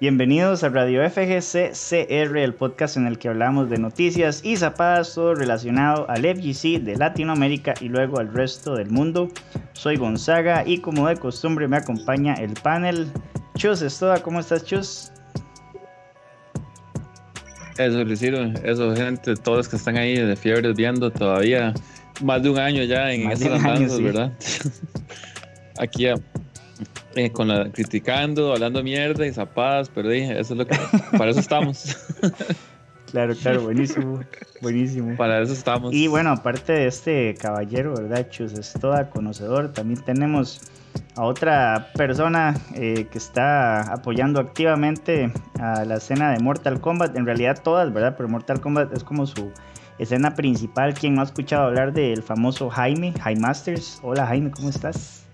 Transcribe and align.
Bienvenidos 0.00 0.64
a 0.64 0.70
Radio 0.70 1.06
FGC 1.10 1.72
CR, 1.72 2.38
el 2.38 2.54
podcast 2.54 2.96
en 2.96 3.06
el 3.06 3.18
que 3.18 3.28
hablamos 3.28 3.68
de 3.68 3.76
noticias 3.76 4.40
y 4.42 4.56
zapadas, 4.56 5.14
todo 5.14 5.34
relacionado 5.34 6.08
al 6.08 6.22
FGC 6.22 6.80
de 6.80 6.96
Latinoamérica 6.96 7.74
y 7.82 7.90
luego 7.90 8.18
al 8.18 8.32
resto 8.32 8.76
del 8.76 8.88
mundo. 8.88 9.28
Soy 9.74 9.96
Gonzaga 9.96 10.66
y 10.66 10.78
como 10.78 11.06
de 11.06 11.18
costumbre 11.18 11.68
me 11.68 11.76
acompaña 11.76 12.32
el 12.32 12.54
panel. 12.54 13.12
Chus 13.58 13.82
Estoda, 13.82 14.22
¿cómo 14.22 14.40
estás 14.40 14.64
Chus? 14.64 15.12
Eso, 17.76 18.02
Luisiro, 18.02 18.42
eso, 18.64 18.96
gente, 18.96 19.34
todos 19.36 19.68
que 19.68 19.76
están 19.76 19.98
ahí 19.98 20.16
de 20.16 20.34
fiebre 20.34 20.72
viendo 20.72 21.10
todavía 21.10 21.74
más 22.22 22.42
de 22.42 22.48
un 22.48 22.58
año 22.58 22.84
ya 22.84 23.12
en 23.12 23.30
esas 23.30 23.52
andanzas, 23.62 24.00
¿verdad? 24.00 24.32
Aquí 25.78 26.06
eh, 27.14 27.30
con 27.30 27.48
la, 27.48 27.70
criticando, 27.70 28.52
hablando 28.52 28.82
mierda 28.82 29.26
y 29.26 29.32
zapadas, 29.32 29.88
pero 29.88 30.08
dije, 30.08 30.38
eso 30.38 30.54
es 30.54 30.58
lo 30.58 30.66
que, 30.66 30.76
para 31.16 31.30
eso 31.30 31.40
estamos. 31.40 31.96
Claro, 33.10 33.34
claro, 33.34 33.62
buenísimo, 33.62 34.20
buenísimo. 34.62 35.16
Para 35.16 35.42
eso 35.42 35.52
estamos. 35.52 35.92
Y 35.92 36.06
bueno, 36.06 36.30
aparte 36.30 36.72
de 36.72 36.86
este 36.86 37.34
caballero, 37.34 37.92
¿verdad? 37.94 38.28
Chus 38.30 38.52
es 38.52 38.72
toda 38.74 39.10
conocedor, 39.10 39.72
también 39.72 40.00
tenemos 40.04 40.60
a 41.16 41.24
otra 41.24 41.90
persona 41.94 42.54
eh, 42.74 43.06
que 43.10 43.18
está 43.18 43.92
apoyando 43.92 44.40
activamente 44.40 45.32
a 45.58 45.84
la 45.84 45.96
escena 45.96 46.30
de 46.32 46.38
Mortal 46.38 46.80
Kombat, 46.80 47.16
en 47.16 47.26
realidad 47.26 47.60
todas, 47.62 47.92
¿verdad? 47.92 48.14
Pero 48.16 48.28
Mortal 48.28 48.60
Kombat 48.60 48.92
es 48.92 49.02
como 49.02 49.26
su 49.26 49.50
escena 49.98 50.34
principal. 50.34 50.94
¿Quién 50.94 51.14
no 51.14 51.22
ha 51.22 51.24
escuchado 51.24 51.64
hablar 51.64 51.92
del 51.92 52.22
famoso 52.22 52.70
Jaime, 52.70 53.12
Jaime 53.20 53.40
Masters? 53.40 53.98
Hola 54.02 54.26
Jaime, 54.26 54.50
¿cómo 54.52 54.68
estás? 54.68 55.26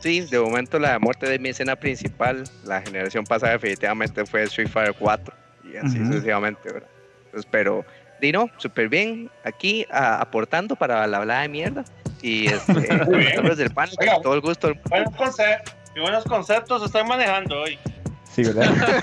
Sí, 0.00 0.22
de 0.22 0.40
momento 0.40 0.78
la 0.78 0.98
muerte 0.98 1.28
de 1.28 1.38
mi 1.38 1.50
escena 1.50 1.76
principal, 1.76 2.44
la 2.64 2.80
generación 2.80 3.24
pasada 3.24 3.52
definitivamente 3.52 4.24
fue 4.24 4.44
Street 4.44 4.68
Fighter 4.68 4.94
4 4.98 5.34
y 5.64 5.76
así 5.76 5.98
sucesivamente, 5.98 6.72
¿verdad? 6.72 6.88
Entonces, 7.26 7.48
pero, 7.50 7.84
Dino, 8.20 8.48
súper 8.56 8.88
bien, 8.88 9.30
aquí 9.44 9.86
aportando 9.90 10.74
para 10.74 11.06
la 11.06 11.18
hablada 11.18 11.42
de 11.42 11.48
mierda 11.48 11.84
y 12.22 12.46
este, 12.46 12.72
del 13.56 13.70
pan, 13.72 13.90
todo 14.22 14.34
el 14.34 14.40
gusto. 14.40 14.72
Buenos 14.88 15.14
conceptos, 15.14 15.74
buenos 15.94 16.24
conceptos 16.24 16.82
están 16.82 17.06
manejando 17.06 17.60
hoy. 17.60 17.78
Sí, 18.24 18.44
¿verdad? 18.44 19.02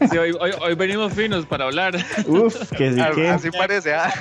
sí, 0.10 0.18
hoy, 0.18 0.36
hoy, 0.38 0.74
venimos 0.74 1.12
finos 1.14 1.46
para 1.46 1.64
hablar. 1.64 1.96
Uf, 2.26 2.70
que 2.72 2.92
sí 2.92 3.00
que... 3.14 3.28
Así 3.28 3.50
parece, 3.50 3.94
¿ah? 3.94 4.12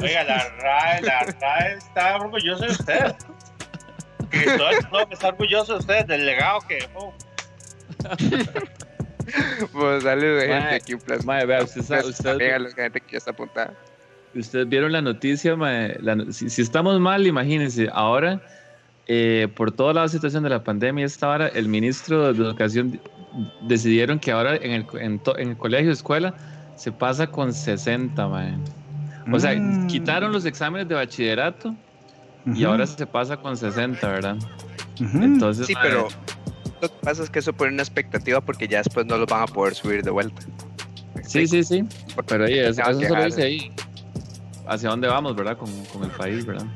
Oiga, 0.00 0.24
la 0.24 0.48
RAE, 0.60 1.02
la 1.02 1.20
RAE 1.24 1.74
está 1.74 2.16
orgulloso 2.16 2.64
de 2.64 2.70
usted 2.70 3.14
que 4.34 4.58
todo 4.58 4.70
el 4.70 4.82
mundo 4.90 5.08
está 5.10 5.28
orgulloso 5.28 5.72
de 5.74 5.78
ustedes, 5.80 6.06
del 6.06 6.26
legado 6.26 6.60
que 6.68 6.74
dejó. 6.74 7.14
pues 9.72 10.02
saludos 10.02 10.42
gente 10.42 10.74
aquí 10.74 10.94
un 10.94 11.00
placer. 11.00 11.26
Mae, 11.26 11.46
vea, 11.46 11.62
usted, 11.62 11.82
sabe, 11.82 12.08
usted, 12.08 12.38
gente 12.74 13.00
que 13.00 13.12
ya 13.12 13.18
está 13.18 13.30
apuntada. 13.30 13.74
Ustedes 14.34 14.68
vieron 14.68 14.92
la 14.92 15.00
noticia, 15.00 15.56
mae, 15.56 15.96
la, 16.00 16.32
si, 16.32 16.50
si, 16.50 16.62
estamos 16.62 16.98
mal, 17.00 17.26
imagínense, 17.26 17.88
ahora 17.92 18.40
eh, 19.06 19.48
por 19.54 19.70
toda 19.70 19.92
la 19.92 20.08
situación 20.08 20.42
de 20.42 20.50
la 20.50 20.64
pandemia, 20.64 21.04
esta 21.04 21.28
hora 21.28 21.48
el 21.48 21.68
ministro 21.68 22.32
de 22.32 22.42
Educación 22.42 23.00
decidieron 23.62 24.18
que 24.18 24.32
ahora 24.32 24.56
en 24.56 24.70
el, 24.72 24.86
en, 24.94 25.20
en 25.36 25.48
el 25.50 25.56
colegio, 25.56 25.92
escuela, 25.92 26.34
se 26.76 26.90
pasa 26.90 27.26
con 27.26 27.52
60, 27.52 28.28
mae. 28.28 28.54
O 29.32 29.38
sea, 29.38 29.54
mm. 29.54 29.86
quitaron 29.86 30.32
los 30.32 30.44
exámenes 30.44 30.88
de 30.88 30.94
bachillerato 30.94 31.74
y 32.46 32.64
ahora 32.64 32.86
se 32.86 33.06
pasa 33.06 33.36
con 33.36 33.56
60, 33.56 34.06
¿verdad? 34.08 34.36
Entonces, 34.98 35.66
sí, 35.66 35.74
pero 35.80 36.08
lo 36.80 36.88
que 36.88 36.94
pasa 37.02 37.22
es 37.22 37.30
que 37.30 37.38
eso 37.38 37.52
pone 37.52 37.72
una 37.72 37.82
expectativa 37.82 38.40
porque 38.40 38.68
ya 38.68 38.78
después 38.78 39.06
no 39.06 39.16
los 39.16 39.26
van 39.26 39.42
a 39.42 39.46
poder 39.46 39.74
subir 39.74 40.02
de 40.02 40.10
vuelta. 40.10 40.42
Sí, 41.26 41.46
sí, 41.46 41.64
sí. 41.64 41.84
Pero 42.26 42.44
ahí, 42.44 42.58
eso, 42.58 42.82
eso 42.82 43.00
solo 43.08 43.24
dice 43.24 43.42
ahí. 43.42 43.72
Hacia 44.66 44.90
dónde 44.90 45.08
vamos, 45.08 45.34
¿verdad? 45.34 45.56
Con, 45.56 45.70
con 45.86 46.04
el 46.04 46.10
país, 46.10 46.44
¿verdad? 46.44 46.66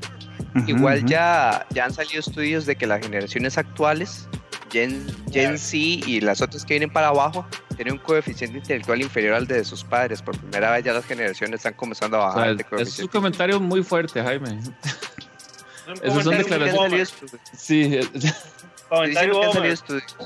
Igual 0.66 1.04
ya, 1.04 1.66
ya 1.70 1.84
han 1.84 1.92
salido 1.92 2.20
estudios 2.20 2.66
de 2.66 2.76
que 2.76 2.86
las 2.86 3.00
generaciones 3.00 3.58
actuales, 3.58 4.28
Gen, 4.70 5.06
Gen 5.30 5.58
Z 5.58 5.76
y 5.76 6.20
las 6.20 6.40
otras 6.40 6.64
que 6.64 6.74
vienen 6.74 6.90
para 6.90 7.08
abajo, 7.08 7.46
tienen 7.76 7.94
un 7.94 8.00
coeficiente 8.00 8.58
intelectual 8.58 9.00
inferior 9.00 9.34
al 9.34 9.46
de 9.46 9.64
sus 9.64 9.84
padres. 9.84 10.22
Por 10.22 10.36
primera 10.38 10.72
vez 10.72 10.84
ya 10.84 10.92
las 10.92 11.04
generaciones 11.04 11.56
están 11.60 11.74
comenzando 11.74 12.16
a 12.16 12.26
bajar. 12.26 12.56
es 12.78 12.98
un 12.98 13.08
comentario 13.08 13.60
muy 13.60 13.82
fuerte, 13.82 14.22
Jaime. 14.22 14.58
Esos 16.02 16.24
son 16.24 16.36
declaraciones. 16.36 17.14
Sí. 17.56 17.98
Comentario 18.88 19.40
que 19.40 19.46
han 19.46 19.52
salido 19.52 19.74
estudios. 19.74 20.16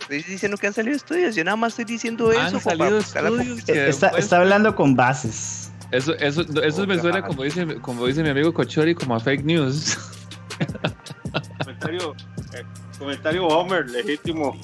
Estoy 0.00 0.22
diciendo 0.22 0.56
que 0.56 0.66
han 0.66 0.72
salido 0.72 0.96
estudios. 0.96 1.34
Yo 1.34 1.44
nada 1.44 1.56
más 1.56 1.72
estoy 1.72 1.84
diciendo 1.84 2.30
han 2.30 2.48
eso. 2.48 2.60
Salido 2.60 2.98
estudios 2.98 3.68
está, 3.68 4.08
está, 4.10 4.38
hablando 4.38 4.74
con 4.74 4.94
bases. 4.94 5.70
Eso, 5.92 6.14
eso, 6.16 6.42
eso 6.62 6.86
me 6.86 6.98
suena, 6.98 7.22
como 7.22 7.44
dice, 7.44 7.64
como 7.80 8.06
dice 8.06 8.22
mi 8.22 8.28
amigo 8.28 8.52
Cochori, 8.52 8.94
como 8.94 9.14
a 9.14 9.20
fake 9.20 9.44
news. 9.44 9.96
comentario, 11.58 12.14
eh, 12.54 12.64
comentario 12.98 13.46
Homer, 13.46 13.88
legítimo. 13.88 14.56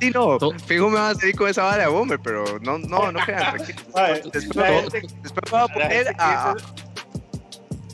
Sí, 0.00 0.10
no, 0.10 0.38
fijo 0.66 0.88
me 0.88 0.96
va 0.96 1.10
a 1.10 1.14
seguir 1.14 1.36
con 1.36 1.48
esa 1.48 1.62
vara 1.62 1.82
de 1.84 1.86
Homer, 1.86 2.18
pero 2.22 2.44
no, 2.60 2.78
no, 2.78 3.12
no 3.12 3.20
crean, 3.20 3.56
Después, 3.58 4.22
después 4.32 4.52
me 4.54 5.50
voy 5.50 5.60
a 5.60 5.68
poner 5.68 6.14
a, 6.18 6.56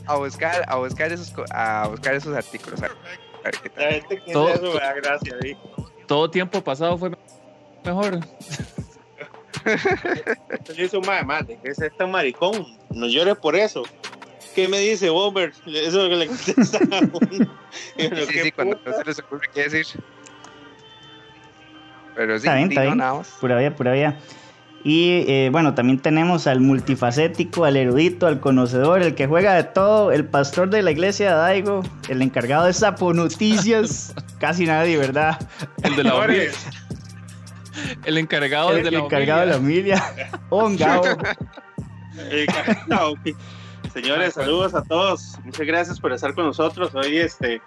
a 0.09 0.17
buscar, 0.17 0.65
a 0.67 0.75
buscar 0.77 1.11
esos, 1.11 1.33
a 1.51 1.87
buscar 1.87 2.15
esos 2.15 2.35
artículos. 2.35 2.81
A 2.81 2.87
ver, 3.43 3.55
qué 3.61 3.69
tal. 3.69 3.83
La 3.83 3.91
gente 3.91 4.21
que 4.21 4.33
todo, 4.33 4.49
eso 4.49 4.73
me 4.73 4.79
da 4.79 4.93
gracia, 4.93 5.35
¿sí? 5.41 5.57
todo 6.07 6.29
tiempo 6.29 6.63
pasado 6.63 6.97
fue 6.97 7.11
mejor. 7.85 8.19
Yo 10.75 10.83
hice 10.83 10.97
un 10.97 11.05
madre, 11.05 11.59
que 11.61 11.69
es 11.69 11.79
este 11.79 12.05
maricón, 12.07 12.65
no 12.89 13.07
llores 13.07 13.35
por 13.37 13.55
eso. 13.55 13.83
¿Qué 14.55 14.67
me 14.67 14.79
dice 14.79 15.11
Bomber? 15.11 15.53
Eso 15.67 15.67
es 15.67 15.93
lo 15.93 16.09
que 16.09 16.15
le 16.15 16.27
contesta 16.27 16.79
a 16.79 16.99
uno. 16.99 17.57
sí, 18.27 18.39
sí, 18.43 18.51
cuando 18.51 18.79
no 18.83 18.93
se 18.93 19.05
les 19.05 19.19
ocurre 19.19 19.47
qué 19.53 19.69
decir. 19.69 19.85
Pero 22.15 22.39
sí, 22.39 22.47
está 22.47 22.55
bien, 22.55 22.69
está 22.69 22.81
bien. 22.81 22.99
Pura 23.39 23.57
vida, 23.57 23.75
pura 23.75 23.93
vida. 23.93 24.19
Y 24.83 25.25
eh, 25.27 25.49
bueno, 25.51 25.73
también 25.73 25.99
tenemos 25.99 26.47
al 26.47 26.61
multifacético, 26.61 27.65
al 27.65 27.75
erudito, 27.75 28.27
al 28.27 28.39
conocedor, 28.39 29.01
el 29.01 29.13
que 29.13 29.27
juega 29.27 29.53
de 29.55 29.65
todo, 29.65 30.11
el 30.11 30.25
pastor 30.25 30.69
de 30.69 30.81
la 30.81 30.91
iglesia 30.91 31.31
de 31.31 31.35
Daigo, 31.35 31.83
el 32.07 32.21
encargado 32.21 32.65
de 32.65 32.73
Sapo 32.73 33.13
Noticias. 33.13 34.13
Casi 34.39 34.65
nadie, 34.65 34.97
¿verdad? 34.97 35.37
El 35.83 35.95
de 35.97 36.03
la 36.05 36.15
El 38.05 38.17
encargado, 38.17 38.75
el, 38.75 38.83
de, 38.83 38.91
la 38.91 38.99
encargado 38.99 39.41
de 39.41 39.45
la 39.47 39.53
familia. 39.53 40.03
Señores, 43.93 44.33
saludos 44.35 44.73
a 44.75 44.83
todos. 44.83 45.37
Muchas 45.43 45.65
gracias 45.65 45.99
por 45.99 46.13
estar 46.13 46.33
con 46.33 46.45
nosotros. 46.45 46.93
Hoy 46.95 47.17
este 47.17 47.61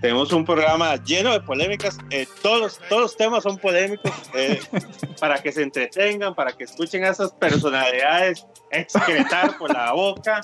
tenemos 0.00 0.32
un 0.32 0.44
programa 0.44 0.96
lleno 0.96 1.32
de 1.32 1.40
polémicas. 1.40 1.98
Eh, 2.10 2.26
todos, 2.42 2.78
todos 2.88 3.02
los 3.02 3.16
temas 3.16 3.42
son 3.42 3.58
polémicos 3.58 4.12
eh, 4.34 4.60
para 5.20 5.42
que 5.42 5.52
se 5.52 5.62
entretengan, 5.62 6.34
para 6.34 6.52
que 6.52 6.64
escuchen 6.64 7.04
a 7.04 7.08
esas 7.08 7.32
personalidades 7.32 8.46
excretar 8.70 9.56
por 9.58 9.72
la 9.72 9.92
boca. 9.92 10.40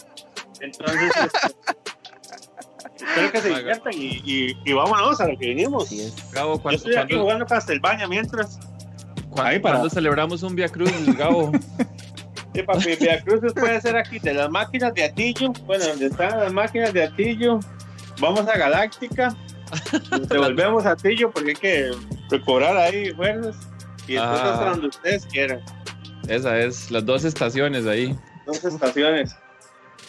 Entonces, 0.60 1.12
este, 1.16 3.04
espero 3.04 3.32
que 3.32 3.40
se 3.40 3.48
diviertan 3.48 3.92
y, 3.94 4.56
y, 4.64 4.72
vámonos 4.72 5.20
a 5.20 5.28
lo 5.28 5.36
que 5.36 5.48
vinimos. 5.48 5.90
Gabo, 6.32 6.60
Yo 6.62 6.70
estoy 6.70 6.96
aquí 6.96 7.14
jugando 7.14 7.46
Castelbaña 7.46 8.06
mientras. 8.08 8.58
¿Cuándo, 9.30 9.62
para... 9.62 9.90
celebramos 9.90 10.42
un 10.42 10.54
Via 10.54 10.68
Cruz, 10.68 10.92
Gabo? 11.16 11.52
Sí, 12.54 12.62
papi, 12.62 12.96
Via 12.96 13.22
Cruz 13.22 13.52
puede 13.54 13.80
ser 13.80 13.96
aquí 13.96 14.18
de 14.18 14.34
las 14.34 14.50
máquinas 14.50 14.94
de 14.94 15.04
Atillo. 15.04 15.52
Bueno, 15.66 15.86
donde 15.86 16.06
están 16.06 16.38
las 16.38 16.52
máquinas 16.52 16.92
de 16.92 17.04
Atillo 17.04 17.60
vamos 18.22 18.48
a 18.48 18.56
Galáctica, 18.56 19.36
volvemos 20.30 20.86
a 20.86 20.96
Tillo 20.96 21.30
porque 21.30 21.50
hay 21.50 21.56
que 21.56 21.90
recobrar 22.30 22.76
ahí 22.76 23.12
fuerzas 23.12 23.56
y 24.06 24.14
después 24.14 24.40
ah. 24.40 24.52
hasta 24.54 24.70
donde 24.70 24.86
ustedes 24.86 25.26
quieran. 25.26 25.60
Esa 26.28 26.58
es, 26.60 26.90
las 26.90 27.04
dos 27.04 27.24
estaciones 27.24 27.86
ahí. 27.86 28.16
Dos 28.46 28.64
estaciones. 28.64 29.36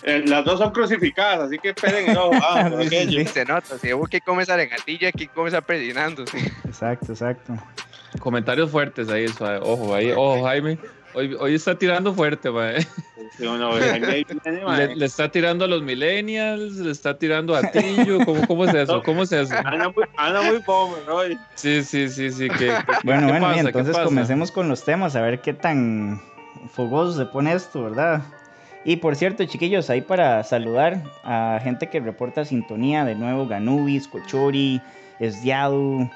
Eh, 0.03 0.23
las 0.27 0.45
dos 0.45 0.59
son 0.59 0.71
crucificadas, 0.71 1.47
así 1.47 1.57
que 1.57 1.69
esperen 1.69 2.13
no, 2.13 2.29
ah, 2.33 2.69
Se 3.33 3.45
nota, 3.45 3.77
si 3.79 3.93
hubo 3.93 4.05
que 4.05 4.21
comes 4.21 4.49
arengatilla, 4.49 5.09
aquí 5.09 5.27
comes. 5.27 5.53
Sí. 5.53 6.37
Exacto, 6.65 7.13
exacto. 7.13 7.53
Comentarios 8.19 8.69
fuertes 8.69 9.09
ahí, 9.09 9.25
ojo, 9.61 9.95
ahí, 9.95 10.11
ojo, 10.11 10.43
Jaime. 10.43 10.77
Hoy, 11.15 11.35
hoy 11.39 11.55
está 11.55 11.77
tirando 11.77 12.13
fuerte, 12.13 12.49
mae. 12.49 12.85
le, 13.39 14.95
le, 14.95 15.05
está 15.05 15.29
tirando 15.29 15.65
a 15.65 15.67
los 15.67 15.81
millennials, 15.81 16.73
le 16.77 16.91
está 16.91 17.17
tirando 17.17 17.55
a 17.55 17.61
Tillo. 17.71 18.25
¿Cómo, 18.25 18.47
cómo 18.47 18.65
es 18.65 18.73
eso? 18.73 19.01
¿Cómo 19.03 19.23
es 19.23 19.31
eso? 19.31 19.53
Anda 19.63 19.89
muy, 19.89 20.03
anda 20.17 20.41
muy 20.41 20.59
pobre 20.59 21.01
hoy. 21.09 21.37
Sí, 21.55 21.83
sí, 21.83 22.09
sí, 22.09 22.31
sí. 22.31 22.47
¿qué, 22.49 22.73
bueno, 23.03 23.27
bueno, 23.27 23.47
pasa? 23.47 23.59
entonces 23.59 23.97
comencemos 23.97 24.51
con 24.51 24.69
los 24.69 24.83
temas, 24.83 25.15
a 25.15 25.21
ver 25.21 25.41
qué 25.41 25.53
tan 25.53 26.21
fogoso 26.71 27.17
se 27.17 27.25
pone 27.25 27.53
esto, 27.53 27.83
¿verdad? 27.83 28.21
Y 28.85 28.97
por 28.97 29.15
cierto, 29.15 29.45
chiquillos, 29.45 29.89
ahí 29.89 30.01
para 30.01 30.43
saludar 30.43 31.01
a 31.23 31.59
gente 31.63 31.87
que 31.87 31.99
reporta 31.99 32.43
sintonía, 32.43 33.05
de 33.05 33.15
nuevo, 33.15 33.47
Ganubis, 33.47 34.07
Cochori, 34.07 34.81
Esdiadu, 35.19 36.09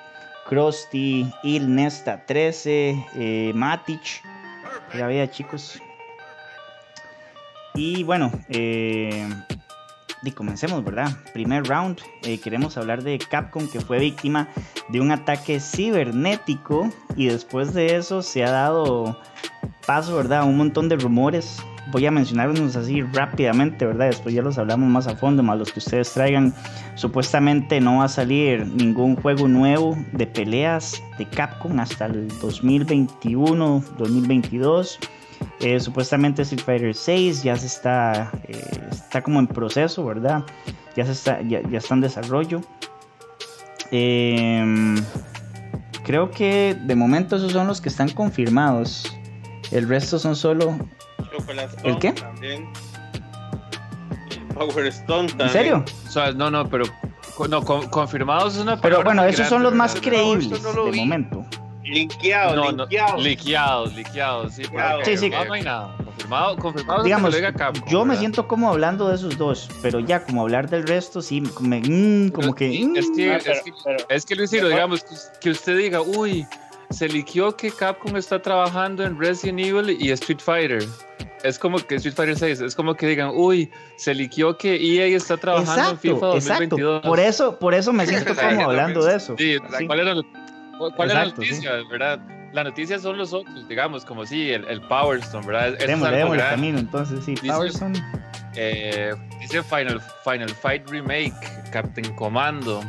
Krusty, 0.48 1.32
Il 1.44 1.74
Nesta 1.74 2.26
13, 2.26 3.06
eh, 3.16 3.52
Matic. 3.56 4.22
Ya 4.94 5.08
veía, 5.08 5.30
chicos. 5.30 5.82
Y 7.76 8.04
bueno, 8.04 8.32
eh, 8.50 9.28
y 10.24 10.32
comencemos, 10.32 10.84
¿verdad? 10.84 11.10
Primer 11.34 11.64
round, 11.68 12.00
eh, 12.24 12.40
queremos 12.40 12.78
hablar 12.78 13.04
de 13.04 13.20
Capcom 13.20 13.68
que 13.70 13.80
fue 13.80 14.00
víctima 14.00 14.50
de 14.90 15.00
un 15.00 15.12
ataque 15.12 15.60
cibernético 15.60 16.90
y 17.16 17.28
después 17.28 17.74
de 17.74 17.96
eso 17.96 18.22
se 18.22 18.44
ha 18.44 18.52
dado 18.52 19.20
paso, 19.86 20.16
¿verdad? 20.16 20.44
Un 20.44 20.58
montón 20.58 20.90
de 20.90 20.96
rumores. 20.96 21.60
Voy 21.92 22.06
a 22.06 22.12
mencionarlos 22.12 22.76
así 22.76 23.02
rápidamente, 23.02 23.86
¿verdad? 23.86 24.08
Después 24.08 24.36
ya 24.36 24.42
los 24.42 24.58
hablamos 24.58 24.90
más 24.90 25.08
a 25.08 25.16
fondo, 25.16 25.42
más 25.42 25.58
los 25.58 25.72
que 25.72 25.80
ustedes 25.80 26.12
traigan. 26.12 26.54
Supuestamente 26.96 27.80
no 27.80 28.00
va 28.00 28.06
a 28.06 28.10
salir 28.10 28.66
ningún 28.68 29.16
juego 29.16 29.48
nuevo 29.48 29.98
de 30.12 30.28
peleas 30.28 31.02
de 31.18 31.26
Capcom 31.26 31.80
hasta 31.80 32.08
el 32.08 32.28
2021, 32.40 33.84
2022. 33.98 35.00
Eh, 35.60 35.80
supuestamente 35.80 36.44
Street 36.44 36.64
Fighter 36.64 36.94
6 36.94 37.44
ya 37.44 37.56
se 37.56 37.68
está, 37.68 38.32
eh, 38.48 38.64
está 38.92 39.22
como 39.22 39.40
en 39.40 39.48
proceso, 39.48 40.06
¿verdad? 40.06 40.44
Ya, 40.96 41.06
se 41.06 41.14
está, 41.14 41.42
ya, 41.42 41.60
está 41.72 41.96
en 41.96 42.02
desarrollo. 42.02 42.62
Em, 43.92 44.96
creo 46.04 46.30
que 46.32 46.76
de 46.80 46.96
momento 46.96 47.38
esos 47.38 47.54
son 47.54 47.68
los 47.68 47.82
que 47.82 47.90
están 47.90 48.10
confirmados. 48.10 49.18
El 49.72 49.88
resto 49.88 50.20
son 50.20 50.36
solo. 50.36 50.78
¿El 51.84 52.00
qué? 52.00 52.14
Power 54.54 54.88
Stone 54.88 55.28
también. 55.30 55.48
¿En 55.48 55.54
serio? 55.54 55.86
O 56.08 56.10
sea, 56.10 56.32
no, 56.32 56.50
no, 56.50 56.68
pero 56.68 56.86
no, 57.50 57.64
confirmados 57.64 58.56
es 58.56 58.62
una 58.62 58.80
Pero 58.82 59.04
bueno, 59.04 59.24
esos 59.24 59.48
son 59.48 59.64
los 59.64 59.74
más 59.74 59.96
creíbles 60.00 60.62
de 60.64 60.92
momento. 60.92 61.46
Liqueados, 61.84 62.56
no, 62.56 62.84
liqueados. 62.84 63.24
liqueados, 63.24 63.96
liqueados, 63.96 64.54
sí. 64.54 64.64
Sí, 65.06 65.18
sí. 65.18 65.30
No, 65.30 65.46
no 65.46 65.54
hay 65.54 65.62
nada. 65.62 65.96
Confirmado, 66.04 66.58
confirmado. 66.58 67.04
Digamos, 67.04 67.36
yo 67.88 68.04
me 68.04 68.18
siento 68.18 68.46
como 68.46 68.70
hablando 68.70 69.08
de 69.08 69.16
esos 69.16 69.38
dos, 69.38 69.70
pero 69.82 70.02
ya 70.02 70.26
como 70.26 70.42
hablar 70.42 70.70
del 70.70 70.86
resto, 70.86 71.22
sí, 71.22 71.42
me, 71.62 71.80
mm, 71.80 72.32
como 72.32 72.54
que... 72.54 72.68
Es 72.68 72.80
que, 72.80 72.86
mm. 72.86 72.96
es, 72.98 73.52
que, 73.56 73.64
es 74.10 74.26
que 74.26 74.36
Luis 74.36 74.52
digamos, 74.52 75.06
que 75.40 75.50
usted 75.50 75.78
diga, 75.78 76.02
uy, 76.02 76.46
se 76.90 77.08
liqueó 77.08 77.56
que 77.56 77.72
Capcom 77.72 78.16
está 78.16 78.42
trabajando 78.42 79.04
en 79.04 79.20
Resident 79.20 79.60
Evil 79.60 79.98
y 80.00 80.12
Street 80.12 80.40
Fighter. 80.40 80.84
Es 81.44 81.60
como 81.60 81.78
que 81.78 81.96
Street 81.96 82.16
Fighter 82.16 82.38
6, 82.38 82.62
es 82.62 82.76
como 82.76 82.96
que 82.96 83.08
digan, 83.08 83.32
uy, 83.34 83.70
se 83.98 84.14
liqueó 84.14 84.58
que 84.58 84.76
EA 84.76 85.16
está 85.16 85.38
trabajando 85.38 85.92
en 85.92 86.00
FIFA 86.00 86.26
2022. 86.28 86.42
Exacto. 86.44 87.08
Por 87.08 87.20
eso, 87.20 87.60
por 87.60 87.74
eso 87.74 87.94
me 87.94 88.08
siento 88.08 88.36
como 88.36 88.62
hablando 88.70 89.06
de 89.06 89.16
eso. 89.16 89.36
Sí, 89.38 89.58
¿cuál 89.86 90.00
era 90.00 90.16
¿Cuál 90.96 91.10
es 91.10 91.16
la 91.16 91.26
noticia, 91.26 91.72
verdad? 91.90 92.20
La 92.54 92.64
noticia 92.64 92.98
son 93.00 93.18
los 93.18 93.34
otros, 93.34 93.68
digamos, 93.68 94.06
como 94.06 94.26
si 94.26 94.52
el, 94.52 94.66
el 94.66 94.82
Power 94.82 95.20
Stone, 95.20 95.46
¿verdad? 95.46 95.78
Démosle, 95.78 96.22
el 96.22 96.38
camino, 96.38 96.80
entonces, 96.80 97.24
sí, 97.26 97.32
dice, 97.32 97.48
Power 97.48 97.70
Stone. 97.70 98.00
Eh, 98.56 99.14
dice 99.40 99.62
Final, 99.64 100.02
Final 100.24 100.50
Fight 100.50 100.90
Remake, 100.90 101.36
Captain 101.72 102.14
Commando. 102.16 102.84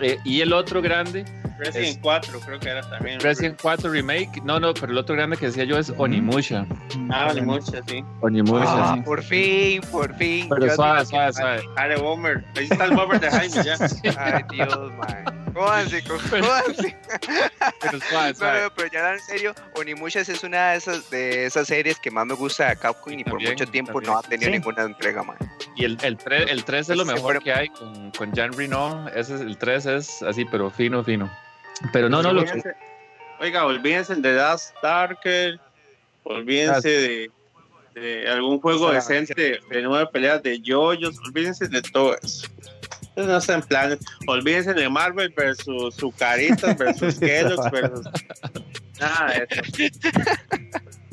Eh, 0.00 0.18
y 0.24 0.40
el 0.40 0.52
otro 0.52 0.80
grande. 0.80 1.24
Resident 1.58 2.00
4, 2.02 2.40
creo 2.40 2.60
que 2.60 2.68
era 2.68 2.82
también. 2.88 3.20
Resident 3.20 3.60
4 3.60 3.90
Remake. 3.90 4.42
No, 4.44 4.60
no, 4.60 4.74
pero 4.74 4.92
el 4.92 4.98
otro 4.98 5.14
grande 5.14 5.36
que 5.36 5.46
decía 5.46 5.64
yo 5.64 5.78
es 5.78 5.92
Onimusha. 5.96 6.66
Ah, 7.10 7.28
Onimusha, 7.30 7.82
sí. 7.86 8.04
Onimusha, 8.20 8.64
ah, 8.66 8.94
sí. 8.96 9.02
Por 9.02 9.22
fin, 9.22 9.80
por 9.90 10.14
fin. 10.16 10.48
Pero 10.48 10.74
suave, 10.74 11.06
suave, 11.06 11.32
suave. 11.32 11.96
Bomber. 11.96 12.44
Ahí 12.56 12.68
está 12.70 12.84
el 12.84 12.94
Bomber 12.94 13.20
de 13.20 13.30
Jaime 13.30 13.64
ya. 13.64 13.76
Ay, 14.18 14.44
Dios, 14.50 14.92
man. 14.94 15.52
Cójanse, 15.54 16.04
cójanse. 16.04 16.96
Pero 17.80 18.00
suave, 18.00 18.34
suave. 18.34 18.62
No, 18.62 18.70
pero 18.74 18.88
ya 18.92 19.12
en 19.12 19.20
serio, 19.20 19.54
Onimusha 19.74 20.20
es 20.20 20.44
una 20.44 20.72
de 20.72 20.76
esas, 20.76 21.08
de 21.10 21.46
esas 21.46 21.66
series 21.68 21.98
que 21.98 22.10
más 22.10 22.26
me 22.26 22.34
gusta 22.34 22.68
de 22.68 22.76
Capcom 22.76 23.18
y, 23.18 23.24
por 23.24 23.40
mucho 23.40 23.66
tiempo 23.66 24.00
no 24.00 24.18
ha 24.18 24.22
tenido 24.22 24.50
ninguna 24.50 24.82
entrega, 24.82 25.22
man. 25.22 25.36
Y 25.74 25.84
el, 25.84 25.98
el, 26.02 26.16
3, 26.16 26.50
el 26.50 26.64
3 26.64 26.90
es 26.90 26.96
lo 26.96 27.04
mejor 27.04 27.42
que 27.42 27.52
hay 27.52 27.68
con, 27.68 28.10
con 28.12 28.32
Jean 28.32 28.52
Reno. 28.52 29.08
Ese 29.08 29.36
es, 29.36 29.40
el 29.40 29.56
3 29.56 29.86
es 29.86 30.22
así, 30.22 30.44
pero 30.44 30.70
fino, 30.70 31.02
fino. 31.02 31.30
Pero 31.92 32.08
no, 32.08 32.22
no 32.22 32.32
lo. 32.32 32.44
Oiga, 33.38 33.66
olvídense 33.66 34.14
de 34.14 34.34
Dust 34.34 34.74
Darker, 34.82 35.60
olvídense 36.24 36.88
de, 36.88 37.30
de, 37.94 38.28
algún 38.28 38.60
juego 38.60 38.90
decente 38.90 39.34
de 39.34 39.82
nueve 39.82 40.08
peleas 40.10 40.42
de 40.42 40.58
yoyos, 40.60 41.18
olvídense 41.20 41.68
de 41.68 41.82
todo 41.82 42.16
eso. 42.16 42.48
no 43.16 43.36
está 43.36 43.54
en 43.54 43.62
plan. 43.62 43.98
Olvídense 44.26 44.72
de 44.72 44.88
Marvel 44.88 45.32
versus 45.36 45.94
su 45.94 46.10
caritas 46.12 46.76
versus 46.78 47.18
Kellogg's 47.20 47.70
versus. 47.70 48.06
Nada 48.98 49.32
de 49.32 49.48
eso. 49.50 49.92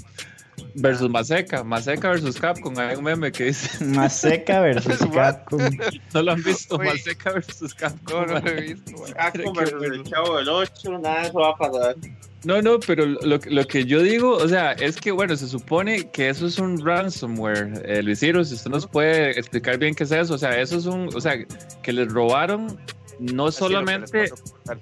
Versus 0.76 1.10
Maseca, 1.10 1.64
Maseca 1.64 2.10
versus 2.10 2.40
Capcom, 2.40 2.78
hay 2.80 2.96
un 2.96 3.04
meme 3.04 3.32
que 3.32 3.46
dice 3.46 3.84
Maseca 3.86 4.62
versus 4.62 4.98
Capcom. 5.14 5.62
¿No 6.14 6.22
lo 6.24 6.32
han 6.32 6.44
visto? 6.44 6.78
Maseca 6.78 7.34
versus 7.34 7.74
Capcom. 7.76 8.22
No, 8.22 8.26
no 8.26 8.40
lo 8.40 8.50
he 8.50 8.62
visto. 8.62 8.92
Capcom 9.16 9.54
versus 9.54 9.84
el 9.84 10.04
Chavo 10.04 10.38
del 10.38 10.50
8, 10.50 10.98
nada 11.00 11.22
de 11.22 11.28
eso 11.28 11.40
va 11.40 11.50
a 11.50 11.56
pasar. 11.56 11.96
No, 12.44 12.62
no, 12.62 12.80
pero 12.80 13.06
lo, 13.06 13.40
lo, 13.46 13.68
que 13.68 13.86
yo 13.86 14.02
digo, 14.02 14.36
o 14.36 14.48
sea, 14.50 14.74
es 14.74 15.00
que, 15.00 15.12
bueno, 15.12 15.36
se 15.36 15.48
supone 15.48 16.10
que 16.12 16.28
eso 16.28 16.48
es 16.48 16.60
un 16.60 16.84
ransomware. 16.84 17.82
Eh, 17.86 18.04
Luis 18.04 18.20
Ciro, 18.20 18.44
si 18.44 18.56
usted 18.56 18.70
nos 18.70 18.86
puede 18.86 19.32
explicar 19.40 19.78
bien 19.78 19.96
qué 19.96 20.04
es 20.04 20.12
eso, 20.12 20.34
o 20.34 20.38
sea, 20.38 20.60
eso 20.60 20.78
es 20.78 20.86
un, 20.86 21.10
o 21.16 21.22
sea, 21.22 21.38
que 21.82 21.94
les 21.94 22.12
robaron 22.12 22.78
no 23.20 23.52
solamente, 23.52 24.32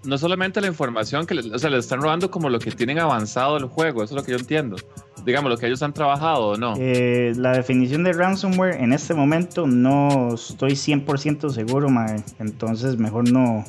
no 0.03 0.17
solamente 0.17 0.61
la 0.61 0.67
información 0.67 1.25
que 1.25 1.35
les, 1.35 1.45
o 1.45 1.59
sea, 1.59 1.69
les 1.69 1.85
están 1.85 2.01
robando 2.01 2.31
como 2.31 2.49
lo 2.49 2.59
que 2.59 2.71
tienen 2.71 2.97
avanzado 2.99 3.57
el 3.57 3.65
juego, 3.65 4.03
eso 4.03 4.15
es 4.15 4.21
lo 4.21 4.23
que 4.23 4.31
yo 4.31 4.37
entiendo. 4.37 4.77
Digamos, 5.25 5.51
lo 5.51 5.57
que 5.57 5.67
ellos 5.67 5.81
han 5.83 5.93
trabajado 5.93 6.49
o 6.49 6.57
no. 6.57 6.73
Eh, 6.77 7.33
la 7.35 7.51
definición 7.53 8.03
de 8.03 8.13
ransomware 8.13 8.75
en 8.75 8.93
este 8.93 9.13
momento 9.13 9.67
no 9.67 10.33
estoy 10.33 10.71
100% 10.71 11.49
seguro, 11.51 11.89
mae. 11.89 12.23
entonces 12.39 12.97
mejor 12.97 13.31
no, 13.31 13.63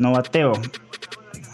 no 0.00 0.12
bateo. 0.12 0.52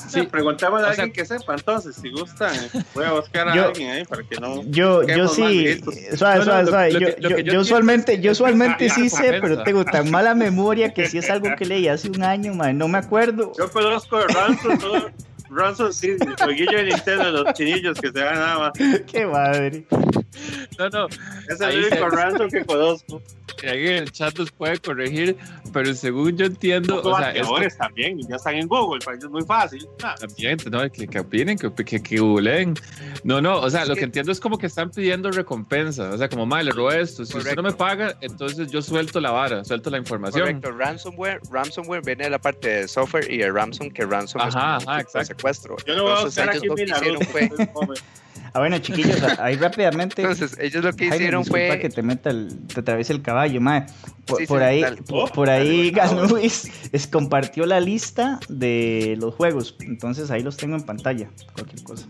Sí, 0.08 0.22
preguntamos 0.22 0.82
a 0.82 0.88
alguien 0.88 1.12
que 1.12 1.24
sepa, 1.24 1.54
entonces, 1.54 1.96
si 1.96 2.10
gustan, 2.10 2.54
voy 2.94 3.04
a 3.04 3.12
buscar 3.12 3.48
a 3.48 3.52
alguien 3.52 3.90
ahí 3.90 4.04
para 4.04 4.22
que 4.22 4.36
no. 4.36 4.62
Yo, 4.64 5.02
yo 5.02 5.28
sí, 5.28 5.80
suave, 6.16 6.44
suave, 6.44 6.66
suave. 6.66 6.92
Yo, 7.20 7.38
yo, 7.38 7.60
usualmente, 7.60 8.18
yo 8.20 8.32
usualmente 8.32 8.88
sí 8.90 9.10
sé, 9.10 9.38
pero 9.40 9.62
tengo 9.62 9.84
tan 9.84 10.10
mala 10.10 10.34
memoria 10.34 10.94
que 10.94 11.06
si 11.06 11.18
es 11.18 11.28
algo 11.28 11.50
que 11.56 11.66
leí 11.66 11.88
hace 11.88 12.08
un 12.08 12.22
año, 12.22 12.54
man, 12.54 12.78
no 12.78 12.88
me 12.88 12.98
acuerdo. 12.98 13.52
Yo 13.58 13.70
conozco 13.70 14.18
de 14.18 14.28
Ransom, 14.28 14.78
Ransom 15.50 15.92
sí, 15.92 16.16
jueguillo 16.42 16.78
de 16.78 16.84
Nintendo, 16.84 17.30
los 17.30 17.54
chinillos 17.54 18.00
que 18.00 18.10
se 18.12 18.22
van 18.22 18.34
nada 18.34 18.58
más. 18.58 18.72
Qué 19.10 19.26
madre. 19.26 19.86
No, 20.78 20.88
no. 20.90 21.06
Es 21.48 21.60
el 21.60 21.84
único 21.84 22.08
Ransom 22.10 22.50
que 22.50 22.64
conozco 22.64 23.22
alguien 23.66 23.92
en 23.92 24.02
el 24.04 24.12
chat 24.12 24.38
nos 24.38 24.50
puede 24.50 24.78
corregir, 24.78 25.36
pero 25.72 25.94
según 25.94 26.36
yo 26.36 26.46
entiendo. 26.46 27.02
O 27.02 27.16
sea, 27.16 27.30
es 27.30 27.76
también, 27.76 28.20
ya 28.28 28.36
están 28.36 28.54
en 28.56 28.68
Google, 28.68 29.00
para 29.04 29.16
ellos 29.16 29.26
es 29.26 29.30
muy 29.30 29.44
fácil. 29.44 29.86
Ah. 30.02 30.14
También, 30.18 30.58
no, 30.70 30.90
que, 30.90 31.06
que 31.06 31.20
opinen, 31.20 31.58
que, 31.58 31.72
que, 31.84 32.02
que 32.02 32.18
googleen. 32.18 32.74
No, 33.24 33.40
no, 33.40 33.60
o 33.60 33.70
sea, 33.70 33.84
lo 33.84 33.94
que, 33.94 34.04
entiendo 34.04 34.32
es 34.32 34.40
como 34.40 34.58
que 34.58 34.66
están 34.66 34.90
pidiendo 34.90 35.30
recompensa. 35.30 36.10
O 36.10 36.18
sea, 36.18 36.28
como, 36.28 36.46
madre, 36.46 36.64
le 36.64 36.70
robo 36.72 36.92
esto. 36.92 37.24
Si 37.24 37.36
usted 37.36 37.56
no 37.56 37.62
me 37.62 37.72
paga, 37.72 38.16
entonces 38.20 38.70
yo 38.70 38.82
suelto 38.82 39.20
la 39.20 39.30
vara, 39.30 39.64
suelto 39.64 39.90
la 39.90 39.98
información. 39.98 40.42
Correcto, 40.42 40.70
ransomware, 40.72 41.40
ransomware 41.50 42.02
viene 42.04 42.24
de 42.24 42.30
la 42.30 42.38
parte 42.38 42.68
de 42.68 42.88
software 42.88 43.30
y 43.32 43.42
el 43.42 43.54
ransom, 43.54 43.90
que 43.90 44.04
ransom 44.04 44.40
ajá, 44.42 44.76
es 44.76 45.14
ajá, 45.14 45.24
secuestro. 45.24 45.76
Yo 45.86 45.96
no 45.96 46.04
voy 46.04 46.12
a 46.12 46.24
usar 46.24 46.50
aquí 46.50 46.68
mi 46.68 46.86
Ah, 48.58 48.60
bueno, 48.60 48.78
chiquillos, 48.78 49.22
ahí 49.38 49.54
rápidamente. 49.54 50.20
Entonces, 50.20 50.58
ellos 50.58 50.82
lo 50.82 50.92
que 50.92 51.06
hicieron 51.06 51.44
fue. 51.44 51.78
que 51.80 51.88
te 51.88 52.02
meta 52.02 52.30
el, 52.30 52.58
te 52.66 52.80
atraviese 52.80 53.12
el 53.12 53.22
caballo, 53.22 53.60
madre. 53.60 53.86
Por, 54.48 54.64
ahí, 54.64 54.84
por, 55.32 55.48
ahí 55.48 55.92
Ganuis 55.92 56.68
es, 56.92 57.06
compartió 57.06 57.66
la 57.66 57.78
lista 57.78 58.40
de 58.48 59.16
los 59.20 59.32
juegos. 59.36 59.76
Entonces 59.78 60.32
ahí 60.32 60.42
los 60.42 60.56
tengo 60.56 60.74
en 60.74 60.82
pantalla. 60.82 61.30
Cualquier 61.54 61.84
cosa. 61.84 62.06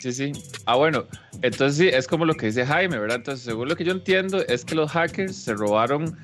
Sí, 0.00 0.12
sí. 0.12 0.32
Ah, 0.64 0.76
bueno. 0.76 1.06
Entonces 1.42 1.76
sí, 1.76 1.88
es 1.88 2.06
como 2.06 2.24
lo 2.24 2.34
que 2.34 2.46
dice 2.46 2.64
Jaime, 2.64 3.00
¿verdad? 3.00 3.16
Entonces, 3.16 3.44
según 3.44 3.68
lo 3.68 3.74
que 3.74 3.82
yo 3.82 3.90
entiendo, 3.90 4.46
es 4.46 4.64
que 4.64 4.76
los 4.76 4.92
hackers 4.92 5.34
se 5.34 5.54
robaron 5.54 6.16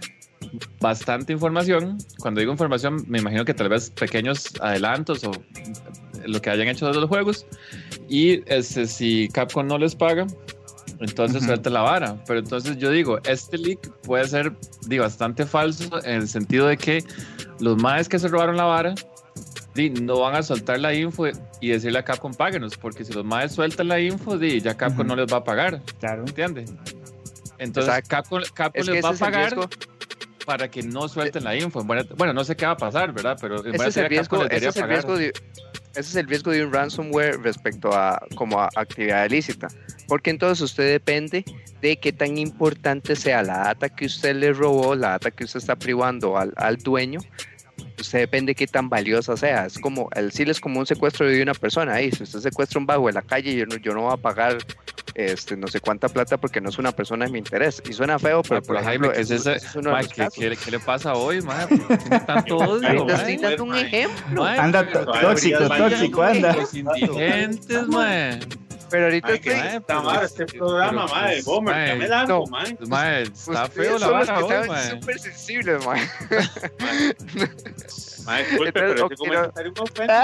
bastante 0.80 1.32
información. 1.32 1.98
Cuando 2.20 2.38
digo 2.38 2.52
información, 2.52 3.04
me 3.08 3.18
imagino 3.18 3.44
que 3.44 3.52
tal 3.52 3.68
vez 3.68 3.90
pequeños 3.90 4.52
adelantos 4.60 5.24
o 5.24 5.32
lo 6.24 6.40
que 6.40 6.50
hayan 6.50 6.68
hecho 6.68 6.86
de 6.86 6.94
los 6.94 7.08
juegos. 7.08 7.46
Y 8.08 8.42
este, 8.46 8.86
si 8.86 9.28
Capcom 9.28 9.66
no 9.66 9.78
les 9.78 9.94
paga, 9.94 10.26
entonces 11.00 11.44
suelta 11.44 11.70
la 11.70 11.82
vara. 11.82 12.16
Pero 12.26 12.40
entonces 12.40 12.76
yo 12.78 12.90
digo, 12.90 13.18
este 13.24 13.58
leak 13.58 13.90
puede 14.02 14.26
ser 14.26 14.52
bastante 14.98 15.46
falso 15.46 16.04
en 16.04 16.22
el 16.22 16.28
sentido 16.28 16.66
de 16.66 16.76
que 16.76 17.04
los 17.60 17.80
maes 17.80 18.08
que 18.08 18.18
se 18.18 18.28
robaron 18.28 18.56
la 18.56 18.64
vara 18.64 18.94
no 20.02 20.20
van 20.20 20.36
a 20.36 20.42
soltar 20.42 20.78
la 20.78 20.94
info 20.94 21.26
y 21.60 21.68
decirle 21.68 21.98
a 21.98 22.04
Capcom 22.04 22.32
páguenos, 22.32 22.76
porque 22.76 23.04
si 23.04 23.12
los 23.12 23.24
maes 23.24 23.52
sueltan 23.52 23.88
la 23.88 24.00
info, 24.00 24.38
ya 24.38 24.74
Capcom 24.76 25.06
no 25.06 25.16
les 25.16 25.32
va 25.32 25.38
a 25.38 25.44
pagar. 25.44 25.80
Claro. 25.98 26.24
¿Entiendes? 26.26 26.72
Entonces 27.58 28.08
Capcom, 28.08 28.40
les 28.40 29.04
va 29.04 29.08
a 29.08 29.14
pagar 29.14 29.56
para 30.46 30.70
que 30.70 30.82
no 30.82 31.08
suelten 31.08 31.44
la 31.44 31.56
info. 31.56 31.82
Bueno, 31.82 32.32
no 32.32 32.44
sé 32.44 32.54
qué 32.54 32.66
va 32.66 32.72
a 32.72 32.76
pasar, 32.76 33.12
¿verdad? 33.12 33.36
Pero 33.40 33.64
ese 33.64 33.88
es, 33.88 33.96
el 33.96 34.08
riesgo, 34.08 34.44
ese, 34.44 34.68
es 34.68 34.76
el 34.76 34.88
riesgo 34.88 35.16
de, 35.16 35.32
ese 35.96 36.10
es 36.10 36.16
el 36.16 36.26
riesgo 36.26 36.50
de 36.50 36.64
un 36.64 36.72
ransomware 36.72 37.40
respecto 37.40 37.92
a 37.92 38.20
como 38.34 38.60
a 38.60 38.68
actividad 38.74 39.26
ilícita. 39.26 39.68
Porque 40.08 40.30
entonces 40.30 40.60
usted 40.62 40.90
depende 40.90 41.44
de 41.80 41.96
qué 41.96 42.12
tan 42.12 42.36
importante 42.36 43.16
sea 43.16 43.42
la 43.42 43.58
data 43.58 43.88
que 43.88 44.06
usted 44.06 44.34
le 44.36 44.52
robó, 44.52 44.94
la 44.94 45.10
data 45.10 45.30
que 45.30 45.44
usted 45.44 45.60
está 45.60 45.76
privando 45.76 46.36
al, 46.36 46.52
al 46.56 46.76
dueño, 46.78 47.20
usted 48.04 48.20
depende 48.20 48.50
de 48.50 48.54
qué 48.54 48.66
tan 48.66 48.88
valiosa 48.88 49.36
sea. 49.36 49.66
Es 49.66 49.78
como, 49.78 50.08
el 50.14 50.32
SIL 50.32 50.50
es 50.50 50.60
como 50.60 50.80
un 50.80 50.86
secuestro 50.86 51.26
de 51.26 51.42
una 51.42 51.54
persona. 51.54 51.94
Ahí, 51.94 52.10
si 52.12 52.22
usted 52.22 52.40
secuestra 52.40 52.78
un 52.78 52.86
vago 52.86 53.08
en 53.08 53.14
la 53.14 53.22
calle, 53.22 53.54
yo 53.54 53.66
no, 53.66 53.76
yo 53.76 53.92
no 53.94 54.02
voy 54.02 54.12
a 54.12 54.16
pagar 54.16 54.58
este, 55.14 55.56
no 55.56 55.68
sé 55.68 55.80
cuánta 55.80 56.08
plata 56.08 56.36
porque 56.36 56.60
no 56.60 56.68
es 56.68 56.78
una 56.78 56.92
persona 56.92 57.26
de 57.26 57.32
mi 57.32 57.38
interés. 57.38 57.82
Y 57.88 57.92
suena 57.92 58.18
feo, 58.18 58.42
pero, 58.42 58.62
por 58.62 58.76
ejemplo, 58.76 59.12
es, 59.12 59.30
es, 59.30 59.44
¿qué, 59.44 60.56
¿qué, 60.56 60.70
le 60.70 60.80
pasa 60.80 61.14
hoy, 61.14 61.40
man? 61.40 61.68
tanto 62.26 62.56
odio, 62.58 63.08
Estoy 63.08 63.36
dando 63.36 63.64
un 63.64 63.76
ejemplo. 63.76 64.44
anda 64.44 64.86
tóxico, 64.90 65.68
tóxico, 65.68 66.22
anda. 66.22 66.54
Los 66.54 66.74
indigentes, 66.74 67.86
man. 67.88 68.40
Pero 68.94 69.06
ahorita 69.06 69.34
estoy... 69.34 69.52
Está 69.54 70.00
mal 70.02 70.24
este 70.24 70.46
programa, 70.46 71.08
madre. 71.08 71.42
Gomer, 71.42 71.98
me 71.98 72.06
la 72.06 72.26
no, 72.26 72.46
man. 72.46 72.78
Está 73.24 73.68
feo 73.68 73.98
la 73.98 74.06
vara 74.06 74.38
hoy, 74.38 74.68
man. 74.68 75.00
súper 75.00 75.18
sensible, 75.18 75.78
man. 75.80 75.98
Madre, 78.24 78.44
disculpe, 78.50 78.72
pero 78.72 78.92
este 78.92 79.16
comentario 79.16 79.72
me 79.72 79.80
ofende. 79.80 80.14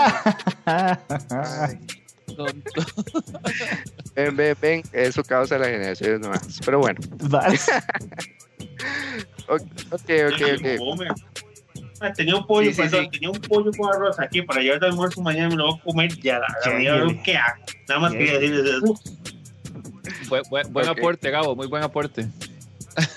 ven, 4.14 4.36
ven, 4.36 4.56
ven, 4.60 4.82
eso 4.92 5.24
causa 5.24 5.58
la 5.58 5.66
generación 5.66 6.20
nomás. 6.20 6.60
Pero 6.64 6.78
bueno. 6.78 7.00
Vale. 7.24 7.58
ok, 9.48 9.62
ok, 9.90 10.42
ok. 10.58 10.66
Ah, 11.08 11.14
tenía 12.14 12.37
un 12.37 12.47
pollo, 12.47 12.73
sí, 12.73 12.83
sí, 12.83 12.88
sí. 12.88 13.09
tenía 13.11 13.30
un 13.30 13.40
pollo 13.40 13.71
con 13.76 13.92
arroz 13.92 14.19
aquí 14.19 14.40
para 14.42 14.62
llevar 14.62 14.80
de 14.80 14.87
almuerzo 14.87 15.21
mañana 15.23 15.50
me 15.50 15.57
lo 15.57 15.66
voy 15.66 15.78
a 15.78 15.83
comer 15.83 16.16
ya. 16.21 16.38
La, 16.38 16.47
la, 16.73 17.23
¿Qué 17.23 17.37
hago? 17.37 17.62
Nada 17.88 18.00
más 18.00 18.12
quería 18.12 18.38
decirles 18.38 18.66
eso. 18.66 18.95
Buen, 20.28 20.42
buen, 20.49 20.73
buen 20.73 20.88
okay. 20.88 21.02
aporte, 21.02 21.30
Gabo, 21.30 21.54
muy 21.54 21.66
buen 21.66 21.83
aporte. 21.83 22.26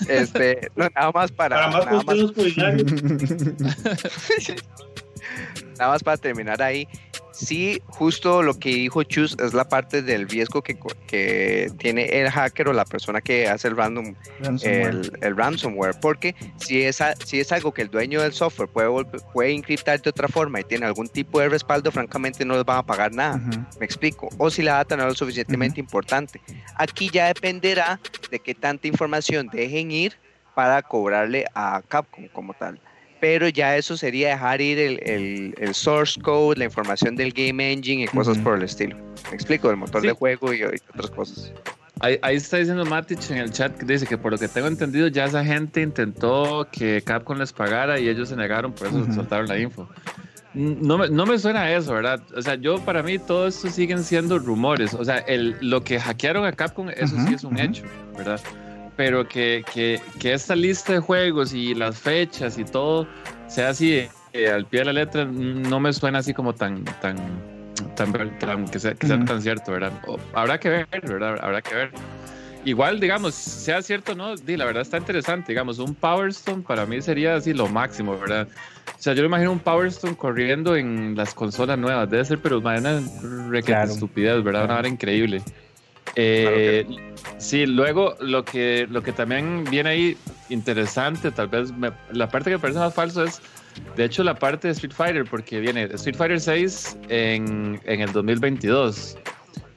Este, 0.08 0.70
no, 0.76 0.88
nada 0.96 1.12
más 1.12 1.32
para. 1.32 1.56
Para 1.56 1.72
más 1.72 1.86
nada 1.86 2.04
más, 2.04 2.32
culinarios. 2.32 2.92
nada 5.78 5.92
más 5.92 6.04
para 6.04 6.18
terminar 6.18 6.62
ahí 6.62 6.88
sí, 7.34 7.82
justo 7.88 8.42
lo 8.42 8.58
que 8.58 8.70
dijo 8.70 9.04
Chus 9.04 9.36
es 9.40 9.54
la 9.54 9.68
parte 9.68 10.02
del 10.02 10.30
riesgo 10.30 10.62
que, 10.62 10.78
que 11.08 11.72
tiene 11.78 12.06
el 12.06 12.30
hacker 12.30 12.70
o 12.70 12.74
la 12.74 12.86
persona 12.86 13.22
que 13.22 13.48
hace 13.48 13.68
el, 13.68 13.76
random, 13.76 14.16
ransomware. 14.40 14.88
El, 14.88 15.12
el, 15.22 15.38
ransomware. 15.38 16.00
Porque 16.00 16.36
si 16.58 16.84
es, 16.84 17.00
si 17.26 17.40
es 17.40 17.52
algo 17.52 17.74
que 17.74 17.82
el 17.82 17.90
dueño 17.90 18.22
del 18.22 18.34
software 18.34 18.70
puede, 18.70 19.06
puede 19.34 19.52
encriptar 19.52 20.02
de 20.02 20.10
otra 20.10 20.28
forma 20.28 20.60
y 20.60 20.64
tiene 20.64 20.86
algún 20.86 21.08
tipo 21.08 21.40
de 21.40 21.50
respaldo, 21.50 21.92
francamente 21.92 22.46
no 22.46 22.56
les 22.56 22.66
van 22.66 22.78
a 22.78 22.84
pagar 22.84 23.12
nada. 23.12 23.36
Uh 23.36 23.50
-huh. 23.50 23.80
Me 23.80 23.86
explico. 23.86 24.30
O 24.38 24.50
si 24.50 24.62
la 24.62 24.76
data 24.76 24.96
no 24.96 25.04
es 25.04 25.10
lo 25.10 25.16
suficientemente 25.16 25.80
uh 25.80 25.84
-huh. 25.84 25.88
importante. 25.88 26.42
Aquí 26.76 27.10
ya 27.12 27.28
dependerá 27.28 28.00
de 28.30 28.40
qué 28.40 28.54
tanta 28.56 28.88
información 28.88 29.50
dejen 29.52 29.92
ir 29.92 30.14
para 30.56 30.82
cobrarle 30.82 31.46
a 31.56 31.82
Capcom 31.88 32.28
como 32.30 32.54
tal 32.54 32.80
pero 33.24 33.48
ya 33.48 33.78
eso 33.78 33.96
sería 33.96 34.32
dejar 34.32 34.60
ir 34.60 34.78
el, 34.78 35.00
el, 35.10 35.56
el, 35.58 35.74
source 35.74 36.20
code, 36.20 36.58
la 36.58 36.66
información 36.66 37.16
del 37.16 37.32
game 37.32 37.72
engine 37.72 38.04
y 38.04 38.08
cosas 38.08 38.36
uh 38.36 38.42
-huh. 38.42 38.44
por 38.44 38.58
el 38.58 38.64
estilo. 38.64 38.98
Me 39.30 39.36
explico, 39.36 39.70
el 39.72 39.78
motor 39.78 40.02
sí. 40.02 40.08
de 40.08 40.14
juego 40.14 40.54
y, 40.54 40.60
y, 40.60 40.64
otras 40.64 41.10
cosas. 41.10 41.54
Ahí, 42.02 42.20
ahí, 42.22 42.36
está 42.36 42.58
diciendo 42.58 42.84
Matic 42.84 43.32
en 43.32 43.38
el 43.38 43.50
chat 43.50 43.78
que 43.78 43.86
dice 43.86 44.06
que 44.06 44.18
por 44.18 44.34
lo 44.34 44.38
que 44.38 44.50
tengo 44.50 44.68
entendido 44.68 45.08
ya 45.08 45.24
esa 45.24 45.46
gente 45.46 45.80
intentó 45.80 46.68
que 46.70 47.02
Capcom 47.02 47.38
les 47.38 47.54
pagara 47.54 47.98
y 47.98 48.10
ellos 48.10 48.28
se 48.28 48.36
negaron, 48.36 48.74
por 48.74 48.88
eso 48.88 48.98
uh 48.98 49.06
-huh. 49.06 49.16
soltaron 49.16 49.48
la 49.48 49.58
info. 49.58 49.88
No 50.54 50.98
me, 50.98 51.08
no 51.08 51.26
me 51.26 51.40
suena 51.40 51.62
a 51.62 51.72
eso, 51.74 51.94
¿verdad? 51.94 52.22
O 52.36 52.42
sea, 52.42 52.56
yo 52.56 52.78
para 52.84 53.04
mí 53.04 53.20
todo 53.20 53.48
esto 53.48 53.70
siguen 53.70 54.04
siendo 54.04 54.38
rumores. 54.38 54.94
O 54.94 55.06
sea, 55.06 55.20
el, 55.20 55.56
lo 55.62 55.82
que 55.82 55.98
hackearon 55.98 56.46
a 56.46 56.52
Capcom, 56.52 56.90
eso 56.90 57.16
uh 57.16 57.20
-huh. 57.20 57.28
sí 57.30 57.34
es 57.36 57.44
un 57.46 57.58
hecho, 57.58 57.84
¿verdad? 58.18 58.42
Pero 58.96 59.28
que, 59.28 59.64
que, 59.74 60.00
que, 60.20 60.34
esta 60.34 60.56
lista 60.56 60.94
de 60.94 61.00
juegos 61.00 61.54
y 61.54 61.74
las 61.74 61.98
fechas 61.98 62.58
y 62.58 62.64
todo 62.64 63.08
sea 63.48 63.70
así 63.70 64.08
eh, 64.34 64.50
al 64.50 64.66
pie 64.66 64.80
de 64.80 64.86
la 64.86 64.94
letra, 64.94 65.26
no 65.26 65.80
me 65.80 65.94
suena 65.94 66.20
así 66.20 66.34
como 66.34 66.54
tan, 66.54 66.84
tan, 67.02 67.18
tan, 67.96 68.40
tan 68.40 68.68
que, 68.68 68.80
sea, 68.80 68.94
que 68.94 69.08
sea, 69.08 69.24
tan 69.24 69.42
cierto, 69.42 69.72
¿verdad? 69.72 69.92
O, 70.08 70.18
habrá 70.34 70.60
que 70.60 70.70
ver, 70.70 70.88
¿verdad? 70.92 71.38
Habrá 71.42 71.62
que 71.62 71.76
ver. 71.76 71.92
Igual, 72.66 73.00
digamos, 73.00 73.36
sea 73.36 73.82
cierto 73.82 74.14
o 74.14 74.16
no, 74.16 74.36
di, 74.36 74.56
la 74.56 74.66
verdad 74.66 74.84
está 74.84 74.98
interesante, 74.98 75.52
digamos, 75.52 75.80
un 75.80 75.94
Power 75.96 76.30
Stone 76.30 76.64
para 76.66 76.86
mí 76.86 77.02
sería 77.02 77.36
así 77.36 77.54
lo 77.54 77.68
máximo, 77.68 78.18
¿verdad? 78.18 78.48
O 78.88 79.02
sea, 79.04 79.14
yo 79.14 79.22
me 79.24 79.28
imagino 79.28 79.52
un 79.52 79.60
Power 79.60 79.88
Stone 79.88 80.16
corriendo 80.16 80.78
en 80.78 81.14
las 81.16 81.34
consolas 81.34 81.78
nuevas, 81.78 82.10
debe 82.10 82.24
ser, 82.24 82.40
pero 82.40 82.60
una 82.60 83.02
claro. 83.62 83.92
estupidez, 83.92 84.42
¿verdad? 84.44 84.64
Una 84.66 84.78
hora 84.78 84.88
increíble. 84.88 85.42
Eh, 86.16 86.86
claro 86.88 87.14
sí, 87.38 87.66
luego 87.66 88.16
lo 88.20 88.46
que, 88.46 88.88
lo 88.90 89.04
que 89.04 89.12
también 89.12 89.64
viene 89.70 89.90
ahí 89.90 90.18
interesante, 90.50 91.32
tal 91.32 91.48
vez 91.48 91.72
me, 91.72 91.92
la 92.12 92.30
parte 92.30 92.50
que 92.50 92.58
me 92.58 92.62
parece 92.62 92.80
más 92.80 92.94
falso 92.94 93.24
es, 93.24 93.42
de 93.96 94.06
hecho, 94.06 94.24
la 94.24 94.36
parte 94.36 94.68
de 94.68 94.74
Street 94.74 94.94
Fighter, 94.94 95.26
porque 95.26 95.60
viene 95.60 95.84
Street 95.94 96.16
Fighter 96.16 96.40
6 96.40 96.98
en, 97.10 97.82
en 97.86 98.02
el 98.02 98.12
2022. 98.12 99.18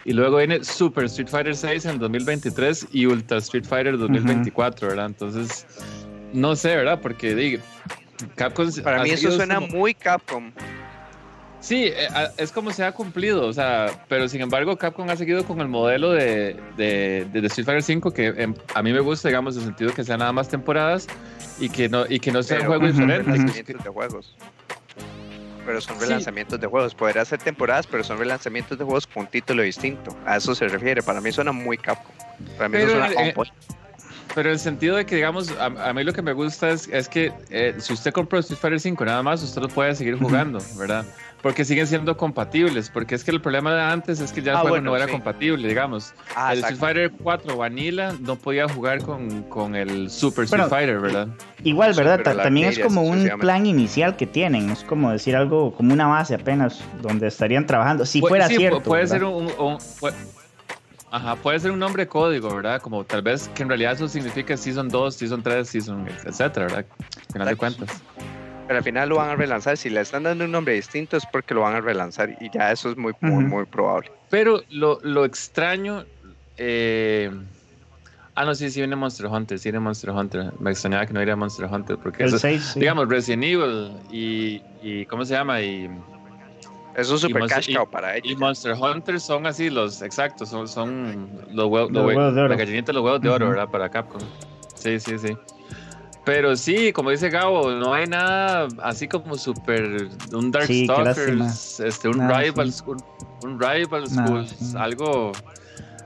Y 0.05 0.13
luego 0.13 0.37
viene 0.37 0.63
Super 0.63 1.05
Street 1.07 1.29
Fighter 1.29 1.57
6 1.57 1.85
en 1.87 1.91
el 1.93 1.99
2023 1.99 2.89
y 2.93 3.07
Ultra 3.07 3.39
Street 3.39 3.65
Fighter 3.65 3.99
2024, 3.99 4.87
uh 4.87 4.91
-huh. 4.91 4.91
¿verdad? 4.91 5.07
Entonces, 5.07 5.67
no 6.33 6.55
sé, 6.55 6.77
¿verdad? 6.77 7.01
Porque 7.01 7.35
digo, 7.35 7.63
Capcom. 8.37 8.71
Para 8.85 9.03
mí 9.03 9.11
eso 9.11 9.33
suena 9.33 9.57
como... 9.57 9.69
muy 9.69 9.95
Capcom. 9.95 10.53
Sí, 11.61 11.87
eh, 11.87 12.09
es 12.37 12.53
como 12.53 12.71
se 12.71 12.85
ha 12.85 12.93
cumplido, 12.93 13.47
o 13.47 13.53
sea, 13.53 14.05
pero 14.09 14.29
sin 14.29 14.41
embargo 14.41 14.77
Capcom 14.77 15.09
ha 15.11 15.17
seguido 15.17 15.45
con 15.45 15.61
el 15.61 15.69
modelo 15.69 16.13
de, 16.13 16.57
de, 16.77 17.27
de 17.33 17.47
Street 17.47 17.65
Fighter 17.67 17.83
5 17.83 18.11
que 18.13 18.27
em, 18.27 18.55
a 18.75 18.83
mí 18.83 18.93
me 18.93 19.01
gusta, 19.01 19.29
digamos, 19.29 19.57
en 19.57 19.63
el 19.63 19.69
sentido 19.69 19.93
que 19.93 20.05
sean 20.05 20.21
nada 20.21 20.33
más 20.33 20.49
temporadas 20.49 21.07
y 21.59 21.69
que 21.69 21.89
no, 21.89 22.05
y 22.09 22.21
que 22.21 22.31
no 22.31 22.43
sean 22.43 22.67
juegos 22.67 22.91
uh 22.91 23.01
-huh, 23.01 23.35
diferentes. 23.35 23.85
de 23.85 23.91
juegos. 23.91 24.37
Pero 25.65 25.81
son 25.81 25.99
relanzamientos 25.99 26.57
sí. 26.57 26.61
de 26.61 26.67
juegos. 26.69 26.95
Podría 26.95 27.25
ser 27.25 27.41
temporadas, 27.41 27.87
pero 27.87 28.05
son 28.05 28.19
relanzamientos 28.19 28.79
de 28.79 28.85
juegos 28.85 29.07
con 29.07 29.25
un 29.25 29.29
título 29.29 29.63
distinto. 29.63 30.17
A 30.25 30.37
eso 30.37 30.55
se 30.55 30.69
refiere. 30.69 31.03
Para 31.03 31.21
mí 31.21 31.33
suena 31.33 31.51
muy 31.51 31.77
Capcom. 31.77 32.15
Para 32.57 32.69
mí 32.69 32.77
pero, 32.79 32.91
suena 32.91 33.09
eh, 33.21 33.35
pero 34.35 34.51
en 34.51 34.53
el 34.53 34.59
sentido 34.61 34.97
de 34.97 35.07
que, 35.07 35.17
digamos, 35.17 35.51
a, 35.59 35.65
a 35.65 35.93
mí 35.93 36.05
lo 36.05 36.13
que 36.13 36.23
me 36.23 36.33
gusta 36.33 36.71
es, 36.71 36.89
es 36.89 37.09
que 37.09 37.33
eh, 37.51 37.75
si 37.79 37.93
usted 37.93 38.13
compró 38.13 38.39
Street 38.39 38.61
Fighter 38.61 38.81
5 38.81 39.05
nada 39.07 39.23
más, 39.23 39.43
usted 39.43 39.63
lo 39.63 39.69
puede 39.69 39.95
seguir 39.97 40.19
jugando. 40.19 40.59
¿verdad? 40.77 41.05
Porque 41.43 41.65
siguen 41.65 41.87
siendo 41.87 42.17
compatibles, 42.17 42.91
porque 42.91 43.15
es 43.15 43.23
que 43.23 43.31
el 43.31 43.41
problema 43.41 43.75
de 43.75 43.83
antes 43.83 44.21
es 44.21 44.33
que 44.33 44.43
ya 44.43 44.53
el 44.53 44.57
ah, 44.57 44.61
juego 44.61 44.77
bueno, 44.77 44.91
no 44.91 44.97
era 44.97 45.07
sí. 45.07 45.13
compatible, 45.13 45.69
digamos. 45.69 46.13
Ah, 46.35 46.53
el 46.53 46.59
Street 46.61 46.79
Fighter 46.79 47.13
4 47.23 47.57
Vanilla 47.57 48.15
no 48.21 48.37
podía 48.37 48.69
jugar 48.69 49.03
con, 49.03 49.43
con 49.45 49.77
el 49.77 50.11
Super 50.11 50.45
Street 50.45 50.69
Fighter, 50.69 50.99
¿verdad? 50.99 51.29
Igual, 51.63 51.95
¿verdad? 51.95 52.23
También 52.23 52.69
es 52.69 52.79
como 52.79 53.03
un 53.03 53.29
plan 53.39 53.67
inicial 53.67 54.17
que 54.17 54.27
tienen, 54.27 54.71
es 54.71 54.83
como 54.83 55.13
decir 55.13 55.37
algo, 55.37 55.73
como 55.75 55.93
una 55.93 56.07
base 56.07 56.35
apenas, 56.35 56.81
donde 57.03 57.29
estarían 57.29 57.67
trabajando, 57.67 58.05
si 58.07 58.21
Pu 58.21 58.29
fuera 58.29 58.49
sí, 58.49 58.57
cierto. 58.57 58.81
Puede 58.81 59.03
¿verdad? 59.03 59.15
ser 59.15 59.25
un, 59.25 59.45
un 59.59 59.79
puede, 60.01 60.17
Ajá, 61.11 61.37
puede 61.37 61.61
ser 61.61 61.71
un 61.71 61.79
nombre 61.79 62.05
de 62.05 62.09
código, 62.09 62.55
¿verdad? 62.55 62.83
Como 62.83 63.05
tal 63.05 63.23
vez 63.23 63.49
que 63.55 63.63
en 63.63 63.69
realidad 63.69 63.93
eso 63.93 64.09
significa 64.09 64.57
Season 64.57 64.89
2, 64.89 65.15
Season 65.15 65.43
3, 65.43 65.69
Season, 65.69 66.07
etcétera, 66.25 66.67
¿verdad? 66.67 66.87
Al 66.99 67.33
final 67.33 67.49
de 67.49 67.57
cuentas 67.57 68.03
pero 68.67 68.79
al 68.79 68.85
final 68.85 69.09
lo 69.09 69.17
van 69.17 69.31
a 69.31 69.37
relanzar. 69.37 69.77
Si 69.77 69.91
le 69.91 70.01
están 70.01 70.25
dando 70.25 70.45
un 70.45 70.53
nombre 70.53 70.75
distinto 70.75 71.17
es 71.17 71.25
porque 71.27 71.55
lo 71.55 71.63
van 71.63 71.75
a 71.75 71.81
relanzar 71.81 72.37
y 72.41 72.51
ya 72.51 72.73
eso 72.73 72.91
es 72.91 72.97
muy, 72.97 73.13
muy, 73.21 73.45
uh 73.45 73.47
-huh. 73.47 73.49
muy 73.49 73.65
probable. 73.65 74.11
Pero 74.31 74.63
lo, 74.71 74.99
lo 75.03 75.25
extraño. 75.25 76.05
Eh... 76.57 77.31
Ah, 78.35 78.45
no, 78.45 78.55
sí, 78.55 78.71
sí 78.71 78.81
viene 78.81 78.97
Monster 78.97 79.27
Hunter, 79.27 79.59
sí 79.59 79.71
viene 79.71 79.81
Monster 79.81 80.11
Hunter. 80.11 80.53
Me 80.61 80.71
extrañaba 80.71 81.07
que 81.07 81.15
no 81.15 81.23
iría 81.23 81.37
Monster 81.37 81.67
Hunter 81.73 81.97
porque 81.97 82.23
el 82.25 82.29
eso, 82.29 82.39
6, 82.39 82.71
sí. 82.75 82.81
digamos, 82.81 83.09
Resident 83.09 83.45
Evil 83.45 83.93
y, 84.11 84.61
y 84.83 85.07
¿cómo 85.07 85.25
se 85.25 85.33
llama? 85.33 85.63
Y 85.63 85.89
eso 86.97 87.15
es 87.15 87.21
super 87.23 87.47
cash 87.47 87.75
cow 87.75 87.89
para 87.89 88.17
ellos. 88.17 88.33
Y 88.33 88.37
Monster 88.37 88.75
Hunter 88.75 89.21
son 89.21 89.47
así 89.47 89.71
los 89.71 90.03
exactos, 90.03 90.51
son, 90.51 90.69
son 90.69 91.31
los 91.51 91.67
huevos, 91.67 91.91
los 91.93 92.07
huevos 92.07 92.35
de 92.35 92.41
oro. 92.43 92.49
La 92.49 92.57
gallinita 92.57 92.89
de 92.89 92.93
los 92.95 93.05
huevos 93.05 93.23
de 93.23 93.29
oro, 93.31 93.47
uh 93.47 93.49
-huh. 93.49 93.53
¿verdad? 93.53 93.69
Para 93.71 93.89
Capcom. 93.89 94.21
Sí, 94.75 95.01
sí, 95.01 95.19
sí. 95.19 95.37
Pero 96.27 96.57
sí, 96.57 96.93
como 96.93 97.11
dice 97.11 97.31
Gabo, 97.31 97.71
no 97.71 97.95
hay 97.95 98.09
nada 98.09 98.67
así 98.83 99.07
como 99.07 99.37
super 99.39 100.09
un 100.33 100.51
Darkstalkers, 100.51 101.55
sí, 101.57 101.85
este, 101.87 102.09
un 102.09 102.19
nah, 102.19 102.41
Rivals, 102.41 102.79
sí. 102.79 102.83
un, 102.85 102.99
un, 103.45 103.61
Rivals, 103.61 104.11
sí. 104.11 104.75
algo, 104.77 105.31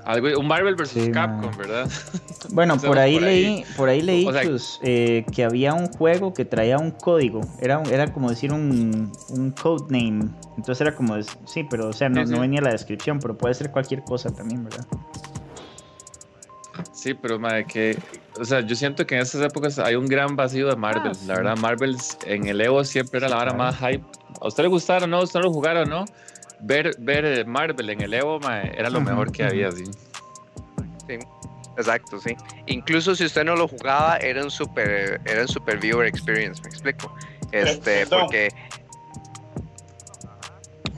algo, 0.04 0.38
un 0.38 0.46
Marvel 0.46 0.74
vs 0.76 1.08
Capcom, 1.14 1.50
¿verdad? 1.56 1.90
Bueno, 2.52 2.78
por 2.78 2.98
ahí, 2.98 3.14
por 3.16 3.24
ahí 3.24 3.42
leí, 3.44 3.64
por 3.76 3.88
ahí 3.88 4.02
leí 4.02 4.26
o 4.26 4.32
sea, 4.32 4.42
eh, 4.82 5.24
que 5.32 5.42
había 5.42 5.72
un 5.72 5.86
juego 5.86 6.34
que 6.34 6.44
traía 6.44 6.76
un 6.76 6.90
código, 6.90 7.40
era, 7.58 7.82
era 7.90 8.12
como 8.12 8.28
decir 8.28 8.52
un, 8.52 9.10
un 9.30 9.50
codename, 9.52 10.28
entonces 10.58 10.82
era 10.82 10.94
como, 10.94 11.14
sí, 11.46 11.64
pero 11.70 11.88
o 11.88 11.92
sea, 11.94 12.10
no, 12.10 12.22
no 12.26 12.40
venía 12.40 12.60
la 12.60 12.72
descripción, 12.72 13.20
pero 13.20 13.38
puede 13.38 13.54
ser 13.54 13.70
cualquier 13.70 14.02
cosa 14.04 14.30
también, 14.30 14.64
¿verdad? 14.64 14.86
Sí, 16.92 17.14
pero 17.14 17.38
madre, 17.38 17.64
que 17.64 17.96
o 18.38 18.44
sea, 18.44 18.60
yo 18.60 18.75
siento 18.76 19.06
que 19.06 19.14
en 19.16 19.22
estas 19.22 19.42
épocas 19.42 19.78
hay 19.78 19.94
un 19.96 20.06
gran 20.06 20.37
vacío 20.37 20.68
de 20.68 20.76
Marvel. 20.76 21.02
Ah, 21.04 21.08
la 21.08 21.14
sí. 21.14 21.26
verdad, 21.26 21.56
Marvel 21.58 21.96
en 22.26 22.46
el 22.46 22.60
Evo 22.60 22.84
siempre 22.84 23.18
era 23.18 23.28
la 23.28 23.37
vara 23.37 23.52
Claro. 23.54 23.64
más 23.72 23.76
hype. 23.78 24.04
A 24.40 24.49
usted 24.49 24.62
le 24.64 24.68
gustara 24.68 25.04
o 25.04 25.08
no, 25.08 25.18
a 25.18 25.22
usted 25.22 25.40
lo 25.40 25.50
jugara 25.52 25.82
o 25.82 25.84
no, 25.87 26.04
ver, 26.60 26.94
ver 26.99 27.25
eh, 27.25 27.44
Marvel 27.44 27.90
en 27.90 28.00
el 28.00 28.14
Evo 28.14 28.38
era 28.50 28.88
lo 28.90 29.00
mejor 29.00 29.32
que 29.32 29.44
había, 29.44 29.70
sí. 29.72 29.84
Exacto, 31.76 32.20
sí. 32.20 32.37
Incluso 32.66 33.14
si 33.14 33.25
usted 33.25 33.44
no 33.44 33.56
lo 33.56 33.66
jugaba, 33.66 34.16
era 34.18 34.44
un 34.44 34.50
super, 34.50 35.20
era 35.25 35.42
un 35.42 35.49
super 35.49 35.78
viewer 35.78 36.06
experience, 36.06 36.60
me 36.62 36.68
explico. 36.68 37.12
Este, 37.52 38.00
Perdón. 38.06 38.20
porque, 38.22 38.49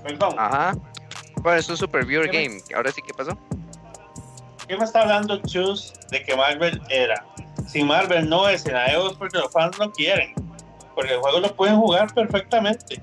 Perdón, 0.02 0.34
ajá. 0.38 0.74
Bueno, 1.40 1.58
es 1.58 1.68
un 1.68 1.76
super 1.76 2.04
viewer 2.04 2.28
¿Qué 2.30 2.38
me- 2.38 2.48
game. 2.48 2.60
Ahora 2.74 2.90
sí, 2.92 3.00
¿qué 3.06 3.14
pasó? 3.14 3.38
¿Qué 4.68 4.76
me 4.76 4.84
está 4.84 5.02
hablando 5.02 5.38
Chus 5.42 5.92
de 6.10 6.22
que 6.22 6.36
Marvel 6.36 6.80
era? 6.88 7.24
Si 7.66 7.82
Marvel 7.82 8.28
no 8.28 8.48
es 8.48 8.64
en 8.66 8.76
es 8.76 9.12
porque 9.18 9.38
los 9.38 9.50
fans 9.52 9.78
no 9.78 9.90
quieren. 9.92 10.32
Porque 10.94 11.14
el 11.14 11.20
juego 11.20 11.40
lo 11.40 11.54
pueden 11.54 11.76
jugar 11.76 12.12
perfectamente. 12.12 13.02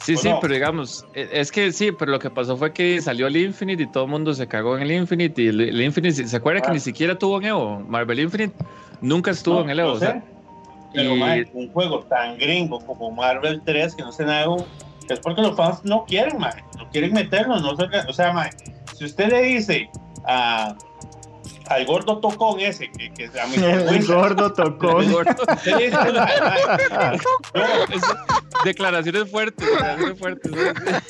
Sí, 0.00 0.14
¿O 0.14 0.18
sí, 0.18 0.28
no? 0.28 0.38
pero 0.40 0.54
digamos, 0.54 1.04
e- 1.14 1.28
es 1.32 1.50
que 1.50 1.72
sí, 1.72 1.90
pero 1.90 2.12
lo 2.12 2.18
que 2.20 2.30
pasó 2.30 2.56
fue 2.56 2.72
que 2.72 3.00
salió 3.02 3.26
el 3.26 3.36
Infinite 3.36 3.82
y 3.82 3.86
todo 3.88 4.04
el 4.04 4.10
mundo 4.10 4.32
se 4.34 4.46
cagó 4.46 4.76
en 4.76 4.82
el 4.84 4.92
Infinite. 4.92 5.42
Y 5.42 5.48
el, 5.48 5.80
Infinite, 5.80 6.28
¿se 6.28 6.36
acuerda 6.36 6.60
que 6.60 6.70
Ah. 6.70 6.74
ni 6.74 6.78
siquiera 6.80 7.18
tuvo 7.18 7.38
en 7.40 7.46
Evo? 7.46 7.80
Marvel 7.80 8.20
Infinite 8.20 8.54
nunca 9.00 9.32
estuvo 9.32 9.56
No, 9.56 9.60
en 9.64 9.70
el 9.70 9.80
Evo. 9.80 9.88
no 9.90 9.94
o 9.96 9.98
sea, 9.98 10.12
sé. 10.12 10.22
Pero 10.94 11.16
y- 11.16 11.18
mae, 11.18 11.50
un 11.54 11.72
juego 11.72 12.00
tan 12.04 12.38
gringo 12.38 12.78
como 12.86 13.10
Marvel 13.10 13.60
3 13.64 13.96
que 13.96 14.02
no 14.02 14.12
se 14.12 14.24
nada 14.24 14.46
es 15.08 15.18
porque 15.20 15.42
los 15.42 15.56
fans 15.56 15.84
no 15.84 16.04
quieren, 16.04 16.38
mae. 16.38 16.62
No 16.78 16.88
quieren 16.90 17.12
meterlo, 17.12 17.58
no 17.58 17.76
se- 17.76 17.84
o 18.08 18.12
sea, 18.12 18.32
mae, 18.32 18.50
si 18.96 19.04
usted 19.04 19.28
le 19.30 19.42
dice 19.42 19.88
a 20.26 20.74
al 21.68 21.84
gordo 21.84 22.18
tocón 22.20 22.60
ese 22.60 22.88
que, 22.92 23.12
que 23.12 23.40
a 23.40 23.46
mí 23.48 23.56
El 23.56 24.06
gordo 24.06 24.52
tocó. 24.52 25.00
el 25.00 25.10
gordo. 25.12 25.34
usted 25.52 25.76
le 25.76 25.84
dice, 25.86 25.96
mae, 25.96 26.40
mae, 26.40 27.18
no, 27.54 27.94
Es- 27.94 28.02
declaraciones 28.64 29.30
fuertes, 29.30 29.66
declaraciones 29.68 30.18
fuertes. 30.18 30.52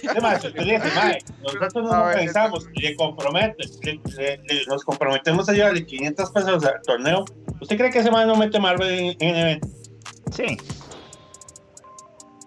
Sí, 0.00 0.08
mae, 0.22 0.40
si 0.40 0.46
usted 0.46 0.62
le 0.62 0.78
dice, 0.78 0.90
mae, 0.94 1.18
nosotros 1.42 1.74
no 1.74 1.82
nos 1.82 2.06
ver, 2.06 2.16
pensamos, 2.16 2.66
le 2.74 2.96
compromete, 2.96 3.56
le- 3.82 4.00
le- 4.16 4.36
le- 4.44 4.66
nos 4.66 4.82
comprometemos 4.84 5.46
a 5.48 5.52
llevarle 5.52 5.84
500 5.84 6.30
pesos 6.30 6.64
al 6.64 6.80
torneo. 6.86 7.24
¿Usted 7.60 7.76
cree 7.76 7.90
que 7.90 7.98
ese 7.98 8.10
man 8.10 8.26
no 8.26 8.34
mete 8.36 8.58
Marvel 8.58 8.88
en, 8.90 9.16
en 9.20 9.34
el 9.36 9.40
evento? 9.42 9.68
Sí. 10.32 10.56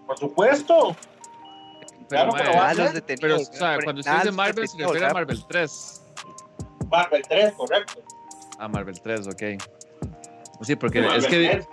Por 0.06 0.18
supuesto. 0.18 0.96
Claro, 2.10 2.32
pero 2.36 2.50
Ah, 2.60 2.74
los 2.74 2.86
ser, 2.90 2.92
detenidos. 2.94 3.20
pero, 3.20 3.36
o 3.36 3.58
sea, 3.58 3.78
cuando 3.82 4.00
usted 4.00 4.12
dice 4.16 4.32
Marvel, 4.32 4.68
se 4.68 4.76
refiere 4.78 5.06
a. 5.06 5.12
Marvel 5.14 5.44
3. 5.46 6.02
Marvel 6.90 7.22
3, 7.28 7.52
correcto. 7.54 8.02
A 8.58 8.68
Marvel 8.68 9.00
3, 9.00 9.26
ok. 9.28 9.42
Sí, 10.62 10.76
porque 10.76 11.00
Marvel 11.00 11.18
es 11.20 11.26
que. 11.26 11.48
3. 11.50 11.68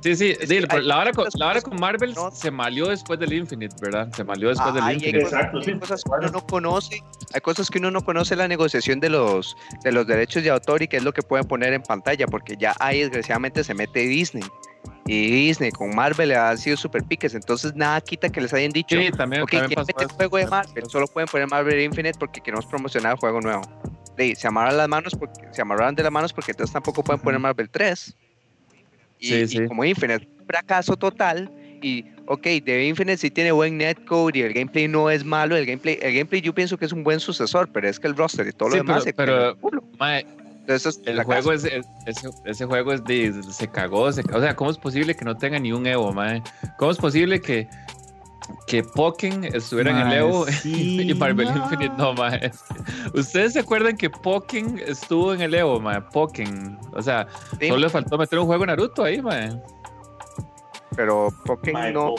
Sí, 0.00 0.14
sí, 0.14 0.36
Es 0.38 0.48
dile, 0.48 0.68
que 0.68 0.76
hay 0.76 0.82
la 0.84 0.98
hora 0.98 1.12
con, 1.12 1.26
la 1.34 1.48
hora 1.48 1.60
con 1.60 1.80
Marvel 1.80 2.14
no- 2.14 2.30
se 2.30 2.52
malió 2.52 2.86
después 2.86 3.18
del 3.18 3.32
Infinite, 3.32 3.74
¿verdad? 3.80 4.08
Se 4.14 4.22
malió 4.22 4.48
después 4.50 4.72
del 4.74 4.82
Ajá, 4.84 4.92
y 4.92 4.96
hay 4.96 5.00
Infinite. 5.00 5.24
cosas, 5.24 5.38
Exacto, 5.40 5.58
hay 5.58 5.64
sí. 5.64 5.78
cosas 5.78 6.04
que 6.04 6.10
uno 6.20 6.28
no 6.30 6.46
conoce, 6.46 7.02
hay 7.34 7.40
cosas 7.40 7.68
que 7.70 7.78
uno 7.78 7.90
no 7.90 8.00
conoce 8.04 8.36
la 8.36 8.46
negociación 8.46 9.00
de 9.00 9.08
los 9.10 9.56
de 9.82 9.90
los 9.90 10.06
derechos 10.06 10.44
de 10.44 10.50
autor 10.50 10.82
y 10.82 10.88
qué 10.88 10.98
es 10.98 11.02
lo 11.02 11.12
que 11.12 11.22
pueden 11.22 11.48
poner 11.48 11.72
en 11.72 11.82
pantalla, 11.82 12.26
porque 12.26 12.56
ya 12.56 12.74
ahí 12.78 13.00
desgraciadamente 13.00 13.64
se 13.64 13.74
mete 13.74 14.00
Disney. 14.00 14.44
Y 15.06 15.30
Disney 15.30 15.70
con 15.70 15.94
Marvel 15.94 16.32
han 16.32 16.58
sido 16.58 16.76
super 16.76 17.02
piques, 17.02 17.34
entonces 17.34 17.74
nada 17.74 17.98
quita 18.02 18.28
que 18.28 18.42
les 18.42 18.52
hayan 18.52 18.70
dicho, 18.72 18.94
Sí, 18.96 19.10
también, 19.10 19.40
ok, 19.42 19.50
también 19.50 19.68
¿quieren 19.68 19.74
pasó 19.74 19.86
meter 19.86 20.06
eso. 20.06 20.14
juego 20.16 20.36
de 20.36 20.46
Marvel? 20.48 20.84
Solo 20.90 21.06
pueden 21.06 21.28
poner 21.28 21.48
Marvel 21.48 21.80
Infinite 21.80 22.18
porque 22.18 22.40
queremos 22.42 22.66
promocionar 22.66 23.12
el 23.12 23.18
juego 23.18 23.40
nuevo. 23.40 23.62
Sí, 24.18 24.34
se 24.34 24.46
amarran 24.48 24.76
las 24.76 24.88
manos 24.88 25.14
porque 25.18 25.40
se 25.50 25.62
amarran 25.62 25.94
de 25.94 26.02
las 26.02 26.12
manos 26.12 26.32
porque 26.34 26.50
entonces 26.52 26.72
tampoco 26.74 27.02
pueden 27.02 27.22
poner. 27.22 27.40
Marvel 27.40 27.70
3. 27.70 28.16
Y, 29.20 29.26
Sí, 29.28 29.34
y 29.34 29.48
sí. 29.48 29.66
como 29.66 29.84
Infinite, 29.84 30.28
fracaso 30.46 30.94
total. 30.96 31.50
Y, 31.80 32.04
ok, 32.26 32.42
de 32.64 32.86
Infinite 32.86 33.16
sí 33.16 33.30
tiene 33.30 33.52
buen 33.52 33.78
netcode 33.78 34.38
y 34.40 34.42
el 34.42 34.52
gameplay 34.52 34.88
no 34.88 35.08
es 35.10 35.24
malo. 35.24 35.56
El 35.56 35.64
gameplay, 35.64 35.98
el 36.02 36.12
gameplay 36.12 36.40
yo 36.42 36.52
pienso 36.52 36.76
que 36.76 36.84
es 36.84 36.92
un 36.92 37.02
buen 37.04 37.20
sucesor, 37.20 37.70
pero 37.72 37.88
es 37.88 37.98
que 38.00 38.08
el 38.08 38.16
roster 38.16 38.46
y 38.48 38.52
todo 38.52 38.68
lo 38.70 38.74
demás 38.76 39.04
pero- 39.04 39.04
se 39.04 39.12
pero- 39.14 39.50
el 39.50 39.56
Entonces, 40.68 41.00
el 41.06 41.22
juego 41.24 41.52
es, 41.52 41.64
es- 41.64 41.86
ese, 42.06 42.28
ese 42.44 42.66
juego 42.66 42.92
es 42.92 43.02
de, 43.04 43.42
se 43.50 43.68
cagó, 43.68 44.12
se, 44.12 44.20
o 44.32 44.40
sea, 44.40 44.54
¿cómo 44.54 44.70
es 44.70 44.76
posible 44.78 45.14
que 45.16 45.24
no 45.24 45.36
tenga 45.36 45.58
ni 45.58 45.72
un 45.72 45.86
Evo, 45.86 46.12
mae? 46.12 46.42
¿Cómo 46.78 46.90
es 46.90 46.98
posible 46.98 47.40
que, 47.40 47.68
que 48.66 48.82
Pokken 48.82 49.44
estuviera 49.44 49.90
en 49.90 50.06
el 50.06 50.12
Evo 50.18 50.46
sí, 50.62 51.00
y 51.10 51.14
Marvel 51.14 51.46
no. 51.48 51.56
Infinite 51.56 51.94
no, 51.96 52.12
mae? 52.12 52.50
¿Ustedes 53.14 53.54
se 53.54 53.60
acuerdan 53.60 53.96
que 53.96 54.10
Pokken 54.10 54.78
estuvo 54.86 55.32
en 55.32 55.40
el 55.40 55.54
Evo, 55.54 55.80
mae? 55.80 56.02
Pokken, 56.02 56.78
o 56.92 57.00
sea, 57.02 57.26
Sí, 57.58 57.68
solo 57.68 57.80
le 57.80 57.88
faltó 57.88 58.18
meter 58.18 58.38
un 58.38 58.46
juego 58.46 58.66
Naruto 58.66 59.04
ahí, 59.04 59.22
mae. 59.22 59.58
Pero 60.96 61.32
Pokémon 61.44 61.92
no. 61.92 62.14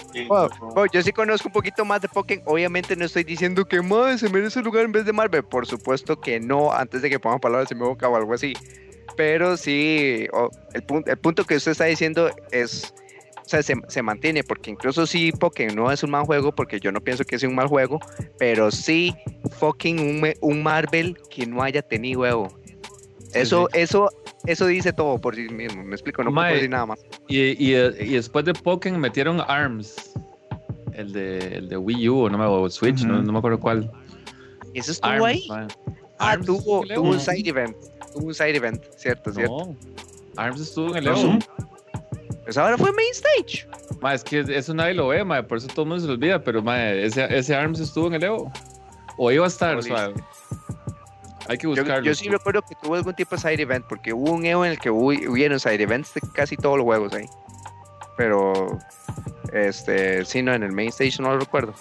Yo 0.91 1.01
sí 1.01 1.11
conozco 1.11 1.49
un 1.49 1.53
poquito 1.53 1.85
más 1.85 2.01
de 2.01 2.07
Pokémon. 2.07 2.43
Obviamente 2.47 2.95
no 2.95 3.05
estoy 3.05 3.23
diciendo 3.23 3.65
que 3.65 3.81
más 3.81 4.19
se 4.19 4.29
merece 4.29 4.59
un 4.59 4.65
lugar 4.65 4.85
en 4.85 4.91
vez 4.91 5.05
de 5.05 5.13
Marvel. 5.13 5.43
Por 5.43 5.65
supuesto 5.65 6.19
que 6.19 6.39
no, 6.39 6.71
antes 6.71 7.01
de 7.01 7.09
que 7.09 7.19
pongan 7.19 7.39
palabras 7.39 7.71
en 7.71 7.79
mi 7.79 7.85
boca 7.85 8.07
o 8.07 8.15
algo 8.15 8.33
así. 8.33 8.53
Pero 9.17 9.57
sí, 9.57 10.27
el, 10.73 10.83
punto, 10.83 11.11
el 11.11 11.17
punto 11.17 11.43
que 11.43 11.55
usted 11.55 11.71
está 11.71 11.85
diciendo 11.85 12.29
es. 12.51 12.93
O 13.45 13.49
sea, 13.49 13.63
se, 13.63 13.73
se 13.87 14.03
mantiene, 14.03 14.43
porque 14.43 14.69
incluso 14.69 15.07
si 15.07 15.31
Pokémon 15.31 15.75
no 15.75 15.91
es 15.91 16.03
un 16.03 16.11
mal 16.11 16.23
juego, 16.23 16.53
porque 16.53 16.79
yo 16.79 16.91
no 16.91 17.01
pienso 17.01 17.23
que 17.23 17.39
sea 17.39 17.49
un 17.49 17.55
mal 17.55 17.65
juego, 17.65 17.99
pero 18.37 18.69
sí 18.69 19.15
fucking 19.57 19.99
un, 19.99 20.33
un 20.41 20.61
Marvel 20.61 21.17
que 21.31 21.47
no 21.47 21.63
haya 21.63 21.81
tenido 21.81 22.21
huevo. 22.21 22.59
Eso, 23.33 23.69
eso, 23.73 24.09
eso 24.45 24.65
dice 24.65 24.91
todo 24.91 25.19
por 25.19 25.35
sí 25.35 25.49
mismo, 25.49 25.83
me 25.83 25.93
explico, 25.93 26.23
no 26.23 26.31
puedo 26.31 26.41
Mae, 26.41 26.53
decir 26.55 26.69
nada 26.69 26.87
más. 26.87 26.99
Y, 27.27 27.39
y, 27.63 27.75
y 27.75 28.13
después 28.13 28.45
de 28.45 28.53
Pokken 28.53 28.99
metieron 28.99 29.41
ARMS, 29.41 30.13
el 30.93 31.13
de, 31.13 31.37
el 31.57 31.69
de 31.69 31.77
Wii 31.77 32.09
U, 32.09 32.19
o 32.21 32.29
no 32.29 32.37
me 32.37 32.45
o 32.45 32.69
Switch, 32.69 33.03
no, 33.03 33.21
no 33.21 33.31
me 33.31 33.37
acuerdo 33.37 33.59
cuál. 33.59 33.91
Eso 34.73 34.91
estuvo 34.91 35.11
ARMS, 35.11 35.25
ahí. 35.25 35.45
mae. 35.49 35.67
Ah, 36.19 36.31
ARMS 36.31 36.45
tuvo, 36.45 36.85
tuvo 36.85 37.09
un 37.09 37.19
side 37.19 37.49
event. 37.49 37.75
Tuvo 38.13 38.27
un 38.27 38.33
side 38.33 38.55
event, 38.55 38.83
cierto, 38.97 39.31
cierto. 39.31 39.57
No, 39.57 39.75
ARMS 40.35 40.61
estuvo 40.61 40.89
en 40.89 40.97
el. 40.97 41.07
Evo. 41.07 41.39
Pues 42.43 42.57
ahora 42.57 42.77
fue 42.77 42.91
main 42.91 43.11
stage. 43.11 43.67
Ma, 44.01 44.15
es 44.15 44.23
que 44.23 44.39
eso 44.39 44.73
nadie 44.73 44.95
lo 44.95 45.09
ve, 45.09 45.23
ma, 45.23 45.43
por 45.43 45.59
eso 45.59 45.67
todo 45.67 45.83
el 45.83 45.89
mundo 45.89 46.01
se 46.01 46.07
lo 46.07 46.13
olvida, 46.13 46.43
pero 46.43 46.63
ma, 46.63 46.91
ese, 46.91 47.27
ese 47.37 47.55
ARMS 47.55 47.79
estuvo 47.79 48.07
en 48.07 48.15
el 48.15 48.23
Evo. 48.23 48.51
O 49.17 49.31
iba 49.31 49.45
a 49.45 49.47
estar, 49.47 49.81
suave. 49.83 50.15
Hay 51.49 51.57
que 51.57 51.67
buscarlo. 51.67 52.01
yo 52.01 52.13
sí 52.15 52.29
recuerdo 52.29 52.61
que 52.61 52.75
tuvo 52.75 52.95
algún 52.95 53.13
tipo 53.15 53.35
de 53.35 53.41
side 53.41 53.61
event, 53.61 53.85
porque 53.87 54.13
hubo 54.13 54.31
un 54.31 54.45
EVO 54.45 54.65
en 54.65 54.71
el 54.71 54.79
que 54.79 54.89
hubo, 54.89 55.07
hubieron 55.07 55.59
side 55.59 55.81
events 55.81 56.13
de 56.13 56.21
casi 56.33 56.55
todos 56.55 56.77
los 56.77 56.85
juegos 56.85 57.13
ahí. 57.13 57.25
Pero, 58.17 58.77
este, 59.53 60.23
sí, 60.25 60.41
no, 60.43 60.53
en 60.53 60.63
el 60.63 60.71
main 60.71 60.89
stage 60.89 61.21
no 61.21 61.29
lo 61.31 61.39
recuerdo. 61.39 61.73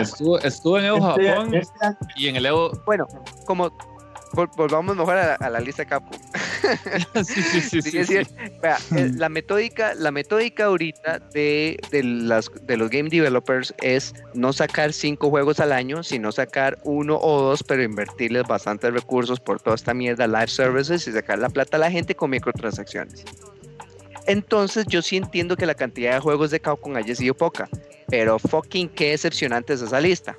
Estuvo, 0.00 0.38
estuvo 0.40 0.78
en 0.78 0.84
Evo 0.86 1.10
este- 1.10 1.28
Japón 1.30 1.54
este- 1.54 1.96
y 2.16 2.28
en 2.28 2.36
el 2.36 2.46
Evo. 2.46 2.72
Bueno, 2.86 3.06
como 3.46 3.70
vol- 4.32 4.50
volvamos 4.56 4.96
mejor 4.96 5.16
a, 5.16 5.34
a 5.34 5.50
la 5.50 5.60
lista 5.60 5.82
de 5.82 5.88
Capcom. 5.88 6.18
sí, 7.24 7.42
sí, 7.42 7.82
sí. 7.82 8.16
Eh, 8.16 9.10
la 9.14 9.28
metódica, 9.28 9.94
la 9.94 10.10
metódica 10.10 10.64
ahorita 10.64 11.18
de, 11.32 11.78
de, 11.90 12.02
las, 12.02 12.50
de 12.62 12.76
los 12.76 12.90
game 12.90 13.08
developers 13.08 13.74
es 13.82 14.14
no 14.34 14.52
sacar 14.52 14.92
cinco 14.92 15.30
juegos 15.30 15.60
al 15.60 15.72
año, 15.72 16.02
sino 16.02 16.32
sacar 16.32 16.78
uno 16.84 17.18
o 17.20 17.42
dos, 17.42 17.62
pero 17.62 17.82
invertirles 17.82 18.44
bastantes 18.46 18.92
recursos 18.92 19.38
por 19.40 19.60
toda 19.60 19.76
esta 19.76 19.94
mierda, 19.94 20.26
live 20.26 20.48
services 20.48 21.06
y 21.06 21.12
sacar 21.12 21.38
la 21.38 21.48
plata 21.48 21.76
a 21.76 21.80
la 21.80 21.90
gente 21.90 22.14
con 22.14 22.30
microtransacciones. 22.30 23.24
Entonces 24.26 24.86
yo 24.88 25.02
sí 25.02 25.16
entiendo 25.16 25.56
que 25.56 25.66
la 25.66 25.74
cantidad 25.74 26.14
de 26.14 26.20
juegos 26.20 26.50
de 26.50 26.58
Capcom 26.58 26.96
haya 26.96 27.14
sido 27.14 27.34
poca, 27.34 27.68
pero 28.08 28.38
fucking 28.40 28.88
qué 28.88 29.10
decepcionante 29.10 29.72
es 29.74 29.82
esa 29.82 30.00
lista. 30.00 30.36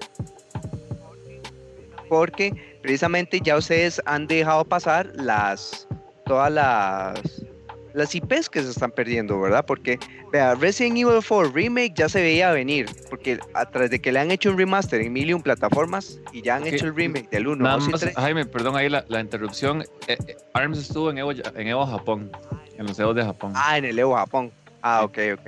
Porque 2.10 2.54
precisamente 2.81 3.39
ya 3.43 3.57
ustedes 3.57 4.01
han 4.05 4.27
dejado 4.27 4.65
pasar 4.65 5.11
las 5.15 5.87
todas 6.25 6.51
las 6.51 7.21
las 7.93 8.13
IPs 8.13 8.47
que 8.49 8.61
se 8.61 8.69
están 8.69 8.91
perdiendo, 8.91 9.39
¿verdad? 9.39 9.65
Porque 9.65 9.97
vea, 10.31 10.53
Resident 10.53 10.97
Evil 10.97 11.15
4 11.27 11.51
Remake 11.51 11.93
ya 11.95 12.07
se 12.07 12.21
veía 12.21 12.51
venir, 12.51 12.85
porque 13.09 13.39
a 13.55 13.65
través 13.65 13.89
de 13.89 13.99
que 13.99 14.11
le 14.11 14.19
han 14.19 14.29
hecho 14.29 14.51
un 14.51 14.57
remaster 14.57 15.01
en 15.01 15.13
mil 15.13 15.29
y 15.29 15.33
un 15.33 15.41
plataformas 15.41 16.19
y 16.31 16.43
ya 16.43 16.57
han 16.57 16.61
Ok, 16.63 16.73
hecho 16.73 16.85
el 16.85 16.95
remake 16.95 17.27
del 17.31 17.47
1, 17.47 17.63
Nada 17.63 17.77
2 17.77 17.87
y 17.87 17.91
más, 17.91 18.01
3. 18.01 18.15
Jaime, 18.15 18.45
perdón 18.45 18.75
ahí 18.75 18.87
la, 18.89 19.03
la 19.07 19.19
interrupción. 19.19 19.81
Eh, 20.07 20.17
eh, 20.27 20.35
ARMS 20.53 20.77
estuvo 20.77 21.09
en 21.09 21.17
Evo, 21.17 21.31
en 21.31 21.67
Evo 21.67 21.87
Japón, 21.87 22.29
en 22.77 22.85
los 22.85 22.99
Evos 22.99 23.15
de 23.15 23.23
Japón. 23.23 23.53
Ah, 23.55 23.79
en 23.79 23.85
el 23.85 23.97
Evo 23.97 24.15
Japón. 24.15 24.51
Ah, 24.83 25.03
ok, 25.03 25.17
ok. 25.33 25.47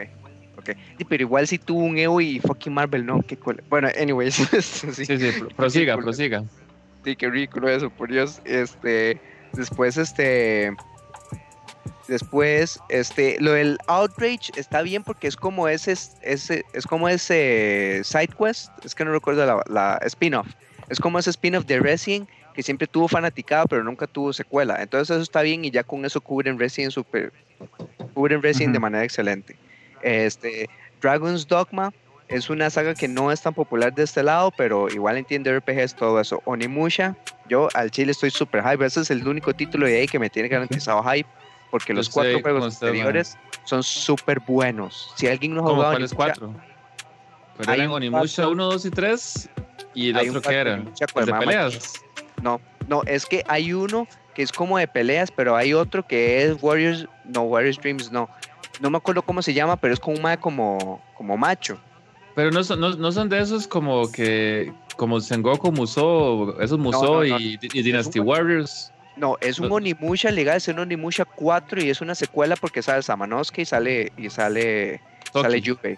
ok. 0.57 0.69
Sí, 0.97 1.03
pero 1.05 1.21
igual 1.21 1.45
si 1.45 1.59
tuvo 1.59 1.83
un 1.83 1.99
Evo 1.99 2.19
y 2.19 2.39
fucking 2.39 2.73
Marvel, 2.73 3.05
no, 3.05 3.21
qué 3.27 3.37
cool. 3.37 3.61
Bueno, 3.69 3.89
anyways, 4.01 4.33
sí, 4.61 5.05
Sí, 5.05 5.17
sí, 5.19 5.31
pro- 5.37 5.49
prosiga, 5.49 5.97
prosiga. 5.97 6.43
Sí, 7.03 7.15
qué 7.15 7.29
ridículo 7.29 7.69
eso, 7.69 7.89
por 7.89 8.09
Dios. 8.09 8.41
Este, 8.45 9.19
después, 9.53 9.97
este, 9.97 10.75
después, 12.07 12.79
este, 12.89 13.37
lo 13.39 13.53
del 13.53 13.77
Outrage 13.87 14.51
está 14.57 14.81
bien 14.81 15.03
porque 15.03 15.27
es 15.27 15.35
como 15.35 15.67
ese, 15.67 15.93
ese 16.21 16.65
es 16.73 16.85
como 16.85 17.07
ese 17.07 18.01
side 18.03 18.29
quest, 18.37 18.69
es 18.83 18.93
que 18.95 19.05
no 19.05 19.11
recuerdo 19.11 19.45
la, 19.45 19.63
la 19.67 19.97
spin-off, 20.05 20.47
es 20.89 20.99
como 20.99 21.19
ese 21.19 21.29
spin-off 21.29 21.65
de 21.65 21.79
Resident 21.79 22.29
que 22.53 22.63
siempre 22.63 22.87
tuvo 22.87 23.07
fanaticada, 23.07 23.65
pero 23.65 23.83
nunca 23.83 24.05
tuvo 24.07 24.33
secuela. 24.33 24.81
Entonces 24.81 25.15
eso 25.15 25.23
está 25.23 25.41
bien 25.41 25.63
y 25.63 25.71
ya 25.71 25.83
con 25.83 26.03
eso 26.03 26.19
cubren 26.19 26.59
Resident 26.59 26.91
super, 26.91 27.31
cubren 28.13 28.41
Resident 28.41 28.73
de 28.73 28.79
manera 28.79 29.03
excelente. 29.03 29.55
Este, 30.01 30.69
Dragon's 31.01 31.47
Dogma 31.47 31.93
es 32.29 32.49
una 32.49 32.69
saga 32.69 32.93
que 32.93 33.07
no 33.07 33.31
es 33.31 33.41
tan 33.41 33.53
popular 33.53 33.93
de 33.93 34.03
este 34.03 34.23
lado, 34.23 34.51
pero 34.55 34.87
igual 34.89 35.17
entiende 35.17 35.51
RPGs, 35.57 35.95
todo 35.95 36.19
eso. 36.19 36.41
Onimusha, 36.45 37.15
yo 37.49 37.67
al 37.73 37.89
chile 37.91 38.11
estoy 38.11 38.29
super 38.29 38.63
hype. 38.63 38.85
Ese 38.85 39.01
es 39.01 39.09
el 39.11 39.27
único 39.27 39.53
título 39.53 39.87
de 39.87 39.99
ahí 39.99 40.07
que 40.07 40.19
me 40.19 40.29
tiene 40.29 40.47
garantizado 40.47 41.03
hype, 41.03 41.27
porque 41.71 41.93
Yo 41.93 41.97
los 41.97 42.09
cuatro 42.09 42.39
juegos 42.41 42.65
usted, 42.67 42.87
man. 42.87 42.95
anteriores 42.95 43.37
son 43.65 43.81
súper 43.83 44.39
buenos. 44.39 45.11
Si 45.15 45.27
alguien 45.27 45.55
no 45.55 45.61
ha 45.61 45.63
¿Cómo 45.63 45.75
jugado 45.75 45.93
cuáles 45.93 46.13
cuatro? 46.13 46.53
Pero 47.57 47.71
hay 47.71 47.79
eran 47.79 47.91
Onimusha 47.91 48.43
cuatro- 48.43 48.51
1, 48.51 48.65
2 48.65 48.85
y 48.85 48.91
3. 48.91 49.49
¿Y 49.95 50.09
el 50.11 50.15
hay 50.17 50.29
otro 50.29 50.41
cuatro 50.41 50.59
era? 50.59 50.75
¿El 50.75 51.25
de 51.25 51.33
peleas? 51.33 51.93
No, 52.41 52.61
no, 52.87 53.01
es 53.05 53.25
que 53.25 53.43
hay 53.47 53.73
uno 53.73 54.07
que 54.35 54.43
es 54.43 54.51
como 54.51 54.77
de 54.77 54.87
peleas, 54.87 55.31
pero 55.31 55.55
hay 55.55 55.73
otro 55.73 56.05
que 56.07 56.43
es 56.43 56.57
Warriors, 56.61 57.07
no, 57.25 57.41
Warriors 57.41 57.77
Dreams, 57.81 58.11
no. 58.11 58.29
No 58.79 58.89
me 58.89 58.97
acuerdo 58.97 59.23
cómo 59.23 59.41
se 59.41 59.53
llama, 59.53 59.75
pero 59.75 59.93
es 59.93 59.99
como 59.99 60.15
un 60.15 60.21
mae 60.21 60.37
como, 60.37 61.01
como 61.17 61.35
macho. 61.35 61.77
Pero 62.39 62.51
no 62.51 62.63
son, 62.63 62.79
no, 62.79 62.91
no 62.91 63.11
son 63.11 63.27
de 63.27 63.37
esos 63.37 63.67
como 63.67 64.09
que. 64.09 64.71
Como 64.95 65.19
Sengoku 65.19 65.73
Musou, 65.73 66.55
esos 66.61 66.79
Musou 66.79 67.15
no, 67.15 67.25
y, 67.25 67.59
y 67.61 67.81
Dynasty 67.81 68.21
Warriors. 68.21 68.93
No, 69.17 69.35
es 69.41 69.59
un 69.59 69.69
Onimusha 69.69 70.31
legal, 70.31 70.55
es 70.55 70.69
un 70.69 70.79
Onimusha 70.79 71.25
4 71.25 71.83
y 71.83 71.89
es 71.89 71.99
una 71.99 72.15
secuela 72.15 72.55
porque 72.55 72.81
sale 72.81 73.03
Samanosuke 73.03 73.63
y 73.63 73.65
sale 73.65 74.13
y 74.15 74.29
sale 74.29 75.01
sale 75.33 75.57
Toki. 75.57 75.61
Yubei. 75.61 75.97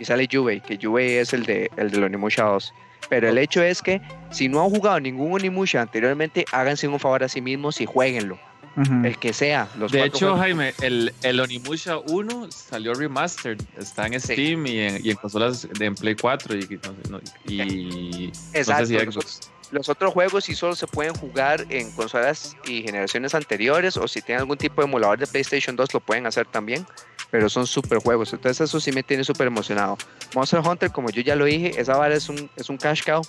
Y 0.00 0.04
sale 0.04 0.26
Yubei, 0.26 0.60
que 0.60 0.76
Yubei 0.76 1.18
es 1.18 1.32
el 1.32 1.44
de 1.44 1.70
el 1.76 1.92
del 1.92 2.02
Onimusha 2.02 2.42
2. 2.42 2.74
Pero 3.08 3.28
el 3.28 3.38
hecho 3.38 3.62
es 3.62 3.82
que 3.82 4.00
si 4.30 4.48
no 4.48 4.64
han 4.64 4.70
jugado 4.70 4.98
ningún 4.98 5.32
Onimusha 5.32 5.80
anteriormente, 5.80 6.44
háganse 6.50 6.88
un 6.88 6.98
favor 6.98 7.22
a 7.22 7.28
sí 7.28 7.40
mismos 7.40 7.80
y 7.80 7.86
jueguenlo. 7.86 8.36
Ujú. 8.76 9.04
El 9.04 9.18
que 9.18 9.32
sea. 9.32 9.68
Los 9.78 9.92
De 9.92 10.04
hecho, 10.04 10.18
juegos. 10.18 10.40
Jaime, 10.40 10.74
el, 10.80 11.12
el 11.22 11.40
Onimusha 11.40 11.98
1 11.98 12.48
salió 12.50 12.94
remastered. 12.94 13.60
Está 13.76 14.06
en 14.06 14.18
Sí. 14.20 14.32
Steam 14.32 14.66
y, 14.66 14.78
en, 14.80 15.04
y 15.06 15.10
en 15.10 15.16
consolas 15.16 15.68
de 15.78 15.84
en 15.86 15.94
Play 15.94 16.14
4 16.16 16.56
y, 16.56 16.80
no 17.10 17.20
y 17.46 18.32
Exacto, 18.54 18.82
no 18.82 18.86
sé 18.86 18.98
si 18.98 19.16
los. 19.16 19.40
Los 19.72 19.88
otros 19.88 20.12
juegos 20.12 20.44
sí 20.44 20.54
solo 20.54 20.76
se 20.76 20.86
pueden 20.86 21.14
jugar 21.14 21.64
en 21.70 21.90
consolas 21.92 22.54
y 22.66 22.82
generaciones 22.82 23.34
anteriores 23.34 23.96
o 23.96 24.06
si 24.06 24.20
tienen 24.20 24.40
algún 24.40 24.58
tipo 24.58 24.82
de 24.82 24.86
emulador 24.86 25.18
de 25.18 25.26
PlayStation 25.26 25.74
2 25.76 25.94
lo 25.94 26.00
pueden 26.00 26.26
hacer 26.26 26.46
también, 26.46 26.86
pero 27.30 27.48
son 27.48 27.66
super 27.66 27.96
juegos, 27.96 28.34
entonces 28.34 28.68
eso 28.68 28.78
sí 28.80 28.92
me 28.92 29.02
tiene 29.02 29.24
súper 29.24 29.46
emocionado. 29.46 29.96
Monster 30.34 30.60
Hunter, 30.60 30.90
como 30.92 31.08
yo 31.08 31.22
ya 31.22 31.36
lo 31.36 31.46
dije, 31.46 31.72
esa 31.80 31.96
vara 31.96 32.14
es 32.14 32.28
un, 32.28 32.50
es 32.56 32.68
un 32.68 32.76
cash 32.76 33.02
cow, 33.02 33.22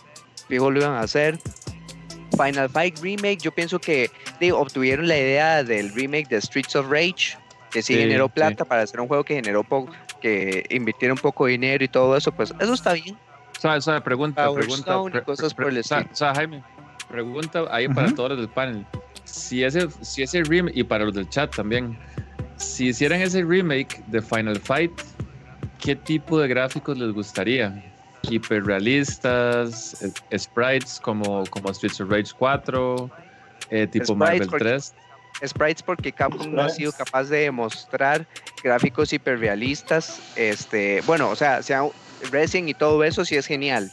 fijo 0.49 0.69
lo 0.69 0.79
iban 0.81 0.91
a 0.95 0.99
hacer. 0.99 1.39
Final 2.35 2.69
Fight 2.69 2.99
Remake, 2.99 3.37
yo 3.41 3.51
pienso 3.51 3.79
que 3.79 4.09
obtuvieron 4.53 5.07
la 5.07 5.17
idea 5.17 5.63
del 5.63 5.93
remake 5.93 6.27
de 6.29 6.41
Streets 6.41 6.75
of 6.75 6.89
Rage, 6.89 7.37
que 7.71 7.81
sí, 7.81 7.93
Sí, 7.93 7.99
generó 7.99 8.25
sí. 8.27 8.31
plata 8.35 8.65
para 8.65 8.81
hacer 8.83 8.99
un 8.99 9.07
juego 9.07 9.23
que 9.23 9.35
generó 9.35 9.63
poco, 9.63 9.91
que 10.21 10.65
invirtieron 10.69 11.17
poco 11.17 11.45
de 11.45 11.51
dinero 11.53 11.83
y 11.83 11.87
todo 11.87 12.15
eso, 12.17 12.31
pues 12.31 12.53
eso 12.59 12.73
está 12.73 12.93
bien. 12.93 13.17
Suave, 13.59 13.81
suave, 13.81 14.01
pregunta, 14.01 14.45
Power 14.45 14.59
pregunta. 14.65 14.91
Stone 14.91 15.09
y 15.09 15.11
pre- 15.11 15.23
cosas 15.23 15.53
pre- 15.53 15.63
por 15.65 15.71
el 15.71 15.77
estilo. 15.79 16.05
suave, 16.13 16.35
Jaime, 16.35 16.63
pregunta 17.09 17.65
ahí 17.71 17.87
para 17.87 18.13
todos 18.13 18.29
los 18.31 18.39
del 18.39 18.49
panel. 18.49 18.85
Si 19.23 19.63
ese, 19.63 19.87
si 20.01 20.23
ese 20.23 20.43
remake, 20.43 20.75
y 20.77 20.83
para 20.83 21.05
los 21.05 21.13
del 21.13 21.29
chat 21.29 21.55
también, 21.55 21.97
si 22.57 22.87
hicieran 22.87 23.21
ese 23.21 23.43
remake 23.43 24.03
de 24.07 24.21
Final 24.21 24.59
Fight, 24.59 24.91
¿qué 25.79 25.95
tipo 25.95 26.39
de 26.39 26.47
gráficos 26.47 26.97
les 26.97 27.11
gustaría? 27.13 27.92
Hiperrealistas, 28.29 30.01
eh, 30.01 30.37
sprites 30.39 30.99
como, 30.99 31.43
como 31.47 31.73
Streets 31.73 32.01
of 32.01 32.09
Rage 32.09 32.31
4, 32.37 33.09
eh, 33.69 33.87
tipo 33.87 34.05
Sprites 34.05 34.17
Marvel 34.17 34.47
porque- 34.49 34.63
3. 34.65 34.93
sprites 35.45 35.83
porque 35.83 36.11
Capcom 36.11 36.53
no 36.53 36.61
ha 36.61 36.69
sido 36.69 36.91
capaz 36.91 37.25
de 37.25 37.49
mostrar 37.51 38.25
gráficos 38.63 39.11
hiperrealistas. 39.13 40.19
Este, 40.35 41.01
bueno, 41.05 41.29
o 41.29 41.35
sea, 41.35 41.61
sea 41.63 41.83
Resident 42.31 42.69
y 42.69 42.73
todo 42.73 43.03
eso 43.03 43.25
sí 43.25 43.35
es 43.35 43.45
genial, 43.47 43.91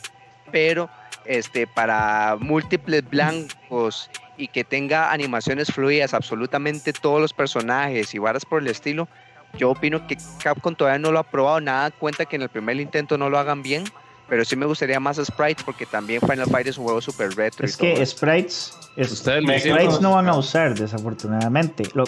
pero 0.53 0.89
este 1.25 1.67
para 1.67 2.37
múltiples 2.39 3.09
blancos 3.09 4.11
y 4.37 4.49
que 4.49 4.65
tenga 4.65 5.13
animaciones 5.13 5.73
fluidas 5.73 6.15
absolutamente 6.15 6.93
todos 6.93 7.21
los 7.21 7.33
personajes 7.33 8.15
y 8.15 8.19
varas 8.19 8.45
por 8.45 8.63
el 8.63 8.69
estilo, 8.69 9.09
yo 9.59 9.71
opino 9.71 10.07
que 10.07 10.17
Capcom 10.43 10.75
todavía 10.75 10.99
no 10.99 11.11
lo 11.11 11.19
ha 11.19 11.25
probado, 11.25 11.61
nada 11.61 11.91
cuenta 11.91 12.25
que 12.25 12.37
en 12.37 12.43
el 12.43 12.49
primer 12.49 12.79
intento 12.81 13.19
no 13.19 13.29
lo 13.29 13.39
hagan 13.39 13.63
bien, 13.63 13.85
pero 14.31 14.45
sí 14.45 14.57
me 14.57 14.65
gustaría 14.65 14.99
más 15.01 15.19
sprites 15.23 15.63
porque 15.65 15.85
también 15.85 16.21
Final 16.23 16.47
Fight 16.49 16.69
es 16.69 16.79
un 16.79 16.85
juego 16.85 17.01
super 17.03 17.35
retro. 17.37 17.67
Es 17.67 17.75
y 17.75 17.79
que 17.79 18.07
sprites, 18.07 18.73
es- 18.97 19.11
sprites 19.19 20.01
no 20.01 20.13
van 20.13 20.29
a 20.29 20.37
usar, 20.39 20.75
desafortunadamente. 20.79 21.83
Lo, 21.95 22.05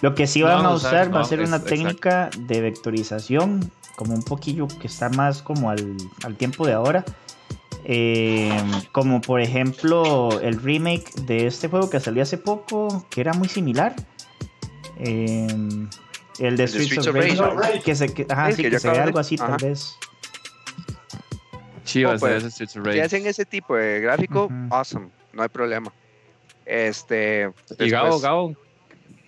lo 0.00 0.14
que 0.14 0.26
sí 0.26 0.42
van 0.42 0.62
No, 0.62 0.70
a 0.70 0.74
usar 0.74 1.14
va 1.14 1.20
a 1.20 1.24
ser 1.24 1.40
es- 1.40 1.48
una 1.48 1.58
exacto. 1.58 1.76
técnica 1.76 2.30
de 2.36 2.60
vectorización, 2.62 3.70
como 3.94 4.14
un 4.14 4.22
poquillo 4.22 4.66
que 4.66 4.86
está 4.88 5.08
más 5.10 5.42
como 5.42 5.70
al, 5.70 5.96
al 6.24 6.34
tiempo 6.36 6.66
de 6.66 6.72
ahora. 6.72 7.04
Eh, 7.88 8.50
como 8.90 9.20
por 9.20 9.40
ejemplo 9.40 10.40
el 10.40 10.60
remake 10.60 11.08
de 11.22 11.46
este 11.46 11.68
juego 11.68 11.88
que 11.88 12.00
salió 12.00 12.22
hace 12.24 12.36
poco, 12.36 13.06
que 13.10 13.20
era 13.20 13.32
muy 13.32 13.48
similar. 13.48 13.94
Eh, 14.98 15.46
el 16.38 16.56
de 16.56 16.66
Streets, 16.68 17.06
of 17.06 17.14
Rage. 17.14 17.36
Rage. 17.36 17.80
Que 17.82 17.94
se, 17.94 18.12
que, 18.12 18.26
ajá, 18.28 18.46
Sí, 18.50 18.56
sí, 18.56 18.62
que 18.62 18.68
que 18.70 18.74
yo 18.74 18.78
se 18.80 18.88
ve 18.88 18.90
acabo 18.90 19.02
de- 19.04 19.08
algo 19.08 19.18
así 19.20 19.36
tal 19.36 19.56
vez. 19.62 19.96
Chivas 21.86 22.20
pues, 22.20 22.54
Si 22.54 23.00
hacen 23.00 23.26
ese 23.26 23.44
tipo 23.44 23.76
de 23.76 24.00
gráfico, 24.00 24.50
awesome, 24.70 25.08
no 25.32 25.42
hay 25.42 25.48
problema. 25.48 25.92
Este. 26.64 27.50
Y 27.70 27.90
después- 27.90 28.22
Gabo, 28.22 28.54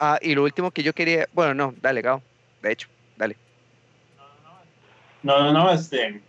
Ah, 0.01 0.19
y 0.21 0.35
lo 0.35 0.45
último 0.45 0.71
que 0.71 0.83
yo 0.83 0.93
quería. 0.93 1.27
Bueno, 1.33 1.55
no, 1.55 1.75
dale, 1.81 2.03
Gabo. 2.03 2.23
De 2.63 2.73
hecho, 2.73 2.89
dale. 3.17 3.37
No, 5.23 5.43
no, 5.43 5.53
no, 5.53 5.71
este. 5.73 6.21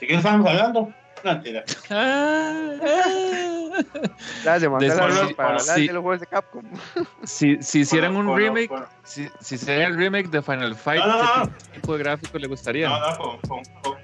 ¿De 0.00 0.06
qué 0.06 0.14
estamos 0.14 0.46
hablando? 0.46 0.92
No, 1.24 1.42
para 5.36 5.56
hablar 5.56 5.78
de 5.78 5.92
los 5.92 6.02
juegos 6.02 6.20
de 6.20 6.26
Capcom. 6.26 6.64
Si, 7.24 7.62
si 7.62 7.80
hicieran 7.80 8.16
un 8.16 8.36
remake, 8.36 8.70
si, 9.04 9.28
si 9.40 9.54
hicieran 9.54 9.92
el 9.92 9.96
remake 9.96 10.28
de 10.28 10.42
Final 10.42 10.74
Fight, 10.74 11.04
No, 11.04 11.22
no, 11.22 11.44
no. 11.44 11.52
¿qué 11.72 11.80
tipo 11.80 11.92
de 11.92 11.98
gráfico 12.00 12.36
le 12.38 12.48
gustaría? 12.48 12.88
No, 12.88 12.98
no, 12.98 13.16
como, 13.16 13.38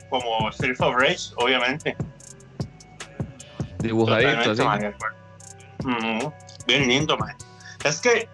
como, 0.08 0.50
Streets 0.52 0.80
of 0.80 0.94
Rage, 0.96 1.32
obviamente. 1.36 1.96
Dibujadito, 3.78 4.54
Totalmente, 4.54 4.86
así. 4.86 5.88
Ujú, 5.88 6.32
Bien 6.66 6.88
lindo, 6.88 7.16
man. 7.16 7.34
Es 7.84 8.00
que, 8.00 8.28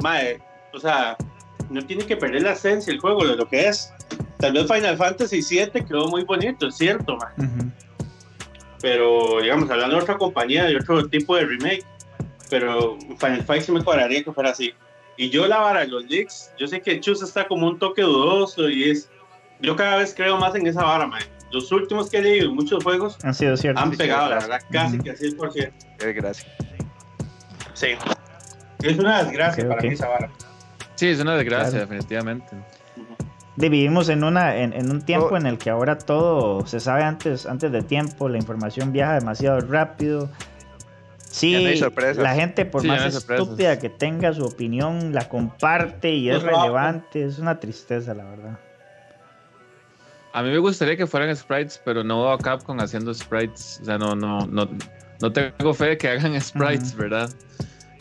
mae, 0.00 0.40
o 0.72 0.78
sea, 0.78 1.16
no 1.70 1.84
tiene 1.84 2.06
que 2.06 2.16
perder 2.16 2.42
la 2.42 2.52
esencia 2.52 2.92
el 2.92 3.00
juego 3.00 3.26
de 3.26 3.36
lo 3.36 3.48
que 3.48 3.68
es. 3.68 3.92
Tal 4.38 4.52
vez 4.52 4.66
Final 4.66 4.96
Fantasy 4.96 5.42
VII 5.42 5.84
quedó 5.84 6.08
muy 6.08 6.24
bonito, 6.24 6.68
es 6.68 6.76
cierto, 6.76 7.16
man. 7.16 7.74
Pero, 8.80 9.40
digamos, 9.42 9.68
hablando 9.70 9.96
de 9.96 10.02
otra 10.02 10.16
compañía, 10.16 10.64
de 10.64 10.76
otro 10.76 11.08
tipo 11.08 11.34
de 11.36 11.44
remake, 11.44 11.84
pero 12.48 12.96
Final 13.18 13.42
Fight 13.44 13.62
sí 13.62 13.72
me 13.72 13.82
cuadraría 13.82 14.22
que 14.22 14.32
fuera 14.32 14.50
así. 14.50 14.72
Y 15.16 15.30
yo 15.30 15.48
la 15.48 15.58
vara 15.58 15.80
de 15.80 15.88
los 15.88 16.04
leaks, 16.04 16.52
yo 16.58 16.68
sé 16.68 16.80
que 16.80 17.00
Chus 17.00 17.22
está 17.22 17.48
como 17.48 17.66
un 17.66 17.78
toque 17.78 18.02
dudoso 18.02 18.68
y 18.68 18.90
es... 18.90 19.10
Yo 19.60 19.76
cada 19.76 19.96
vez 19.96 20.14
creo 20.16 20.36
más 20.38 20.54
en 20.54 20.66
esa 20.66 20.82
vara, 20.84 21.06
man. 21.06 21.22
Los 21.50 21.72
últimos 21.72 22.10
que 22.10 22.18
he 22.18 22.22
leído 22.22 22.52
muchos 22.52 22.82
juegos 22.84 23.16
Han 23.24 23.34
sido 23.34 23.56
ciertos. 23.56 23.82
han 23.82 23.90
pegado, 23.92 24.28
la 24.28 24.34
verdad, 24.36 24.60
casi 24.70 24.98
que 24.98 25.10
al 25.10 25.16
100%. 25.16 25.72
Qué 25.98 26.12
gracia. 26.12 26.48
Sí. 27.74 27.88
Es 28.82 28.98
una 28.98 29.22
desgracia 29.22 29.64
Ok, 29.64 29.70
para 29.70 29.82
mí 29.82 29.88
esa 29.88 30.08
vara. 30.08 30.30
Sí, 30.94 31.08
es 31.08 31.20
una 31.20 31.36
desgracia, 31.36 31.70
Claro. 31.70 31.86
definitivamente. 31.86 32.56
De- 33.56 33.68
Vivimos 33.68 34.08
en 34.08 34.22
una 34.24 34.56
en, 34.56 34.72
en 34.72 34.90
un 34.90 35.02
tiempo 35.02 35.30
Oh. 35.32 35.36
en 35.36 35.46
el 35.46 35.58
que 35.58 35.70
ahora 35.70 35.98
todo 35.98 36.64
se 36.66 36.78
sabe 36.80 37.02
antes 37.02 37.46
antes 37.46 37.72
de 37.72 37.82
tiempo, 37.82 38.28
la 38.28 38.36
información 38.38 38.92
viaja 38.92 39.14
demasiado 39.14 39.60
rápido. 39.60 40.28
Sí, 41.30 41.52
no 41.80 42.22
la 42.22 42.34
gente 42.34 42.64
por 42.66 42.82
Sí, 42.82 42.88
más 42.88 43.00
no 43.12 43.34
estúpida 43.34 43.78
que 43.78 43.90
tenga 43.90 44.32
su 44.32 44.44
opinión 44.44 45.12
la 45.12 45.28
comparte 45.28 46.10
y 46.10 46.30
es 46.30 46.38
Pues, 46.40 46.52
va. 46.54 46.60
relevante, 46.62 47.24
es 47.24 47.38
una 47.38 47.58
tristeza 47.58 48.14
la 48.14 48.24
verdad. 48.24 48.58
A 50.38 50.42
mí 50.42 50.50
me 50.50 50.58
gustaría 50.58 50.96
que 50.96 51.06
fueran 51.06 51.34
sprites, 51.34 51.80
pero 51.84 52.04
no 52.04 52.22
veo 52.22 52.30
a 52.32 52.38
Capcom 52.38 52.78
haciendo 52.78 53.12
sprites. 53.12 53.80
O 53.82 53.84
sea, 53.86 53.98
no, 53.98 54.14
no, 54.14 54.46
no, 54.46 54.68
no 55.20 55.32
tengo 55.32 55.74
fe 55.74 55.86
de 55.86 55.98
que 55.98 56.08
hagan 56.08 56.40
sprites, 56.40 56.90
Ujú. 56.92 57.02
¿verdad? 57.02 57.30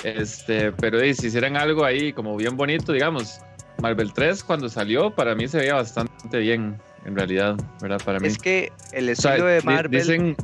Este, 0.04 0.72
pero 0.74 1.00
eh, 1.00 1.14
si 1.16 1.28
hicieran 1.28 1.58
algo 1.58 1.84
ahí 1.84 2.14
como 2.14 2.36
bien 2.38 2.56
bonito, 2.56 2.94
digamos, 2.94 3.40
Marvel 3.82 4.14
3 4.14 4.44
cuando 4.44 4.70
salió, 4.70 5.10
para 5.16 5.34
mí 5.34 5.48
se 5.48 5.58
veía 5.58 5.74
bastante 5.74 6.38
bien, 6.38 6.78
en 7.06 7.16
realidad, 7.16 7.56
¿verdad? 7.82 8.00
Para 8.06 8.20
mí. 8.20 8.28
Es 8.28 8.38
que 8.38 8.72
el 8.92 9.10
O 9.10 9.16
sea, 9.16 9.32
estilo 9.32 9.48
de 9.48 9.62
Marvel. 9.64 10.00
Dicen, 10.00 10.36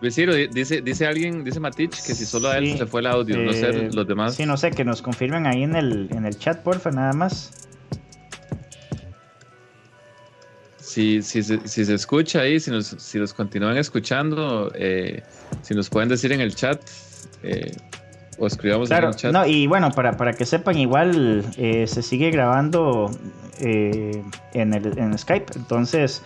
di- 0.00 0.46
dice, 0.46 0.80
dice 0.82 1.06
alguien, 1.06 1.42
dice 1.42 1.58
Matich, 1.58 1.96
que 2.06 2.14
si 2.14 2.24
solo 2.24 2.48
a 2.50 2.58
él 2.58 2.66
Sí, 2.72 2.78
se 2.78 2.86
fue 2.86 3.00
el 3.00 3.08
audio, 3.08 3.36
no 3.38 3.52
sé 3.52 3.70
Eh, 3.70 3.90
los 3.92 4.06
demás. 4.06 4.36
Sí, 4.36 4.46
no 4.46 4.56
sé, 4.56 4.70
que 4.70 4.84
nos 4.84 5.02
confirmen 5.02 5.46
ahí 5.48 5.64
en 5.64 5.74
el, 5.74 6.08
en 6.12 6.24
el 6.26 6.38
chat, 6.38 6.62
porfa, 6.62 6.92
nada 6.92 7.12
más. 7.12 7.52
Si, 10.90 11.22
si, 11.22 11.42
se- 11.42 11.66
si 11.68 11.84
se 11.84 11.94
escucha 11.94 12.40
ahí, 12.40 12.58
si 12.60 12.70
nos, 12.70 12.86
si 12.98 13.18
nos 13.18 13.32
continúan 13.32 13.76
escuchando, 13.76 14.72
eh, 14.74 15.22
si 15.62 15.74
nos 15.74 15.88
pueden 15.88 16.08
decir 16.08 16.32
en 16.32 16.40
el 16.40 16.54
chat 16.54 16.80
eh, 17.42 17.72
o 18.38 18.46
escribamos 18.46 18.88
Claro, 18.88 19.08
en 19.08 19.12
el 19.12 19.16
chat. 19.18 19.32
no, 19.32 19.46
y 19.46 19.66
bueno, 19.66 19.90
para, 19.92 20.16
para 20.16 20.32
que 20.32 20.44
sepan, 20.46 20.78
igual 20.78 21.44
eh, 21.56 21.86
se 21.86 22.02
sigue 22.02 22.30
grabando 22.30 23.10
eh, 23.60 24.22
en, 24.54 24.74
el, 24.74 24.98
en 24.98 25.16
Skype. 25.18 25.52
Entonces, 25.56 26.22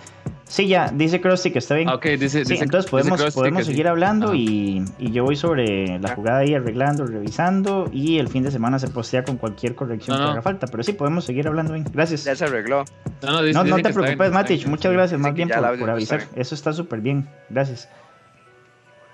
sí, 0.47 0.69
ya, 0.69 0.91
dice 0.93 1.21
Krusty 1.21 1.51
que 1.51 1.59
está 1.59 1.75
bien. 1.75 1.89
Ah, 1.89 1.95
ok, 1.97 2.05
dice, 2.07 2.45
Sí, 2.45 2.53
dice- 2.53 2.65
entonces 2.65 2.91
podemos, 2.91 3.21
podemos 3.35 3.65
sí. 3.65 3.71
seguir 3.73 3.89
hablando 3.89 4.35
y, 4.35 4.85
y 4.99 5.11
yo 5.13 5.25
voy 5.25 5.37
sobre 5.37 5.99
la 5.99 6.15
jugada 6.15 6.39
ahí 6.39 6.55
arreglando, 6.55 7.07
revisando 7.07 7.89
y 7.93 8.19
el 8.19 8.29
fin 8.29 8.43
de 8.43 8.51
semana 8.51 8.79
se 8.79 8.89
postea 8.89 9.25
con 9.25 9.37
cualquier 9.37 9.75
corrección 9.75 10.19
No, 10.19 10.25
que 10.25 10.31
haga 10.33 10.43
falta. 10.43 10.67
Pero 10.67 10.83
sí, 10.83 10.93
podemos 10.93 11.25
seguir 11.25 11.47
hablando 11.49 11.73
bien. 11.75 11.87
Gracias. 11.93 12.25
Ya 12.25 12.35
se 12.37 12.45
arregló. 12.45 12.85
No, 13.23 13.33
no, 13.33 13.43
dice- 13.43 13.55
No, 13.59 13.65
no 13.65 13.77
dicen 13.77 13.83
te 13.83 13.89
bien, 13.89 14.17
preocupes, 14.19 14.49
bien. 14.59 14.71
Muchas 14.71 14.93
gracias 14.93 15.21
más 15.21 15.35
bien 15.35 15.49
por, 15.49 15.91
avisar. 15.91 16.19
bien. 16.19 16.31
Eso 16.37 16.55
está 16.55 16.73
súper 16.73 17.01
bien. 17.01 17.29
Gracias. 17.51 17.89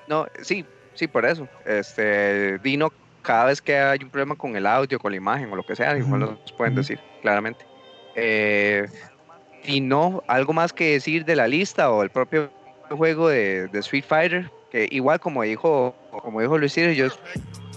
No, 0.08 0.26
sí, 0.42 0.64
sí, 0.94 1.06
por 1.06 1.24
eso. 1.24 1.46
Este, 1.64 2.58
Dino, 2.58 2.90
cada 3.22 3.44
vez 3.44 3.62
que 3.62 3.78
hay 3.78 4.00
un 4.02 4.10
problema 4.10 4.34
con 4.34 4.56
el 4.56 4.66
audio, 4.66 4.98
con 4.98 5.12
la 5.12 5.16
imagen 5.18 5.52
o 5.52 5.56
lo 5.56 5.62
que 5.62 5.76
sea, 5.76 5.96
igual 5.96 6.20
nos 6.20 6.52
pueden 6.52 6.74
decir 6.74 6.98
claramente. 7.22 7.64
Eh, 8.14 8.86
y 9.64 9.80
no, 9.80 10.22
algo 10.26 10.52
más 10.52 10.72
que 10.72 10.92
decir 10.92 11.24
de 11.24 11.36
la 11.36 11.46
lista 11.46 11.90
o 11.90 12.02
el 12.02 12.10
propio 12.10 12.50
juego 12.90 13.28
de, 13.28 13.68
de 13.68 13.78
Street 13.80 14.04
Fighter, 14.06 14.50
que 14.70 14.88
igual 14.90 15.20
como 15.20 15.42
dijo, 15.42 15.94
como 16.10 16.40
dijo 16.40 16.58
Luis 16.58 16.72
Ciro, 16.72 16.92
yo 16.92 17.08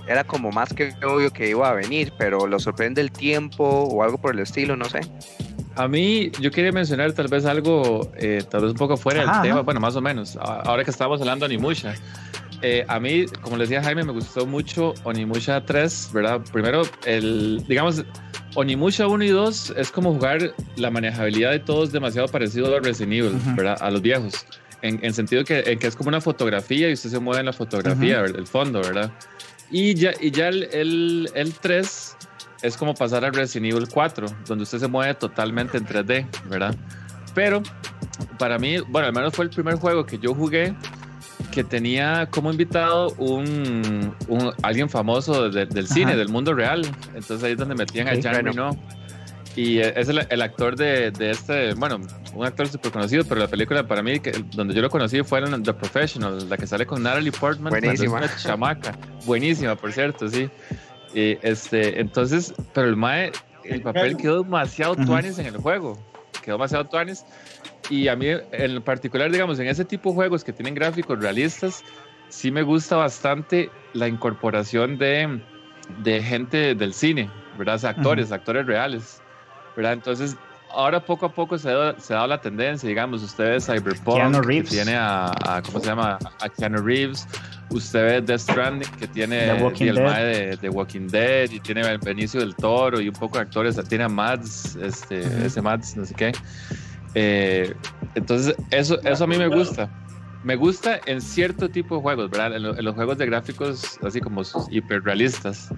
era 0.08 0.24
como 0.24 0.52
más 0.52 0.74
que 0.74 0.94
obvio 1.06 1.32
que 1.32 1.50
iba 1.50 1.70
a 1.70 1.74
venir, 1.74 2.12
pero 2.18 2.48
lo 2.48 2.60
sorprende 2.60 3.02
el 3.02 3.12
tiempo 3.12 3.64
o 3.64 4.04
algo 4.04 4.18
por 4.18 4.34
el 4.34 4.40
estilo, 4.40 4.76
no 4.76 4.86
sé. 4.86 5.02
A 5.76 5.88
mí, 5.88 6.32
yo 6.40 6.52
quería 6.52 6.72
mencionar 6.72 7.14
tal 7.14 7.28
vez 7.28 7.46
algo, 7.46 8.12
eh, 8.18 8.44
tal 8.50 8.62
vez 8.62 8.72
un 8.72 8.78
poco 8.78 8.98
fuera 8.98 9.24
Ajá, 9.24 9.34
del 9.34 9.42
tema, 9.44 9.56
ajá. 9.56 9.64
bueno, 9.64 9.80
más 9.80 9.96
o 9.96 10.02
menos, 10.02 10.38
ahora 10.38 10.84
que 10.84 10.92
estamos 10.92 11.20
hablando 11.22 11.48
de 11.48 11.56
Onimusha. 11.56 11.96
Eh, 12.62 12.86
a 12.88 13.00
mí, 13.00 13.26
como 13.42 13.58
les 13.58 13.70
decía 13.70 13.84
Jaime, 13.84 14.04
me 14.04 14.14
gustó 14.14 14.46
mucho 14.46 14.94
Onimusha 15.04 15.66
3, 15.66 16.12
¿verdad? 16.14 16.42
Primero, 16.52 16.84
el, 17.06 17.64
digamos, 17.68 18.06
Onimusha 18.56 19.08
1 19.08 19.24
y 19.24 19.30
2 19.30 19.74
es 19.78 19.92
como 19.92 20.14
jugar 20.14 20.54
la 20.76 20.92
manejabilidad 20.92 21.52
de 21.52 21.60
todos 21.60 21.92
demasiado 21.92 22.28
parecido 22.28 22.76
a 22.76 22.80
Resident 22.80 23.14
Evil, 23.14 23.36
Ujú. 23.36 23.56
¿verdad? 23.56 23.78
A 23.82 23.90
los 23.90 24.02
viejos. 24.02 24.46
En, 24.82 25.00
en 25.04 25.14
sentido 25.14 25.44
que, 25.44 25.60
en 25.66 25.80
que 25.80 25.88
es 25.88 25.96
como 25.96 26.10
una 26.10 26.22
fotografía 26.22 26.90
y 26.90 26.94
usted 26.94 27.10
se 27.10 27.20
mueve 27.20 27.40
en 27.40 27.46
la 27.48 27.54
fotografía, 27.54 28.16
Ujú. 28.16 28.22
¿verdad? 28.24 28.40
el 28.40 28.48
fondo, 28.48 28.82
¿verdad? 28.82 29.12
Y 29.72 29.96
ya, 29.96 30.12
y 30.20 30.30
ya 30.32 30.50
el, 30.50 30.64
el, 30.72 31.30
el 31.34 31.54
3 31.54 32.18
es 32.64 32.78
como 32.78 32.94
pasar 32.94 33.26
al 33.26 33.34
Resident 33.34 33.74
Evil 33.74 33.88
4, 33.92 34.28
donde 34.46 34.64
usted 34.64 34.80
se 34.80 34.88
mueve 34.88 35.14
totalmente 35.16 35.78
en 35.78 35.86
3D, 35.86 36.28
¿verdad? 36.50 36.76
Pero 37.34 37.64
para 38.38 38.60
mí, 38.60 38.78
bueno, 38.88 39.08
al 39.08 39.14
menos 39.14 39.34
fue 39.34 39.46
el 39.46 39.52
primer 39.52 39.76
juego 39.76 40.06
que 40.06 40.20
yo 40.20 40.34
jugué 40.36 40.76
que 41.52 41.64
tenía 41.64 42.28
como 42.32 42.52
invitado 42.52 43.10
un, 43.18 44.16
un- 44.28 44.54
alguien 44.64 44.90
famoso 44.90 45.50
de- 45.50 45.66
del 45.66 45.88
cine, 45.88 46.12
Ajá. 46.12 46.18
del 46.18 46.30
mundo 46.30 46.54
real. 46.54 46.82
Entonces 47.16 47.44
ahí 47.44 47.52
es 47.54 47.58
donde 47.58 47.76
metían 47.76 48.08
a 48.08 48.16
Jean 48.16 48.34
bueno. 48.44 48.52
Reno. 48.72 48.84
Y 49.56 49.78
eh, 49.78 49.94
es 49.96 50.10
el, 50.10 50.26
el 50.30 50.42
actor 50.42 50.76
de, 50.76 51.12
de 51.12 51.30
este, 51.30 51.76
bueno, 51.76 52.00
un 52.34 52.44
actor 52.46 52.68
súper 52.68 52.92
conocido, 52.92 53.24
pero 53.24 53.40
la 53.40 53.48
película 53.48 53.86
para 53.86 54.02
mí, 54.02 54.20
que, 54.20 54.32
donde 54.56 54.74
yo 54.74 54.82
lo 54.82 54.90
conocí 54.90 55.22
fue 55.22 55.40
en 55.40 55.62
The 55.62 55.74
Professional, 55.76 56.50
la 56.50 56.58
que 56.58 56.66
sale 56.66 56.88
con 56.88 57.04
Natalie 57.04 57.32
Portman. 57.32 57.70
Buenísima. 57.70 58.18
una 58.18 58.36
chamaca. 58.36 58.98
Buenísima, 59.26 59.76
por 59.76 59.92
cierto, 59.94 60.28
sí. 60.28 60.50
Y 61.14 61.38
este, 61.44 62.00
entonces, 62.02 62.56
pero 62.74 62.88
el 62.88 62.96
Mae, 62.96 63.32
el 63.64 63.82
papel 63.84 64.18
quedó 64.18 64.42
demasiado 64.42 64.96
tuanis 64.96 65.38
en 65.38 65.46
el 65.46 65.58
juego. 65.58 66.00
Quedó 66.42 66.56
demasiado 66.56 66.86
tuanis. 66.86 67.24
Y 67.90 68.08
a 68.08 68.16
mí, 68.16 68.28
en 68.52 68.82
particular, 68.82 69.30
digamos, 69.32 69.60
en 69.60 69.68
ese 69.68 69.86
tipo 69.86 70.10
de 70.10 70.16
juegos 70.16 70.44
que 70.44 70.54
tienen 70.54 70.74
gráficos 70.74 71.20
realistas, 71.20 71.84
sí 72.30 72.50
me 72.52 72.62
gusta 72.64 72.96
bastante 72.96 73.70
la 73.94 74.08
incorporación 74.08 74.98
de, 74.98 75.40
de 76.04 76.24
gente 76.24 76.76
del 76.76 76.94
cine, 76.94 77.30
¿verdad? 77.58 77.76
O 77.76 77.80
sea, 77.80 77.90
actores, 77.92 78.32
actores 78.32 78.66
reales, 78.66 79.22
¿verdad? 79.76 79.94
Entonces, 79.94 80.36
ahora 80.72 81.00
poco 81.06 81.26
a 81.28 81.34
poco 81.34 81.58
se 81.58 81.70
ha, 81.70 82.00
se 82.00 82.14
dado 82.14 82.28
la 82.28 82.42
tendencia, 82.42 82.88
digamos, 82.90 83.22
ustedes 83.22 83.66
Cyberpunk, 83.66 84.16
Keanu 84.18 84.42
que 84.42 84.64
tiene 84.72 84.96
a, 84.96 85.28
a- 85.46 85.62
¿cómo 85.62 85.80
se 85.80 85.86
llama? 85.88 86.18
A 86.40 86.50
Keanu 86.50 86.82
Reeves, 86.82 87.28
usted 87.70 88.04
ve 88.04 88.22
Death 88.22 88.40
Stranding, 88.40 88.90
que 88.98 89.08
tiene 89.08 89.46
The 89.48 89.62
Walking 89.64 89.86
y 89.86 89.90
el 89.90 89.96
Dead. 89.96 90.04
mae 90.06 90.24
de, 90.26 90.58
de 90.58 90.70
Walking 90.70 91.08
Dead, 91.10 91.52
y 91.52 91.60
tiene 91.60 91.98
Benicio 91.98 92.40
del 92.40 92.56
Toro, 92.56 93.00
y 93.02 93.10
un 93.10 93.14
poco 93.16 93.38
de 93.38 93.44
actores, 93.44 93.78
tiene 93.88 94.06
a 94.06 94.10
Mads, 94.10 94.78
este, 94.78 95.46
ese 95.46 95.62
Mads, 95.62 95.98
no 95.98 96.06
sé 96.06 96.16
qué. 96.16 96.32
Eh, 97.16 97.74
entonces, 98.16 98.56
eso, 98.72 99.00
eso 99.04 99.24
a 99.24 99.28
mí 99.28 99.38
me 99.38 99.48
gusta. 99.48 99.90
Me 100.44 100.56
gusta 100.56 101.00
en 101.06 101.22
cierto 101.22 101.70
tipo 101.70 101.96
de 101.96 102.02
juegos, 102.02 102.30
¿verdad? 102.30 102.56
En, 102.56 102.64
lo- 102.64 102.78
en 102.78 102.84
los 102.84 102.96
juegos 102.96 103.18
de 103.18 103.26
gráficos 103.26 103.98
así 104.06 104.20
como 104.20 104.42
hiperrealistas. 104.72 105.70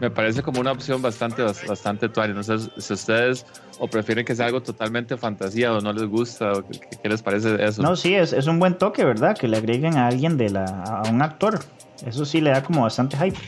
Me 0.00 0.10
parece 0.10 0.42
como 0.42 0.60
una 0.60 0.72
opción 0.72 1.00
bastante, 1.02 1.42
bas- 1.42 1.66
bastante 1.66 2.08
tuaria. 2.08 2.34
No 2.34 2.42
sé 2.42 2.58
si 2.78 2.92
ustedes 2.92 3.44
o 3.78 3.88
prefieren 3.88 4.24
que 4.24 4.34
sea 4.36 4.46
algo 4.46 4.60
totalmente 4.62 5.16
fantasía 5.16 5.72
o 5.72 5.80
no 5.80 5.92
les 5.92 6.06
gusta 6.06 6.52
o 6.52 6.66
qué, 6.68 6.78
qué 7.02 7.08
les 7.08 7.22
parece 7.22 7.64
eso. 7.64 7.82
No, 7.82 7.96
sí, 7.96 8.14
es, 8.14 8.32
es 8.32 8.46
un 8.46 8.58
buen 8.58 8.76
toque, 8.78 9.04
¿verdad? 9.04 9.36
Que 9.36 9.48
le 9.48 9.56
agreguen 9.56 9.96
a 9.96 10.06
alguien 10.08 10.36
de 10.36 10.50
la. 10.50 10.64
a 10.64 11.08
un 11.10 11.22
actor. 11.22 11.60
Eso 12.06 12.24
sí 12.24 12.40
le 12.40 12.50
da 12.50 12.62
como 12.62 12.82
bastante 12.82 13.16
hype. 13.16 13.38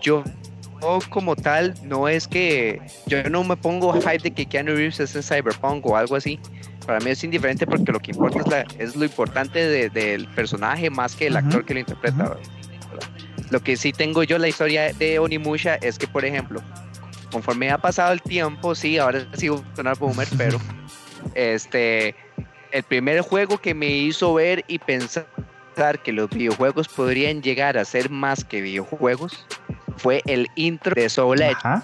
yo 0.00 0.24
yo 0.80 0.98
como 1.10 1.36
tal 1.36 1.74
no 1.84 2.08
es 2.08 2.26
que 2.28 2.80
yo 3.06 3.22
no 3.30 3.44
me 3.44 3.56
pongo 3.56 3.92
hype 3.94 4.18
de 4.18 4.30
que 4.30 4.46
Keanu 4.46 4.74
Reeves 4.74 5.00
es 5.00 5.14
en 5.16 5.22
Cyberpunk 5.22 5.84
o 5.86 5.96
algo 5.96 6.16
así. 6.16 6.38
Para 6.86 6.98
mí 7.00 7.10
es 7.10 7.22
indiferente 7.22 7.66
porque 7.66 7.92
lo 7.92 8.00
que 8.00 8.10
importa 8.12 8.38
es, 8.40 8.46
la- 8.48 8.66
es 8.78 8.96
lo 8.96 9.04
importante 9.04 9.58
de- 9.66 9.90
del 9.90 10.26
personaje 10.28 10.90
más 10.90 11.14
que 11.14 11.26
el 11.28 11.36
actor 11.36 11.64
que 11.64 11.74
lo 11.74 11.80
interpreta. 11.80 12.36
Lo 13.50 13.60
que 13.60 13.76
sí 13.76 13.92
tengo 13.92 14.22
yo 14.22 14.38
la 14.38 14.48
historia 14.48 14.92
de 14.92 15.18
Onimusha 15.18 15.74
es 15.76 15.98
que, 15.98 16.06
por 16.06 16.24
ejemplo, 16.24 16.62
conforme 17.32 17.70
ha 17.70 17.78
pasado 17.78 18.12
el 18.12 18.22
tiempo, 18.22 18.74
sí, 18.74 18.98
ahora 18.98 19.26
sí 19.34 19.48
voy 19.48 19.62
a 19.72 19.76
sonar 19.76 19.98
boomer, 19.98 20.28
pero 20.38 20.58
este, 21.34 22.14
el 22.72 22.82
primer 22.84 23.20
juego 23.20 23.58
que 23.58 23.74
me 23.74 23.88
hizo 23.88 24.34
ver 24.34 24.64
y 24.68 24.78
pensar 24.78 25.26
que 26.04 26.12
los 26.12 26.28
videojuegos 26.30 26.88
podrían 26.88 27.42
llegar 27.42 27.78
a 27.78 27.84
ser 27.84 28.10
más 28.10 28.44
que 28.44 28.60
videojuegos 28.60 29.46
fue 30.00 30.22
el 30.26 30.48
intro 30.54 30.94
de 30.94 31.08
Soul 31.08 31.42
Edge. 31.42 31.56
Ajá. 31.56 31.82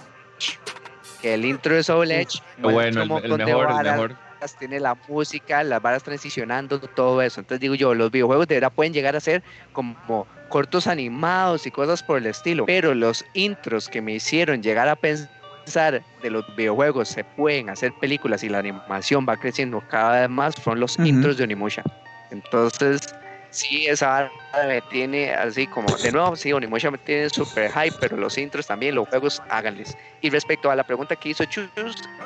Que 1.20 1.34
el 1.34 1.44
intro 1.44 1.74
de 1.74 1.82
Soul 1.82 2.10
Edge 2.10 2.40
bueno, 2.58 3.02
el, 3.02 3.10
el 3.24 3.36
mejor, 3.36 3.70
el 3.70 3.76
varas, 3.76 3.92
mejor. 3.92 4.16
tiene 4.58 4.80
la 4.80 4.96
música, 5.08 5.62
las 5.64 5.80
varas 5.82 6.02
transicionando, 6.02 6.80
todo 6.80 7.20
eso. 7.22 7.40
Entonces 7.40 7.60
digo 7.60 7.74
yo, 7.74 7.94
los 7.94 8.10
videojuegos 8.10 8.48
de 8.48 8.56
verdad 8.56 8.72
pueden 8.72 8.92
llegar 8.92 9.16
a 9.16 9.20
ser 9.20 9.42
como 9.72 10.26
cortos 10.48 10.86
animados 10.86 11.66
y 11.66 11.70
cosas 11.70 12.02
por 12.02 12.18
el 12.18 12.26
estilo, 12.26 12.66
pero 12.66 12.94
los 12.94 13.24
intros 13.34 13.88
que 13.88 14.00
me 14.00 14.14
hicieron 14.14 14.62
llegar 14.62 14.88
a 14.88 14.96
pensar 14.96 16.02
de 16.22 16.30
los 16.30 16.44
videojuegos 16.56 17.08
se 17.08 17.24
pueden 17.24 17.68
hacer 17.68 17.92
películas 18.00 18.44
y 18.44 18.48
la 18.48 18.58
animación 18.58 19.26
va 19.28 19.36
creciendo 19.36 19.82
cada 19.88 20.20
vez 20.20 20.30
más 20.30 20.54
fueron 20.56 20.80
los 20.80 20.98
intros 20.98 21.36
de 21.36 21.44
Onimusha. 21.44 21.82
Entonces, 22.30 23.14
sí, 23.50 23.86
esa 23.86 24.30
me 24.66 24.80
tiene 24.82 25.32
así 25.32 25.66
como, 25.66 25.94
de 25.96 26.12
nuevo, 26.12 26.36
sí, 26.36 26.52
Onimusha 26.52 26.90
me 26.90 26.98
tiene 26.98 27.28
super 27.30 27.70
hype, 27.72 27.96
pero 28.00 28.16
los 28.16 28.36
intros 28.38 28.66
también, 28.66 28.94
los 28.94 29.08
juegos, 29.08 29.42
háganles. 29.48 29.96
Y 30.20 30.30
respecto 30.30 30.70
a 30.70 30.76
la 30.76 30.84
pregunta 30.84 31.16
que 31.16 31.30
hizo 31.30 31.44
Chus, 31.44 31.70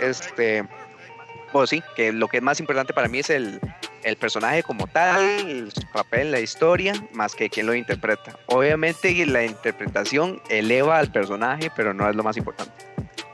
este, 0.01 0.65
pues 1.53 1.71
sí, 1.71 1.83
que 1.97 2.13
lo 2.13 2.29
que 2.29 2.39
es 2.39 2.43
más 2.43 2.61
importante 2.61 2.93
para 2.93 3.09
mí 3.09 3.19
es 3.19 3.31
el, 3.31 3.61
el 4.03 4.17
personaje 4.17 4.63
como 4.63 4.87
tal, 4.87 5.71
su 5.73 5.87
papel, 5.93 6.31
la 6.31 6.41
historia, 6.41 6.95
más 7.13 7.35
que 7.35 7.51
quien 7.51 7.67
lo 7.67 7.75
interpreta. 7.75 8.39
Obviamente 8.47 9.27
la 9.27 9.45
interpretación 9.45 10.41
eleva 10.49 10.99
al 10.99 11.11
personaje, 11.11 11.71
pero 11.75 11.93
no 11.95 12.09
es 12.09 12.17
lo 12.17 12.23
más 12.23 12.37
importante. 12.37 12.90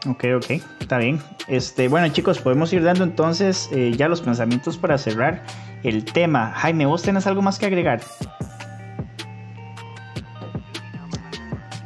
Ok, 0.09 0.25
ok, 0.37 0.51
está 0.81 0.99
bien. 0.99 1.21
Este, 1.49 1.89
bueno, 1.89 2.09
chicos, 2.09 2.39
podemos 2.39 2.73
ir 2.73 2.83
dando 2.83 3.03
entonces 3.03 3.69
eh, 3.73 3.93
ya 3.97 4.09
los 4.09 4.21
pensamientos 4.21 4.77
para 4.77 4.99
cerrar 4.99 5.43
el 5.83 6.05
tema. 6.05 6.53
Jaime, 6.57 6.87
¿vos 6.87 7.03
tenés 7.03 7.27
algo 7.27 7.43
más 7.43 7.59
que 7.59 7.67
agregar? 7.67 8.01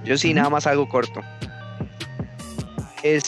Yo 0.05 0.19
sí, 0.19 0.35
nada 0.35 0.51
más 0.51 0.67
algo 0.67 0.89
corto. 0.89 1.23
Es 3.03 3.25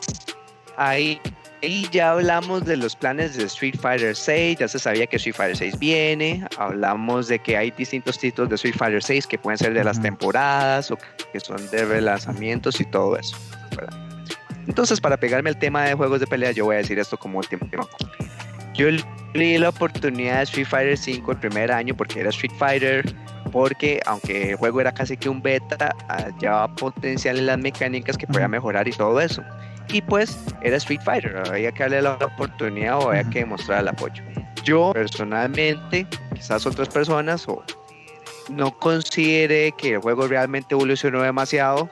ahí, 0.76 1.20
ahí 1.62 1.88
ya 1.90 2.10
hablamos 2.10 2.64
de 2.66 2.76
los 2.76 2.94
planes 2.94 3.36
de 3.36 3.44
Street 3.44 3.76
Fighter 3.80 4.14
6, 4.14 4.58
ya 4.58 4.68
se 4.68 4.78
sabía 4.78 5.06
que 5.06 5.16
Street 5.16 5.36
Fighter 5.36 5.56
6 5.56 5.78
viene, 5.78 6.46
hablamos 6.58 7.28
de 7.28 7.38
que 7.38 7.56
hay 7.56 7.70
distintos 7.70 8.18
títulos 8.18 8.50
de 8.50 8.56
Street 8.56 8.74
Fighter 8.76 9.02
6 9.02 9.26
que 9.26 9.38
pueden 9.38 9.56
ser 9.56 9.72
de 9.72 9.84
las 9.84 10.02
temporadas 10.02 10.90
o 10.90 10.98
que 11.32 11.40
son 11.40 11.58
de 11.70 11.84
relanzamientos 11.86 12.80
y 12.80 12.84
todo 12.84 13.16
eso. 13.16 13.36
Entonces, 14.66 15.00
para 15.00 15.16
pegarme 15.16 15.50
al 15.50 15.58
tema 15.58 15.84
de 15.84 15.94
juegos 15.94 16.20
de 16.20 16.26
pelea, 16.26 16.52
yo 16.52 16.64
voy 16.64 16.76
a 16.76 16.78
decir 16.78 16.98
esto 16.98 17.16
como 17.16 17.38
último. 17.38 17.66
Yo 18.74 18.90
le 18.90 19.04
di 19.34 19.58
la 19.58 19.68
oportunidad 19.68 20.38
de 20.38 20.42
Street 20.44 20.66
Fighter 20.66 20.96
5 20.96 21.32
el 21.32 21.38
primer 21.38 21.72
año 21.72 21.94
porque 21.94 22.20
era 22.20 22.30
Street 22.30 22.52
Fighter, 22.58 23.04
porque 23.50 24.00
aunque 24.06 24.50
el 24.50 24.56
juego 24.56 24.80
era 24.80 24.92
casi 24.92 25.16
que 25.16 25.28
un 25.28 25.42
beta, 25.42 25.94
ah, 26.08 26.28
llevaba 26.40 26.74
potencial 26.74 27.38
en 27.38 27.46
las 27.46 27.58
mecánicas 27.58 28.16
que 28.16 28.26
podía 28.26 28.48
mejorar 28.48 28.88
y 28.88 28.92
todo 28.92 29.20
eso. 29.20 29.42
Y 29.88 30.00
pues 30.00 30.38
era 30.62 30.76
Street 30.76 31.00
Fighter, 31.04 31.36
había 31.46 31.72
que 31.72 31.82
darle 31.82 32.02
la 32.02 32.14
oportunidad 32.14 32.98
o 32.98 33.10
había 33.10 33.24
que 33.24 33.44
mostrar 33.44 33.80
el 33.80 33.88
apoyo. 33.88 34.22
Yo 34.64 34.92
personalmente, 34.94 36.06
quizás 36.34 36.64
otras 36.66 36.88
personas, 36.88 37.46
o 37.48 37.62
no 38.48 38.76
considere 38.78 39.72
que 39.72 39.94
el 39.94 39.98
juego 39.98 40.28
realmente 40.28 40.74
evolucionó 40.74 41.22
demasiado, 41.22 41.90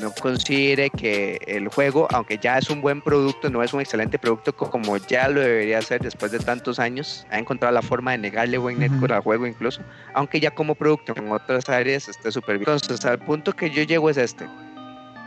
no 0.00 0.12
considere 0.12 0.90
que 0.90 1.38
el 1.46 1.68
juego, 1.68 2.08
aunque 2.10 2.38
ya 2.38 2.58
es 2.58 2.68
un 2.70 2.80
buen 2.80 3.00
producto, 3.00 3.48
no 3.50 3.62
es 3.62 3.72
un 3.72 3.80
excelente 3.80 4.18
producto 4.18 4.54
como 4.54 4.96
ya 4.96 5.28
lo 5.28 5.40
debería 5.40 5.80
ser 5.82 6.02
después 6.02 6.32
de 6.32 6.38
tantos 6.38 6.78
años. 6.78 7.26
Ha 7.30 7.38
encontrado 7.38 7.72
la 7.72 7.82
forma 7.82 8.12
de 8.12 8.18
negarle 8.18 8.58
buen 8.58 8.78
netcore 8.78 9.14
al 9.14 9.22
juego 9.22 9.46
incluso, 9.46 9.82
aunque 10.14 10.40
ya 10.40 10.50
como 10.50 10.74
producto 10.74 11.14
en 11.16 11.30
otras 11.30 11.68
áreas 11.68 12.08
esté 12.08 12.32
súper 12.32 12.58
bien. 12.58 12.70
Entonces, 12.70 13.04
al 13.04 13.18
punto 13.20 13.52
que 13.52 13.70
yo 13.70 13.82
llego 13.82 14.10
es 14.10 14.16
este, 14.16 14.46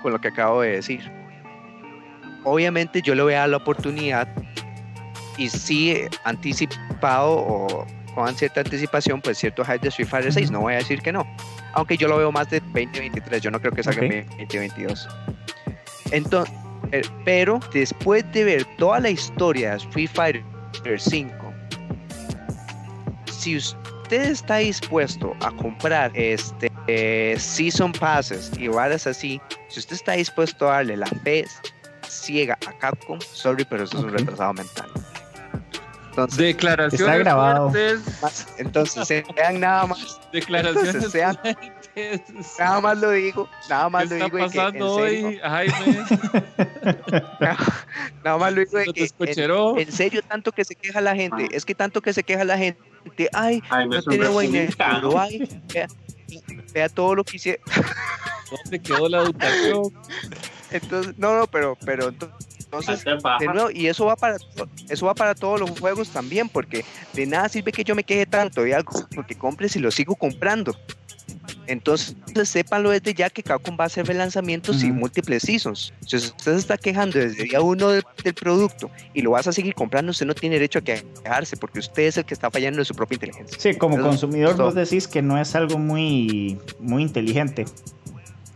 con 0.01 0.11
lo 0.11 0.19
que 0.19 0.27
acabo 0.29 0.61
de 0.61 0.71
decir. 0.71 1.11
Obviamente 2.43 3.01
yo 3.01 3.15
le 3.15 3.23
voy 3.23 3.33
a 3.33 3.39
dar 3.39 3.49
la 3.49 3.57
oportunidad 3.57 4.27
y 5.37 5.49
sí 5.49 6.01
anticipado 6.23 7.31
o 7.31 7.87
con 8.17 8.35
cierta 8.35 8.61
anticipación, 8.61 9.21
pues 9.21 9.37
cierto 9.37 9.63
hype 9.63 9.77
de 9.77 9.89
Street 9.89 10.07
Fighter 10.07 10.33
6, 10.33 10.49
no 10.49 10.61
voy 10.61 10.73
a 10.73 10.77
decir 10.77 11.03
que 11.03 11.11
no. 11.11 11.23
Aunque 11.73 11.97
yo 11.97 12.07
lo 12.07 12.17
veo 12.17 12.31
más 12.31 12.49
de 12.49 12.61
2023, 12.61 13.43
yo 13.43 13.51
no 13.51 13.61
creo 13.61 13.71
que 13.71 13.83
salga 13.83 14.07
en 14.07 14.25
2022. 14.27 15.07
Entonces, 16.09 16.51
eh, 16.93 17.03
pero 17.25 17.59
después 17.71 18.25
de 18.33 18.43
ver 18.43 18.65
toda 18.79 18.99
la 19.01 19.11
historia 19.11 19.69
de 19.69 19.77
Street 19.77 20.09
Fighter 20.11 20.43
5, 20.97 21.31
si 23.31 23.57
usted 23.57 24.31
está 24.31 24.57
dispuesto 24.57 25.35
a 25.41 25.51
comprar 25.51 26.09
este 26.15 26.71
eh, 26.87 27.35
Season 27.37 27.91
Passes 27.91 28.49
y 28.57 28.67
varas 28.67 29.05
así, 29.05 29.39
si 29.67 29.79
usted 29.79 29.93
está 29.93 30.13
dispuesto 30.13 30.67
a 30.67 30.77
darle 30.77 30.97
la 30.97 31.05
fe 31.23 31.45
ciega 32.09 32.57
a 32.65 32.73
Capcom, 32.79 33.19
sorry, 33.21 33.63
pero 33.63 33.83
eso 33.83 33.99
es 33.99 34.03
un 34.05 34.09
retrasado 34.11 34.55
mental. 34.55 34.89
Entonces, 36.17 36.37
Declaraciones 36.39 36.99
está 36.99 37.17
grabado. 37.17 37.69
Fuertes. 37.69 38.47
Entonces, 38.57 39.07
sean 39.07 39.59
nada 39.59 39.85
más. 39.85 40.19
Declaraciones 40.33 41.11
sean, 41.11 41.37
Nada 42.57 42.81
más 42.81 42.97
lo 42.97 43.11
digo, 43.11 43.47
nada 43.69 43.89
más 43.89 44.09
lo 44.09 44.15
digo. 44.15 44.29
¿Qué 44.31 44.45
está 44.45 44.63
pasando 44.63 44.93
hoy, 44.93 45.39
Jaime? 45.43 46.05
nada, 48.23 48.37
más 48.37 48.53
lo 48.53 48.59
digo 48.61 48.77
de 48.79 48.85
que 48.85 49.07
en, 49.19 49.79
en, 49.79 49.91
serio 49.91 50.21
tanto 50.23 50.51
que 50.51 50.65
se 50.65 50.73
queja 50.73 51.01
la 51.01 51.15
gente, 51.15 51.49
es 51.51 51.65
que 51.65 51.75
tanto 51.75 52.01
que 52.01 52.13
se 52.13 52.23
queja 52.23 52.43
la 52.43 52.57
gente, 52.57 52.81
ay, 53.33 53.61
no 53.87 54.01
tiene 54.01 54.27
buen 54.27 54.55
ay, 54.55 55.49
vea, 55.71 55.87
vea, 56.73 56.89
todo 56.89 57.13
lo 57.13 57.23
que 57.23 57.37
hicieron. 57.37 57.63
¿Dónde 58.49 58.79
quedó 58.79 59.07
la 59.07 59.21
educación? 59.21 59.93
Entonces, 60.71 61.13
no, 61.17 61.37
no, 61.37 61.47
pero, 61.47 61.77
pero 61.85 62.09
entonces, 62.09 62.56
de 63.39 63.45
nuevo, 63.47 63.71
y 63.71 63.87
eso 63.87 64.05
va 64.05 64.15
para 64.15 64.37
eso 64.89 65.05
va 65.05 65.15
para 65.15 65.35
todos 65.35 65.59
los 65.59 65.79
juegos 65.79 66.09
también, 66.09 66.49
porque 66.49 66.83
de 67.13 67.25
nada 67.25 67.49
sirve 67.49 67.71
que 67.71 67.83
yo 67.83 67.95
me 67.95 68.03
queje 68.03 68.25
tanto 68.25 68.63
de 68.63 68.75
algo 68.75 68.91
porque 69.15 69.35
compres 69.35 69.75
y 69.75 69.79
lo 69.79 69.91
sigo 69.91 70.15
comprando. 70.15 70.75
Entonces, 71.67 72.15
sépanlo 72.45 72.91
desde 72.91 73.13
ya 73.13 73.29
que 73.29 73.43
Capcom 73.43 73.77
va 73.77 73.83
a 73.83 73.87
hacer 73.87 74.07
lanzamientos 74.15 74.83
y 74.83 74.91
múltiples 74.91 75.43
seasons. 75.43 75.93
Si 76.05 76.15
usted 76.15 76.53
se 76.53 76.59
está 76.59 76.77
quejando 76.77 77.19
desde 77.19 77.43
día 77.43 77.59
uno 77.61 77.89
del, 77.89 78.03
producto 78.33 78.89
y 79.13 79.21
lo 79.21 79.31
vas 79.31 79.47
a 79.47 79.51
seguir 79.51 79.73
comprando, 79.73 80.11
usted 80.11 80.25
no 80.25 80.33
tiene 80.33 80.55
derecho 80.55 80.79
a 80.79 80.81
quejarse 80.81 81.57
porque 81.57 81.79
usted 81.79 82.03
es 82.03 82.17
el 82.17 82.25
que 82.25 82.33
está 82.33 82.49
fallando 82.49 82.79
en 82.79 82.85
su 82.85 82.95
propia 82.95 83.15
inteligencia. 83.15 83.57
Sí, 83.59 83.77
como 83.77 83.99
consumidor 83.99 84.55
vos 84.55 84.75
decís 84.75 85.07
que 85.07 85.21
no 85.21 85.39
es 85.39 85.55
algo 85.55 85.77
muy, 85.77 86.57
muy 86.79 87.03
inteligente. 87.03 87.65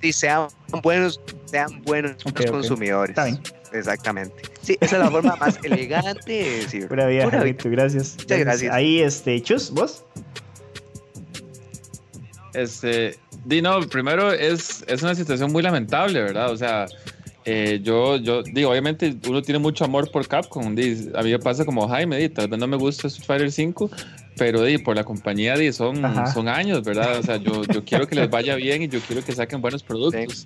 Sí, 0.01 0.13
sean 0.13 0.47
buenos, 0.81 1.19
sean 1.45 1.81
buenos 1.83 2.15
consumidores. 2.23 3.09
Está 3.09 3.25
bien. 3.25 3.41
Exactamente. 3.73 4.35
Sí, 4.61 4.77
esa 4.81 4.97
es 4.97 5.03
la 5.03 5.11
forma 5.11 5.35
más 5.37 5.59
elegante 5.63 6.31
de 6.31 6.57
decir. 6.61 6.87
Pura 6.87 7.07
vida, 7.07 7.27
gracias. 7.29 8.17
Muchas 8.19 8.39
gracias. 8.39 8.73
Ahí, 8.73 8.99
este, 8.99 9.41
Chus, 9.41 9.71
¿vos? 9.71 10.03
Este, 12.53 13.17
Dino, 13.45 13.79
primero 13.87 14.31
es, 14.31 14.83
es 14.87 15.01
una 15.01 15.15
situación 15.15 15.51
muy 15.51 15.63
lamentable, 15.63 16.21
¿verdad? 16.21 16.51
O 16.51 16.57
sea, 16.57 16.85
eh, 17.45 17.79
yo, 17.81 18.17
yo 18.17 18.43
digo, 18.43 18.69
obviamente 18.69 19.15
uno 19.27 19.41
tiene 19.41 19.57
mucho 19.57 19.83
amor 19.83 20.11
por 20.11 20.27
Capcom. 20.27 20.67
a 20.67 20.69
mí 20.69 21.31
me 21.31 21.39
pasa 21.39 21.65
como 21.65 21.87
Jaime, 21.87 22.29
tal 22.29 22.47
vez 22.47 22.59
no 22.59 22.67
me 22.67 22.77
gusta 22.77 23.07
Street 23.07 23.25
Fighter 23.25 23.51
5, 23.51 23.89
pero 24.37 24.63
di, 24.63 24.77
por 24.77 24.95
la 24.95 25.03
compañía 25.03 25.55
di, 25.55 25.71
son, 25.73 26.01
son 26.33 26.47
años, 26.47 26.83
¿verdad? 26.83 27.17
O 27.19 27.23
sea, 27.23 27.37
yo, 27.37 27.63
yo 27.63 27.83
quiero 27.83 28.05
que 28.05 28.15
les 28.15 28.29
vaya 28.29 28.55
bien 28.55 28.83
y 28.83 28.87
yo 28.87 28.99
quiero 28.99 29.23
que 29.23 29.31
saquen 29.31 29.61
buenos 29.61 29.81
productos. 29.81 30.45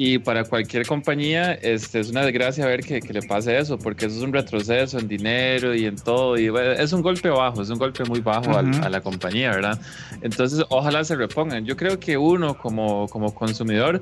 Y 0.00 0.20
para 0.20 0.44
cualquier 0.44 0.86
compañía 0.86 1.54
este, 1.54 1.98
es 1.98 2.10
una 2.10 2.22
desgracia 2.22 2.64
ver 2.66 2.84
que, 2.84 3.00
que, 3.00 3.12
le 3.12 3.20
pase 3.20 3.58
eso, 3.58 3.76
porque 3.76 4.06
eso 4.06 4.18
es 4.18 4.22
un 4.22 4.32
retroceso 4.32 4.96
en 4.96 5.08
dinero 5.08 5.74
y 5.74 5.86
en 5.86 5.96
todo. 5.96 6.38
Y 6.38 6.52
es 6.76 6.92
un 6.92 7.02
golpe 7.02 7.28
bajo, 7.30 7.62
es 7.62 7.68
un 7.68 7.80
golpe 7.80 8.04
muy 8.04 8.20
bajo 8.20 8.56
a, 8.56 8.62
la 8.62 9.00
compañía, 9.00 9.50
¿verdad? 9.50 9.76
Entonces, 10.22 10.64
ojalá 10.68 11.02
se 11.02 11.16
repongan. 11.16 11.66
Yo 11.66 11.76
creo 11.76 11.98
que 11.98 12.16
uno 12.16 12.56
como, 12.56 13.08
como 13.08 13.34
consumidor, 13.34 14.00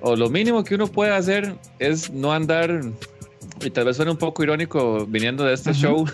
o 0.00 0.16
lo 0.16 0.28
mínimo 0.28 0.64
que 0.64 0.74
uno 0.74 0.88
puede 0.88 1.12
hacer 1.12 1.54
es 1.78 2.10
no 2.10 2.32
andar 2.32 2.80
y 3.60 3.70
tal 3.70 3.84
vez 3.84 3.94
suene 3.94 4.10
un 4.10 4.18
poco 4.18 4.42
irónico 4.42 5.06
viniendo 5.06 5.44
de 5.44 5.54
este 5.54 5.72
show, 5.72 6.04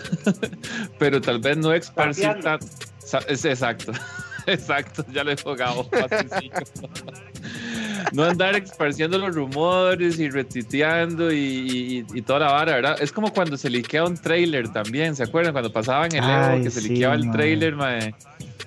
pero 0.99 1.19
tal 1.19 1.39
vez 1.39 1.57
no 1.57 1.73
esparcir 1.73 2.41
tan... 2.43 2.59
Exacto, 3.27 3.91
exacto, 4.45 5.03
ya 5.11 5.23
lo 5.23 5.31
he 5.31 5.37
jugado 5.37 5.89
no 8.13 8.23
andar 8.23 8.55
esparciendo 8.55 9.17
los 9.17 9.35
rumores 9.35 10.19
y 10.19 10.29
retiteando 10.29 11.31
y, 11.31 12.05
y, 12.13 12.21
toda 12.21 12.39
la 12.39 12.51
vara, 12.51 12.75
¿verdad? 12.75 12.97
Es 13.01 13.11
como 13.11 13.31
cuando 13.31 13.57
se 13.57 13.69
liquea 13.69 14.03
un 14.03 14.15
trailer 14.15 14.69
también, 14.69 15.15
¿se 15.15 15.23
acuerdan? 15.23 15.53
Cuando 15.53 15.71
pasaban 15.71 16.13
el 16.13 16.23
Evo, 16.23 16.63
que 16.63 16.71
se 16.71 16.81
liqueaba 16.81 17.15
el 17.15 17.31
trailer, 17.31 17.75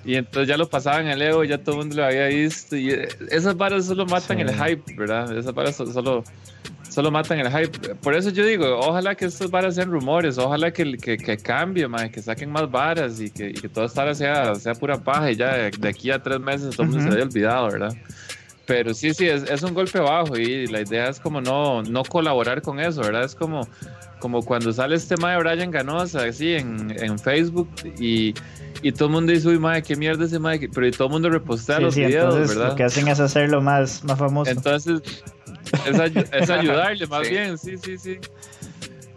Y 0.05 0.15
entonces 0.15 0.47
ya 0.47 0.57
lo 0.57 0.69
pasaban 0.69 1.07
el 1.07 1.21
Evo, 1.21 1.43
ya 1.43 1.57
todo 1.57 1.75
el 1.75 1.79
mundo 1.79 1.95
lo 1.97 2.05
había 2.05 2.27
visto. 2.27 2.75
Y 2.75 2.91
eh, 2.91 3.07
esas 3.29 3.55
varas 3.55 3.85
solo 3.85 4.05
matan 4.05 4.39
el 4.39 4.49
hype, 4.49 4.95
¿verdad? 4.95 5.35
Esas 5.37 5.53
varas 5.53 5.75
solo, 5.75 6.23
solo 6.89 7.11
matan 7.11 7.39
el 7.39 7.49
hype. 7.49 7.95
Por 7.95 8.15
eso 8.15 8.29
yo 8.29 8.45
digo, 8.45 8.79
ojalá 8.79 9.15
que 9.15 9.25
estos 9.25 9.49
varas 9.49 9.75
sean 9.75 9.91
rumores, 9.91 10.37
ojalá 10.37 10.71
que, 10.71 10.97
que, 10.97 11.17
que 11.17 11.37
cambie, 11.37 11.87
que 12.11 12.21
saquen 12.21 12.51
más 12.51 12.69
varas 12.69 13.19
y 13.19 13.29
que, 13.29 13.49
y 13.49 13.53
que 13.53 13.69
toda 13.69 13.85
esta 13.85 14.01
vara 14.03 14.15
sea, 14.15 14.55
sea 14.55 14.73
pura 14.73 14.97
paja 14.97 15.31
y 15.31 15.35
ya 15.35 15.55
de, 15.55 15.87
aquí 15.87 16.11
a 16.11 16.21
tres 16.21 16.39
meses 16.39 16.75
todo 16.75 16.83
el 16.83 16.89
mundo 16.89 17.09
se 17.09 17.15
haya 17.15 17.23
olvidado, 17.25 17.69
¿verdad? 17.69 17.95
Pero 18.69 18.93
sí, 18.93 19.15
sí, 19.15 19.27
es, 19.27 19.49
es, 19.49 19.63
un 19.63 19.73
golpe 19.73 19.99
bajo 19.99 20.37
y 20.37 20.67
la 20.67 20.81
idea 20.81 21.09
es 21.09 21.19
como 21.19 21.41
no, 21.41 21.81
no 21.81 22.03
colaborar 22.03 22.61
con 22.61 22.79
eso, 22.79 23.01
¿verdad? 23.01 23.23
Es 23.23 23.33
como, 23.33 23.67
como 24.19 24.43
cuando 24.43 24.71
sale 24.71 24.95
este 24.95 25.15
tema 25.15 25.31
de 25.31 25.39
Brian 25.39 25.71
Ganosa, 25.71 26.25
así 26.25 26.53
en, 26.53 26.95
en 26.95 27.17
Facebook 27.17 27.67
y, 27.99 28.35
y, 28.83 28.91
todo 28.91 29.05
el 29.05 29.13
mundo 29.15 29.33
dice, 29.33 29.47
uy, 29.47 29.57
madre, 29.57 29.81
qué 29.81 29.95
mierda 29.95 30.25
ese 30.25 30.37
madre, 30.37 30.69
pero 30.71 30.85
y 30.85 30.91
todo 30.91 31.07
el 31.07 31.13
mundo 31.13 31.31
repostea 31.31 31.79
los 31.79 31.95
videos, 31.95 32.35
¿verdad? 32.47 32.69
Lo 32.69 32.75
que 32.75 32.83
hacen 32.83 33.07
es 33.07 33.19
hacerlo 33.19 33.59
más, 33.59 34.03
más 34.03 34.19
famoso. 34.19 34.51
Entonces, 34.51 35.01
es, 36.31 36.49
ayudarle 36.51 37.07
más 37.07 37.27
bien, 37.27 37.57
sí, 37.57 37.75
sí, 37.75 37.97
sí. 37.97 38.19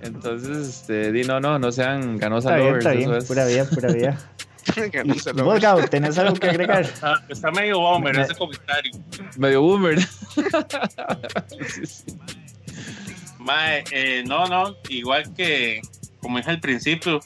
Entonces, 0.01 0.67
este, 0.67 1.12
di 1.12 1.25
no, 1.25 1.41
no, 1.41 1.59
no 1.59 1.71
sean 1.71 2.17
Ganosa 2.17 2.57
está 2.57 2.65
lovers, 2.65 2.97
bien, 2.97 3.12
eso 3.12 3.27
Pura 3.27 3.45
vida, 3.45 3.67
pura 3.67 3.93
vida. 3.93 4.19
Vos, 5.44 5.61
Gabo, 5.61 5.83
¿tenés 5.88 6.18
algo 6.18 6.35
que 6.35 6.48
agregar? 6.48 6.88
Ah, 7.03 7.20
está 7.29 7.51
medio 7.51 7.79
boomer 7.81 8.18
ese 8.18 8.35
comentario. 8.35 8.92
Medio 9.37 9.62
boomer. 9.62 9.98
Mae, 13.38 13.85
eh, 13.90 14.22
no, 14.27 14.46
no, 14.46 14.77
igual 14.88 15.33
que 15.35 15.83
como 16.22 16.38
dije 16.38 16.51
al 16.51 16.61
principio, 16.61 17.20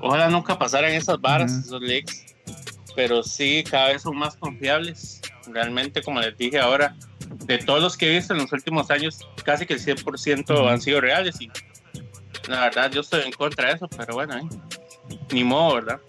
ojalá 0.00 0.28
nunca 0.28 0.58
pasaran 0.58 0.92
esas 0.92 1.20
varas, 1.20 1.52
esos 1.52 1.80
leaks, 1.80 2.36
pero 2.94 3.22
sí, 3.22 3.64
cada 3.68 3.88
vez 3.88 4.02
son 4.02 4.16
más 4.16 4.36
confiables. 4.36 5.20
Realmente, 5.46 6.02
como 6.02 6.20
les 6.20 6.36
dije 6.36 6.60
ahora, 6.60 6.94
de 7.46 7.58
todos 7.58 7.82
los 7.82 7.96
que 7.96 8.06
he 8.06 8.16
visto 8.16 8.34
en 8.34 8.40
los 8.40 8.52
últimos 8.52 8.90
años, 8.90 9.26
casi 9.44 9.66
que 9.66 9.74
el 9.74 9.80
100% 9.80 10.70
han 10.70 10.80
sido 10.80 11.00
reales 11.00 11.40
y 11.40 11.50
la 12.48 12.60
verdad 12.60 12.90
yo 12.92 13.00
estoy 13.00 13.22
en 13.22 13.32
contra 13.32 13.68
de 13.68 13.74
eso, 13.74 13.88
pero 13.88 14.14
bueno, 14.14 14.36
eh, 14.36 15.18
ni 15.32 15.42
modo, 15.42 15.76
¿verdad? 15.76 16.00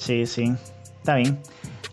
Sí, 0.00 0.24
sí, 0.24 0.54
está 0.98 1.16
bien. 1.16 1.38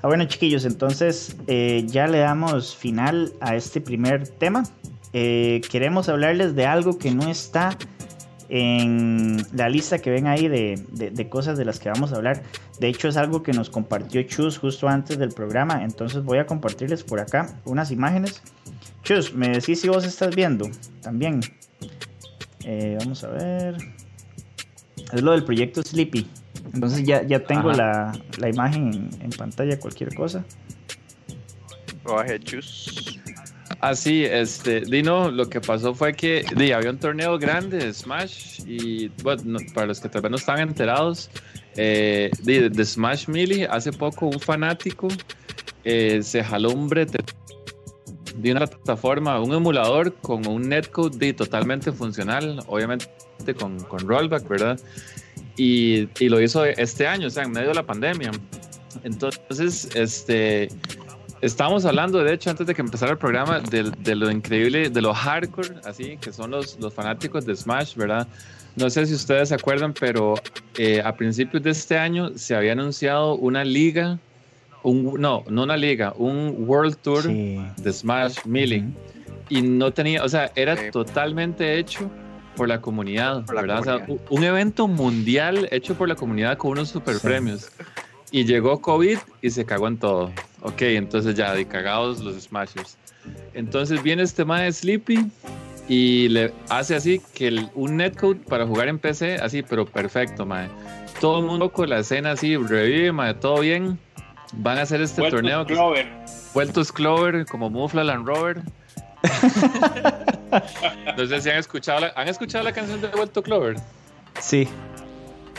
Ah, 0.02 0.08
bueno, 0.08 0.24
chiquillos, 0.24 0.64
entonces 0.64 1.36
eh, 1.48 1.84
ya 1.88 2.08
le 2.08 2.20
damos 2.20 2.74
final 2.74 3.34
a 3.42 3.56
este 3.58 3.82
primer 3.82 4.30
tema. 4.30 4.64
Eh, 5.12 5.60
queremos 5.70 6.08
hablarles 6.08 6.56
de 6.56 6.66
algo 6.66 6.98
que 6.98 7.12
no 7.12 7.30
está 7.30 7.78
en 8.48 9.46
la 9.54 9.68
lista 9.68 10.00
que 10.00 10.10
ven 10.10 10.26
ahí 10.26 10.48
de, 10.48 10.82
de, 10.90 11.30
cosas 11.30 11.58
de 11.58 11.66
las 11.66 11.80
que 11.80 11.90
vamos 11.90 12.14
a 12.14 12.16
hablar. 12.16 12.44
De 12.80 12.88
hecho, 12.88 13.10
es 13.10 13.18
algo 13.18 13.44
que 13.44 13.52
nos 13.52 13.70
compartió 13.70 14.24
Chus 14.24 14.58
justo 14.58 14.88
antes 14.88 15.18
del 15.18 15.34
programa. 15.34 15.84
Entonces 15.84 16.24
voy 16.24 16.38
a 16.38 16.46
compartirles 16.46 17.04
por 17.04 17.20
acá 17.20 17.60
unas 17.66 17.92
imágenes. 17.92 18.42
Chus, 19.04 19.34
me 19.34 19.50
decís 19.50 19.82
si 19.82 19.90
vos 19.90 20.06
estás 20.06 20.34
viendo 20.34 20.70
también. 21.02 21.42
Eh, 22.64 22.96
vamos 23.02 23.22
a 23.26 23.28
ver. 23.32 23.78
Es 25.14 25.22
lo 25.22 25.32
del 25.32 25.44
proyecto 25.44 25.82
Sleepy. 25.84 26.28
Entonces 26.74 27.04
ya, 27.04 27.24
ya 27.24 27.40
tengo 27.40 27.72
la, 27.72 28.12
la, 28.38 28.50
imagen 28.50 29.10
en, 29.22 29.30
pantalla, 29.32 29.80
cualquier 29.80 30.14
cosa. 30.14 30.44
Go 32.04 32.20
ahead, 32.20 32.42
choose. 32.44 33.20
Ah, 33.82 33.92
este, 33.92 34.82
Dino, 34.82 35.30
lo 35.30 35.50
que 35.50 35.62
pasó 35.62 35.94
fue 35.94 36.14
que 36.14 36.44
di, 36.56 36.72
había 36.72 36.90
un 36.90 36.98
torneo 36.98 37.38
grande 37.38 37.78
de 37.78 37.94
Smash 37.94 38.62
y, 38.66 39.10
bueno, 39.22 39.60
para 39.74 39.88
los 39.88 40.00
que 40.00 40.10
tal 40.10 40.22
vez 40.22 40.32
no 40.32 40.38
están 40.38 40.60
enterados, 40.60 41.30
eh, 41.76 42.32
de, 42.44 42.86
Smash 42.86 43.28
Melee, 43.28 43.68
hace 43.70 43.92
poco 43.92 44.28
un 44.28 44.40
fanático 44.40 45.08
eh, 45.84 46.22
se 46.24 46.44
jaló 46.44 46.72
un 46.72 46.90
brete 46.90 47.20
de 48.38 48.52
una 48.52 48.68
plataforma, 48.68 49.40
un 49.40 49.54
emulador 49.54 50.14
con 50.16 50.46
un 50.48 50.70
netcode 50.70 51.34
totalmente 51.34 51.92
funcional, 51.92 52.64
obviamente 52.68 53.08
con, 53.60 53.80
con 53.84 54.00
rollback, 54.08 54.48
¿verdad? 54.48 54.80
Y, 55.56 56.08
y, 56.20 56.30
lo 56.30 56.40
hizo 56.40 56.66
este 56.66 57.08
año, 57.08 57.28
o 57.28 57.30
sea, 57.30 57.44
en 57.44 57.52
medio 57.52 57.70
de 57.70 57.74
la 57.74 57.86
pandemia. 57.86 58.32
Entonces, 59.04 59.90
este, 59.96 60.70
estábamos 61.42 61.86
hablando, 61.86 62.24
de 62.24 62.34
hecho, 62.34 62.52
antes 62.52 62.68
de 62.68 62.76
que 62.76 62.82
empezara 62.82 63.14
el 63.14 63.18
programa, 63.18 63.60
de, 63.60 63.92
de 64.00 64.16
lo 64.16 64.30
increíble, 64.30 64.90
de 64.90 65.02
lo 65.02 65.14
hardcore, 65.14 65.76
así, 65.86 66.18
que 66.18 66.32
son 66.32 66.52
los, 66.52 66.80
los 66.80 66.94
fanáticos 66.94 67.46
de 67.46 67.56
Smash, 67.56 67.96
¿verdad? 67.96 68.28
No 68.76 68.92
sé 68.92 69.08
si 69.08 69.16
ustedes 69.16 69.50
se 69.50 69.56
acuerdan, 69.56 69.94
pero 70.00 70.36
eh, 70.78 71.02
a 71.04 71.16
principios 71.16 71.64
de 71.64 71.72
este 71.72 71.98
año 71.98 72.38
se 72.38 72.56
había 72.56 72.74
anunciado 72.74 73.34
una 73.36 73.64
liga 73.64 74.20
no, 74.84 75.44
no 75.50 75.64
una 75.64 75.78
liga, 75.78 76.14
un 76.18 76.56
World 76.68 76.98
Tour 76.98 77.24
de 77.28 77.94
Smash 77.94 78.46
Melee. 78.46 78.86
Y 79.50 79.62
no 79.62 79.92
tenía, 79.92 80.24
o 80.24 80.30
sea, 80.30 80.52
era 80.56 80.92
totalmente 80.92 81.80
hecho 81.80 82.12
por 82.58 82.68
la 82.68 82.82
comunidad, 82.82 83.46
¿verdad? 83.46 83.80
O 83.80 83.84
sea, 83.84 84.06
un 84.30 84.44
evento 84.44 84.88
mundial 84.88 85.70
hecho 85.72 85.96
por 85.96 86.10
la 86.10 86.16
comunidad 86.16 86.58
con 86.58 86.72
unos 86.72 86.90
super 86.90 87.18
premios. 87.20 87.70
Y 88.32 88.44
llegó 88.44 88.82
COVID 88.82 89.18
y 89.42 89.50
se 89.50 89.66
cagó 89.66 89.88
en 89.88 89.98
todo. 89.98 90.34
Ok, 90.62 90.82
entonces 90.82 91.36
ya, 91.36 91.54
de 91.54 91.66
cagados 91.66 92.20
los 92.20 92.44
Smashers. 92.44 92.98
Entonces 93.54 94.04
viene 94.04 94.24
este 94.24 94.44
tema 94.44 94.62
de 94.62 94.74
Sleepy 94.74 95.30
y 95.88 96.28
le 96.30 96.54
hace 96.70 96.96
así 96.96 97.22
que 97.34 97.68
un 97.74 97.98
netcode 97.98 98.40
para 98.40 98.66
jugar 98.68 98.90
en 98.90 99.00
PC, 99.00 99.36
así, 99.36 99.64
pero 99.64 99.86
perfecto, 99.86 100.46
mae. 100.46 100.68
Todo 101.22 101.40
el 101.40 101.46
mundo 101.46 101.72
con 101.72 101.90
la 101.90 102.00
escena 102.00 102.32
así, 102.32 102.58
revive, 102.58 103.12
mae, 103.14 103.34
todo 103.36 103.62
bien. 103.62 103.98
Van 104.54 104.78
a 104.78 104.84
hacer 104.84 105.02
este 105.02 105.30
torneo. 105.30 105.66
Clover. 105.66 106.08
Vueltos 106.54 106.92
Clover, 106.92 107.46
como 107.46 107.70
Mufla 107.70 108.04
Land 108.04 108.26
Rover. 108.28 108.62
no 111.18 111.26
sé 111.26 111.42
si 111.42 111.50
han 111.50 111.58
escuchado 111.58 112.02
la, 112.02 112.14
¿han 112.16 112.28
escuchado 112.28 112.64
la 112.64 112.72
canción 112.72 113.02
de 113.02 113.08
Vuelto 113.10 113.44
Clover. 113.44 113.78
Sí. 114.40 114.68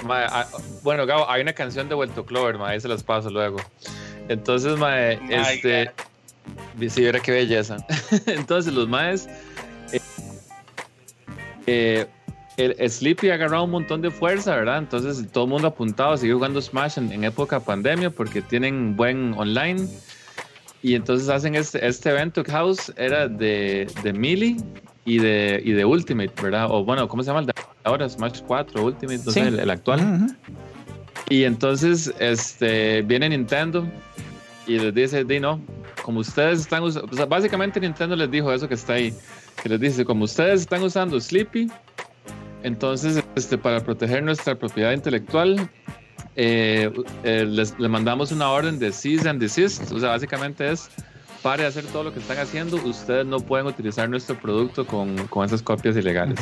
Ah, 0.08 0.46
bueno, 0.82 1.06
Gabo, 1.06 1.28
hay 1.28 1.42
una 1.42 1.52
canción 1.52 1.88
de 1.88 1.94
Vuelto 1.94 2.24
Clover, 2.24 2.56
ma, 2.56 2.68
ahí 2.68 2.80
se 2.80 2.88
las 2.88 3.02
paso 3.02 3.30
luego. 3.30 3.58
Entonces, 4.28 4.78
ma, 4.78 4.98
este. 5.00 5.90
Sí, 6.88 7.04
era 7.04 7.20
qué 7.20 7.32
belleza. 7.32 7.78
Entonces, 8.26 8.72
los 8.72 8.88
maes. 8.88 9.28
Eh, 9.92 10.00
eh, 11.66 12.06
el 12.58 12.90
Sleepy 12.90 13.30
ha 13.30 13.34
agarrado 13.34 13.64
un 13.64 13.70
montón 13.70 14.02
de 14.02 14.10
fuerza, 14.10 14.56
¿verdad? 14.56 14.78
Entonces 14.78 15.24
todo 15.30 15.44
el 15.44 15.50
mundo 15.50 15.68
apuntado 15.68 16.12
a 16.12 16.16
seguir 16.16 16.34
jugando 16.34 16.60
Smash 16.60 16.98
en, 16.98 17.22
época 17.22 17.60
pandemia 17.60 18.10
porque 18.10 18.42
tienen 18.42 18.96
buen 18.96 19.32
online. 19.34 19.88
Y 20.82 20.94
entonces 20.94 21.28
hacen 21.28 21.54
este, 21.54 21.86
este 21.86 22.10
evento. 22.10 22.42
House 22.44 22.92
era 22.96 23.28
de, 23.28 23.86
de 24.02 24.12
Melee 24.12 24.56
y 25.04 25.18
de, 25.18 25.60
y 25.64 25.72
de 25.72 25.84
Ultimate, 25.84 26.32
¿verdad? 26.42 26.66
O 26.70 26.84
bueno, 26.84 27.06
¿cómo 27.08 27.22
se 27.22 27.28
llama 27.28 27.40
el 27.40 27.46
de 27.46 27.52
ahora? 27.84 28.08
Smash 28.08 28.40
4, 28.46 28.84
Ultimate, 28.84 29.14
entonces 29.14 29.46
el, 29.46 29.70
actual. 29.70 30.36
Y 31.28 31.44
entonces 31.44 32.12
este, 32.18 33.02
viene 33.02 33.28
Nintendo 33.28 33.86
y 34.66 34.78
les 34.78 34.94
dice, 34.94 35.24
Dino, 35.24 35.60
como 36.02 36.20
ustedes 36.20 36.60
están 36.60 36.82
usando, 36.82 37.26
básicamente 37.28 37.78
Nintendo 37.80 38.16
les 38.16 38.30
dijo 38.30 38.52
eso 38.52 38.66
que 38.66 38.74
está 38.74 38.94
ahí, 38.94 39.14
que 39.62 39.68
les 39.68 39.80
dice, 39.80 40.04
como 40.04 40.24
ustedes 40.24 40.62
están 40.62 40.82
usando 40.82 41.20
Sleepy, 41.20 41.70
entonces, 42.62 43.22
este, 43.34 43.58
para 43.58 43.80
proteger 43.80 44.22
nuestra 44.22 44.58
propiedad 44.58 44.92
intelectual, 44.92 45.70
eh, 46.36 46.90
eh, 47.24 47.46
les, 47.48 47.78
le 47.78 47.88
mandamos 47.88 48.32
una 48.32 48.50
orden 48.50 48.78
de 48.78 48.92
cease 48.92 49.28
and 49.28 49.40
desist. 49.40 49.90
O 49.92 49.98
sea, 49.98 50.10
básicamente 50.10 50.70
es 50.70 50.90
pare 51.42 51.62
de 51.62 51.68
hacer 51.68 51.84
todo 51.86 52.04
lo 52.04 52.12
que 52.12 52.18
están 52.18 52.38
haciendo. 52.38 52.76
Ustedes 52.76 53.24
no 53.24 53.40
pueden 53.40 53.66
utilizar 53.66 54.08
nuestro 54.08 54.36
producto 54.38 54.86
con, 54.86 55.16
con 55.28 55.44
esas 55.44 55.62
copias 55.62 55.96
ilegales. 55.96 56.38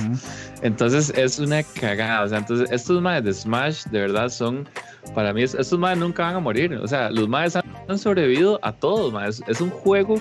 Entonces, 0.62 1.12
es 1.17 1.39
una 1.39 1.62
cagada. 1.62 2.25
O 2.25 2.29
sea, 2.29 2.39
entonces, 2.39 2.71
estos 2.71 3.01
madres 3.03 3.25
de 3.25 3.35
Smash, 3.35 3.85
de 3.87 4.01
verdad, 4.01 4.29
son. 4.31 4.69
Para 5.14 5.33
mí, 5.33 5.43
estos 5.43 5.79
madres 5.79 5.99
nunca 5.99 6.25
van 6.25 6.37
a 6.37 6.41
morir. 6.41 6.75
O 6.75 6.89
sea, 6.89 7.11
los 7.11 7.29
madres 7.29 7.57
han, 7.57 7.99
sobrevivido 7.99 8.59
a 8.62 8.73
todos. 8.73 9.14
Es, 9.29 9.43
es, 9.47 9.61
un 9.61 9.71
juego 9.71 10.21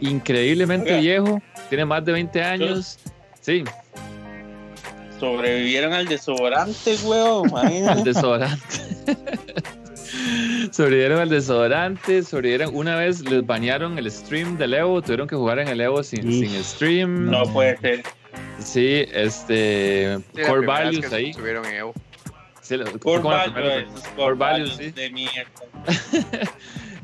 increíblemente 0.00 1.00
viejo. 1.00 1.40
Tiene 1.68 1.84
más 1.84 2.04
de 2.04 2.12
20 2.12 2.42
años. 2.42 2.98
Sí 3.40 3.64
sobrevivieron 5.18 5.92
al 5.92 6.06
desodorante, 6.06 6.96
weón. 7.04 7.50
al 7.56 8.04
desodorante. 8.04 8.76
sobrevivieron 10.72 11.20
al 11.20 11.28
desodorante, 11.28 12.22
sobrevivieron. 12.22 12.74
Una 12.74 12.96
vez 12.96 13.22
les 13.22 13.44
bañaron 13.44 13.98
el 13.98 14.10
stream 14.10 14.56
del 14.56 14.74
Evo, 14.74 15.02
tuvieron 15.02 15.28
que 15.28 15.36
jugar 15.36 15.58
en 15.58 15.68
el 15.68 15.80
Evo 15.80 16.02
sin, 16.02 16.22
sin 16.22 16.62
stream. 16.62 17.30
No 17.30 17.44
puede 17.52 17.78
ser. 17.78 18.02
Sí, 18.58 19.06
este. 19.12 20.18
core 20.46 20.66
Values 20.66 21.12
ahí. 21.12 21.30
Estuvieron 21.30 21.64
en 21.66 21.74
Evo. 21.74 21.94
Sí, 22.66 22.76
core, 22.98 23.22
values, 23.22 23.86
core, 24.16 24.34
Values, 24.34 24.76
sí. 24.76 24.90
de 24.90 25.10
mierda. 25.10 25.50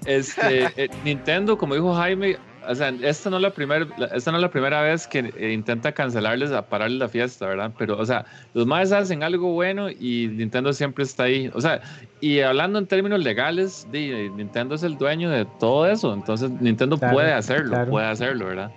este, 0.06 0.64
eh, 0.76 0.88
Nintendo, 1.04 1.56
como 1.56 1.74
dijo 1.74 1.94
Jaime, 1.94 2.36
o 2.68 2.74
sea, 2.74 2.88
esta 3.02 3.30
no 3.30 3.36
es 3.36 3.42
la 3.42 3.50
primera, 3.50 3.86
esta 4.14 4.30
no 4.30 4.38
es 4.38 4.42
la 4.42 4.50
primera 4.50 4.82
vez 4.82 5.06
que 5.06 5.32
eh, 5.36 5.52
intenta 5.52 5.92
cancelarles 5.92 6.52
a 6.52 6.62
pararles 6.62 6.98
la 6.98 7.08
fiesta, 7.08 7.46
¿verdad? 7.46 7.72
Pero, 7.78 7.98
o 7.98 8.06
sea, 8.06 8.24
los 8.54 8.66
más 8.66 8.92
hacen 8.92 9.22
algo 9.22 9.52
bueno 9.52 9.90
y 9.90 10.28
Nintendo 10.32 10.72
siempre 10.72 11.04
está 11.04 11.24
ahí. 11.24 11.50
O 11.54 11.60
sea, 11.60 11.80
y 12.20 12.40
hablando 12.40 12.78
en 12.78 12.86
términos 12.86 13.22
legales, 13.22 13.86
Nintendo 13.92 14.74
es 14.74 14.82
el 14.82 14.96
dueño 14.96 15.30
de 15.30 15.46
todo 15.58 15.86
eso, 15.90 16.14
entonces 16.14 16.50
Nintendo 16.60 16.98
puede 16.98 17.32
hacerlo, 17.32 17.86
puede 17.88 18.06
hacerlo, 18.06 18.46
¿verdad? 18.46 18.70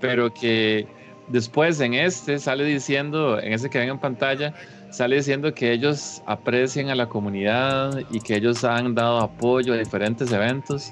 Pero 0.00 0.32
que 0.32 0.86
después 1.28 1.80
en 1.80 1.94
este 1.94 2.38
sale 2.38 2.64
diciendo, 2.64 3.40
en 3.40 3.52
ese 3.52 3.70
que 3.70 3.78
ven 3.78 3.90
en 3.90 3.98
pantalla, 3.98 4.54
sale 4.90 5.16
diciendo 5.16 5.54
que 5.54 5.72
ellos 5.72 6.22
aprecian 6.26 6.88
a 6.88 6.94
la 6.94 7.08
comunidad 7.08 8.00
y 8.10 8.20
que 8.20 8.36
ellos 8.36 8.64
han 8.64 8.94
dado 8.94 9.18
apoyo 9.18 9.72
a 9.72 9.76
diferentes 9.76 10.32
eventos 10.32 10.90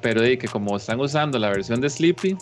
pero 0.00 0.22
di 0.22 0.36
que 0.36 0.48
como 0.48 0.76
están 0.76 1.00
usando 1.00 1.38
la 1.38 1.48
versión 1.48 1.80
de 1.80 1.90
Sleepy, 1.90 2.36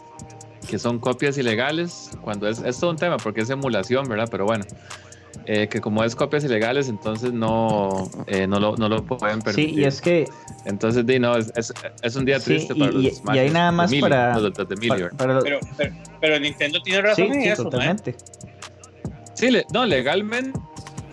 que 0.68 0.78
son 0.78 0.98
copias 0.98 1.38
ilegales, 1.38 2.10
cuando 2.22 2.48
es, 2.48 2.60
es 2.60 2.78
todo 2.78 2.90
un 2.90 2.96
tema 2.96 3.16
porque 3.16 3.42
es 3.42 3.50
emulación, 3.50 4.08
¿verdad? 4.08 4.28
Pero 4.30 4.44
bueno, 4.44 4.64
eh, 5.44 5.68
que 5.68 5.80
como 5.80 6.02
es 6.02 6.16
copias 6.16 6.44
ilegales, 6.44 6.88
entonces 6.88 7.32
no, 7.32 8.10
eh, 8.26 8.46
no, 8.46 8.58
lo, 8.58 8.76
no 8.76 8.88
lo 8.88 9.04
pueden 9.04 9.40
permitir. 9.40 9.74
Sí, 9.74 9.80
y 9.80 9.84
es 9.84 10.00
que... 10.00 10.28
Entonces, 10.64 11.06
di, 11.06 11.20
no, 11.20 11.36
es, 11.36 11.52
es, 12.02 12.16
un 12.16 12.24
día 12.24 12.40
triste 12.40 12.74
para 12.74 12.90
y, 12.90 13.10
los 13.10 13.22
Y 13.32 13.38
hay 13.38 13.50
nada 13.50 13.70
más 13.70 13.94
para, 13.94 14.36
pero, 15.16 15.60
pero, 16.20 16.40
Nintendo 16.40 16.82
tiene 16.82 17.02
razón 17.02 17.32
en 17.32 17.42
eso, 17.42 17.62
totalmente. 17.64 18.16
Sí, 19.34 19.50
no, 19.72 19.86
legalmente 19.86 20.58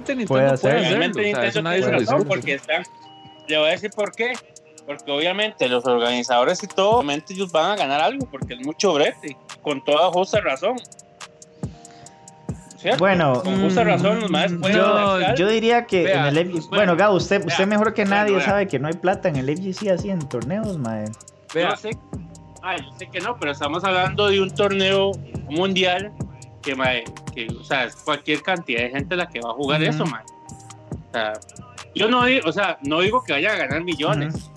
Nintendo 0.07 0.25
puede, 0.25 0.45
hacerlo. 0.47 0.81
Legalmente 0.81 1.21
Nintendo 1.21 1.69
tiene 1.69 1.99
razón 1.99 2.25
porque 2.27 2.53
están... 2.55 2.83
Le 3.47 3.57
voy 3.57 3.67
a 3.67 3.71
decir 3.71 3.91
por 3.91 4.11
qué 4.13 4.33
porque 4.85 5.11
obviamente 5.11 5.67
los 5.67 5.85
organizadores 5.85 6.63
y 6.63 6.67
todo, 6.67 6.97
obviamente 6.97 7.33
ellos 7.33 7.51
van 7.51 7.71
a 7.71 7.75
ganar 7.75 8.01
algo 8.01 8.27
porque 8.29 8.55
es 8.55 8.65
mucho 8.65 8.93
brete, 8.93 9.37
con 9.61 9.83
toda 9.83 10.11
justa 10.11 10.41
razón. 10.41 10.77
Bueno, 12.97 13.41
con 13.43 13.61
justa 13.61 13.83
razón, 13.83 14.19
los 14.19 14.29
más 14.29 14.51
yo, 14.51 15.35
yo, 15.35 15.47
diría 15.47 15.85
que 15.85 16.11
en 16.11 16.25
el 16.25 16.51
FGC, 16.51 16.69
bueno, 16.69 16.97
Gabo, 16.97 17.15
usted, 17.15 17.45
usted 17.45 17.65
mejor 17.65 17.93
que 17.93 18.03
nadie 18.03 18.41
sabe 18.41 18.67
que 18.67 18.77
no 18.77 18.87
hay 18.87 18.93
plata 18.93 19.29
en 19.29 19.37
el 19.37 19.57
FGC 19.57 19.89
así 19.89 20.09
en 20.09 20.19
torneos, 20.27 20.77
mae. 20.77 21.05
Yo 21.53 21.75
sé, 21.77 21.91
ah, 22.61 22.75
yo 22.75 22.91
sé 22.97 23.07
que 23.09 23.21
no, 23.21 23.37
pero 23.39 23.53
estamos 23.53 23.83
hablando 23.85 24.27
de 24.27 24.41
un 24.41 24.53
torneo 24.53 25.11
mundial 25.49 26.11
que, 26.61 26.75
mae, 26.75 27.05
que 27.33 27.47
o 27.47 27.63
sea, 27.63 27.85
es 27.85 27.95
cualquier 27.95 28.41
cantidad 28.41 28.81
de 28.81 28.89
gente 28.89 29.15
la 29.15 29.27
que 29.29 29.39
va 29.39 29.51
a 29.51 29.53
jugar 29.53 29.81
eso, 29.81 30.05
mae. 30.05 30.23
O 30.91 31.13
sea, 31.13 31.33
yo 31.95 32.09
no 32.09 32.25
digo, 32.25 32.49
o 32.49 32.51
sea, 32.51 32.77
no 32.81 32.99
digo 32.99 33.23
que 33.23 33.33
vaya 33.33 33.53
a 33.53 33.55
ganar 33.55 33.83
millones, 33.83 34.51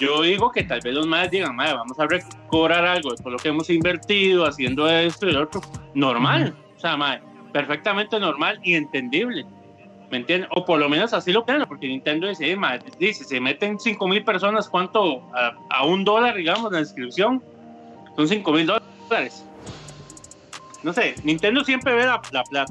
yo 0.00 0.22
digo 0.22 0.52
que 0.52 0.64
tal 0.64 0.80
vez 0.80 0.94
los 0.94 1.06
madres 1.06 1.30
digan, 1.30 1.56
madre, 1.56 1.74
vamos 1.74 1.98
a 1.98 2.06
recobrar 2.06 2.84
algo 2.84 3.10
por 3.22 3.32
lo 3.32 3.38
que 3.38 3.48
hemos 3.48 3.70
invertido 3.70 4.46
haciendo 4.46 4.88
esto 4.88 5.28
y 5.28 5.32
lo 5.32 5.44
otro. 5.44 5.62
Normal, 5.94 6.54
o 6.76 6.80
sea, 6.80 6.96
madre, 6.96 7.22
perfectamente 7.52 8.20
normal 8.20 8.60
y 8.62 8.74
entendible. 8.74 9.46
¿Me 10.10 10.18
entiendes? 10.18 10.48
O 10.54 10.64
por 10.64 10.78
lo 10.78 10.88
menos 10.88 11.12
así 11.12 11.32
lo 11.32 11.44
piensan, 11.44 11.68
porque 11.68 11.86
Nintendo 11.86 12.28
dice, 12.28 12.54
madre, 12.56 12.84
dice, 12.98 13.24
se 13.24 13.40
meten 13.40 13.78
5 13.78 14.08
mil 14.08 14.24
personas, 14.24 14.68
¿cuánto? 14.68 15.22
A, 15.70 15.84
un 15.84 16.04
dólar, 16.04 16.36
digamos, 16.36 16.72
la 16.72 16.80
inscripción. 16.80 17.42
Son 18.16 18.26
5 18.26 18.52
mil 18.52 18.66
dólares. 18.66 19.44
No 20.82 20.92
sé, 20.92 21.14
Nintendo 21.24 21.62
siempre 21.62 21.94
ve 21.94 22.06
la, 22.06 22.20
plata. 22.20 22.66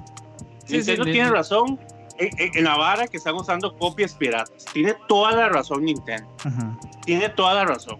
Nintendo 0.68 1.06
tiene 1.06 1.30
razón 1.30 1.80
en, 2.20 2.64
la 2.64 2.76
vara 2.78 3.08
que 3.08 3.18
están 3.18 3.36
usando 3.36 3.76
copias 3.76 4.14
piratas. 4.14 4.66
Tiene 4.74 4.96
toda 5.08 5.32
la 5.34 5.50
razón 5.50 5.86
Nintendo. 5.86 6.30
Tiene 7.06 7.30
toda 7.30 7.54
la 7.54 7.66
razón. 7.66 8.00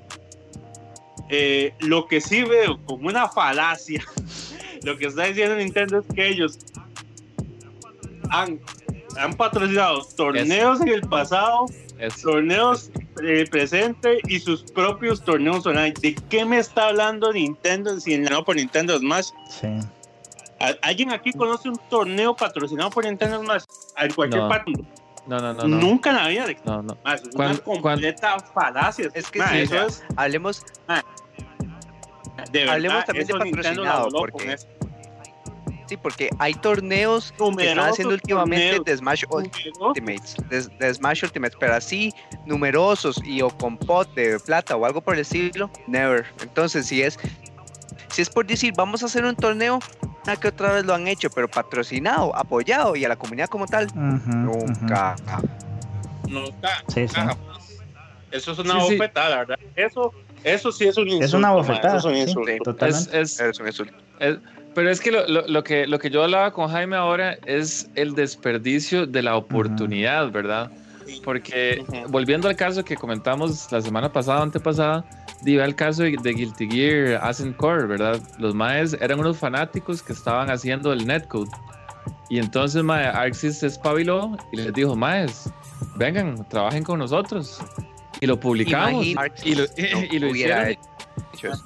Eh, 1.30 1.74
lo 1.80 2.08
que 2.08 2.22
sí 2.22 2.44
veo 2.44 2.80
como 2.86 3.08
una 3.08 3.28
falacia, 3.28 4.04
lo 4.84 4.98
que 4.98 5.08
está 5.08 5.24
diciendo 5.26 5.56
Nintendo 5.56 6.00
es 6.00 6.06
que 6.16 6.28
ellos 6.30 6.58
han, 8.30 8.60
han 9.18 9.34
patrocinado 9.34 10.04
torneos 10.16 10.82
en 10.82 10.88
el 10.90 11.02
pasado, 11.02 11.66
Es- 12.00 12.22
torneos 12.22 12.92
eh, 13.24 13.46
presente 13.50 14.20
y 14.28 14.40
sus 14.40 14.64
propios 14.64 15.24
torneos 15.24 15.66
online. 15.66 15.94
¿De 16.02 16.16
qué 16.30 16.46
me 16.46 16.60
está 16.60 16.88
hablando 16.88 17.34
Nintendo 17.34 18.00
si 18.00 18.18
no 18.18 18.44
por 18.46 18.56
Nintendo 18.56 18.98
Smash? 18.98 19.30
Sí. 19.50 19.68
¿Al- 20.60 20.80
¿Alguien 20.82 21.12
aquí 21.12 21.32
conoce 21.34 21.70
un 21.70 21.78
torneo 21.90 22.36
patrocinado 22.36 22.90
por 22.90 23.06
Nintendo 23.06 23.40
Smash? 23.42 23.64
En 23.98 24.14
cualquier 24.14 24.44
No. 24.44 24.50
parte. 24.50 24.72
no, 25.28 25.40
no, 25.40 25.54
no, 25.54 25.68
no. 25.68 25.78
Nunca 25.78 26.10
en 26.12 26.16
la 26.16 26.28
vida. 26.30 26.46
De... 26.48 26.58
No, 26.66 26.82
no. 26.82 26.98
Es 27.14 27.24
una 27.36 27.58
completa 27.58 28.40
falacia. 28.54 29.10
Es 29.14 29.30
que 29.30 29.40
Ma, 29.40 29.50
sí, 29.50 29.58
eso 29.60 29.86
es 29.88 30.04
Hablemos, 30.16 30.64
de 32.52 32.60
verdad. 32.60 32.74
hablemos 32.76 33.06
también 33.06 33.28
de 33.28 33.34
patrocinado, 33.34 34.10
porque 34.12 34.54
eso. 34.54 34.68
sí, 35.88 35.98
porque 35.98 36.30
hay 36.40 36.54
torneos 36.54 37.32
que 37.32 37.36
están 37.36 37.50
Numerosos 37.52 37.92
haciendo 37.92 38.14
últimamente 38.14 38.66
torneos, 38.78 38.86
de 38.86 38.98
Smash 38.98 39.24
numerosos 39.30 39.78
Ultimates, 39.80 40.36
de, 40.50 40.62
de 40.88 40.94
Smash 40.94 41.24
Ultimates, 41.24 41.58
pero 41.60 41.74
así 41.76 42.14
numerosos 42.46 43.22
y 43.26 43.42
o 43.42 43.50
con 43.50 43.78
pot 43.78 44.14
de 44.14 44.40
plata 44.40 44.76
o 44.76 44.86
algo 44.86 45.02
por 45.02 45.16
el 45.16 45.22
estilo, 45.22 45.70
never. 45.88 46.26
Entonces, 46.42 46.86
si 46.88 47.02
es 47.02 47.20
si 48.12 48.22
es 48.22 48.30
por 48.30 48.46
decir, 48.46 48.74
vamos 48.76 49.04
a 49.04 49.08
hacer 49.08 49.26
un 49.26 49.36
torneo, 49.36 49.80
una 50.26 50.36
que 50.36 50.48
otra 50.50 50.74
vez 50.74 50.86
lo 50.86 50.94
han 50.94 51.08
hecho, 51.08 51.30
pero 51.30 51.48
patrocinado, 51.48 52.36
apoyado 52.36 52.96
y 52.96 53.06
a 53.06 53.10
la 53.10 53.16
comunidad 53.16 53.48
como 53.50 53.66
tal, 53.68 53.86
Ujú, 53.88 54.02
ujú. 54.06 54.68
nunca. 54.68 55.16
Nunca. 56.28 56.70
Sí, 56.88 57.08
sí. 57.08 57.16
jamás. 57.16 57.38
Eso 58.32 58.52
es 58.52 58.60
una 58.60 58.74
Sí, 58.82 58.88
sí. 58.90 58.96
bofetada, 58.98 59.30
la 59.30 59.38
verdad. 59.38 59.56
Eso, 59.76 60.14
eso 60.44 60.72
sí 60.72 60.86
es 60.88 60.98
un 60.98 61.04
insulto. 61.08 61.26
Es 61.26 61.34
una 61.34 61.52
bofetada. 61.52 61.98
Eso 61.98 61.98
es 61.98 62.06
un 62.06 62.14
sí, 62.16 62.22
insulto. 62.22 62.52
Es, 62.52 62.60
totalmente. 62.64 63.22
es, 63.22 63.40
Es 63.40 63.60
un 63.60 63.68
insulto. 63.68 63.94
es- 64.20 64.38
pero 64.76 64.92
es 64.92 65.00
que 65.00 65.12
lo, 65.12 65.28
lo- 65.28 65.48
lo 65.48 65.64
que 65.64 65.88
lo 65.88 65.98
que 65.98 66.10
yo 66.12 66.24
hablaba 66.24 66.52
con 66.52 66.70
Jaime 66.70 66.96
ahora 66.98 67.36
es 67.46 67.90
el 67.96 68.14
desperdicio 68.14 69.08
de 69.08 69.24
la 69.24 69.36
oportunidad, 69.36 70.30
¿verdad? 70.30 70.70
Porque 71.24 71.84
volviendo 72.10 72.48
al 72.48 72.56
caso 72.56 72.84
que 72.84 72.96
comentamos 72.96 73.72
la 73.72 73.82
semana 73.82 74.12
pasada, 74.12 74.44
antepasada, 74.44 75.04
diva 75.42 75.66
el 75.66 75.76
caso 75.76 76.04
de, 76.04 76.16
de 76.22 76.34
Guilty 76.34 76.68
Gear 76.70 77.24
Ascent 77.24 77.56
Core, 77.58 77.86
¿verdad? 77.86 78.22
Los 78.40 78.56
maes 78.56 78.98
eran 79.00 79.20
unos 79.20 79.38
fanáticos 79.38 80.02
que 80.02 80.14
estaban 80.14 80.50
haciendo 80.50 80.92
el 80.94 81.06
netcode. 81.06 81.50
Y 82.30 82.40
entonces 82.40 82.84
mae, 82.84 83.06
Arxis 83.06 83.60
se 83.60 83.68
espabiló 83.68 84.36
y 84.52 84.58
les 84.58 84.74
dijo, 84.74 84.96
maes, 84.96 85.50
vengan, 85.96 86.46
trabajen 86.50 86.84
con 86.84 87.00
nosotros. 87.00 87.60
Y 88.20 88.26
lo 88.26 88.40
publicamos. 88.40 89.06
Y 89.06 89.14
lo, 89.56 89.64
y 90.12 90.20
lo 90.20 90.30
hubiera 90.32 90.72
hicieron. 91.34 91.60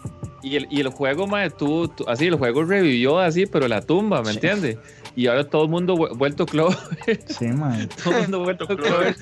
Y 0.43 0.55
el, 0.55 0.67
y 0.71 0.81
el 0.81 0.89
juego, 0.89 1.27
mae, 1.27 1.49
tú, 1.51 1.87
tú- 1.87 2.03
así, 2.07 2.25
el 2.27 2.35
juego 2.35 2.63
revivió 2.63 3.19
así, 3.19 3.45
pero 3.45 3.67
la 3.67 3.81
tumba, 3.81 4.21
¿me 4.23 4.31
Sí. 4.31 4.37
entiendes? 4.37 4.77
Y 5.15 5.27
ahora 5.27 5.47
todo 5.47 5.63
el 5.63 5.69
mundo 5.69 5.95
vu- 5.95 6.15
vuelto 6.17 6.45
Clover, 6.47 6.77
Sí, 7.27 7.45
man. 7.47 7.87
todo 8.03 8.15
el 8.15 8.21
mundo 8.23 8.39
vuelto 8.39 8.65
Clover, 8.67 9.15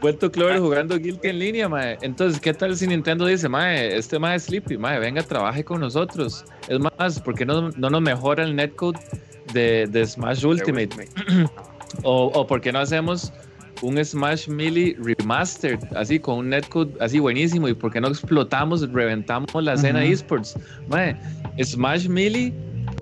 vuelto 0.00 0.30
Clover 0.30 0.60
jugando 0.60 0.98
Guilty 0.98 1.28
en 1.28 1.38
línea, 1.38 1.68
mae. 1.68 1.98
Entonces, 2.02 2.40
¿qué 2.40 2.52
tal 2.54 2.76
si 2.76 2.86
Nintendo 2.86 3.26
dice, 3.26 3.48
mae, 3.48 3.96
este 3.96 4.18
mae 4.18 4.36
es 4.36 4.44
Sleepy, 4.44 4.76
mae, 4.78 4.98
venga, 4.98 5.22
trabaje 5.22 5.64
con 5.64 5.80
nosotros? 5.80 6.44
Es 6.68 6.78
más, 6.78 7.20
¿por 7.20 7.34
qué 7.34 7.46
no, 7.46 7.70
no 7.70 7.90
nos 7.90 8.02
mejora 8.02 8.44
el 8.44 8.54
netcode 8.54 8.98
de, 9.52 9.86
de 9.86 10.06
Smash 10.06 10.44
Ultimate? 10.44 10.90
O, 12.02 12.26
o 12.34 12.46
por 12.46 12.60
qué 12.60 12.72
no 12.72 12.80
hacemos 12.80 13.32
un 13.82 14.02
Smash 14.02 14.48
Melee 14.48 14.96
Remastered, 14.98 15.80
así 15.94 16.18
con 16.18 16.38
un 16.38 16.48
netcode 16.50 16.92
así 17.00 17.18
buenísimo? 17.18 17.68
¿Y 17.68 17.74
por 17.74 17.92
qué 17.92 18.00
no 18.00 18.08
explotamos, 18.08 18.90
reventamos 18.92 19.48
la 19.62 19.74
escena 19.74 20.00
Ujú. 20.00 20.12
esports? 20.12 20.58
Mae, 20.88 21.16
Smash 21.62 22.08
Melee, 22.08 22.52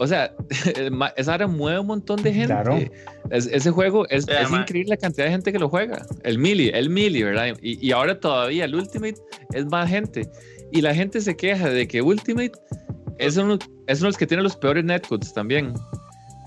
o 0.01 0.07
sea, 0.07 0.35
ma- 0.91 1.12
esa 1.16 1.32
ahora 1.32 1.47
mueve 1.47 1.78
un 1.80 1.87
montón 1.87 2.22
de 2.22 2.32
gente. 2.32 2.47
Claro. 2.49 2.78
Es- 3.30 3.47
ese 3.47 3.70
juego 3.70 4.07
es, 4.09 4.26
es 4.28 4.51
increíble 4.51 4.91
la 4.91 4.97
cantidad 4.97 5.24
de 5.26 5.30
gente 5.32 5.53
que 5.53 5.59
lo 5.59 5.68
juega. 5.68 6.05
El 6.22 6.39
Melee, 6.39 6.70
el 6.78 6.91
Melee, 6.91 7.24
¿verdad? 7.24 7.57
Y, 7.62 7.85
y 7.87 7.93
ahora 7.93 8.18
todavía 8.18 8.64
el 8.64 8.74
Ultimate 8.74 9.16
es 9.53 9.66
más 9.66 9.89
gente. 9.89 10.30
Y 10.72 10.80
la 10.80 10.95
gente 10.95 11.20
se 11.20 11.37
queja 11.37 11.68
de 11.68 11.87
que 11.87 12.03
Ultimate 12.03 12.53
es 13.18 13.37
uno, 13.37 13.59
es 13.87 14.01
uno 14.01 14.07
de 14.09 14.11
los 14.11 14.16
que 14.18 14.26
tiene 14.26 14.43
los 14.43 14.57
peores 14.57 14.85
netcodes 14.85 15.32
también. 15.32 15.72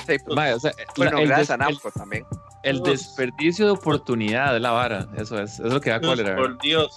Sí, 0.06 0.16
pues, 0.26 0.36
Mae, 0.36 0.54
o 0.54 0.60
sea, 0.60 0.72
bueno, 0.98 1.14
la- 1.18 1.22
el, 1.22 1.28
gracias 1.28 1.48
des- 1.48 1.50
a 1.52 1.54
el- 1.56 1.60
Namco 1.74 1.92
también. 1.92 2.26
el 2.64 2.82
desperdicio 2.84 3.66
de 3.66 3.72
oportunidad 3.72 4.54
de 4.54 4.60
la 4.60 4.72
vara, 4.72 5.08
eso 5.18 5.40
es, 5.42 5.54
eso 5.54 5.68
es 5.68 5.74
lo 5.74 5.80
que 5.82 5.90
da 5.92 6.00
Chus, 6.02 6.10
cólera. 6.10 6.36
por 6.36 6.58
Dios. 6.62 6.92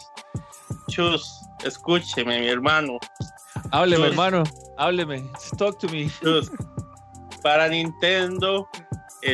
Chus, 0.88 1.40
escúcheme, 1.64 2.40
mi 2.40 2.48
hermano. 2.48 2.98
Hábleme, 3.70 4.02
Chus. 4.04 4.10
hermano, 4.12 4.42
hábleme, 4.80 5.22
talk 5.58 5.78
to 5.78 5.88
me. 5.88 6.10
Para 7.42 7.68
Nintendo, 7.68 8.68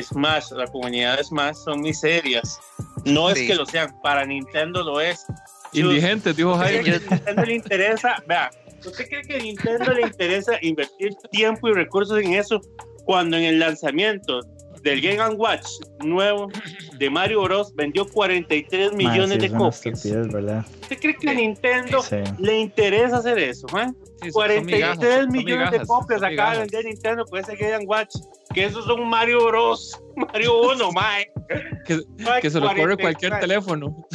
Smash, 0.03 0.51
la 0.53 0.67
comunidad 0.67 1.17
de 1.19 1.25
Smash 1.25 1.57
son 1.57 1.81
miserias. 1.81 2.61
No 3.05 3.31
es 3.31 3.39
que 3.39 3.55
lo 3.55 3.65
sean, 3.65 3.97
para 4.03 4.25
Nintendo 4.27 4.83
lo 4.83 5.01
es. 5.01 5.25
Indigente, 5.73 6.33
dijo 6.33 6.53
¿Usted 6.53 6.65
Jaime. 6.65 6.83
cree 6.83 7.01
que 7.01 7.07
a 7.07 7.17
Nintendo 7.17 7.45
le 7.45 7.55
interesa? 7.55 8.23
Vea, 8.27 8.51
¿usted 8.85 9.09
cree 9.09 9.23
que 9.23 9.37
a 9.37 9.39
Nintendo 9.39 9.93
le 9.93 10.03
interesa 10.03 10.59
invertir 10.63 11.15
tiempo 11.31 11.69
y 11.69 11.73
recursos 11.75 12.19
en 12.21 12.35
eso 12.35 12.61
cuando 13.05 13.37
en 13.37 13.45
el 13.45 13.59
lanzamiento 13.59 14.41
del 14.87 15.01
Game 15.01 15.35
Watch 15.35 15.67
nuevo 16.05 16.49
de 16.99 17.11
Mario 17.11 17.43
Bros 17.43 17.75
vendió 17.75 18.07
43 18.07 18.89
Man, 18.93 18.97
millones 18.97 19.33
sí, 19.33 19.39
de 19.39 19.51
copias? 19.51 20.05
¿Usted 20.05 20.99
cree 21.01 21.17
que 21.17 21.31
a 21.31 21.35
Nintendo 21.35 22.03
Sí. 22.03 22.17
le 22.39 22.59
interesa 22.61 23.17
hacer 23.19 23.39
eso? 23.39 23.67
eh? 23.79 23.87
Sí, 24.23 24.31
son- 24.31 24.33
son 24.33 24.33
43 24.33 24.65
migajas, 24.65 24.99
millones 24.99 25.29
de 25.29 25.45
migajas, 25.79 25.89
copias 25.89 26.21
son 26.21 26.33
acaba 26.33 26.53
de 26.53 26.59
vender 26.61 26.85
Nintendo 26.85 27.25
por 27.27 27.39
ese 27.41 27.57
Game 27.57 27.85
Watch. 27.87 28.15
Que 28.55 28.65
esos 28.65 28.85
son 28.87 29.07
Mario 29.09 29.45
Bros. 29.47 30.01
Mario 30.17 30.61
1, 30.63 30.93
mae. 30.93 31.31
Que- 31.85 32.01
Mae, 32.25 32.41
Que 32.41 32.49
se 32.51 32.61
lo 32.61 32.67
corre 32.69 32.97
43, 32.97 33.01
cualquier 33.03 33.33
mae. 33.33 33.41
teléfono. 33.41 34.07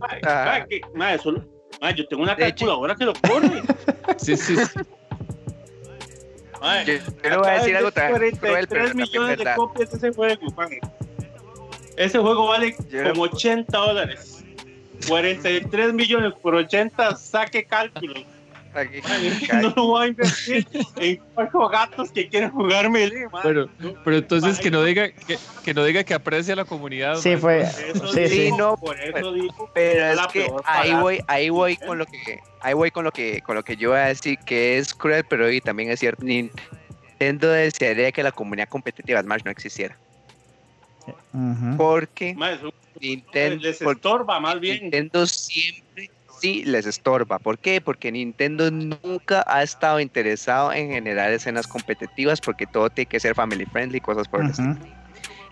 Mae, 0.00 0.20
Ah. 0.26 0.44
mae, 0.46 0.66
que- 0.68 0.80
mae, 0.94 1.14
eso- 1.16 1.32
mae, 1.80 1.94
yo 1.94 2.06
tengo 2.06 2.22
una 2.22 2.34
De 2.34 2.42
calculadora 2.44 2.94
que 2.94 3.04
lo 3.06 3.12
corre. 3.14 3.62
Sí, 4.18 4.36
sí, 4.36 4.54
Yo, 6.86 6.94
le 7.30 7.36
voy 7.36 7.48
a 7.48 7.52
decir 7.52 7.76
algo 7.76 7.92
tan 7.92 8.14
cruel, 8.14 8.36
pero 8.40 8.52
43 8.54 8.94
millones 8.94 9.30
de 9.38 9.44
verdad. 9.44 9.56
copias 9.56 9.90
de 9.90 9.96
ese 9.96 10.12
juego, 10.12 10.50
mae. 10.56 10.80
Ese 11.96 12.18
juego 12.18 12.46
vale 12.48 12.74
Yo- 12.90 13.10
como 13.10 13.22
80 13.22 13.76
dólares. 13.78 14.44
43 15.08 15.92
millones 15.92 16.32
por 16.40 16.54
80, 16.54 17.16
saque 17.16 17.64
cálculo. 17.64 18.14
Aquí- 18.74 19.00
No 19.62 19.72
lo 19.76 19.86
voy 19.86 20.04
a 20.04 20.08
invertir 20.08 20.66
en 20.96 21.20
cuatro 21.34 21.68
gatos 21.68 22.10
que 22.12 22.28
quieren 22.28 22.50
jugar 22.50 22.90
melee. 22.90 23.26
Pero, 23.42 23.68
pero 24.04 24.16
entonces 24.16 24.58
que 24.58 24.70
no 24.70 24.82
diga 24.82 25.08
que, 25.10 25.38
que 25.64 25.74
no 25.74 25.84
diga 25.84 26.04
que 26.04 26.14
aprecia 26.14 26.54
a 26.54 26.56
la 26.56 26.64
comunidad. 26.64 27.16
Sí, 27.16 27.36
fue. 27.36 27.62
Eso 27.62 28.12
Sí, 28.12 28.28
sí, 28.28 28.50
no, 28.56 28.76
por 28.76 28.98
eso 29.00 29.32
digo 29.32 29.70
Pero 29.74 30.06
es 30.20 30.26
que 30.32 30.50
ahí 30.64 30.94
voy, 30.94 31.20
ahí 31.26 31.50
voy 31.50 31.76
con 31.76 31.98
lo 31.98 32.06
que, 32.06 32.38
ahí 32.60 32.74
voy 32.74 32.90
con 32.90 33.04
lo 33.04 33.10
que, 33.10 33.40
con 33.42 33.54
lo 33.56 33.62
que 33.62 33.76
yo 33.76 33.90
voy 33.90 33.98
a 33.98 34.06
decir 34.06 34.38
que 34.44 34.78
es 34.78 34.94
cruel, 34.94 35.24
pero 35.28 35.50
y 35.50 35.60
también 35.60 35.90
es 35.90 36.00
cierto. 36.00 36.24
Nintendo 36.24 37.48
desearía 37.50 38.12
que 38.12 38.22
la 38.22 38.32
comunidad 38.32 38.68
competitiva 38.68 39.22
Smash 39.22 39.42
no 39.44 39.50
existiera, 39.50 39.98
Ujú. 41.32 41.76
porque 41.76 42.34
Mae, 42.36 42.54
eso 42.54 42.70
Nintendo, 43.00 43.62
les 43.62 43.78
porque 43.78 43.98
estorba 43.98 44.40
más 44.40 44.60
bien. 44.60 44.82
Nintendo 44.82 45.26
siempre 45.26 45.83
sí 46.44 46.62
les 46.66 46.84
estorba. 46.84 47.38
¿Por 47.38 47.58
qué? 47.58 47.80
Porque 47.80 48.12
Nintendo 48.12 48.70
nunca 48.70 49.42
ha 49.46 49.62
estado 49.62 49.98
interesado 49.98 50.74
en 50.74 50.90
generar 50.90 51.32
escenas 51.32 51.66
competitivas, 51.66 52.38
porque 52.38 52.66
todo 52.66 52.90
tiene 52.90 53.06
que 53.06 53.18
ser 53.18 53.34
family 53.34 53.64
friendly, 53.64 53.98
cosas 53.98 54.28
por 54.28 54.42
el 54.42 54.50
estilo. 54.50 54.72
Ujú. 54.72 54.80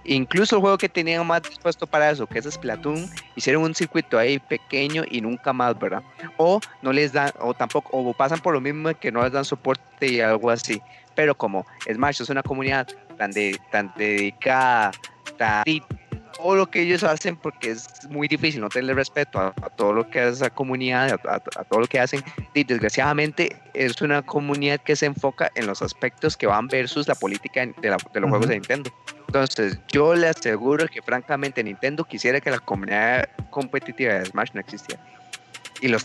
Incluso 0.05 0.57
el 0.57 0.61
juego 0.61 0.76
que 0.76 0.90
tenían 0.90 1.26
más 1.26 1.43
dispuesto 1.45 1.86
para 1.86 2.11
eso, 2.11 2.26
que 2.26 2.40
es 2.40 2.45
Splatoon, 2.45 3.09
hicieron 3.36 3.62
un 3.62 3.74
circuito 3.74 4.18
ahí 4.18 4.38
pequeño 4.38 5.05
y 5.11 5.22
nunca 5.22 5.55
más, 5.55 5.78
¿verdad? 5.78 6.03
O 6.36 6.61
no 6.82 6.93
les 6.93 7.12
dan, 7.14 7.30
o 7.40 7.55
tampoco, 7.55 7.88
o 7.97 8.12
pasan 8.12 8.40
por 8.40 8.53
lo 8.53 8.61
mismo 8.61 8.90
que 9.01 9.11
no 9.11 9.22
les 9.22 9.32
dan 9.32 9.47
soporte 9.47 10.07
y 10.07 10.20
algo 10.20 10.51
así. 10.51 10.82
Pero 11.14 11.34
como 11.34 11.64
Smash 11.90 12.20
es 12.20 12.28
una 12.28 12.43
comunidad 12.43 12.86
tan, 13.16 13.30
de, 13.30 13.59
tan 13.70 13.95
dedicada, 13.97 14.90
tan, 15.38 15.64
todo 16.43 16.57
lo 16.57 16.66
que 16.70 16.82
ellos 16.82 17.05
hacen, 17.05 17.36
porque 17.36 17.70
es 17.70 17.86
muy 18.11 18.26
difícil 18.26 18.61
no 18.61 18.68
tenerle 18.68 18.95
respeto 18.95 19.38
a, 19.38 19.49
a 19.62 19.70
todo 19.70 19.93
lo 19.93 20.09
que 20.11 20.20
hace 20.20 20.32
esa 20.32 20.51
comunidad, 20.51 21.11
a, 21.24 21.32
a- 21.34 21.36
a 21.61 21.64
todo 21.64 21.80
lo 21.80 21.86
que 21.86 22.01
hacen, 22.01 22.22
y 22.53 22.64
desgraciadamente 22.64 23.57
es 23.74 24.01
una 24.03 24.22
comunidad 24.22 24.80
que 24.80 24.97
se 24.97 25.07
enfoca 25.07 25.51
en 25.55 25.66
los 25.66 25.82
aspectos 25.82 26.36
que 26.36 26.47
van 26.47 26.66
versus 26.66 27.07
la 27.07 27.14
política 27.14 27.64
de, 27.64 27.90
la- 27.90 27.97
de 28.12 28.20
los 28.20 28.28
juegos 28.30 28.49
de 28.49 28.55
Nintendo. 28.55 28.90
Entonces, 29.26 29.78
yo 29.93 30.14
le 30.14 30.28
aseguro 30.28 30.86
que 30.88 31.01
francamente 31.01 31.62
Nintendo 31.64 32.05
quisiera 32.05 32.40
que 32.40 32.51
la 32.51 32.59
comunidad 32.59 33.28
competitiva 33.51 34.14
de 34.14 34.26
Smash 34.26 34.51
no 34.53 34.61
existiera. 34.61 35.01
Y 35.80 35.88
los 35.88 36.05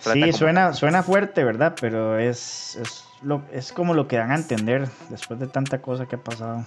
Sí, 0.00 0.20
como 0.20 0.32
suena, 0.32 0.72
suena 0.74 1.02
fuerte, 1.02 1.44
¿verdad? 1.44 1.76
Pero 1.80 2.18
es, 2.18 2.76
es, 2.76 3.04
lo, 3.22 3.42
es 3.54 3.72
como 3.72 3.94
lo 3.94 4.06
que 4.08 4.16
dan 4.16 4.32
a 4.32 4.34
entender 4.34 4.86
después 5.08 5.38
de 5.40 5.46
tanta 5.46 5.80
cosa 5.80 6.06
que 6.06 6.16
ha 6.16 6.18
pasado. 6.18 6.66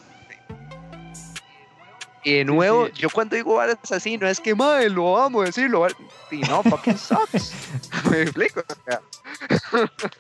Y 2.28 2.34
de 2.34 2.46
nuevo, 2.46 2.88
sí. 2.88 2.94
yo 2.98 3.10
cuando 3.10 3.36
digo 3.38 3.56
varas 3.56 3.78
así, 3.90 4.18
no 4.18 4.28
es 4.28 4.40
que, 4.42 4.54
madre, 4.54 4.90
lo 4.90 5.18
amo 5.18 5.44
decirlo. 5.44 5.88
Y 6.30 6.40
no, 6.42 6.62
fucking 6.64 6.98
sucks. 6.98 7.54
Me 8.12 8.24
explico. 8.24 8.62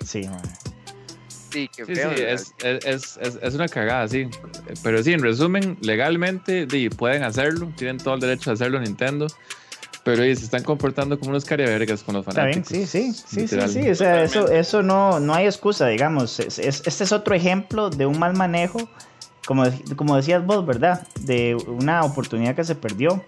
Sí, 0.05 0.21
man. 0.27 0.41
Sí, 1.51 1.69
qué 1.75 1.85
Sí, 1.85 1.95
feo. 1.95 2.11
sí, 2.15 2.21
es, 2.21 2.53
es, 2.63 3.17
es, 3.21 3.39
es 3.41 3.53
una 3.55 3.67
cagada, 3.67 4.07
sí. 4.07 4.27
Pero 4.83 5.01
sí, 5.03 5.13
en 5.13 5.21
resumen, 5.21 5.77
legalmente 5.81 6.67
sí, 6.69 6.89
pueden 6.89 7.23
hacerlo, 7.23 7.71
tienen 7.75 7.97
todo 7.97 8.13
el 8.15 8.19
derecho 8.21 8.51
de 8.51 8.53
hacerlo 8.55 8.79
Nintendo, 8.79 9.27
pero 10.03 10.23
sí, 10.23 10.35
se 10.35 10.43
están 10.45 10.63
comportando 10.63 11.17
como 11.19 11.31
unos 11.31 11.43
cariavergas 11.45 12.03
con 12.03 12.15
los 12.15 12.27
Está 12.27 12.45
bien, 12.45 12.63
fanáticos. 12.63 12.89
sí, 12.89 13.13
sí, 13.13 13.13
sí, 13.13 13.47
sí, 13.47 13.67
sí, 13.69 13.89
o 13.89 13.95
sea, 13.95 14.23
eso, 14.23 14.33
Totalmente. 14.41 14.59
eso 14.59 14.83
no, 14.83 15.19
no 15.19 15.33
hay 15.33 15.45
excusa, 15.45 15.87
digamos, 15.87 16.39
es- 16.39 16.59
es- 16.59 16.83
este 16.85 17.03
es 17.05 17.11
otro 17.11 17.33
ejemplo 17.35 17.89
de 17.89 18.05
un 18.05 18.19
mal 18.19 18.33
manejo, 18.33 18.87
como, 19.47 19.63
como 19.95 20.17
decías 20.17 20.45
vos, 20.45 20.65
¿verdad? 20.65 21.07
De 21.21 21.55
una 21.67 22.03
oportunidad 22.03 22.53
que 22.53 22.65
se 22.65 22.75
perdió, 22.75 23.23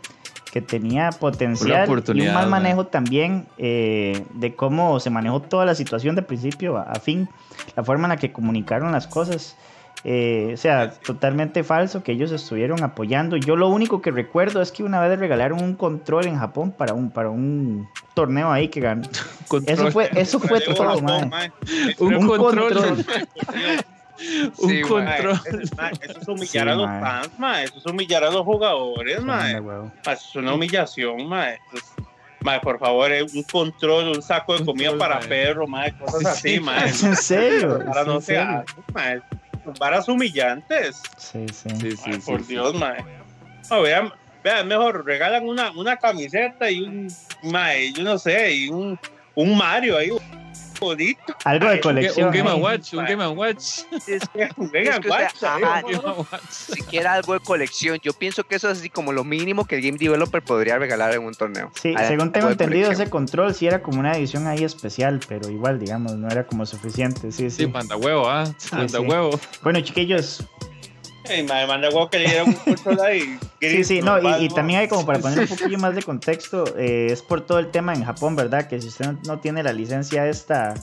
que 0.51 0.61
tenía 0.61 1.11
potencial 1.11 1.87
y 2.13 2.21
un 2.21 2.33
mal 2.33 2.49
man. 2.49 2.61
manejo 2.63 2.87
también 2.87 3.47
eh, 3.57 4.25
de 4.33 4.53
cómo 4.53 4.99
se 4.99 5.09
manejó 5.09 5.41
toda 5.41 5.65
la 5.65 5.75
situación 5.75 6.15
de 6.15 6.21
principio 6.21 6.77
a, 6.77 6.83
a 6.83 6.99
fin, 6.99 7.29
la 7.77 7.83
forma 7.85 8.05
en 8.05 8.09
la 8.09 8.17
que 8.17 8.33
comunicaron 8.33 8.91
las 8.91 9.07
cosas. 9.07 9.55
eh, 10.03 10.51
o 10.53 10.57
sea, 10.57 10.91
totalmente 10.91 11.63
falso 11.63 12.03
que 12.03 12.11
ellos 12.11 12.31
estuvieron 12.33 12.83
apoyando. 12.83 13.37
Yo 13.37 13.55
lo 13.55 13.69
único 13.69 14.01
que 14.01 14.11
recuerdo 14.11 14.61
es 14.61 14.73
que 14.73 14.83
una 14.83 14.99
vez 14.99 15.11
le 15.11 15.15
regalaron 15.15 15.63
un 15.63 15.75
control 15.75 16.25
en 16.27 16.37
Japón 16.37 16.71
para 16.71 16.93
un, 16.93 17.11
para 17.11 17.29
un 17.29 17.87
torneo 18.13 18.51
ahí 18.51 18.67
que 18.67 18.81
ganó. 18.81 19.07
Control. 19.47 19.73
Eso 19.73 19.91
fue, 19.91 20.09
eso 20.15 20.39
fue 20.39 20.59
todo, 20.61 21.01
mae. 21.01 21.51
un, 21.99 22.13
un 22.15 22.27
control. 22.27 22.73
control. 22.73 23.05
un 24.57 24.69
Sí, 24.69 24.81
control. 24.81 25.39
Eso, 25.45 25.75
mae, 25.77 25.91
eso 26.01 26.19
es 26.19 26.27
humillar 26.27 26.65
Sí, 26.65 26.69
a 26.71 26.75
los 26.75 26.85
fans, 26.85 27.29
mae. 27.39 27.63
Eso 27.65 27.77
es 27.77 27.85
humillar 27.85 28.23
a 28.23 28.29
los 28.31 28.43
jugadores, 28.43 29.17
eso 29.17 29.91
es 30.11 30.35
una 30.35 30.53
humillación, 30.53 31.27
mae. 31.27 31.55
Eso 31.73 31.77
es- 31.77 32.05
Mae, 32.41 32.57
por 32.61 32.79
favor, 32.79 33.11
eh, 33.11 33.21
un 33.21 33.43
control, 33.43 34.07
un 34.15 34.21
saco 34.21 34.57
de 34.57 34.63
comida 34.63 34.91
Control, 34.91 35.09
para 35.09 35.19
perro, 35.27 35.67
mae, 35.67 35.91
cosas 35.97 36.21
Sí, 36.21 36.27
así, 36.27 36.53
sí. 36.55 36.59
mae. 36.61 36.85
¿Es 36.89 37.03
en 37.03 37.15
serio? 37.17 37.83
Para 37.85 37.99
¿Es 38.01 38.07
no 38.07 38.13
en 38.15 38.21
se 38.21 38.25
serio? 38.27 38.43
hace, 38.59 38.73
mae. 38.93 39.21
Son 39.65 39.73
Varas 39.77 40.07
humillantes. 40.07 41.01
Sí, 41.17 41.45
sí. 41.51 41.69
Sí, 41.81 41.91
sí, 41.91 41.97
Ay, 42.05 42.13
sí, 42.13 42.31
por 42.31 42.41
sí. 42.41 42.53
Dios, 42.53 42.73
mae. 42.75 43.03
No, 43.69 43.81
vean, 43.81 44.13
vean, 44.41 44.67
mejor 44.69 45.05
regalan 45.05 45.49
una, 45.49 45.71
una 45.71 45.97
camiseta 45.97 46.71
y 46.71 46.81
un, 46.81 47.07
mae, 47.43 47.91
yo 47.91 48.03
no 48.03 48.17
sé, 48.17 48.53
y 48.55 48.69
un, 48.69 48.97
un 49.35 49.57
Mario 49.57 49.97
ahí 49.97 50.09
bonito. 50.79 51.21
Algo 51.45 51.69
de 51.69 51.79
colección. 51.79 52.27
Un 52.27 52.33
Game 52.33 52.49
¿eh? 52.51 52.53
Watch, 52.53 52.93
un 52.93 53.05
Game 53.05 53.27
Watch. 53.27 53.65
Es 54.07 54.27
que- 54.29 54.49
Vengan, 54.57 54.93
Es 54.95 54.99
que, 55.01 55.09
o 55.09 55.11
sea, 55.11 55.29
guacha, 55.29 55.55
ajá, 55.55 55.79
¿eh? 55.81 55.83
Un 55.85 55.91
Game 56.01 56.13
Watch. 56.17 56.41
siquiera 56.49 57.13
algo 57.13 57.33
de 57.33 57.39
colección. 57.41 57.99
Yo 58.01 58.13
pienso 58.13 58.43
que 58.43 58.55
eso 58.55 58.69
es 58.69 58.79
así 58.79 58.89
como 58.89 59.11
lo 59.11 59.23
mínimo 59.23 59.65
que 59.65 59.75
el 59.75 59.81
game 59.81 59.97
developer 59.97 60.41
podría 60.41 60.77
regalar 60.77 61.13
en 61.13 61.23
un 61.23 61.33
torneo. 61.33 61.71
Sí, 61.81 61.93
según 62.07 62.31
tengo 62.31 62.49
entendido, 62.49 62.85
colección. 62.85 63.01
ese 63.03 63.09
control 63.09 63.53
sí 63.53 63.67
era 63.67 63.81
como 63.81 63.99
una 63.99 64.13
edición 64.15 64.47
ahí 64.47 64.63
especial, 64.63 65.19
pero 65.27 65.49
igual, 65.49 65.79
digamos, 65.79 66.13
no 66.15 66.27
era 66.27 66.45
como 66.45 66.65
suficiente. 66.65 67.31
Sí, 67.31 67.49
Sí, 67.49 67.65
sí. 67.65 67.67
panda 67.67 67.95
huevo, 67.95 68.29
ah. 68.29 68.45
Panda 68.69 68.87
sí. 68.87 69.05
huevo. 69.05 69.39
Bueno, 69.63 69.79
chiquillos, 69.81 70.43
Manda 71.67 71.89
huevo 71.89 72.09
que 72.09 72.19
le 72.19 72.25
dieron 72.27 72.49
un 72.49 72.53
control 72.55 72.99
ahí. 73.01 73.37
sí, 73.59 73.83
sí, 73.83 74.01
no, 74.01 74.19
y, 74.19 74.45
y 74.45 74.49
también 74.49 74.79
hay 74.81 74.87
como 74.87 75.05
para 75.05 75.19
poner 75.19 75.39
un 75.39 75.47
poquillo 75.57 75.77
más 75.77 75.95
de 75.95 76.03
contexto, 76.03 76.65
eh, 76.77 77.07
es 77.11 77.21
por 77.21 77.41
todo 77.41 77.59
el 77.59 77.71
tema 77.71 77.93
en 77.93 78.03
Japón, 78.03 78.35
¿verdad? 78.35 78.67
Que 78.67 78.81
si 78.81 78.87
usted 78.87 79.05
no, 79.05 79.19
no 79.25 79.39
tiene 79.39 79.63
la 79.63 79.73
licencia 79.73 80.27
esta, 80.27 80.73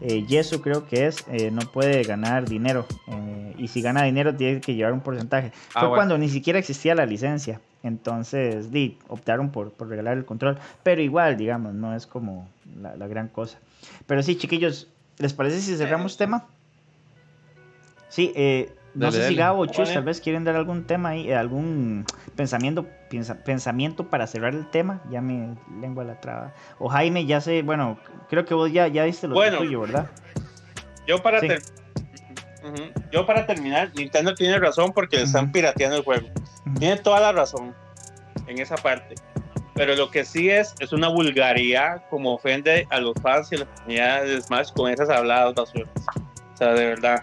eh, 0.00 0.24
Yesu 0.26 0.60
creo 0.60 0.86
que 0.86 1.06
es, 1.06 1.24
eh, 1.30 1.50
no 1.50 1.62
puede 1.72 2.02
ganar 2.04 2.48
dinero. 2.48 2.86
eh, 3.08 3.54
y 3.58 3.66
si 3.66 3.82
gana 3.82 4.04
dinero 4.04 4.34
tiene 4.36 4.60
que 4.60 4.74
llevar 4.74 4.92
un 4.92 5.00
porcentaje. 5.00 5.50
Ah, 5.74 5.80
Fue 5.80 5.88
bueno. 5.88 5.94
cuando 5.96 6.18
ni 6.18 6.28
siquiera 6.28 6.58
existía 6.60 6.94
la 6.94 7.04
licencia. 7.06 7.60
Entonces, 7.82 8.70
di, 8.70 8.98
optaron 9.08 9.50
por, 9.50 9.72
por 9.72 9.88
regalar 9.88 10.16
el 10.16 10.24
control. 10.24 10.58
Pero 10.84 11.02
igual, 11.02 11.36
digamos, 11.36 11.74
no 11.74 11.94
es 11.94 12.06
como 12.06 12.48
la, 12.80 12.94
la 12.96 13.08
gran 13.08 13.26
cosa. 13.28 13.58
Pero 14.06 14.22
sí, 14.22 14.36
chiquillos, 14.36 14.86
¿les 15.18 15.32
parece 15.32 15.60
si 15.60 15.76
cerramos 15.76 16.16
tema? 16.16 16.46
Sí, 18.08 18.32
eh, 18.36 18.72
no 18.94 19.06
Dale, 19.06 19.16
sé 19.22 19.28
si. 19.28 19.34
Gabo 19.36 19.62
o 19.62 19.66
Chus 19.66 19.92
tal 19.92 20.02
vez 20.04 20.20
quieren 20.20 20.44
dar 20.44 20.56
algún 20.56 20.84
tema 20.84 21.10
ahí, 21.10 21.28
eh, 21.30 21.36
algún 21.36 22.04
pensamiento, 22.36 22.86
piensa- 23.10 23.36
pensamiento 23.44 24.08
para 24.08 24.26
cerrar 24.26 24.54
el 24.54 24.68
tema. 24.70 25.00
Ya 25.10 25.20
me 25.20 25.54
lengua 25.80 26.04
la 26.04 26.20
traba. 26.20 26.52
O 26.78 26.88
Jaime, 26.88 27.26
ya 27.26 27.40
sé, 27.40 27.62
bueno, 27.62 27.98
creo 28.28 28.44
que 28.44 28.54
vos 28.54 28.72
ya, 28.72 28.88
ya 28.88 29.04
diste 29.04 29.28
lo 29.28 29.34
Bueno. 29.34 29.58
tuyo, 29.58 29.80
¿verdad? 29.82 30.10
Yo 31.06 31.22
para, 31.22 31.40
Sí. 31.40 31.48
ter-. 31.48 31.62
Yo 33.12 33.24
para 33.24 33.46
terminar, 33.46 33.90
Nintendo 33.94 34.34
tiene 34.34 34.58
razón 34.58 34.92
porque 34.92 35.16
le 35.16 35.22
están 35.22 35.52
pirateando 35.52 35.96
el 35.96 36.02
juego. 36.04 36.28
Tiene 36.78 36.96
toda 36.96 37.20
la 37.20 37.32
razón 37.32 37.74
en 38.46 38.58
esa 38.58 38.76
parte. 38.76 39.14
Pero 39.74 39.94
lo 39.94 40.10
que 40.10 40.24
sí 40.24 40.50
es, 40.50 40.74
es 40.80 40.92
una 40.92 41.08
vulgaridad 41.08 42.02
como 42.10 42.34
ofende 42.34 42.86
a 42.90 42.98
los 42.98 43.14
fans 43.22 43.52
y 43.52 43.56
a 43.56 43.58
la 43.60 43.64
comunidad 43.66 44.22
de 44.24 44.42
Smash 44.42 44.72
con 44.72 44.90
esas 44.90 45.08
habladas 45.08 45.54
basuras. 45.54 45.88
O 46.52 46.56
sea, 46.56 46.72
de 46.74 46.84
verdad. 46.86 47.22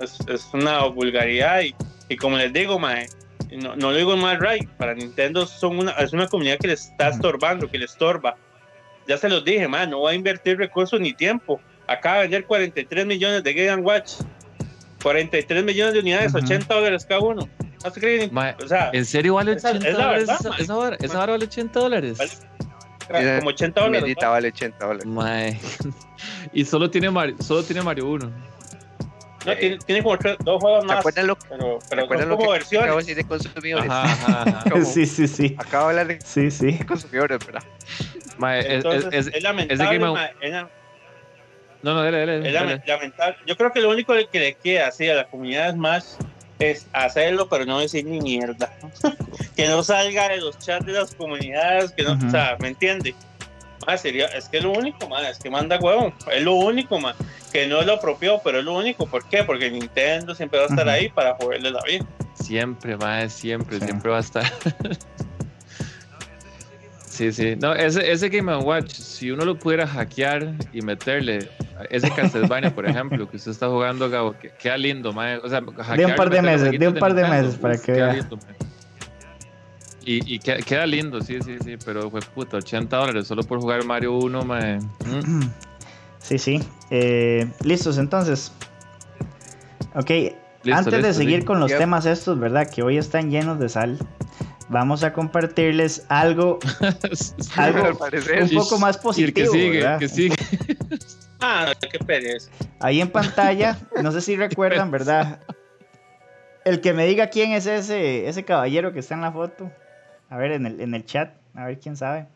Es, 0.00 0.18
es 0.28 0.48
una 0.52 0.84
vulgaridad 0.86 1.60
y, 1.62 1.74
y 2.08 2.16
como 2.16 2.36
les 2.36 2.52
digo, 2.52 2.78
mae, 2.78 3.08
no, 3.50 3.76
no 3.76 3.90
lo 3.90 3.96
digo 3.96 4.16
mal, 4.16 4.38
right. 4.40 4.68
Para 4.70 4.94
Nintendo 4.94 5.46
son 5.46 5.78
una, 5.78 5.92
es 5.92 6.12
una 6.12 6.26
comunidad 6.28 6.58
que 6.58 6.68
les 6.68 6.86
está 6.88 7.08
estorbando, 7.08 7.70
que 7.70 7.78
les 7.78 7.90
estorba. 7.92 8.36
Ya 9.06 9.18
se 9.18 9.28
los 9.28 9.44
dije, 9.44 9.66
man, 9.68 9.90
no 9.90 10.02
va 10.02 10.10
a 10.10 10.14
invertir 10.14 10.56
recursos 10.58 11.00
ni 11.00 11.12
tiempo. 11.12 11.60
Acaba 11.86 12.16
de 12.16 12.22
vender 12.22 12.46
43 12.46 13.04
millones 13.06 13.42
de 13.44 13.52
Game 13.52 13.82
Watch. 13.82 14.12
43 15.02 15.64
millones 15.64 15.94
de 15.94 16.00
unidades, 16.00 16.32
Ujú. 16.34 16.44
80 16.44 16.74
dólares 16.74 17.04
cada 17.04 17.20
uno. 17.20 17.48
No 17.84 17.90
se 17.90 18.00
creen. 18.00 18.30
Mae, 18.32 18.54
O 18.62 18.68
sea, 18.68 18.90
¿En 18.92 19.04
serio 19.04 19.34
vale 19.34 19.52
Esa- 19.54 19.70
80 19.70 19.88
es 19.88 19.98
la 19.98 20.04
dólares? 20.04 20.26
verdad, 20.28 20.40
esa, 20.40 20.48
mae. 20.50 20.60
esa 20.94 21.04
esa 21.04 21.18
vara 21.18 21.32
vale 21.32 21.44
80 21.44 21.80
dólares. 21.80 22.18
Vale. 23.10 23.38
como 23.38 23.48
80 23.50 23.80
dólares. 23.80 24.14
Vale 24.16 24.48
80 24.48 24.86
dólares. 24.86 25.06
Mae. 25.06 25.60
Y 26.52 26.64
solo 26.64 26.88
tiene 26.88 27.10
Mario, 27.10 27.34
solo 27.40 27.64
tiene 27.64 27.82
Mario 27.82 28.08
1. 28.08 28.30
No, 29.44 29.56
tiene, 29.56 29.78
tiene 29.78 30.02
como 30.02 30.16
tres- 30.18 30.36
dos 30.40 30.60
juegos 30.60 30.82
¿Se 30.82 30.86
más. 30.86 31.04
lo, 31.26 31.36
Pero, 31.36 31.80
¿se 31.80 31.88
pero 31.88 32.06
son 32.06 32.28
lo 32.28 32.36
que 32.38 32.42
acabo 32.44 32.52
de 32.52 32.58
versiones. 32.58 32.96
decir 32.96 33.16
de 33.16 33.24
consumidores? 33.24 33.90
Ajá, 33.90 34.42
ajá, 34.42 34.62
ajá. 34.66 34.84
Sí, 34.84 35.06
sí, 35.06 35.26
sí. 35.28 35.54
Acabo 35.58 35.84
de 35.88 35.90
hablar 36.00 36.06
de 36.08 36.20
Sí, 36.24 36.50
sí. 36.50 36.78
consumidores, 36.84 37.38
¿verdad? 37.44 37.62
Es, 38.60 38.66
Entonces, 38.66 39.04
es- 39.12 39.26
es, 39.28 39.34
es- 39.36 39.42
lamentable. 39.42 39.84
ese 39.84 39.98
Game- 39.98 40.12
ma, 40.12 40.26
es 40.40 40.50
la- 40.50 40.70
no, 41.82 41.94
no, 41.94 42.02
dale, 42.04 42.18
dale. 42.20 42.36
es 42.48 42.54
dale. 42.54 42.76
lame- 42.76 42.82
lamentable. 42.86 43.36
Yo 43.46 43.56
creo 43.56 43.72
que 43.72 43.80
lo 43.80 43.90
único 43.90 44.14
que 44.30 44.38
le 44.38 44.54
queda 44.54 44.86
así 44.88 45.08
a 45.08 45.14
la 45.14 45.24
comunidad 45.24 45.66
de 45.66 45.72
Smash 45.72 46.04
es 46.60 46.86
hacerlo, 46.92 47.48
pero 47.48 47.64
no 47.64 47.80
decir 47.80 48.04
ni 48.04 48.20
mierda. 48.20 48.72
que 49.56 49.66
no 49.66 49.82
salga 49.82 50.28
de 50.28 50.36
los 50.36 50.56
chats 50.60 50.86
de 50.86 50.92
las 50.92 51.12
comunidades, 51.16 51.90
que 51.92 52.04
no, 52.04 52.12
Ujú. 52.12 52.28
o 52.28 52.30
sea, 52.30 52.56
¿me 52.60 52.68
entiende? 52.68 53.14
Sería, 53.98 54.26
es 54.26 54.48
que 54.48 54.58
es 54.58 54.62
lo 54.64 54.72
único, 54.72 55.08
man, 55.08 55.24
es 55.24 55.38
que 55.38 55.50
manda 55.50 55.78
huevo, 55.78 56.12
es 56.32 56.42
lo 56.42 56.54
único, 56.54 56.98
man, 56.98 57.14
que 57.52 57.66
no 57.66 57.80
es 57.80 57.86
lo 57.86 58.00
propio, 58.00 58.40
pero 58.42 58.60
es 58.60 58.64
lo 58.64 58.74
único, 58.76 59.06
¿por 59.06 59.24
qué? 59.28 59.44
Porque 59.44 59.70
Nintendo 59.70 60.34
siempre 60.34 60.58
va 60.60 60.66
a 60.66 60.68
estar 60.68 60.88
ahí 60.88 61.08
para 61.08 61.34
joderle 61.34 61.70
la 61.70 61.82
vida. 61.82 62.04
Siempre, 62.34 62.96
mae, 62.96 63.28
siempre, 63.28 63.78
Sí. 63.78 63.84
siempre 63.84 64.10
va 64.10 64.16
a 64.18 64.20
estar. 64.20 64.44
Sí, 67.12 67.30
sí. 67.30 67.56
No, 67.60 67.74
ese, 67.74 68.10
ese 68.10 68.30
Game 68.30 68.56
Watch, 68.56 68.90
si 68.94 69.30
uno 69.30 69.44
lo 69.44 69.58
pudiera 69.58 69.86
hackear 69.86 70.54
y 70.72 70.80
meterle 70.80 71.50
ese 71.90 72.10
Castlevania, 72.10 72.74
por 72.74 72.86
ejemplo, 72.88 73.28
que 73.28 73.36
usted 73.36 73.50
está 73.50 73.68
jugando, 73.68 74.08
Gabo, 74.08 74.34
que, 74.38 74.48
queda 74.58 74.78
lindo, 74.78 75.12
mae. 75.12 75.36
O 75.36 75.48
sea, 75.48 75.60
De 75.60 76.06
un 76.06 76.14
par 76.14 76.30
de 76.30 76.40
meses, 76.40 76.70
de 76.78 76.88
un 76.88 76.94
par 76.94 77.12
de 77.14 77.28
meses 77.28 77.56
para 77.56 77.76
que 77.76 77.92
vea. 77.92 78.14
lindo. 78.14 78.38
Y, 80.04 80.34
y 80.34 80.38
queda, 80.38 80.58
queda 80.58 80.86
lindo, 80.86 81.20
sí, 81.20 81.38
sí, 81.44 81.56
sí, 81.64 81.76
pero 81.84 82.10
fue 82.10 82.20
puta, 82.20 82.56
80 82.58 82.96
dólares 82.96 83.26
solo 83.26 83.42
por 83.42 83.60
jugar 83.60 83.84
Mario 83.84 84.14
1, 84.18 84.42
mae. 84.44 84.78
Mm. 84.78 85.42
Sí, 86.18 86.38
sí. 86.38 86.62
Eh, 86.90 87.50
Listos 87.64 87.98
entonces. 87.98 88.52
Ok, 89.96 90.08
Listo, 90.62 90.78
antes 90.78 91.02
de 91.02 91.12
seguir 91.14 91.40
sí. 91.40 91.44
con 91.44 91.58
los 91.58 91.68
Yep. 91.70 91.78
temas 91.80 92.06
estos, 92.06 92.38
¿verdad? 92.38 92.70
Que 92.70 92.82
hoy 92.84 92.96
están 92.96 93.28
llenos 93.30 93.58
de 93.58 93.68
sal. 93.68 93.98
Vamos 94.68 95.02
a 95.02 95.12
compartirles 95.12 96.06
algo, 96.08 96.60
algo 97.56 97.98
un 98.40 98.50
poco 98.54 98.78
más 98.78 99.00
Y 99.18 99.24
el 99.24 99.34
que 99.34 99.44
positivo, 99.46 99.52
sigue, 99.52 99.96
que 99.98 100.08
sigue. 100.08 100.36
Ah, 101.44 101.72
qué 101.90 101.98
pereza. 101.98 102.48
Ahí 102.78 103.00
en 103.00 103.10
pantalla, 103.10 103.76
no 104.00 104.12
sé 104.12 104.20
si 104.20 104.36
recuerdan, 104.36 104.92
¿verdad? 104.92 105.40
El 106.64 106.80
que 106.80 106.92
me 106.92 107.04
diga 107.04 107.26
quién 107.30 107.50
es 107.50 107.66
ese, 107.66 108.28
ese 108.28 108.44
caballero 108.44 108.92
que 108.92 109.00
está 109.00 109.16
en 109.16 109.22
la 109.22 109.32
foto. 109.32 109.72
A 110.32 110.36
ver, 110.38 110.52
en 110.52 110.64
el, 110.66 110.80
en 110.80 110.94
el 110.94 111.04
chat, 111.04 111.34
a 111.54 111.66
ver 111.66 111.78
quién 111.78 111.96
sabe. 111.96 112.26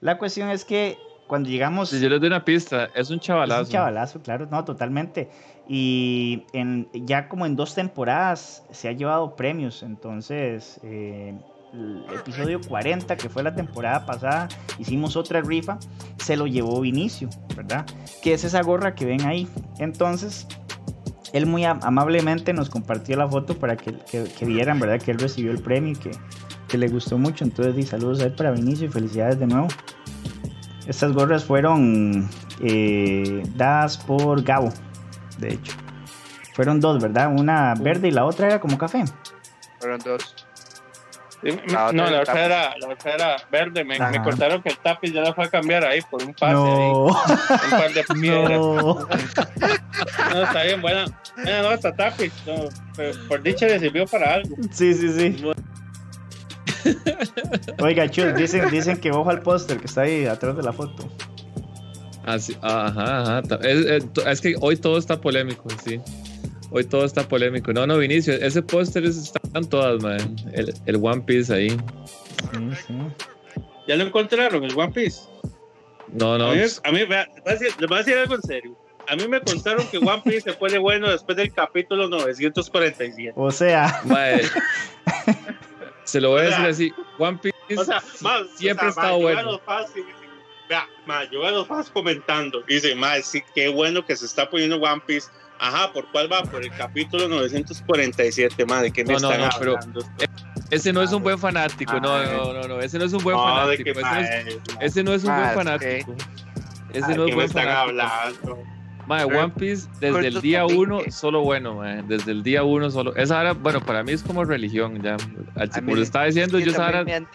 La 0.00 0.18
cuestión 0.18 0.50
es 0.50 0.64
que 0.66 0.98
cuando 1.26 1.48
llegamos... 1.48 1.88
Si 1.88 1.98
yo 2.00 2.08
les 2.10 2.20
doy 2.20 2.26
una 2.26 2.44
pista, 2.44 2.90
es 2.94 3.08
un 3.08 3.16
Es 3.16 3.22
chavalazo. 3.22 3.62
un 3.62 3.68
chavalazo, 3.68 4.20
claro, 4.22 4.46
no, 4.50 4.64
totalmente. 4.64 5.30
Y 5.66 6.42
en, 6.52 6.88
ya 6.92 7.28
como 7.28 7.46
en 7.46 7.56
dos 7.56 7.74
temporadas 7.74 8.62
se 8.70 8.88
ha 8.88 8.92
llevado 8.92 9.34
premios. 9.34 9.82
Entonces, 9.82 10.78
eh, 10.82 11.34
el 11.72 12.04
episodio 12.14 12.60
40, 12.60 13.16
que 13.16 13.30
fue 13.30 13.42
la 13.42 13.54
temporada 13.54 14.04
pasada, 14.04 14.48
hicimos 14.78 15.16
otra 15.16 15.40
rifa, 15.40 15.78
se 16.18 16.36
lo 16.36 16.46
llevó 16.46 16.80
Vinicio, 16.82 17.30
¿verdad? 17.56 17.86
Que 18.22 18.34
es 18.34 18.44
esa 18.44 18.60
gorra 18.62 18.94
que 18.94 19.06
ven 19.06 19.22
ahí. 19.24 19.48
Entonces, 19.78 20.46
él 21.32 21.46
muy 21.46 21.64
am- 21.64 21.80
amablemente 21.82 22.52
nos 22.52 22.68
compartió 22.68 23.16
la 23.16 23.26
foto 23.26 23.56
para 23.58 23.76
que, 23.78 23.94
que- 24.10 24.24
que 24.24 24.44
vieran, 24.44 24.78
¿verdad? 24.80 25.00
Que 25.00 25.12
él 25.12 25.18
recibió 25.18 25.50
el 25.50 25.62
premio 25.62 25.92
y 25.92 25.96
que, 25.96 26.10
que 26.72 26.78
le 26.78 26.88
gustó 26.88 27.18
mucho. 27.18 27.44
Entonces, 27.44 27.76
di 27.76 27.82
saludos 27.84 28.20
a 28.22 28.24
él 28.24 28.32
para 28.32 28.50
Vinicio 28.50 28.86
y 28.86 28.90
felicidades 28.90 29.38
de 29.38 29.46
nuevo. 29.46 29.68
Estas 30.86 31.12
gorras 31.12 31.44
fueron 31.44 32.28
eh, 32.60 33.42
dadas 33.54 33.98
por 33.98 34.42
Gabo, 34.42 34.72
de 35.38 35.52
hecho. 35.54 35.72
Fueron 36.54 36.80
dos, 36.80 37.00
¿verdad? 37.00 37.28
Una 37.30 37.74
verde 37.78 38.08
y 38.08 38.10
la 38.10 38.24
otra 38.24 38.46
era 38.48 38.58
como 38.60 38.76
café. 38.78 39.04
Fueron 39.78 40.00
dos. 40.00 40.34
La 41.66 41.90
no, 41.92 42.08
la 42.08 42.20
otra, 42.20 42.44
era, 42.44 42.78
la 42.78 42.88
otra 42.88 43.14
era 43.14 43.36
verde. 43.50 43.84
Me, 43.84 43.98
me 43.98 44.04
Ajá. 44.04 44.22
contaron 44.22 44.62
que 44.62 44.68
el 44.68 44.78
tapiz 44.78 45.12
ya 45.12 45.22
la 45.22 45.34
fue 45.34 45.44
a 45.44 45.48
cambiar 45.50 45.84
ahí 45.84 46.00
por 46.08 46.22
un 46.22 46.32
pase. 46.34 46.54
ahí, 46.54 46.92
No, 46.92 47.04
un 47.06 47.14
par 47.70 47.92
de 47.92 48.04
piedras. 48.20 48.58
no. 48.60 48.94
No, 50.34 50.42
está 50.44 50.62
bien, 50.62 50.80
buena. 50.80 51.04
Buena 51.34 51.62
nota, 51.62 51.92
tapiz. 51.94 52.32
No, 52.46 52.54
pero 52.96 53.18
por 53.28 53.42
dicha 53.42 53.66
le 53.66 53.80
sirvió 53.80 54.06
para 54.06 54.34
algo. 54.34 54.54
Sí, 54.70 54.94
sí, 54.94 55.12
sí. 55.12 55.44
Oiga, 57.80 58.08
Chus, 58.10 58.34
dicen, 58.34 58.70
dicen 58.70 58.98
que 58.98 59.10
ojo 59.10 59.28
al 59.30 59.40
póster 59.42 59.78
que 59.78 59.86
está 59.86 60.02
ahí 60.02 60.26
atrás 60.26 60.56
de 60.56 60.62
la 60.62 60.72
foto. 60.72 61.08
Así, 62.24 62.56
ajá, 62.62 63.22
ajá. 63.22 63.42
ta- 63.42 63.56
Es, 63.62 63.84
es- 63.86 64.04
es 64.26 64.40
que 64.40 64.54
hoy 64.60 64.76
todo 64.76 64.96
está 64.98 65.20
polémico, 65.20 65.64
sí. 65.84 66.00
Hoy 66.70 66.84
todo 66.84 67.04
está 67.04 67.26
polémico. 67.28 67.72
No, 67.72 67.86
no, 67.86 67.98
Vinicio, 67.98 68.32
ese 68.34 68.62
póster 68.62 69.04
es- 69.04 69.16
están 69.34 69.64
todas, 69.68 70.02
man. 70.02 70.36
El, 70.52 70.72
el 70.86 70.96
One 70.96 71.22
Piece 71.22 71.52
ahí. 71.52 71.70
Sí, 71.70 71.76
sí. 72.86 72.94
Ya 73.88 73.96
lo 73.96 74.04
encontraron, 74.04 74.62
el 74.64 74.78
One 74.78 74.92
Piece. 74.92 75.22
No, 76.12 76.38
no. 76.38 76.50
a 76.50 76.54
mí, 76.54 76.60
a 76.84 76.92
mí 76.92 77.04
vea, 77.04 77.26
les 77.34 77.42
voy 77.44 77.52
a 77.52 77.56
decir- 77.56 77.74
les 77.80 77.88
voy 77.88 77.96
a 77.96 77.98
decir 78.02 78.16
algo 78.18 78.34
en 78.36 78.42
serio. 78.42 78.78
A 79.08 79.16
mí 79.16 79.26
me 79.26 79.40
contaron 79.40 79.84
que 79.88 79.98
One 79.98 80.22
Piece 80.24 80.42
se 80.42 80.52
pone 80.52 80.78
bueno 80.78 81.10
después 81.10 81.36
del 81.36 81.52
capítulo 81.52 82.08
947. 82.08 83.32
O 83.34 83.50
sea, 83.50 84.00
mae, 84.04 84.42
se 86.12 86.20
lo 86.20 86.28
voy 86.28 86.40
a 86.40 86.42
O 86.42 86.46
decir 86.50 86.66
así. 86.66 86.94
One 87.18 87.38
Piece 87.38 87.80
O 87.80 87.84
sea, 87.84 88.02
más, 88.20 88.42
siempre 88.54 88.86
o 88.86 88.90
ha 88.90 88.92
sea, 88.92 89.02
estado 89.02 89.18
bueno. 89.18 89.60
Vea, 90.68 90.86
ma, 91.06 91.24
yo 91.24 91.40
veo 91.40 91.48
a 91.48 91.52
los 91.52 91.66
fans 91.66 91.88
comentando. 91.90 92.62
Dice, 92.68 92.94
ma, 92.94 93.16
sí, 93.22 93.42
qué 93.54 93.68
bueno 93.68 94.04
que 94.04 94.14
se 94.14 94.26
está 94.26 94.48
poniendo 94.50 94.76
One 94.76 95.02
Piece. 95.06 95.30
Ajá, 95.58 95.90
¿por 95.90 96.10
cuál 96.12 96.30
va? 96.30 96.42
Por 96.42 96.62
el 96.64 96.70
capítulo 96.72 97.28
947, 97.28 98.66
ma, 98.66 98.82
¿de 98.82 98.92
qué 98.92 99.04
me 99.04 99.12
No, 99.12 99.16
están 99.16 99.40
no, 99.40 99.46
hablando? 99.46 100.04
Ese 100.70 100.92
no 100.92 101.02
es 101.02 101.12
un 101.12 101.22
buen 101.22 101.38
fanático. 101.38 101.98
No, 101.98 102.22
no, 102.24 102.52
no, 102.52 102.68
no. 102.68 102.80
Ese 102.80 102.98
no 102.98 103.06
es 103.06 103.12
un 103.14 103.22
buen 103.24 103.38
fanático. 103.38 103.84
que, 103.84 103.90
Ese 103.92 104.02
no 104.02 104.16
es, 104.16 104.28
eh, 104.28 104.58
ese 104.80 105.02
no 105.04 105.14
es 105.14 105.24
un 105.24 105.30
Ah, 105.30 105.38
buen 105.40 105.54
fanático. 105.54 106.14
Ese 106.92 107.06
¿de 107.08 107.16
no 107.16 107.26
es 107.26 107.34
buen 107.34 107.48
fanático. 107.48 108.62
Mae, 109.12 109.24
One 109.24 109.52
Piece 109.56 109.88
desde 110.00 110.26
el 110.28 110.40
día 110.40 110.64
uno 110.66 111.00
solo 111.10 111.42
bueno, 111.42 111.74
mae. 111.74 112.02
Desde 112.02 112.32
el 112.32 112.42
día 112.42 112.62
uno 112.64 112.90
solo. 112.90 113.14
Esa 113.16 113.38
ahora, 113.38 113.52
bueno, 113.52 113.80
para 113.84 114.02
mí 114.02 114.12
es 114.12 114.22
como 114.22 114.44
religión 114.44 115.02
ya. 115.02 115.16
Al- 115.54 115.70
Como 115.70 115.96
lo 115.96 116.02
estaba 116.02 116.24
diciendo, 116.26 116.58
yo 116.58 116.72
han- 116.82 117.28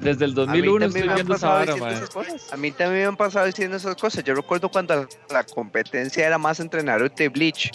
desde 0.00 0.24
el 0.24 0.30
a 0.32 0.34
mí 0.34 0.60
2001 0.62 0.80
también 0.86 1.04
estoy 1.04 1.14
viendo 1.14 1.34
esa 1.34 2.10
cosas. 2.10 2.52
A 2.52 2.56
mí 2.56 2.70
también 2.72 3.02
me 3.02 3.06
han 3.08 3.16
pasado 3.16 3.46
diciendo 3.46 3.76
esas 3.76 3.96
cosas. 3.96 4.24
Yo 4.24 4.34
recuerdo 4.34 4.68
cuando 4.70 5.06
la 5.30 5.44
competencia 5.44 6.26
era 6.26 6.38
más 6.38 6.58
entre 6.60 6.82
Naruto 6.82 7.22
y 7.22 7.28
Bleach. 7.28 7.70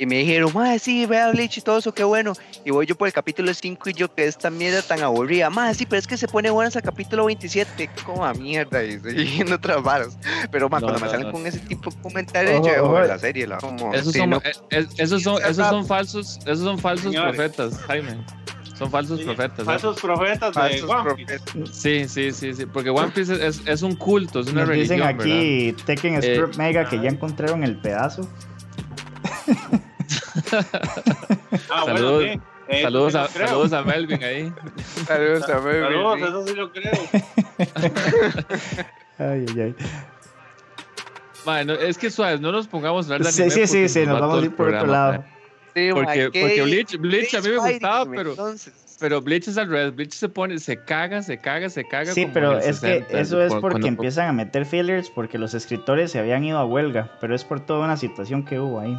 Y 0.00 0.06
me 0.06 0.16
dijeron, 0.16 0.50
madre, 0.54 0.78
sí, 0.78 1.04
vea 1.04 1.30
Bleach 1.30 1.58
y 1.58 1.60
todo 1.60 1.78
eso, 1.78 1.92
qué 1.92 2.02
bueno. 2.04 2.32
Y 2.64 2.70
voy 2.70 2.86
yo 2.86 2.96
por 2.96 3.06
el 3.06 3.12
capítulo 3.12 3.52
5 3.52 3.90
y 3.90 3.92
yo, 3.92 4.12
que 4.12 4.24
esta 4.26 4.48
mierda 4.48 4.80
tan 4.80 5.02
aburrida. 5.02 5.50
Madre, 5.50 5.74
sí, 5.74 5.84
pero 5.84 6.00
es 6.00 6.06
que 6.06 6.16
se 6.16 6.26
pone 6.26 6.48
bueno 6.50 6.68
hasta 6.68 6.78
el 6.78 6.84
capítulo 6.86 7.26
27. 7.26 7.90
Como 8.06 8.24
a 8.24 8.32
mierda. 8.32 8.82
Y 8.82 8.94
estoy 8.94 9.12
viendo 9.24 9.56
otras 9.56 9.82
varas. 9.82 10.18
Pero, 10.50 10.70
ma, 10.70 10.80
No, 10.80 10.86
cuando 10.86 10.98
no, 11.00 11.04
me 11.04 11.10
salen 11.12 11.26
no. 11.26 11.32
con 11.32 11.46
ese 11.46 11.58
tipo 11.60 11.90
de 11.90 12.00
comentarios, 12.00 12.54
Ojo, 12.60 12.66
yo 12.66 12.72
dejo 12.72 12.86
ojo. 12.86 13.00
la 13.00 13.18
serie. 13.18 13.46
La, 13.46 13.58
como, 13.58 13.92
Esos 13.92 14.12
sí, 14.14 14.18
son, 14.20 14.30
no, 14.30 14.36
eh, 14.38 14.52
eh, 14.70 14.86
esos 14.96 15.22
son, 15.22 15.36
esos 15.44 15.66
son 15.68 15.86
falsos, 15.86 16.38
esos 16.46 16.60
son 16.60 16.78
falsos 16.78 17.12
Señores. 17.12 17.36
profetas, 17.36 17.78
Jaime. 17.86 18.24
Son 18.78 18.90
falsos 18.90 19.18
Sí, 19.18 19.26
profetas. 19.26 19.58
¿eh? 19.60 19.64
Falsos 19.64 20.00
profetas 20.00 20.48
de 20.54 20.60
falsos 20.60 20.88
One 20.90 21.14
Piece. 21.14 21.38
profetas. 21.40 21.76
Sí, 21.76 22.08
sí, 22.08 22.32
sí, 22.32 22.54
sí. 22.54 22.64
Porque 22.64 22.88
One 22.88 23.10
Piece 23.14 23.34
es, 23.34 23.58
es, 23.58 23.62
es 23.66 23.82
un 23.82 23.94
culto, 23.96 24.40
es 24.40 24.46
una 24.46 24.64
nos 24.64 24.74
dicen 24.74 25.00
religión, 25.00 25.18
¿verdad? 25.18 25.34
aquí 25.36 25.76
Tekken 25.84 26.14
Eh, 26.24 26.36
Scrub 26.36 26.56
Mega 26.56 26.88
que 26.88 26.98
ya 27.02 27.10
encontraron 27.10 27.62
el 27.64 27.76
pedazo. 27.76 28.26
Ah, 31.70 31.82
Saludos-. 31.86 32.24
Eh, 32.68 32.82
Saludos 32.82 33.14
a, 33.16 33.26
saludos 33.26 33.84
Melvin 33.86 34.22
ahí. 34.22 34.52
Saludos 35.06 35.48
a 35.50 35.58
Melvin, 35.60 35.82
Saludos, 35.82 36.18
sí. 36.18 36.24
eso 36.24 36.46
sí 36.46 36.54
lo 36.54 36.72
creo. 36.72 36.92
Ay, 39.18 39.44
ay, 39.54 39.60
ay. 39.60 39.74
Mae, 41.44 41.64
no, 41.64 41.74
es 41.74 41.98
que 41.98 42.10
suaves, 42.10 42.40
no 42.40 42.52
nos 42.52 42.66
pongamos 42.66 43.10
a 43.10 43.14
hablar 43.14 43.26
de 43.26 43.32
Sí, 43.32 43.42
anime 43.42 43.66
sí, 43.66 43.66
sí, 43.66 43.88
sí, 43.88 44.06
nos 44.06 44.16
va 44.16 44.20
vamos 44.26 44.42
a 44.42 44.46
ir 44.46 44.54
por 44.54 44.68
otro 44.68 44.78
programa, 44.80 44.92
lado. 45.10 45.12
mae. 45.24 45.40
Sí, 45.74 45.88
ma, 45.88 45.94
Porque, 45.94 46.24
porque 46.26 46.62
Bleach, 46.62 46.96
Bleach 46.98 47.34
a 47.34 47.40
mí 47.40 47.48
me 47.48 47.56
gustaba, 47.58 48.06
pero, 48.10 48.30
entonces. 48.30 48.96
pero 48.98 49.20
Bleach 49.20 49.48
es 49.48 49.58
al 49.58 49.68
revés. 49.68 49.94
Bleach 49.94 50.12
se 50.12 50.28
pone, 50.28 50.58
se 50.58 50.82
caga, 50.84 51.22
se 51.22 51.38
caga, 51.38 51.68
se 51.70 51.84
caga. 51.84 52.12
Sí, 52.12 52.22
como 52.22 52.34
pero 52.34 52.58
es 52.58 52.80
que 52.80 53.00
60, 53.04 53.20
eso 53.20 53.42
es 53.42 53.52
porque 53.54 53.72
cuando- 53.74 53.86
empiezan 53.88 54.28
a 54.28 54.32
meter 54.32 54.64
fillers 54.66 55.10
porque 55.10 55.38
los 55.38 55.54
escritores 55.54 56.10
se 56.12 56.18
habían 56.18 56.44
ido 56.44 56.58
a 56.58 56.64
huelga, 56.64 57.10
pero 57.20 57.34
es 57.34 57.44
por 57.44 57.60
toda 57.60 57.84
una 57.84 57.96
situación 57.96 58.44
que 58.44 58.58
hubo 58.60 58.80
ahí. 58.80 58.98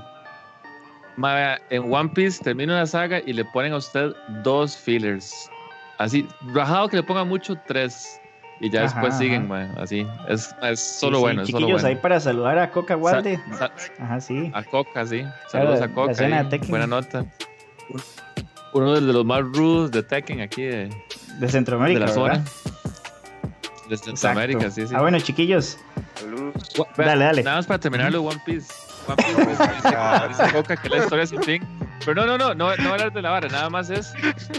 Mae, 1.18 1.58
en 1.70 1.94
One 1.94 2.10
Piece 2.10 2.44
termina 2.44 2.74
una 2.74 2.86
saga 2.86 3.20
y 3.26 3.34
le 3.34 3.44
ponen 3.46 3.74
a 3.74 3.78
usted 3.78 4.12
dos 4.44 4.76
fillers. 4.78 5.50
Así, 5.98 6.28
rajado 6.54 6.88
que 6.90 6.98
le 6.98 7.04
pongan 7.04 7.28
mucho, 7.28 7.56
tres. 7.68 8.18
Y 8.60 8.70
ya 8.70 8.84
Ajá, 8.86 8.94
después 8.94 9.18
siguen, 9.18 9.48
mae, 9.48 9.68
así. 9.78 10.06
Es, 10.30 10.54
es 10.62 10.80
Sí, 10.80 11.00
solo 11.00 11.18
sí, 11.18 11.22
bueno, 11.22 11.42
es 11.42 11.48
solo 11.50 11.60
chiquillos, 11.66 11.82
bueno. 11.82 11.96
ahí 11.96 12.02
para 12.02 12.20
saludar 12.20 12.60
a 12.60 12.70
Coca 12.70 12.96
Walde. 12.96 13.40
Sa- 13.58 13.72
Ajá, 14.00 14.22
sí. 14.22 14.52
A 14.54 14.64
Coca, 14.64 15.06
sí. 15.06 15.24
Saludos 15.48 15.82
a 15.82 15.88
Coca. 15.90 16.12
ahí, 16.24 16.48
de. 16.48 16.58
Buena 16.70 16.86
nota. 16.88 17.26
Uno 18.74 18.94
de 18.94 19.02
los 19.02 19.26
más 19.26 19.42
rudos 19.42 19.92
de 19.92 20.04
Tekken 20.04 20.42
aquí 20.42 20.62
de, 20.64 20.88
De 20.88 20.92
de 21.40 21.50
Centroamérica, 21.50 22.00
la 22.02 22.08
zona. 22.08 22.34
¿verdad? 22.34 22.46
De 23.90 23.98
Centroamérica, 23.98 24.60
Exacto. 24.60 24.82
sí, 24.82 24.88
sí. 24.88 24.94
Ah, 24.96 25.02
bueno, 25.02 25.20
chiquillos. 25.20 25.78
Saludos. 26.16 26.54
Dale, 26.96 27.24
dale. 27.26 27.44
Nada 27.44 27.58
más 27.58 27.66
para 27.66 27.80
terminar 27.80 28.12
lo 28.12 28.22
de 28.22 28.28
One 28.30 28.42
Piece. 28.46 28.72
Piece 29.16 29.34
pues, 29.36 29.50
dice 29.60 29.72
que 29.84 29.92
parece 29.96 30.52
Coca, 30.54 30.78
que 30.78 30.90
la 30.90 30.98
historia 30.98 31.26
sin 31.26 31.42
fin. 31.44 31.68
Pero 32.06 32.16
no, 32.16 32.26
no, 32.26 32.38
no, 32.38 32.56
no, 32.56 32.76
no 32.78 32.90
hablar 32.92 33.14
de 33.14 33.22
la 33.22 33.30
vara, 33.30 33.48
nada 33.48 33.70
más 33.70 33.90
es 33.92 34.12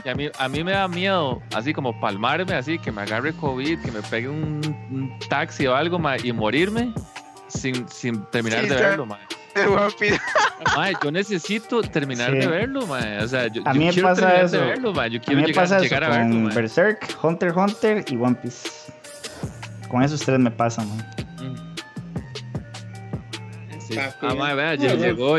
que 0.04 0.10
a 0.10 0.14
mí, 0.14 0.28
a 0.38 0.48
mí 0.48 0.62
me 0.62 0.72
da 0.72 0.86
miedo, 0.86 1.42
así 1.54 1.72
como 1.72 1.98
palmarme, 2.00 2.54
así, 2.54 2.78
que 2.78 2.92
me 2.92 3.02
agarre 3.02 3.32
COVID, 3.32 3.80
que 3.80 3.90
me 3.90 4.00
pegue 4.02 4.28
un, 4.28 4.60
un 4.92 5.18
taxi 5.28 5.66
o 5.66 5.74
algo, 5.74 5.98
ma, 5.98 6.16
y 6.22 6.32
morirme 6.32 6.92
sin, 7.48 7.88
sin 7.88 8.24
terminar 8.26 8.60
Sí, 8.62 8.68
de 8.68 8.76
verlo, 8.76 9.06
ma. 9.06 9.18
Yo 11.02 11.10
necesito 11.10 11.82
terminar 11.82 12.30
Sí. 12.30 12.38
de 12.38 12.46
verlo, 12.46 12.86
ma. 12.86 13.00
O 13.22 13.28
sea, 13.28 13.48
yo, 13.48 13.62
A 13.66 13.72
yo 13.72 13.78
mí 13.80 13.86
me 13.86 13.92
quiero 13.92 14.08
pasa 14.08 14.20
terminar 14.20 14.44
eso. 14.44 14.56
de 14.58 14.62
verlo. 14.66 14.92
Yo 14.92 15.00
A 15.00 15.08
quiero 15.08 15.20
mí 15.28 15.34
me 15.42 15.46
llegar, 15.48 15.64
pasa 15.64 15.76
eso 15.76 15.82
llegar 15.84 16.04
a 16.04 16.08
verlo, 16.08 16.30
con. 16.46 16.54
Berserk, 16.54 17.18
Hunter 17.22 17.48
x 17.48 17.58
Hunter 17.58 18.04
y 18.08 18.16
One 18.16 18.36
Piece. 18.36 18.68
Con 19.88 20.02
esos 20.02 20.20
tres 20.20 20.38
me 20.38 20.50
pasa, 20.50 20.82
man. 20.84 21.04
Ah, 23.98 24.34
ma, 24.34 24.54
vea, 24.54 24.74
llegó, 24.74 25.38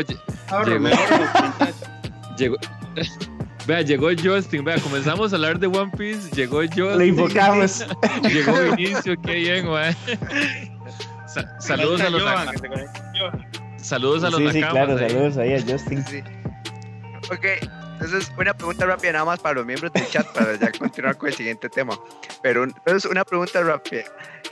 llegó. 2.36 2.56
Vea, 3.66 3.80
llegó 3.80 4.08
Justin, 4.22 4.62
vea, 4.62 4.78
comenzamos 4.78 5.32
a 5.32 5.36
hablar 5.36 5.58
de 5.58 5.66
One 5.68 5.90
Piece, 5.96 6.30
llegó 6.36 6.58
Justin. 6.60 6.98
Lo 6.98 7.04
invocamos. 7.04 7.86
Llegó 8.22 8.52
Vinicio, 8.76 9.16
qué 9.22 9.34
bien, 9.36 9.66
güey. 9.66 9.94
Sa- 11.26 11.58
saludos 11.60 12.02
a 12.02 12.10
los 12.10 12.22
Johan, 12.22 12.48
saludos 13.78 14.22
a 14.24 14.28
los 14.30 14.38
Sí, 14.40 14.50
sí, 14.52 14.60
claro, 14.60 14.92
ahí. 14.98 15.08
saludos 15.08 15.36
ahí 15.38 15.54
a 15.54 15.62
Justin. 15.62 16.04
Sí. 16.06 16.22
Ok, 17.32 17.46
entonces 17.94 18.30
una 18.36 18.52
pregunta 18.52 18.84
rápida 18.84 19.12
nada 19.12 19.24
más 19.24 19.40
para 19.40 19.54
los 19.54 19.64
miembros 19.64 19.90
del 19.94 20.06
chat 20.10 20.26
para 20.34 20.56
ya 20.56 20.70
continuar 20.70 21.16
con 21.16 21.30
el 21.30 21.34
siguiente 21.34 21.70
tema. 21.70 21.98
Pero 22.42 22.64
entonces 22.64 23.10
una 23.10 23.24
pregunta 23.24 23.62
rápida. 23.62 24.02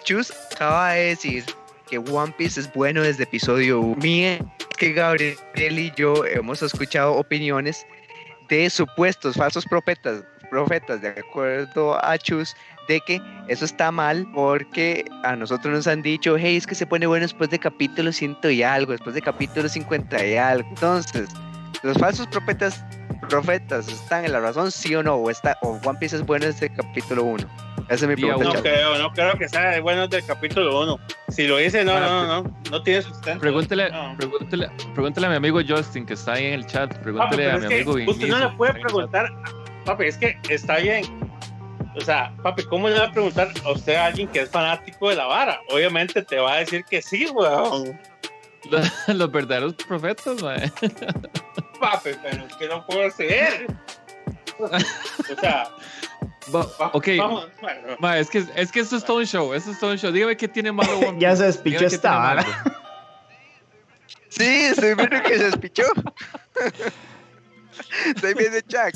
Chus 0.05 0.33
acaba 0.55 0.93
de 0.93 1.09
decir 1.09 1.45
que 1.93 1.99
One 1.99 2.33
Piece 2.39 2.59
es 2.59 2.73
bueno 2.73 3.03
desde 3.03 3.25
episodio 3.25 3.79
1. 3.79 3.97
Mía, 3.97 4.39
que 4.79 4.95
Gabriel 4.95 5.37
y 5.55 5.93
yo 5.95 6.25
hemos 6.25 6.63
escuchado 6.63 7.13
opiniones 7.13 7.87
de 8.49 8.71
supuestos 8.71 9.37
falsos 9.37 9.67
profetas, 9.67 10.25
profetas, 10.49 11.03
de 11.03 11.09
acuerdo 11.09 12.03
a 12.03 12.17
Chus, 12.17 12.57
de 12.89 12.99
que 13.01 13.21
eso 13.49 13.67
está 13.67 13.93
mal 13.93 14.27
porque 14.33 15.05
a 15.25 15.37
nosotros 15.37 15.75
nos 15.75 15.87
han 15.87 16.01
dicho, 16.01 16.39
hey, 16.39 16.57
es 16.57 16.67
que 16.67 16.75
se 16.75 16.87
pone 16.87 17.07
bueno 17.07 17.25
después 17.25 17.51
de 17.51 17.59
capítulo 17.59 18.11
100 18.11 18.39
y 18.45 18.63
algo, 18.63 18.93
después 18.93 19.15
de 19.15 19.21
capítulo 19.21 19.69
50 19.69 20.27
y 20.27 20.37
algo. 20.39 20.67
Entonces, 20.71 21.29
los 21.83 21.99
falsos 21.99 22.27
profetas 22.29 22.83
profetas 23.29 23.89
están 23.89 24.25
en 24.25 24.33
la 24.33 24.41
razón, 24.41 24.71
sí 24.71 24.95
o 24.95 25.03
no, 25.03 25.15
o, 25.17 25.31
está, 25.31 25.57
o 25.63 25.79
One 25.85 25.99
Piece 25.99 26.17
es 26.17 26.23
bueno 26.27 26.47
desde 26.47 26.67
el 26.67 26.75
capítulo 26.75 27.25
1. 27.25 27.47
Esa 27.89 27.95
es 27.95 28.09
mi 28.09 28.17
pregunta. 28.17 28.53
No 28.55 28.63
creo, 28.63 28.99
no 28.99 29.13
creo 29.13 29.35
que 29.35 29.49
sea 29.49 29.81
bueno 29.81 30.07
del 30.09 30.25
capítulo 30.25 30.81
1. 30.83 30.99
Si 31.29 31.47
lo 31.47 31.57
dice, 31.57 31.85
no, 31.85 31.93
Ah, 31.97 32.01
no, 32.01 32.27
no, 32.27 32.43
no, 32.43 32.57
no 32.71 32.83
tiene 32.83 33.03
sustento. 33.03 33.41
Pregúntele, 33.41 33.91
No. 33.91 34.15
pregúntele, 34.17 34.71
pregúntele 34.95 35.27
a 35.27 35.31
mi 35.31 35.37
amigo 35.37 35.61
Justin 35.67 36.07
que 36.07 36.15
está 36.15 36.35
ahí 36.35 36.47
en 36.47 36.55
el 36.55 36.67
chat. 36.67 36.91
Papi, 36.91 37.03
Pregúntele 37.03 37.51
a 37.51 37.57
mi 37.59 37.67
amigo 37.67 37.93
usted 37.93 38.29
no 38.29 38.39
le 38.39 38.49
puede 38.57 38.73
el 38.73 38.81
preguntar, 38.81 39.29
papi, 39.85 40.05
es 40.05 40.17
que 40.17 40.39
está 40.49 40.79
bien. 40.79 41.05
O 41.95 42.01
sea, 42.01 42.33
papi, 42.43 42.63
¿cómo 42.65 42.89
le 42.89 42.99
va 42.99 43.07
a 43.07 43.13
preguntar 43.13 43.49
a 43.65 43.73
usted 43.73 43.97
a 43.97 44.07
alguien 44.07 44.27
que 44.29 44.41
es 44.41 44.51
fanático 44.51 45.11
de 45.11 45.17
la 45.17 45.27
vara? 45.27 45.61
Obviamente 45.71 46.23
te 46.23 46.39
va 46.39 46.55
a 46.55 46.57
decir 46.59 46.85
que 46.89 47.03
sí, 47.03 47.27
weón. 47.35 47.99
Los, 48.71 49.09
los 49.09 49.31
verdaderos 49.33 49.75
profetas, 49.75 50.43
mae. 50.43 50.71
Papi, 51.81 52.11
pero 52.23 52.47
es 52.47 52.57
que 52.57 52.69
no 52.69 52.87
puedo 52.87 53.07
hacer. 53.07 53.67
O 54.59 55.41
sea, 55.41 55.69
ok, 56.93 57.09
vamos, 57.19 57.49
bueno. 57.61 57.97
ma, 57.99 58.19
es, 58.19 58.29
que, 58.31 58.45
es 58.55 58.71
que 58.71 58.81
esto 58.81 58.97
es 58.97 59.05
todo 59.05 59.19
un 59.19 59.27
show, 59.27 59.53
esto 59.55 59.71
es 59.73 59.79
todo 59.81 59.91
un 59.91 59.99
show. 59.99 60.13
Dígame 60.13 60.37
qué 60.37 60.47
tiene 60.49 60.71
malo 60.73 60.99
One 60.99 61.17
Ya 61.19 61.35
se 61.35 61.45
despichó 61.45 61.87
esta 61.87 62.17
vara. 62.17 62.45
Sí, 64.29 64.45
estoy 64.65 64.95
viendo 64.95 65.23
que 65.23 65.39
se 65.39 65.45
despichó. 65.45 65.83
estoy 68.15 68.35
viendo 68.35 68.59
Jack. 68.69 68.95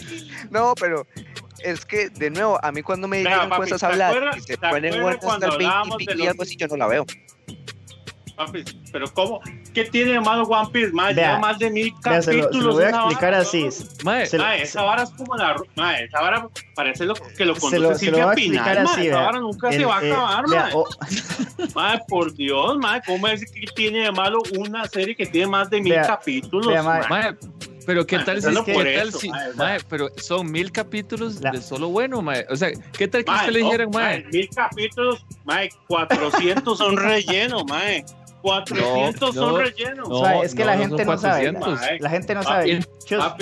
No, 0.51 0.75
pero 0.79 1.07
es 1.61 1.85
que, 1.85 2.09
de 2.11 2.31
nuevo, 2.31 2.59
a 2.63 2.71
mí 2.73 2.83
cuando 2.83 3.09
me 3.09 3.25
papi, 3.25 3.57
cosas 3.57 3.81
¿te 3.81 3.87
a 3.87 3.89
hablar 3.89 4.31
y 4.37 4.41
se 4.43 4.57
ponen 4.59 4.95
acuerdas 4.95 5.01
muertas 5.03 5.25
cuando 5.25 5.47
hasta 5.47 5.55
el 5.57 5.59
20 5.59 5.65
hablábamos 5.67 6.01
y 6.03 6.07
de 6.07 6.13
pico 6.13 6.13
y 6.13 6.19
los- 6.19 6.29
algo 6.29 6.43
así, 6.43 6.57
yo 6.57 6.67
no 6.69 6.77
la 6.77 6.87
veo. 6.87 7.07
Papi, 8.37 8.65
pero 8.93 9.07
¿cómo? 9.15 9.41
¿Qué 9.73 9.85
tiene 9.87 10.13
de 10.13 10.21
malo 10.21 10.43
One 10.45 10.69
Piece? 10.71 10.93
Más, 10.93 11.15
Vea, 11.15 11.29
lleva 11.29 11.39
más 11.39 11.59
de 11.59 11.71
mil 11.71 11.93
Vea, 12.05 12.21
se, 12.21 12.35
lo, 12.35 12.43
capítulos. 12.45 12.53
se 12.65 12.67
lo 12.69 12.73
voy 12.75 12.85
a 12.85 12.89
esa 12.89 12.97
explicar 12.99 13.31
vara, 13.33 13.39
así. 13.43 13.63
¿no? 13.65 14.05
Mae, 14.05 14.27
Se 14.27 14.37
lo- 14.39 14.45
Mae, 14.45 14.63
esa 14.63 14.83
vara 14.83 15.03
es 15.05 15.11
como 15.11 15.37
la. 15.37 15.57
Mae, 15.75 16.05
esa 16.05 16.21
vara 16.21 16.49
parece 16.75 17.05
lo 17.07 17.15
que 17.15 17.45
lo 17.47 17.55
Se 17.55 17.61
conduce 17.63 17.71
se 17.71 17.81
lo 17.81 17.95
Silvia 17.95 18.25
voy 18.27 18.33
a 18.33 18.35
Pinal, 18.37 18.57
explicar 18.59 18.85
mae, 18.85 18.95
así, 18.95 19.07
Esa 19.09 19.21
vara 19.21 19.39
nunca 19.41 19.69
El- 19.71 19.79
se 19.79 19.85
va 19.87 19.99
a 19.99 20.05
eh, 20.05 20.13
acabar, 20.13 20.45
vea, 20.51 20.63
mae. 20.65 20.73
o- 20.75 20.87
Mae, 21.75 22.01
por 22.09 22.35
Dios, 22.35 22.77
mae, 22.79 23.01
¿cómo 23.07 23.27
es 23.29 23.51
que 23.51 23.67
tiene 23.75 24.01
de 24.01 24.13
malo 24.13 24.39
una 24.59 24.85
serie 24.87 25.17
que 25.17 25.25
tiene 25.27 25.47
más 25.47 25.71
de 25.71 25.81
mil 25.81 25.93
Vea, 25.95 26.03
capítulos? 26.07 26.67
vea, 26.67 26.83
mae. 26.83 27.01
mae? 27.09 27.09
mae, 27.33 27.37
pero 27.87 28.05
qué 28.07 28.17
Mae, 28.17 28.25
tal 28.27 28.43
si, 28.43 28.49
empezando 28.49 28.65
qué 28.65 28.75
tal 28.75 29.09
eso, 29.09 29.19
si- 29.19 29.29
mae, 29.31 29.55
mae, 29.55 29.79
pero 29.89 30.09
son 30.19 30.51
mil 30.51 30.71
capítulos 30.73 31.41
La- 31.41 31.53
de 31.53 31.63
solo 31.63 31.89
bueno, 31.89 32.21
mae. 32.21 32.45
O 32.51 32.57
sea, 32.57 32.71
¿qué 32.99 33.09
tal 33.09 33.25
que 33.25 33.31
Mae, 33.31 33.41
usted 33.41 33.53
le 33.55 33.61
no, 33.61 33.65
dijeran, 33.67 33.91
mae? 33.95 34.23
mae, 34.23 34.33
Mil 34.33 34.49
capítulos, 34.55 35.25
mae, 35.45 35.69
400 35.89 36.77
son 36.77 36.97
relleno, 36.97 37.65
mae. 37.65 38.05
400 38.51 39.21
No, 39.35 39.43
son 39.43 39.53
no, 39.55 39.59
relleno. 39.59 40.05
o 40.05 40.25
sea, 40.25 40.41
es 40.43 40.55
que 40.55 40.61
no, 40.61 40.67
la 40.67 40.77
no 40.77 40.83
gente 40.83 41.05
no 41.05 41.19
sabe. 41.19 41.53
400. 41.53 41.81
Mae, 41.81 41.99
La 42.01 42.11
gente 42.11 42.35
no 42.35 42.43
Papi, 42.43 42.51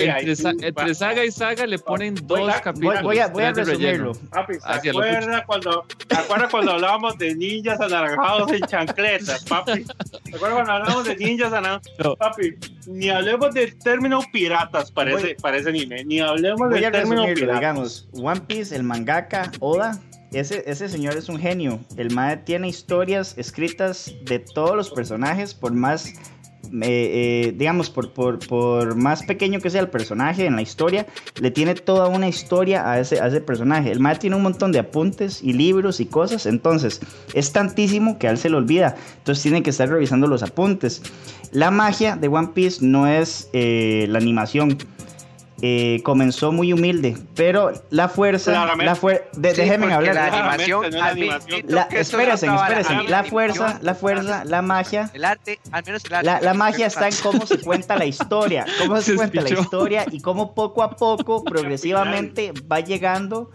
sabe. 0.05 0.19
Entre, 0.19 0.35
sa- 0.35 0.49
entre 0.49 0.95
saga 0.95 1.25
y 1.25 1.31
saga 1.31 1.65
le 1.65 1.79
ponen 1.79 2.15
dos 2.15 2.39
Voy 2.39 2.49
a- 2.49 2.61
capítulos. 2.61 3.03
voy, 3.03 3.19
a, 3.19 3.27
voy 3.27 3.43
a 3.43 3.53
resumirlo. 3.53 4.11
Papi, 4.31 4.53
¿se 4.55 4.59
Hacia 4.63 4.93
lo 4.93 4.99
acuerda 4.99 5.45
cuando, 5.45 5.85
¿se 6.09 6.15
acuerda 6.17 6.47
cuando 6.49 6.71
hablábamos 6.73 7.17
de 7.17 7.35
ninjas 7.35 7.79
anaranjados 7.79 8.51
en 8.51 8.61
chancletas, 8.67 9.43
papi? 9.45 9.85
¿Se 10.23 10.35
acuerda 10.35 10.55
cuando 10.55 10.71
hablábamos 10.73 11.05
de 11.05 11.15
ninjas 11.17 11.53
anaranjados? 11.53 11.91
No. 12.03 12.15
Papi, 12.15 12.55
ni 12.87 13.09
hablemos 13.09 13.53
del 13.53 13.77
término 13.79 14.21
piratas 14.31 14.91
para, 14.91 15.11
Voy- 15.11 15.21
ese, 15.23 15.35
para 15.41 15.57
ese 15.57 15.69
anime, 15.69 16.03
ni 16.05 16.19
hablemos 16.19 16.69
del 16.69 16.91
término 16.91 17.23
piratas. 17.25 17.55
digamos. 17.55 18.07
One 18.13 18.41
Piece, 18.41 18.75
el 18.75 18.83
mangaka 18.83 19.51
Oda, 19.59 19.99
ese, 20.31 20.63
ese 20.67 20.89
señor 20.89 21.15
es 21.17 21.29
un 21.29 21.39
genio. 21.39 21.79
El 21.97 22.11
mae 22.11 22.37
tiene 22.37 22.67
historias 22.67 23.37
escritas 23.37 24.13
de 24.25 24.39
todos 24.39 24.75
los 24.75 24.89
personajes, 24.89 25.53
por 25.53 25.73
más, 25.73 26.07
eh, 26.07 26.19
eh, 26.81 27.53
digamos, 27.55 27.89
por, 27.89 28.13
por, 28.13 28.39
por 28.45 28.95
más 28.95 29.23
pequeño 29.23 29.59
que 29.59 29.69
sea 29.69 29.81
el 29.81 29.89
personaje 29.89 30.45
en 30.45 30.55
la 30.55 30.61
historia, 30.61 31.05
le 31.39 31.51
tiene 31.51 31.75
toda 31.75 32.07
una 32.07 32.27
historia 32.27 32.89
a 32.89 32.99
ese, 32.99 33.21
a 33.21 33.27
ese 33.27 33.41
personaje. 33.41 33.91
El 33.91 33.99
mae 33.99 34.17
tiene 34.17 34.35
un 34.35 34.43
montón 34.43 34.71
de 34.71 34.79
apuntes 34.79 35.41
y 35.41 35.53
libros 35.53 35.99
y 35.99 36.05
cosas, 36.05 36.45
entonces 36.45 36.99
es 37.33 37.51
tantísimo 37.53 38.17
que 38.17 38.27
a 38.27 38.31
él 38.31 38.37
se 38.37 38.49
le 38.49 38.57
olvida. 38.57 38.95
Entonces 39.17 39.41
tiene 39.41 39.63
que 39.63 39.69
estar 39.69 39.87
revisando 39.87 40.27
los 40.27 40.43
apuntes. 40.43 41.01
La 41.51 41.71
magia 41.71 42.17
de 42.17 42.27
One 42.27 42.49
Piece 42.53 42.85
no 42.85 43.07
es 43.07 43.49
eh, 43.53 44.07
la 44.09 44.17
animación. 44.17 44.77
Eh, 45.67 46.01
comenzó 46.03 46.51
muy 46.51 46.73
humilde, 46.73 47.17
pero 47.33 47.71
la 47.89 48.07
fuerza, 48.07 48.51
Claramente. 48.51 48.85
la 48.85 48.95
fuer- 48.95 49.23
de- 49.35 49.55
Sí, 49.55 49.61
déjenme 49.61 49.91
hablar. 49.91 50.13
La 50.13 50.25
animación, 50.27 50.91
no 50.91 50.97
la 50.99 51.07
animación. 51.07 51.59
espérense, 51.91 52.45
espérense. 52.45 53.03
La 53.09 53.23
fuerza, 53.23 53.79
la 53.81 53.95
fuerza, 53.95 54.45
la 54.45 54.61
magia, 54.61 55.09
El 55.11 55.25
arte, 55.25 55.59
al 55.71 55.83
menos 55.83 56.05
el 56.05 56.13
arte. 56.13 56.25
la, 56.27 56.39
la 56.41 56.53
magia 56.53 56.85
está 56.85 57.07
en 57.07 57.15
cómo 57.23 57.47
se 57.47 57.59
cuenta 57.61 57.97
la 57.97 58.05
historia, 58.05 58.63
cómo 58.79 58.97
se 58.97 59.11
Se 59.11 59.15
cuenta 59.15 59.41
la 59.41 59.49
historia 59.49 60.05
y 60.11 60.21
cómo 60.21 60.53
poco 60.53 60.83
a 60.83 60.91
poco, 60.95 61.43
progresivamente, 61.43 62.53
va 62.71 62.81
llegando 62.81 63.49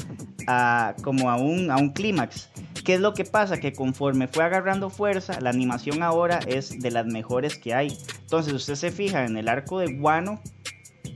a 0.48 0.94
como 1.04 1.30
a 1.30 1.36
un, 1.36 1.70
a 1.70 1.76
un 1.76 1.90
clímax. 1.92 2.48
¿Qué 2.84 2.94
es 2.94 3.00
lo 3.00 3.14
que 3.14 3.24
pasa? 3.24 3.60
Que 3.60 3.72
conforme 3.72 4.26
fue 4.26 4.42
agarrando 4.42 4.90
fuerza, 4.90 5.38
la 5.40 5.50
animación 5.50 6.02
ahora 6.02 6.40
es 6.46 6.80
de 6.80 6.90
las 6.90 7.06
mejores 7.06 7.56
que 7.56 7.72
hay. 7.74 7.96
Entonces, 8.22 8.52
usted 8.52 8.74
se 8.74 8.90
fija 8.90 9.26
en 9.26 9.36
el 9.36 9.48
arco 9.48 9.78
de 9.78 9.92
Guano, 9.98 10.40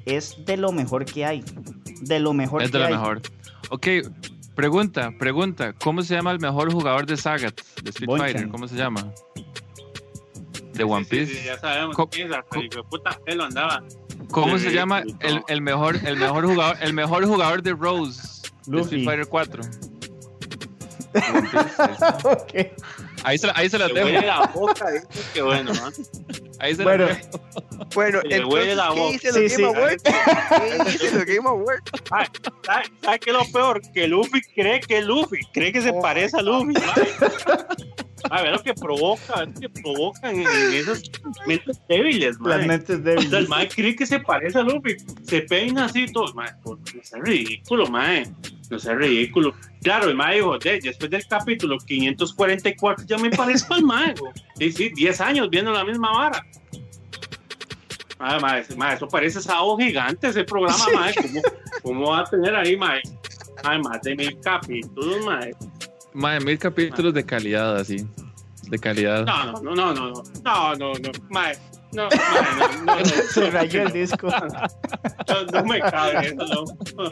es 0.07 0.37
de 0.45 0.57
lo 0.57 0.73
mejor 0.73 1.05
que 1.05 1.25
hay. 1.25 1.45
De 2.03 2.19
lo 2.21 2.33
mejor 2.33 2.63
Es 2.63 2.71
que 2.71 2.79
de 2.79 2.85
lo 2.85 2.87
hay. 2.89 2.93
mejor. 2.95 3.23
Ok, 3.71 3.87
pregunta, 4.55 5.11
pregunta. 5.19 5.73
¿Cómo 5.73 6.03
se 6.03 6.15
llama 6.15 6.31
el 6.33 6.41
mejor 6.41 6.73
jugador 6.73 7.07
de 7.07 7.17
Sagat, 7.17 7.61
de 7.83 7.91
Street 7.91 8.07
Bonchan. 8.09 8.27
Fighter? 8.29 8.49
¿Cómo 8.49 8.69
se 8.69 8.77
llama? 8.77 9.13
De 10.75 10.85
One 10.85 11.05
sí, 11.05 11.11
Piece. 11.11 11.35
sí, 11.35 11.45
ya 11.47 11.59
sabemos 11.59 11.97
quién 12.11 12.33
es, 12.33 12.71
de 12.75 12.83
puta 12.91 13.19
pelo 13.25 13.45
andaba. 13.45 13.83
¿Cómo 14.31 14.59
Sí, 14.59 14.65
se 14.65 14.73
llama 14.73 15.03
el, 15.21 15.43
el 15.47 15.61
mejor, 15.63 15.97
el 16.05 16.17
mejor 16.17 16.47
jugador, 16.47 16.77
el 16.81 16.93
mejor 16.93 17.25
jugador 17.27 17.63
de 17.63 17.73
Rose 17.75 18.43
de. 18.67 18.81
Street 18.81 19.05
Fighter 19.05 19.27
4? 19.29 19.63
Ok. 22.25 22.55
Ahí 23.25 23.39
se, 23.39 23.47
la- 23.47 23.53
ahí 23.57 23.69
se 23.71 23.79
la 23.79 23.89
Le 23.89 23.95
dejo. 23.95 24.07
huele 24.07 24.27
la 24.27 24.41
boca, 24.55 24.91
dice 24.91 25.07
que 25.33 25.43
bueno, 25.43 25.73
¿no? 25.73 25.91
Ahí 26.61 26.75
se 26.75 26.83
Bueno. 26.85 27.07
la 27.07 27.15
dejo. 27.15 27.41
Bueno, 27.95 28.21
Le 28.23 28.45
huele 28.45 28.73
entonces, 28.73 28.77
la 28.77 28.89
¿qué 28.95 29.01
boca. 29.01 29.13
dice 29.13 29.33
Sí, 29.33 29.41
los 29.41 29.53
sí. 29.53 29.63
Game 29.63 29.79
Awards? 29.79 30.03
¿Qué 30.03 30.93
dice 30.93 31.15
los 31.17 31.25
Game 31.25 31.49
Awards? 31.49 31.83
Ay, 32.11 32.27
¿Sabes 32.65 32.91
sabe 33.03 33.19
qué 33.19 33.31
es 33.31 33.37
lo 33.37 33.45
peor? 33.53 33.81
Que 33.93 34.09
Luffy 34.09 34.41
cree 34.55 34.81
que 34.81 34.99
es 34.99 35.05
Luffy, 35.07 35.39
cree 35.53 35.73
que 35.73 35.81
se 35.83 35.91
Oh 35.91 36.01
parece 36.01 36.37
a 36.39 36.43
Luffy. 36.43 36.75
A 38.31 38.41
ver 38.43 38.53
lo 38.53 38.63
que 38.63 38.73
provoca, 38.73 39.43
es 39.45 39.61
que 39.61 39.69
provocan 39.69 40.35
en, 40.37 40.47
en 40.47 40.75
esas 40.75 41.03
mentes 41.47 41.79
débiles, 41.89 42.37
Las 42.41 42.59
mae. 42.59 42.67
mentes 42.67 42.99
O 43.01 43.03
sea, 43.03 43.13
el 43.13 43.21
débiles. 43.21 43.49
mae 43.51 43.69
cree 43.69 43.95
que 43.97 44.07
se 44.07 44.19
parece 44.21 44.59
a 44.59 44.63
Luffy, 44.63 44.97
se 45.25 45.43
peina 45.43 45.85
así 45.87 46.07
todo, 46.11 46.33
no 46.35 46.75
sea 47.03 47.21
ridículo, 47.21 47.87
mae, 47.89 48.25
no 48.75 48.79
sea 48.79 48.95
ridículo. 48.95 49.55
Claro, 49.83 50.09
el 50.09 50.17
mae 50.17 50.37
dijo, 50.37 50.59
después 50.59 51.11
del 51.11 51.27
capítulo 51.27 51.79
544 51.79 53.07
ya 53.07 53.19
me 53.19 53.31
parezco 53.31 53.75
al 53.75 53.83
mae, 53.83 54.15
y 54.59 54.73
sí, 54.73 54.91
10 54.95 55.21
años 55.21 55.51
viendo 55.51 55.73
la 55.73 55.85
misma 55.85 56.13
vara. 56.13 56.47
Ah, 58.19 58.39
mae, 58.41 58.65
mae, 58.77 58.95
eso 58.95 59.09
parece 59.09 59.41
sábado 59.41 59.77
gigante 59.77 60.29
ese 60.29 60.45
programa, 60.45 60.85
mae, 60.95 61.15
¿cómo, 61.15 61.43
cómo 61.83 62.11
va 62.11 62.21
a 62.21 62.25
tener 62.25 62.55
ahí, 62.55 62.77
mae? 62.77 63.01
Ay, 63.63 63.79
más 63.81 64.01
de 64.03 64.15
mil 64.15 64.39
capítulos, 64.41 65.25
mae. 65.25 65.55
Mae, 66.13 66.41
mil 66.41 66.59
capítulos 66.59 67.13
mae. 67.13 67.23
de 67.23 67.27
calidad, 67.27 67.77
así. 67.77 68.07
De 68.69 68.79
calidad. 68.79 69.25
No, 69.27 69.53
no, 69.61 69.75
no, 69.75 69.95
no, 69.95 70.11
no, 70.13 70.23
no, 70.43 70.75
no, 70.75 70.93
no, 70.93 71.11
mae. 71.31 71.57
No, 71.93 72.09
mae, 72.11 72.85
no, 72.85 72.85
no, 72.85 72.97
no, 72.97 73.05
Se 73.05 73.51
rayó 73.51 73.83
el 73.83 73.93
disco. 73.93 74.29
No, 75.27 75.43
no 75.45 75.65
me 75.65 75.81
cabe 75.81 76.27
eso, 76.27 76.65
no. 76.97 77.05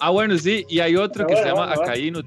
Ah, 0.00 0.10
bueno, 0.10 0.36
sí, 0.38 0.64
y 0.68 0.80
hay 0.80 0.96
otro 0.96 1.26
que 1.26 1.32
Bueno, 1.34 1.42
se 1.48 1.54
llama 1.54 1.74
bueno, 1.74 2.20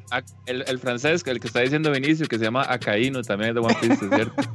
el, 0.47 0.63
el 0.67 0.79
francés, 0.79 1.23
el 1.25 1.39
que 1.39 1.47
está 1.47 1.59
diciendo 1.61 1.91
Vinicio, 1.91 2.27
que 2.27 2.37
se 2.39 2.45
llama 2.45 2.65
Akainu, 2.67 3.21
también 3.21 3.49
es 3.49 3.55
de 3.55 3.61
One 3.61 3.75
Piece, 3.79 4.09
¿cierto? 4.09 4.33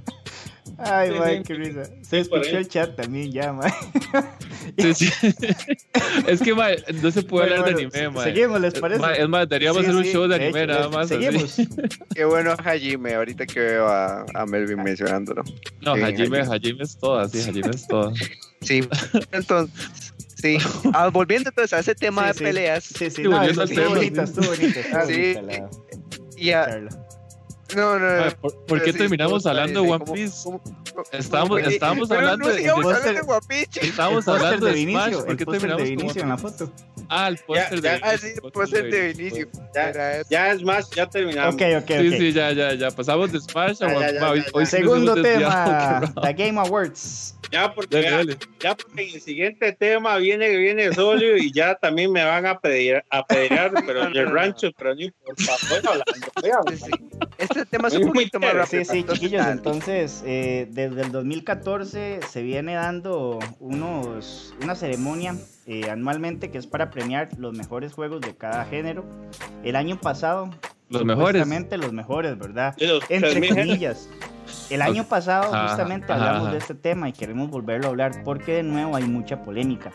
Ay, 0.78 1.10
Sí, 1.10 1.16
sí. 1.36 1.42
qué 1.46 1.54
risa. 1.54 1.82
Se 2.02 2.20
escuchó 2.20 2.58
el 2.58 2.68
chat 2.68 2.96
también 2.96 3.32
ya, 3.32 3.50
mae. 3.52 3.72
Sí, 4.78 4.92
sí. 4.94 5.10
es 6.26 6.42
que, 6.42 6.54
mae, 6.54 6.76
no 7.02 7.10
se 7.10 7.22
puede 7.22 7.46
Bueno, 7.48 7.62
hablar 7.64 7.76
de 7.78 7.84
anime, 7.84 8.10
mae. 8.10 8.24
Seguimos, 8.24 8.60
¿les 8.60 8.74
parece? 8.78 9.22
Es 9.22 9.28
más, 9.28 9.48
deberíamos 9.48 9.78
Sí, 9.78 9.84
hacer 9.86 9.96
un 9.96 10.04
sí, 10.04 10.12
show 10.12 10.26
de 10.26 10.34
anime 10.34 10.64
hecho, 10.64 10.72
nada 10.72 10.88
de- 10.88 10.96
más. 10.96 11.10
así. 11.10 11.24
Seguimos. 11.24 11.56
Qué 12.14 12.24
bueno 12.26 12.54
Hajime, 12.62 13.14
ahorita 13.14 13.46
que 13.46 13.60
veo 13.60 13.86
a, 13.86 14.26
a 14.34 14.44
Melvin 14.44 14.82
mencionándolo. 14.82 15.44
No, 15.80 15.94
Sí, 15.94 16.02
Hajime, 16.02 16.40
Hajime. 16.40 16.56
Hajime 16.56 16.82
es 16.82 16.98
toda, 16.98 17.28
sí, 17.28 17.38
Hajime 17.48 17.70
es 17.70 17.86
toda. 17.86 18.12
Sí, 18.60 18.80
entonces, 19.32 20.05
sí. 20.36 20.58
Ah, 20.92 21.08
volviendo 21.08 21.50
entonces 21.50 21.72
a 21.72 21.80
ese 21.80 21.94
tema 21.94 22.22
Sí, 22.22 22.28
de 22.28 22.34
sí. 22.34 22.44
peleas, 22.44 22.84
Sí, 22.84 23.10
sí, 23.10 23.10
Sí, 23.10 23.22
no, 23.24 23.42
estuvo 23.42 23.64
estuvo 24.22 24.54
y 26.36 26.50
a-. 26.52 26.88
no, 27.74 27.98
no, 27.98 28.24
no. 28.26 28.30
¿Por, 28.40 28.64
por 28.66 28.82
qué 28.82 28.92
Sí, 28.92 28.98
terminamos 28.98 29.38
estuvo 29.38 29.50
hablando 29.50 29.82
de 29.82 29.88
One 29.90 29.98
¿cómo- 30.04 30.12
Piece? 30.14 30.36
cómo- 30.44 30.62
cómo- 30.62 30.76
Estábamos, 31.12 31.58
cómo- 31.58 31.70
estábamos 31.70 32.10
hablando 32.10 32.46
no 32.48 32.54
de, 32.54 32.62
de- 32.62 32.68
hablando 32.70 33.12
de 33.12 33.20
Guapiche. 33.20 33.80
estábamos 33.86 34.18
El 34.18 34.24
póster 34.32 34.44
hablando 34.46 34.66
de 34.66 34.72
de 34.72 34.78
Smash, 34.82 35.04
Vinicio, 35.04 35.26
¿por 35.26 35.36
qué 35.36 35.44
de 35.44 35.50
terminamos 35.50 35.82
con 35.82 35.88
Vinicio 35.96 36.22
en 36.22 36.28
One 36.30 36.36
la 36.42 36.48
Piece? 36.48 36.58
foto. 36.64 36.72
Ah, 37.08 37.28
el 37.28 37.38
póster 37.38 37.80
de 37.80 37.88
Ah, 37.90 38.18
sí, 38.18 38.26
el 38.76 38.90
de 38.90 39.12
Vinicio. 39.12 39.48
Ya, 39.74 40.22
ya 40.30 40.50
es 40.52 40.62
más, 40.62 40.90
ya 40.90 41.06
terminamos. 41.08 41.54
Ok, 41.54 41.62
ok, 41.78 41.86
Sí, 41.88 42.08
ok. 42.08 42.14
sí, 42.18 42.32
ya, 42.32 42.52
ya, 42.52 42.74
ya. 42.74 42.90
Pasamos 42.90 43.32
de 43.32 43.40
Smash 43.40 43.82
a 43.82 43.86
One 43.86 44.20
hoy- 44.20 44.44
nos 44.54 44.68
Segundo 44.68 45.14
tema. 45.20 46.12
The 46.22 46.32
Game 46.32 46.58
Awards. 46.60 47.32
Ya 47.52 47.72
porque, 47.72 47.94
Dale, 47.94 48.10
ya, 48.10 48.16
dale. 48.16 48.36
ya 48.58 48.74
porque 48.74 49.08
el 49.14 49.20
siguiente 49.20 49.72
tema 49.72 50.16
viene, 50.16 50.48
viene 50.56 50.92
sólido 50.92 51.36
y 51.36 51.52
ya 51.52 51.76
también 51.76 52.10
me 52.10 52.24
van 52.24 52.44
a 52.44 52.58
pedir, 52.58 53.04
a 53.08 53.24
pedrear, 53.24 53.70
pero 53.86 54.02
en 54.04 54.16
el 54.16 54.30
rancho, 54.32 54.72
pero 54.76 54.96
no 54.96 55.00
importa. 55.02 55.52
Voy 55.70 56.50
hablando, 56.50 56.84
Este 57.56 57.66
tema 57.70 57.88
es 57.88 57.94
un 57.94 58.08
poquito 58.08 58.38
más 58.38 58.54
rápido. 58.54 58.84
Sí, 58.84 58.90
sí, 58.90 58.98
entonces, 58.98 59.20
chiquillos, 59.20 59.42
dale. 59.44 59.52
entonces 59.56 60.22
eh, 60.26 60.68
desde 60.70 61.02
el 61.02 61.12
2014 61.12 62.20
se 62.28 62.42
viene 62.42 62.74
dando 62.74 63.38
unos, 63.60 64.54
una 64.62 64.74
ceremonia 64.74 65.36
eh, 65.66 65.90
anualmente 65.90 66.50
que 66.50 66.58
es 66.58 66.66
para 66.66 66.90
premiar 66.90 67.30
los 67.38 67.56
mejores 67.56 67.92
juegos 67.92 68.20
de 68.20 68.34
cada 68.36 68.64
género. 68.66 69.04
El 69.64 69.76
año 69.76 69.98
pasado, 70.00 70.50
Los 70.90 71.04
mejores. 71.04 71.40
justamente 71.42 71.78
los 71.78 71.92
mejores, 71.92 72.38
¿verdad? 72.38 72.74
Los 72.78 73.02
Entre 73.10 73.32
3.000 73.32 73.34
géneros. 73.48 73.66
comillas. 73.66 74.08
El 74.70 74.82
año 74.82 75.04
pasado 75.04 75.52
Ajá, 75.54 75.68
justamente 75.68 76.12
ajá, 76.12 76.22
hablamos 76.22 76.42
ajá. 76.48 76.52
de 76.52 76.58
este 76.58 76.74
tema 76.74 77.08
y 77.08 77.12
queremos 77.12 77.50
volverlo 77.50 77.86
a 77.86 77.90
hablar 77.90 78.22
porque 78.24 78.52
de 78.54 78.62
nuevo 78.62 78.96
hay 78.96 79.04
mucha 79.04 79.42
polémica. 79.42 79.92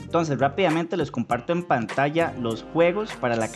Entonces, 0.00 0.38
rápidamente 0.38 0.96
les 0.96 1.10
comparto 1.10 1.52
en 1.52 1.62
pantalla 1.62 2.34
los 2.40 2.64
juegos 2.72 3.12
para 3.14 3.36
la 3.36 3.48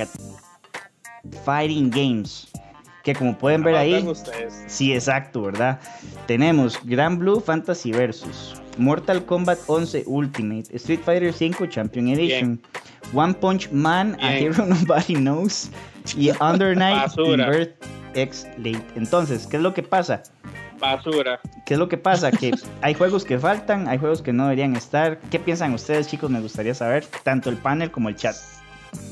Fighting 1.45 1.91
Games. 1.91 2.49
Que 3.09 3.15
como 3.15 3.39
pueden 3.39 3.63
ver 3.63 3.75
ahí, 3.75 4.07
sí, 4.67 4.93
exacto, 4.93 5.41
¿verdad? 5.41 5.81
Tenemos 6.27 6.79
Grand 6.85 7.19
Blue 7.19 7.41
Fantasy 7.41 7.91
Versus, 7.91 8.61
Mortal 8.77 9.25
Kombat 9.25 9.59
11 9.67 10.05
Ultimate, 10.05 10.65
Street 10.77 11.01
Fighter 11.03 11.33
5 11.33 11.65
Champion 11.69 12.09
Edition, 12.09 12.61
One 13.15 13.33
Punch 13.33 13.71
Man, 13.73 14.15
A 14.21 14.35
Hero 14.35 14.67
Nobody 14.67 15.15
Knows 15.15 15.71
y 16.19 16.29
Under 16.43 16.77
Night 16.77 17.11
X 18.13 18.47
Late. 18.59 18.85
Entonces, 18.95 19.47
¿qué 19.47 19.57
es 19.57 19.63
lo 19.63 19.73
que 19.73 19.83
pasa? 19.83 20.23
Basura. 20.79 21.41
¿Qué 21.65 21.73
es 21.73 21.81
lo 21.81 21.89
que 21.89 21.97
pasa? 21.97 22.31
Que 22.31 22.53
hay 22.83 22.93
juegos 22.93 23.25
que 23.25 23.39
faltan, 23.39 23.89
hay 23.89 23.97
juegos 23.97 24.21
que 24.21 24.35
no 24.35 24.43
deberían 24.43 24.77
estar. 24.77 25.19
¿Qué 25.31 25.39
piensan 25.39 25.73
ustedes, 25.73 26.09
chicos? 26.09 26.29
Me 26.29 26.43
gustaría 26.43 26.75
saber, 26.75 27.07
tanto 27.23 27.49
el 27.49 27.57
panel 27.57 27.91
como 27.91 28.11
el 28.11 28.17
chat. 28.17 28.37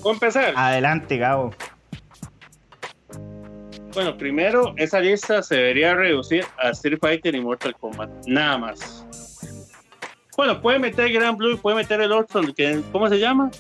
¿Puedo 0.02 0.12
empezar? 0.12 0.52
Adelante, 0.54 1.16
Gabo. 1.16 1.54
Bueno, 3.96 4.14
primero, 4.18 4.74
esa 4.76 5.00
lista 5.00 5.42
se 5.42 5.54
debería 5.54 5.94
reducir 5.94 6.44
a 6.58 6.68
Street 6.72 6.98
Fighter 7.00 7.34
y 7.34 7.40
Mortal 7.40 7.74
Kombat. 7.74 8.10
Nada 8.26 8.58
más. 8.58 9.06
Bueno, 10.36 10.60
puede 10.60 10.78
meter 10.78 11.10
Grand 11.10 11.38
Blue 11.38 11.56
puede 11.56 11.76
meter 11.76 12.02
el 12.02 12.12
otro, 12.12 12.42
que, 12.54 12.82
¿cómo 12.92 13.08
se 13.08 13.18
llama? 13.18 13.50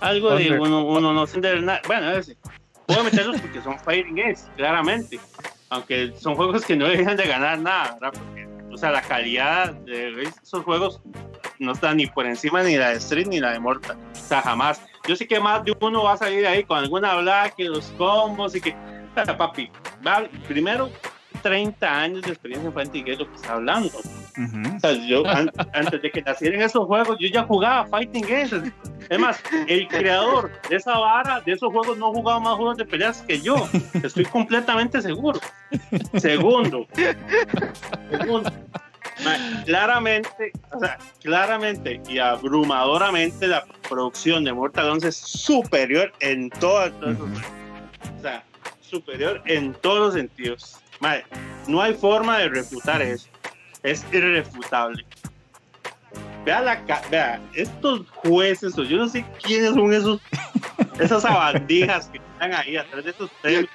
Algo 0.00 0.34
de 0.34 0.58
uno, 0.58 0.84
uno 0.84 1.12
no 1.12 1.28
se 1.28 1.40
nada. 1.40 1.80
Bueno, 1.86 2.10
ese. 2.10 2.36
Puedo 2.86 3.04
meterlos 3.04 3.40
porque 3.40 3.62
son 3.62 3.78
fighting 3.78 4.16
games, 4.16 4.50
claramente. 4.56 5.20
Aunque 5.70 6.12
son 6.16 6.34
juegos 6.34 6.64
que 6.64 6.74
no 6.74 6.88
dejan 6.88 7.16
de 7.16 7.28
ganar 7.28 7.60
nada, 7.60 7.98
¿verdad? 8.00 8.20
Porque, 8.20 8.48
o 8.72 8.76
sea, 8.76 8.90
la 8.90 9.02
calidad 9.02 9.74
de 9.74 10.24
esos 10.24 10.64
juegos 10.64 11.00
no 11.60 11.70
está 11.70 11.94
ni 11.94 12.08
por 12.08 12.26
encima 12.26 12.64
ni 12.64 12.76
la 12.76 12.88
de 12.88 12.96
Street 12.96 13.28
ni 13.28 13.38
la 13.38 13.52
de 13.52 13.60
Mortal. 13.60 13.96
O 14.10 14.16
sea, 14.16 14.42
jamás. 14.42 14.82
Yo 15.06 15.14
sé 15.14 15.28
que 15.28 15.38
más 15.38 15.64
de 15.64 15.72
uno 15.80 16.02
va 16.02 16.14
a 16.14 16.16
salir 16.16 16.44
ahí 16.48 16.64
con 16.64 16.78
alguna 16.78 17.14
black 17.14 17.54
y 17.58 17.64
los 17.68 17.86
combos 17.96 18.56
y 18.56 18.60
que. 18.60 18.74
Papi, 19.24 19.70
va, 20.06 20.28
primero 20.46 20.90
30 21.42 22.00
años 22.00 22.22
de 22.22 22.30
experiencia 22.30 22.68
en 22.68 22.74
Fighting 22.74 23.04
Games 23.04 23.18
lo 23.20 23.28
que 23.28 23.36
está 23.36 23.52
hablando. 23.54 23.98
o 23.98 24.80
sea, 24.80 24.92
yo 24.92 25.22
antes 25.26 26.02
de 26.02 26.10
que 26.10 26.22
nacieran 26.22 26.62
esos 26.62 26.86
juegos, 26.86 27.16
yo 27.20 27.28
ya 27.28 27.44
jugaba 27.44 27.86
Fighting 27.86 28.26
Games. 28.26 28.52
Es 29.08 29.18
más, 29.18 29.40
el 29.68 29.88
creador 29.88 30.50
de 30.68 30.76
esa 30.76 30.98
vara, 30.98 31.40
de 31.40 31.52
esos 31.52 31.72
juegos, 31.72 31.96
no 31.98 32.12
jugaba 32.12 32.40
más 32.40 32.54
juegos 32.54 32.76
de 32.76 32.84
peleas 32.84 33.22
que 33.22 33.40
yo. 33.40 33.56
Estoy 34.02 34.24
completamente 34.24 35.00
seguro. 35.00 35.40
Segundo. 36.16 36.86
Segundo. 38.10 38.52
Claramente, 39.64 40.52
o 40.72 40.78
sea, 40.78 40.96
claramente 41.22 42.00
y 42.08 42.18
abrumadoramente 42.18 43.48
la 43.48 43.64
producción 43.88 44.44
de 44.44 44.52
Mortal 44.52 44.90
11 44.90 45.08
es 45.08 45.16
superior 45.16 46.12
en 46.20 46.50
todos 46.50 46.92
O 47.02 47.06
sea, 47.06 47.16
superior 48.88 49.42
en 49.46 49.74
todos 49.74 49.98
los 49.98 50.14
sentidos 50.14 50.80
no 51.66 51.80
hay 51.80 51.94
forma 51.94 52.38
de 52.38 52.48
refutar 52.48 53.02
eso. 53.02 53.28
Es 53.82 54.04
irrefutable. 54.12 55.04
Vea, 56.44 56.60
la, 56.60 57.02
vea, 57.10 57.40
estos 57.54 58.08
jueces, 58.10 58.74
yo 58.74 58.96
no 58.96 59.08
sé 59.08 59.24
quiénes 59.42 59.74
son 59.74 59.92
esos, 59.92 60.20
esas 61.00 61.22
sabandijas 61.22 62.06
que 62.06 62.18
están 62.18 62.54
ahí 62.54 62.76
atrás 62.76 63.04
de 63.04 63.10
esos 63.12 63.30
premios. 63.42 63.68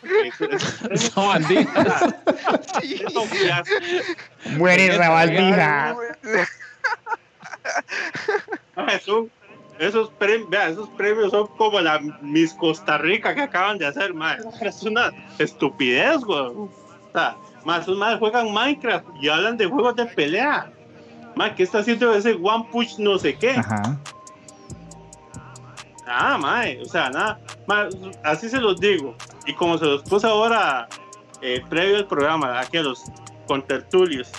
Sabandijas. 0.95 2.13
Muere 4.57 4.97
sabandija. 4.97 5.95
Esos, 8.91 9.27
esos, 9.79 10.09
premios, 10.11 10.49
vea, 10.49 10.69
esos 10.69 10.89
premios 10.89 11.31
son 11.31 11.47
como 11.57 11.79
la 11.79 11.99
Miss 12.21 12.53
Costa 12.53 12.97
Rica 12.97 13.33
que 13.33 13.41
acaban 13.41 13.77
de 13.77 13.87
hacer, 13.87 14.13
madre. 14.13 14.43
Es 14.61 14.83
una 14.83 15.11
estupidez, 15.39 16.21
güey 16.21 16.69
más, 17.65 17.87
más 17.87 18.19
juegan 18.19 18.51
Minecraft 18.51 19.05
y 19.21 19.29
hablan 19.29 19.57
de 19.57 19.65
juegos 19.65 19.95
de 19.95 20.05
pelea. 20.05 20.71
Más, 21.35 21.53
¿qué 21.53 21.63
está 21.63 21.79
haciendo 21.79 22.13
ese 22.13 22.33
One 22.33 22.67
Push 22.71 22.99
no 22.99 23.17
sé 23.17 23.35
qué? 23.35 23.51
Ajá. 23.51 23.97
Nada, 26.05 26.37
mae, 26.37 26.81
o 26.81 26.85
sea, 26.85 27.09
nada, 27.09 27.39
así 28.23 28.49
se 28.49 28.59
los 28.59 28.79
digo. 28.79 29.15
Y 29.47 29.53
como 29.53 29.77
se 29.77 29.85
los 29.85 30.03
puse 30.03 30.27
ahora, 30.27 30.87
eh, 31.41 31.63
previo 31.69 31.97
al 31.97 32.07
programa, 32.07 32.59
aquí 32.59 32.77
a 32.77 32.83
los 32.83 33.03
contertulios, 33.47 34.31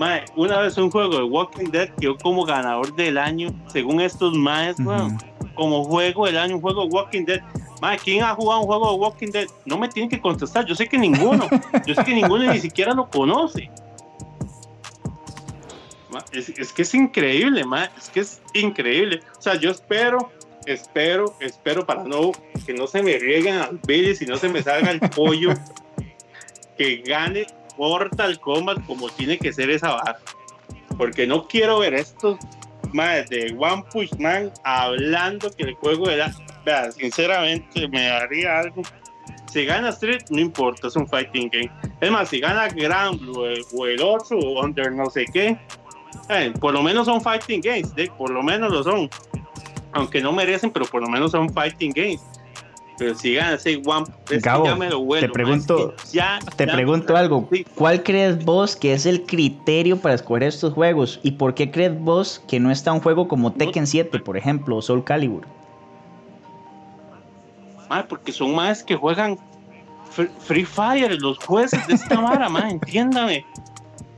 mae, 0.00 0.24
una 0.34 0.60
vez 0.60 0.78
un 0.78 0.90
juego 0.90 1.14
de 1.14 1.24
Walking 1.24 1.70
Dead 1.70 1.90
quedó 2.00 2.16
como 2.16 2.46
ganador 2.46 2.94
del 2.94 3.18
año, 3.18 3.50
según 3.66 4.00
estos 4.00 4.32
maes, 4.32 4.76
como 5.54 5.84
juego 5.84 6.24
del 6.24 6.38
año, 6.38 6.54
un 6.56 6.62
juego 6.62 6.84
de 6.84 6.88
Walking 6.88 7.24
Dead. 7.26 7.40
¿quién 8.02 8.22
ha 8.24 8.34
jugado 8.34 8.62
un 8.62 8.66
juego 8.66 8.92
de 8.92 8.98
Walking 8.98 9.30
Dead? 9.30 9.46
No 9.66 9.76
me 9.76 9.88
tienen 9.88 10.08
que 10.08 10.18
contestar, 10.18 10.64
yo 10.64 10.74
sé 10.74 10.88
que 10.88 10.96
ninguno. 10.96 11.46
Yo 11.86 11.94
sé 11.94 12.02
que 12.02 12.14
ninguno 12.14 12.50
ni 12.50 12.60
siquiera 12.60 12.94
lo 12.94 13.10
conoce. 13.10 13.70
Es, 16.32 16.72
que 16.72 16.82
es 16.82 16.94
increíble, 16.94 17.62
es 17.98 18.08
que 18.08 18.20
es 18.20 18.40
increíble. 18.54 19.20
O 19.38 19.42
sea, 19.42 19.56
yo 19.56 19.70
espero, 19.70 20.32
espero, 20.64 21.34
espero 21.40 21.84
para 21.84 22.04
no 22.04 22.32
que 22.64 22.72
no 22.72 22.86
se 22.86 23.02
me 23.02 23.18
rieguen 23.18 23.56
al 23.56 23.78
Billy 23.86 24.16
y 24.18 24.24
no 24.24 24.38
se 24.38 24.48
me 24.48 24.62
salga 24.62 24.92
el 24.92 25.00
pollo 25.00 25.50
que 26.78 27.02
gane 27.06 27.46
Mortal 27.88 28.38
Kombat 28.40 28.84
como 28.86 29.08
tiene 29.08 29.38
que 29.38 29.52
ser 29.52 29.70
esa 29.70 29.94
barra. 29.94 30.18
Porque 30.98 31.26
no 31.26 31.46
quiero 31.48 31.78
ver 31.78 31.94
estos 31.94 32.38
más 32.92 33.28
de 33.28 33.54
One 33.58 33.84
Push 33.92 34.12
Man 34.18 34.52
hablando 34.64 35.50
que 35.50 35.64
el 35.64 35.74
juego 35.74 36.10
era 36.10 36.32
vea, 36.64 36.90
sinceramente 36.92 37.88
me 37.88 38.06
daría 38.06 38.60
algo. 38.60 38.82
Si 39.50 39.64
gana 39.64 39.88
Street, 39.88 40.22
no 40.30 40.40
importa, 40.40 40.86
es 40.88 40.96
un 40.96 41.08
fighting 41.08 41.48
game. 41.50 41.70
Es 42.00 42.10
más, 42.10 42.28
si 42.28 42.38
gana 42.38 42.68
Grand 42.68 43.18
Blue 43.18 43.42
o 43.74 43.86
el 43.86 44.00
otro, 44.00 44.38
o 44.38 44.62
Under 44.62 44.92
no 44.92 45.10
sé 45.10 45.24
qué, 45.32 45.58
eh, 46.28 46.52
por 46.60 46.72
lo 46.72 46.82
menos 46.82 47.06
son 47.06 47.20
fighting 47.20 47.60
games, 47.60 47.92
por 48.16 48.30
lo 48.30 48.42
menos 48.42 48.70
lo 48.70 48.82
son. 48.84 49.10
Aunque 49.92 50.20
no 50.20 50.32
merecen, 50.32 50.70
pero 50.70 50.86
por 50.86 51.02
lo 51.02 51.08
menos 51.08 51.32
son 51.32 51.52
fighting 51.52 51.92
games. 51.92 52.22
Pero 53.00 53.14
si 53.14 53.32
gana 53.32 53.54
ese 53.54 53.80
One, 53.86 54.04
es 54.28 54.42
Gabo, 54.42 54.66
ya 54.66 54.76
me 54.76 54.90
lo 54.90 55.00
vuelo, 55.00 55.26
Te 55.26 55.32
pregunto, 55.32 55.94
ya, 56.12 56.38
te 56.56 56.66
pregunto 56.66 57.16
algo. 57.16 57.48
¿Cuál 57.74 58.02
crees 58.02 58.44
vos 58.44 58.76
que 58.76 58.92
es 58.92 59.06
el 59.06 59.22
criterio 59.22 59.96
para 59.96 60.16
escoger 60.16 60.42
estos 60.42 60.74
juegos? 60.74 61.18
¿Y 61.22 61.30
por 61.30 61.54
qué 61.54 61.70
crees 61.70 61.98
vos 61.98 62.44
que 62.46 62.60
no 62.60 62.70
está 62.70 62.92
un 62.92 63.00
juego 63.00 63.26
como 63.26 63.54
Tekken 63.54 63.86
7, 63.86 64.18
por 64.18 64.36
ejemplo, 64.36 64.76
o 64.76 64.82
Soul 64.82 65.02
Calibur? 65.02 65.46
porque 68.06 68.32
son 68.32 68.54
más 68.54 68.84
que 68.84 68.94
juegan 68.94 69.38
Free 70.40 70.66
Fire, 70.66 71.18
los 71.22 71.38
jueces 71.38 71.84
de 71.86 71.94
esta 71.94 72.20
vara, 72.20 72.50
más, 72.50 72.70
entiéndame. 72.70 73.46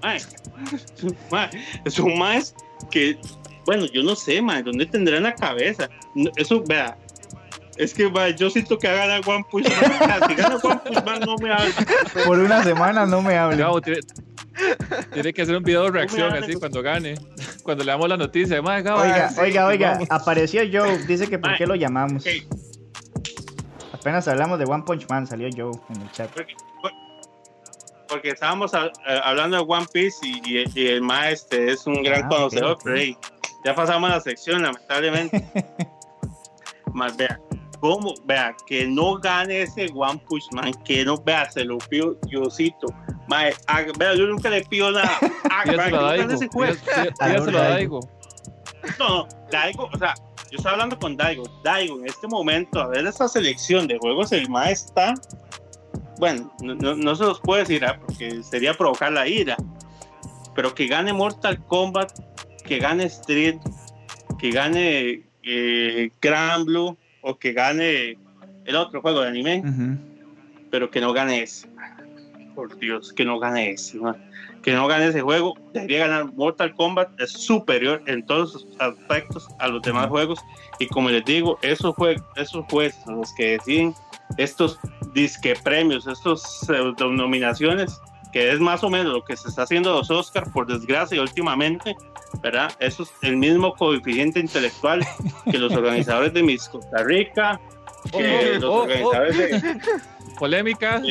son 1.87 2.19
más 2.19 2.53
que, 2.91 3.17
bueno, 3.65 3.87
yo 3.87 4.03
no 4.03 4.17
sé, 4.17 4.43
man, 4.43 4.65
¿dónde 4.65 4.87
tendrán 4.87 5.23
la 5.23 5.37
cabeza? 5.37 5.89
Eso, 6.35 6.65
vea, 6.67 6.99
es 7.77 7.95
que 7.95 8.11
yo 8.37 8.51
siento 8.51 8.79
que 8.79 8.89
haga 8.89 9.21
One 9.27 9.45
Push 9.51 9.65
Man. 9.65 10.21
Si 10.29 10.35
gana 10.35 10.57
One 10.57 10.81
Push 10.85 11.05
Man, 11.05 11.21
no 11.21 11.37
me 11.37 11.53
hable. 11.53 11.73
Por 12.27 12.39
una 12.39 12.63
semana 12.63 13.07
no 13.07 13.23
me 13.23 13.37
hable. 13.37 13.65
tiene, 15.13 15.33
que 15.33 15.43
hacer 15.43 15.57
un 15.57 15.63
video 15.63 15.85
de 15.85 15.91
reacción 15.91 16.33
así 16.35 16.55
cuando 16.55 16.83
gane. 16.83 17.15
Cuando 17.63 17.85
le 17.85 17.91
damos 17.91 18.09
la 18.09 18.17
noticia. 18.17 18.61
oiga, 18.61 19.33
oiga, 19.39 19.67
oiga, 19.67 19.99
apareció 20.11 20.63
Joe. 20.71 20.99
Dice 21.07 21.29
que 21.29 21.39
por 21.39 21.57
qué 21.57 21.67
lo 21.67 21.75
llamamos. 21.75 22.25
Apenas 23.93 24.27
hablamos 24.27 24.59
de 24.59 24.65
One 24.65 24.83
Punch 24.85 25.09
Man, 25.09 25.27
salió 25.27 25.49
Joe 25.57 25.73
en 25.95 26.03
el 26.03 26.11
chat. 26.11 26.31
Porque, 28.09 28.29
estábamos 28.29 28.75
eh, 28.75 29.21
hablando 29.25 29.57
de 29.57 29.65
One 29.67 29.87
Piece 29.91 30.19
y, 30.23 30.87
el 30.87 31.01
maestro 31.01 31.59
es 31.59 31.87
un 31.87 32.03
gran 32.03 32.25
ah, 32.25 32.29
conocedor, 32.29 32.77
pero 32.85 33.01
ya 33.65 33.75
pasamos 33.75 34.11
a 34.11 34.15
la 34.17 34.21
sección, 34.21 34.61
lamentablemente. 34.63 35.49
Más 36.93 37.17
vea, 37.17 37.41
¿cómo? 37.83 38.15
Vea, 38.25 38.57
que 38.65 38.87
no 38.87 39.17
gane 39.17 39.63
ese 39.63 39.91
One 39.93 40.23
Punch 40.29 40.45
Man, 40.53 40.73
que 40.85 41.05
no, 41.05 41.17
vea, 41.17 41.51
se 41.51 41.65
lo 41.65 41.79
pido 41.79 42.17
Diosito. 42.29 42.87
Mae, 43.27 43.53
vea, 43.99 44.15
yo 44.15 44.27
nunca 44.27 44.49
le 44.49 44.63
pido 44.65 44.93
nada. 44.93 45.19
Ah, 45.55 45.65
se 45.67 45.91
lo 45.91 47.53
Daigo. 47.53 48.01
No, 48.99 49.09
no, 49.09 49.29
Daigo, 49.51 49.91
o 49.93 49.99
sea, 49.99 50.15
yo 50.51 50.57
estaba 50.57 50.75
hablando 50.75 50.99
con 50.99 51.17
Daigo. 51.17 51.43
Daigo, 51.63 51.99
en 51.99 52.07
este 52.07 52.27
momento, 52.27 52.81
a 52.81 52.87
ver 52.87 53.07
esta 53.07 53.29
selección 53.29 53.87
de 53.87 53.99
juegos, 53.99 54.33
el 54.33 54.49
MAE 54.49 54.73
está. 54.73 55.15
Bueno, 56.19 56.51
no, 56.63 57.17
se 57.17 57.25
los 57.25 57.41
puedo 57.41 57.61
decir 57.61 57.85
¿ah? 57.85 58.01
porque 58.01 58.43
sería 58.43 58.73
provocar 58.75 59.13
la 59.13 59.29
ira. 59.29 59.57
Pero 60.55 60.75
que 60.75 60.87
gane 60.87 61.13
Mortal 61.13 61.63
Kombat, 61.67 62.13
que 62.65 62.79
gane 62.79 63.05
Street, 63.05 63.59
que 64.39 64.51
gane 64.53 65.23
eh, 65.43 66.11
Grand 66.21 66.65
Blue 66.65 66.97
o 67.23 67.39
que 67.39 67.53
gane 67.53 68.19
el 68.65 68.77
otro 68.77 69.01
juego 69.01 69.23
de 69.23 69.29
anime, 69.29 69.63
pero 70.71 70.91
que 70.91 71.01
no 71.01 71.13
gane 71.13 71.43
ese. 71.43 71.69
por 72.55 72.79
Dios, 72.79 73.13
que 73.13 73.25
no 73.25 73.39
gane 73.39 73.71
ese, 73.71 73.99
que 74.63 74.73
no 74.73 74.87
gane 74.87 75.07
ese 75.07 75.23
juego. 75.23 75.55
Debería 75.73 76.07
ganar 76.07 76.33
Mortal 76.35 76.75
Kombat, 76.75 77.09
es 77.21 77.31
superior 77.31 78.03
en 78.07 78.25
todos 78.27 78.53
sus 78.53 78.67
aspectos 78.81 79.49
a 79.59 79.69
los 79.69 79.83
demás 79.83 80.09
juegos. 80.09 80.39
Y 80.79 80.87
como 80.89 81.11
les 81.11 81.25
digo, 81.25 81.59
esos, 81.63 81.95
juegos, 81.95 82.23
esos 82.37 82.65
jueces 82.71 83.01
los 83.07 83.33
que 83.35 83.53
deciden 83.53 83.95
estos 84.39 84.79
disque 85.15 85.55
premios, 85.63 86.07
estos 86.07 86.67
nominaciones, 86.99 88.01
que 88.33 88.51
es 88.51 88.61
más 88.61 88.83
o 88.83 88.91
menos 88.91 89.13
lo 89.13 89.25
que 89.25 89.37
se 89.37 89.49
está 89.49 89.63
haciendo 89.63 89.93
los 89.93 90.11
Oscars, 90.11 90.51
por 90.51 90.67
desgracia, 90.67 91.21
últimamente, 91.21 91.95
¿verdad? 92.43 92.73
Eso 92.81 93.03
es 93.03 93.11
el 93.23 93.37
mismo 93.37 93.75
coeficiente 93.75 94.41
intelectual 94.41 95.07
que 95.51 95.59
los 95.59 95.73
organizadores 95.73 96.33
de 96.33 96.43
Miss 96.43 96.69
Costa 96.69 97.03
Rica, 97.05 97.61
que 98.11 98.59
los 98.59 98.65
organizadores 98.65 99.37
de 99.37 99.81
Polémica. 100.39 101.03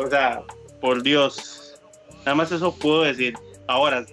o 0.00 0.06
sea, 0.08 0.42
por 0.80 1.02
Dios. 1.02 1.80
Nada 2.20 2.34
más 2.34 2.52
eso 2.52 2.74
puedo 2.74 3.02
decir. 3.02 3.34
Ahora, 3.66 4.06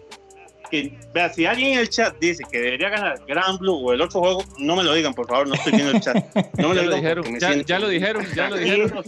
que, 0.69 0.97
vea, 1.13 1.31
si 1.31 1.45
alguien 1.45 1.73
en 1.73 1.79
el 1.79 1.89
chat 1.89 2.17
dice 2.19 2.43
que 2.51 2.59
debería 2.59 2.89
ganar 2.89 3.21
Grand 3.27 3.59
Blue 3.59 3.75
o 3.75 3.93
el 3.93 4.01
otro 4.01 4.19
juego, 4.19 4.43
no 4.57 4.75
me 4.75 4.83
lo 4.83 4.93
digan, 4.93 5.13
por 5.13 5.27
favor, 5.27 5.47
no 5.47 5.55
estoy 5.55 5.73
viendo 5.73 5.91
el 5.91 6.01
chat. 6.01 6.17
No 6.57 6.69
me 6.69 6.75
ya 6.75 6.83
lo, 6.83 6.95
dijeron, 6.95 7.39
ya, 7.39 7.79
lo 7.79 7.87
dijeron, 7.89 8.25
ya 8.35 8.49
lo 8.49 8.57
dijeron. 8.57 9.05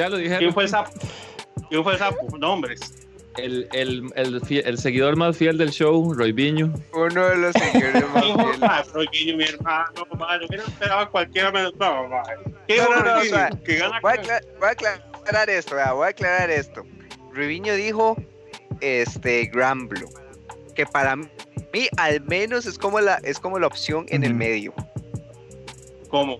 Ya 0.00 0.08
lo 0.08 0.16
dijeron. 0.16 0.38
¿Quién 0.38 0.54
fue 0.54 0.62
el 0.64 0.68
sapo? 0.70 0.90
¿Quién 1.68 1.82
fue 1.82 1.92
el 1.92 1.98
sapo? 1.98 2.38
Nombres. 2.38 2.80
El, 3.36 3.68
el, 3.72 4.10
el, 4.16 4.42
el, 4.64 4.78
seguidor 4.78 5.16
más 5.16 5.36
fiel 5.36 5.56
del 5.56 5.70
show, 5.70 6.12
Roy 6.14 6.32
Viño. 6.32 6.72
Uno 6.92 7.26
de 7.26 7.36
los 7.36 7.52
seguidores 7.52 8.08
más 8.10 8.24
fieles. 8.24 8.92
Roy 8.92 9.08
Viño, 9.12 9.36
mi 9.36 9.44
hermano, 9.44 10.06
madre. 10.18 10.46
No 10.56 10.62
esperaba 10.62 11.08
cualquiera 11.08 11.52
menos. 11.52 11.74
No, 11.76 12.08
madre. 12.08 12.36
¿Qué 12.66 12.78
no, 12.78 12.88
no, 12.88 13.04
no, 13.04 13.18
o 13.20 13.24
sea, 13.24 13.50
que 13.64 13.76
gana 13.76 14.00
voy, 14.00 14.12
a 14.12 14.40
voy, 14.58 14.68
a 14.68 14.70
aclarar 14.70 15.50
esto, 15.50 15.76
voy 15.94 16.06
a 16.06 16.08
aclarar 16.08 16.50
esto. 16.50 16.82
Viño 17.34 17.74
dijo 17.74 18.16
este 18.80 19.46
Grand 19.46 19.88
Blue, 19.88 20.10
que 20.74 20.86
para 20.86 21.16
mí 21.16 21.28
al 21.98 22.20
menos 22.22 22.66
es 22.66 22.78
como 22.78 23.00
la, 23.00 23.16
es 23.22 23.38
como 23.38 23.58
la 23.58 23.66
opción 23.66 24.06
en 24.08 24.24
el 24.24 24.34
medio. 24.34 24.72
¿Cómo? 26.08 26.38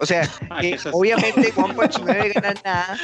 O 0.00 0.06
sea, 0.06 0.28
Ah, 0.50 0.60
que 0.60 0.74
es- 0.74 0.88
obviamente 0.92 1.52
One 1.56 1.74
Punch 1.74 1.98
no 2.00 2.06
debe 2.06 2.30
ganar 2.30 2.56
nada. 2.64 2.96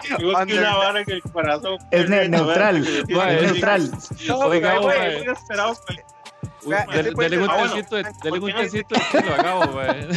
Que 0.00 0.16
que 0.18 0.24
una 0.58 0.76
vara 0.76 1.00
en 1.00 1.10
el 1.10 1.22
corazón. 1.22 1.78
Es 1.90 2.08
ne- 2.08 2.28
neutral, 2.28 2.80
Mae, 3.10 3.36
es 3.36 3.42
es- 3.42 3.52
neutral. 3.52 3.90
No, 4.26 4.38
Oiga, 4.38 4.78
güey, 4.78 4.96
esperado 5.28 5.74
dele- 7.28 7.38
un 7.38 7.48
tecito 7.68 7.96
de, 7.96 8.02
dele 8.02 8.14
¿por 8.30 8.38
un 8.44 8.50
no 8.50 8.56
tecito 8.56 8.94
estilo 8.94 9.36
Gabo, 9.42 9.72
mae. 9.72 10.08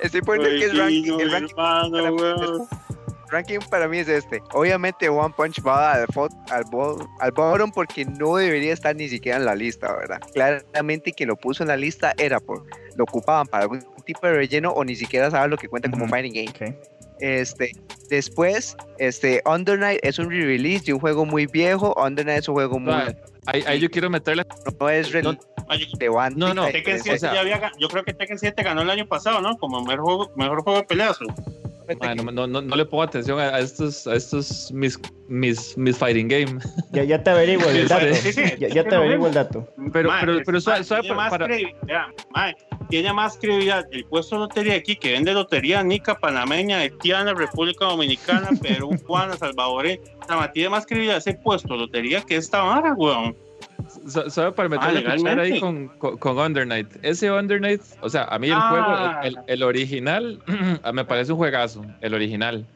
Estoy 0.00 0.22
poniendo 0.22 0.50
que 0.58 0.64
el 0.64 0.70
Güey, 0.72 0.80
ranking, 0.80 1.10
no, 1.10 1.20
el 1.20 1.30
ranking, 1.32 1.54
hermano. 1.94 2.68
Ranking 3.30 3.58
para 3.70 3.88
mí 3.88 3.98
es 3.98 4.08
este. 4.08 4.42
Obviamente 4.52 5.08
One 5.08 5.34
Punch 5.36 5.60
va 5.66 5.92
al, 5.94 6.06
al, 6.50 6.64
bo- 6.70 7.08
al 7.20 7.32
bottom 7.32 7.70
porque 7.72 8.04
no 8.04 8.36
debería 8.36 8.72
estar 8.72 8.94
ni 8.96 9.08
siquiera 9.08 9.38
en 9.38 9.44
la 9.44 9.54
lista, 9.54 9.92
¿verdad? 9.94 10.20
Claramente 10.34 11.12
quien 11.12 11.28
lo 11.28 11.36
puso 11.36 11.62
en 11.62 11.68
la 11.68 11.76
lista 11.76 12.14
era 12.18 12.40
por 12.40 12.64
lo 12.96 13.04
ocupaban 13.04 13.46
para 13.46 13.64
algún 13.64 13.84
tipo 14.04 14.26
de 14.26 14.32
relleno 14.34 14.70
o 14.70 14.84
ni 14.84 14.96
siquiera 14.96 15.30
saben 15.30 15.50
lo 15.50 15.56
que 15.56 15.68
cuenta 15.68 15.90
como 15.90 16.08
fighting 16.08 16.32
game. 16.32 16.76
Este, 17.20 17.72
después, 18.10 18.76
este, 18.98 19.42
Under 19.44 19.76
Night 19.78 19.98
es 20.02 20.18
un 20.20 20.30
re-release 20.30 20.84
de 20.84 20.92
un 20.94 21.00
juego 21.00 21.24
muy 21.26 21.46
viejo. 21.46 21.92
Under 22.00 22.24
Night 22.24 22.40
es 22.40 22.48
un 22.48 22.54
juego 22.54 22.78
muy, 22.78 22.92
Ahí, 23.46 23.64
ahí 23.66 23.80
yo 23.80 23.90
quiero 23.90 24.08
meterle. 24.10 24.44
no 24.78 24.88
es 24.88 25.12
no, 25.24 25.36
relevante. 25.98 26.38
No, 26.38 26.54
no, 26.54 26.66
Tekken 26.66 27.00
7 27.00 27.16
o 27.16 27.18
sea- 27.18 27.34
ya 27.34 27.40
había 27.40 27.72
yo 27.78 27.88
creo 27.88 28.04
que 28.04 28.12
Tekken 28.14 28.38
7 28.38 28.62
ganó 28.62 28.82
el 28.82 28.90
año 28.90 29.06
pasado, 29.08 29.40
¿no? 29.40 29.56
Como 29.58 29.80
mejor 29.82 30.00
juego, 30.04 30.32
mejor 30.36 30.62
juego 30.62 30.78
de 30.80 30.84
peleas. 30.86 31.18
¿o? 31.22 31.26
Mae, 32.00 32.14
no, 32.16 32.24
no, 32.30 32.46
no, 32.46 32.60
no 32.60 32.76
le 32.76 32.84
pongo 32.84 33.02
atención 33.02 33.38
a, 33.40 33.58
estos, 33.58 34.06
a 34.06 34.14
estos 34.14 34.70
mis, 34.72 34.98
mis, 35.28 35.76
mis 35.78 35.96
fighting 35.96 36.28
game. 36.28 36.58
Ya, 36.92 37.04
ya 37.04 37.22
te 37.22 37.30
averiguo 37.30 37.68
el 37.68 37.88
dato. 37.88 38.14
Sí, 38.14 38.32
sí, 38.32 38.42
Ya, 38.58 38.68
ya 38.68 38.84
te 38.84 38.94
averiguo 38.94 39.28
el 39.28 39.34
dato. 39.34 39.66
Pero, 39.92 40.10
pero, 40.20 40.38
pero 40.44 40.60
suave, 40.60 40.84
tiene 40.84 41.08
para, 41.08 41.16
más 41.16 41.30
para- 41.30 42.56
tiene 42.88 43.12
más 43.12 43.36
credibilidad 43.36 43.86
el 43.90 44.04
puesto 44.06 44.36
de 44.36 44.40
lotería 44.40 44.74
aquí 44.74 44.96
que 44.96 45.12
vende 45.12 45.32
lotería 45.34 45.82
nica, 45.82 46.14
panameña, 46.18 46.78
haitiana, 46.78 47.34
República 47.34 47.84
Dominicana, 47.84 48.48
Perú, 48.62 48.90
Juana, 49.06 49.36
salvadoreña. 49.36 50.00
O 50.22 50.26
sea, 50.26 50.36
mae, 50.36 50.48
tiene 50.50 50.70
más 50.70 50.86
credibilidad 50.86 51.18
ese 51.18 51.34
puesto 51.34 51.74
de 51.74 51.80
lotería 51.80 52.22
que 52.22 52.36
esta 52.36 52.62
vara, 52.62 52.94
weón. 52.94 53.36
Su- 54.08 54.30
suave 54.30 54.52
para 54.52 54.68
meterle 54.68 55.04
Ah, 55.06 55.14
cuchara 55.16 55.42
ahí 55.42 55.60
con, 55.60 55.88
con, 55.98 56.16
con 56.18 56.38
Under 56.38 56.66
Night. 56.66 56.88
Ese 57.02 57.30
Under 57.30 57.60
Night, 57.60 57.80
o 58.00 58.08
sea, 58.08 58.24
a 58.24 58.38
mí 58.38 58.48
el 58.48 58.54
Ah. 58.56 58.68
juego, 58.70 59.22
el, 59.22 59.36
el- 59.36 59.44
el 59.54 59.62
original, 59.62 60.42
me 60.92 61.04
parece 61.04 61.32
un 61.32 61.38
juegazo, 61.38 61.84
el 62.00 62.14
original. 62.14 62.66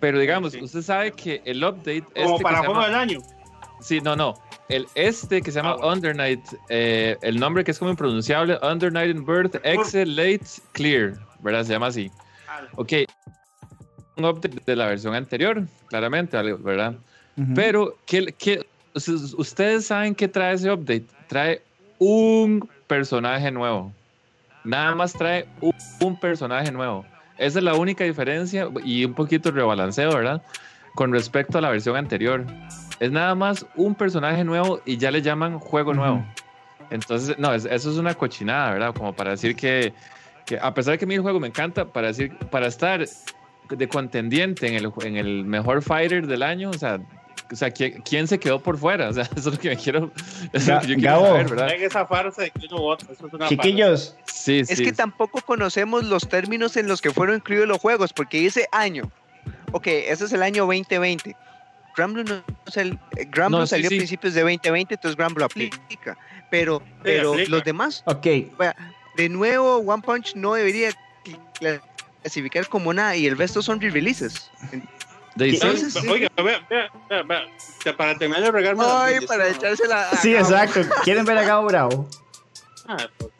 Pero 0.00 0.18
digamos, 0.18 0.52
Sí. 0.52 0.62
usted 0.62 0.80
sabe 0.82 1.12
que 1.12 1.42
el 1.44 1.62
update. 1.62 2.04
Como 2.14 2.30
este 2.36 2.42
para 2.42 2.58
juego 2.58 2.74
llama- 2.74 2.86
del 2.86 2.94
año. 2.94 3.20
Sí, 3.80 4.00
no, 4.00 4.14
no. 4.16 4.34
El 4.68 4.86
este 4.94 5.42
que 5.42 5.50
se 5.50 5.58
llama 5.58 5.70
Ah, 5.72 5.76
bueno. 5.76 5.92
Under 5.94 6.14
Night, 6.16 6.40
eh, 6.68 7.16
el 7.22 7.38
nombre 7.40 7.64
que 7.64 7.70
es 7.72 7.78
como 7.78 7.90
impronunciable, 7.90 8.58
Under 8.62 8.92
Night 8.92 9.14
in 9.16 9.24
Birth, 9.24 9.56
Excel 9.64 10.14
Late 10.16 10.40
Clear, 10.72 11.14
¿verdad? 11.40 11.64
Se 11.64 11.72
llama 11.72 11.88
así. 11.88 12.10
Ok. 12.76 12.92
Un 14.16 14.24
update 14.26 14.60
de 14.66 14.76
la 14.76 14.86
versión 14.86 15.14
anterior, 15.14 15.62
claramente, 15.88 16.36
¿verdad? 16.58 16.94
Ujú. 17.36 17.54
Pero, 17.54 17.96
¿qué, 18.06 18.34
qué, 18.38 18.66
ustedes 18.94 19.86
saben 19.86 20.14
qué 20.14 20.28
trae 20.28 20.54
ese 20.54 20.70
update? 20.70 21.04
Trae 21.28 21.62
un 21.98 22.68
personaje 22.86 23.50
nuevo. 23.50 23.92
Nada 24.64 24.94
más 24.94 25.12
trae 25.12 25.46
un, 25.60 25.72
un 26.00 26.18
personaje 26.18 26.70
nuevo. 26.72 27.04
Esa 27.38 27.58
es 27.58 27.64
la 27.64 27.74
única 27.74 28.04
diferencia 28.04 28.68
y 28.84 29.04
un 29.04 29.14
poquito 29.14 29.50
rebalanceo, 29.50 30.10
¿verdad? 30.14 30.42
Con 30.94 31.12
respecto 31.12 31.58
a 31.58 31.60
la 31.60 31.70
versión 31.70 31.96
anterior. 31.96 32.44
Es 32.98 33.10
nada 33.10 33.34
más 33.34 33.64
un 33.76 33.94
personaje 33.94 34.44
nuevo 34.44 34.80
y 34.84 34.98
ya 34.98 35.10
le 35.10 35.22
llaman 35.22 35.58
juego 35.58 35.94
nuevo. 35.94 36.24
Entonces, 36.90 37.38
no, 37.38 37.54
es- 37.54 37.64
eso 37.64 37.90
es 37.90 37.96
una 37.96 38.14
cochinada, 38.14 38.72
¿verdad? 38.72 38.94
Como 38.94 39.14
para 39.14 39.30
decir 39.30 39.56
que, 39.56 39.94
que 40.44 40.58
a 40.60 40.74
pesar 40.74 40.92
de 40.92 40.98
que 40.98 41.04
a 41.06 41.08
mí 41.08 41.14
el 41.14 41.22
juego 41.22 41.40
me 41.40 41.46
encanta, 41.46 41.86
para 41.86 42.08
decir, 42.08 42.36
para 42.50 42.66
estar 42.66 43.02
de 43.70 43.88
contendiente 43.88 44.66
en 44.66 44.74
el, 44.74 44.92
en 45.04 45.16
el 45.16 45.44
mejor 45.44 45.80
fighter 45.80 46.26
del 46.26 46.42
año, 46.42 46.70
o 46.70 46.74
sea, 46.74 46.98
o 47.52 47.56
sea 47.56 47.70
¿quién, 47.70 48.00
quién 48.02 48.26
se 48.28 48.38
quedó 48.38 48.60
por 48.62 48.78
fuera? 48.78 49.08
O 49.10 49.12
sea, 49.12 49.24
eso 49.24 49.34
es 49.36 49.44
lo 49.46 49.58
que 49.58 49.70
me 49.70 49.76
quiero, 49.76 50.10
eso 50.52 50.52
es 50.52 50.68
lo 50.68 50.80
que 50.80 50.86
yo 50.88 50.94
quiero 50.96 51.20
saber, 51.20 51.48
¿verdad? 51.48 51.72
Esa 51.74 52.06
farsa 52.06 52.42
de 52.42 52.50
que. 52.50 52.66
Eso 52.66 52.96
es 53.10 53.20
una 53.32 53.48
Chiquillos, 53.48 54.16
Sí, 54.24 54.60
Es 54.60 54.68
sí. 54.68 54.84
que 54.84 54.92
tampoco 54.92 55.40
conocemos 55.40 56.04
los 56.04 56.28
términos 56.28 56.76
en 56.76 56.86
los 56.88 57.00
que 57.00 57.10
fueron 57.10 57.36
incluidos 57.36 57.68
los 57.68 57.78
juegos, 57.78 58.12
porque 58.12 58.38
dice 58.40 58.68
año. 58.72 59.10
Ok, 59.72 59.86
ese 59.86 60.24
es 60.24 60.32
el 60.32 60.42
año 60.42 60.64
2020. 60.66 61.36
Granblue 61.96 62.24
no 62.24 62.42
es 62.66 62.76
eh, 62.76 62.96
No, 63.50 63.66
sí, 63.66 63.70
salió 63.70 63.88
sí. 63.88 63.96
a 63.96 63.98
principios 63.98 64.34
de 64.34 64.40
2020, 64.42 64.94
entonces 64.94 65.16
Granblue 65.16 65.44
aplica. 65.44 65.78
Pero, 66.50 66.82
pero 67.02 67.32
aplica. 67.32 67.50
los 67.50 67.64
demás, 67.64 68.02
ok. 68.06 68.26
de 69.16 69.28
nuevo, 69.28 69.78
One 69.78 70.02
Punch 70.02 70.34
no 70.34 70.54
debería 70.54 70.90
cl- 71.60 71.80
clasificar 72.22 72.68
como 72.68 72.92
nada 72.92 73.16
y 73.16 73.26
el 73.26 73.36
resto 73.36 73.60
son 73.62 73.80
re-releases. 73.80 74.50
De-. 75.36 75.50
Entonces, 75.50 75.92
sí. 75.94 76.08
Oiga, 76.08 76.28
vea, 76.36 76.66
vea, 76.68 77.22
vea, 77.22 77.96
Para 77.96 78.16
terminar 78.18 78.42
de 78.42 78.50
regarme. 78.50 78.84
Ay, 78.86 79.26
para 79.26 79.48
echársela 79.48 80.10
Sí, 80.20 80.32
Gabo. 80.32 80.44
exacto. 80.46 80.80
¿Quieren 81.04 81.24
ver 81.24 81.38
a 81.38 81.42
Gabo 81.44 81.66
Bravo? 81.68 82.08
Ah, 82.88 82.96
pues, 83.18 83.30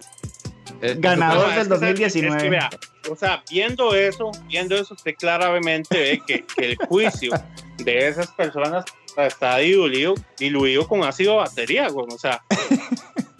eh, 0.83 0.95
Ganador 0.99 1.49
No, 1.49 1.49
del 1.49 1.59
es 1.61 1.69
que, 1.69 1.75
¿sabe 1.75 1.95
qué? 1.95 2.03
2019. 2.05 2.37
Es 2.37 2.43
que, 2.43 2.51
vea, 2.51 2.71
o 3.11 3.17
sea, 3.17 3.43
viendo 3.51 3.95
eso, 3.95 4.31
viendo 4.47 4.77
eso, 4.77 4.95
usted 4.95 5.15
claramente 5.19 5.99
ve 5.99 6.23
que, 6.27 6.45
que 6.47 6.73
el 6.73 6.77
juicio 6.89 7.33
de 7.79 8.09
esas 8.09 8.29
personas 8.29 8.85
está 9.17 9.57
diluido, 9.59 10.15
diluido 10.39 10.87
con 10.87 11.03
ácido 11.03 11.37
batería, 11.37 11.89
güey. 11.89 12.07
O 12.11 12.19
sea, 12.19 12.43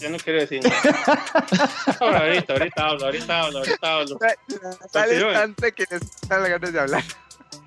yo 0.00 0.10
no 0.10 0.16
quiero 0.18 0.40
decir 0.40 0.60
nada. 0.62 1.24
Ahora, 2.00 2.18
ahorita, 2.26 2.52
ahorita 2.52 2.86
hablo, 2.88 3.04
ahorita 3.06 3.40
hablo, 3.40 3.58
ahorita 3.58 3.94
hablo. 3.96 4.18
Sale 4.90 5.12
Continúe. 5.12 5.32
tanto 5.32 5.66
que 5.74 5.84
dan 6.28 6.42
las 6.42 6.50
ganas 6.50 6.72
de 6.72 6.80
hablar. 6.80 7.02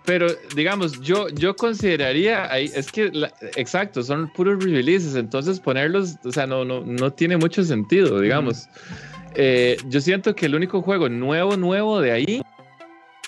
Pero, 0.06 0.27
digamos, 0.56 0.99
yo, 1.01 1.30
yo 1.30 1.56
consideraría 1.56 2.51
ahí, 2.51 2.72
es 2.73 2.91
que, 2.91 3.10
la- 3.11 3.31
exacto, 3.56 4.01
son 4.01 4.31
puros 4.34 4.64
releases, 4.64 5.15
entonces 5.15 5.60
ponerlos, 5.60 6.15
o 6.26 6.31
sea, 6.31 6.47
no, 6.47 6.65
no, 6.65 6.81
no 6.81 7.11
tiene 7.14 7.38
mucho 7.38 7.64
sentido, 7.64 8.19
digamos. 8.19 8.68
Eh, 9.35 9.77
yo 9.85 10.01
siento 10.01 10.34
que 10.34 10.47
el 10.47 10.56
único 10.56 10.81
juego 10.81 11.10
nuevo, 11.10 11.56
nuevo 11.57 12.01
de 12.01 12.11
ahí, 12.11 12.41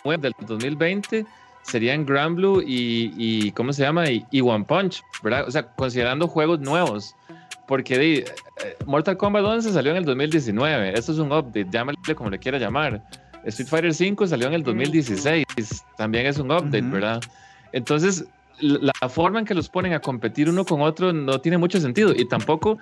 del 0.04 0.34
2020, 0.48 1.26
serían 1.62 2.04
Grand 2.06 2.36
Blue 2.36 2.62
y, 2.66 3.14
y 3.16 3.52
¿cómo 3.52 3.72
se 3.74 3.84
llama? 3.84 4.10
Y, 4.10 4.26
y 4.32 4.42
One 4.42 4.66
Punch, 4.66 5.04
¿verdad? 5.22 5.48
O 5.48 5.52
sea, 5.52 5.68
considerando 5.76 6.28
juegos 6.28 6.60
nuevos. 6.62 7.16
Porque 7.72 7.98
di, 7.98 8.18
eh, 8.18 8.26
Mortal 8.86 9.16
Kombat 9.16 9.46
11 9.46 9.72
salió 9.72 9.92
en 9.92 9.98
el 10.00 10.04
2019, 10.04 10.92
esto 10.94 11.14
es 11.14 11.20
un 11.20 11.32
update, 11.32 11.68
llámale 11.72 11.98
como 12.18 12.30
le 12.30 12.38
quiera 12.38 12.58
llamar. 12.58 13.02
Street 13.46 13.70
Fighter 13.70 13.94
5 13.94 14.28
salió 14.28 14.48
en 14.48 14.56
el 14.56 14.64
2016, 14.64 15.46
también 15.96 16.26
es 16.26 16.38
un 16.38 16.52
update, 16.52 16.82
Ujú. 16.82 16.92
¿verdad? 16.92 17.22
Entonces, 17.72 18.26
la, 18.60 18.92
forma 19.08 19.40
en 19.40 19.46
que 19.46 19.54
los 19.54 19.70
ponen 19.70 19.94
a 19.94 20.02
competir 20.02 20.50
uno 20.50 20.66
con 20.66 20.82
otro 20.82 21.14
no 21.14 21.40
tiene 21.40 21.58
mucho 21.58 21.80
sentido 21.80 22.14
y 22.14 22.28
tampoco 22.28 22.78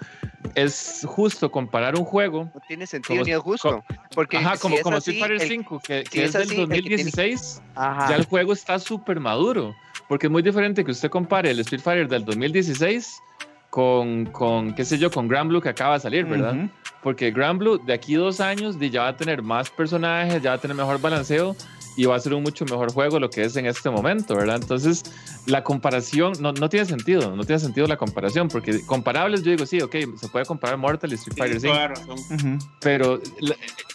es 0.56 1.04
justo 1.06 1.52
comparar 1.52 1.96
un 1.96 2.04
juego. 2.04 2.50
No 2.52 2.62
tiene 2.68 2.88
sentido 2.88 3.24
ni 3.24 3.30
es 3.30 3.38
justo. 3.38 3.84
porque 4.16 4.38
ajá, 4.38 4.58
como, 4.58 4.76
como 4.80 4.98
Street 4.98 5.20
Fighter 5.20 5.40
5, 5.40 5.82
que, 5.86 6.04
que 6.04 6.24
es, 6.24 6.34
del 6.34 6.48
2016, 6.48 7.62
ya 7.76 8.16
el 8.16 8.26
juego 8.26 8.54
está 8.54 8.80
súper 8.80 9.20
maduro. 9.20 9.76
Porque 10.08 10.26
es 10.26 10.32
muy 10.32 10.42
diferente 10.42 10.84
que 10.84 10.90
usted 10.90 11.12
compare 11.12 11.52
el 11.52 11.60
Street 11.60 11.84
Fighter 11.84 12.08
del 12.08 12.26
2016 12.26 13.22
con, 13.70 14.26
con 14.28 14.74
qué 14.74 14.86
sé 14.86 14.98
yo, 14.98 15.12
con 15.12 15.28
Grand 15.28 15.50
Blue 15.50 15.62
que 15.62 15.70
acaba 15.70 15.96
de 15.96 16.00
salir, 16.00 16.26
¿verdad? 16.26 16.70
Porque 17.04 17.32
Grand 17.32 17.60
Blue 17.60 17.78
de 17.78 17.94
aquí 17.94 18.16
dos 18.16 18.40
años 18.40 18.78
ya 18.80 19.04
va 19.04 19.08
a 19.10 19.18
tener 19.18 19.42
más 19.42 19.70
personajes, 19.70 20.42
ya 20.42 20.52
va 20.52 20.56
a 20.56 20.60
tener 20.60 20.76
mejor 20.76 21.00
balanceo 21.00 21.56
y 21.96 22.06
va 22.06 22.16
a 22.16 22.20
ser 22.20 22.34
un 22.34 22.44
mucho 22.44 22.66
mejor 22.66 22.94
juego 22.94 23.20
lo 23.20 23.30
que 23.30 23.44
es 23.44 23.56
en 23.58 23.66
este 23.66 23.90
momento, 23.90 24.36
¿verdad? 24.36 24.56
Entonces, 24.56 25.04
la 25.46 25.64
comparación 25.64 26.34
no, 26.40 26.54
no 26.54 26.70
tiene 26.70 26.86
sentido, 26.86 27.36
no 27.36 27.44
tiene 27.44 27.60
sentido 27.60 27.88
la 27.88 27.98
comparación, 27.98 28.48
porque 28.48 28.86
comparables 28.86 29.44
yo 29.44 29.52
digo, 29.52 29.66
sí, 29.66 29.82
ok, 29.82 29.96
se 30.16 30.30
puede 30.30 30.46
comparar 30.46 30.78
Mortal 30.78 31.12
y 31.12 31.16
Street 31.16 31.38
Fighter 31.38 31.60
5, 31.60 32.58
pero, 32.80 33.20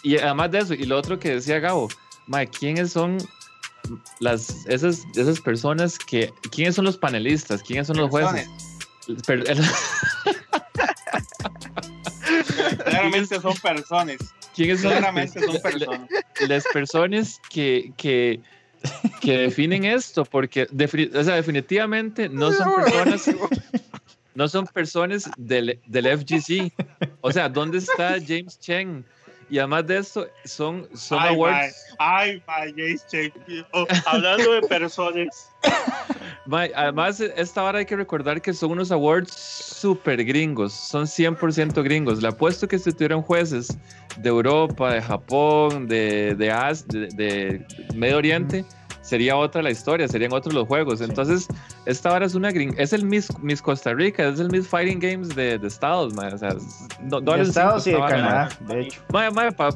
y 0.03 0.17
además 0.17 0.51
de 0.51 0.59
eso, 0.59 0.73
y 0.75 0.85
lo 0.85 0.97
otro 0.97 1.17
que 1.17 1.31
decía 1.31 1.59
Gabo, 1.59 1.89
Mike, 2.27 2.51
¿quiénes 2.59 2.91
son 2.91 3.17
las, 4.19 4.65
esas, 4.67 5.03
esas 5.15 5.39
personas 5.41 5.97
que, 5.97 6.31
quiénes 6.51 6.75
son 6.75 6.85
los 6.85 6.97
panelistas, 6.97 7.63
quiénes 7.63 7.87
son 7.87 7.97
los 7.97 8.09
jueces? 8.09 8.47
Claramente 12.85 13.39
son 13.39 13.55
personas. 13.57 14.17
¿Quiénes 14.55 14.81
son 14.81 14.91
Claramente 14.91 15.39
son 15.39 15.61
personas. 15.61 16.09
Las 16.47 16.63
personas 16.73 17.39
que, 17.49 17.93
que, 17.97 18.39
que 19.21 19.37
definen 19.37 19.85
esto, 19.85 20.25
porque 20.25 20.63
o 20.63 21.23
sea, 21.23 21.35
definitivamente 21.35 22.27
no 22.29 22.51
son 22.51 22.73
personas. 22.75 23.29
No 24.33 24.47
son 24.49 24.65
personas 24.67 25.29
del, 25.37 25.79
del 25.85 26.17
FGC. 26.17 26.73
O 27.21 27.31
sea, 27.31 27.47
¿dónde 27.47 27.77
está 27.77 28.17
James 28.19 28.59
Chen? 28.59 29.05
Y 29.49 29.59
además 29.59 29.85
de 29.85 29.97
eso, 29.99 30.27
son, 30.43 30.87
son 30.95 31.19
ay, 31.21 31.35
awards. 31.35 31.85
ay, 31.99 32.43
James 32.75 33.05
Chen. 33.07 33.31
Oh, 33.73 33.85
hablando 34.05 34.53
de 34.53 34.61
personas. 34.63 35.51
además, 36.75 37.19
esta 37.19 37.63
hora 37.63 37.79
hay 37.79 37.85
que 37.85 37.95
recordar 37.95 38.41
que 38.41 38.53
son 38.53 38.71
unos 38.71 38.91
awards 38.91 39.31
súper 39.31 40.23
gringos, 40.25 40.73
son 40.73 41.05
100% 41.05 41.83
gringos. 41.83 42.21
Le 42.21 42.29
apuesto 42.29 42.67
que 42.67 42.79
si 42.79 42.91
tuvieran 42.91 43.21
jueces 43.21 43.77
de 44.17 44.29
Europa, 44.29 44.93
de 44.93 45.01
Japón, 45.01 45.87
de, 45.87 46.35
de, 46.35 47.07
de, 47.15 47.65
Medio 47.93 48.17
Oriente, 48.17 48.65
sería 49.05 49.37
otra 49.37 49.61
la 49.61 49.69
historia, 49.69 50.07
serían 50.07 50.33
otros 50.33 50.53
los 50.53 50.67
juegos. 50.67 50.99
Entonces, 50.99 51.47
esta 51.85 52.11
hora 52.11 52.25
es 52.25 52.33
una 52.33 52.49
es 52.49 52.91
el 52.91 53.05
Miss, 53.05 53.27
Miss 53.39 53.61
Costa 53.61 53.93
Rica, 53.93 54.27
es 54.27 54.39
el 54.39 54.49
Miss 54.49 54.67
Fighting 54.67 54.99
Games 54.99 55.35
de, 55.35 55.57
de 55.57 55.67
Estados, 55.67 56.13
O 56.13 56.37
sea, 56.37 56.55
de 56.99 57.41
Estados 57.41 57.87
y 57.87 57.91
de 57.91 57.99
Canadá, 57.99 58.49
de 58.61 58.81
hecho. 58.81 59.01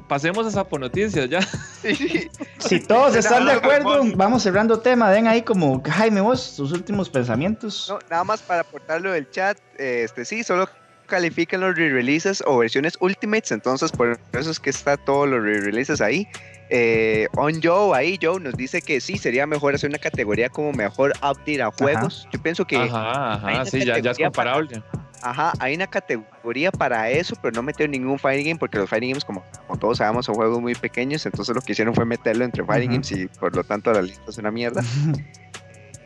pasemos 0.07 0.47
a 0.47 0.51
Sapo 0.51 0.79
Noticias 0.79 1.29
ya. 1.29 1.41
si 2.57 2.79
todos 2.79 3.15
están 3.15 3.45
de 3.45 3.53
acuerdo, 3.53 4.01
vamos 4.15 4.43
cerrando 4.43 4.79
tema. 4.79 5.11
Den 5.11 5.27
ahí 5.27 5.43
como, 5.43 5.81
Jaime, 5.83 6.21
vos, 6.21 6.55
tus 6.55 6.71
últimos 6.71 7.09
pensamientos. 7.09 7.87
No, 7.89 7.99
nada 8.09 8.23
más 8.23 8.41
para 8.41 8.61
aportarlo 8.61 9.11
del 9.11 9.29
chat, 9.29 9.57
este 9.77 10.25
sí, 10.25 10.43
solo 10.43 10.67
califican 11.05 11.61
los 11.61 11.75
re-releases 11.75 12.43
o 12.45 12.59
versiones 12.59 12.95
Ultimates, 12.99 13.51
entonces 13.51 13.91
por 13.91 14.19
eso 14.33 14.51
es 14.51 14.59
que 14.59 14.69
está 14.69 14.95
todos 14.95 15.27
los 15.27 15.43
re-releases 15.43 16.01
ahí. 16.01 16.27
Eh, 16.71 17.27
on 17.35 17.59
Joe, 17.63 17.97
ahí 17.97 18.19
Joe 18.21 18.39
nos 18.39 18.53
dice 18.53 18.81
que 18.81 19.01
sí, 19.01 19.17
sería 19.17 19.47
mejor 19.47 19.73
hacer 19.73 19.89
una 19.89 19.97
categoría 19.97 20.49
como 20.49 20.71
mejor 20.71 21.13
update 21.17 21.61
a 21.61 21.71
juegos. 21.71 22.27
Yo 22.31 22.41
pienso 22.41 22.65
que. 22.65 22.77
Ajá, 22.77 23.33
ajá, 23.33 23.65
sí, 23.65 23.83
ya, 23.83 23.95
es 23.95 24.17
comparable. 24.17 24.83
ajá, 25.23 25.51
hay 25.59 25.73
una 25.73 25.87
categoría 25.87 26.71
para 26.71 27.09
eso, 27.09 27.35
pero 27.41 27.53
no 27.55 27.63
meter 27.63 27.89
ningún 27.89 28.19
Fighting 28.19 28.45
Game, 28.45 28.59
porque 28.59 28.77
los 28.77 28.87
Fighting 28.87 29.09
Games, 29.11 29.25
como, 29.25 29.43
todos 29.79 29.97
sabemos, 29.97 30.27
son 30.27 30.35
juegos 30.35 30.61
muy 30.61 30.75
pequeños, 30.75 31.25
entonces 31.25 31.55
lo 31.55 31.61
que 31.61 31.71
hicieron 31.71 31.95
fue 31.95 32.05
meterlo 32.05 32.45
entre 32.45 32.63
Fighting 32.63 32.91
Games 32.91 33.11
y 33.13 33.27
por 33.27 33.55
lo 33.55 33.63
tanto 33.63 33.91
la 33.91 34.03
lista 34.03 34.23
es 34.27 34.37
una 34.37 34.51
mierda. 34.51 34.81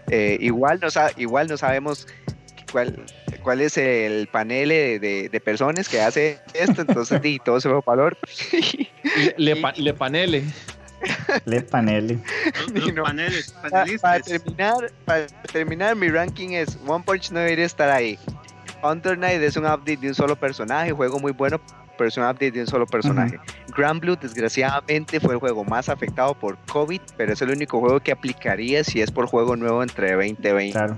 Eh, 0.08 0.38
igual, 0.42 0.82
no, 0.82 0.90
igual 1.16 1.48
no 1.48 1.56
sabemos 1.56 2.08
cuál, 2.74 3.06
cuál 3.44 3.62
es 3.62 3.78
el 3.78 4.28
panel 4.28 4.70
de, 4.70 5.30
de, 5.32 5.40
personas 5.40 5.88
que 5.88 6.02
hace 6.02 6.40
esto, 6.54 6.82
entonces 6.82 7.22
y 7.24 7.40
todo 7.40 7.62
se 7.62 7.70
va 7.70 7.78
a 7.78 7.82
valor. 7.82 8.18
le, 9.38 9.56
le, 9.78 9.94
panele. 9.94 10.44
Le 11.46 11.62
panele. 11.62 12.20
paneles, 13.02 13.54
para, 14.02 14.20
terminar, 14.20 14.92
para 15.06 15.28
terminar, 15.52 15.96
mi 15.96 16.10
ranking 16.10 16.50
es 16.50 16.78
One 16.86 17.04
Punch 17.06 17.32
no 17.32 17.40
debería 17.40 17.66
estar 17.66 17.90
ahí. 17.90 18.18
Under 18.84 19.18
Night 19.18 19.42
es 19.42 19.56
un 19.56 19.66
update 19.66 19.98
de 19.98 20.10
un 20.10 20.16
solo 20.16 20.36
personaje, 20.36 20.92
juego 20.92 21.20
muy 21.20 21.32
bueno, 21.32 21.62
pero 21.98 22.08
es 22.08 22.18
un 22.18 22.24
update 22.24 22.52
de 22.52 22.62
un 22.62 22.68
solo 22.68 22.88
personaje. 22.88 23.40
Grand 23.78 24.02
Blue, 24.02 24.18
desgraciadamente, 24.20 25.20
fue 25.20 25.36
el 25.36 25.40
juego 25.40 25.64
más 25.64 25.90
afectado 25.90 26.34
por 26.34 26.58
COVID, 26.66 27.02
pero 27.16 27.34
es 27.34 27.42
el 27.42 27.52
único 27.52 27.80
juego 27.80 28.00
que 28.00 28.12
aplicaría 28.12 28.84
si 28.84 29.02
es 29.02 29.12
por 29.12 29.28
juego 29.28 29.56
nuevo 29.56 29.84
entre 29.84 30.14
2020. 30.14 30.72
Claro. 30.72 30.96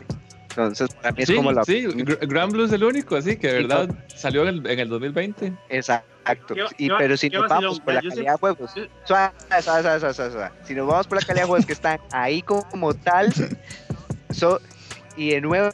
Entonces, 0.57 0.89
para 0.95 1.11
mí 1.11 1.23
es 1.23 1.31
como 1.31 1.51
la. 1.51 1.65
Sí, 1.65 1.85
Grand 1.85 2.51
Blue 2.51 2.63
es 2.63 2.71
el 2.71 2.83
único, 2.83 3.17
así 3.17 3.35
que 3.35 3.47
de 3.47 3.53
verdad 3.63 3.89
salió 4.07 4.47
en 4.47 4.79
el, 4.79 4.89
2020. 4.89 5.51
Exacto. 5.69 6.55
y, 6.77 6.89
pero 6.89 7.17
si 7.17 7.29
nos 7.29 7.49
vamos 7.49 7.81
por 7.81 7.93
la 7.93 8.01
calidad 8.01 8.33
de 8.33 8.37
juegos, 8.37 8.71
si 10.63 10.73
nos 10.73 10.87
vamos 10.87 11.07
por 11.07 11.19
la 11.19 11.25
calidad 11.25 11.43
de 11.43 11.47
juegos 11.47 11.65
que 11.65 11.73
están 11.73 11.99
ahí 12.11 12.41
como 12.41 12.93
tal, 12.93 13.33
y 15.17 15.29
de 15.31 15.41
nuevo, 15.41 15.71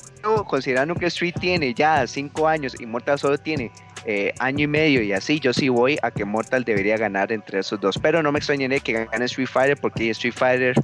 considerando 0.48 0.96
que 0.96 1.06
Street 1.08 1.36
tiene 1.40 1.74
ya 1.76 2.06
5 2.08 2.48
años 2.48 2.74
y 2.80 2.88
Mortal 2.88 3.20
solo 3.20 3.38
tiene 3.38 3.72
eh, 4.06 4.34
año 4.40 4.64
y 4.64 4.68
medio 4.68 5.04
y 5.04 5.14
así, 5.14 5.40
yo 5.40 5.54
sí 5.54 5.70
voy 5.70 6.00
a 6.02 6.10
que 6.10 6.26
Mortal 6.26 6.64
debería 6.64 6.98
ganar 6.98 7.32
entre 7.32 7.60
esos 7.60 7.80
dos. 7.80 8.00
Pero 8.02 8.24
no 8.24 8.32
me 8.32 8.40
extrañaré 8.40 8.80
que 8.80 8.94
gane 9.06 9.26
Street 9.26 9.48
Fighter 9.48 9.78
porque 9.80 10.10
Street 10.10 10.34
Fighter 10.36 10.76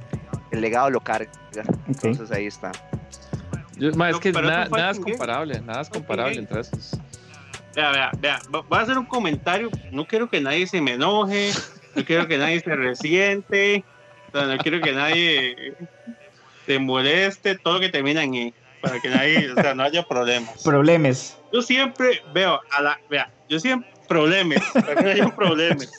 el 0.52 0.60
legado 0.60 0.90
lo 0.90 1.00
carga. 1.00 1.30
Entonces 1.88 2.30
ahí 2.30 2.46
está 2.46 2.70
es 3.80 4.18
que 4.18 4.32
nada, 4.32 4.90
es 4.90 4.98
comparable, 4.98 5.60
nada 5.60 5.82
es 5.82 5.88
comparable 5.88 6.38
entre 6.38 6.60
estos. 6.60 6.92
Vea, 7.74 7.92
vea, 7.92 8.10
vea, 8.18 8.38
voy 8.50 8.78
a 8.78 8.82
hacer 8.82 8.98
un 8.98 9.06
comentario, 9.06 9.70
no 9.92 10.04
quiero 10.06 10.28
que 10.28 10.40
nadie 10.40 10.66
se 10.66 10.80
me 10.80 10.94
enoje, 10.94 11.52
no 11.94 12.04
quiero 12.04 12.26
que 12.26 12.38
nadie 12.38 12.60
se 12.60 12.74
resiente, 12.74 13.84
no 14.32 14.58
quiero 14.58 14.80
que 14.80 14.92
nadie 14.92 15.74
se 16.66 16.78
moleste, 16.78 17.56
todo 17.56 17.74
lo 17.74 17.80
que 17.80 17.88
termina 17.88 18.22
en 18.24 18.34
E, 18.34 18.54
para 18.80 19.00
que 19.00 19.08
nadie, 19.08 19.52
o 19.52 19.54
sea, 19.54 19.74
no 19.74 19.84
haya 19.84 20.02
problemas. 20.02 20.62
Problemas. 20.62 21.38
Yo 21.52 21.62
siempre 21.62 22.22
veo 22.34 22.60
a 22.72 22.82
la, 22.82 23.00
vea, 23.08 23.30
yo 23.48 23.60
siempre, 23.60 23.88
problemas, 24.08 24.62
para 24.72 24.96
que 24.96 25.02
no 25.02 25.10
haya 25.10 25.36
problemas. 25.36 25.90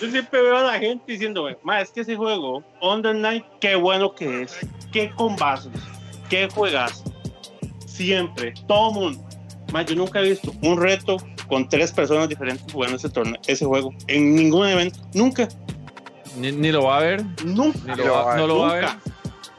Yo 0.00 0.10
siempre 0.10 0.42
veo 0.42 0.58
a 0.58 0.64
la 0.64 0.78
gente 0.78 1.12
diciendo, 1.12 1.48
ma, 1.62 1.80
es 1.80 1.90
que 1.90 2.02
ese 2.02 2.14
juego, 2.16 2.62
Under 2.82 3.14
Night, 3.14 3.44
qué 3.60 3.74
bueno 3.74 4.14
que 4.14 4.42
es, 4.42 4.58
qué 4.92 5.10
combazos 5.16 5.72
¿Qué 6.28 6.48
juegas? 6.48 7.04
Siempre, 7.86 8.54
todo 8.66 8.92
mundo. 8.92 9.24
Más, 9.72 9.86
yo 9.86 9.96
nunca 9.96 10.20
he 10.20 10.30
visto 10.30 10.52
un 10.62 10.80
reto 10.80 11.16
con 11.48 11.68
tres 11.68 11.92
personas 11.92 12.28
diferentes 12.28 12.72
jugando 12.72 12.96
ese 12.96 13.08
torneo, 13.08 13.40
ese 13.46 13.64
juego 13.64 13.92
en 14.06 14.34
ningún 14.34 14.66
evento, 14.66 14.98
nunca. 15.14 15.48
Ni, 16.36 16.72
lo 16.72 16.84
va 16.84 16.98
a 16.98 17.00
ver. 17.00 17.24
Nunca. 17.44 17.78
Ni 17.96 18.02
lo 18.02 18.12
va, 18.12 18.36
no 18.36 18.46
lo 18.46 18.58
va 18.60 18.70
a 18.70 18.74
ver. 18.74 18.88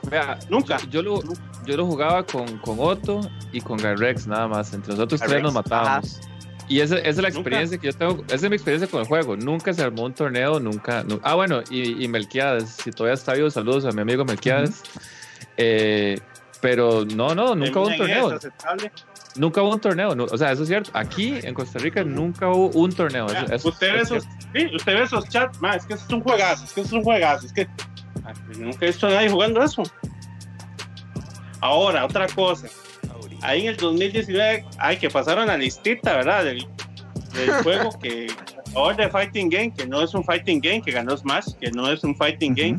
Vea, 0.09 0.39
nunca. 0.49 0.77
Yo, 0.89 1.01
lo, 1.01 1.21
yo 1.65 1.77
lo 1.77 1.85
jugaba 1.85 2.25
con, 2.25 2.57
con 2.59 2.77
Otto 2.79 3.21
y 3.51 3.61
con 3.61 3.77
Garrex 3.77 4.27
nada 4.27 4.47
más. 4.47 4.73
Entre 4.73 4.91
nosotros 4.93 5.21
tres 5.21 5.41
nos 5.41 5.53
matábamos. 5.53 6.19
Y 6.67 6.79
esa, 6.79 6.97
esa, 6.97 7.09
es 7.09 7.17
la 7.17 7.27
experiencia 7.29 7.77
que 7.77 7.87
yo 7.87 7.93
tengo, 7.93 8.23
esa 8.25 8.35
es 8.35 8.49
mi 8.49 8.55
experiencia 8.55 8.89
con 8.89 9.01
el 9.01 9.07
juego. 9.07 9.37
Nunca 9.37 9.71
se 9.73 9.83
armó 9.83 10.03
un 10.03 10.13
torneo, 10.13 10.59
nunca. 10.59 11.05
ah, 11.21 11.35
bueno, 11.35 11.61
y, 11.69 12.03
y 12.03 12.07
Melquiades, 12.07 12.69
si 12.69 12.91
todavía 12.91 13.13
está 13.13 13.33
vivo, 13.33 13.49
saludos 13.49 13.85
a 13.85 13.91
mi 13.91 14.01
amigo 14.01 14.25
Melquiades. 14.25 14.81
eh, 15.57 16.19
pero 16.65 17.05
no, 17.05 17.35
no, 17.35 17.53
nunca 17.53 17.79
hubo 17.79 17.89
un 17.89 17.95
torneo. 17.95 18.39
Nunca 19.35 19.61
hubo 19.61 19.71
un 19.73 19.79
torneo, 19.79 20.09
o 20.09 20.37
sea, 20.37 20.51
eso 20.51 20.63
es 20.63 20.67
cierto. 20.67 20.89
Aquí 20.95 21.35
en 21.43 21.53
Costa 21.53 21.77
Rica 21.77 22.03
nunca 22.03 22.49
hubo 22.49 22.69
un 22.69 22.91
torneo. 22.91 23.27
usted, 23.63 23.93
ve 23.93 24.01
esos, 24.01 24.23
sí, 24.51 24.75
usted 24.75 24.93
ve 24.95 25.03
esos 25.03 25.29
chats, 25.29 25.59
es 25.75 25.85
que 25.85 25.93
es 25.93 26.09
un 26.09 26.21
juegazo, 26.21 26.65
es 26.65 26.73
que 26.73 26.81
es 26.81 26.91
un 26.91 27.03
juegazo, 27.03 27.45
es 27.45 27.53
que 27.53 27.67
pues, 28.47 28.57
nunca 28.57 28.79
he 28.81 28.87
visto 28.87 29.05
a 29.05 29.11
nadie 29.11 29.29
jugando 29.29 29.61
eso. 29.61 29.83
Ahora, 31.61 32.03
otra 32.03 32.25
cosa. 32.29 32.65
Ahí 33.43 33.67
en 33.67 33.67
el 33.67 33.77
2019, 33.77 34.65
hay 34.79 34.97
que 34.97 35.11
pasaron 35.11 35.45
la 35.45 35.57
listita, 35.57 36.15
¿verdad? 36.15 36.45
Del, 36.45 36.65
juego 37.63 37.91
que 37.99 38.25
ahora 38.73 39.05
de 39.05 39.09
Fighting 39.11 39.49
Game, 39.49 39.71
que 39.71 39.85
no 39.85 40.01
es 40.01 40.15
un 40.15 40.23
Fighting 40.23 40.61
Game, 40.61 40.81
que 40.81 40.93
ganó 40.93 41.15
Smash, 41.15 41.53
que 41.61 41.69
no 41.69 41.91
es 41.91 42.03
un 42.03 42.15
Fighting 42.15 42.55
Game, 42.55 42.77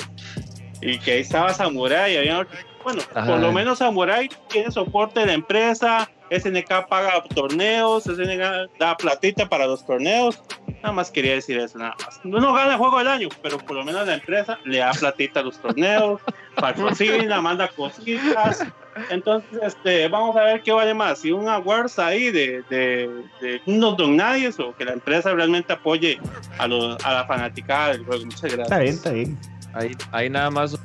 y 0.82 0.98
que 0.98 1.12
ahí 1.12 1.20
estaba 1.20 1.54
Samurai 1.54 2.14
y 2.14 2.16
había 2.16 2.40
otro 2.40 2.58
bueno, 2.86 3.02
por 3.12 3.40
lo 3.40 3.50
menos 3.50 3.78
Samurai 3.78 4.28
tiene 4.48 4.70
soporte 4.70 5.18
de 5.18 5.26
la 5.26 5.32
empresa, 5.32 6.08
SNK 6.30 6.86
paga 6.88 7.20
torneos, 7.34 8.04
SNK 8.04 8.78
da 8.78 8.96
platita 8.96 9.48
para 9.48 9.66
los 9.66 9.84
torneos. 9.84 10.40
Nada 10.84 10.92
más 10.92 11.10
quería 11.10 11.32
decir 11.34 11.58
eso, 11.58 11.78
nada 11.78 11.96
más. 12.04 12.20
No 12.22 12.52
gana 12.52 12.74
el 12.74 12.78
juego 12.78 12.98
del 12.98 13.08
año, 13.08 13.28
pero 13.42 13.58
por 13.58 13.74
lo 13.74 13.84
menos 13.84 14.06
la 14.06 14.14
empresa 14.14 14.60
le 14.64 14.78
da 14.78 14.92
platita 14.92 15.40
a 15.40 15.42
los 15.42 15.58
torneos, 15.58 16.20
patrocina, 16.54 17.40
manda 17.40 17.66
cositas. 17.66 18.64
Entonces, 19.10 19.58
este, 19.64 20.06
vamos 20.06 20.36
a 20.36 20.44
ver 20.44 20.62
qué 20.62 20.70
vale 20.70 20.94
más, 20.94 21.18
si 21.18 21.32
un 21.32 21.48
awards 21.48 21.98
ahí 21.98 22.30
de, 22.30 22.62
de, 22.70 23.10
de 23.40 23.60
unos 23.66 23.96
don 23.96 24.16
nadies 24.16 24.60
o 24.60 24.76
que 24.76 24.84
la 24.84 24.92
empresa 24.92 25.34
realmente 25.34 25.72
apoye 25.72 26.20
a, 26.58 26.68
los, 26.68 27.04
a 27.04 27.14
la 27.14 27.26
fanaticada 27.26 27.88
del 27.94 28.04
juego. 28.04 28.26
Muchas 28.26 28.42
gracias. 28.42 28.62
Está 28.62 28.78
bien, 28.78 28.94
está 28.94 29.10
bien. 29.10 29.38
Ahí, 29.74 29.90
ahí 30.12 30.30
nada 30.30 30.50
más. 30.52 30.78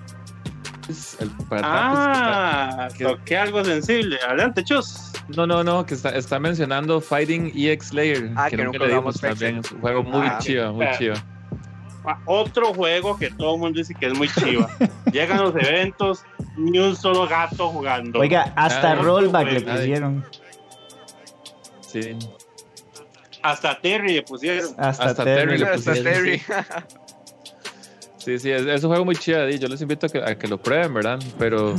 El, 1.20 1.30
para 1.49 1.62
ah, 1.64 2.88
que, 2.98 3.03
toqué 3.03 3.38
algo 3.38 3.64
sensible. 3.64 4.18
Adelante, 4.28 4.64
Chus. 4.64 5.12
No, 5.36 5.45
no, 5.45 5.64
no, 5.64 5.86
que 5.86 5.94
está, 5.94 6.10
está 6.10 6.40
mencionando 6.40 6.99
Fighting 6.99 7.52
EX 7.56 7.94
Layer. 7.94 8.32
Ah, 8.36 8.49
que, 8.49 8.58
que 8.58 8.64
nunca 8.64 8.80
le 8.80 8.95
dimos 8.95 9.20
también. 9.20 9.58
Es 9.58 9.72
un 9.72 9.82
juego 9.82 10.03
muy 10.03 10.28
ah, 10.28 10.40
chiva, 10.40 10.72
muy 10.72 10.88
chiva. 10.98 11.16
Otro 12.26 12.74
juego 12.74 13.18
que 13.18 13.30
todo 13.30 13.56
el 13.56 13.62
mundo 13.62 13.78
dice 13.78 13.94
que 13.94 14.08
es 14.08 14.18
muy 14.18 14.28
chiva. 14.30 14.70
Llegan 15.12 15.38
los 15.38 15.56
eventos, 15.56 16.24
ni 16.58 16.80
un 16.80 16.95
solo 16.95 17.28
gato 17.28 17.70
jugando. 17.70 18.20
Oiga, 18.20 18.52
hasta 18.56 18.91
ah, 18.91 18.95
rollback 18.95 19.52
le 19.52 19.62
pusieron. 19.62 20.26
Sí. 21.82 22.18
Hasta 23.44 23.80
Terry 23.80 24.14
le 24.14 24.22
pusieron. 24.24 24.74
Hasta, 24.78 25.06
hasta 25.06 25.24
Terry, 25.24 25.58
le 25.58 25.66
pusieron. 25.66 25.98
Hasta 25.98 26.03
Terry. 26.03 26.41
Sí, 28.23 28.38
sí, 28.38 28.52
es, 28.52 28.65
es, 28.65 28.84
un 28.84 28.89
juego 28.89 29.06
muy 29.06 29.15
chido. 29.15 29.49
Yo 29.49 29.68
les 29.68 29.81
invito 29.81 30.06
a 30.06 30.10
que, 30.10 30.19
a 30.19 30.38
que 30.38 30.48
lo 30.48 30.61
prueben, 30.61 30.93
¿verdad? 30.93 31.19
Pero 31.39 31.76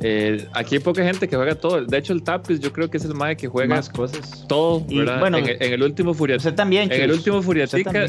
eh, 0.00 0.46
aquí 0.54 0.76
hay 0.76 0.80
poca 0.80 1.04
gente 1.04 1.28
que 1.28 1.36
juega 1.36 1.54
todo. 1.54 1.84
De 1.84 1.98
hecho, 1.98 2.12
el 2.12 2.22
Tapis 2.22 2.58
yo 2.58 2.72
creo 2.72 2.90
que 2.90 2.96
es 2.96 3.04
el 3.04 3.14
mae 3.14 3.36
que 3.36 3.48
juega 3.48 3.76
Más 3.76 3.88
cosas. 3.88 4.46
todo, 4.48 4.84
¿verdad? 4.86 5.20
bueno, 5.20 5.38
en, 5.38 5.48
en, 5.48 5.72
el 5.72 5.82
último 5.82 6.14
Furiatica. 6.14 6.48
Usted 6.48 6.56
también, 6.56 6.90
En 6.90 7.02
el 7.02 7.12
último 7.12 7.42
Furiatica. 7.42 8.06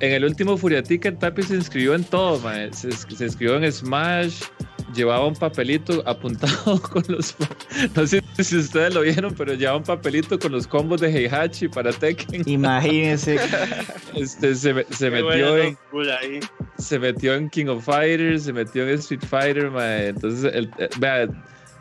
En 0.00 0.12
el 0.12 0.24
último 0.24 0.56
Furiatica, 0.56 1.08
el 1.08 1.18
Tapis 1.18 1.46
se 1.46 1.56
inscribió 1.56 1.94
en 1.94 2.04
todo, 2.04 2.38
mae. 2.40 2.72
Se, 2.72 2.90
se 2.92 3.24
inscribió 3.24 3.56
en 3.56 3.70
Smash, 3.70 4.42
llevaba 4.94 5.26
un 5.26 5.34
papelito 5.34 6.02
apuntado 6.06 6.80
con 6.92 7.02
los. 7.08 7.34
No 7.94 8.06
sé 8.06 8.17
si 8.44 8.56
ustedes 8.56 8.94
lo 8.94 9.00
vieron, 9.00 9.34
pero 9.34 9.54
llevaba 9.54 9.78
un 9.78 9.84
papelito 9.84 10.38
con 10.38 10.52
los 10.52 10.66
combos 10.66 11.00
de 11.00 11.08
Heihachi 11.08 11.68
para 11.68 11.92
Tekken. 11.92 12.42
Imagínense. 12.46 13.38
Este, 14.14 14.54
se, 14.56 14.84
se 14.90 15.10
metió 15.10 15.56
en. 15.58 15.78
Se 16.78 16.98
metió 16.98 17.34
en 17.34 17.48
King 17.50 17.66
of 17.66 17.84
Fighters, 17.84 18.44
se 18.44 18.52
metió 18.52 18.88
en 18.88 18.94
Street 18.94 19.22
Fighter, 19.24 19.70
mae. 19.70 20.08
Entonces, 20.08 20.52
el, 20.52 20.70
eh, 20.78 20.88
vea. 20.98 21.28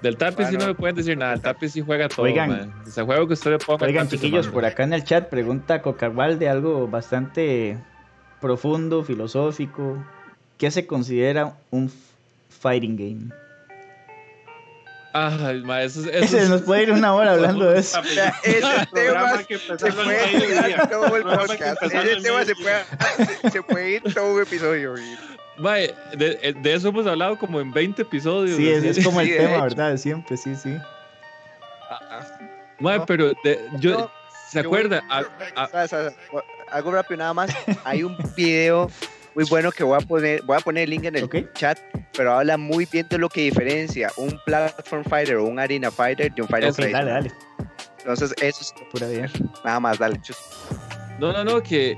Del 0.03 0.15
Tapis 0.17 0.45
bueno, 0.45 0.51
sí 0.51 0.57
no 0.57 0.67
me 0.67 0.75
pueden 0.75 0.95
decir 0.95 1.17
nada. 1.17 1.33
El 1.33 1.41
Tapis 1.41 1.71
sí 1.71 1.81
juega 1.81 2.07
todo. 2.09 2.25
Oigan, 2.25 2.49
man. 2.49 2.73
ese 2.85 3.01
juego 3.01 3.25
que 3.27 3.33
usted 3.33 3.51
le 3.51 3.57
ponga. 3.57 3.87
Oigan, 3.87 4.07
chiquillos, 4.07 4.47
por 4.47 4.65
acá 4.65 4.83
en 4.83 4.93
el 4.93 5.03
chat 5.03 5.29
pregunta 5.29 5.81
Cocarval 5.81 6.37
de 6.37 6.49
algo 6.49 6.87
bastante 6.87 7.77
profundo, 8.39 9.03
filosófico. 9.03 10.03
¿Qué 10.57 10.69
se 10.69 10.85
considera 10.85 11.55
un 11.71 11.91
fighting 12.49 12.97
game? 12.97 13.46
Ay, 15.19 15.61
ma, 15.63 15.81
eso, 15.81 16.01
eso 16.11 16.37
Ese, 16.37 16.47
nos 16.47 16.61
puede 16.61 16.83
ir 16.83 16.91
una 16.91 17.13
hora 17.15 17.31
hablando 17.31 17.65
de 17.71 17.79
eso. 17.79 17.99
Ese 18.43 18.61
tema 18.93 19.43
que 19.43 19.57
se 19.57 19.75
puede 19.75 20.31
ir 20.33 20.77
todo 20.89 21.17
el 21.17 21.23
podcast. 21.23 21.81
Ese 21.81 22.21
tema 22.21 22.45
se 22.45 22.55
puede, 22.55 23.51
se 23.51 23.63
puede 23.63 23.91
ir 23.95 24.13
todo 24.13 24.35
un 24.35 24.41
episodio. 24.41 24.93
Mae, 25.57 25.93
de, 26.15 26.53
de, 26.53 26.73
eso 26.73 26.89
hemos 26.89 27.07
hablado 27.07 27.37
como 27.37 27.59
en 27.59 27.71
20 27.71 28.03
episodios. 28.03 28.57
Sí, 28.57 28.69
es, 28.69 28.83
es 28.83 29.03
como 29.03 29.21
el 29.21 29.27
sí, 29.27 29.37
tema, 29.37 29.63
¿verdad? 29.63 29.97
Siempre, 29.97 30.37
sí, 30.37 30.55
sí. 30.55 30.77
Mae, 32.79 32.99
no, 32.99 33.05
pero 33.07 33.33
de, 33.43 33.59
yo, 33.79 33.97
no, 33.97 34.11
¿se 34.49 34.59
acuerda? 34.59 35.03
Algo 36.69 36.91
rápido 36.91 37.17
nada 37.17 37.33
más. 37.33 37.49
Hay 37.85 38.03
un 38.03 38.15
video 38.35 38.91
muy 39.37 39.45
bueno 39.51 39.71
que 39.71 39.83
voy 39.83 39.95
a 39.95 39.99
poner, 40.03 40.41
voy 40.45 40.57
a 40.57 40.59
poner 40.59 40.85
el 40.85 40.89
link 40.89 41.03
en 41.03 41.15
el 41.15 41.25
okay. 41.25 41.47
chat, 41.53 41.77
pero 42.17 42.33
habla 42.33 42.57
muy 42.57 42.87
bien 42.91 43.05
de 43.07 43.19
lo 43.19 43.29
que 43.29 43.41
diferencia 43.41 44.09
un 44.17 44.35
platform 44.47 45.03
fighter 45.03 45.35
o 45.35 45.45
un 45.45 45.59
arena 45.59 45.91
fighter 45.91 46.33
de 46.33 46.41
un 46.41 46.47
fighter 46.47 46.71
okay, 46.71 46.91
Dale, 46.91 47.11
dale. 47.11 47.31
Entonces, 47.99 48.33
eso 48.41 48.61
es 48.61 48.73
pura 48.91 49.07
bien. 49.07 49.29
Nada 49.63 49.79
más, 49.79 49.99
dale, 49.99 50.19
chus. 50.21 50.37
No, 51.19 51.31
no, 51.31 51.43
no, 51.43 51.61
que 51.61 51.95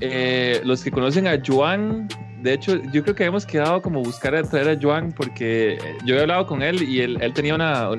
eh, 0.00 0.60
los 0.62 0.84
que 0.84 0.92
conocen 0.92 1.26
a 1.26 1.42
Joan, 1.44 2.06
de 2.42 2.52
hecho, 2.52 2.80
yo 2.92 3.02
creo 3.02 3.16
que 3.16 3.24
hemos 3.24 3.44
quedado 3.44 3.82
como 3.82 4.04
buscar 4.04 4.36
a 4.36 4.44
traer 4.44 4.68
a 4.68 4.80
Joan 4.80 5.10
porque 5.10 5.78
yo 6.04 6.14
he 6.14 6.20
hablado 6.20 6.46
con 6.46 6.62
él 6.62 6.84
y 6.84 7.00
él, 7.00 7.18
él 7.20 7.32
tenía 7.32 7.56
una 7.56 7.90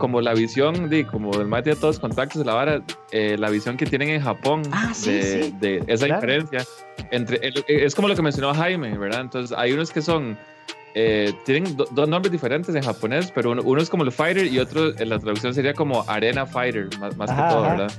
como 0.00 0.20
la 0.20 0.34
visión 0.34 0.88
de 0.88 1.06
como 1.06 1.30
el 1.40 1.46
mate 1.46 1.70
de 1.70 1.76
todos 1.76 1.96
los 1.96 2.00
contactos 2.00 2.40
de 2.40 2.46
la 2.46 2.54
vara, 2.54 2.82
eh, 3.12 3.36
la 3.38 3.50
visión 3.50 3.76
que 3.76 3.86
tienen 3.86 4.08
en 4.08 4.22
Japón 4.22 4.62
ah, 4.72 4.90
sí, 4.92 5.12
de, 5.12 5.22
sí. 5.22 5.54
de, 5.60 5.84
esa 5.86 6.06
claro. 6.06 6.20
diferencia 6.20 6.64
entre 7.12 7.38
es 7.68 7.94
como 7.94 8.08
lo 8.08 8.16
que 8.16 8.22
mencionó 8.22 8.52
Jaime, 8.52 8.98
¿verdad? 8.98 9.20
Entonces 9.20 9.56
hay 9.56 9.72
unos 9.72 9.92
que 9.92 10.02
son 10.02 10.36
eh, 10.94 11.32
tienen 11.44 11.76
do, 11.76 11.86
dos 11.92 12.08
nombres 12.08 12.32
diferentes 12.32 12.74
en 12.74 12.82
japonés, 12.82 13.30
pero 13.32 13.52
uno, 13.52 13.62
uno, 13.62 13.80
es 13.80 13.88
como 13.88 14.02
el 14.02 14.10
fighter 14.10 14.46
y 14.46 14.58
otro 14.58 14.98
en 14.98 15.08
la 15.08 15.18
traducción 15.18 15.54
sería 15.54 15.74
como 15.74 16.02
arena 16.08 16.46
fighter, 16.46 16.88
más, 16.98 17.16
más 17.16 17.30
ajá, 17.30 17.42
que 17.42 17.54
todo, 17.54 17.64
ajá. 17.64 17.76
¿verdad? 17.76 17.92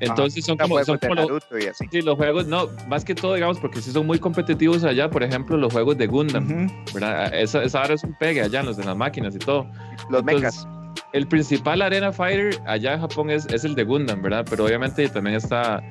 Entonces 0.00 0.44
son 0.44 0.56
como, 0.56 0.82
son 0.84 0.98
como 0.98 1.14
los, 1.16 1.42
sí, 1.90 2.02
los 2.02 2.16
juegos, 2.16 2.46
no, 2.46 2.68
más 2.86 3.04
que 3.04 3.14
todo, 3.14 3.34
digamos, 3.34 3.58
porque 3.58 3.82
sí 3.82 3.90
son 3.90 4.06
muy 4.06 4.18
competitivos 4.18 4.84
allá, 4.84 5.10
por 5.10 5.24
ejemplo, 5.24 5.56
los 5.56 5.72
juegos 5.72 5.98
de 5.98 6.06
Gundam, 6.06 6.46
uh 6.46 6.66
-huh. 6.66 6.94
¿verdad? 6.94 7.34
Esa, 7.34 7.64
esa 7.64 7.82
ahora 7.82 7.94
es 7.94 8.04
un 8.04 8.14
pegue 8.14 8.42
allá, 8.42 8.62
los 8.62 8.76
de 8.76 8.84
las 8.84 8.96
máquinas 8.96 9.34
y 9.34 9.38
todo. 9.38 9.66
Los 10.08 10.20
Entonces, 10.20 10.42
mechas. 10.42 10.77
El 11.12 11.26
principal 11.26 11.82
Arena 11.82 12.12
Fighter 12.12 12.60
allá 12.66 12.94
en 12.94 13.00
Japón 13.00 13.30
es, 13.30 13.46
es 13.46 13.64
el 13.64 13.74
de 13.74 13.84
Gundam, 13.84 14.22
¿verdad? 14.22 14.44
Pero 14.48 14.64
obviamente 14.66 15.08
también 15.08 15.36
está 15.36 15.82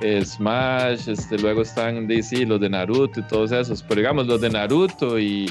eh, 0.00 0.24
Smash, 0.24 1.08
este, 1.08 1.38
luego 1.38 1.62
están 1.62 2.06
DC, 2.06 2.46
los 2.46 2.60
de 2.60 2.68
Naruto 2.70 3.20
y 3.20 3.22
todos 3.24 3.52
esos. 3.52 3.82
Pero 3.82 4.00
digamos, 4.00 4.26
los 4.26 4.40
de 4.40 4.50
Naruto 4.50 5.18
y, 5.18 5.50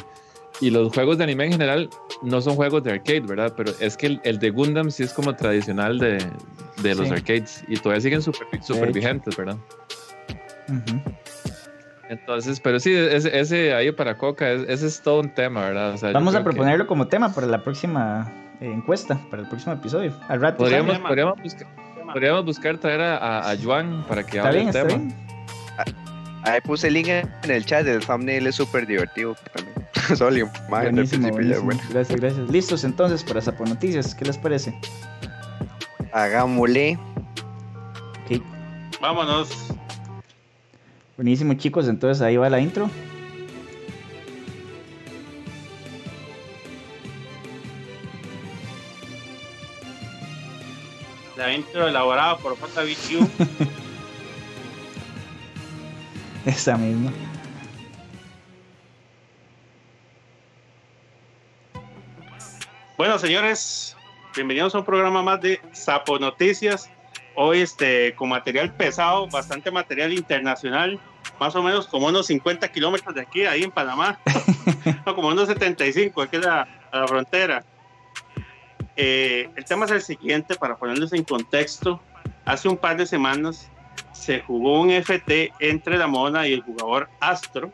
y 0.62 0.70
los 0.70 0.94
juegos 0.94 1.18
de 1.18 1.24
anime 1.24 1.46
en 1.46 1.52
general 1.54 1.90
no 2.22 2.42
son 2.42 2.56
juegos 2.56 2.84
de 2.84 2.92
arcade, 2.92 3.22
¿verdad? 3.22 3.54
Pero 3.58 3.72
es 3.80 3.98
que 3.98 4.08
el, 4.08 4.22
el 4.24 4.40
de 4.40 4.50
Gundam 4.52 4.92
sí 4.92 5.04
es 5.04 5.14
como 5.14 5.36
tradicional 5.36 6.00
de, 6.00 6.18
de 6.82 6.96
los 6.96 7.08
sí. 7.08 7.14
arcades 7.14 7.64
y 7.68 7.78
todavía 7.78 8.02
siguen 8.02 8.22
súper 8.22 8.48
super 8.64 8.92
vigentes, 8.94 9.36
¿verdad? 9.36 9.58
Uh 10.70 10.74
-huh. 10.74 11.02
Entonces, 12.10 12.60
pero 12.60 12.80
sí, 12.80 12.94
ese, 12.94 13.38
ese 13.38 13.74
ahí 13.74 13.92
para 13.92 14.18
Coca, 14.18 14.50
ese 14.52 14.88
es 14.88 15.02
todo 15.02 15.20
un 15.20 15.30
tema, 15.34 15.62
¿verdad? 15.66 15.94
O 15.94 15.98
sea, 15.98 16.12
Vamos 16.14 16.36
a 16.36 16.44
proponerlo 16.44 16.86
que... 16.86 16.88
como 16.88 17.08
tema 17.08 17.34
para 17.34 17.48
la 17.48 17.64
próxima 17.64 18.32
eh, 18.62 18.72
encuesta, 18.72 19.20
para 19.30 19.44
el 19.44 19.48
próximo 19.48 19.74
episodio. 19.74 20.14
Al 20.28 20.42
rato. 20.42 20.58
Podríamos, 20.58 20.98
podríamos, 21.00 21.42
buscar, 21.42 21.68
podríamos 22.14 22.46
buscar 22.46 22.78
traer 22.78 23.02
a, 23.02 23.18
a, 23.18 23.52
a 23.52 23.58
Juan 23.58 24.06
para 24.08 24.26
que 24.26 24.40
hable 24.40 24.66
del 24.66 24.72
tema. 24.72 24.88
Bien. 24.88 25.28
Ahí 26.44 26.62
puse 26.62 26.88
el 26.88 26.94
link 26.94 27.08
en 27.10 27.52
el 27.52 27.66
chat, 27.66 27.86
el 27.86 28.06
thumbnail 28.06 28.48
es 28.48 28.56
súper 28.56 28.88
divertido 28.88 29.36
también. 29.54 29.76
Solo 30.16 30.50
buenísimo, 30.70 31.30
buenísimo. 31.30 31.66
Bueno. 31.66 31.82
Gracias, 31.90 32.20
gracias. 32.20 32.50
Listos 32.50 32.84
entonces 32.84 33.24
para 33.24 33.42
Sapo 33.42 33.66
Noticias, 33.66 34.16
¿qué 34.16 34.26
les 34.26 34.38
parece? 34.38 34.74
Hagámosle. 36.14 36.98
Ok. 38.24 38.42
Vámonos. 39.02 39.74
Buenísimo 41.18 41.54
chicos, 41.56 41.88
entonces 41.88 42.22
ahí 42.22 42.38
va 42.38 42.50
la 42.50 42.60
intro. 42.60 42.90
La 51.38 51.54
intro 51.54 51.88
elaborada 51.88 52.36
por 52.38 52.58
JBQ. 52.58 53.30
Esa 56.48 56.76
misma. 56.78 57.14
Bueno, 62.98 63.20
señores, 63.20 63.96
bienvenidos 64.36 64.74
a 64.74 64.80
un 64.80 64.86
programa 64.86 65.22
más 65.22 65.40
de 65.42 65.62
Sapo 65.74 66.18
Noticias. 66.18 66.90
Hoy 67.36 67.60
este, 67.60 68.16
con 68.16 68.30
material 68.30 68.74
pesado, 68.74 69.28
bastante 69.28 69.70
material 69.70 70.14
internacional, 70.14 71.00
más 71.40 71.56
o 71.56 71.62
menos 71.62 71.86
como 71.86 72.08
unos 72.08 72.26
50 72.26 72.68
kilómetros 72.72 73.14
de 73.14 73.22
aquí, 73.22 73.46
ahí 73.46 73.62
en 73.62 73.70
Panamá, 73.70 74.20
no, 75.06 75.14
como 75.14 75.28
unos 75.28 75.48
75, 75.48 76.20
aquí 76.20 76.38
a 76.38 76.40
la, 76.40 76.68
a 76.92 77.00
la 77.02 77.08
frontera. 77.08 77.64
Eh, 78.98 79.50
el 79.56 79.64
tema 79.64 79.86
es 79.86 79.92
el 79.92 80.02
siguiente, 80.02 80.56
para 80.56 80.76
ponerlos 80.76 81.14
en 81.14 81.24
contexto. 81.24 82.02
Hace 82.46 82.68
un 82.68 82.78
par 82.78 82.98
de 82.98 83.06
semanas 83.06 83.70
se 84.12 84.42
jugó 84.42 84.82
un 84.82 84.90
FT 84.90 85.54
entre 85.60 85.98
la 85.98 86.08
Mona 86.08 86.48
y 86.48 86.54
el 86.54 86.62
jugador 86.62 87.08
Astro 87.20 87.72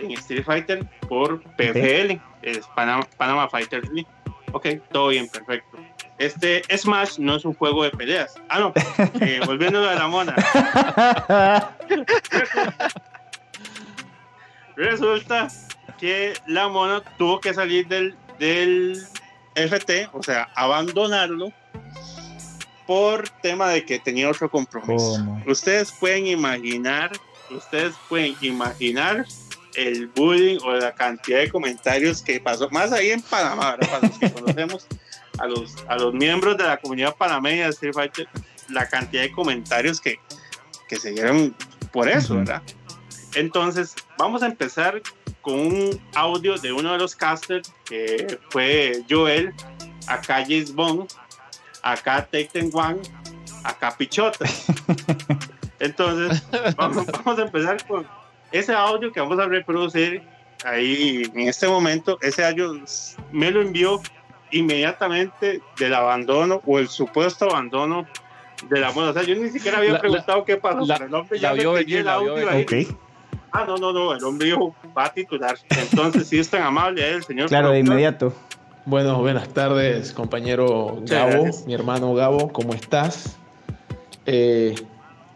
en 0.00 0.12
Street 0.12 0.44
Fighter 0.44 0.86
por 1.08 1.42
PFL, 1.56 2.12
okay. 2.12 2.20
es 2.42 2.66
Panama, 2.74 3.06
Panama 3.16 3.48
Fighter 3.48 3.82
League. 3.88 4.08
Ok, 4.52 4.68
todo 4.92 5.08
bien, 5.08 5.28
perfecto. 5.28 5.78
Este 6.18 6.62
Smash 6.76 7.18
no 7.18 7.36
es 7.36 7.44
un 7.44 7.54
juego 7.54 7.82
de 7.82 7.90
peleas. 7.90 8.34
Ah, 8.48 8.60
no, 8.60 8.72
eh, 9.20 9.40
volviendo 9.46 9.88
a 9.88 9.94
la 9.94 10.06
Mona. 10.06 10.36
Resulta 14.76 15.48
que 15.98 16.34
la 16.46 16.68
Mona 16.68 17.02
tuvo 17.18 17.40
que 17.40 17.52
salir 17.52 17.88
del, 17.88 18.14
del 18.38 19.02
FT, 19.54 20.10
o 20.12 20.22
sea, 20.22 20.48
abandonarlo 20.54 21.52
por 22.86 23.28
tema 23.40 23.68
de 23.68 23.84
que 23.84 23.98
tenía 23.98 24.28
otro 24.28 24.50
compromiso. 24.50 25.24
Ustedes 25.46 25.92
pueden 25.92 26.26
imaginar, 26.26 27.12
ustedes 27.50 27.94
pueden 28.08 28.36
imaginar 28.40 29.26
el 29.74 30.08
bullying 30.08 30.58
o 30.64 30.72
la 30.72 30.94
cantidad 30.94 31.38
de 31.38 31.50
comentarios 31.50 32.22
que 32.22 32.40
pasó, 32.40 32.68
más 32.70 32.92
ahí 32.92 33.10
en 33.10 33.22
Panamá, 33.22 33.76
para 33.78 34.00
los 34.00 34.18
que 34.18 34.32
conocemos 34.32 34.86
a 35.38 35.46
los, 35.46 35.74
a 35.88 35.96
los 35.96 36.12
miembros 36.12 36.56
de 36.56 36.64
la 36.64 36.76
comunidad 36.76 37.14
panameña 37.16 37.64
de 37.64 37.70
Street 37.70 37.94
Fighter, 37.94 38.28
la 38.68 38.88
cantidad 38.88 39.22
de 39.22 39.32
comentarios 39.32 40.00
que, 40.00 40.18
que 40.88 40.96
se 40.96 41.12
dieron 41.12 41.54
por 41.92 42.08
eso, 42.08 42.36
¿verdad? 42.36 42.62
Entonces, 43.34 43.94
vamos 44.18 44.42
a 44.42 44.46
empezar 44.46 45.00
con 45.42 45.54
un 45.54 46.00
audio 46.14 46.56
de 46.56 46.72
uno 46.72 46.92
de 46.92 46.98
los 46.98 47.14
casters, 47.14 47.72
que 47.84 48.38
fue 48.48 49.02
Joel, 49.10 49.52
acá 50.06 50.42
James 50.42 50.74
Bond, 50.74 51.12
acá 51.82 52.26
Taken 52.30 52.70
One, 52.72 53.00
acá 53.64 53.94
Pichota. 53.96 54.46
Entonces, 55.80 56.42
vamos, 56.76 57.06
vamos 57.06 57.38
a 57.38 57.42
empezar 57.42 57.86
con 57.86 58.06
ese 58.52 58.72
audio 58.72 59.12
que 59.12 59.20
vamos 59.20 59.38
a 59.38 59.46
reproducir 59.46 60.22
ahí 60.64 61.22
en 61.34 61.48
este 61.48 61.66
momento. 61.66 62.18
Ese 62.22 62.44
audio 62.44 62.80
me 63.32 63.50
lo 63.50 63.62
envió 63.62 64.00
inmediatamente 64.52 65.60
del 65.78 65.94
abandono 65.94 66.62
o 66.66 66.78
el 66.78 66.88
supuesto 66.88 67.46
abandono 67.46 68.06
de 68.68 68.80
la 68.80 68.92
moda. 68.92 69.10
O 69.10 69.12
sea, 69.12 69.22
yo 69.22 69.34
ni 69.34 69.50
siquiera 69.50 69.78
había 69.78 69.98
preguntado 69.98 70.44
qué 70.44 70.56
pasó, 70.56 70.86
pero 70.86 71.06
el 71.06 71.14
hombre 71.14 71.38
ya 71.38 71.52
me 71.52 71.62
el 71.62 72.08
audio 72.08 72.48
ahí. 72.48 72.66
Ah, 73.52 73.64
no, 73.66 73.76
no, 73.76 73.92
no, 73.92 74.14
el 74.14 74.24
hombre 74.24 74.46
dijo, 74.46 74.74
va 74.96 75.06
a 75.06 75.12
titular. 75.12 75.56
Entonces, 75.68 76.26
si 76.26 76.38
es 76.38 76.48
tan 76.48 76.62
amable, 76.62 77.06
el 77.06 77.22
señor. 77.22 77.48
Claro, 77.48 77.70
de 77.70 77.80
inmediato. 77.80 78.32
Bueno, 78.84 79.20
buenas 79.20 79.48
tardes, 79.50 80.12
compañero 80.12 80.98
Gabo, 81.02 81.46
mi 81.66 81.74
hermano 81.74 82.14
Gabo, 82.14 82.52
¿cómo 82.52 82.72
estás? 82.74 83.36
Eh, 84.26 84.74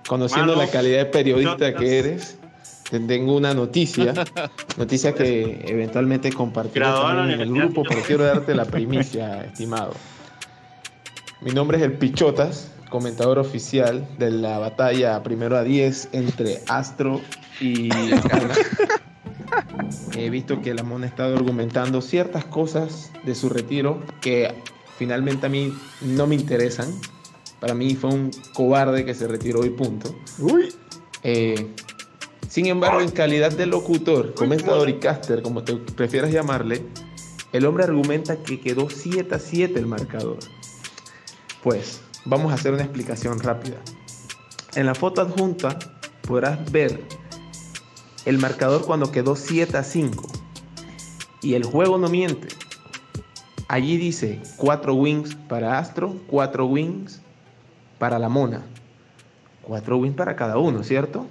conociendo 0.09 0.57
la 0.57 0.67
calidad 0.69 0.99
de 0.99 1.07
periodista 1.07 1.75
que 1.75 1.99
eres, 2.01 2.39
te 2.91 2.99
tengo 2.99 3.37
una 3.37 3.55
noticia, 3.55 4.15
noticia 4.77 5.15
que 5.15 5.65
eventualmente 5.65 6.33
compartiré 6.33 6.87
en 6.87 7.41
el 7.41 7.53
grupo, 7.53 7.85
pero 7.89 8.03
quiero 8.03 8.25
darte 8.25 8.53
la 8.55 8.65
primicia, 8.65 9.45
estimado. 9.53 9.93
Mi 11.41 11.53
nombre 11.53 11.77
es 11.77 11.85
el 11.85 11.93
Pichotas, 11.93 12.73
comentador 12.97 13.39
oficial 13.39 14.09
de 14.19 14.31
la 14.31 14.59
batalla 14.59 15.23
primero 15.23 15.59
a 15.59 15.63
10 15.63 16.09
entre 16.13 16.63
Astro 16.67 17.21
y 17.61 17.91
He 20.17 20.31
visto 20.31 20.63
que 20.63 20.73
la 20.73 20.83
Mona 20.83 21.05
ha 21.05 21.09
estado 21.11 21.37
argumentando 21.37 22.01
ciertas 22.01 22.47
cosas 22.47 23.13
de 23.23 23.35
su 23.35 23.51
retiro 23.51 24.03
que 24.23 24.55
finalmente 24.97 25.45
a 25.45 25.51
mí 25.51 25.75
no 26.01 26.27
me 26.27 26.37
interesan. 26.37 26.91
Para 27.61 27.75
mí 27.75 27.95
fue 27.97 28.15
un 28.15 28.31
cobarde 28.55 29.05
que 29.05 29.13
se 29.13 29.29
retiró 29.29 29.67
y 29.67 29.71
punto. 29.71 30.17
Eh, 31.23 31.67
sin 32.49 32.65
embargo, 32.65 33.03
en 33.03 33.11
calidad 33.11 33.53
de 33.53 33.67
locutor, 33.67 34.33
comentador 34.33 34.89
y 34.89 34.95
caster, 34.95 35.43
como 35.43 35.65
te 35.65 35.77
prefieras 35.77 36.33
llamarle, 36.33 36.83
el 37.53 37.67
hombre 37.67 37.85
argumenta 37.85 38.43
que 38.43 38.59
quedó 38.59 38.89
7 38.89 39.35
a 39.35 39.39
7 39.39 39.79
el 39.79 39.87
marcador. 39.87 40.39
Pues, 41.63 42.01
vamos 42.27 42.53
a 42.53 42.57
hacer 42.57 42.75
una 42.75 42.83
explicación 42.83 43.39
rápida. 43.39 43.77
En 44.75 44.85
la 44.85 44.95
foto 44.95 45.23
adjunta 45.23 45.79
podrás 46.27 46.71
ver 46.71 47.01
el 48.27 48.39
marcador 48.39 48.85
cuando 48.85 49.11
quedó 49.11 49.37
7 49.37 49.77
a 49.79 49.83
5. 49.83 50.29
Y 51.43 51.55
el 51.55 51.65
juego 51.65 51.97
no 51.97 52.09
miente. 52.09 52.49
Allí 53.69 53.97
dice 53.97 54.41
4 54.59 54.95
wins 54.95 55.35
para 55.35 55.79
Astro, 55.79 56.17
4 56.27 56.67
wins 56.67 57.23
para 57.99 58.19
la 58.19 58.29
Mona. 58.29 58.63
4 59.63 59.97
wins 59.97 60.17
para 60.17 60.37
cada 60.37 60.59
uno, 60.59 60.83
¿cierto? 60.83 61.27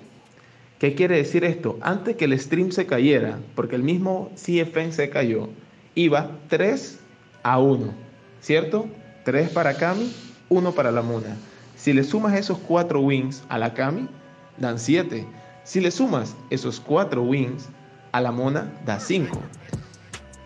¿Qué 0.79 0.95
quiere 0.95 1.17
decir 1.17 1.43
esto? 1.45 1.77
Antes 1.81 2.17
que 2.17 2.25
el 2.25 2.37
stream 2.39 2.71
se 2.71 2.85
cayera, 2.85 3.39
porque 3.55 3.75
el 3.75 3.83
mismo 3.83 4.29
CFN 4.35 4.91
se 4.91 5.09
cayó, 5.09 5.49
iba 5.95 6.31
3 6.49 6.99
a 7.43 7.59
1, 7.59 7.93
¿cierto? 8.41 8.87
3 9.23 9.49
para 9.49 9.77
Kami, 9.77 10.13
1 10.49 10.71
para 10.71 10.91
la 10.91 11.01
Mona. 11.01 11.35
Si 11.75 11.93
le 11.93 12.03
sumas 12.03 12.35
esos 12.35 12.57
4 12.59 12.99
wins 12.99 13.43
a 13.49 13.57
la 13.57 13.73
Kami, 13.73 14.07
dan 14.57 14.79
7. 14.79 15.25
Si 15.63 15.81
le 15.81 15.91
sumas 15.91 16.35
esos 16.49 16.79
4 16.79 17.21
wins 17.21 17.69
a 18.11 18.21
la 18.21 18.31
Mona, 18.31 18.71
da 18.85 18.99
5. 18.99 19.37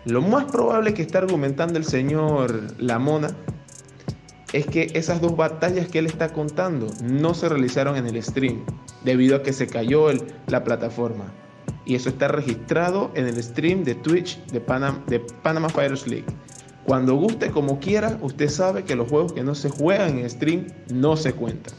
Lo 0.06 0.22
más 0.22 0.46
probable 0.46 0.94
que 0.94 1.02
está 1.02 1.18
argumentando 1.18 1.78
el 1.78 1.84
señor 1.84 2.74
La 2.78 2.98
Mona 2.98 3.36
es 4.52 4.66
que 4.66 4.90
esas 4.94 5.20
dos 5.20 5.36
batallas 5.36 5.88
que 5.88 5.98
él 5.98 6.06
está 6.06 6.32
contando 6.32 6.88
no 7.02 7.34
se 7.34 7.48
realizaron 7.48 7.96
en 7.96 8.06
el 8.06 8.20
stream 8.22 8.64
debido 9.04 9.36
a 9.36 9.42
que 9.42 9.52
se 9.52 9.66
cayó 9.66 10.08
la 10.46 10.64
plataforma. 10.64 11.32
Y 11.84 11.94
eso 11.94 12.08
está 12.08 12.28
registrado 12.28 13.10
en 13.14 13.26
el 13.26 13.42
stream 13.42 13.84
de 13.84 13.94
Twitch 13.94 14.42
de, 14.46 14.60
Panam, 14.60 15.04
de 15.06 15.20
Panama 15.20 15.68
Fighters 15.68 16.06
League. 16.06 16.26
Cuando 16.84 17.14
guste 17.14 17.50
como 17.50 17.78
quiera, 17.78 18.18
usted 18.20 18.48
sabe 18.48 18.84
que 18.84 18.96
los 18.96 19.08
juegos 19.08 19.32
que 19.32 19.42
no 19.42 19.54
se 19.54 19.68
juegan 19.68 20.18
en 20.18 20.28
stream 20.28 20.66
no 20.92 21.16
se 21.16 21.32
cuentan. 21.32 21.74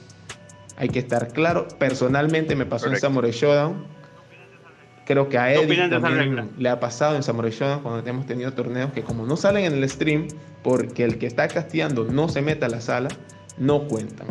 Hay 0.77 0.89
que 0.89 0.99
estar 0.99 1.27
claro. 1.29 1.67
Personalmente 1.79 2.55
me 2.55 2.65
pasó 2.65 2.87
en 2.87 2.99
Samurai 2.99 3.31
Showdown. 3.31 3.85
Creo 5.05 5.29
que 5.29 5.37
a 5.37 5.53
Eddie 5.53 5.89
también 5.89 6.51
le 6.57 6.69
ha 6.69 6.79
pasado 6.79 7.15
en 7.15 7.23
Samurai 7.23 7.51
Showdown 7.51 7.81
cuando 7.81 8.09
hemos 8.09 8.25
tenido 8.25 8.53
torneos 8.53 8.91
que 8.93 9.01
como 9.01 9.25
no 9.25 9.35
salen 9.35 9.65
en 9.65 9.73
el 9.73 9.89
stream 9.89 10.27
porque 10.63 11.03
el 11.03 11.17
que 11.17 11.27
está 11.27 11.47
casteando 11.47 12.05
no 12.05 12.29
se 12.29 12.41
meta 12.41 12.67
a 12.67 12.69
la 12.69 12.81
sala, 12.81 13.09
no 13.57 13.87
cuentan. 13.87 14.27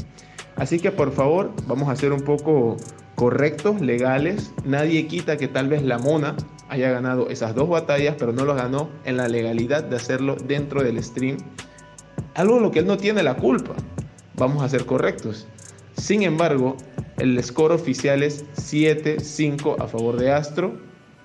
Así 0.56 0.78
que 0.78 0.90
por 0.90 1.12
favor, 1.12 1.52
vamos 1.66 1.88
a 1.88 1.97
ser 1.97 2.12
un 2.12 2.22
poco 2.22 2.76
correctos, 3.14 3.80
legales. 3.80 4.52
Nadie 4.64 5.06
quita 5.06 5.36
que 5.36 5.48
tal 5.48 5.68
vez 5.68 5.82
la 5.82 5.98
Mona 5.98 6.36
haya 6.70 6.90
ganado 6.90 7.28
esas 7.28 7.55
dos 7.55 7.68
batallas, 7.68 8.14
pero 8.18 8.32
no 8.32 8.44
lo 8.44 8.55
ganó 8.55 8.88
en 9.05 9.16
la 9.16 9.28
legalidad 9.28 9.82
de 9.82 9.97
hacerlo 9.97 10.36
dentro 10.36 10.82
del 10.82 11.02
stream. 11.02 11.36
Algo 12.34 12.56
en 12.56 12.62
lo 12.62 12.70
que 12.70 12.78
él 12.78 12.86
no 12.86 12.97
tiene 12.97 13.22
la 13.22 13.34
culpa. 13.34 13.74
Vamos 14.34 14.62
a 14.62 14.68
ser 14.68 14.86
correctos. 14.86 15.47
Sin 15.97 16.22
embargo, 16.22 16.76
el 17.18 17.42
score 17.42 17.72
oficial 17.72 18.22
es 18.22 18.44
7-5 18.55 19.76
a 19.80 19.88
favor 19.88 20.16
de 20.16 20.32
Astro, 20.32 20.78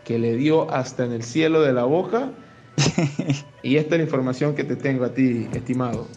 que 0.03 0.19
le 0.19 0.35
dio 0.35 0.69
hasta 0.71 1.05
en 1.05 1.13
el 1.13 1.23
cielo 1.23 1.61
de 1.61 1.73
la 1.73 1.83
boca. 1.83 2.31
y 3.63 3.77
esta 3.77 3.95
es 3.95 3.99
la 3.99 4.03
información 4.03 4.55
que 4.55 4.63
te 4.63 4.75
tengo 4.75 5.05
a 5.05 5.13
ti, 5.13 5.47
estimado. 5.53 6.07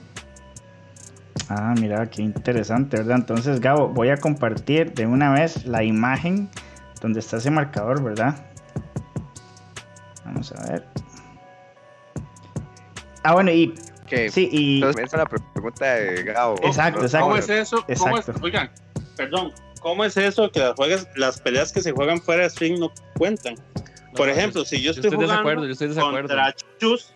Ah, 1.51 1.75
mira, 1.81 2.09
qué 2.11 2.23
interesante, 2.23 2.97
¿verdad? 2.97 3.19
Entonces, 3.19 3.61
Gabo, 3.61 3.89
voy 3.89 4.09
a 4.09 4.17
compartir 4.17 4.93
de 4.95 5.07
una 5.07 5.33
vez 5.33 5.67
la 5.67 5.85
imagen 5.85 6.49
donde 7.01 7.21
está 7.21 7.37
ese 7.37 7.51
marcador, 7.51 8.03
¿verdad? 8.03 8.48
Vamos 10.29 10.53
a 10.53 10.73
ver. 10.73 10.85
Ah, 13.25 13.35
bueno, 13.35 13.51
y 13.51 13.75
sí, 14.31 14.49
y... 14.53 14.77
Entonces, 14.77 15.13
la 15.13 15.27
pregunta 15.27 15.95
de 15.95 16.23
Gabo. 16.23 16.57
Exacto, 16.63 17.03
exacto. 17.03 17.27
¿Cómo 17.27 17.37
es 17.37 17.49
eso? 17.49 17.85
¿Cómo 17.99 18.19
es, 18.19 18.29
oigan, 18.43 18.71
perdón, 19.17 19.53
¿cómo 19.81 20.05
es 20.05 20.17
eso 20.17 20.51
que 20.51 20.61
las, 20.61 20.75
juegas, 20.75 21.09
las 21.17 21.41
peleas 21.41 21.73
que 21.73 21.81
se 21.81 21.93
juegan 21.93 22.21
fuera 22.21 22.45
de 22.45 22.51
stream 22.51 22.79
no 22.79 22.93
cuentan? 23.17 23.55
Por 24.15 24.29
ejemplo, 24.29 24.65
si 24.65 24.81
yo 24.83 24.91
estoy, 24.91 25.11
jugando 25.11 25.67
yo 25.67 25.73
estoy 25.73 25.95
contra 25.95 26.55
Chus, 26.79 27.15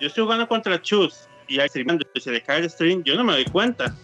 yo 0.00 0.06
estoy 0.08 0.24
jugando 0.24 0.48
contra 0.48 0.80
Chus 0.80 1.28
y 1.48 1.58
hay 1.60 1.68
y 2.14 2.20
se 2.20 2.30
le 2.30 2.42
cae 2.42 2.60
el 2.60 2.70
stream, 2.70 3.02
yo 3.02 3.14
no 3.14 3.24
me 3.24 3.32
doy 3.32 3.44
cuenta. 3.46 3.94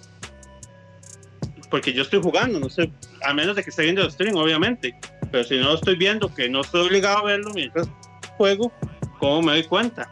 Porque 1.70 1.92
yo 1.92 2.02
estoy 2.02 2.22
jugando, 2.22 2.60
no 2.60 2.68
sé, 2.68 2.90
a 3.22 3.34
menos 3.34 3.56
de 3.56 3.64
que 3.64 3.70
esté 3.70 3.82
viendo 3.82 4.02
el 4.02 4.10
stream, 4.10 4.36
obviamente. 4.36 4.94
Pero 5.32 5.44
si 5.44 5.58
no 5.58 5.64
lo 5.64 5.74
estoy 5.74 5.96
viendo, 5.96 6.32
que 6.32 6.48
no 6.48 6.60
estoy 6.60 6.86
obligado 6.86 7.18
a 7.18 7.22
verlo 7.24 7.52
mientras 7.52 7.88
juego, 8.36 8.72
¿cómo 9.18 9.42
me 9.42 9.52
doy 9.52 9.64
cuenta? 9.64 10.10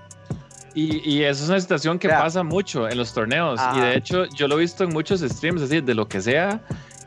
Y, 0.74 1.08
y 1.08 1.22
eso 1.22 1.44
es 1.44 1.50
una 1.50 1.60
situación 1.60 1.98
que 1.98 2.08
pasa 2.08 2.42
mucho 2.42 2.88
en 2.88 2.96
los 2.96 3.12
torneos. 3.12 3.60
Y 3.76 3.80
de 3.80 3.96
hecho, 3.96 4.24
yo 4.34 4.48
lo 4.48 4.56
he 4.56 4.60
visto 4.60 4.84
en 4.84 4.90
muchos 4.90 5.20
streams, 5.20 5.62
así, 5.62 5.80
de 5.80 5.94
lo 5.94 6.08
que 6.08 6.20
sea. 6.20 6.60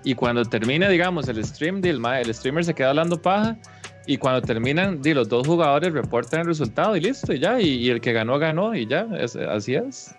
Y 0.03 0.13
cuando 0.13 0.45
termina, 0.45 0.87
digamos, 0.87 1.27
el 1.27 1.43
stream, 1.43 1.83
el, 1.83 2.05
el 2.05 2.33
streamer 2.33 2.63
se 2.63 2.75
queda 2.75 2.89
hablando 2.89 3.19
paja. 3.19 3.57
Y 4.05 4.17
cuando 4.17 4.41
terminan, 4.41 5.01
di, 5.01 5.15
los 5.15 5.27
dos 5.29 5.47
jugadores 5.47 5.91
reportan 5.93 6.41
el 6.41 6.45
resultado 6.45 6.95
y 6.95 7.01
listo, 7.01 7.33
y 7.33 7.39
ya. 7.39 7.59
Y, 7.59 7.89
el 7.89 8.01
que 8.01 8.13
ganó, 8.13 8.37
ganó, 8.37 8.75
y 8.75 8.85
ya. 8.85 9.07
así 9.49 9.73
es. 9.73 10.15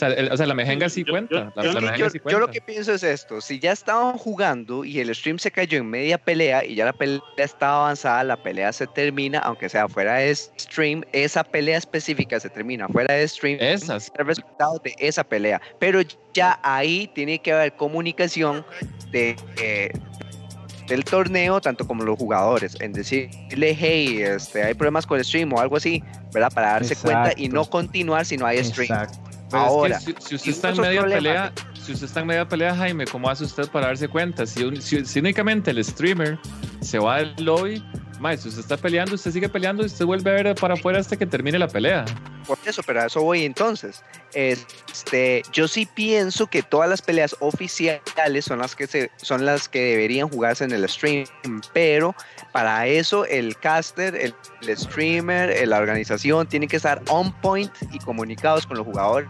O 0.00 0.36
sea, 0.36 0.46
la 0.46 0.54
mejenga 0.54 0.88
sí 0.88 1.04
cuenta. 1.04 1.52
Yo, 1.96 2.38
lo 2.38 2.50
que 2.50 2.60
pienso 2.60 2.92
es 2.92 3.02
esto: 3.02 3.40
si 3.40 3.58
ya 3.58 3.72
estaban 3.72 4.16
jugando 4.16 4.84
y 4.84 5.00
el 5.00 5.14
stream 5.14 5.38
se 5.38 5.50
cayó 5.50 5.78
en 5.78 5.88
media 5.88 6.18
pelea 6.18 6.64
y 6.64 6.74
ya 6.74 6.84
la 6.84 6.92
pelea 6.92 7.20
estaba 7.36 7.84
avanzada, 7.84 8.24
la 8.24 8.36
pelea 8.36 8.72
se 8.72 8.86
termina, 8.86 9.38
aunque 9.40 9.68
sea 9.68 9.88
fuera 9.88 10.14
de 10.14 10.34
stream, 10.34 11.04
esa 11.12 11.44
pelea 11.44 11.78
específica 11.78 12.40
se 12.40 12.48
termina 12.50 12.88
fuera 12.88 13.14
de 13.14 13.26
stream. 13.28 13.58
Esas. 13.60 14.10
El 14.18 14.26
resultado 14.26 14.80
de 14.82 14.94
esa 14.98 15.24
pelea. 15.24 15.60
Pero 15.78 16.00
ya 16.32 16.58
ahí 16.62 17.10
tiene 17.14 17.40
que 17.40 17.52
haber 17.52 17.74
comunicación 17.74 18.64
de. 19.10 19.36
Eh, 19.60 19.90
del 20.90 21.04
torneo, 21.04 21.60
tanto 21.60 21.86
como 21.86 22.02
los 22.02 22.18
jugadores, 22.18 22.76
en 22.80 22.92
decirle, 22.92 23.76
hey, 23.78 24.22
este, 24.22 24.64
hay 24.64 24.74
problemas 24.74 25.06
con 25.06 25.18
el 25.18 25.24
stream 25.24 25.52
o 25.52 25.60
algo 25.60 25.76
así, 25.76 26.02
¿verdad? 26.32 26.52
Para 26.52 26.72
darse 26.72 26.96
cuenta 26.96 27.32
y 27.36 27.48
no 27.48 27.64
continuar 27.64 28.26
si 28.26 28.36
no 28.36 28.44
hay 28.44 28.62
stream. 28.64 29.06
Ahora, 29.52 30.00
si, 30.00 30.12
usted 30.12 30.50
está 30.50 30.70
en 30.70 30.80
media 30.80 31.04
pelea, 31.04 31.52
si 31.74 31.80
si 31.90 31.92
usted 31.92 32.06
está 32.06 32.20
en 32.20 32.26
media 32.26 32.48
pelea, 32.48 32.76
Jaime, 32.76 33.04
¿cómo 33.06 33.28
hace 33.28 33.44
usted 33.44 33.68
para 33.68 33.88
darse 33.88 34.08
cuenta? 34.08 34.46
Si, 34.46 34.64
si, 34.80 35.18
únicamente 35.18 35.72
el 35.72 35.84
streamer 35.84 36.38
se 36.80 36.98
va 36.98 37.18
del 37.18 37.34
lobby, 37.44 37.84
si 38.38 38.48
usted 38.48 38.60
está 38.60 38.76
peleando, 38.76 39.14
usted 39.14 39.30
sigue 39.30 39.48
peleando 39.48 39.82
y 39.82 39.86
usted 39.86 40.04
vuelve 40.04 40.30
a 40.30 40.34
ver 40.34 40.54
para 40.54 40.74
afuera 40.74 40.98
hasta 40.98 41.16
que 41.16 41.26
termine 41.26 41.58
la 41.58 41.68
pelea. 41.68 42.04
Por 42.46 42.58
eso, 42.66 42.82
pero 42.82 43.02
a 43.02 43.06
eso 43.06 43.22
voy 43.22 43.44
entonces. 43.44 44.02
Este, 44.34 45.42
yo 45.52 45.66
sí 45.68 45.86
pienso 45.86 46.46
que 46.46 46.62
todas 46.62 46.88
las 46.88 47.02
peleas 47.02 47.36
oficiales 47.40 48.44
son 48.44 48.58
las 48.58 48.76
que 48.76 48.86
se, 48.86 49.10
son 49.16 49.46
las 49.46 49.68
que 49.68 49.80
deberían 49.80 50.28
jugarse 50.28 50.64
en 50.64 50.72
el 50.72 50.88
stream, 50.88 51.26
pero 51.72 52.14
para 52.52 52.86
eso 52.86 53.24
el 53.24 53.56
caster, 53.56 54.14
el, 54.16 54.34
streamer, 54.76 55.66
la 55.66 55.78
organización 55.78 56.46
tienen 56.46 56.68
que 56.68 56.76
estar 56.76 57.02
on 57.08 57.32
point 57.40 57.72
y 57.92 57.98
comunicados 57.98 58.66
con 58.66 58.76
los 58.76 58.86
jugadores. 58.86 59.28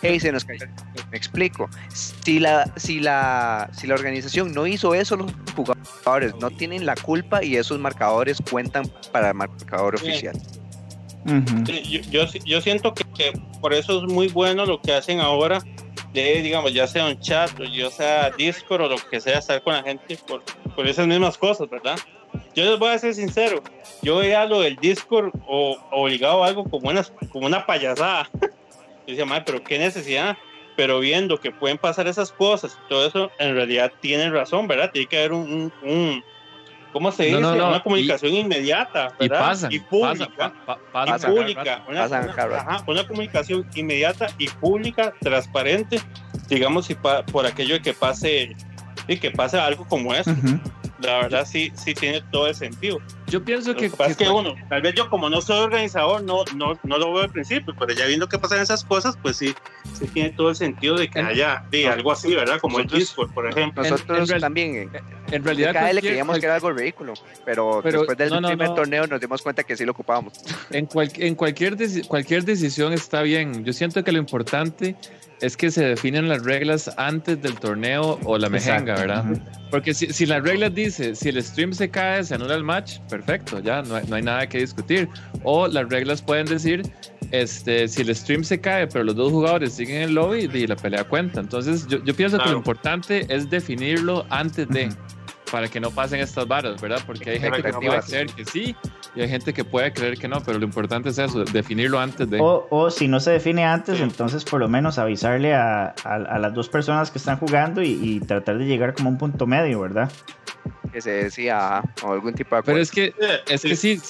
Hey, 0.00 0.18
se 0.18 0.32
nos 0.32 0.44
cayó. 0.44 0.66
Me 1.10 1.16
explico. 1.16 1.68
Si 1.92 2.38
la, 2.38 2.72
si 2.76 3.00
la, 3.00 3.68
si 3.72 3.86
la 3.86 3.94
organización 3.94 4.52
no 4.54 4.66
hizo 4.66 4.94
eso, 4.94 5.16
los 5.16 5.32
jugadores 5.54 6.34
no 6.40 6.50
tienen 6.50 6.86
la 6.86 6.94
culpa 6.94 7.42
y 7.42 7.49
esos 7.56 7.78
marcadores 7.78 8.38
cuentan 8.50 8.86
para 9.12 9.28
el 9.28 9.34
marcador 9.34 9.94
oficial. 9.94 10.36
yo, 12.10 12.26
yo, 12.44 12.60
siento 12.60 12.94
que, 12.94 13.04
que, 13.04 13.32
por 13.60 13.74
eso 13.74 14.04
es 14.04 14.12
muy 14.12 14.28
bueno 14.28 14.64
lo 14.64 14.80
que 14.80 14.92
hacen 14.92 15.20
ahora 15.20 15.62
de, 16.12 16.42
digamos, 16.42 16.72
ya 16.72 16.86
sea 16.86 17.06
un 17.06 17.18
chat 17.20 17.58
o 17.60 17.64
ya 17.64 17.90
sea 17.90 18.30
Discord 18.30 18.82
o 18.82 18.88
lo 18.88 18.96
que 18.96 19.20
sea, 19.20 19.38
estar 19.38 19.62
con 19.62 19.74
la 19.74 19.82
gente 19.82 20.18
por, 20.26 20.42
por 20.74 20.86
esas 20.86 21.06
mismas 21.06 21.38
cosas, 21.38 21.68
¿verdad? 21.70 21.98
Yo 22.54 22.64
les 22.64 22.78
voy 22.78 22.90
a 22.90 22.98
ser 22.98 23.14
sincero, 23.14 23.62
yo 24.02 24.18
veía 24.18 24.44
lo 24.44 24.60
del 24.60 24.76
Discord 24.76 25.32
o 25.46 25.76
obligado 25.90 26.44
a 26.44 26.48
algo 26.48 26.64
como 26.64 26.88
una, 26.88 27.04
como 27.30 27.46
una 27.46 27.66
payasada. 27.66 28.28
yo 28.40 28.48
decía, 29.06 29.24
madre, 29.24 29.44
pero 29.46 29.62
qué 29.62 29.78
necesidad. 29.78 30.36
Pero 30.76 31.00
viendo 31.00 31.38
que 31.38 31.50
pueden 31.50 31.76
pasar 31.76 32.06
esas 32.06 32.32
cosas 32.32 32.78
y 32.78 32.88
todo 32.88 33.06
eso, 33.06 33.30
en 33.38 33.54
realidad 33.54 33.92
tienen 34.00 34.32
razón, 34.32 34.66
¿verdad? 34.66 34.90
Tiene 34.92 35.08
que 35.08 35.18
haber 35.18 35.32
un, 35.32 35.72
un 35.82 36.24
¿cómo 36.92 37.12
se 37.12 37.24
dice? 37.24 37.38
una 37.38 37.82
comunicación 37.82 38.34
inmediata, 38.34 39.12
¿verdad? 39.18 39.20
Y, 39.20 39.28
pasa, 39.28 39.68
y 39.70 39.78
pública. 39.80 40.52
Pasa, 40.92 41.28
y 41.28 41.32
pública. 41.32 41.84
Una, 41.88 42.84
una, 42.86 43.06
comunicación 43.06 43.66
inmediata 43.74 44.28
y 44.38 44.48
pública, 44.48 45.12
transparente, 45.20 46.00
digamos, 46.48 46.86
si 46.86 46.94
por 46.94 47.46
aquello 47.46 47.74
de 47.74 47.82
que 47.82 47.92
pase, 47.92 48.56
y 49.08 49.18
que 49.18 49.30
pase 49.30 49.58
algo 49.58 49.86
como 49.86 50.14
eso 50.14 50.34
la 51.02 51.18
verdad 51.18 51.46
sí, 51.46 51.72
sí 51.74 51.94
tiene 51.94 52.22
todo 52.30 52.46
el 52.46 52.54
sentido. 52.54 53.00
Yo 53.30 53.44
pienso 53.44 53.74
que, 53.74 53.90
que, 53.90 54.14
que, 54.16 54.28
uno, 54.28 54.54
tal 54.68 54.82
vez 54.82 54.94
yo 54.94 55.08
como 55.08 55.30
no 55.30 55.40
soy 55.40 55.58
organizador, 55.58 56.22
no, 56.22 56.44
no, 56.56 56.78
no 56.82 56.98
lo 56.98 57.12
veo 57.12 57.22
al 57.22 57.30
principio, 57.30 57.74
pero 57.78 57.92
ya 57.92 58.06
viendo 58.06 58.28
que 58.28 58.38
pasan 58.38 58.60
esas 58.60 58.84
cosas, 58.84 59.16
pues 59.22 59.36
sí, 59.36 59.54
sí 59.92 60.06
tiene 60.08 60.30
todo 60.30 60.50
el 60.50 60.56
sentido 60.56 60.96
de 60.96 61.08
que 61.08 61.20
haya 61.20 61.64
de 61.70 61.88
algo 61.88 62.12
así, 62.12 62.34
¿verdad? 62.34 62.58
Como 62.60 62.80
el 62.80 62.86
Discord, 62.86 63.32
por 63.32 63.46
ejemplo. 63.46 63.82
Nosotros 63.82 64.30
también, 64.40 64.90
en 65.30 65.44
realidad, 65.44 65.92
le 65.92 66.02
queríamos 66.02 66.38
que 66.38 66.46
era 66.46 66.56
algo 66.56 66.72
ridículo, 66.72 67.14
pero, 67.44 67.80
después 67.82 68.18
del 68.18 68.42
primer 68.42 68.74
torneo 68.74 69.06
nos 69.06 69.20
dimos 69.20 69.42
cuenta 69.42 69.62
que 69.62 69.76
sí 69.76 69.84
lo 69.84 69.92
ocupábamos. 69.92 70.34
En, 70.70 70.88
en 71.16 71.34
cualquier, 71.34 71.76
cualquier 72.08 72.44
decisión 72.44 72.92
está 72.92 73.22
bien. 73.22 73.64
Yo 73.64 73.72
siento 73.72 74.02
que 74.02 74.12
lo 74.12 74.18
importante 74.18 74.96
es 75.40 75.56
que 75.56 75.70
se 75.70 75.84
definen 75.84 76.28
las 76.28 76.44
reglas 76.44 76.90
antes 76.96 77.40
del 77.40 77.54
torneo 77.58 78.18
o 78.24 78.38
la 78.38 78.48
mejenga, 78.48 78.94
¿verdad? 78.94 79.24
Porque 79.70 79.94
si, 79.94 80.12
si 80.12 80.26
las 80.26 80.42
reglas 80.42 80.74
dice, 80.74 81.14
si 81.14 81.28
el 81.30 81.42
stream 81.42 81.72
se 81.72 81.90
cae, 81.90 82.24
se 82.24 82.34
anula 82.34 82.54
el 82.54 82.64
match, 82.64 82.98
perfecto, 83.20 83.60
ya 83.60 83.82
no 83.82 83.96
hay, 83.96 84.06
no 84.06 84.16
hay 84.16 84.22
nada 84.22 84.48
que 84.48 84.58
discutir. 84.58 85.08
O 85.44 85.68
las 85.68 85.88
reglas 85.88 86.22
pueden 86.22 86.46
decir, 86.46 86.82
este, 87.30 87.88
si 87.88 88.02
el 88.02 88.14
stream 88.14 88.44
se 88.44 88.60
cae, 88.60 88.86
pero 88.86 89.04
los 89.04 89.16
dos 89.16 89.30
jugadores 89.30 89.74
siguen 89.74 89.96
en 89.96 90.02
el 90.02 90.14
lobby, 90.14 90.48
y 90.52 90.66
la 90.66 90.76
pelea 90.76 91.04
cuenta. 91.04 91.40
Entonces, 91.40 91.86
yo, 91.86 92.02
yo 92.04 92.14
pienso 92.14 92.38
que 92.38 92.50
lo 92.50 92.56
importante 92.56 93.26
es 93.28 93.48
definirlo 93.48 94.26
antes 94.30 94.68
de 94.68 94.90
para 95.50 95.68
que 95.68 95.80
no 95.80 95.90
pasen 95.90 96.20
estas 96.20 96.46
varas, 96.46 96.80
¿verdad? 96.80 97.02
Porque 97.06 97.30
hay 97.30 97.40
gente 97.40 97.62
que 97.62 97.72
puede 97.72 98.00
creer 98.02 98.26
que 98.28 98.44
sí 98.44 98.76
y 99.14 99.22
hay 99.22 99.28
gente 99.28 99.52
que 99.52 99.64
puede 99.64 99.92
creer 99.92 100.18
que 100.18 100.28
no, 100.28 100.40
pero 100.40 100.58
lo 100.58 100.64
importante 100.64 101.08
es 101.08 101.18
eso, 101.18 101.44
definirlo 101.44 101.98
antes 101.98 102.30
de... 102.30 102.38
O, 102.40 102.90
si 102.90 103.08
no 103.08 103.18
se 103.18 103.32
define 103.32 103.64
antes, 103.64 104.00
entonces 104.00 104.44
por 104.44 104.60
lo 104.60 104.68
menos 104.68 104.98
avisarle 104.98 105.54
a, 105.54 105.86
a, 106.04 106.38
las 106.38 106.54
dos 106.54 106.68
personas 106.68 107.10
que 107.10 107.18
están 107.18 107.38
jugando 107.38 107.82
y, 107.82 108.20
tratar 108.20 108.58
de 108.58 108.66
llegar 108.66 108.94
como 108.94 109.08
a 109.08 109.12
un 109.12 109.18
punto 109.18 109.46
medio, 109.46 109.80
¿verdad? 109.80 110.10
Que 110.92 111.00
se 111.00 111.10
decía 111.10 111.82
o 112.02 112.12
algún 112.12 112.34
tipo 112.34 112.54
de... 112.54 112.62
Pero 112.62 112.78
es 112.78 112.90
que, 112.90 113.12
es 113.48 113.62
que 113.62 113.74
sí, 113.74 114.00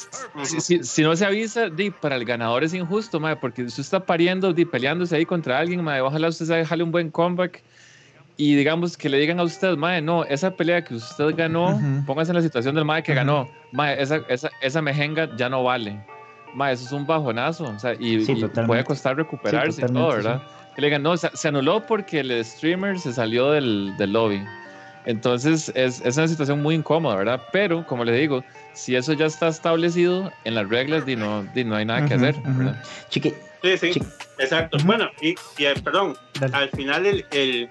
si, 0.42 0.82
si, 0.82 1.02
no 1.02 1.16
se 1.16 1.24
avisa, 1.24 1.70
di, 1.70 1.90
para 1.90 2.16
el 2.16 2.24
ganador 2.24 2.64
es 2.64 2.74
injusto, 2.74 3.20
madre, 3.20 3.36
porque 3.36 3.62
usted 3.62 3.80
está 3.80 4.04
pariendo, 4.04 4.52
di, 4.52 4.66
peleándose 4.66 5.16
ahí 5.16 5.24
contra 5.24 5.58
alguien, 5.58 5.82
madre, 5.82 6.02
ojalá 6.02 6.28
usted 6.28 6.44
se 6.44 6.54
dejarle 6.54 6.84
un 6.84 6.92
buen 6.92 7.10
comeback 7.10 7.62
y 8.40 8.54
digamos 8.54 8.96
que 8.96 9.10
le 9.10 9.18
digan 9.18 9.38
a 9.38 9.42
usted, 9.42 9.76
mae, 9.76 10.00
no, 10.00 10.24
esa 10.24 10.50
pelea 10.50 10.82
que 10.82 10.94
usted 10.94 11.36
ganó, 11.36 11.78
póngase 12.06 12.30
en 12.30 12.36
la 12.36 12.42
situación 12.42 12.74
del 12.74 12.86
mae 12.86 13.02
que 13.02 13.12
ganó, 13.12 13.46
mae, 13.72 14.00
esa, 14.00 14.22
esa, 14.30 14.48
esa 14.62 14.80
mejenga 14.80 15.28
ya 15.36 15.50
no 15.50 15.62
vale. 15.62 16.02
Mae, 16.54 16.72
eso 16.72 16.86
es 16.86 16.92
un 16.92 17.06
bajonazo, 17.06 17.64
o 17.64 17.78
sea, 17.78 17.94
y, 18.00 18.24
puede 18.66 18.82
costar 18.82 19.18
recuperarse 19.18 19.82
y 19.82 19.92
todo, 19.92 20.08
¿verdad? 20.08 20.42
Que 20.74 20.80
le 20.80 20.86
digan, 20.86 21.02
no, 21.02 21.14
se, 21.18 21.48
anuló 21.48 21.84
porque 21.86 22.20
el 22.20 22.42
streamer 22.42 22.98
se 22.98 23.12
salió 23.12 23.50
del, 23.50 23.94
del 23.98 24.14
lobby. 24.14 24.42
Entonces 25.04 25.70
es, 25.74 26.00
es, 26.02 26.16
una 26.16 26.28
situación 26.28 26.62
muy 26.62 26.76
incómoda, 26.76 27.16
¿verdad? 27.16 27.42
Pero, 27.52 27.86
como 27.86 28.06
le 28.06 28.12
digo, 28.12 28.42
si 28.72 28.96
eso 28.96 29.12
ya 29.12 29.26
está 29.26 29.48
establecido 29.48 30.32
en 30.44 30.54
las 30.54 30.66
reglas, 30.66 31.04
di 31.04 31.14
no, 31.14 31.42
di 31.54 31.64
no 31.64 31.76
hay 31.76 31.84
nada 31.84 32.06
que 32.06 32.14
hacer, 32.14 32.36
¿verdad? 32.42 32.82
Chiqui. 33.10 33.34
Sí, 33.62 33.76
sí, 33.76 34.02
exacto. 34.38 34.78
Bueno, 34.86 35.10
y, 35.20 35.34
y 35.58 35.66
eh, 35.66 35.74
perdón, 35.84 36.16
al 36.52 36.70
final 36.70 37.04
el, 37.04 37.26
el 37.30 37.68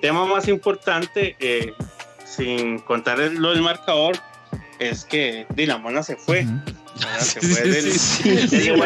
tema 0.00 0.26
más 0.26 0.48
importante, 0.48 1.36
eh, 1.38 1.72
sin 2.24 2.78
contar 2.80 3.18
lo 3.18 3.50
del 3.50 3.62
marcador, 3.62 4.16
es 4.78 5.04
que 5.04 5.46
Dinamona 5.54 6.02
se 6.02 6.16
fue. 6.16 6.46
Se 7.18 7.40
fue 7.42 7.62
del, 7.62 8.76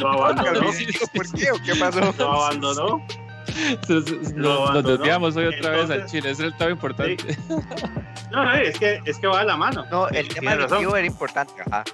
lo 0.00 0.12
abandonó. 0.12 0.70
¿Por 1.14 1.32
qué? 1.32 1.50
¿O 1.52 1.56
qué 1.64 1.74
pasó? 1.78 2.00
Lo 2.18 2.32
abandonó. 2.32 3.06
Nos 3.88 4.84
desviamos 4.84 5.36
hoy 5.36 5.46
otra 5.46 5.70
vez 5.70 5.90
al 5.90 6.06
Chile, 6.06 6.30
ese 6.30 6.46
es 6.46 6.52
el 6.52 6.56
tema 6.56 6.70
importante. 6.72 7.36
No, 8.32 8.44
no, 8.44 8.52
es 8.54 8.78
que, 8.78 9.00
es 9.04 9.18
que 9.18 9.26
va 9.26 9.40
a 9.40 9.44
la 9.44 9.56
mano. 9.56 9.84
No, 9.90 10.08
el 10.08 10.26
tema 10.28 10.56
del 10.56 10.62
era 10.62 11.06
importante. 11.06 11.52
Ajá. 11.66 11.84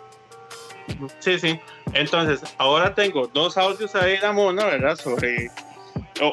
Sí, 1.19 1.39
sí. 1.39 1.61
Entonces, 1.93 2.43
ahora 2.59 2.95
tengo 2.95 3.27
dos 3.29 3.57
audios 3.57 3.95
ahí 3.95 4.13
de 4.13 4.21
la 4.21 4.33
mona, 4.33 4.65
¿verdad? 4.65 4.97
Sobre 4.97 5.51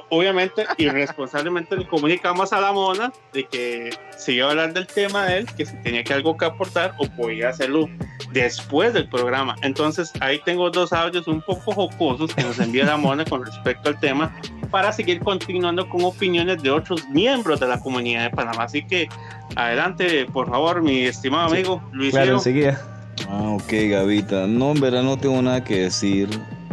obviamente, 0.09 0.65
irresponsablemente 0.77 1.75
le 1.75 1.87
comunicamos 1.87 2.53
a 2.53 2.61
la 2.61 2.71
mona 2.71 3.11
de 3.33 3.45
que 3.45 3.89
se 4.17 4.33
iba 4.33 4.47
a 4.47 4.51
hablar 4.51 4.73
del 4.73 4.87
tema 4.87 5.25
de 5.25 5.39
él, 5.39 5.47
que 5.55 5.65
si 5.65 5.75
tenía 5.83 6.03
que 6.03 6.13
algo 6.13 6.37
que 6.37 6.45
aportar 6.45 6.93
o 6.97 7.07
podía 7.07 7.49
hacerlo 7.49 7.89
después 8.31 8.93
del 8.93 9.07
programa. 9.09 9.55
Entonces, 9.61 10.11
ahí 10.19 10.39
tengo 10.45 10.69
dos 10.69 10.93
audios 10.93 11.27
un 11.27 11.41
poco 11.41 11.71
jocosos 11.71 12.33
que 12.33 12.43
nos 12.43 12.59
envía 12.59 12.85
la 12.85 12.97
mona 12.97 13.25
con 13.25 13.45
respecto 13.45 13.89
al 13.89 13.99
tema 13.99 14.35
para 14.71 14.91
seguir 14.91 15.19
continuando 15.19 15.87
con 15.89 16.03
opiniones 16.03 16.61
de 16.61 16.71
otros 16.71 17.07
miembros 17.09 17.59
de 17.59 17.67
la 17.67 17.79
comunidad 17.79 18.23
de 18.23 18.29
Panamá. 18.31 18.63
Así 18.63 18.85
que, 18.85 19.07
adelante, 19.55 20.25
por 20.25 20.49
favor, 20.49 20.81
mi 20.81 21.01
estimado 21.05 21.49
amigo 21.49 21.81
Luis. 21.91 22.11
Claro, 22.11 22.33
enseguida. 22.33 22.81
Ah, 23.29 23.49
ok, 23.49 23.73
Gavita. 23.89 24.47
No, 24.47 24.71
en 24.71 24.79
verdad 24.79 25.03
no 25.03 25.17
tengo 25.17 25.41
nada 25.41 25.63
que 25.63 25.81
decir. 25.81 26.29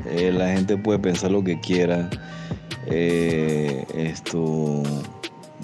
Eh, 0.06 0.30
la 0.32 0.48
gente 0.48 0.76
puede 0.76 0.98
pensar 0.98 1.30
lo 1.30 1.42
que 1.42 1.58
quiera. 1.60 2.10
Eh, 2.86 3.84
esto 3.94 4.82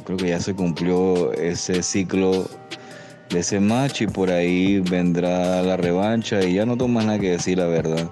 creo 0.04 0.16
que 0.16 0.28
ya 0.28 0.40
se 0.40 0.54
cumplió 0.54 1.32
ese 1.32 1.82
ciclo 1.82 2.48
de 3.30 3.40
ese 3.40 3.60
match 3.60 4.02
y 4.02 4.06
por 4.06 4.30
ahí 4.30 4.80
vendrá 4.80 5.62
la 5.62 5.76
revancha 5.76 6.42
y 6.42 6.54
ya 6.54 6.66
no 6.66 6.76
tomas 6.76 7.04
nada 7.04 7.18
que 7.18 7.30
decir 7.30 7.58
la 7.58 7.66
verdad. 7.66 8.10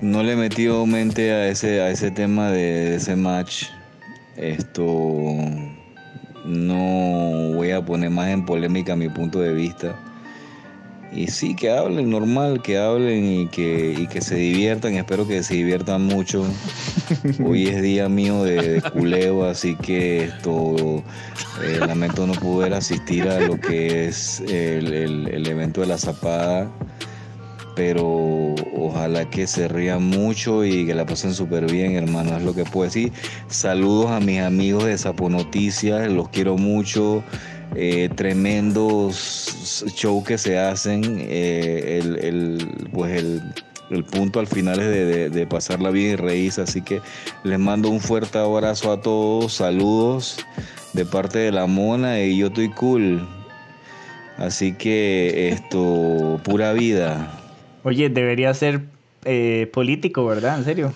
No 0.00 0.22
le 0.22 0.32
he 0.32 0.36
metido 0.36 0.86
mente 0.86 1.32
a 1.32 1.48
ese, 1.48 1.80
a 1.80 1.90
ese 1.90 2.10
tema 2.10 2.50
de, 2.50 2.96
ese 2.96 3.16
match. 3.16 3.64
Esto 4.36 4.84
no 6.44 7.54
voy 7.54 7.72
a 7.72 7.84
poner 7.84 8.10
más 8.10 8.28
en 8.28 8.44
polémica 8.44 8.94
mi 8.94 9.08
punto 9.08 9.40
de 9.40 9.52
vista. 9.52 9.98
Y 11.12 11.28
sí, 11.28 11.54
que 11.54 11.70
hablen 11.70 12.10
normal, 12.10 12.60
que 12.60 12.78
hablen 12.78 13.24
y 13.24 13.46
que, 13.48 13.94
y 13.98 14.06
que 14.08 14.20
se 14.20 14.36
diviertan. 14.36 14.94
Espero 14.94 15.26
que 15.26 15.42
se 15.42 15.54
diviertan 15.54 16.02
mucho. 16.04 16.44
Hoy 17.44 17.68
es 17.68 17.80
día 17.80 18.08
mío 18.08 18.44
de, 18.44 18.82
culeo, 18.92 19.44
así 19.44 19.74
que 19.74 20.24
eh, 20.24 21.78
lamento 21.80 22.26
no 22.26 22.34
poder 22.34 22.74
asistir 22.74 23.26
a 23.28 23.40
lo 23.40 23.58
que 23.58 24.08
es 24.08 24.40
el, 24.40 24.92
el 24.92 25.46
evento 25.46 25.80
de 25.80 25.86
la 25.86 25.98
zapada. 25.98 26.70
Pero 27.74 28.56
ojalá 28.76 29.30
que 29.30 29.46
se 29.46 29.68
rían 29.68 30.02
mucho 30.02 30.64
y 30.64 30.84
que 30.84 30.94
la 30.94 31.06
pasen 31.06 31.32
súper 31.32 31.70
bien, 31.70 31.94
hermano. 31.94 32.36
Es 32.36 32.42
lo 32.42 32.54
que 32.54 32.64
puedo 32.64 32.84
decir. 32.84 33.12
Saludos 33.46 34.10
a 34.10 34.20
mis 34.20 34.40
amigos 34.40 34.84
de 34.84 34.98
Sapo 34.98 35.30
Noticias, 35.30 36.10
los 36.10 36.28
quiero 36.28 36.58
mucho. 36.58 37.22
Eh, 37.80 38.08
tremendos 38.16 39.86
shows 39.94 40.24
que 40.26 40.36
se 40.36 40.58
hacen, 40.58 41.02
eh, 41.20 42.00
el, 42.20 42.88
pues 42.92 43.22
el, 43.22 43.40
el 43.90 44.02
punto 44.02 44.40
al 44.40 44.48
final 44.48 44.80
es 44.80 44.88
de, 44.88 45.30
de, 45.30 45.46
pasarla 45.46 45.90
bien 45.90 46.14
y 46.14 46.16
reírse. 46.16 46.60
Así 46.60 46.82
que 46.82 47.00
les 47.44 47.58
mando 47.60 47.88
un 47.88 48.00
fuerte 48.00 48.36
abrazo 48.36 48.90
a 48.90 49.00
todos, 49.00 49.52
saludos 49.52 50.44
de 50.92 51.04
parte 51.06 51.38
de 51.38 51.52
la 51.52 51.66
mona 51.66 52.20
y 52.20 52.38
yo 52.38 52.48
estoy 52.48 52.68
cool. 52.70 53.24
Así 54.38 54.72
que 54.72 55.50
esto, 55.50 56.40
pura 56.42 56.72
vida. 56.72 57.30
Oye, 57.84 58.08
debería 58.08 58.52
ser 58.54 58.82
eh, 59.24 59.70
político, 59.72 60.26
¿verdad? 60.26 60.58
En 60.58 60.64
serio. 60.64 60.92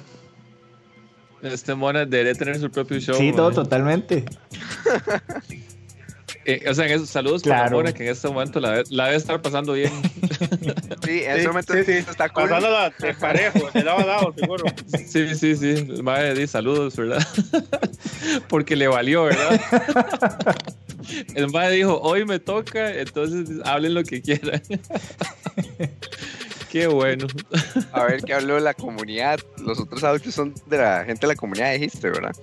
Este 1.43 1.77
mona 1.77 2.07
debería 2.07 2.35
tener 2.35 2.59
su 2.59 2.73
propio 2.73 2.99
show. 2.99 3.15
Sí, 3.15 3.31
todo 3.31 3.53
totalmente. 3.53 4.25
Eh, 6.45 6.65
o 6.69 6.75
sea, 6.75 6.87
en 6.87 6.93
esos 6.93 7.09
saludos 7.09 7.43
para 7.43 7.71
Mona, 7.71 7.93
que 7.93 8.05
en 8.05 8.11
este 8.11 8.29
momento 8.29 8.59
la, 8.59 8.83
la, 8.91 9.05
debe 9.07 9.17
estar 9.17 9.41
pasando 9.41 9.75
bien. 9.75 9.93
Sí, 11.05 11.25
en 11.25 11.33
este 11.33 11.49
momento 11.49 11.73
sí, 11.75 11.85
sí. 11.85 11.93
está 11.93 12.29
cool. 12.29 12.45
Pasándola 12.45 12.93
de 12.97 13.15
parejo, 13.15 13.71
de 13.75 13.83
lado 13.83 13.99
a 13.99 14.07
lado, 14.07 14.35
seguro. 14.39 14.65
Sí, 14.87 15.35
sí, 15.35 15.57
sí. 15.57 15.71
El 15.71 16.05
madre 16.05 16.35
di 16.35 16.47
saludos, 16.47 16.95
¿verdad? 16.95 17.27
Porque 18.49 18.77
le 18.77 18.87
valió, 18.87 19.25
¿verdad? 19.25 19.61
El 21.35 21.51
madre 21.51 21.75
dijo, 21.75 22.01
hoy 22.01 22.25
me 22.25 22.39
toca, 22.39 22.95
entonces 22.95 23.59
hablen 23.65 23.95
lo 23.95 24.05
que 24.05 24.23
quieran. 24.23 24.63
Qué 26.71 26.87
bueno. 26.87 27.27
A 27.93 28.05
ver 28.05 28.23
qué 28.23 28.35
habló 28.35 28.61
la 28.61 28.75
comunidad. 28.75 29.41
Los 29.59 29.81
otros 29.81 30.05
audios 30.05 30.35
son 30.35 30.55
de 30.67 30.79
la 30.79 31.05
gente 31.05 31.27
de 31.27 31.33
la 31.33 31.37
comunidad, 31.37 31.73
dijiste, 31.73 32.09
¿verdad? 32.09 32.35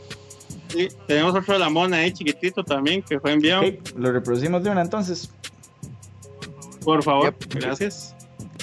Sí, 0.70 0.88
tenemos 1.08 1.36
otro 1.36 1.54
de 1.54 1.60
la 1.60 1.70
mona 1.70 1.98
ahí 1.98 2.12
chiquitito 2.12 2.64
también 2.64 3.02
que 3.02 3.20
fue 3.20 3.34
enviado. 3.34 3.64
lo 3.96 4.12
reproducimos 4.12 4.64
de 4.64 4.70
una 4.70 4.82
entonces. 4.82 5.32
Por 6.84 7.04
favor, 7.04 7.36
gracias. 7.50 8.16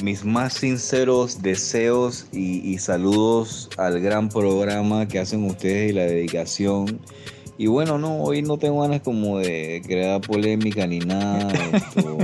Mis 0.03 0.25
más 0.25 0.55
sinceros 0.55 1.43
deseos 1.43 2.27
y, 2.33 2.79
saludos 2.79 3.71
al 3.77 4.01
gran 4.01 4.29
programa 4.29 5.09
que 5.09 5.19
hacen 5.19 5.45
ustedes 5.45 5.91
y 5.91 5.95
la 5.95 6.03
dedicación. 6.03 7.01
Y 7.59 7.67
bueno, 7.67 7.99
no, 7.99 8.23
hoy 8.23 8.43
no 8.43 8.59
tengo 8.59 8.83
ganas 8.83 9.01
como 9.01 9.39
de 9.39 9.83
crear 9.85 10.21
polémica 10.21 10.87
ni 10.87 10.99
nada. 10.99 11.49
Esto, 11.73 12.19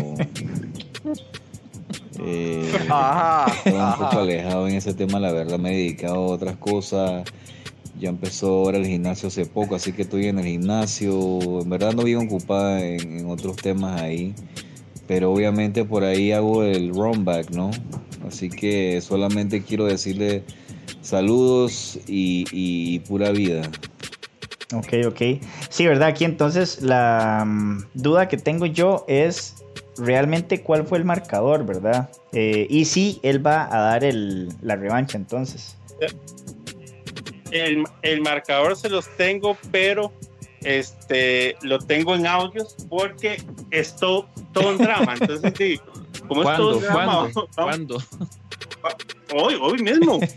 eh, 2.25 2.71
estoy 2.73 3.73
un 3.73 3.95
poco 3.95 4.19
alejado 4.19 4.69
en 4.69 4.75
ese 4.75 4.95
tema, 4.95 5.19
la 5.19 5.33
verdad 5.33 5.59
me 5.59 5.71
he 5.73 5.77
dedicado 5.77 6.17
a 6.17 6.27
otras 6.29 6.57
cosas 6.57 7.25
ya 8.03 8.09
empezó 8.09 8.49
ahora 8.49 8.79
el 8.79 8.87
gimnasio 8.87 9.29
hace 9.29 9.47
poco, 9.47 9.77
así 9.77 9.93
que 9.93 10.03
estoy 10.03 10.27
en 10.27 10.41
el 10.41 10.45
gimnasio. 10.45 11.61
En 11.63 11.71
verdad 11.71 11.93
no 11.93 12.03
vivo 12.03 12.21
ocupada 12.21 12.85
en, 12.85 13.31
otros 13.31 13.57
temas 13.57 14.03
ahí, 14.03 14.35
pero 15.07 15.33
obviamente 15.33 15.85
por 15.85 16.03
ahí 16.03 16.33
hago 16.33 16.65
el 16.65 16.93
run 16.93 17.25
back, 17.25 17.51
¿no? 17.51 17.71
Así 18.27 18.51
que 18.51 19.01
solamente 19.01 19.63
quiero 19.63 19.85
decirle 19.85 20.43
saludos 21.01 22.01
y, 22.09 22.99
pura 23.07 23.31
vida. 23.31 23.63
Ok, 24.75 24.95
ok. 25.07 25.41
Sí, 25.69 25.87
¿verdad? 25.87 26.09
Aquí 26.09 26.25
entonces 26.25 26.83
la 26.83 27.45
mm, 27.47 27.85
duda 27.95 28.27
que 28.27 28.37
tengo 28.37 28.67
yo 28.67 29.05
es 29.07 29.63
realmente 29.97 30.63
cuál 30.63 30.87
fue 30.87 30.99
el 30.99 31.05
marcador, 31.05 31.65
¿verdad? 31.65 32.11
Eh, 32.33 32.67
y 32.69 32.87
si 32.87 33.21
él 33.23 33.47
va 33.47 33.69
a 33.73 33.81
dar 33.81 34.03
el, 34.03 34.49
la 34.61 34.75
revancha 34.75 35.19
entonces 35.19 35.77
el, 37.53 38.21
marcador 38.23 38.77
se 38.77 38.89
los 38.89 39.09
tengo, 39.17 39.57
pero 39.71 40.13
este 40.63 41.57
lo 41.63 41.79
tengo 41.79 42.15
en 42.15 42.27
audios 42.27 42.77
porque 42.89 43.43
es 43.71 43.97
todo, 43.97 44.29
un 44.55 44.79
drama. 44.79 45.15
Entonces, 45.21 45.53
sí, 45.57 45.81
como 46.29 46.49
es 46.49 46.57
todo 46.57 46.77
un 46.79 46.83
drama, 46.83 47.31
¿Cuándo? 47.55 47.99
Hoy, 49.35 49.57
hoy 49.61 49.83
mismo. 49.83 50.19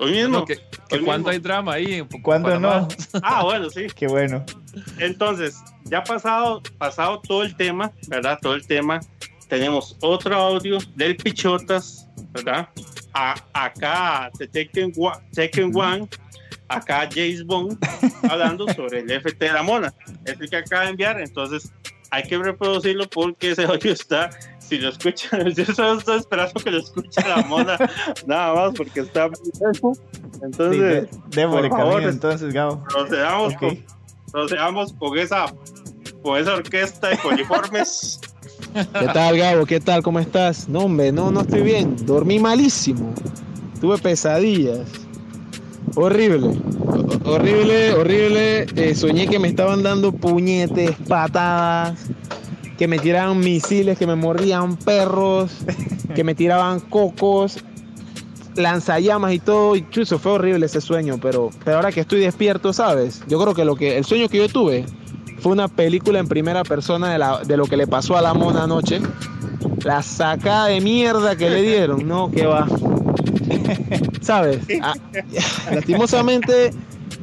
Hoy 0.00 0.12
mismo. 0.12 0.44
que, 0.44 0.60
cuando 1.04 1.30
hay 1.30 1.38
drama 1.38 1.74
ahí. 1.74 2.06
¿Cuándo 2.22 2.58
no? 2.60 2.86
Ah, 3.22 3.42
bueno, 3.42 3.68
sí. 3.68 3.88
Qué 3.96 4.06
bueno. 4.06 4.44
Entonces, 4.98 5.56
ya 5.84 6.04
pasado, 6.04 6.62
pasado 6.78 7.20
todo 7.20 7.42
el 7.42 7.56
tema, 7.56 7.90
¿verdad? 8.06 8.38
Todo 8.40 8.54
el 8.54 8.64
tema. 8.64 9.00
Tenemos 9.48 9.96
otro 10.00 10.36
audio 10.36 10.78
del 10.94 11.16
Pichotas, 11.16 12.06
¿verdad? 12.30 12.68
A, 13.12 13.34
acá, 13.54 14.30
de 14.38 14.46
Tekken 14.46 14.92
One, 15.74 16.08
acá 16.68 17.08
James 17.12 17.44
Bond 17.44 17.78
hablando 18.28 18.66
sobre 18.74 19.00
el 19.00 19.10
FT 19.10 19.44
de 19.46 19.52
la 19.52 19.62
mona. 19.62 19.92
Es 20.24 20.40
el 20.40 20.48
que 20.48 20.56
acaba 20.56 20.84
de 20.84 20.90
enviar, 20.90 21.20
entonces 21.20 21.72
hay 22.10 22.22
que 22.22 22.38
reproducirlo 22.38 23.08
porque 23.08 23.50
ese 23.50 23.64
audio 23.64 23.92
está, 23.92 24.30
si 24.58 24.78
lo 24.78 24.90
escuchan, 24.90 25.50
yo 25.56 25.64
solo 25.66 25.98
estoy 25.98 26.18
esperando 26.18 26.54
que 26.62 26.70
lo 26.70 26.78
escuche 26.78 27.20
la 27.26 27.42
mona, 27.42 27.76
nada 28.26 28.54
más 28.54 28.74
porque 28.76 29.00
está 29.00 29.28
Entonces, 30.42 31.08
sí, 31.30 31.40
por 31.40 31.68
favor, 31.68 32.02
entonces, 32.02 32.52
Gabo. 32.52 32.84
Procedamos, 32.84 33.54
con, 33.54 33.84
procedamos 34.32 34.92
con 34.94 35.18
esa 35.18 35.46
con 36.22 36.36
esa 36.38 36.54
orquesta 36.54 37.08
de 37.08 37.18
coliformes. 37.18 38.20
¿Qué 38.74 39.06
tal, 39.12 39.38
Gabo? 39.38 39.66
¿Qué 39.66 39.80
tal? 39.80 40.02
¿Cómo 40.02 40.18
estás? 40.18 40.68
No, 40.68 40.80
hombre, 40.80 41.12
no, 41.12 41.30
no 41.30 41.42
estoy 41.42 41.62
bien. 41.62 41.94
Dormí 42.04 42.38
malísimo. 42.38 43.14
Tuve 43.80 43.98
pesadillas. 43.98 45.07
Horrible, 45.94 46.60
horrible, 47.24 47.92
horrible. 47.92 48.66
Eh, 48.76 48.94
soñé 48.94 49.26
que 49.26 49.38
me 49.38 49.48
estaban 49.48 49.82
dando 49.82 50.12
puñetes, 50.12 50.92
patadas, 51.08 51.98
que 52.76 52.88
me 52.88 52.98
tiraban 52.98 53.40
misiles, 53.40 53.98
que 53.98 54.06
me 54.06 54.14
mordían 54.14 54.76
perros, 54.76 55.52
que 56.14 56.24
me 56.24 56.34
tiraban 56.34 56.80
cocos, 56.80 57.58
lanzallamas 58.54 59.32
y 59.32 59.38
todo. 59.38 59.76
Y 59.76 59.88
chuzo, 59.90 60.18
fue 60.18 60.32
horrible 60.32 60.66
ese 60.66 60.80
sueño, 60.80 61.18
pero, 61.20 61.50
pero 61.64 61.78
ahora 61.78 61.92
que 61.92 62.00
estoy 62.00 62.20
despierto, 62.20 62.72
¿sabes? 62.72 63.22
Yo 63.28 63.40
creo 63.40 63.54
que, 63.54 63.64
lo 63.64 63.76
que 63.76 63.98
el 63.98 64.04
sueño 64.04 64.28
que 64.28 64.38
yo 64.38 64.48
tuve 64.48 64.86
fue 65.40 65.52
una 65.52 65.68
película 65.68 66.18
en 66.18 66.28
primera 66.28 66.64
persona 66.64 67.12
de, 67.12 67.46
de 67.46 67.56
lo 67.56 67.66
que 67.66 67.76
le 67.76 67.86
pasó 67.86 68.16
a 68.16 68.22
la 68.22 68.34
mona 68.34 68.64
anoche. 68.64 69.00
La 69.84 70.02
sacada 70.02 70.66
de 70.66 70.80
mierda 70.80 71.36
que 71.36 71.50
le 71.50 71.62
dieron, 71.62 72.06
no, 72.06 72.30
que 72.30 72.46
va. 72.46 72.66
¿Sabes? 74.20 74.60
Ah, 74.82 74.94
lastimosamente, 75.72 76.72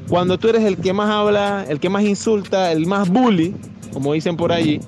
cuando 0.07 0.37
tú 0.37 0.49
eres 0.49 0.63
el 0.63 0.77
que 0.77 0.93
más 0.93 1.09
habla, 1.09 1.65
el 1.67 1.79
que 1.79 1.89
más 1.89 2.03
insulta, 2.03 2.71
el 2.71 2.85
más 2.85 3.09
bully, 3.09 3.55
como 3.93 4.13
dicen 4.13 4.37
por 4.37 4.51
allí, 4.51 4.79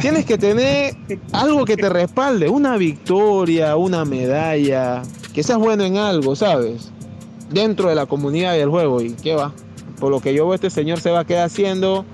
tienes 0.00 0.24
que 0.24 0.38
tener 0.38 0.94
algo 1.32 1.64
que 1.64 1.76
te 1.76 1.88
respalde, 1.88 2.48
una 2.48 2.76
victoria, 2.76 3.76
una 3.76 4.04
medalla, 4.04 5.02
que 5.34 5.42
seas 5.42 5.58
bueno 5.58 5.84
en 5.84 5.96
algo, 5.96 6.36
¿sabes? 6.36 6.90
Dentro 7.50 7.88
de 7.88 7.94
la 7.94 8.06
comunidad 8.06 8.54
del 8.54 8.68
juego. 8.68 9.00
¿Y 9.00 9.12
qué 9.12 9.34
va? 9.34 9.52
Por 10.00 10.10
lo 10.10 10.20
que 10.20 10.34
yo 10.34 10.44
veo, 10.46 10.54
este 10.54 10.70
señor 10.70 11.00
se 11.00 11.10
va 11.10 11.20
a 11.20 11.24
quedar 11.24 11.46
haciendo 11.46 12.04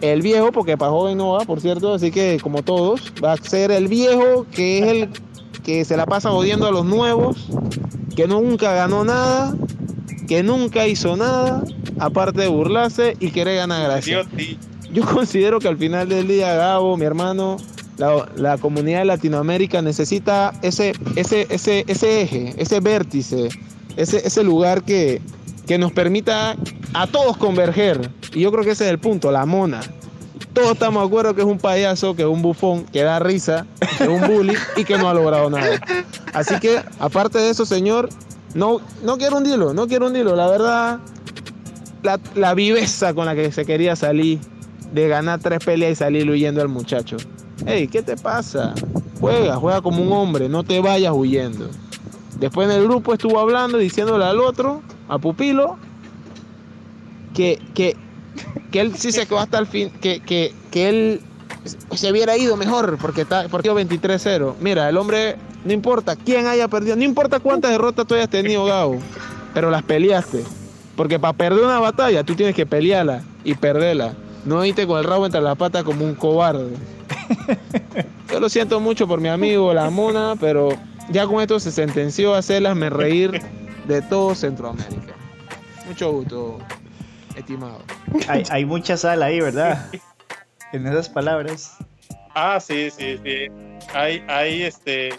el 0.00 0.22
viejo, 0.22 0.52
porque 0.52 0.76
para 0.76 0.90
joven 0.90 1.18
no 1.18 1.32
va, 1.32 1.44
por 1.44 1.60
cierto, 1.60 1.94
así 1.94 2.10
que 2.10 2.38
como 2.42 2.62
todos, 2.62 3.12
va 3.22 3.32
a 3.32 3.36
ser 3.36 3.70
el 3.70 3.88
viejo 3.88 4.46
que 4.50 4.78
es 4.78 4.86
el 4.86 5.08
que 5.64 5.84
se 5.84 5.96
la 5.96 6.06
pasa 6.06 6.30
odiando 6.30 6.68
a 6.68 6.70
los 6.70 6.84
nuevos, 6.84 7.48
que 8.14 8.28
nunca 8.28 8.74
ganó 8.74 9.02
nada, 9.04 9.56
que 10.28 10.42
nunca 10.42 10.86
hizo 10.86 11.16
nada, 11.16 11.64
aparte 11.98 12.42
de 12.42 12.48
burlarse 12.48 13.16
y 13.18 13.30
querer 13.30 13.56
ganar 13.56 13.82
gracias. 13.82 14.26
Yo 14.92 15.04
considero 15.12 15.58
que 15.58 15.68
al 15.68 15.78
final 15.78 16.08
del 16.08 16.28
día, 16.28 16.54
Gabo, 16.54 16.96
mi 16.96 17.06
hermano, 17.06 17.56
la, 17.96 18.58
comunidad 18.58 19.00
de 19.00 19.04
Latinoamérica 19.06 19.80
necesita 19.80 20.52
ese, 20.62 20.92
ese, 21.16 21.46
ese, 21.48 21.84
ese 21.88 22.22
eje, 22.22 22.54
ese 22.58 22.80
vértice, 22.80 23.48
ese, 23.96 24.26
ese 24.26 24.44
lugar 24.44 24.82
que, 24.82 25.22
que 25.66 25.78
nos 25.78 25.92
permita 25.92 26.56
a 26.92 27.06
todos 27.06 27.36
converger. 27.38 28.10
Y 28.34 28.40
yo 28.40 28.52
creo 28.52 28.64
que 28.64 28.72
ese 28.72 28.84
es 28.84 28.90
el 28.90 28.98
punto, 28.98 29.32
la 29.32 29.46
mona 29.46 29.80
todos 30.54 30.72
estamos 30.72 31.02
de 31.02 31.06
acuerdo 31.08 31.34
que 31.34 31.42
es 31.42 31.46
un 31.46 31.58
payaso, 31.58 32.14
que 32.14 32.22
es 32.22 32.28
un 32.28 32.40
bufón, 32.40 32.84
que 32.86 33.02
da 33.02 33.18
risa, 33.18 33.66
que 33.98 34.04
es 34.04 34.08
un 34.08 34.20
bully 34.22 34.54
y 34.76 34.84
que 34.84 34.96
no 34.96 35.08
ha 35.08 35.14
logrado 35.14 35.50
nada. 35.50 35.80
Así 36.32 36.58
que, 36.60 36.80
aparte 36.98 37.38
de 37.38 37.50
eso, 37.50 37.66
señor, 37.66 38.08
no, 38.54 38.80
no 39.02 39.18
quiero 39.18 39.36
hundirlo, 39.36 39.74
no 39.74 39.86
quiero 39.86 40.06
hundirlo. 40.06 40.36
La 40.36 40.48
verdad, 40.48 41.00
la, 42.02 42.20
la 42.34 42.54
viveza 42.54 43.12
con 43.12 43.26
la 43.26 43.34
que 43.34 43.52
se 43.52 43.66
quería 43.66 43.96
salir, 43.96 44.38
de 44.92 45.08
ganar 45.08 45.40
tres 45.40 45.58
peleas 45.64 45.92
y 45.92 45.96
salir 45.96 46.30
huyendo 46.30 46.62
al 46.62 46.68
muchacho. 46.68 47.16
Hey, 47.66 47.88
¿qué 47.88 48.02
te 48.02 48.16
pasa? 48.16 48.74
Juega, 49.20 49.56
juega 49.56 49.80
como 49.80 50.02
un 50.02 50.12
hombre, 50.12 50.48
no 50.48 50.62
te 50.62 50.80
vayas 50.80 51.12
huyendo. 51.14 51.68
Después 52.38 52.68
en 52.68 52.76
el 52.76 52.84
grupo 52.84 53.12
estuvo 53.12 53.38
hablando, 53.40 53.78
diciéndole 53.78 54.24
al 54.24 54.38
otro, 54.38 54.82
a 55.08 55.18
Pupilo, 55.18 55.78
que, 57.34 57.60
que 57.74 57.96
que 58.74 58.80
él 58.80 58.92
sí 58.96 59.12
se 59.12 59.24
quedó 59.24 59.38
hasta 59.38 59.60
el 59.60 59.68
fin, 59.68 59.88
que, 60.00 60.18
que, 60.18 60.52
que 60.72 60.88
él 60.88 61.20
se 61.94 62.10
hubiera 62.10 62.36
ido 62.36 62.56
mejor 62.56 62.98
porque 63.00 63.20
está 63.20 63.46
porque 63.46 63.70
23-0. 63.70 64.54
Mira, 64.58 64.88
el 64.88 64.96
hombre, 64.96 65.36
no 65.64 65.72
importa 65.72 66.16
quién 66.16 66.48
haya 66.48 66.66
perdido, 66.66 66.96
no 66.96 67.04
importa 67.04 67.38
cuántas 67.38 67.70
derrotas 67.70 68.04
tú 68.04 68.16
hayas 68.16 68.28
tenido, 68.28 68.64
Gabo, 68.64 68.98
pero 69.54 69.70
las 69.70 69.84
peleaste. 69.84 70.42
Porque 70.96 71.20
para 71.20 71.34
perder 71.34 71.62
una 71.62 71.78
batalla 71.78 72.24
tú 72.24 72.34
tienes 72.34 72.56
que 72.56 72.66
pelearla 72.66 73.22
y 73.44 73.54
perderla. 73.54 74.14
No 74.44 74.64
irte 74.64 74.88
con 74.88 74.98
el 74.98 75.04
rabo 75.04 75.24
entre 75.24 75.40
las 75.40 75.56
patas 75.56 75.84
como 75.84 76.04
un 76.04 76.16
cobarde. 76.16 76.74
Yo 78.32 78.40
lo 78.40 78.48
siento 78.48 78.80
mucho 78.80 79.06
por 79.06 79.20
mi 79.20 79.28
amigo 79.28 79.72
La 79.72 79.88
Mona, 79.88 80.34
pero 80.40 80.70
ya 81.10 81.28
con 81.28 81.40
esto 81.40 81.60
se 81.60 81.70
sentenció 81.70 82.34
a 82.34 82.38
hacerlas 82.38 82.76
reír 82.90 83.40
de 83.86 84.02
todo 84.02 84.34
Centroamérica. 84.34 85.14
Mucho 85.86 86.10
gusto, 86.10 86.58
estimado. 87.36 87.82
Hay, 88.28 88.42
hay 88.50 88.64
mucha 88.64 88.96
sal 88.96 89.22
ahí, 89.22 89.40
¿verdad? 89.40 89.90
En 90.72 90.86
esas 90.86 91.08
palabras. 91.08 91.76
Ah, 92.34 92.58
sí, 92.60 92.90
sí, 92.90 93.18
sí. 93.24 93.46
Hay, 93.94 94.24
hay 94.28 94.62
este, 94.62 95.10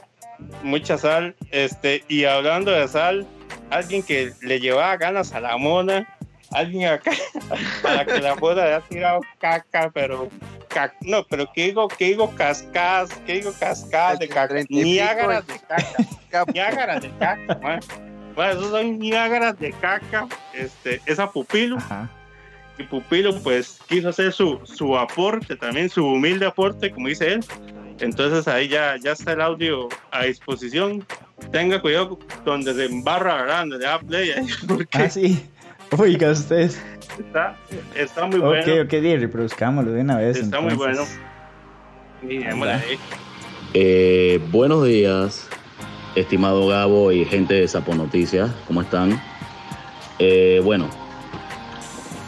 mucha 0.64 0.98
sal. 0.98 1.36
Este, 1.52 2.04
y 2.08 2.26
hablando 2.26 2.72
de 2.72 2.88
sal, 2.88 3.26
alguien 3.70 4.04
que 4.04 4.34
le 4.42 4.60
llevaba 4.60 4.98
ganas 4.98 5.34
a 5.34 5.40
la 5.40 5.58
mona, 5.58 6.08
alguien 6.52 6.90
acá, 6.90 7.12
para 7.82 8.06
que 8.06 8.20
la 8.20 8.36
mona 8.36 8.64
haya 8.64 8.82
tirado 8.82 9.22
caca, 9.40 9.90
pero 9.94 10.30
no, 11.02 11.26
pero 11.28 11.50
¿qué 11.54 11.66
digo? 11.66 11.88
¿Qué 11.88 12.06
digo 12.06 12.34
cascadas? 12.36 13.10
¿Qué 13.26 13.34
digo 13.36 13.54
cascadas 13.58 14.20
de 14.20 14.28
caca? 14.28 14.56
Niágaras 14.70 15.48
de 15.48 15.60
caca. 15.60 16.52
Niágaras 16.52 17.02
de 17.02 17.12
caca, 17.18 17.80
bueno, 18.36 18.52
esos 18.52 18.72
son 18.72 19.00
Niágaras 19.00 19.58
de 19.60 19.72
caca. 19.74 20.28
Este, 20.54 21.02
esa 21.06 21.32
pupilo. 21.32 21.78
Y 22.78 22.84
Pupilo, 22.84 23.34
pues, 23.42 23.80
quiso 23.88 24.10
hacer 24.10 24.34
su, 24.34 24.60
su 24.66 24.98
aporte, 24.98 25.56
también 25.56 25.90
su 25.90 26.06
humilde 26.06 26.46
aporte, 26.46 26.92
como 26.92 27.08
dice 27.08 27.34
él. 27.34 27.46
Entonces 28.00 28.48
ahí 28.48 28.68
ya, 28.68 28.98
ya 28.98 29.14
está 29.14 29.32
el 29.32 29.42
audio 29.42 29.88
a 30.12 30.26
disposición. 30.26 31.06
Tenga 31.52 31.82
cuidado 31.82 32.20
donde 32.44 32.74
se 32.74 32.86
embarra, 32.86 33.42
¿verdad? 33.42 33.60
Donde 33.62 33.78
le 33.78 33.86
da 33.86 34.00
play. 34.00 34.34
Porque 34.68 34.98
ah, 34.98 35.10
sí. 35.10 35.42
Oiga, 35.98 36.32
usted. 36.32 36.72
Está, 37.18 37.56
está 37.96 38.26
muy 38.26 38.40
bueno. 38.40 38.84
Ok, 38.84 38.86
ok, 38.86 38.92
reproduzcámoslo 39.20 39.92
de 39.94 40.02
una 40.02 40.18
vez. 40.18 40.38
Está 40.38 40.60
muy 40.60 40.74
bueno. 40.74 41.04
Eh, 43.74 44.40
buenos 44.52 44.86
días, 44.86 45.48
estimado 46.16 46.68
Gabo 46.68 47.12
y 47.12 47.26
gente 47.26 47.56
de 47.56 47.68
Sapo 47.68 47.94
Noticias. 47.94 48.50
¿Cómo 48.68 48.82
están? 48.82 49.22
Eh, 50.18 50.62
bueno, 50.64 50.88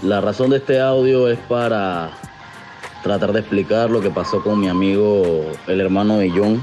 la 0.04 0.22
razón 0.22 0.50
de 0.50 0.58
este 0.58 0.80
audio 0.80 1.30
es 1.30 1.40
para 1.40 2.12
tratar 3.02 3.32
de 3.32 3.40
explicar 3.40 3.90
lo 3.90 4.02
que 4.02 4.10
pasó 4.10 4.44
con 4.44 4.60
mi 4.60 4.68
amigo, 4.68 5.46
el 5.68 5.80
hermano 5.80 6.18
de 6.18 6.30
John, 6.30 6.62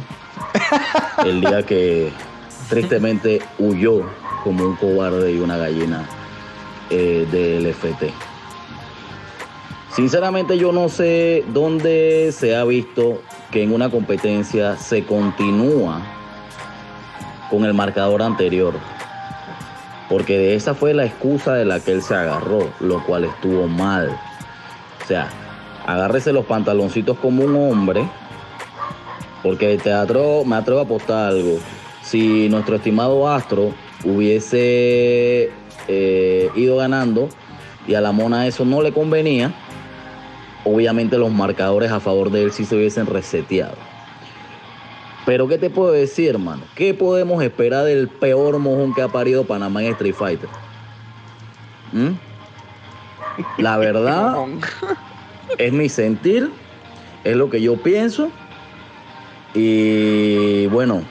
el 1.25 1.41
día 1.41 1.65
que 1.65 2.13
tristemente 2.69 3.41
huyó 3.59 4.03
como 4.43 4.65
un 4.65 4.77
cobarde 4.77 5.33
y 5.33 5.39
una 5.39 5.57
gallina 5.57 6.07
eh, 6.91 7.27
del 7.33 7.67
FT. 7.67 8.13
Sinceramente 9.95 10.59
yo 10.59 10.73
no 10.73 10.89
sé 10.89 11.45
dónde 11.53 12.31
se 12.33 12.55
ha 12.57 12.65
visto 12.65 13.23
que 13.51 13.63
en 13.63 13.73
una 13.73 13.91
competencia 13.91 14.77
se 14.77 15.05
continúa 15.05 16.03
con 17.51 17.65
el 17.65 17.75
marcador 17.75 18.23
anterior. 18.23 18.75
Porque 20.09 20.39
de 20.39 20.55
esa 20.55 20.75
fue 20.75 20.95
la 20.95 21.05
excusa 21.05 21.55
de 21.55 21.65
la 21.65 21.81
que 21.81 21.93
él 21.93 22.03
se 22.03 22.15
agarró, 22.15 22.71
lo 22.81 23.05
cual 23.05 23.25
estuvo 23.25 23.67
mal. 23.67 24.11
O 25.03 25.07
sea, 25.07 25.29
agárrese 25.87 26.33
los 26.33 26.47
pantaloncitos 26.47 27.19
como 27.19 27.45
un 27.45 27.57
hombre, 27.57 28.09
porque 29.43 29.77
te 29.79 29.93
atrevo, 29.93 30.45
me 30.45 30.57
atrevo 30.57 30.81
a 30.81 30.85
apostar 30.85 31.33
algo. 31.33 31.59
Si 32.03 32.49
nuestro 32.49 32.77
estimado 32.77 33.29
Astro 33.29 33.73
hubiese 34.05 35.51
eh, 35.89 36.51
ido 36.55 36.77
ganando 36.77 37.29
y 37.87 37.95
a 37.95 38.01
la 38.01 38.13
mona 38.13 38.47
eso 38.47 38.65
no 38.65 38.83
le 38.83 38.93
convenía, 38.93 39.53
obviamente 40.65 41.19
los 41.19 41.31
marcadores 41.31 41.91
a 41.91 42.01
favor 42.01 42.31
de 42.31 42.45
él 42.45 42.53
sí 42.53 42.65
se 42.65 42.77
hubiesen 42.77 43.07
reseteado. 43.07 43.77
Pero 45.27 45.49
¿qué 45.49 45.57
te 45.59 45.71
puedo 45.71 45.93
decir, 45.93 46.31
hermano? 46.31 46.63
¿Qué 46.75 46.93
podemos 46.93 47.43
esperar 47.43 47.85
del 47.85 48.09
peor 48.09 48.59
mojón 48.59 48.93
que 48.95 49.03
ha 49.03 49.09
parido 49.09 49.45
Panamá 49.45 49.83
en 49.83 49.93
Street 49.93 50.15
Fighter? 50.15 50.49
¿Mm? 51.93 52.11
La 53.59 53.77
verdad 53.79 54.47
es 55.57 55.73
mi 55.73 55.89
sentir, 55.89 56.51
es 57.25 57.37
lo 57.37 57.49
que 57.49 57.63
yo 57.63 57.77
pienso. 57.77 58.31
Y 59.55 60.67
bueno, 60.67 61.03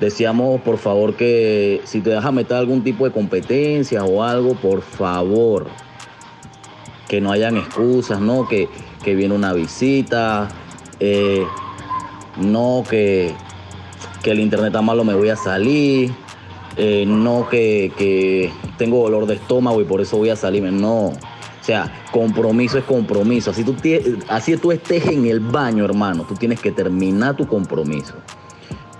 decíamos 0.00 0.60
por 0.62 0.78
favor 0.78 1.14
que 1.14 1.82
si 1.84 2.00
te 2.00 2.10
dejas 2.10 2.32
meter 2.32 2.56
algún 2.56 2.82
tipo 2.82 3.04
de 3.04 3.10
competencia 3.10 4.04
o 4.04 4.22
algo, 4.22 4.54
por 4.54 4.80
favor, 4.80 5.66
que 7.08 7.20
no 7.20 7.30
hayan 7.30 7.58
excusas, 7.58 8.20
¿no? 8.20 8.48
Que, 8.48 8.68
que 9.04 9.14
viene 9.14 9.34
una 9.34 9.52
visita. 9.52 10.48
Eh, 10.98 11.44
no 12.36 12.84
que, 12.88 13.34
el 14.24 14.40
internet 14.40 14.68
está 14.68 14.82
malo, 14.82 15.04
me 15.04 15.14
voy 15.14 15.28
a 15.28 15.36
salir, 15.36 16.12
eh, 16.76 17.04
no 17.06 17.48
que, 17.48 18.50
tengo 18.76 19.02
dolor 19.02 19.26
de 19.26 19.34
estómago 19.34 19.80
y 19.80 19.84
por 19.84 20.00
eso 20.00 20.16
voy 20.16 20.30
a 20.30 20.36
salirme, 20.36 20.72
no. 20.72 21.06
O 21.06 21.64
sea, 21.66 21.92
compromiso 22.12 22.78
es 22.78 22.84
compromiso. 22.84 23.50
Así 23.50 23.64
tú, 23.64 23.74
así 24.28 24.56
tú 24.56 24.72
estés 24.72 25.06
en 25.06 25.26
el 25.26 25.40
baño, 25.40 25.84
hermano, 25.84 26.24
tú 26.24 26.34
tienes 26.34 26.60
que 26.60 26.72
terminar 26.72 27.36
tu 27.36 27.46
compromiso. 27.46 28.14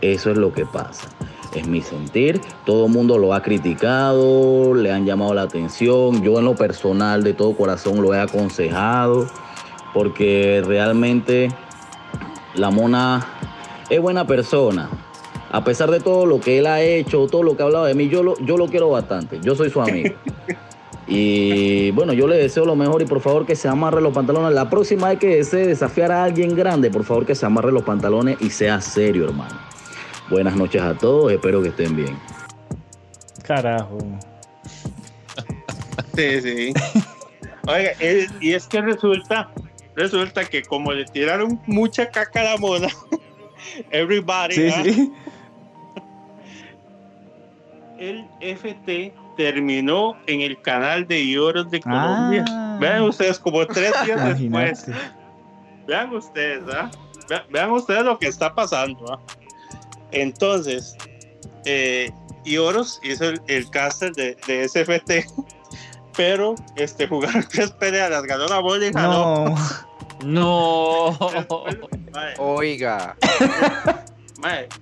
Eso 0.00 0.30
es 0.30 0.36
lo 0.36 0.52
que 0.52 0.66
pasa. 0.66 1.08
Es 1.54 1.66
mi 1.66 1.80
sentir. 1.80 2.40
Todo 2.64 2.86
el 2.86 2.92
mundo 2.92 3.18
lo 3.18 3.32
ha 3.32 3.42
criticado, 3.42 4.74
le 4.74 4.92
han 4.92 5.06
llamado 5.06 5.32
la 5.34 5.42
atención. 5.42 6.22
Yo 6.22 6.38
en 6.38 6.44
lo 6.44 6.54
personal, 6.54 7.22
de 7.22 7.32
todo 7.32 7.56
corazón, 7.56 8.02
lo 8.02 8.12
he 8.14 8.20
aconsejado. 8.20 9.26
Porque 9.94 10.62
realmente 10.66 11.48
la 12.56 12.70
mona 12.70 13.26
es 13.88 14.00
buena 14.00 14.26
persona. 14.26 14.88
A 15.50 15.64
pesar 15.64 15.90
de 15.90 16.00
todo 16.00 16.26
lo 16.26 16.40
que 16.40 16.58
él 16.58 16.66
ha 16.66 16.80
hecho, 16.80 17.26
todo 17.26 17.42
lo 17.42 17.56
que 17.56 17.62
ha 17.62 17.66
hablado 17.66 17.84
de 17.84 17.94
mí, 17.94 18.08
yo 18.08 18.22
lo, 18.22 18.38
yo 18.40 18.56
lo 18.56 18.66
quiero 18.66 18.90
bastante. 18.90 19.40
Yo 19.42 19.54
soy 19.54 19.70
su 19.70 19.80
amigo. 19.80 20.14
Y 21.08 21.92
bueno, 21.92 22.12
yo 22.12 22.26
le 22.26 22.36
deseo 22.36 22.64
lo 22.64 22.74
mejor 22.74 23.00
y 23.00 23.04
por 23.04 23.20
favor 23.20 23.46
que 23.46 23.54
se 23.54 23.68
amarre 23.68 24.00
los 24.00 24.12
pantalones. 24.12 24.52
La 24.52 24.68
próxima 24.68 25.10
vez 25.10 25.20
que 25.20 25.36
desee 25.36 25.64
desafiar 25.66 26.10
a 26.10 26.24
alguien 26.24 26.56
grande, 26.56 26.90
por 26.90 27.04
favor 27.04 27.24
que 27.24 27.36
se 27.36 27.46
amarre 27.46 27.70
los 27.70 27.84
pantalones 27.84 28.38
y 28.40 28.50
sea 28.50 28.80
serio, 28.80 29.26
hermano. 29.26 29.54
Buenas 30.28 30.56
noches 30.56 30.82
a 30.82 30.94
todos, 30.94 31.30
espero 31.30 31.62
que 31.62 31.68
estén 31.68 31.94
bien. 31.94 32.18
Carajo. 33.44 33.98
Sí, 36.16 36.40
sí. 36.40 36.74
Oiga, 37.68 37.92
y 38.40 38.52
es 38.52 38.66
que 38.66 38.80
resulta 38.80 39.48
resulta 39.96 40.44
que 40.44 40.62
como 40.62 40.92
le 40.92 41.04
tiraron 41.06 41.60
mucha 41.66 42.10
caca 42.10 42.40
a 42.40 42.44
la 42.44 42.56
mona, 42.58 42.88
everybody, 43.90 44.68
¿ah? 44.68 44.84
el 47.98 48.26
FT 48.40 49.14
terminó 49.36 50.16
en 50.26 50.40
el 50.40 50.60
canal 50.60 51.06
de 51.06 51.26
Lloros 51.26 51.70
de 51.70 51.80
Colombia. 51.80 52.44
Ah. 52.48 52.78
Vean 52.80 53.02
ustedes, 53.02 53.38
como 53.38 53.66
tres 53.66 53.92
días 54.04 54.24
después. 54.38 54.86
Vean 55.86 56.14
ustedes, 56.14 56.62
¿ah? 56.72 56.90
vean, 57.50 57.70
ustedes 57.70 58.04
lo 58.04 58.18
que 58.18 58.26
está 58.28 58.54
pasando. 58.54 59.12
¿ah? 59.12 59.20
Entonces, 60.12 60.96
eh, 61.64 62.10
Ioros 62.44 63.00
hizo 63.02 63.32
el, 63.46 63.70
caster 63.70 64.12
de, 64.12 64.36
de, 64.46 64.68
SFT, 64.68 65.26
pero 66.16 66.54
este, 66.76 67.06
jugaron 67.06 67.44
tres 67.50 67.70
peleas, 67.72 68.22
ganó 68.24 68.46
la 68.46 68.58
bola 68.58 68.86
y 68.86 68.90
ganó. 68.90 69.54
No. 70.24 71.16
Oiga. 72.38 73.16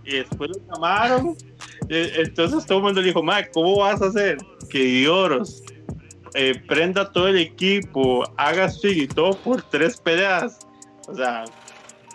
y 0.04 0.16
después 0.16 0.50
lo 0.50 0.74
llamaron. 0.74 1.36
Entonces 1.88 2.64
todo 2.66 2.78
el 2.78 2.84
mundo 2.84 3.00
le 3.00 3.08
dijo, 3.08 3.22
Mae, 3.22 3.50
¿cómo 3.50 3.78
vas 3.78 4.00
a 4.00 4.06
hacer 4.06 4.38
que 4.70 4.78
Dioros 4.78 5.62
eh, 6.34 6.54
prenda 6.66 7.10
todo 7.12 7.28
el 7.28 7.38
equipo, 7.38 8.24
haga 8.36 8.70
swing 8.70 9.02
y 9.02 9.06
todo 9.08 9.36
por 9.36 9.62
tres 9.62 10.00
peleas? 10.00 10.60
O 11.08 11.14
sea, 11.14 11.44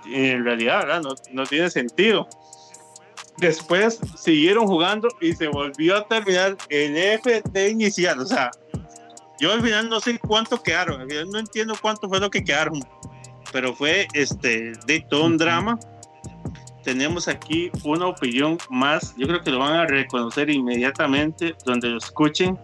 en 0.08 0.44
realidad, 0.44 0.80
¿verdad? 0.80 1.02
No, 1.02 1.14
no 1.32 1.46
tiene 1.46 1.70
sentido. 1.70 2.28
Después 3.38 4.00
siguieron 4.18 4.68
jugando 4.68 5.08
y 5.22 5.34
se 5.34 5.48
volvió 5.48 5.98
a 5.98 6.08
terminar 6.08 6.58
el 6.70 6.98
FT 6.98 7.70
inicial. 7.70 8.20
O 8.20 8.26
sea, 8.26 8.52
yo 9.40 9.54
al 9.54 9.62
final 9.62 9.90
no 9.90 10.00
sé 10.00 10.20
cuánto 10.20 10.62
quedaron, 10.62 11.02
al 11.02 11.08
final 11.10 11.30
no 11.30 11.40
entiendo 11.40 11.76
cuánto 11.82 12.10
fue 12.10 12.20
lo 12.20 12.30
que 12.30 12.44
quedaron, 12.44 12.80
pero 13.52 13.74
fue 13.74 14.08
este 14.14 14.74
de 14.86 15.06
todo 15.10 15.26
un 15.26 15.38
drama. 15.38 15.80
Tenemos 16.84 17.28
aquí 17.28 17.72
una 17.84 18.08
opinión 18.08 18.58
más, 18.70 19.14
yo 19.18 19.28
creo 19.28 19.44
que 19.44 19.52
lo 19.52 19.60
van 19.60 19.74
a 19.74 19.86
reconocer 19.86 20.50
inmediatamente 20.50 21.56
donde 21.66 21.90
lo 21.90 21.98
escuchen. 21.98 22.58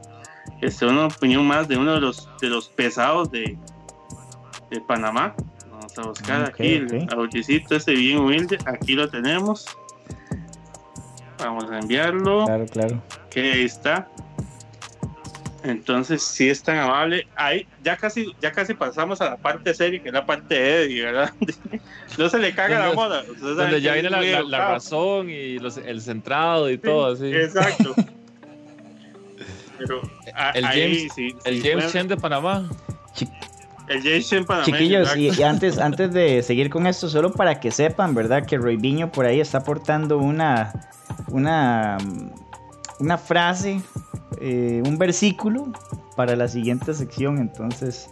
Este, 0.61 0.85
una 0.85 1.07
opinión 1.07 1.45
más 1.45 1.67
de 1.67 1.77
uno 1.77 1.93
de 1.93 2.01
los, 2.01 2.29
de 2.39 2.49
los 2.49 2.69
pesados 2.69 3.29
de, 3.31 3.57
de 4.69 4.81
Panamá. 4.81 5.35
Vamos 5.69 5.97
a 5.97 6.01
buscar 6.03 6.43
aquí 6.45 6.75
el 6.75 7.07
audicito 7.11 7.75
ese 7.75 7.91
bien 7.91 8.19
humilde. 8.19 8.57
Aquí 8.65 8.93
lo 8.93 9.09
tenemos. 9.09 9.65
Vamos 11.39 11.69
a 11.69 11.79
enviarlo. 11.79 12.45
Claro, 12.45 12.65
claro. 12.67 13.03
Que 13.29 13.51
ahí 13.51 13.65
está. 13.65 14.07
Entonces, 15.69 16.21
sí 16.21 16.49
es 16.49 16.61
tan 16.63 16.77
amable. 16.77 17.27
Ahí 17.35 17.67
ya 17.83 17.97
casi, 17.97 18.35
ya 18.41 18.51
casi 18.51 18.73
pasamos 18.73 19.21
a 19.21 19.31
la 19.31 19.37
parte 19.37 19.73
seria, 19.73 20.01
que 20.01 20.09
es 20.09 20.13
la 20.13 20.25
parte 20.25 20.55
de 20.55 20.83
Eddie, 20.83 21.03
¿verdad? 21.03 21.33
no 22.17 22.29
se 22.29 22.39
le 22.39 22.53
caga 22.53 22.87
la 22.87 22.93
moda. 22.93 23.23
Donde 23.39 23.81
ya 23.81 23.93
viene 23.93 24.09
la, 24.09 24.69
razón 24.69 25.29
y 25.29 25.57
el 25.57 26.01
centrado 26.01 26.69
y 26.69 26.77
todo, 26.77 27.13
así. 27.13 27.33
Exacto. 27.33 27.95
Pero 29.77 30.01
el 30.53 30.65
James, 30.65 31.13
el 31.45 31.61
James 31.61 31.91
Chen 31.91 32.07
de 32.07 32.17
Panamá. 32.17 32.69
El 33.87 34.01
James 34.01 34.29
Chen 34.29 34.45
Panamá. 34.45 34.65
Chiquillos, 34.65 35.15
y, 35.17 35.43
antes, 35.43 35.77
antes 35.77 36.13
de 36.13 36.41
seguir 36.43 36.69
con 36.69 36.87
esto, 36.87 37.09
solo 37.09 37.31
para 37.31 37.59
que 37.59 37.71
sepan, 37.71 38.15
¿verdad? 38.15 38.45
Que 38.45 38.57
Roy 38.57 38.77
Viño 38.77 39.11
por 39.11 39.25
ahí 39.25 39.41
está 39.41 39.59
aportando 39.59 40.17
una, 40.17 40.73
una, 41.27 41.97
una 42.99 43.17
frase 43.17 43.81
eh, 44.39 44.81
un 44.85 44.97
versículo 44.97 45.71
para 46.15 46.35
la 46.35 46.47
siguiente 46.47 46.93
sección, 46.93 47.37
entonces 47.39 48.09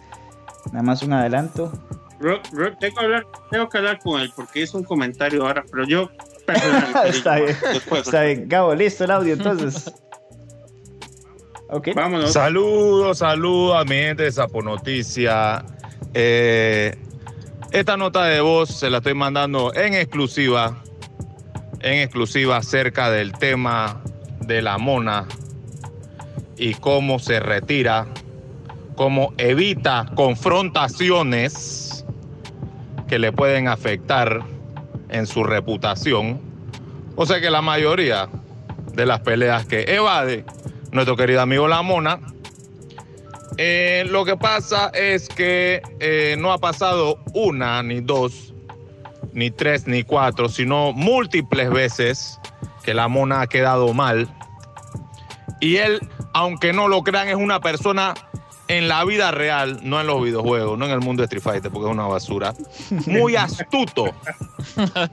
nada 0.71 0.83
más 0.83 1.03
un 1.03 1.13
adelanto. 1.13 1.71
tengo, 2.19 2.95
que 2.95 2.99
hablar, 2.99 3.27
tengo 3.49 3.69
que 3.69 3.77
hablar 3.77 3.99
con 3.99 4.21
él 4.21 4.31
porque 4.35 4.63
es 4.63 4.73
un 4.73 4.83
comentario 4.83 5.45
ahora, 5.45 5.63
pero 5.69 5.85
yo 5.85 6.09
está 7.05 7.35
bien, 7.35 7.57
está 7.91 8.23
bien. 8.23 8.49
Gabo, 8.49 8.75
listo 8.75 9.03
el 9.05 9.11
audio 9.11 9.33
entonces. 9.33 9.93
ok. 11.69 11.89
Vámonos. 11.95 12.33
Saludos, 12.33 13.19
saludos 13.19 13.77
a 13.77 13.83
mi 13.85 13.95
gente 13.95 14.23
de 14.23 14.31
Sapo 14.31 14.61
Noticia. 14.61 15.63
Eh, 16.13 16.95
esta 17.71 17.97
nota 17.97 18.25
de 18.25 18.41
voz 18.41 18.69
se 18.69 18.89
la 18.89 18.97
estoy 18.97 19.15
mandando 19.15 19.73
en 19.73 19.95
exclusiva, 19.95 20.83
en 21.79 22.01
exclusiva 22.01 22.57
acerca 22.57 23.09
del 23.09 23.31
tema 23.33 24.01
de 24.41 24.61
la 24.61 24.77
mona 24.77 25.25
y 26.57 26.73
cómo 26.75 27.19
se 27.19 27.39
retira, 27.39 28.07
cómo 28.95 29.33
evita 29.37 30.05
confrontaciones 30.15 32.05
que 33.07 33.19
le 33.19 33.31
pueden 33.31 33.67
afectar 33.67 34.43
en 35.09 35.27
su 35.27 35.43
reputación. 35.43 36.41
O 37.15 37.25
sea 37.25 37.39
que 37.39 37.51
la 37.51 37.61
mayoría 37.61 38.29
de 38.93 39.05
las 39.05 39.21
peleas 39.21 39.65
que 39.65 39.83
evade 39.87 40.45
nuestro 40.91 41.15
querido 41.15 41.41
amigo 41.41 41.67
La 41.67 41.81
Mona, 41.81 42.19
eh, 43.57 44.05
lo 44.09 44.25
que 44.25 44.35
pasa 44.35 44.89
es 44.93 45.29
que 45.29 45.81
eh, 45.99 46.35
no 46.39 46.51
ha 46.51 46.57
pasado 46.57 47.19
una, 47.33 47.83
ni 47.83 48.01
dos, 48.01 48.53
ni 49.31 49.51
tres, 49.51 49.87
ni 49.87 50.03
cuatro, 50.03 50.49
sino 50.49 50.91
múltiples 50.91 51.69
veces 51.69 52.39
que 52.83 52.93
La 52.93 53.07
Mona 53.07 53.41
ha 53.41 53.47
quedado 53.47 53.93
mal. 53.93 54.27
Y 55.63 55.77
él 55.77 56.01
aunque 56.33 56.73
no 56.73 56.87
lo 56.87 57.03
crean, 57.03 57.29
es 57.29 57.35
una 57.35 57.59
persona 57.61 58.13
en 58.67 58.87
la 58.87 59.05
vida 59.05 59.31
real, 59.31 59.79
no 59.83 60.01
en 60.01 60.07
los 60.07 60.21
videojuegos, 60.21 60.77
no 60.77 60.85
en 60.85 60.91
el 60.91 60.99
mundo 60.99 61.21
de 61.21 61.25
Street 61.25 61.43
Fighter, 61.43 61.71
porque 61.71 61.87
es 61.87 61.93
una 61.93 62.07
basura. 62.07 62.53
Muy 63.05 63.35
astuto, 63.37 64.13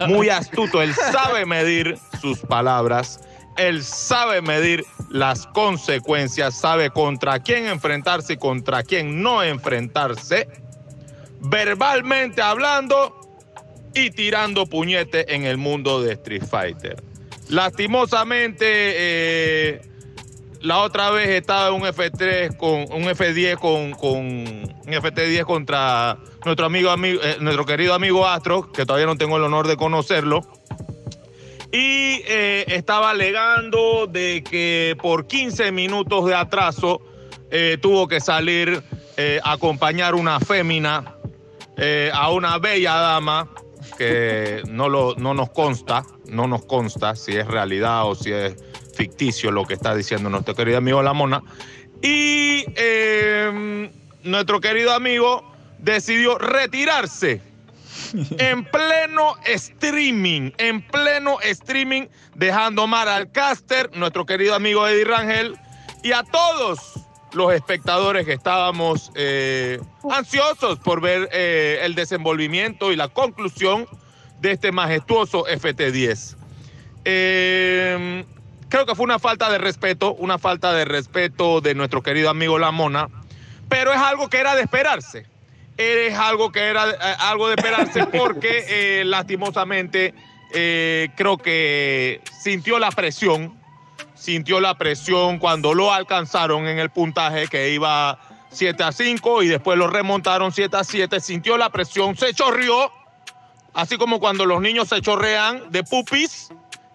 muy 0.09 0.31
astuto. 0.31 0.83
Él 0.83 0.95
sabe 0.95 1.45
medir 1.45 1.99
sus 2.21 2.39
palabras, 2.41 3.21
él 3.57 3.83
sabe 3.85 4.41
medir 4.41 4.85
las 5.11 5.47
consecuencias, 5.49 6.59
sabe 6.59 6.91
contra 6.91 7.41
quién 7.41 7.67
enfrentarse 7.67 8.35
y 8.35 8.37
contra 8.37 8.83
quién 8.83 9.23
no 9.23 9.43
enfrentarse, 9.43 10.49
verbalmente 11.41 12.41
hablando 12.41 13.21
y 13.95 14.11
tirando 14.11 14.67
puñete 14.67 15.35
en 15.35 15.45
el 15.45 15.59
mundo 15.59 16.01
de 16.01 16.13
Street 16.15 16.45
Fighter. 16.49 17.03
Lastimosamente, 17.49 18.65
eh, 18.65 19.90
la 20.61 20.79
otra 20.79 21.11
vez 21.11 21.29
estaba 21.29 21.69
en 21.69 21.75
un 21.75 21.83
F3 21.83 22.57
con 22.57 22.81
un 22.93 23.09
F10 23.09 23.59
con, 23.59 23.93
con 23.93 24.17
un 24.19 24.75
FT10 24.87 25.45
contra 25.45 26.19
nuestro 26.45 26.67
amigo, 26.67 26.91
amigo 26.91 27.21
eh, 27.23 27.39
nuestro 27.41 27.65
querido 27.65 27.95
amigo 27.95 28.27
Astro, 28.27 28.71
que 28.71 28.85
todavía 28.85 29.07
no 29.07 29.17
tengo 29.17 29.37
el 29.37 29.43
honor 29.43 29.67
de 29.67 29.77
conocerlo. 29.77 30.43
Y 31.73 32.23
eh, 32.27 32.65
estaba 32.69 33.11
alegando 33.11 34.07
de 34.07 34.43
que 34.43 34.97
por 35.01 35.27
15 35.27 35.73
minutos 35.73 36.27
de 36.27 36.35
atraso 36.35 37.01
eh, 37.51 37.79
tuvo 37.81 38.09
que 38.09 38.21
salir 38.21 38.83
a 39.43 39.53
acompañar 39.53 40.15
una 40.15 40.41
fémina 40.41 41.15
a 42.15 42.31
una 42.31 42.57
bella 42.57 42.95
dama 42.95 43.51
que 43.99 44.63
no, 44.67 44.89
lo, 44.89 45.15
no 45.17 45.35
nos 45.35 45.51
consta, 45.51 46.07
no 46.27 46.47
nos 46.47 46.65
consta 46.65 47.15
si 47.15 47.37
es 47.37 47.47
realidad 47.47 48.09
o 48.09 48.15
si 48.15 48.33
es 48.33 48.57
ficticio 49.01 49.51
lo 49.51 49.65
que 49.65 49.73
está 49.73 49.95
diciendo 49.95 50.29
nuestro 50.29 50.55
querido 50.55 50.77
amigo 50.77 51.03
La 51.03 51.15
Mona. 51.15 51.43
Y 52.03 52.65
em, 52.77 53.91
nuestro 54.25 54.61
querido 54.61 54.93
amigo 54.93 55.43
decidió 55.79 56.37
retirarse 56.37 57.41
en 58.39 58.65
pleno 58.67 59.37
streaming, 59.47 60.51
en 60.59 60.87
pleno 60.87 61.41
streaming, 61.41 62.09
dejando 62.35 62.87
mar 62.87 63.09
al 63.09 63.33
caster, 63.33 63.91
nuestro 63.97 64.27
querido 64.27 64.55
amigo 64.55 64.87
Eddie 64.87 65.05
Rangel, 65.05 65.57
y 66.03 66.13
a 66.13 66.23
todos 66.23 67.01
los 67.33 67.55
espectadores 67.55 68.27
que 68.27 68.35
estábamos 68.35 69.13
eh, 69.15 69.81
ansiosos 70.11 70.79
por 70.79 71.01
ver 71.01 71.31
eh, 71.33 71.81
el 71.85 71.95
desenvolvimiento 71.95 72.93
y 72.93 72.97
la 72.97 73.09
conclusión 73.09 73.87
de 74.41 74.53
este 74.53 74.73
majestuoso 74.73 75.47
FT10. 75.47 76.37
Eh, 77.07 78.25
Creo 78.71 78.87
que 78.87 78.95
fue 78.95 79.05
una 79.05 79.19
falta 79.19 79.51
de 79.51 79.59
respeto, 79.59 80.15
una 80.15 80.39
falta 80.39 80.73
de 80.73 80.85
respeto 80.85 81.61
de 81.61 81.75
nuestro 81.75 82.05
querido 82.05 82.31
amigo 82.31 82.57
La 82.57 82.71
Mona, 82.71 83.09
pero 83.69 83.93
es 83.93 83.99
algo 83.99 84.31
que 84.31 84.39
era 84.39 84.55
de 84.55 84.63
esperarse. 84.63 85.27
Es 85.77 86.17
algo 86.17 86.53
que 86.53 86.61
era 86.61 86.89
eh, 86.89 87.17
algo 87.19 87.49
de 87.49 87.57
esperarse 87.57 88.07
porque 88.17 88.65
eh, 88.69 89.05
lastimosamente 89.05 90.15
eh, 90.55 91.09
creo 91.17 91.37
que 91.37 92.21
sintió 92.41 92.79
la 92.79 92.93
presión, 92.93 93.59
sintió 94.15 94.61
la 94.61 94.79
presión 94.79 95.41
cuando 95.41 95.75
lo 95.75 95.93
alcanzaron 95.93 96.69
en 96.69 96.79
el 96.79 96.91
puntaje 96.91 97.49
que 97.49 97.71
iba 97.71 98.21
7 98.51 98.85
a 98.85 98.93
5 98.93 99.43
y 99.43 99.49
después 99.49 99.79
lo 99.79 99.89
remontaron 99.89 100.53
7 100.53 100.77
a 100.77 100.85
7, 100.85 101.19
sintió 101.19 101.59
la 101.59 101.71
presión, 101.71 102.17
se 102.17 102.33
chorrió, 102.35 102.93
así 103.75 103.97
como 103.97 104.21
cuando 104.21 104.47
los 104.47 104.61
niños 104.61 104.89
se 104.89 105.01
chorrean 105.01 105.73
de 105.73 105.83
pupis 105.83 106.51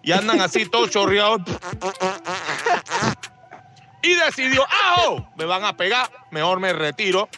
y 0.06 0.12
andan 0.12 0.40
así 0.40 0.64
todos 0.66 0.90
chorreados. 0.90 1.42
Y 4.02 4.14
decidió, 4.14 4.64
¡ah! 4.70 5.16
Me 5.36 5.44
van 5.44 5.64
a 5.64 5.76
pegar, 5.76 6.08
mejor 6.30 6.60
me 6.60 6.72
retiro. 6.72 7.28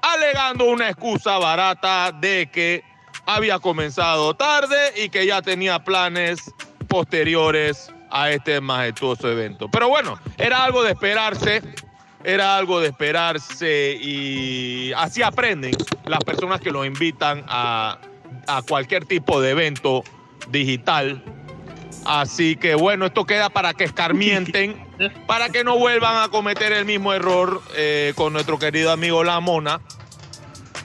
Alegando 0.00 0.66
una 0.66 0.90
excusa 0.90 1.38
barata 1.38 2.12
de 2.12 2.48
que 2.52 2.84
había 3.26 3.58
comenzado 3.58 4.32
tarde 4.34 4.92
y 4.96 5.08
que 5.08 5.26
ya 5.26 5.42
tenía 5.42 5.82
planes 5.82 6.54
posteriores 6.86 7.92
a 8.12 8.30
este 8.30 8.60
majestuoso 8.60 9.28
evento. 9.28 9.68
Pero 9.68 9.88
bueno, 9.88 10.20
era 10.36 10.62
algo 10.62 10.84
de 10.84 10.92
esperarse, 10.92 11.62
era 12.22 12.56
algo 12.56 12.78
de 12.78 12.90
esperarse 12.90 13.98
y 14.00 14.92
así 14.92 15.22
aprenden 15.22 15.72
las 16.04 16.22
personas 16.22 16.60
que 16.60 16.70
lo 16.70 16.84
invitan 16.84 17.44
a, 17.48 17.98
a 18.46 18.62
cualquier 18.62 19.04
tipo 19.04 19.40
de 19.40 19.50
evento 19.50 20.04
digital 20.48 21.20
Así 22.04 22.56
que 22.56 22.74
bueno, 22.74 23.06
esto 23.06 23.24
queda 23.24 23.50
para 23.50 23.74
que 23.74 23.84
escarmienten, 23.84 24.76
para 25.26 25.50
que 25.50 25.64
no 25.64 25.78
vuelvan 25.78 26.22
a 26.22 26.28
cometer 26.28 26.72
el 26.72 26.84
mismo 26.84 27.12
error 27.12 27.62
eh, 27.76 28.12
con 28.16 28.32
nuestro 28.32 28.58
querido 28.58 28.92
amigo 28.92 29.24
La 29.24 29.40
Mona. 29.40 29.80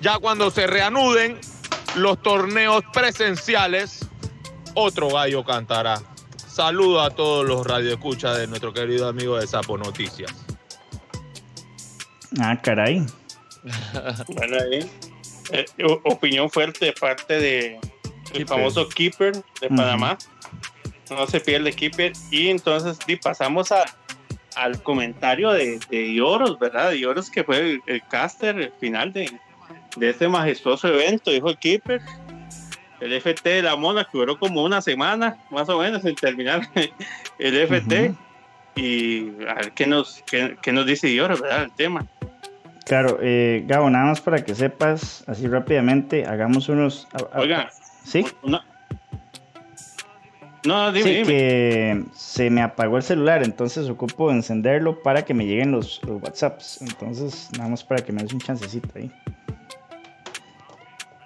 Ya 0.01 0.17
cuando 0.17 0.51
se 0.51 0.67
reanuden 0.67 1.39
los 1.95 2.21
torneos 2.21 2.83
presenciales, 2.93 4.07
otro 4.73 5.09
gallo 5.09 5.43
cantará. 5.43 6.01
Saludo 6.35 7.01
a 7.01 7.09
todos 7.09 7.45
los 7.45 7.65
radioescuchas 7.65 8.37
de 8.37 8.47
nuestro 8.47 8.73
querido 8.73 9.07
amigo 9.07 9.37
de 9.37 9.47
Sapo 9.47 9.77
Noticias. 9.77 10.31
Ah, 12.39 12.59
caray. 12.61 13.05
bueno, 14.27 14.57
ahí. 14.59 14.89
Eh, 15.51 15.65
opinión 16.03 16.49
fuerte 16.49 16.85
de 16.85 16.93
parte 16.93 17.39
de 17.39 17.79
el 18.33 18.47
famoso 18.47 18.87
Keeper 18.89 19.43
de 19.61 19.69
Panamá 19.69 20.17
no 21.13 21.27
se 21.27 21.39
pierde 21.39 21.73
Keeper. 21.73 22.13
Y 22.31 22.49
entonces 22.49 22.97
pasamos 23.21 23.71
a, 23.71 23.83
al 24.55 24.81
comentario 24.81 25.51
de, 25.51 25.79
de 25.89 26.07
Ioros, 26.11 26.59
¿verdad? 26.59 26.91
Ioros 26.91 27.29
que 27.29 27.43
fue 27.43 27.79
el, 27.85 28.01
caster 28.09 28.71
final 28.79 29.13
de, 29.13 29.31
de 29.95 30.09
este 30.09 30.27
majestuoso 30.27 30.87
evento, 30.87 31.31
dijo 31.31 31.49
el 31.49 31.57
Keeper. 31.57 32.01
El 32.99 33.19
FT 33.19 33.49
de 33.49 33.61
la 33.63 33.75
Mona 33.75 34.05
que 34.05 34.17
duró 34.17 34.39
como 34.39 34.63
una 34.63 34.81
semana, 34.81 35.37
más 35.51 35.67
o 35.67 35.79
menos, 35.79 36.05
en 36.05 36.15
terminar 36.15 36.61
el 37.39 37.67
FT. 37.67 38.13
Y 38.75 39.29
a 39.45 39.55
ver 39.55 39.71
qué 39.73 39.85
nos, 39.85 40.23
qué, 40.25 40.71
nos 40.71 40.85
dice 40.85 41.09
Ioros, 41.09 41.41
¿verdad? 41.41 41.63
El 41.63 41.71
tema. 41.73 42.07
Claro, 42.85 43.19
eh, 43.21 43.63
Gabo, 43.67 43.89
nada 43.89 44.05
más 44.05 44.21
para 44.21 44.43
que 44.43 44.55
sepas, 44.55 45.23
así 45.27 45.47
rápidamente, 45.47 46.25
hagamos 46.25 46.69
unos. 46.69 47.07
Oiga, 47.35 47.69
¿sí? 48.03 48.25
Una, 48.41 48.65
No, 50.65 50.91
dime, 50.91 51.23
que 51.23 52.03
se 52.13 52.49
me 52.49 52.61
apagó 52.61 52.97
el 52.97 53.03
celular, 53.03 53.43
entonces 53.43 53.89
ocupo 53.89 54.31
encenderlo 54.31 55.01
para 55.03 55.25
que 55.25 55.33
me 55.33 55.45
lleguen 55.45 55.71
los, 55.71 55.99
WhatsApps. 56.05 56.81
Entonces, 56.81 57.49
nada 57.57 57.69
más 57.69 57.83
para 57.83 58.03
que 58.03 58.13
me 58.13 58.23
des 58.23 58.33
un 58.33 58.39
chancecito 58.39 58.87
ahí. 58.95 59.11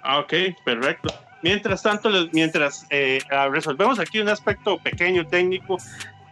Ah, 0.02 0.18
ok, 0.18 0.32
perfecto. 0.64 1.14
Mientras 1.42 1.82
tanto, 1.82 2.10
mientras 2.32 2.86
eh, 2.90 3.20
ah, 3.30 3.48
resolvemos 3.48 4.00
aquí 4.00 4.18
un 4.18 4.28
aspecto 4.28 4.76
pequeño 4.78 5.24
técnico, 5.26 5.76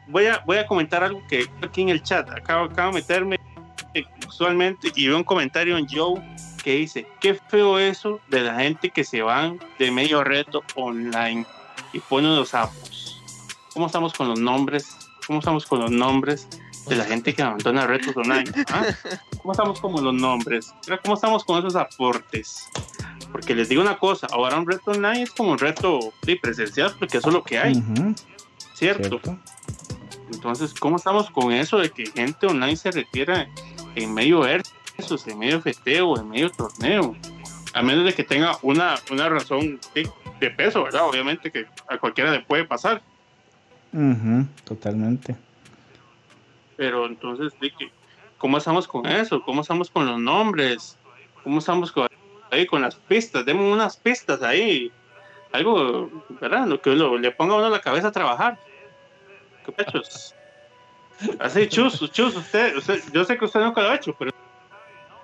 voy 0.09 0.27
a, 0.27 0.43
voy 0.45 0.57
a 0.59 0.67
comentar 0.67 1.05
algo 1.05 1.23
que 1.29 1.45
aquí 1.63 1.83
en 1.83 1.91
el 1.91 2.03
chat. 2.03 2.29
Acabo, 2.31 2.65
acabo 2.65 2.91
de 2.91 3.01
meterme 3.01 3.39
usualmente 4.27 4.91
y 4.95 5.09
veo 5.09 5.17
un 5.17 5.25
comentario 5.25 5.79
en 5.79 5.87
Joe 5.89 6.21
que 6.63 6.73
dice, 6.73 7.07
qué 7.21 7.35
feo 7.35 7.79
eso 7.79 8.21
de 8.29 8.41
la 8.41 8.57
gente 8.57 8.91
que 8.91 9.05
se 9.05 9.23
van 9.23 9.61
de 9.79 9.91
medio 9.91 10.25
reto 10.25 10.65
online 10.75 11.47
y 11.93 12.01
ponen 12.01 12.35
los 12.35 12.51
sapos. 12.51 12.96
¿Cómo 13.77 13.89
estamos 13.89 14.15
con 14.15 14.29
los 14.29 14.41
nombres? 14.41 14.97
¿Cómo 15.27 15.41
estamos 15.41 15.67
con 15.67 15.81
los 15.81 15.91
nombres 15.91 16.49
de 16.89 16.97
la 16.97 17.05
gente 17.05 17.35
que 17.35 17.43
abandona 17.43 17.87
retos 17.87 18.17
online? 18.17 18.51
¿Ah? 18.71 18.87
¿Cómo 19.43 19.53
estamos 19.53 19.81
con 19.83 20.03
los 20.03 20.15
nombres? 20.15 20.73
¿Cómo 21.03 21.15
estamos 21.15 21.45
con 21.45 21.59
esos 21.59 21.77
aportes? 21.77 22.71
Porque 23.31 23.55
les 23.55 23.69
digo 23.69 23.83
una 23.83 23.99
cosa, 23.99 24.29
ahora 24.33 24.57
un 24.57 24.67
reto 24.67 24.93
online 24.93 25.25
es 25.25 25.31
como 25.31 25.51
un 25.51 25.59
reto 25.59 25.99
de 26.23 26.37
presencial 26.37 26.95
porque 26.99 27.19
eso 27.19 27.29
es 27.29 27.35
lo 27.35 27.45
que 27.45 27.59
hay. 27.59 27.75
¿Cierto? 28.73 29.21
Entonces, 30.33 30.73
¿cómo 30.73 30.97
estamos 30.97 31.29
con 31.29 31.53
eso 31.53 31.77
de 31.77 31.91
que 31.91 32.07
gente 32.07 32.47
online 32.47 32.77
se 32.77 32.91
retira 32.91 33.47
en 33.95 34.15
medio 34.15 34.41
versus, 34.41 35.27
en 35.27 35.39
medio 35.39 35.61
festeo, 35.61 36.19
en 36.19 36.31
medio 36.31 36.51
torneo? 36.51 37.15
A 37.75 37.83
menos 37.83 38.07
de 38.07 38.15
que 38.15 38.25
tenga 38.25 38.57
una, 38.63 38.95
una 39.11 39.29
razón 39.29 39.79
de, 39.95 40.51
peso, 40.53 40.85
¿verdad? 40.85 41.07
Obviamente 41.07 41.53
que 41.53 41.67
a 41.91 41.99
cualquiera 41.99 42.31
le 42.31 42.41
puede 42.41 42.65
pasar. 42.65 43.03
Totalmente. 44.65 45.37
Pero 46.77 47.07
entonces, 47.07 47.53
¿cómo 48.39 48.59
estamos 48.59 48.87
con 48.87 49.07
eso? 49.07 49.43
¿Cómo 49.43 49.63
estamos 49.63 49.91
con 49.91 50.07
los 50.07 50.21
nombres? 50.21 50.97
¿Cómo 51.43 51.59
estamos 51.59 51.91
con, 51.91 52.09
ahí 52.51 52.67
con 52.67 52.83
las 52.83 52.95
pistas? 52.95 53.47
Demos 53.47 53.73
unas 53.73 53.97
pistas 53.97 54.43
ahí. 54.43 54.93
Algo, 55.53 56.11
¿verdad? 56.41 56.67
Lo 56.67 56.81
que 56.81 56.91
le 56.91 57.31
ponga 57.31 57.55
a 57.55 57.59
uno 57.59 57.71
la 57.71 57.81
cabeza 57.81 58.09
a 58.09 58.13
trabajar. 58.13 58.59
¿Qué 59.65 59.73
pechos? 59.73 60.35
Así, 61.39 61.67
chus, 61.69 62.11
chus, 62.13 62.37
usted, 62.37 62.75
yo 63.13 63.25
sé 63.25 63.39
que 63.39 63.45
usted 63.47 63.61
nunca 63.61 63.81
lo 63.81 63.89
ha 63.89 63.95
hecho, 63.95 64.15
pero 64.19 64.31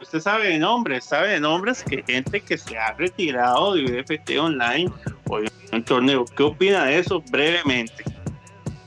usted 0.01 0.21
sabe 0.21 0.49
de 0.49 0.59
nombres, 0.59 1.05
sabe 1.05 1.29
de 1.29 1.41
nombres 1.41 1.83
que 1.83 2.03
gente 2.03 2.41
que 2.41 2.57
se 2.57 2.79
ha 2.79 2.93
retirado 2.95 3.75
de 3.75 4.01
UFT 4.01 4.39
online 4.39 4.91
o 5.29 5.41
de 5.41 5.51
un 5.71 5.85
torneo. 5.85 6.25
¿Qué 6.25 6.43
opina 6.43 6.87
de 6.87 6.99
eso 6.99 7.23
brevemente? 7.31 8.05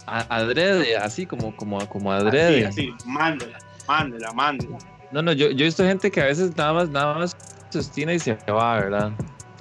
Adrede, 0.05 0.97
así 0.97 1.25
como, 1.25 1.55
como, 1.55 1.87
como 1.89 2.11
adrede. 2.11 2.65
Así, 2.65 2.93
así, 2.95 3.07
mándela, 3.07 3.57
mándela, 3.87 4.31
mándela. 4.33 4.77
No, 5.11 5.21
no, 5.21 5.31
yo, 5.31 5.49
yo 5.51 5.63
he 5.63 5.67
visto 5.67 5.83
gente 5.83 6.11
que 6.11 6.21
a 6.21 6.25
veces 6.25 6.55
nada 6.55 6.73
más, 6.73 6.89
nada 6.89 7.13
más 7.15 7.37
sostiene 7.69 8.15
y 8.15 8.19
se 8.19 8.33
va, 8.47 8.79
¿verdad? 8.79 9.11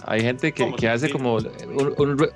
Hay 0.07 0.21
gente 0.21 0.53
que, 0.53 0.75
que 0.75 0.89
hace 0.89 1.11
como 1.11 1.37
un, 1.37 2.29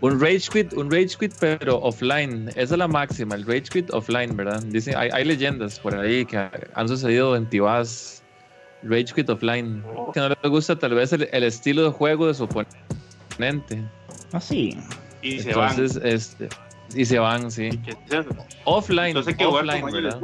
un, 0.00 0.20
rage 0.20 0.48
quit, 0.52 0.72
un 0.74 0.90
rage 0.90 1.16
quit, 1.18 1.32
pero 1.40 1.78
offline. 1.78 2.48
Esa 2.50 2.74
es 2.74 2.78
la 2.78 2.88
máxima, 2.88 3.34
el 3.34 3.46
rage 3.46 3.64
quit 3.72 3.90
offline, 3.92 4.36
¿verdad? 4.36 4.62
Dicen, 4.64 4.94
hay, 4.96 5.08
hay 5.12 5.24
leyendas 5.24 5.78
por 5.78 5.94
ahí 5.94 6.26
que 6.26 6.48
han 6.74 6.88
sucedido 6.88 7.36
en 7.36 7.48
Tibas 7.48 8.22
Rage 8.82 9.12
Quit 9.14 9.28
Offline. 9.28 9.82
Que 10.12 10.20
no 10.20 10.28
le 10.28 10.48
gusta 10.48 10.78
tal 10.78 10.94
vez 10.94 11.12
el, 11.12 11.42
estilo 11.42 11.84
de 11.84 11.90
juego 11.90 12.26
de 12.26 12.34
su 12.34 12.44
oponente. 12.44 13.82
Ah, 14.32 14.40
sí. 14.40 14.78
Y 15.22 15.40
se 15.40 15.54
van. 15.54 15.76
Este, 16.02 16.48
y 16.94 17.04
se 17.04 17.18
van, 17.18 17.50
sí. 17.50 17.70
Offline. 18.64 19.08
Entonces, 19.08 19.36
offline, 19.38 19.84
¿verdad? 19.86 20.20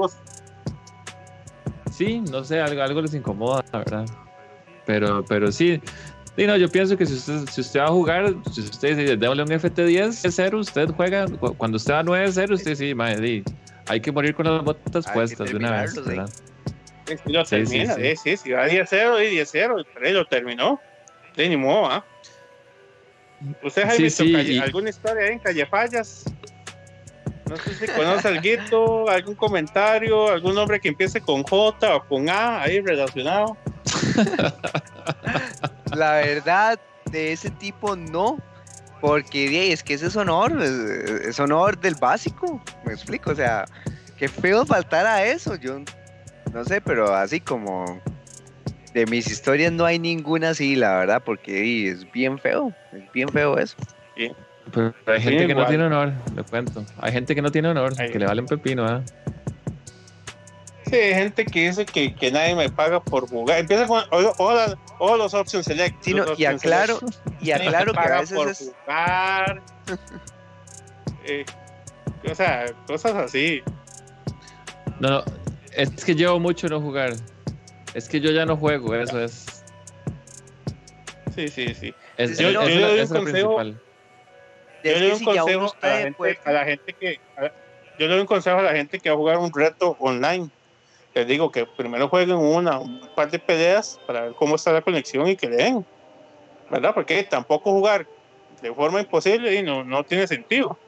Sí, 1.91 2.21
no 2.31 2.43
sé, 2.43 2.61
algo, 2.61 2.83
algo 2.83 3.03
les 3.03 3.15
incomoda, 3.15 3.63
¿verdad? 3.73 4.07
Pero, 4.87 5.25
pero 5.25 5.53
sí. 5.53 5.81
Sí, 6.37 6.47
no, 6.47 6.57
yo 6.57 6.69
pienso 6.71 6.97
que 6.97 7.05
si 7.05 7.13
usted, 7.15 7.47
si 7.51 7.61
usted 7.61 7.81
va 7.81 7.87
a 7.87 7.91
jugar, 7.91 8.35
si 8.51 8.63
usted 8.63 8.97
dice, 8.97 9.17
démosle 9.19 9.43
un 9.43 9.51
FT10 9.51 10.31
0, 10.31 10.59
usted 10.61 10.89
juega, 10.97 11.27
cuando 11.59 11.77
usted 11.77 11.93
va 11.93 12.03
9-0, 12.03 12.55
usted 12.55 12.75
sí, 12.75 12.95
madre, 12.95 13.45
hay 13.87 14.01
que 14.01 14.11
morir 14.11 14.35
con 14.35 14.47
las 14.47 14.65
botas 14.65 15.07
puestas 15.13 15.51
de 15.51 15.57
una 15.57 15.83
vez, 15.83 15.95
¿verdad? 15.95 16.31
Sí, 17.07 17.17
lo 17.27 17.45
termina, 17.45 17.95
sí, 17.97 18.17
sí, 18.17 18.37
sí, 18.39 18.53
va 18.53 18.67
10-0 18.67 19.31
y 19.31 19.37
10-0, 19.37 19.85
pero 19.93 20.11
lo 20.11 20.27
terminó. 20.27 20.81
De 21.37 21.49
ni 21.49 21.57
modo, 21.57 21.91
¿ah? 21.91 22.05
¿Usted 23.63 23.85
ha 23.85 23.95
visto 23.95 24.25
alguna 24.63 24.91
historia 24.91 25.29
en 25.29 25.39
Calle 25.39 25.67
Fallas? 25.67 26.25
No 27.53 27.59
sé 27.59 27.75
si 27.75 27.87
conoce 27.87 28.29
algo, 28.29 29.11
algún 29.11 29.35
comentario, 29.35 30.31
algún 30.31 30.55
nombre 30.55 30.81
que 30.81 30.89
empiece 30.89 31.21
con 31.21 31.43
J 31.43 31.97
o 31.97 32.09
con 32.09 32.31
A 32.31 32.63
ahí 32.63 32.81
relacionado. 32.81 33.59
La 35.95 36.13
verdad, 36.13 36.81
de 37.11 37.33
ese 37.33 37.51
tipo 37.51 37.95
no, 37.95 38.39
porque 39.03 39.71
es 39.71 39.83
que 39.83 39.93
ese 39.93 40.07
es 40.07 40.17
honor, 40.17 40.63
es 40.63 41.39
honor 41.41 41.79
del 41.79 41.95
básico, 41.95 42.63
me 42.87 42.95
explico, 42.95 43.33
o 43.33 43.35
sea, 43.35 43.67
qué 44.17 44.29
feo 44.29 44.65
faltar 44.65 45.05
a 45.05 45.23
eso, 45.23 45.55
yo 45.57 45.81
no 46.55 46.65
sé, 46.65 46.81
pero 46.81 47.15
así 47.15 47.39
como 47.39 48.01
de 48.95 49.05
mis 49.05 49.31
historias 49.31 49.73
no 49.73 49.85
hay 49.85 49.99
ninguna 49.99 50.51
así, 50.51 50.75
la 50.75 50.97
verdad, 50.97 51.23
porque 51.23 51.91
es 51.91 52.11
bien 52.13 52.39
feo, 52.39 52.73
es 52.95 53.13
bien 53.13 53.29
feo 53.29 53.59
eso. 53.59 53.77
Pero 54.73 54.95
hay 55.07 55.21
gente 55.21 55.47
que 55.47 55.55
no 55.55 55.67
tiene 55.67 55.85
honor, 55.85 56.13
le 56.35 56.43
cuento. 56.45 56.85
Hay 56.99 57.13
gente 57.13 57.35
que 57.35 57.43
no 57.43 57.51
tiene 57.51 57.69
honor, 57.69 57.95
que 57.95 58.19
le 58.19 58.27
valen 58.27 58.47
pepino, 58.47 58.87
¿eh? 58.87 59.03
Sí, 60.87 60.97
hay 60.97 61.15
gente 61.15 61.47
que 61.47 61.69
dice 61.69 61.87
que, 61.87 62.15
que 62.15 62.31
nadie 62.31 62.55
me 62.55 62.69
paga 62.69 63.03
por 63.03 63.29
jugar. 63.29 63.61
Empieza 63.61 63.87
con 63.87 64.03
o, 64.11 65.17
los 65.17 65.35
options 65.35 65.65
select. 65.65 66.03
Sí, 66.03 66.15
y 66.37 66.45
aclaro, 66.45 66.99
y 67.41 67.51
aclaro 67.51 67.93
que 67.93 68.01
a 68.01 68.21
veces 68.21 68.37
por 68.37 68.49
es... 68.49 68.59
jugar. 68.59 69.63
Eh, 71.25 71.45
o 72.29 72.35
sea, 72.35 72.67
cosas 72.89 73.15
así. 73.15 73.63
No, 74.99 75.09
no, 75.09 75.25
es 75.71 76.05
que 76.05 76.17
llevo 76.17 76.41
mucho 76.41 76.67
no 76.67 76.81
jugar. 76.81 77.13
Es 77.95 78.09
que 78.09 78.21
yo 78.21 78.33
ya 78.33 78.45
no 78.45 78.57
juego, 78.57 78.97
eso 78.97 79.21
es. 79.21 79.63
Sí, 81.35 81.47
sí, 81.47 81.75
sí. 81.75 81.95
Es, 82.17 82.39
yo, 82.39 82.51
yo, 82.51 82.65
le 82.65 82.81
doy 82.81 83.01
un 83.03 83.07
consejo. 83.07 83.57
Yo 84.83 84.93
le 84.93 85.01
doy 85.01 85.11
un 85.13 85.25
consejo 85.25 85.75
a 85.81 85.87
la, 85.87 85.97
gente, 85.99 86.39
a 86.45 86.53
la 86.53 86.65
gente 86.65 86.93
que. 86.93 87.21
yo 87.99 88.07
le 88.07 88.09
doy 88.09 88.21
un 88.21 88.27
consejo 88.27 88.59
a 88.59 88.63
la 88.63 88.73
gente 88.73 88.99
que 88.99 89.09
va 89.09 89.15
a 89.15 89.19
jugar 89.19 89.39
un 89.39 89.53
reto 89.53 89.97
online. 90.01 90.49
Les 91.15 91.27
digo 91.27 91.53
que 91.53 91.67
primero 91.67 92.09
jueguen 92.09 92.37
una, 92.37 92.79
un 92.79 93.01
par 93.15 93.31
de 93.31 93.39
peleas 93.39 94.01
para 94.07 94.23
ver 94.23 94.33
cómo 94.33 94.57
está 94.57 94.73
la 94.73 94.81
conexión 94.81 95.29
y 95.29 95.37
que 95.37 95.49
le 95.49 95.57
den. 95.57 95.87
¿Verdad? 96.71 96.95
Porque 96.95 97.23
tampoco 97.23 97.71
jugar 97.71 98.07
de 98.63 98.73
forma 98.73 99.01
imposible 99.01 99.55
y 99.55 99.63
no, 99.63 99.85
no 99.85 100.05
tiene 100.05 100.27
sentido. 100.27 100.79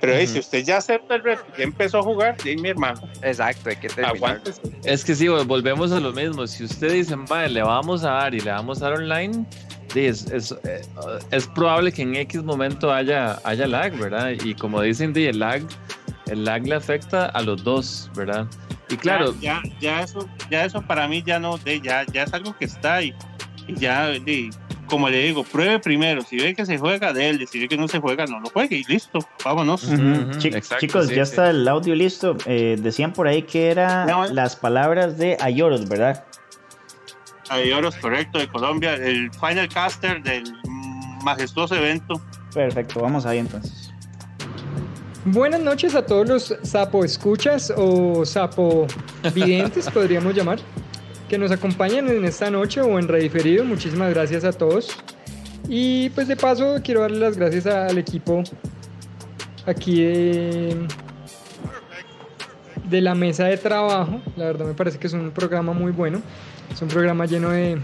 Pero 0.00 0.26
si 0.26 0.38
usted 0.38 0.64
ya 0.64 0.76
acepta 0.76 1.14
el 1.14 1.22
reto, 1.22 1.44
ya 1.56 1.64
empezó 1.64 1.98
a 1.98 2.02
jugar, 2.02 2.36
sí, 2.42 2.56
mi 2.56 2.68
hermano. 2.68 3.00
Exacto, 3.22 3.70
hay 3.70 3.76
que 3.76 3.88
terminar. 3.88 4.42
Es 4.84 5.04
que 5.04 5.14
sí, 5.14 5.28
volvemos 5.28 5.90
a 5.92 6.00
lo 6.00 6.12
mismo. 6.12 6.46
Si 6.46 6.64
usted 6.64 6.92
dice, 6.92 7.14
vale, 7.28 7.48
le 7.48 7.62
vamos 7.62 8.04
a 8.04 8.10
dar 8.10 8.34
y 8.34 8.40
le 8.40 8.50
vamos 8.50 8.82
a 8.82 8.90
dar 8.90 8.98
online, 8.98 9.46
es, 9.94 10.26
es, 10.30 10.52
eh, 10.64 10.82
es, 11.30 11.46
probable 11.48 11.92
que 11.92 12.02
en 12.02 12.16
X 12.16 12.42
momento 12.42 12.92
haya, 12.92 13.40
haya 13.44 13.66
lag, 13.66 13.96
¿verdad? 13.96 14.32
Y 14.44 14.54
como 14.54 14.82
dicen, 14.82 15.16
el 15.16 15.38
lag, 15.38 15.62
el 16.26 16.44
lag 16.44 16.66
le 16.66 16.74
afecta 16.74 17.26
a 17.26 17.40
los 17.42 17.62
dos, 17.64 18.10
¿verdad? 18.14 18.46
Y 18.88 18.96
claro. 18.96 19.34
Ya, 19.40 19.62
ya, 19.80 20.02
eso, 20.02 20.28
ya 20.50 20.64
eso 20.64 20.82
para 20.82 21.08
mí 21.08 21.22
ya 21.24 21.38
no, 21.38 21.58
de, 21.58 21.80
ya, 21.80 22.04
ya 22.12 22.24
es 22.24 22.34
algo 22.34 22.56
que 22.56 22.66
está 22.66 22.96
ahí. 22.96 23.14
Y 23.66 23.74
ya, 23.74 24.06
de, 24.06 24.50
como 24.86 25.08
le 25.08 25.18
digo, 25.18 25.44
pruebe 25.44 25.78
primero. 25.78 26.22
Si 26.22 26.36
ve 26.36 26.54
que 26.54 26.66
se 26.66 26.78
juega, 26.78 27.12
de 27.12 27.28
él. 27.28 27.46
Si 27.48 27.58
ve 27.58 27.68
que 27.68 27.76
no 27.76 27.88
se 27.88 27.98
juega, 27.98 28.26
no 28.26 28.40
lo 28.40 28.50
juegue 28.50 28.76
y 28.76 28.84
listo. 28.84 29.18
Vámonos. 29.44 29.88
chicos, 30.78 31.08
ya 31.08 31.22
está 31.22 31.50
el 31.50 31.66
audio 31.68 31.94
listo. 31.94 32.36
Eh, 32.46 32.76
decían 32.78 33.12
por 33.12 33.26
ahí 33.26 33.42
que 33.42 33.70
eran 33.70 34.34
las 34.34 34.56
palabras 34.56 35.18
de 35.18 35.36
Ayoros, 35.40 35.88
¿verdad? 35.88 36.24
Ayoros, 37.48 37.96
correcto, 37.96 38.38
de 38.38 38.48
Colombia. 38.48 38.94
El 38.94 39.30
final 39.32 39.68
caster 39.68 40.22
del 40.22 40.44
majestuoso 41.22 41.74
evento. 41.74 42.20
Perfecto, 42.52 43.00
vamos 43.00 43.26
ahí 43.26 43.38
entonces. 43.38 43.92
Buenas 45.26 45.60
noches 45.60 45.96
a 45.96 46.06
todos 46.06 46.28
los 46.28 46.56
sapo 46.62 47.04
escuchas 47.04 47.72
o 47.76 48.24
sapo 48.24 48.86
videntes, 49.34 49.90
podríamos 49.94 50.34
llamar 50.34 50.60
que 51.28 51.38
nos 51.38 51.50
acompañan 51.50 52.08
en 52.08 52.24
esta 52.24 52.50
noche 52.50 52.80
o 52.80 52.98
en 52.98 53.08
rediferido. 53.08 53.64
Muchísimas 53.64 54.12
gracias 54.12 54.44
a 54.44 54.52
todos. 54.52 54.96
Y 55.68 56.10
pues 56.10 56.28
de 56.28 56.36
paso 56.36 56.76
quiero 56.82 57.00
darle 57.00 57.18
las 57.18 57.36
gracias 57.36 57.66
al 57.66 57.98
equipo 57.98 58.44
aquí 59.66 60.02
de, 60.02 60.86
de 62.88 63.00
la 63.00 63.14
mesa 63.14 63.46
de 63.46 63.56
trabajo. 63.56 64.20
La 64.36 64.46
verdad 64.46 64.66
me 64.66 64.74
parece 64.74 64.98
que 64.98 65.08
es 65.08 65.12
un 65.12 65.30
programa 65.32 65.72
muy 65.72 65.92
bueno. 65.92 66.22
Es 66.72 66.80
un 66.82 66.88
programa 66.88 67.26
lleno 67.26 67.50
de 67.50 67.78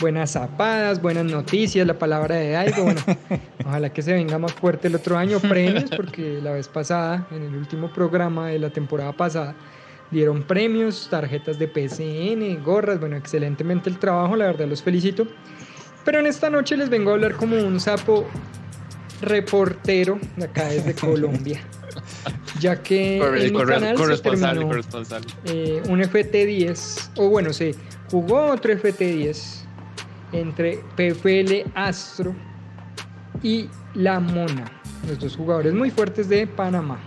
buenas 0.00 0.32
zapadas, 0.32 1.00
buenas 1.00 1.24
noticias, 1.24 1.86
la 1.86 1.98
palabra 1.98 2.36
de 2.36 2.56
algo. 2.56 2.84
Bueno, 2.84 3.00
Ojalá 3.66 3.90
que 3.90 4.02
se 4.02 4.12
venga 4.12 4.38
más 4.38 4.52
fuerte 4.52 4.88
el 4.88 4.94
otro 4.94 5.16
año 5.16 5.40
premios, 5.40 5.90
porque 5.96 6.40
la 6.42 6.52
vez 6.52 6.68
pasada, 6.68 7.26
en 7.30 7.42
el 7.42 7.54
último 7.54 7.92
programa 7.92 8.48
de 8.48 8.58
la 8.58 8.70
temporada 8.70 9.12
pasada, 9.12 9.54
dieron 10.10 10.42
premios, 10.42 11.08
tarjetas 11.10 11.58
de 11.58 11.68
PCN, 11.68 12.62
gorras, 12.62 13.00
bueno, 13.00 13.16
excelentemente 13.16 13.90
el 13.90 13.98
trabajo, 13.98 14.36
la 14.36 14.46
verdad 14.46 14.66
los 14.68 14.82
felicito. 14.82 15.26
Pero 16.04 16.20
en 16.20 16.26
esta 16.26 16.50
noche 16.50 16.76
les 16.76 16.90
vengo 16.90 17.10
a 17.10 17.14
hablar 17.14 17.34
como 17.34 17.56
un 17.56 17.80
sapo 17.80 18.26
reportero 19.20 20.18
de 20.36 20.44
acá 20.44 20.68
desde 20.68 20.94
Colombia. 21.00 21.60
Ya 22.60 22.82
que 22.82 23.16
en 23.18 23.52
mi 23.52 23.64
canal 23.64 23.96
se 23.98 24.22
terminó 24.22 24.70
eh, 25.46 25.82
un 25.88 26.00
FT10, 26.00 27.10
o 27.16 27.28
bueno, 27.28 27.52
se 27.52 27.74
jugó 28.10 28.46
otro 28.46 28.72
FT10 28.72 29.64
entre 30.32 30.80
PFL 30.96 31.70
Astro 31.74 32.34
y 33.42 33.68
La 33.94 34.20
Mona, 34.20 34.64
los 35.08 35.18
dos 35.18 35.36
jugadores 35.36 35.72
muy 35.72 35.90
fuertes 35.90 36.28
de 36.28 36.46
Panamá. 36.46 37.00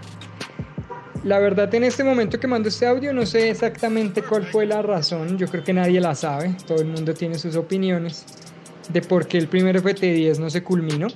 La 1.23 1.39
verdad 1.39 1.73
en 1.75 1.83
este 1.83 2.03
momento 2.03 2.39
que 2.39 2.47
mando 2.47 2.69
este 2.69 2.85
audio 2.85 3.13
no 3.13 3.25
sé 3.25 3.49
exactamente 3.49 4.21
cuál 4.21 4.45
fue 4.45 4.65
la 4.65 4.81
razón, 4.81 5.37
yo 5.37 5.47
creo 5.47 5.63
que 5.63 5.73
nadie 5.73 5.99
la 5.99 6.15
sabe, 6.15 6.55
todo 6.65 6.79
el 6.79 6.87
mundo 6.87 7.13
tiene 7.13 7.37
sus 7.37 7.55
opiniones 7.55 8.25
de 8.89 9.01
por 9.01 9.27
qué 9.27 9.37
el 9.37 9.47
primer 9.47 9.81
FT10 9.81 10.37
no 10.39 10.49
se 10.49 10.63
culminó. 10.63 11.07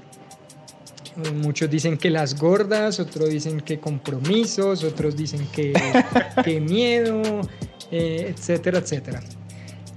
Muchos 1.35 1.69
dicen 1.69 1.97
que 1.97 2.09
las 2.09 2.39
gordas, 2.39 2.99
otros 2.99 3.29
dicen 3.29 3.59
que 3.59 3.79
compromisos, 3.79 4.83
otros 4.83 5.15
dicen 5.15 5.45
que, 5.51 5.73
miedo, 6.61 7.41
eh, 7.91 8.33
etcétera, 8.35 8.79
etcétera. 8.79 9.21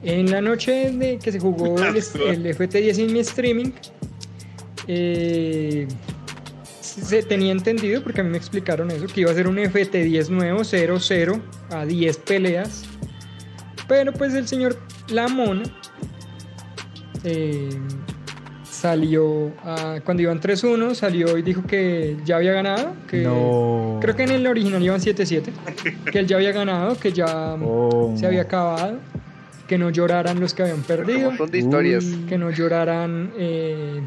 En 0.03 0.31
la 0.31 0.41
noche 0.41 0.91
de 0.91 1.19
que 1.19 1.33
se 1.33 1.39
jugó 1.39 1.79
el, 1.79 1.95
FT10 1.95 2.99
en 2.99 3.13
mi 3.13 3.21
streaming, 3.21 3.71
eh, 4.89 5.87
se 7.03 7.23
tenía 7.23 7.53
entendido, 7.53 8.03
porque 8.03 8.21
a 8.21 8.25
mí 8.25 8.31
me 8.31 8.39
explicaron 8.39 8.91
eso, 8.91 9.07
que 9.07 9.23
iba 9.23 9.31
a 9.31 9.35
ser 9.35 9.49
un 9.49 9.57
FT10 9.57 10.29
nuevo, 10.29 10.61
0-0, 10.61 11.41
a 11.71 11.85
10 11.85 12.17
peleas. 12.19 12.85
Pero 13.89 14.13
pues 14.13 14.35
el 14.35 14.47
señor 14.47 14.79
Lamona 15.09 15.65
eh, 17.25 17.71
salió 18.63 19.53
cuando 20.05 20.23
iban 20.23 20.41
3-1, 20.41 20.95
salió 20.95 21.37
y 21.37 21.43
dijo 21.43 21.63
que 21.67 22.17
ya 22.25 22.37
había 22.37 22.53
ganado. 22.53 22.95
Que 23.09 23.23
Creo 24.01 24.17
que 24.17 24.23
en 24.25 24.31
el 24.31 24.47
original 24.47 24.83
iban 24.83 25.01
7-7. 25.01 25.51
Que 26.11 26.19
él 26.19 26.27
ya 26.27 26.37
había 26.37 26.53
ganado, 26.53 26.97
que 26.99 27.13
ya 27.13 27.55
oh. 27.55 28.15
se 28.17 28.27
había 28.27 28.43
acabado. 28.43 28.99
Que 29.67 29.79
no 29.79 29.89
lloraran 29.89 30.41
los 30.41 30.53
que 30.53 30.63
habían 30.63 30.83
perdido. 30.83 31.33
historias. 31.53 32.05
Que 32.29 32.37
no 32.37 32.51
lloraran 32.51 33.33
eh, 33.39 34.03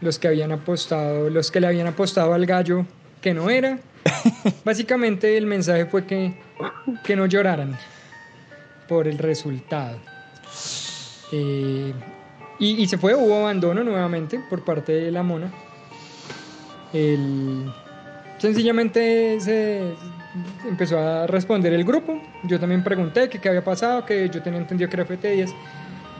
los 0.00 0.18
que 0.18 0.28
habían 0.28 0.52
apostado, 0.52 1.30
los 1.30 1.50
que 1.50 1.60
le 1.60 1.66
habían 1.66 1.86
apostado 1.86 2.34
al 2.34 2.46
gallo 2.46 2.86
que 3.20 3.34
no 3.34 3.50
era. 3.50 3.78
Básicamente 4.64 5.36
el 5.36 5.46
mensaje 5.46 5.86
fue 5.86 6.06
que, 6.06 6.34
que 7.04 7.16
no 7.16 7.26
lloraran 7.26 7.76
por 8.88 9.08
el 9.08 9.18
resultado. 9.18 9.98
Eh, 11.32 11.92
y, 12.58 12.86
se 12.86 12.96
fue, 12.96 13.14
hubo 13.14 13.40
abandono 13.40 13.84
nuevamente 13.84 14.40
por 14.48 14.64
parte 14.64 14.92
de 14.92 15.10
la 15.10 15.22
mona. 15.22 15.52
sencillamente 18.38 19.38
se 19.40 19.92
empezó 20.66 20.98
a 20.98 21.26
responder 21.26 21.72
el 21.74 21.84
grupo. 21.84 22.18
Yo 22.44 22.58
también 22.58 22.82
pregunté 22.82 23.28
que 23.28 23.38
qué 23.38 23.50
había 23.50 23.64
pasado, 23.64 24.06
que 24.06 24.30
yo 24.30 24.42
tenía 24.42 24.58
entendido 24.58 24.88
que 24.88 24.96
era 24.96 25.06
FT10. 25.06 25.52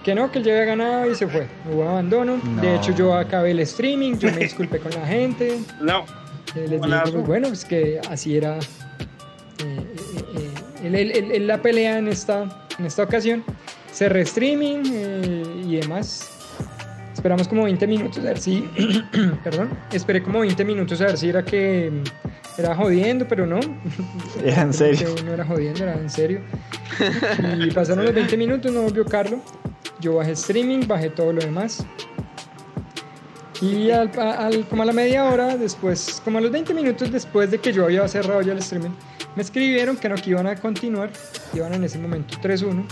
Que 0.07 0.15
no, 0.15 0.31
que 0.31 0.39
él 0.39 0.45
ya 0.45 0.53
había 0.53 0.67
ganado 0.67 1.11
y 1.11 1.17
se 1.17 1.27
fue. 1.27 1.49
Hubo 1.69 1.83
abandono. 1.83 2.41
De 2.63 2.77
hecho, 2.77 2.95
yo 2.95 3.13
acabé 3.13 3.51
el 3.51 3.59
streaming, 3.59 4.17
yo 4.17 4.31
me 4.31 4.39
disculpé 4.39 4.79
con 4.79 4.93
la 4.93 5.05
gente. 5.05 5.59
No. 5.81 6.05
Eh, 6.55 6.69
les 6.69 6.81
dije, 6.81 6.97
pues, 7.11 7.27
bueno, 7.27 7.49
pues 7.49 7.65
que 7.65 8.01
así 8.09 8.37
era 8.37 8.57
eh, 9.65 10.85
eh, 10.85 11.41
la 11.41 11.61
pelea 11.61 11.99
en 11.99 12.07
esta, 12.07 12.69
en 12.79 12.87
esta 12.87 13.03
ocasión 13.03 13.43
cerré 13.93 14.21
streaming 14.21 14.85
eh, 14.93 15.43
y 15.67 15.77
demás. 15.79 16.31
Esperamos 17.13 17.49
como 17.49 17.65
20 17.65 17.85
minutos 17.89 18.19
a 18.19 18.29
ver 18.29 18.39
si. 18.39 18.61
perdón. 19.43 19.71
Esperé 19.91 20.23
como 20.23 20.39
20 20.39 20.65
minutos 20.65 21.01
a 21.01 21.07
ver 21.07 21.19
si 21.19 21.31
era 21.31 21.45
que. 21.45 21.91
Era 22.57 22.77
jodiendo, 22.77 23.27
pero 23.27 23.45
no. 23.45 23.59
Era 24.45 24.63
en 24.63 24.73
serio. 24.73 25.09
No 25.25 25.35
era 25.35 25.45
jodiendo, 25.45 25.83
era 25.83 25.95
en 25.95 26.09
serio. 26.09 26.43
Y 27.59 27.73
pasaron 27.73 28.05
los 28.05 28.15
20 28.15 28.37
minutos, 28.37 28.73
no 28.73 28.83
volvió 28.83 29.05
Carlos. 29.05 29.41
Yo 30.07 30.15
bajé 30.15 30.31
streaming, 30.35 30.87
bajé 30.87 31.11
todo 31.11 31.33
lo 31.33 31.41
demás. 31.41 31.85
Y 33.61 33.91
al, 33.91 34.13
como 34.71 34.85
a 34.85 34.87
la 34.87 34.93
media 34.93 35.25
hora 35.25 35.57
después, 35.57 36.23
como 36.25 36.39
a 36.39 36.41
los 36.41 36.53
20 36.53 36.75
minutos 36.75 37.11
después 37.11 37.51
de 37.51 37.59
que 37.59 37.73
yo 37.73 37.87
había 37.87 38.07
cerrado 38.07 38.41
ya 38.41 38.53
el 38.53 38.61
streaming, 38.61 38.93
me 39.35 39.43
escribieron 39.43 39.97
que 39.97 40.09
no, 40.09 40.15
que 40.15 40.31
iban 40.31 40.47
a 40.47 40.55
continuar, 40.55 41.11
iban 41.55 41.75
en 41.75 41.83
ese 41.83 41.99
momento 41.99 42.37
3-1 42.41 42.85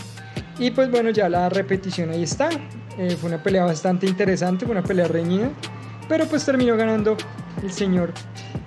y 0.58 0.72
pues 0.72 0.90
bueno, 0.90 1.10
ya 1.10 1.28
la 1.28 1.48
repetición 1.48 2.10
ahí 2.10 2.24
está. 2.24 2.48
Eh, 2.98 3.16
fue 3.20 3.28
una 3.28 3.40
pelea 3.40 3.64
bastante 3.64 4.08
interesante, 4.08 4.66
fue 4.66 4.72
una 4.74 4.82
pelea 4.82 5.06
reñida. 5.06 5.50
Pero 6.08 6.26
pues 6.26 6.44
terminó 6.44 6.76
ganando 6.76 7.16
el 7.62 7.70
señor 7.70 8.12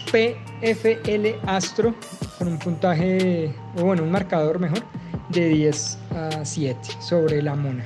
PFL 0.10 1.45
Astro 1.45 1.94
con 2.38 2.48
un 2.48 2.60
puntaje, 2.60 3.53
o 3.76 3.84
bueno, 3.84 4.03
un 4.03 4.11
marcador 4.11 4.57
mejor, 4.57 4.84
de 5.32 5.49
10 5.49 5.98
a 6.15 6.45
7 6.45 6.80
sobre 7.02 7.41
la 7.41 7.53
mona. 7.53 7.84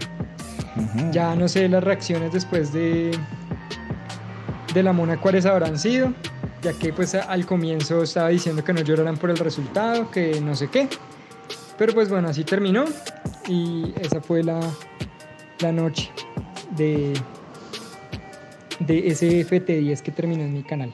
Ya 1.11 1.35
no 1.35 1.47
sé 1.47 1.67
las 1.67 1.83
reacciones 1.83 2.31
después 2.31 2.71
de, 2.71 3.11
de 4.73 4.83
la 4.83 4.93
mona 4.93 5.17
cuáles 5.17 5.45
habrán 5.45 5.77
sido, 5.77 6.13
ya 6.61 6.73
que 6.73 6.93
pues 6.93 7.13
al 7.15 7.45
comienzo 7.45 8.03
estaba 8.03 8.29
diciendo 8.29 8.63
que 8.63 8.73
no 8.73 8.81
lloraran 8.81 9.17
por 9.17 9.29
el 9.29 9.37
resultado, 9.37 10.09
que 10.11 10.39
no 10.41 10.55
sé 10.55 10.69
qué. 10.69 10.87
Pero 11.77 11.93
pues 11.93 12.09
bueno, 12.09 12.29
así 12.29 12.43
terminó 12.43 12.85
y 13.47 13.93
esa 13.99 14.21
fue 14.21 14.43
la, 14.43 14.59
la 15.59 15.71
noche 15.71 16.11
de, 16.77 17.13
de 18.79 19.07
ese 19.07 19.45
FT10 19.47 20.01
que 20.01 20.11
terminó 20.11 20.43
en 20.43 20.53
mi 20.53 20.63
canal. 20.63 20.93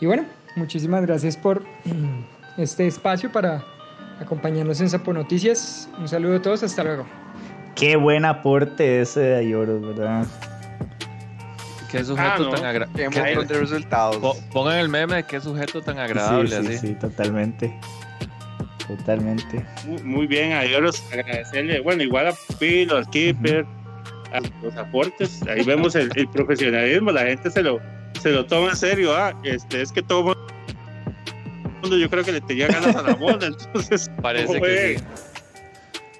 Y 0.00 0.06
bueno, 0.06 0.24
muchísimas 0.56 1.02
gracias 1.02 1.36
por 1.36 1.62
este 2.56 2.86
espacio 2.86 3.30
para 3.30 3.64
acompañarnos 4.20 4.80
en 4.80 4.90
Sapo 4.90 5.12
Noticias. 5.12 5.88
Un 5.98 6.08
saludo 6.08 6.36
a 6.36 6.42
todos, 6.42 6.62
hasta 6.62 6.84
luego. 6.84 7.06
Qué 7.78 7.96
buen 7.96 8.24
aporte 8.24 9.00
ese 9.00 9.20
de 9.20 9.36
Ayoros, 9.36 9.80
¿verdad? 9.80 10.26
Qué 11.90 12.04
sujeto 12.04 12.50
ah, 12.50 12.54
tan 12.54 12.64
agradable. 12.64 13.46
Qué 13.46 13.54
resultados. 13.54 14.36
Pongan 14.52 14.78
el 14.78 14.88
meme 14.88 15.16
de 15.16 15.22
qué 15.22 15.40
sujeto 15.40 15.80
tan 15.80 15.98
agradable. 15.98 16.50
Sí, 16.50 16.66
sí, 16.66 16.78
sí, 16.78 16.94
totalmente 16.94 17.74
totalmente. 18.88 19.64
Muy, 20.02 20.26
bien, 20.26 20.52
a 20.52 20.64
ellos 20.64 21.02
agradecerle, 21.12 21.80
bueno, 21.80 22.02
igual 22.02 22.28
a 22.28 22.34
Pilo, 22.58 22.96
al 22.96 23.08
Keeper, 23.10 23.64
a 24.32 24.40
los 24.62 24.74
aportes, 24.76 25.42
ahí 25.42 25.62
vemos 25.64 25.94
el, 25.94 26.10
profesionalismo, 26.32 27.12
la 27.12 27.22
gente 27.22 27.50
se 27.50 27.62
lo, 27.62 27.80
se 28.20 28.30
lo 28.30 28.46
toma 28.46 28.70
en 28.70 28.76
serio, 28.76 29.14
ah, 29.14 29.38
este, 29.44 29.82
es 29.82 29.92
que 29.92 30.02
todo 30.02 30.34
mundo 31.82 31.96
yo 31.96 32.10
creo 32.10 32.24
que 32.24 32.32
le 32.32 32.40
tenía 32.40 32.66
ganas 32.68 32.96
a 32.96 33.02
la 33.02 33.16
moda, 33.20 33.46
entonces 33.46 34.10
parece 34.20 34.60
que 34.60 34.98
sí. 34.98 35.04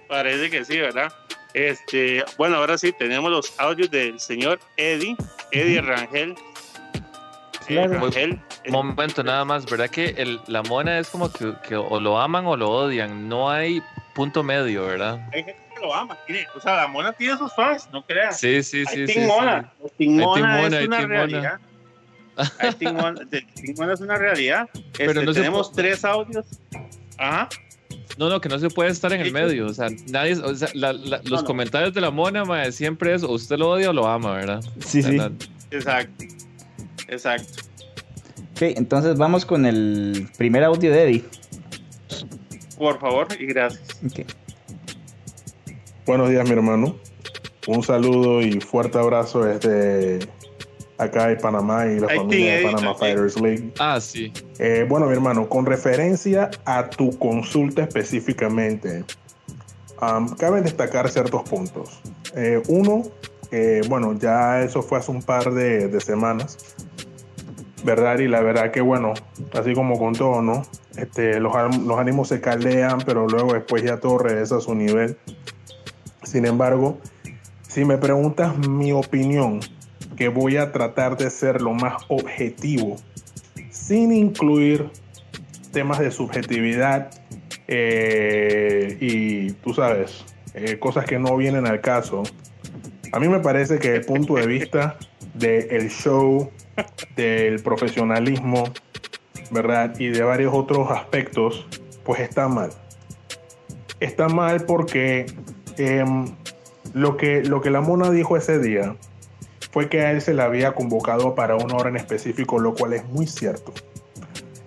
Parece 0.07 0.49
que 0.49 0.65
sí, 0.65 0.79
¿verdad? 0.79 1.13
Este, 1.59 2.25
bueno, 2.37 2.59
ahora 2.59 2.79
sí 2.79 2.93
tenemos 2.93 3.33
los 3.33 3.59
audios 3.59 3.91
del 3.91 4.21
señor 4.21 4.61
Eddie, 4.77 5.17
Eddie 5.51 5.81
Rangel. 5.81 6.37
Claro. 7.67 7.99
Rangel, 7.99 8.41
momento 8.69 9.25
nada 9.25 9.45
más, 9.45 9.69
¿verdad 9.69 9.91
que 9.91 10.11
el, 10.19 10.41
la 10.47 10.63
mona 10.63 11.01
es 11.01 11.09
como 11.09 11.33
que, 11.33 11.53
que, 11.67 11.75
o 11.75 11.99
lo 11.99 12.21
aman 12.21 12.47
o 12.47 12.57
lo 12.57 12.71
odian? 12.71 13.29
No 13.29 13.51
hay 13.51 13.83
punto 14.15 14.45
medio, 14.45 14.87
¿verdad? 14.87 15.19
Hay 15.33 15.43
gente 15.43 15.61
que 15.75 15.81
lo 15.81 15.93
ama, 15.93 16.17
o 16.55 16.61
sea, 16.61 16.77
la 16.77 16.87
mona 16.87 17.13
tiene 17.13 17.37
sus 17.37 17.53
fans, 17.53 17.89
no 17.93 18.07
creas. 18.07 18.39
Sí, 18.39 18.63
sí, 18.63 18.85
sí. 18.87 19.09
sí, 19.09 19.19
mona. 19.19 19.69
Sí. 19.99 20.09
Mona 20.11 20.65
es 20.65 20.87
una 20.87 21.07
realidad. 21.07 21.59
Hay 22.61 22.93
mona, 22.93 23.95
es 23.95 24.01
una 24.01 24.17
realidad. 24.17 24.69
Pero 24.97 25.11
este, 25.11 25.25
no 25.25 25.33
tenemos 25.33 25.73
tres 25.73 26.05
audios. 26.05 26.47
Ajá. 27.19 27.49
No, 28.17 28.29
no, 28.29 28.41
que 28.41 28.49
no 28.49 28.59
se 28.59 28.71
puede 28.71 28.91
estar 28.91 29.13
en 29.13 29.21
el 29.21 29.33
medio. 29.33 29.67
O 29.67 29.75
sea, 29.75 29.89
nadie, 30.11 30.35
o 30.35 30.55
sea, 30.55 30.69
la, 30.75 30.93
la, 30.93 31.21
los 31.25 31.43
comentarios 31.43 31.95
de 31.95 32.01
la 32.01 32.11
mona, 32.11 32.73
siempre 32.73 33.15
es 33.15 33.23
o 33.23 33.33
usted 33.33 33.59
lo 33.59 33.71
odia 33.71 33.91
o 33.91 33.93
lo 33.93 34.07
ama, 34.09 34.35
¿verdad? 34.35 34.65
Sí, 34.81 35.03
sí. 35.03 35.19
Exacto. 35.71 36.25
Exacto. 37.09 37.63
Ok, 38.53 38.63
entonces 38.63 39.17
vamos 39.17 39.45
con 39.45 39.67
el 39.67 40.29
primer 40.37 40.65
audio 40.65 40.91
de 40.91 41.03
Eddie. 41.03 41.25
Por 42.77 42.99
favor 42.99 43.29
y 43.39 43.47
gracias. 43.47 44.01
Okay. 44.11 44.25
Buenos 46.07 46.31
días, 46.31 46.49
mi 46.49 46.55
hermano. 46.55 46.97
Un 47.67 47.83
saludo 47.83 48.41
y 48.41 48.61
fuerte 48.61 48.99
abrazo 48.99 49.45
desde 49.45 50.21
acá 50.99 51.31
en 51.31 51.39
Panamá 51.39 51.87
y 51.87 52.01
la 52.01 52.09
familia 52.09 52.57
de 52.57 52.63
Panama 52.65 52.95
Fighters 52.95 53.41
League. 53.41 53.73
Ah, 53.79 54.01
sí. 54.01 54.33
Eh, 54.59 54.85
bueno, 54.89 55.07
mi 55.07 55.13
hermano, 55.13 55.49
con 55.49 55.65
referencia 55.65 56.51
a 56.65 56.91
tu 56.91 57.17
consulta 57.19 57.85
específicamente, 57.85 59.05
cabe 60.39 60.61
destacar 60.61 61.09
ciertos 61.09 61.49
puntos. 61.49 62.01
Eh, 62.35 62.63
uno, 62.69 63.03
bueno, 63.89 64.19
ya 64.19 64.63
eso 64.63 64.83
fue 64.83 64.99
hace 64.99 65.11
un 65.11 65.23
par 65.23 65.53
de, 65.53 65.89
de 65.89 66.01
semanas 66.01 66.77
¿verdad? 67.85 68.19
Y 68.19 68.29
la 68.29 68.41
verdad 68.41 68.71
que 68.71 68.81
bueno, 68.81 69.15
así 69.53 69.75
como 69.75 69.99
con 69.99 70.15
todo, 70.15 70.43
¿no? 70.43 70.63
Este, 70.97 71.41
los, 71.41 71.53
los 71.79 71.99
ánimos 71.99 72.29
se 72.29 72.41
caldean, 72.41 72.99
pero 73.05 73.27
luego 73.27 73.55
después 73.55 73.83
ya 73.83 73.99
todo 73.99 74.19
regresa 74.19 74.57
a 74.57 74.61
su 74.61 74.75
nivel. 74.75 75.17
Sin 76.23 76.45
embargo, 76.45 76.99
si 77.63 77.85
me 77.85 77.99
preguntas 77.99 78.57
mi 78.69 78.93
opinión, 78.93 79.61
que 80.19 80.27
voy 80.27 80.57
a 80.57 80.73
tratar 80.73 81.17
de 81.17 81.31
ser 81.31 81.63
lo 81.63 81.73
más 81.75 82.03
objetivo, 82.09 82.97
sin 83.71 84.13
incluir 84.13 84.91
temas 85.73 86.01
de 86.01 86.11
subjetividad 86.11 87.09
eh, 87.69 88.97
y 89.01 89.53
tú 89.53 89.73
sabes, 89.73 90.25
eh, 90.55 90.77
cosas 90.81 91.05
que 91.05 91.21
no 91.21 91.37
vienen 91.37 91.69
al 91.69 91.81
caso. 91.81 92.25
A 93.13 93.21
mí 93.21 93.29
me 93.29 93.39
parece 93.39 93.79
que 93.79 93.95
el 93.95 94.05
punto 94.05 94.35
de 94.35 94.49
vista 94.49 94.99
del 95.35 95.89
show, 95.89 96.51
del 97.15 97.63
profesionalismo, 97.63 98.65
¿verdad? 99.53 99.95
Y 100.01 100.09
de 100.09 100.23
varios 100.25 100.53
otros 100.53 100.91
aspectos, 100.91 101.69
pues 102.03 102.19
está 102.19 102.49
mal. 102.49 102.71
Está 104.01 104.29
mal 104.29 104.65
porque 104.65 105.27
em, 105.77 106.27
lo, 106.93 107.17
que, 107.17 107.45
lo 107.45 107.61
que 107.61 107.71
la 107.71 107.81
mona 107.81 108.11
dijo 108.11 108.37
ese 108.37 108.59
día 108.59 108.97
fue 109.71 109.89
que 109.89 110.01
a 110.03 110.13
él 110.13 110.21
se 110.21 110.35
le 110.35 110.43
había 110.43 110.73
convocado 110.73 111.35
para 111.35 111.57
una 111.57 111.75
hora 111.75 111.91
en 111.91 111.97
específico, 111.97 112.59
lo 112.59 112.75
cual 112.75 112.95
es 112.95 113.05
muy 113.07 113.27
cierto. 113.27 113.73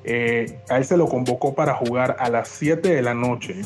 Eh, 0.03 0.59
a 0.69 0.77
él 0.77 0.85
se 0.85 0.97
lo 0.97 1.07
convocó 1.07 1.53
para 1.53 1.75
jugar 1.75 2.15
a 2.19 2.29
las 2.29 2.47
7 2.49 2.89
de 2.89 3.01
la 3.01 3.13
noche 3.13 3.61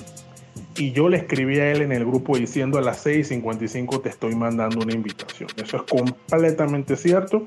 y 0.78 0.91
yo 0.91 1.07
le 1.07 1.18
escribí 1.18 1.60
a 1.60 1.72
él 1.72 1.82
en 1.82 1.91
el 1.91 2.06
grupo 2.06 2.38
diciendo 2.38 2.78
a 2.78 2.82
las 2.82 3.06
6.55 3.06 4.02
te 4.02 4.10
estoy 4.10 4.36
mandando 4.36 4.80
una 4.80 4.94
invitación. 4.94 5.49
Eso 5.56 5.78
es 5.78 5.84
completamente 5.84 6.95
cierto 6.98 7.44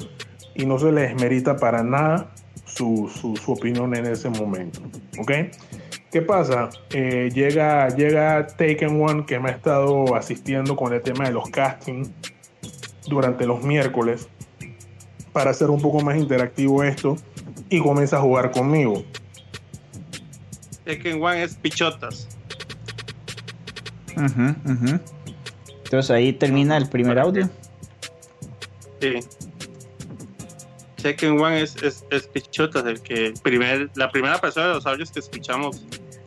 y 0.55 0.65
no 0.65 0.79
se 0.79 0.91
le 0.93 1.03
desmerita 1.03 1.57
para 1.57 1.83
nada 1.83 2.31
su, 2.65 3.11
su, 3.15 3.53
opinión 3.53 3.95
en 3.95 4.07
ese 4.07 4.31
momento. 4.31 4.81
¿Ok? 5.19 5.33
¿Qué 6.11 6.23
pasa? 6.23 6.71
Eh, 6.91 7.29
llega, 7.35 7.89
llega 7.89 8.47
Taken 8.47 9.03
One 9.03 9.27
que 9.27 9.39
me 9.39 9.51
ha 9.51 9.53
estado 9.53 10.15
asistiendo 10.15 10.75
con 10.75 10.95
el 10.95 11.03
tema 11.03 11.25
de 11.25 11.33
los 11.33 11.51
castings 11.51 12.11
durante 13.09 13.47
los 13.47 13.63
miércoles 13.63 14.29
para 15.33 15.51
hacer 15.51 15.71
un 15.71 15.81
poco 15.81 16.01
más 16.01 16.17
interactivo 16.17 16.83
esto 16.83 17.17
y 17.69 17.81
comienza 17.81 18.17
a 18.17 18.21
jugar 18.21 18.51
conmigo. 18.51 19.05
Tekken 20.85 21.23
One 21.23 21.43
es 21.43 21.55
pichotas. 21.55 22.29
Entonces 25.85 26.11
ahí 26.11 26.33
termina 26.33 26.77
el 26.77 26.89
primer 26.89 27.19
audio. 27.19 27.49
Sí. 29.01 29.21
Tekken 31.03 31.39
One 31.39 31.63
es, 31.63 31.77
es, 31.83 32.27
pichotas, 32.27 32.85
el 32.87 33.01
que 33.01 33.33
primer, 33.43 33.91
la 33.95 34.11
primera 34.11 34.41
persona 34.41 34.69
de 34.69 34.75
los 34.75 34.87
audios 34.87 35.13
que 35.13 35.21
escuchamos 35.21 35.85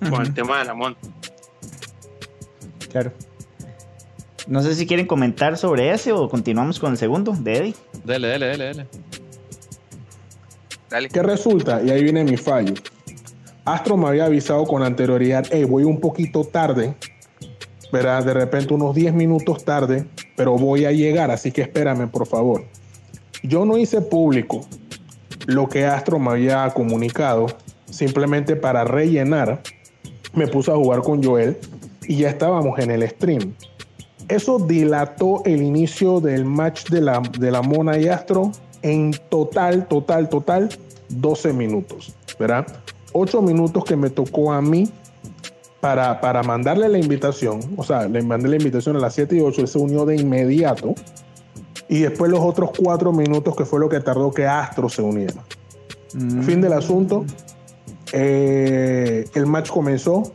con 0.10 0.22
el 0.22 0.34
tema 0.34 0.60
de 0.60 0.66
la 0.66 0.74
monta. 0.74 1.02
Claro. 2.92 3.12
No 4.48 4.62
sé 4.62 4.76
si 4.76 4.88
quieren 4.88 5.08
comentar 5.08 5.58
sobre 5.58 5.92
ese 5.92 6.12
o 6.12 6.30
continuamos 6.30 6.80
con 6.80 6.92
el 6.92 6.98
segundo 6.98 7.34
de 7.34 7.58
Eddie. 7.58 7.76
Dale, 8.04 8.28
dale, 8.28 8.48
dale, 8.48 8.66
dale. 8.66 8.88
Dale. 10.90 11.10
¿Qué 11.10 11.24
resulta? 11.24 11.82
Y 11.82 11.90
ahí 11.90 12.04
viene 12.04 12.24
mi 12.24 12.38
fallo. 12.38 12.74
Astro 13.66 13.96
me 13.96 14.08
había 14.08 14.26
avisado 14.26 14.66
con 14.66 14.82
anterioridad, 14.84 15.46
hey, 15.52 15.64
voy 15.66 15.84
un 15.84 16.00
poquito 16.00 16.44
tarde, 16.44 16.96
¿verdad? 17.92 18.26
De 18.26 18.34
repente 18.34 18.74
unos 18.74 18.96
10 18.96 19.14
minutos 19.14 19.64
tarde, 19.64 20.06
pero 20.36 20.58
voy 20.58 20.86
a 20.86 20.92
llegar, 20.92 21.30
así 21.30 21.52
que 21.52 21.62
espérame, 21.62 22.10
por 22.10 22.26
favor. 22.26 22.66
Yo 23.44 23.66
no 23.66 23.78
hice 23.78 24.02
público 24.02 24.66
lo 25.46 25.70
que 25.70 25.86
Astro 25.86 26.18
me 26.18 26.32
había 26.32 26.68
comunicado, 26.72 27.48
simplemente 27.90 28.56
para 28.56 28.84
rellenar, 28.84 29.62
me 30.34 30.48
puse 30.48 30.72
a 30.72 30.76
jugar 30.76 31.02
con 31.02 31.24
Joel 31.24 31.58
y 32.08 32.18
ya 32.18 32.30
estábamos 32.30 32.80
en 32.80 32.92
el 32.92 33.08
stream. 33.08 33.54
Eso 34.32 34.60
dilató 34.60 35.44
el 35.44 35.62
inicio 35.62 36.22
del 36.22 36.46
match 36.46 36.86
de 36.86 37.02
la, 37.02 37.22
de 37.38 37.52
la 37.52 37.62
Mona 37.62 37.98
y 37.98 38.08
Astro 38.08 38.54
en 38.82 39.12
total, 39.28 39.90
total, 39.90 40.30
total, 40.30 40.70
12 41.10 41.52
minutos, 41.52 42.16
¿verdad? 42.40 42.66
8 43.12 43.42
minutos 43.42 43.84
que 43.84 43.98
me 43.98 44.10
tocó 44.10 44.54
a 44.54 44.62
mí 44.62 44.90
para, 45.82 46.22
para 46.22 46.44
mandarle 46.44 46.88
la 46.88 46.98
invitación, 46.98 47.60
o 47.76 47.84
sea, 47.84 48.08
le 48.08 48.22
mandé 48.22 48.48
la 48.48 48.56
invitación 48.56 48.96
a 48.96 49.00
las 49.00 49.16
7 49.16 49.36
y 49.36 49.42
8, 49.42 49.62
él 49.64 49.68
se 49.68 49.78
unió 49.78 50.06
de 50.06 50.16
inmediato, 50.16 50.96
y 51.90 52.00
después 52.00 52.32
los 52.32 52.40
otros 52.40 52.70
4 52.78 53.12
minutos 53.12 53.54
que 53.54 53.66
fue 53.66 53.82
lo 53.82 53.90
que 53.90 54.00
tardó 54.00 54.32
que 54.32 54.48
Astro 54.48 54.88
se 54.88 55.02
uniera. 55.02 55.44
Mm. 56.14 56.42
Fin 56.44 56.62
del 56.62 56.72
asunto, 56.72 57.26
eh, 58.14 59.26
el 59.36 59.46
match 59.46 59.70
comenzó 59.70 60.32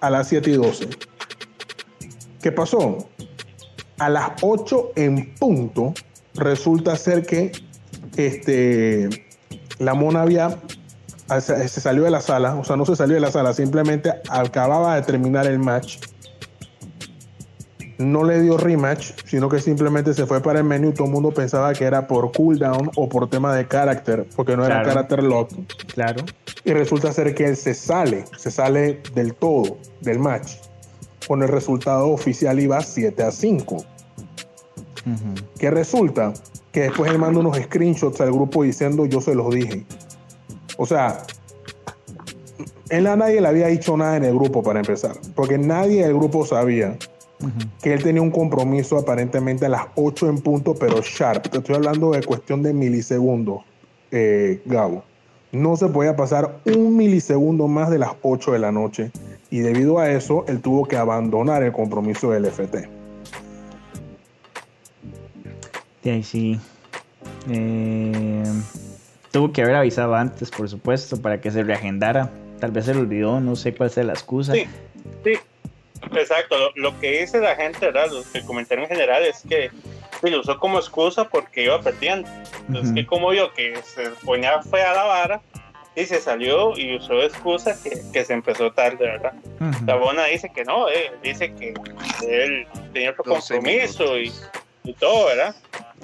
a 0.00 0.08
las 0.08 0.28
7 0.28 0.48
y 0.48 0.54
12 0.54 1.11
¿Qué 2.42 2.50
pasó? 2.50 2.98
A 3.98 4.08
las 4.08 4.32
8 4.42 4.92
en 4.96 5.32
punto, 5.34 5.94
resulta 6.34 6.96
ser 6.96 7.24
que 7.24 7.52
este, 8.16 9.08
la 9.78 9.94
mona 9.94 10.22
había 10.22 10.58
se 11.40 11.80
salió 11.80 12.02
de 12.02 12.10
la 12.10 12.20
sala, 12.20 12.56
o 12.56 12.64
sea, 12.64 12.76
no 12.76 12.84
se 12.84 12.94
salió 12.96 13.14
de 13.14 13.20
la 13.20 13.30
sala, 13.30 13.54
simplemente 13.54 14.12
acababa 14.28 14.96
de 14.96 15.02
terminar 15.02 15.46
el 15.46 15.58
match. 15.58 15.98
No 17.96 18.24
le 18.24 18.42
dio 18.42 18.58
rematch, 18.58 19.12
sino 19.24 19.48
que 19.48 19.60
simplemente 19.60 20.12
se 20.12 20.26
fue 20.26 20.42
para 20.42 20.58
el 20.58 20.64
menú 20.64 20.92
todo 20.92 21.06
el 21.06 21.12
mundo 21.12 21.30
pensaba 21.30 21.72
que 21.72 21.84
era 21.84 22.06
por 22.08 22.32
cooldown 22.32 22.90
o 22.96 23.08
por 23.08 23.30
tema 23.30 23.54
de 23.54 23.66
carácter, 23.68 24.26
porque 24.34 24.56
no 24.56 24.66
era 24.66 24.82
carácter 24.82 25.22
lock. 25.22 25.52
Claro. 25.94 26.24
Y 26.64 26.72
resulta 26.72 27.12
ser 27.12 27.34
que 27.34 27.46
él 27.46 27.56
se 27.56 27.72
sale, 27.72 28.24
se 28.36 28.50
sale 28.50 29.00
del 29.14 29.34
todo 29.34 29.78
del 30.00 30.18
match 30.18 30.56
con 31.26 31.42
el 31.42 31.48
resultado 31.48 32.08
oficial 32.08 32.60
iba 32.60 32.80
7 32.80 33.22
a 33.22 33.30
5. 33.30 33.84
¿Qué 35.58 35.70
resulta? 35.70 36.32
Que 36.70 36.82
después 36.82 37.10
él 37.10 37.18
manda 37.18 37.40
unos 37.40 37.56
screenshots 37.56 38.20
al 38.20 38.32
grupo 38.32 38.62
diciendo 38.62 39.06
yo 39.06 39.20
se 39.20 39.34
los 39.34 39.52
dije. 39.54 39.84
O 40.76 40.86
sea, 40.86 41.22
él 42.88 43.06
a 43.06 43.16
nadie 43.16 43.40
le 43.40 43.48
había 43.48 43.66
dicho 43.68 43.96
nada 43.96 44.16
en 44.16 44.24
el 44.24 44.34
grupo 44.34 44.62
para 44.62 44.80
empezar, 44.80 45.16
porque 45.34 45.58
nadie 45.58 46.04
del 46.04 46.14
grupo 46.14 46.44
sabía 46.46 46.96
que 47.82 47.92
él 47.92 48.02
tenía 48.02 48.22
un 48.22 48.30
compromiso 48.30 48.96
aparentemente 48.96 49.66
a 49.66 49.68
las 49.68 49.86
8 49.96 50.28
en 50.28 50.38
punto, 50.38 50.74
pero 50.74 51.00
sharp. 51.02 51.48
Te 51.48 51.58
estoy 51.58 51.74
hablando 51.74 52.12
de 52.12 52.22
cuestión 52.22 52.62
de 52.62 52.72
milisegundos, 52.72 53.62
eh, 54.10 54.62
Gabo. 54.64 55.02
No 55.52 55.76
se 55.76 55.86
podía 55.88 56.16
pasar 56.16 56.58
un 56.64 56.96
milisegundo 56.96 57.68
más 57.68 57.90
de 57.90 57.98
las 57.98 58.12
8 58.22 58.52
de 58.52 58.58
la 58.58 58.72
noche 58.72 59.10
y 59.50 59.60
debido 59.60 59.98
a 59.98 60.10
eso 60.10 60.46
él 60.48 60.62
tuvo 60.62 60.86
que 60.86 60.96
abandonar 60.96 61.62
el 61.62 61.72
compromiso 61.72 62.30
del 62.30 62.46
FT. 62.46 62.88
Ahí 66.04 66.22
sí. 66.22 66.58
Eh, 67.50 68.44
tuvo 69.30 69.52
que 69.52 69.62
haber 69.62 69.76
avisado 69.76 70.14
antes, 70.14 70.50
por 70.50 70.68
supuesto, 70.70 71.20
para 71.20 71.40
que 71.40 71.50
se 71.50 71.62
reagendara. 71.62 72.30
Tal 72.58 72.70
vez 72.70 72.86
se 72.86 72.94
le 72.94 73.00
olvidó, 73.00 73.40
no 73.40 73.54
sé 73.54 73.74
cuál 73.74 73.90
sea 73.90 74.04
la 74.04 74.14
excusa. 74.14 74.54
Sí, 74.54 74.66
sí, 75.24 75.32
exacto. 76.14 76.56
Lo, 76.76 76.98
que 76.98 77.20
dice 77.20 77.40
la 77.40 77.56
gente, 77.56 77.86
¿verdad? 77.86 78.06
el 78.32 78.44
comentario 78.44 78.84
en 78.84 78.90
general 78.90 79.22
es 79.24 79.42
que 79.48 79.70
lo 80.30 80.40
usó 80.40 80.58
como 80.58 80.78
excusa 80.78 81.28
porque 81.28 81.64
iba 81.64 81.80
perdiendo. 81.80 82.28
Entonces, 82.68 82.94
que 82.94 83.06
como 83.06 83.30
vio 83.30 83.52
que 83.52 83.80
se 83.82 84.10
ponía 84.24 84.62
fue 84.62 84.82
a 84.82 84.94
la 84.94 85.04
vara, 85.04 85.42
y 85.94 86.06
se 86.06 86.20
salió 86.20 86.76
y 86.76 86.96
usó 86.96 87.22
excusa 87.22 87.76
que, 87.82 88.00
que 88.12 88.24
se 88.24 88.32
empezó 88.32 88.72
tarde, 88.72 88.96
¿verdad? 88.98 89.34
La 89.86 89.96
Bona 89.96 90.24
dice 90.24 90.50
que 90.54 90.64
no, 90.64 90.88
eh, 90.88 91.12
dice 91.22 91.52
que 91.54 91.74
él 92.26 92.66
tenía 92.92 93.10
otro 93.10 93.24
compromiso 93.24 94.18
y, 94.18 94.32
y, 94.84 94.94
todo, 94.94 95.26
¿verdad? 95.26 95.54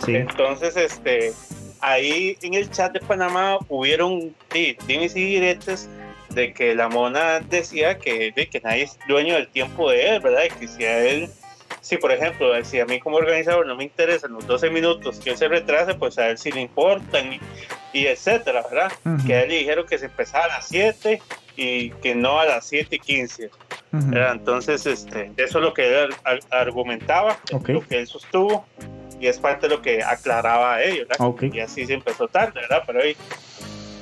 Sí. 0.05 0.17
Entonces, 0.17 0.77
este, 0.77 1.33
ahí 1.81 2.37
en 2.43 2.55
el 2.55 2.71
chat 2.71 2.93
de 2.93 3.01
Panamá 3.01 3.59
hubieron 3.69 4.35
sí, 4.53 4.77
dimes 4.87 5.17
y 5.17 5.25
diretes 5.25 5.89
de 6.31 6.53
que 6.53 6.75
la 6.75 6.89
mona 6.89 7.41
decía 7.41 7.99
que, 7.99 8.31
de, 8.33 8.49
que 8.49 8.61
nadie 8.61 8.83
es 8.83 8.99
dueño 9.09 9.35
del 9.35 9.49
tiempo 9.49 9.91
de 9.91 10.17
él, 10.17 10.21
¿verdad? 10.21 10.43
Y 10.45 10.61
que 10.61 10.69
si 10.69 10.85
a 10.85 10.99
él 11.03 11.31
si 11.81 11.97
por 11.97 12.13
ejemplo, 12.13 12.53
si 12.65 12.81
a 12.81 12.87
mí 12.87 13.01
como 13.01 13.17
organizador 13.17 13.67
no 13.67 13.77
me 13.77 13.85
interesan 13.85 14.33
los 14.33 14.47
12 14.47 14.71
minutos 14.71 15.19
que 15.19 15.31
él 15.31 15.37
se 15.37 15.49
retrase, 15.49 15.95
pues 15.95 16.19
a 16.19 16.29
él 16.29 16.39
sí 16.39 16.53
le 16.53 16.61
importan 16.61 17.39
y, 17.93 18.07
etcétera, 18.07 18.65
¿verdad? 18.71 18.93
Que 19.27 19.35
a 19.35 19.43
él 19.43 19.49
le 19.49 19.59
dijeron 19.59 19.87
que 19.87 19.99
se 19.99 20.07
empezaba 20.07 20.45
a 20.45 20.49
las 20.49 20.69
7 20.69 21.21
y 21.57 21.91
que 21.91 22.15
no 22.15 22.39
a 22.39 22.45
las 22.45 22.67
7 22.67 22.97
y 22.97 22.99
15. 22.99 23.51
Entonces, 24.13 24.87
este, 24.87 25.33
eso 25.37 25.59
es 25.59 25.65
lo 25.65 25.73
que 25.73 26.05
él 26.05 26.15
argumentaba, 26.51 27.39
lo 27.51 27.61
que 27.61 27.99
él 27.99 28.07
sostuvo 28.07 28.67
y 29.21 29.27
es 29.27 29.39
parte 29.39 29.69
de 29.69 29.75
lo 29.75 29.83
que 29.83 30.03
aclaraba 30.03 30.75
a 30.75 30.83
ellos, 30.83 31.09
¿verdad? 31.09 31.35
Y 31.53 31.61
así 31.61 31.87
se 31.87 31.95
empezó 31.95 32.29
tarde, 32.29 32.61
¿verdad? 32.61 32.85
Pero 32.87 33.01
ahí, 33.01 33.17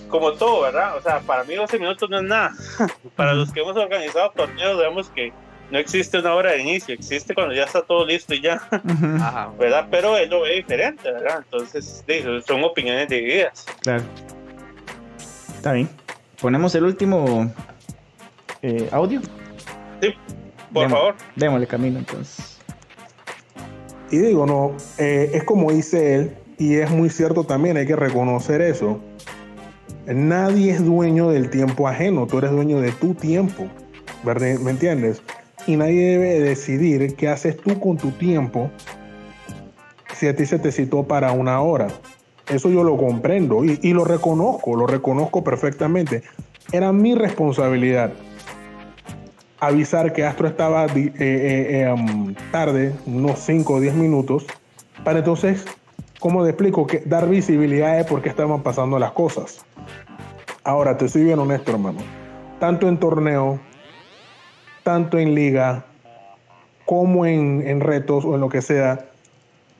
como 0.08 0.32
todo, 0.32 0.62
¿verdad? 0.62 0.96
O 0.96 1.02
sea, 1.02 1.20
para 1.20 1.44
mí 1.44 1.54
12 1.54 1.78
minutos 1.78 2.10
no 2.10 2.18
es 2.18 2.24
nada. 2.24 2.52
para 3.16 3.32
los 3.32 3.52
que 3.52 3.60
hemos 3.60 3.76
organizado 3.76 4.30
torneos, 4.30 4.78
vemos 4.78 5.08
que 5.10 5.32
no 5.70 5.78
existe 5.78 6.18
una 6.18 6.34
hora 6.34 6.52
de 6.52 6.62
inicio, 6.62 6.94
existe 6.94 7.34
cuando 7.34 7.54
ya 7.54 7.64
está 7.64 7.82
todo 7.82 8.06
listo 8.06 8.34
y 8.34 8.40
ya, 8.40 8.62
¿verdad? 9.58 9.88
Pero 9.90 10.16
él 10.16 10.30
lo 10.30 10.42
ve 10.42 10.56
diferente, 10.56 11.10
¿verdad? 11.10 11.44
Entonces, 11.44 12.04
son 12.46 12.64
opiniones 12.64 13.08
divididas. 13.08 13.66
Claro. 13.80 14.04
Está 15.56 15.72
bien. 15.72 15.88
Ponemos 16.40 16.74
el 16.74 16.84
último 16.84 17.50
eh, 18.62 18.88
audio. 18.92 19.20
Sí, 20.00 20.14
por 20.72 20.90
favor. 20.90 21.14
Démosle 21.34 21.66
camino 21.66 21.98
entonces. 21.98 22.58
Y 24.10 24.18
digo, 24.18 24.46
no, 24.46 24.76
eh, 24.98 25.30
es 25.34 25.44
como 25.44 25.72
dice 25.72 26.14
él, 26.14 26.36
y 26.58 26.76
es 26.76 26.90
muy 26.90 27.10
cierto 27.10 27.44
también, 27.44 27.76
hay 27.76 27.86
que 27.86 27.96
reconocer 27.96 28.60
eso. 28.60 29.00
Nadie 30.06 30.70
es 30.70 30.84
dueño 30.84 31.30
del 31.30 31.50
tiempo 31.50 31.88
ajeno, 31.88 32.26
tú 32.26 32.38
eres 32.38 32.52
dueño 32.52 32.80
de 32.80 32.92
tu 32.92 33.14
tiempo, 33.14 33.66
¿verdad? 34.22 34.58
¿me 34.60 34.70
entiendes? 34.70 35.20
Y 35.66 35.76
nadie 35.76 36.18
debe 36.18 36.40
decidir 36.40 37.16
qué 37.16 37.28
haces 37.28 37.56
tú 37.56 37.78
con 37.80 37.96
tu 37.96 38.12
tiempo 38.12 38.70
si 40.14 40.28
a 40.28 40.36
ti 40.36 40.46
se 40.46 40.58
te 40.58 40.72
citó 40.72 41.02
para 41.02 41.32
una 41.32 41.60
hora. 41.60 41.88
Eso 42.48 42.70
yo 42.70 42.84
lo 42.84 42.96
comprendo 42.96 43.64
y, 43.64 43.92
lo 43.92 44.04
reconozco, 44.04 44.76
lo 44.76 44.86
reconozco 44.86 45.42
perfectamente. 45.42 46.22
Era 46.72 46.92
mi 46.92 47.14
responsabilidad 47.14 48.12
avisar 49.58 50.12
que 50.12 50.24
Astro 50.24 50.46
estaba 50.46 50.86
eh, 50.86 50.90
eh, 50.94 51.14
eh, 51.18 52.34
tarde, 52.52 52.94
unos 53.06 53.40
5 53.40 53.74
o 53.74 53.80
10 53.80 53.94
minutos, 53.94 54.46
para 55.02 55.20
entonces, 55.20 55.64
¿cómo 56.20 56.44
te 56.44 56.50
explico? 56.50 56.86
Que 56.86 57.00
dar 57.00 57.28
visibilidad 57.28 57.96
de 57.96 58.04
por 58.04 58.22
qué 58.22 58.28
estaban 58.28 58.62
pasando 58.62 58.98
las 58.98 59.12
cosas. 59.12 59.64
Ahora, 60.62 60.96
te 60.98 61.08
soy 61.08 61.24
bien 61.24 61.38
honesto, 61.38 61.72
hermano. 61.72 61.98
Tanto 62.58 62.88
en 62.88 62.98
torneo, 62.98 63.60
tanto 64.86 65.18
en 65.18 65.34
liga, 65.34 65.84
como 66.84 67.26
en, 67.26 67.80
retos 67.80 68.24
o 68.24 68.36
en 68.36 68.40
lo 68.40 68.48
que 68.48 68.62
sea, 68.62 69.04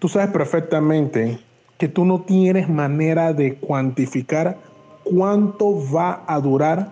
tú 0.01 0.09
sabes 0.09 0.31
perfectamente 0.31 1.39
que 1.78 1.87
tú 1.87 2.05
no 2.05 2.23
tienes 2.23 2.69
manera 2.69 3.33
de 3.33 3.55
cuantificar 3.55 4.57
cuánto 5.05 5.81
va 5.95 6.24
a 6.27 6.41
durar 6.41 6.91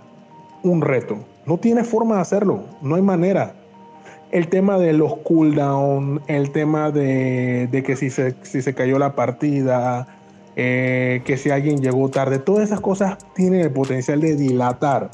un 0.63 0.81
reto. 0.81 1.19
No 1.45 1.59
tiene 1.59 1.83
forma 1.83 2.15
de 2.15 2.21
hacerlo, 2.21 2.63
no 2.83 2.95
hay 2.95 3.03
manera. 3.03 3.57
El 4.31 4.47
tema 4.47 4.79
de 4.79 4.93
los 4.93 5.17
cooldown, 5.17 6.21
el 6.29 6.53
tema 6.53 6.93
de, 6.93 7.83
que 7.85 7.97
si 7.97 8.11
se, 8.11 8.37
si 8.43 8.63
se 8.63 8.75
cayó 8.75 8.97
la 9.01 9.17
partida, 9.17 10.07
eh, 10.55 11.21
que 11.25 11.37
si 11.37 11.51
alguien 11.51 11.83
llegó 11.83 12.09
tarde, 12.11 12.39
todas 12.39 12.63
esas 12.63 12.81
cosas 12.81 13.19
tienen 13.35 13.63
el 13.63 13.73
potencial 13.73 14.21
de 14.21 14.37
dilatar 14.37 15.11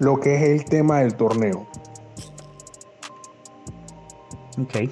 lo 0.00 0.18
que 0.18 0.34
es 0.34 0.42
el 0.42 0.64
tema 0.64 0.98
del 0.98 1.14
torneo. 1.14 1.67
Ok, 4.60 4.90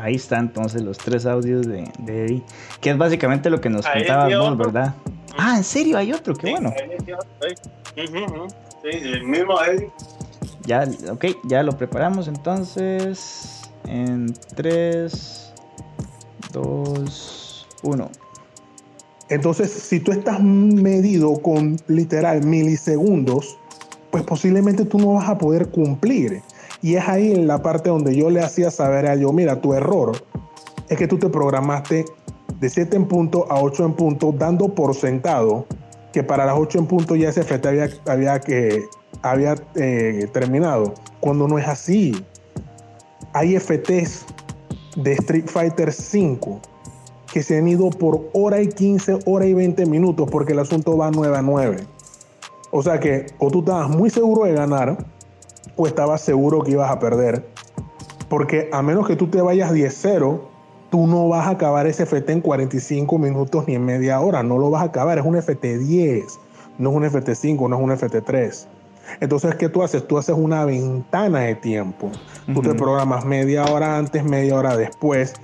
ahí 0.00 0.14
están 0.14 0.46
entonces 0.46 0.82
los 0.82 0.98
tres 0.98 1.26
audios 1.26 1.66
de, 1.66 1.90
Eddie, 2.06 2.42
que 2.80 2.90
es 2.90 2.98
básicamente 2.98 3.50
lo 3.50 3.60
que 3.60 3.68
nos 3.68 3.86
contaba 3.86 4.28
vos, 4.38 4.56
¿verdad? 4.56 4.94
Ah, 5.36 5.56
¿en 5.56 5.64
serio? 5.64 5.96
Hay 5.98 6.12
otro, 6.12 6.34
qué 6.34 6.50
bueno. 6.52 6.72
Sí, 7.94 8.88
el 8.90 9.24
mismo 9.24 9.62
Eddie. 9.62 9.90
Ya, 10.66 10.88
ok, 11.10 11.26
ya 11.44 11.62
lo 11.62 11.72
preparamos 11.76 12.28
entonces. 12.28 13.62
En 13.86 14.32
3, 14.54 15.52
2, 16.52 17.66
1. 17.82 18.10
Entonces, 19.28 19.72
si 19.72 20.00
tú 20.00 20.12
estás 20.12 20.40
medido 20.40 21.34
con 21.42 21.76
literal 21.88 22.44
milisegundos, 22.44 23.58
pues 24.10 24.22
posiblemente 24.24 24.84
tú 24.84 24.98
no 24.98 25.14
vas 25.14 25.28
a 25.28 25.38
poder 25.38 25.68
cumplir. 25.68 26.42
Y 26.82 26.96
es 26.96 27.08
ahí 27.08 27.32
en 27.32 27.46
la 27.46 27.62
parte 27.62 27.90
donde 27.90 28.14
yo 28.14 28.28
le 28.28 28.42
hacía 28.42 28.70
saber 28.70 29.06
a 29.06 29.14
yo, 29.14 29.32
mira, 29.32 29.60
tu 29.60 29.72
error 29.72 30.12
es 30.88 30.98
que 30.98 31.06
tú 31.06 31.16
te 31.18 31.28
programaste 31.28 32.04
de 32.60 32.68
7 32.68 32.96
en 32.96 33.06
punto 33.06 33.50
a 33.50 33.62
8 33.62 33.84
en 33.86 33.92
punto, 33.94 34.32
dando 34.36 34.74
por 34.74 34.94
sentado 34.94 35.64
que 36.12 36.22
para 36.22 36.44
las 36.44 36.56
8 36.58 36.80
en 36.80 36.86
punto 36.86 37.16
ya 37.16 37.30
ese 37.30 37.42
FT 37.42 37.68
había, 37.68 37.88
había, 38.06 38.40
que, 38.40 38.84
había 39.22 39.54
eh, 39.76 40.28
terminado, 40.32 40.92
cuando 41.20 41.48
no 41.48 41.58
es 41.58 41.66
así. 41.66 42.24
Hay 43.32 43.58
FTs 43.58 44.26
de 44.96 45.12
Street 45.14 45.46
Fighter 45.46 45.92
5 45.92 46.60
que 47.32 47.42
se 47.42 47.56
han 47.56 47.66
ido 47.66 47.88
por 47.88 48.28
hora 48.34 48.60
y 48.60 48.68
15, 48.68 49.20
hora 49.24 49.46
y 49.46 49.54
20 49.54 49.86
minutos 49.86 50.28
porque 50.30 50.52
el 50.52 50.58
asunto 50.58 50.96
va 50.98 51.10
9 51.10 51.36
a 51.36 51.42
9. 51.42 51.76
O 52.72 52.82
sea 52.82 53.00
que 53.00 53.26
o 53.38 53.50
tú 53.50 53.60
estabas 53.60 53.88
muy 53.88 54.10
seguro 54.10 54.44
de 54.44 54.52
ganar 54.52 54.98
o 55.76 55.86
estabas 55.86 56.20
seguro 56.20 56.62
que 56.62 56.72
ibas 56.72 56.90
a 56.90 56.98
perder. 56.98 57.46
Porque 58.28 58.68
a 58.72 58.82
menos 58.82 59.06
que 59.06 59.16
tú 59.16 59.28
te 59.28 59.40
vayas 59.40 59.72
10-0, 59.72 60.40
tú 60.90 61.06
no 61.06 61.28
vas 61.28 61.46
a 61.46 61.50
acabar 61.50 61.86
ese 61.86 62.04
FT 62.04 62.32
en 62.32 62.40
45 62.40 63.18
minutos 63.18 63.64
ni 63.66 63.74
en 63.74 63.84
media 63.84 64.20
hora, 64.20 64.42
no 64.42 64.58
lo 64.58 64.70
vas 64.70 64.82
a 64.82 64.86
acabar, 64.86 65.18
es 65.18 65.24
un 65.24 65.34
FT10, 65.34 66.24
no 66.78 66.90
es 66.90 66.96
un 66.96 67.02
FT5, 67.04 67.68
no 67.68 67.76
es 67.76 67.82
un 67.82 67.90
FT3. 67.90 68.66
Entonces, 69.20 69.54
¿qué 69.56 69.68
tú 69.68 69.82
haces? 69.82 70.06
Tú 70.06 70.18
haces 70.18 70.36
una 70.36 70.64
ventana 70.64 71.40
de 71.40 71.54
tiempo. 71.56 72.10
Tú 72.52 72.62
te 72.62 72.74
programas 72.74 73.24
media 73.24 73.64
hora 73.64 73.98
antes, 73.98 74.24
media 74.24 74.56
hora 74.56 74.76
después, 74.76 75.34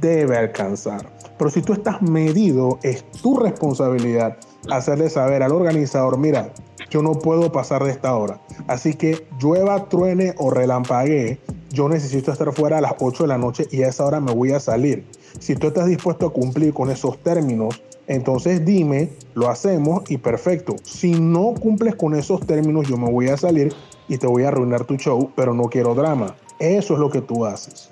debe 0.00 0.36
alcanzar. 0.36 1.15
Pero 1.38 1.50
si 1.50 1.62
tú 1.62 1.72
estás 1.72 2.02
medido, 2.02 2.78
es 2.82 3.04
tu 3.22 3.38
responsabilidad 3.38 4.38
hacerle 4.70 5.10
saber 5.10 5.42
al 5.42 5.52
organizador, 5.52 6.18
mira, 6.18 6.52
yo 6.90 7.02
no 7.02 7.12
puedo 7.12 7.52
pasar 7.52 7.84
de 7.84 7.90
esta 7.90 8.16
hora. 8.16 8.40
Así 8.66 8.94
que 8.94 9.26
llueva, 9.40 9.88
truene 9.88 10.34
o 10.38 10.50
relampaguee, 10.50 11.38
yo 11.70 11.88
necesito 11.88 12.32
estar 12.32 12.52
fuera 12.52 12.78
a 12.78 12.80
las 12.80 12.94
8 13.00 13.24
de 13.24 13.28
la 13.28 13.38
noche 13.38 13.66
y 13.70 13.82
a 13.82 13.88
esa 13.88 14.04
hora 14.04 14.20
me 14.20 14.32
voy 14.32 14.52
a 14.52 14.60
salir. 14.60 15.04
Si 15.38 15.54
tú 15.54 15.68
estás 15.68 15.86
dispuesto 15.86 16.26
a 16.26 16.32
cumplir 16.32 16.72
con 16.72 16.90
esos 16.90 17.18
términos, 17.18 17.82
entonces 18.06 18.64
dime, 18.64 19.10
lo 19.34 19.48
hacemos 19.48 20.08
y 20.08 20.16
perfecto. 20.18 20.76
Si 20.84 21.12
no 21.12 21.54
cumples 21.54 21.96
con 21.96 22.14
esos 22.14 22.46
términos, 22.46 22.88
yo 22.88 22.96
me 22.96 23.10
voy 23.10 23.28
a 23.28 23.36
salir 23.36 23.74
y 24.08 24.18
te 24.18 24.26
voy 24.26 24.44
a 24.44 24.48
arruinar 24.48 24.84
tu 24.84 24.96
show, 24.96 25.30
pero 25.34 25.52
no 25.54 25.64
quiero 25.64 25.94
drama. 25.94 26.36
Eso 26.58 26.94
es 26.94 27.00
lo 27.00 27.10
que 27.10 27.20
tú 27.20 27.44
haces. 27.44 27.90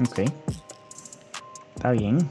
Ok. 0.00 0.30
Está 1.78 1.92
bien. 1.92 2.28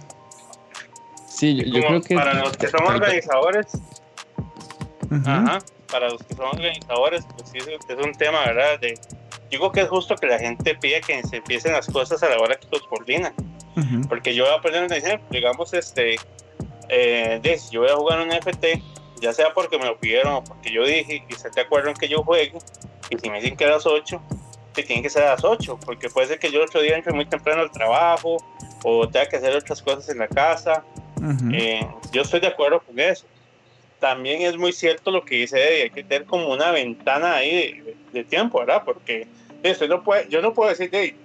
Sí, 1.25 1.55
yo, 1.55 1.81
creo 1.81 2.01
que... 2.01 2.15
Para 2.15 2.33
los 2.33 2.57
que 2.57 2.67
son 2.67 2.85
organizadores... 2.85 3.67
Ajá 5.09 5.59
para 5.87 6.09
los 6.09 6.23
que 6.23 6.35
son 6.35 6.47
organizadores, 6.47 7.25
pues 7.35 7.49
sí, 7.49 7.57
es 7.57 8.05
un 8.05 8.13
tema, 8.13 8.45
¿verdad? 8.45 8.79
De, 8.79 8.99
digo 9.49 9.71
que 9.71 9.81
es 9.81 9.89
justo 9.89 10.15
que 10.15 10.27
la 10.27 10.39
gente 10.39 10.75
pide 10.75 11.01
que 11.01 11.21
se 11.23 11.37
empiecen 11.37 11.73
las 11.73 11.87
cosas 11.87 12.21
a 12.23 12.29
la 12.29 12.37
hora 12.37 12.55
que 12.55 12.67
los 12.71 12.83
coordinan. 12.87 13.33
Porque 14.09 14.33
yo 14.33 14.45
voy 14.45 14.55
a 14.55 14.61
poner 14.61 14.83
un 14.83 14.91
ejemplo, 14.91 15.27
digamos, 15.29 15.71
este, 15.71 16.15
eh, 16.89 17.39
de, 17.43 17.59
yo 17.69 17.81
voy 17.81 17.89
a 17.91 17.95
jugar 17.95 18.21
un 18.21 18.31
FT, 18.31 18.81
ya 19.21 19.31
sea 19.33 19.53
porque 19.53 19.77
me 19.77 19.85
lo 19.85 19.99
pidieron 19.99 20.33
o 20.33 20.43
porque 20.43 20.71
yo 20.71 20.83
dije, 20.83 21.23
y 21.29 21.33
se 21.35 21.51
te 21.51 21.61
acuerdan 21.61 21.93
que 21.93 22.07
yo 22.07 22.23
juegue, 22.23 22.57
y 23.11 23.19
si 23.19 23.29
me 23.29 23.39
dicen 23.39 23.55
que 23.55 23.65
a 23.65 23.69
las 23.69 23.85
8, 23.85 24.19
que 24.73 24.81
tienen 24.81 25.03
que 25.03 25.11
ser 25.11 25.23
a 25.23 25.33
las 25.33 25.43
8, 25.43 25.79
porque 25.85 26.09
puede 26.09 26.25
ser 26.25 26.39
que 26.39 26.51
yo 26.51 26.57
el 26.59 26.65
otro 26.65 26.81
día 26.81 26.95
entre 26.95 27.13
muy 27.13 27.27
temprano 27.27 27.61
al 27.61 27.71
trabajo, 27.71 28.37
o 28.89 29.07
tenga 29.09 29.27
que 29.27 29.35
hacer 29.35 29.53
otras 29.53 29.81
cosas 29.81 30.07
en 30.09 30.19
la 30.19 30.27
casa. 30.27 30.83
Eh, 31.51 31.85
yo 32.11 32.21
estoy 32.21 32.39
de 32.39 32.47
acuerdo 32.47 32.79
con 32.79 32.97
eso 32.99 33.25
también 33.99 34.41
es 34.41 34.57
muy 34.57 34.73
cierto 34.73 35.11
lo 35.11 35.23
que 35.25 35.35
dice 35.35 35.57
Eddie, 35.57 35.83
hay 35.83 35.89
que 35.89 36.03
tener 36.03 36.25
como 36.25 36.51
una 36.51 36.71
ventana 36.71 37.35
ahí 37.35 37.83
de, 38.13 38.23
tiempo, 38.23 38.59
¿verdad? 38.59 38.83
Porque 38.85 39.27
esto 39.63 39.87
no 39.87 40.03
puede, 40.03 40.27
yo 40.29 40.41
no 40.41 40.53
puedo 40.53 40.69
decir, 40.69 40.89
que 40.89 41.15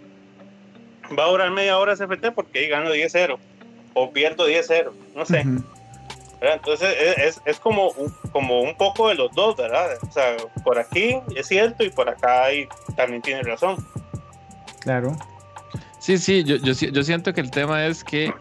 va 1.18 1.24
a 1.24 1.28
durar 1.28 1.50
media 1.50 1.78
hora 1.78 1.92
ese 1.92 2.06
FT 2.06 2.32
porque 2.32 2.60
ahí 2.60 2.68
gano 2.68 2.90
10-0 2.90 3.38
o 3.94 4.10
pierdo 4.10 4.48
10-0, 4.48 4.90
no 5.14 5.26
sé. 5.26 5.44
Entonces 6.40 6.96
es, 7.18 7.40
es, 7.44 7.60
como, 7.60 7.90
un, 7.90 8.10
como 8.32 8.62
un 8.62 8.76
poco 8.76 9.08
de 9.08 9.14
los 9.14 9.30
dos, 9.32 9.56
¿verdad? 9.56 9.96
O 10.02 10.10
sea, 10.10 10.36
por 10.64 10.78
aquí 10.78 11.16
es 11.36 11.46
cierto 11.46 11.84
y 11.84 11.90
por 11.90 12.08
acá 12.08 12.44
hay, 12.44 12.66
también 12.96 13.22
tiene 13.22 13.42
razón. 13.42 13.76
Claro. 14.80 15.16
Sí, 16.02 16.18
sí, 16.18 16.42
yo, 16.42 16.56
yo, 16.56 16.72
yo 16.72 17.04
siento 17.04 17.32
que 17.32 17.40
el 17.40 17.52
tema 17.52 17.86
es 17.86 18.02
que 18.02 18.34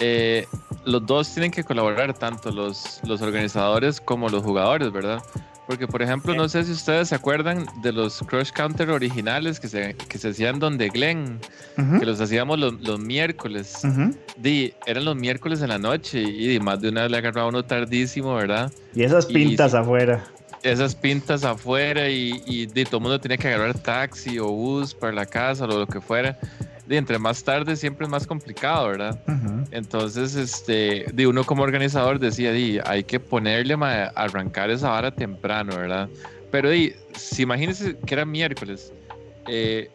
eh, 0.00 0.44
los 0.84 1.06
dos 1.06 1.32
tienen 1.32 1.52
que 1.52 1.62
colaborar, 1.62 2.12
tanto 2.14 2.50
los, 2.50 3.00
los 3.06 3.22
organizadores 3.22 4.00
como 4.00 4.28
los 4.28 4.42
jugadores, 4.42 4.90
¿verdad? 4.90 5.22
Porque, 5.68 5.86
por 5.86 6.02
ejemplo, 6.02 6.34
no 6.34 6.48
sé 6.48 6.64
si 6.64 6.72
ustedes 6.72 7.10
se 7.10 7.14
acuerdan 7.14 7.64
de 7.80 7.92
los 7.92 8.18
Crush 8.22 8.50
Counter 8.50 8.90
originales 8.90 9.60
que 9.60 9.68
se, 9.68 9.94
que 9.94 10.18
se 10.18 10.30
hacían 10.30 10.58
donde 10.58 10.88
Glenn, 10.88 11.38
que 11.76 12.04
los 12.04 12.20
hacíamos 12.20 12.58
los, 12.58 12.80
los 12.80 12.98
miércoles. 12.98 13.82
eran 14.86 15.04
los 15.04 15.14
miércoles 15.14 15.62
en 15.62 15.68
la 15.68 15.78
noche 15.78 16.20
y, 16.22 16.58
más 16.58 16.80
de 16.80 16.88
una 16.88 17.02
vez 17.02 17.12
le 17.12 17.18
agarraba 17.18 17.48
uno 17.48 17.64
tardísimo, 17.64 18.34
¿verdad? 18.34 18.72
Y 18.96 19.04
esas 19.04 19.26
pintas 19.26 19.74
afuera. 19.74 20.24
Esas 20.64 20.96
pintas 20.96 21.44
afuera 21.44 22.08
y, 22.08 22.42
y, 22.46 22.66
todo 22.84 22.96
el 22.96 23.02
mundo 23.02 23.20
tenía 23.20 23.36
que 23.36 23.46
agarrar 23.46 23.78
taxi 23.78 24.40
o 24.40 24.48
bus 24.48 24.92
para 24.92 25.12
la 25.12 25.26
casa 25.26 25.66
o 25.66 25.68
lo 25.68 25.86
que 25.86 26.00
fuera 26.00 26.36
de 26.86 26.96
entre 26.96 27.18
más 27.18 27.42
tarde 27.42 27.76
siempre 27.76 28.04
es 28.04 28.10
más 28.10 28.26
complicado, 28.26 28.88
¿verdad? 28.88 29.20
Entonces, 29.70 30.34
este, 30.36 31.06
de 31.12 31.26
uno 31.26 31.44
como 31.44 31.62
organizador 31.62 32.18
decía, 32.18 32.52
di, 32.52 32.78
hay 32.84 33.04
que 33.04 33.20
ponerle 33.20 33.74
a 33.74 34.06
arrancar 34.14 34.70
esa 34.70 34.90
vara 34.90 35.10
temprano, 35.10 35.76
¿verdad? 35.76 36.08
pero 36.50 36.70
si 37.14 37.42
imagínense 37.42 37.96
que 37.98 38.14
era 38.14 38.24
miércoles, 38.24 38.92
eh, 39.46 39.90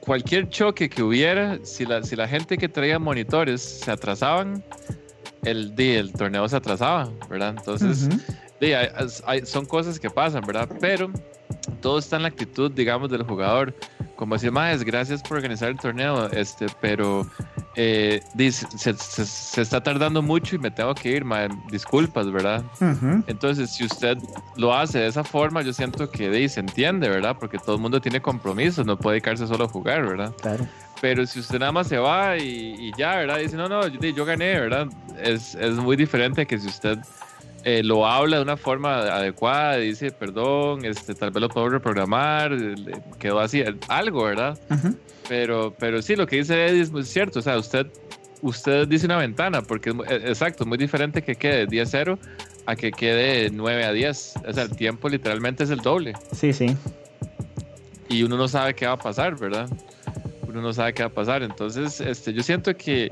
cualquier 0.00 0.48
choque 0.48 0.88
que 0.88 1.02
hubiera, 1.02 1.58
si 1.62 1.86
la, 1.86 2.02
si 2.02 2.16
la 2.16 2.26
gente 2.26 2.58
que 2.58 2.68
traía 2.68 2.98
monitores 2.98 3.62
se 3.62 3.90
atrasaban, 3.90 4.64
el, 5.44 5.72
el 5.78 6.12
torneo 6.12 6.48
se 6.48 6.56
atrasaba, 6.56 7.10
¿verdad? 7.28 7.54
Entonces, 7.56 8.08
son 9.44 9.66
cosas 9.66 10.00
que 10.00 10.10
pasan, 10.10 10.42
¿verdad? 10.46 10.68
Pero 10.80 11.10
todo 11.80 11.98
está 11.98 12.16
en 12.16 12.22
la 12.22 12.28
actitud, 12.28 12.70
digamos, 12.70 13.10
del 13.10 13.22
jugador. 13.22 13.74
Como 14.20 14.34
decía 14.34 14.50
más, 14.50 14.84
gracias 14.84 15.22
por 15.22 15.38
organizar 15.38 15.70
el 15.70 15.78
torneo, 15.78 16.26
este, 16.26 16.66
pero 16.78 17.26
eh, 17.74 18.20
dice, 18.34 18.66
se, 18.76 19.62
está 19.62 19.82
tardando 19.82 20.20
mucho 20.20 20.56
y 20.56 20.58
me 20.58 20.70
tengo 20.70 20.94
que 20.94 21.12
ir, 21.12 21.24
disculpas, 21.70 22.30
¿verdad? 22.30 22.62
Entonces, 23.26 23.70
si 23.70 23.86
usted 23.86 24.18
lo 24.56 24.74
hace 24.74 24.98
de 24.98 25.06
esa 25.06 25.24
forma, 25.24 25.62
yo 25.62 25.72
siento 25.72 26.10
que 26.10 26.28
dice, 26.28 26.56
se 26.56 26.60
entiende, 26.60 27.08
¿verdad? 27.08 27.34
Porque 27.40 27.56
todo 27.56 27.76
el 27.76 27.80
mundo 27.80 27.98
tiene 27.98 28.20
compromisos, 28.20 28.84
no 28.84 28.98
puede 28.98 29.14
dedicarse 29.14 29.46
solo 29.46 29.64
a 29.64 29.68
jugar, 29.68 30.06
¿verdad? 30.06 30.34
Claro. 30.42 30.68
Pero 31.00 31.24
si 31.24 31.40
usted 31.40 31.58
nada 31.58 31.72
más 31.72 31.86
se 31.86 31.96
va 31.96 32.36
y, 32.36 32.92
ya, 32.98 33.16
¿verdad? 33.16 33.38
Dice, 33.38 33.56
no, 33.56 33.70
no, 33.70 33.88
yo, 33.88 34.00
yo 34.00 34.24
gané, 34.26 34.60
¿verdad? 34.60 34.86
Es, 35.18 35.54
es 35.54 35.76
muy 35.76 35.96
diferente 35.96 36.46
que 36.46 36.58
si 36.58 36.66
usted 36.66 36.98
eh, 37.64 37.82
lo 37.82 38.06
habla 38.06 38.36
de 38.36 38.42
una 38.42 38.56
forma 38.56 39.00
adecuada, 39.00 39.76
dice, 39.76 40.10
perdón, 40.10 40.84
este, 40.84 41.14
tal 41.14 41.30
vez 41.30 41.42
lo 41.42 41.48
puedo 41.48 41.68
reprogramar, 41.68 42.56
quedó 43.18 43.40
así, 43.40 43.62
algo, 43.88 44.24
¿verdad? 44.24 44.58
pero, 45.28 45.74
pero 45.78 46.00
sí, 46.00 46.16
lo 46.16 46.26
que 46.26 46.36
dice 46.36 46.66
Eddie 46.66 46.80
es 46.80 46.90
muy 46.90 47.04
cierto, 47.04 47.40
o 47.40 47.42
sea, 47.42 47.58
usted, 47.58 47.86
usted 48.40 48.88
dice 48.88 49.06
una 49.06 49.18
ventana, 49.18 49.60
porque 49.62 49.90
es 49.90 49.96
e, 50.10 50.28
exacto, 50.28 50.64
muy 50.64 50.78
diferente 50.78 51.22
que 51.22 51.34
quede 51.34 51.66
10-0 51.66 52.18
a 52.64 52.76
que 52.76 52.92
quede 52.92 53.50
9 53.50 53.84
a 53.84 53.92
10, 53.92 54.34
o 54.48 54.52
sea, 54.52 54.62
el 54.62 54.74
tiempo 54.74 55.08
literalmente 55.08 55.64
es 55.64 55.70
el 55.70 55.80
doble. 55.80 56.14
Sí, 56.32 56.52
sí. 56.54 56.74
Y 58.08 58.22
uno 58.22 58.38
no 58.38 58.48
sabe 58.48 58.74
qué 58.74 58.86
va 58.86 58.92
a 58.92 58.98
pasar, 58.98 59.38
¿verdad? 59.38 59.68
Uno 60.48 60.62
no 60.62 60.72
sabe 60.72 60.94
qué 60.94 61.02
va 61.02 61.08
a 61.08 61.12
pasar, 61.12 61.42
entonces, 61.42 62.00
este, 62.00 62.32
yo 62.32 62.42
siento 62.42 62.74
que... 62.74 63.10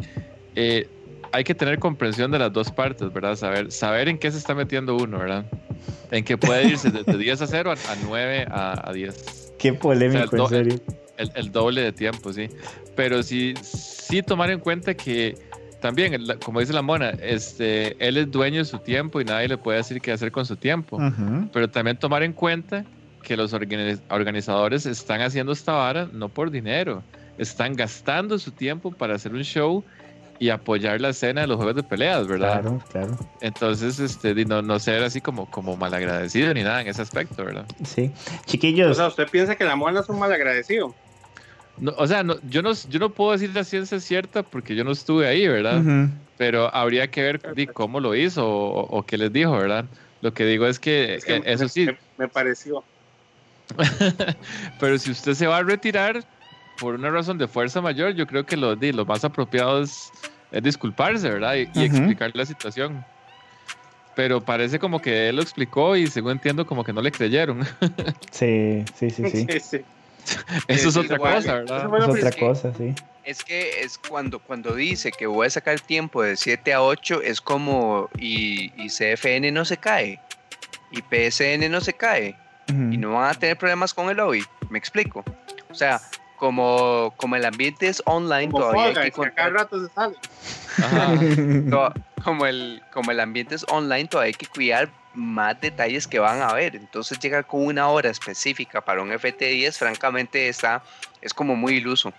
Eh, 0.55 0.89
hay 1.33 1.45
que 1.45 1.55
tener 1.55 1.79
comprensión 1.79 2.31
de 2.31 2.39
las 2.39 2.53
dos 2.53 2.71
partes, 2.71 3.13
¿verdad? 3.13 3.37
Saber, 3.37 3.71
saber 3.71 4.09
en 4.09 4.19
qué 4.19 4.31
se 4.31 4.39
está 4.39 4.55
metiendo 4.55 4.97
uno, 4.97 5.19
¿verdad? 5.19 5.45
En 6.11 6.25
que 6.25 6.37
puede 6.37 6.69
irse 6.69 6.91
de 6.91 7.19
10 7.19 7.43
a 7.43 7.47
0 7.47 7.73
a, 7.73 7.95
9 8.05 8.47
a, 8.51 8.91
10. 8.93 9.55
Qué 9.59 9.73
polémico, 9.73 10.37
en 10.37 10.49
serio. 10.49 10.81
El, 11.17 11.51
doble 11.51 11.83
de 11.83 11.93
tiempo, 11.93 12.33
sí. 12.33 12.49
Pero 12.95 13.23
sí, 13.23 13.55
sí 13.63 14.23
tomar 14.23 14.51
en 14.51 14.61
cuenta 14.61 14.95
que 14.95 15.37
también, 15.81 16.25
como 16.45 16.61
dice 16.61 16.73
la 16.73 16.83
mona, 16.83 17.11
este, 17.11 17.97
él 18.07 18.17
es 18.17 18.31
dueño 18.31 18.59
de 18.59 18.65
su 18.65 18.79
tiempo 18.79 19.21
y 19.21 19.25
nadie 19.25 19.49
le 19.49 19.59
puede 19.59 19.79
decir 19.79 20.01
qué 20.01 20.13
hacer 20.13 20.31
con 20.31 20.47
su 20.47 20.57
tiempo. 20.57 20.99
Pero 21.53 21.69
también 21.69 21.97
tomar 21.97 22.23
en 22.23 22.33
cuenta 22.33 22.85
que 23.23 23.37
los 23.37 23.53
organizadores 23.53 24.87
están 24.87 25.21
haciendo 25.21 25.53
esta 25.53 25.73
vara 25.73 26.09
no 26.13 26.29
por 26.29 26.51
dinero, 26.51 27.03
están 27.37 27.75
gastando 27.75 28.39
su 28.39 28.53
tiempo 28.53 28.93
para 28.93 29.17
hacer 29.17 29.35
un 29.35 29.43
show 29.43 29.85
y 30.39 30.51
apoyar 30.51 31.01
la 31.01 31.11
escena 31.11 31.43
de 31.43 31.47
los 31.47 31.57
juegos 31.57 31.75
de 31.75 31.83
peleas, 31.83 32.27
¿verdad? 32.27 32.61
Claro, 32.61 32.83
claro. 32.91 33.19
Entonces, 33.41 33.99
este, 33.99 34.35
no, 34.45 34.63
no 34.63 34.79
ser 34.79 35.03
así 35.03 35.21
como, 35.21 35.51
como 35.51 35.77
malagradecido 35.77 36.55
ni 36.55 36.63
nada 36.63 36.81
en 36.81 36.89
ese 36.89 37.03
aspecto, 37.03 37.45
¿verdad? 37.45 37.67
Sí. 37.85 38.13
Chiquillos. 38.47 38.91
O 38.93 38.95
sea, 38.95 39.09
¿usted 39.09 39.29
piensa 39.29 39.57
que 39.57 39.65
la 39.65 39.77
mona 39.77 40.01
es 40.01 40.09
un 40.09 40.19
malagradecido? 40.19 40.95
No, 41.81 41.93
o 41.97 42.07
sea, 42.07 42.23
no, 42.23 42.37
yo, 42.49 42.63
no, 42.63 42.73
yo 42.73 42.99
no 42.99 43.11
puedo 43.11 43.33
decir 43.33 43.51
la 43.55 43.65
ciencia 43.65 44.01
cierta 44.01 44.43
porque 44.43 44.75
yo 44.75 44.85
no 44.85 44.93
estuve 44.93 45.27
ahí, 45.27 45.47
¿verdad? 45.47 45.83
Pero 46.37 46.75
habría 46.75 47.11
que 47.11 47.23
ver 47.23 47.41
cómo 47.73 48.01
lo 48.01 48.15
hizo 48.15 48.49
o, 48.49 49.05
qué 49.05 49.19
les 49.19 49.33
dijo, 49.33 49.53
¿verdad? 49.53 49.85
Lo 50.21 50.33
que 50.33 50.45
digo 50.45 50.67
es 50.67 50.79
que, 50.81 51.21
eh, 51.27 51.43
eso 51.45 51.69
sí. 51.69 51.89
Me, 52.17 52.29
pareció. 52.29 52.83
Pero 54.81 54.99
si 54.99 55.13
usted 55.13 55.35
se 55.35 55.47
va 55.47 55.59
a 55.59 55.63
retirar, 55.63 56.25
por 56.79 56.95
una 56.95 57.11
razón 57.11 57.39
de 57.39 57.49
fuerza 57.49 57.81
mayor, 57.81 58.15
yo 58.15 58.27
creo 58.27 58.47
que 58.47 58.57
lo, 58.57 58.75
lo 58.75 59.05
más 59.05 59.25
apropiado 59.25 59.83
es, 59.83 60.11
disculparse, 60.63 61.29
¿verdad? 61.29 61.55
Y, 61.55 61.85
explicar 61.85 62.31
la 62.35 62.47
situación. 62.47 63.05
Pero 64.15 64.41
parece 64.41 64.79
como 64.79 65.01
que 65.01 65.29
él 65.29 65.37
lo 65.37 65.43
explicó 65.43 65.95
y 65.95 66.07
según 66.07 66.33
entiendo 66.33 66.67
como 66.67 66.83
que 66.83 66.93
no 66.93 67.03
le 67.03 67.13
creyeron. 67.13 67.65
sí, 68.31 68.85
sí, 68.95 69.11
sí, 69.11 69.27
sí. 69.61 69.85
Eso 70.67 70.89
es 70.89 70.97
otra 70.97 71.19
cosa, 71.19 71.55
¿verdad? 71.55 71.91
Es 71.99 72.09
otra 72.09 72.33
cosa, 72.33 72.73
sí. 72.75 72.95
Es 73.25 73.45
que 73.45 73.83
es 73.83 73.99
cuando, 73.99 74.39
cuando 74.39 74.75
dice 74.75 75.13
que 75.13 75.27
voy 75.27 75.47
a 75.47 75.51
sacar 75.51 75.75
el 75.75 75.83
tiempo 75.83 76.23
de 76.23 76.37
7 76.37 76.73
a 76.73 76.83
8, 76.83 77.23
es 77.23 77.41
como 77.41 78.09
y, 78.19 78.73
y 78.83 78.89
CFN 78.89 79.53
no 79.53 79.65
se 79.65 79.77
cae, 79.77 80.19
y 80.91 81.03
PSN 81.03 81.71
no 81.71 81.81
se 81.81 81.93
cae, 81.93 82.37
y 82.69 82.97
no 82.97 83.13
van 83.13 83.31
a 83.31 83.35
tener 83.35 83.57
problemas 83.59 83.93
con 83.93 84.09
el 84.09 84.17
lobby. 84.17 84.43
¿Me 84.71 84.79
explico? 84.79 85.25
O 85.71 85.75
sea, 85.75 86.01
como, 86.39 87.13
como 87.17 87.37
el 87.37 87.45
ambiente 87.45 87.89
es 87.89 88.03
online 88.07 88.51
todavía 88.51 89.01
hay 89.01 89.11
que 89.11 89.31
rato 89.51 89.87
se 89.87 89.93
sale. 89.93 90.17
como, 92.25 92.47
el, 92.47 92.83
como 92.93 93.11
el 93.11 93.21
ambiente 93.21 93.55
es 93.55 93.67
online 93.69 94.09
todavía 94.09 94.29
hay 94.29 94.35
que 94.35 94.47
cuidar 94.47 94.89
más 95.15 95.61
detalles 95.61 96.07
que 96.07 96.19
van 96.19 96.41
a 96.41 96.53
ver. 96.53 96.77
Entonces 96.77 97.19
llegar 97.19 97.47
con 97.47 97.67
una 97.67 97.89
hora 97.89 98.09
específica 98.09 98.81
para 98.81 99.03
un 99.03 99.11
FT10 99.11 99.73
francamente 99.73 100.49
está, 100.49 100.83
es 101.21 101.35
como 101.35 101.57
muy 101.57 101.75
iluso. 101.75 102.13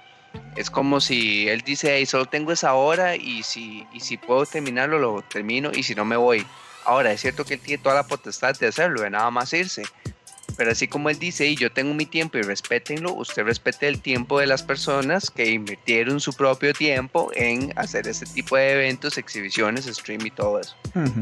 Es 0.55 0.69
como 0.69 0.99
si 0.99 1.47
él 1.47 1.61
dice, 1.61 1.95
hey, 1.95 2.05
solo 2.05 2.25
tengo 2.25 2.51
esa 2.51 2.73
hora 2.73 3.15
y 3.15 3.41
si, 3.43 3.87
y 3.93 4.01
si 4.01 4.17
puedo 4.17 4.45
terminarlo, 4.45 4.99
lo 4.99 5.21
termino 5.23 5.71
y 5.73 5.83
si 5.83 5.95
no 5.95 6.05
me 6.05 6.17
voy. 6.17 6.45
Ahora, 6.85 7.11
es 7.11 7.21
cierto 7.21 7.45
que 7.45 7.55
él 7.55 7.59
tiene 7.59 7.81
toda 7.81 7.95
la 7.95 8.03
potestad 8.03 8.55
de 8.57 8.67
hacerlo, 8.67 9.01
de 9.01 9.09
nada 9.09 9.31
más 9.31 9.53
irse 9.53 9.83
pero 10.59 10.71
así 10.71 10.89
como 10.89 11.09
él 11.09 11.17
dice, 11.17 11.47
y 11.47 11.55
yo 11.55 11.71
tengo 11.71 11.93
mi 11.93 12.05
tiempo 12.05 12.37
y 12.37 12.41
respétenlo, 12.41 13.13
usted 13.13 13.43
respete 13.43 13.87
el 13.87 14.01
tiempo 14.01 14.41
de 14.41 14.45
las 14.45 14.61
personas 14.61 15.31
que 15.31 15.51
invirtieron 15.51 16.19
su 16.19 16.33
propio 16.33 16.73
tiempo 16.73 17.31
en 17.33 17.71
hacer 17.77 18.09
ese 18.09 18.25
tipo 18.25 18.57
de 18.57 18.73
eventos, 18.73 19.17
exhibiciones, 19.17 19.85
stream 19.85 20.25
y 20.25 20.31
todo 20.31 20.59
eso. 20.59 20.75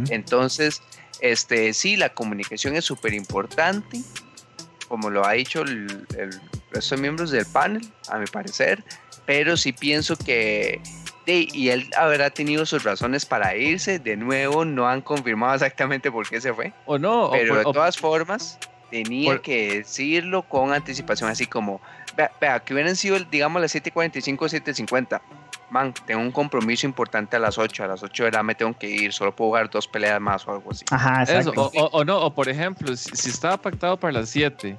Entonces, 0.09 0.81
este, 1.21 1.71
sí, 1.75 1.97
la 1.97 2.15
comunicación 2.15 2.75
es 2.75 2.85
súper 2.85 3.13
importante, 3.13 4.01
como 4.87 5.11
lo 5.11 5.23
ha 5.23 5.33
dicho 5.33 5.61
el, 5.61 6.07
resto 6.71 6.95
de 6.95 7.01
miembros 7.03 7.29
del 7.29 7.45
panel, 7.45 7.87
a 8.09 8.17
mi 8.17 8.25
parecer, 8.25 8.83
pero 9.27 9.55
sí 9.55 9.71
pienso 9.71 10.17
que 10.17 10.81
y 11.27 11.69
él 11.69 11.91
habrá 11.95 12.31
tenido 12.31 12.65
sus 12.65 12.83
razones 12.83 13.25
para 13.25 13.55
irse. 13.55 13.99
De 13.99 14.15
nuevo, 14.15 14.65
no 14.65 14.87
han 14.87 15.01
confirmado 15.01 15.53
exactamente 15.55 16.09
por 16.09 16.27
qué 16.27 16.41
se 16.41 16.53
fue. 16.53 16.73
O 16.87 16.97
no. 16.97 17.29
Pero 17.31 17.57
de 17.57 17.63
todas 17.65 17.97
formas, 17.97 18.57
tenía 18.89 19.39
que 19.39 19.79
decirlo 19.79 20.43
con 20.43 20.73
anticipación, 20.73 21.29
así 21.29 21.45
como, 21.45 21.81
vea, 22.39 22.59
que 22.59 22.73
hubieran 22.73 22.95
sido, 22.95 23.19
digamos, 23.19 23.61
las 23.61 23.75
7.45 23.75 24.37
o 24.39 24.45
7.50. 24.45 25.21
Man, 25.69 25.93
tengo 26.05 26.21
un 26.21 26.31
compromiso 26.31 26.87
importante 26.87 27.35
a 27.35 27.39
las 27.39 27.57
8, 27.57 27.83
a 27.83 27.87
las 27.87 28.01
8 28.01 28.25
de 28.25 28.31
la 28.31 28.43
me 28.43 28.55
tengo 28.55 28.77
que 28.77 28.89
ir, 28.89 29.11
solo 29.11 29.35
puedo 29.35 29.49
jugar 29.49 29.69
dos 29.69 29.87
peleas 29.87 30.21
más 30.21 30.47
o 30.47 30.51
algo 30.51 30.71
así. 30.71 30.85
Ajá, 30.91 31.23
exacto. 31.23 31.69
o, 31.73 32.05
no, 32.05 32.19
o 32.19 32.33
por 32.33 32.47
ejemplo, 32.47 32.95
si, 32.95 33.29
estaba 33.29 33.57
pactado 33.57 33.97
para 33.97 34.13
las 34.13 34.29
7 34.29 34.77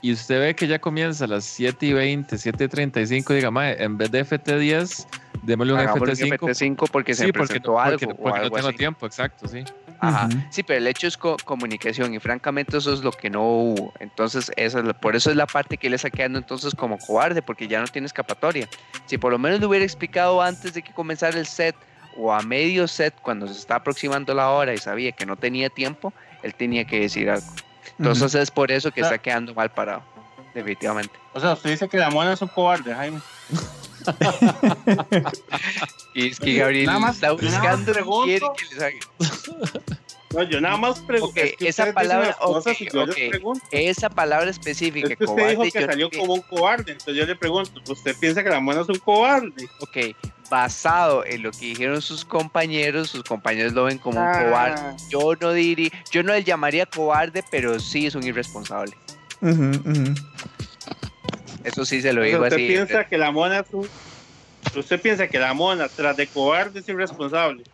y 0.00 0.12
usted 0.12 0.40
ve 0.40 0.54
que 0.54 0.68
ya 0.68 0.78
comienza 0.78 1.24
a 1.24 1.28
las 1.28 1.44
7 1.44 1.86
y 1.86 1.92
20, 1.92 2.38
7 2.38 2.64
y 2.64 2.68
35, 2.68 3.34
diga, 3.34 3.72
en 3.72 3.98
vez 3.98 4.10
de 4.12 4.24
FT10, 4.24 5.06
démosle 5.42 5.72
un 5.72 5.80
FT5. 5.80 6.38
FT5 6.38 6.88
porque 6.90 7.14
se 7.14 7.32
presentó 7.32 7.80
algo. 7.80 8.14
Porque, 8.14 8.40
no 8.40 8.50
tengo 8.50 8.72
tiempo, 8.72 9.06
exacto, 9.06 9.48
sí. 9.48 9.64
Ajá. 10.00 10.28
Sí, 10.50 10.62
pero 10.62 10.78
el 10.78 10.86
hecho 10.86 11.06
es 11.06 11.16
comunicación 11.16 12.14
y 12.14 12.20
francamente 12.20 12.76
eso 12.76 12.92
es 12.92 13.02
lo 13.02 13.10
que 13.10 13.30
no 13.30 13.42
hubo. 13.42 13.92
Entonces, 13.98 14.50
esa 14.56 14.82
por 14.94 15.16
eso 15.16 15.30
es 15.30 15.36
la 15.36 15.46
parte 15.46 15.76
que 15.76 15.90
le 15.90 15.96
está 15.96 16.10
quedando 16.10 16.38
entonces 16.38 16.74
como 16.74 16.98
cobarde, 16.98 17.42
porque 17.42 17.66
ya 17.66 17.80
no 17.80 17.86
tiene 17.86 18.06
escapatoria. 18.06 18.68
Si 19.06 19.18
por 19.18 19.32
lo 19.32 19.38
menos 19.38 19.60
le 19.60 19.66
hubiera 19.66 19.84
explicado 19.84 20.40
antes 20.40 20.74
de 20.74 20.82
que 20.82 20.92
comenzara 20.92 21.38
el 21.38 21.46
set 21.46 21.74
o 22.16 22.32
a 22.32 22.42
medio 22.42 22.86
set, 22.86 23.14
cuando 23.22 23.46
se 23.46 23.54
está 23.54 23.76
aproximando 23.76 24.34
la 24.34 24.50
hora 24.50 24.72
y 24.72 24.78
sabía 24.78 25.12
que 25.12 25.26
no 25.26 25.36
tenía 25.36 25.68
tiempo, 25.68 26.12
él 26.42 26.54
tenía 26.54 26.84
que 26.84 27.00
decir 27.00 27.30
algo. 27.30 27.46
Entonces 27.98 28.34
es 28.34 28.50
por 28.50 28.70
eso 28.70 28.92
que 28.92 29.00
está 29.00 29.18
quedando 29.18 29.54
mal 29.54 29.70
parado, 29.70 30.02
definitivamente. 30.54 31.14
O 31.34 31.40
sea, 31.40 31.54
usted 31.54 31.70
dice 31.70 31.88
que 31.88 31.98
la 31.98 32.10
mona 32.10 32.32
es 32.32 32.42
un 32.42 32.48
cobarde, 32.48 32.94
Jaime. 32.94 33.20
y 36.14 36.28
es 36.28 36.40
que 36.40 36.54
Gabriel 36.54 36.86
nada 36.86 36.98
más, 36.98 37.14
está 37.16 37.32
buscando 37.32 37.92
quiere 38.24 38.46
que 38.56 38.64
les 38.74 38.82
haga. 38.82 38.98
No, 40.34 40.42
yo 40.42 40.60
nada 40.60 40.76
más 40.76 41.00
pregunto. 41.00 41.40
esa 41.60 41.92
palabra, 41.92 42.36
esa 43.70 44.10
palabra 44.10 44.50
específica. 44.50 45.08
Es 45.08 45.16
que 45.16 45.24
usted 45.24 45.50
dijo 45.50 45.62
que 45.62 45.70
salió 45.70 46.10
como 46.10 46.34
un 46.34 46.42
cobarde, 46.42 46.92
entonces 46.92 47.16
yo 47.16 47.24
le 47.24 47.34
pregunto, 47.34 47.80
¿usted 47.90 48.14
piensa 48.20 48.44
que 48.44 48.50
la 48.50 48.60
mona 48.60 48.82
es 48.82 48.88
un 48.88 48.98
cobarde? 48.98 49.68
Ok, 49.80 50.14
basado 50.50 51.24
en 51.24 51.42
lo 51.42 51.50
que 51.50 51.66
dijeron 51.66 52.02
sus 52.02 52.24
compañeros, 52.24 53.10
sus 53.10 53.24
compañeros 53.24 53.72
lo 53.72 53.84
ven 53.84 53.98
como 53.98 54.20
un 54.20 54.26
ah. 54.26 54.44
cobarde. 54.44 54.96
Yo 55.08 55.34
no 55.40 55.52
diría, 55.52 55.90
yo 56.10 56.22
no 56.22 56.34
le 56.34 56.44
llamaría 56.44 56.84
cobarde, 56.84 57.42
pero 57.50 57.80
sí 57.80 58.06
es 58.06 58.14
un 58.14 58.24
irresponsable. 58.24 58.94
Eso 61.64 61.84
sí 61.84 62.00
se 62.00 62.12
lo 62.12 62.22
digo 62.22 62.42
usted 62.42 62.56
así. 62.56 62.66
Piensa 62.66 63.04
que 63.04 63.18
la 63.18 63.30
mona 63.30 63.64
Usted 64.76 65.00
piensa 65.00 65.26
que 65.28 65.38
la 65.38 65.54
mona, 65.54 65.88
tras 65.88 66.16
de 66.16 66.26
cobarde, 66.26 66.80
es 66.80 66.88
irresponsable. 66.88 67.64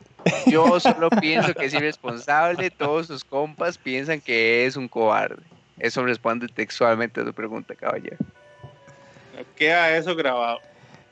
Yo 0.46 0.78
solo 0.80 1.10
pienso 1.10 1.52
que 1.54 1.66
es 1.66 1.74
irresponsable. 1.74 2.70
Todos 2.70 3.08
sus 3.08 3.24
compas 3.24 3.78
piensan 3.78 4.20
que 4.20 4.66
es 4.66 4.76
un 4.76 4.88
cobarde. 4.88 5.42
Eso 5.78 6.04
responde 6.04 6.46
textualmente 6.48 7.20
a 7.20 7.24
tu 7.24 7.32
pregunta, 7.32 7.74
caballero. 7.74 8.16
Queda 9.56 9.96
eso 9.96 10.14
grabado. 10.14 10.60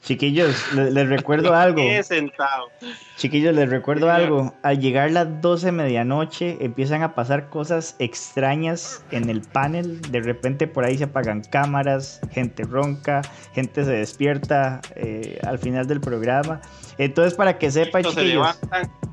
Chiquillos, 0.02 0.72
les, 0.74 1.08
recuerdo 1.08 1.54
algo. 1.54 1.80
sentado. 2.02 2.70
Chiquillos, 3.16 3.54
les 3.54 3.68
recuerdo 3.68 4.10
algo. 4.10 4.52
Al 4.62 4.80
llegar 4.80 5.12
las 5.12 5.40
12 5.40 5.66
de 5.66 5.72
medianoche 5.72 6.56
empiezan 6.60 7.02
a 7.02 7.14
pasar 7.14 7.48
cosas 7.48 7.94
extrañas 8.00 9.04
en 9.12 9.30
el 9.30 9.42
panel. 9.42 10.00
De 10.10 10.20
repente 10.20 10.66
por 10.66 10.84
ahí 10.84 10.98
se 10.98 11.04
apagan 11.04 11.42
cámaras, 11.42 12.20
gente 12.32 12.64
ronca, 12.64 13.22
gente 13.54 13.84
se 13.84 13.92
despierta 13.92 14.80
eh, 14.96 15.38
al 15.46 15.60
final 15.60 15.86
del 15.86 16.00
programa. 16.00 16.60
Entonces, 16.98 17.34
para 17.34 17.58
que 17.58 17.70
sepan, 17.70 18.02
chiquillos. 18.02 18.58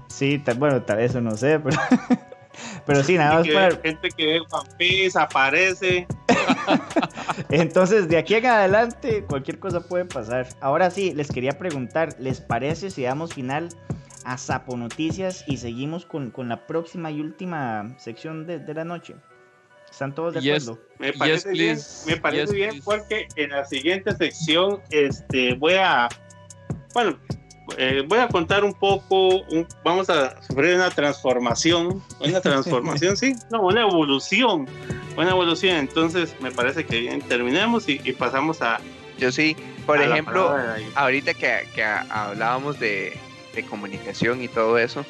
Sí, 0.08 0.42
bueno, 0.58 0.82
tal 0.82 0.98
vez 0.98 1.12
eso 1.12 1.22
no 1.22 1.38
sé, 1.38 1.60
pero 1.60 1.78
Pero 2.86 3.04
sí, 3.04 3.18
nada 3.18 3.40
más 3.40 3.48
para. 3.48 3.76
Gente 3.78 4.10
que 4.10 4.26
ve 4.26 4.40
One 4.52 4.70
Piece, 4.78 5.20
aparece. 5.20 6.08
Entonces, 7.50 8.08
de 8.08 8.18
aquí 8.18 8.36
en 8.36 8.46
adelante, 8.46 9.24
cualquier 9.28 9.60
cosa 9.60 9.82
puede 9.82 10.06
pasar. 10.06 10.48
Ahora 10.62 10.90
sí, 10.90 11.14
les 11.14 11.30
quería 11.30 11.58
preguntar: 11.58 12.16
¿les 12.20 12.42
parece 12.42 12.90
si 12.90 13.04
damos 13.04 13.34
final 13.34 13.70
a 14.26 14.38
Sapo 14.38 14.76
Noticias 14.78 15.44
y 15.48 15.58
seguimos 15.58 16.06
con, 16.06 16.32
la 16.48 16.68
próxima 16.68 17.12
y 17.12 17.22
última 17.22 17.96
sección 17.98 18.46
de, 18.46 18.74
la 18.74 18.84
noche? 18.84 19.16
¿Están 19.90 20.14
todos 20.14 20.34
de 20.34 20.40
acuerdo? 20.40 20.80
Me 21.00 21.14
parece 21.14 21.52
bien, 21.52 21.78
me 22.06 22.18
parece 22.18 22.54
bien 22.54 22.82
porque 22.84 23.28
en 23.36 23.50
la 23.52 23.66
siguiente 23.66 24.16
sección 24.16 24.82
este, 24.92 25.54
voy 25.56 25.74
a. 25.74 26.10
Bueno, 26.94 27.20
eh, 27.78 28.04
voy 28.08 28.20
a 28.20 28.28
contar 28.28 28.64
un 28.64 28.74
poco, 28.74 29.44
vamos 29.84 30.10
a 30.10 30.42
sufrir 30.42 30.76
una 30.76 30.90
transformación, 30.90 32.04
una 32.20 32.42
transformación, 32.42 33.18
sí, 33.18 33.36
no, 33.52 33.62
una 33.62 33.82
evolución, 33.82 34.68
una 35.18 35.32
evolución. 35.32 35.78
Entonces, 35.78 36.36
me 36.42 36.52
parece 36.52 36.86
que 36.86 37.00
bien, 37.00 37.22
terminemos 37.22 37.88
y, 37.88 37.98
pasamos 38.14 38.62
a. 38.62 38.80
Yo 39.18 39.32
sí, 39.32 39.56
por 39.86 40.02
ejemplo, 40.02 40.56
ahorita 40.96 41.34
que, 41.34 41.68
que 41.76 41.84
hablábamos 41.84 42.80
de, 42.80 43.18
de, 43.54 43.64
comunicación 43.66 44.42
y 44.42 44.48
todo 44.48 44.78
eso, 44.78 45.06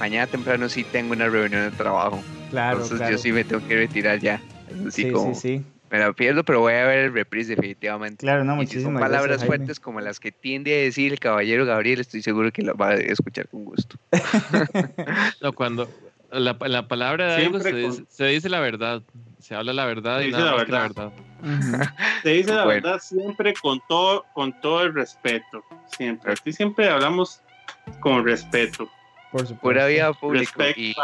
mañana 0.00 0.26
temprano 0.26 0.68
sí 0.68 0.84
tengo 0.84 1.12
una 1.12 1.28
reunión 1.28 1.70
de 1.70 1.76
trabajo. 1.76 2.22
Claro. 2.50 2.82
Entonces, 2.82 3.08
yo 3.08 3.18
sí 3.18 3.32
me 3.32 3.44
tengo 3.44 3.66
que 3.66 3.76
retirar 3.76 4.18
ya. 4.18 4.40
Así 4.86 5.04
sí, 5.04 5.12
sí, 5.12 5.34
sí 5.34 5.64
me 5.92 5.98
la 5.98 6.10
pierdo, 6.14 6.42
pero 6.42 6.60
voy 6.60 6.72
a 6.72 6.86
ver 6.86 6.98
el 7.00 7.12
reprise 7.12 7.54
definitivamente. 7.54 8.16
Claro, 8.16 8.44
no, 8.44 8.56
muchísimas 8.56 8.84
son 8.84 8.98
palabras 8.98 9.44
fuertes 9.44 9.78
como 9.78 10.00
las 10.00 10.20
que 10.20 10.32
tiende 10.32 10.74
a 10.74 10.82
decir 10.84 11.12
el 11.12 11.20
caballero 11.20 11.66
Gabriel, 11.66 12.00
estoy 12.00 12.22
seguro 12.22 12.50
que 12.50 12.62
las 12.62 12.74
va 12.76 12.88
a 12.88 12.94
escuchar 12.94 13.46
con 13.48 13.66
gusto. 13.66 13.96
no, 15.42 15.52
cuando 15.52 15.90
la, 16.30 16.56
la 16.58 16.88
palabra 16.88 17.36
de 17.36 17.44
algo 17.44 17.60
se, 17.60 18.26
dice, 18.26 18.48
la 18.48 18.60
verdad, 18.60 19.02
se 19.38 19.54
habla 19.54 19.74
la 19.74 19.84
verdad 19.84 20.22
y 20.22 20.30
nada 20.30 20.64
la 20.66 20.80
verdad. 20.80 21.12
se 22.22 22.30
dice 22.30 22.54
la 22.54 22.64
verdad 22.64 22.98
siempre 22.98 23.52
con 23.52 23.78
todo, 23.86 24.24
con 24.32 24.58
todo 24.62 24.84
el 24.84 24.94
respeto, 24.94 25.62
siempre. 25.94 26.32
Aquí 26.32 26.54
siempre 26.54 26.88
hablamos 26.88 27.42
con 28.00 28.24
respeto. 28.24 28.88
Por 29.30 29.42
supuesto. 29.42 29.60
Pura 29.60 29.86
vida 29.88 30.10
pública. 30.14 30.70
Y... 30.74 30.94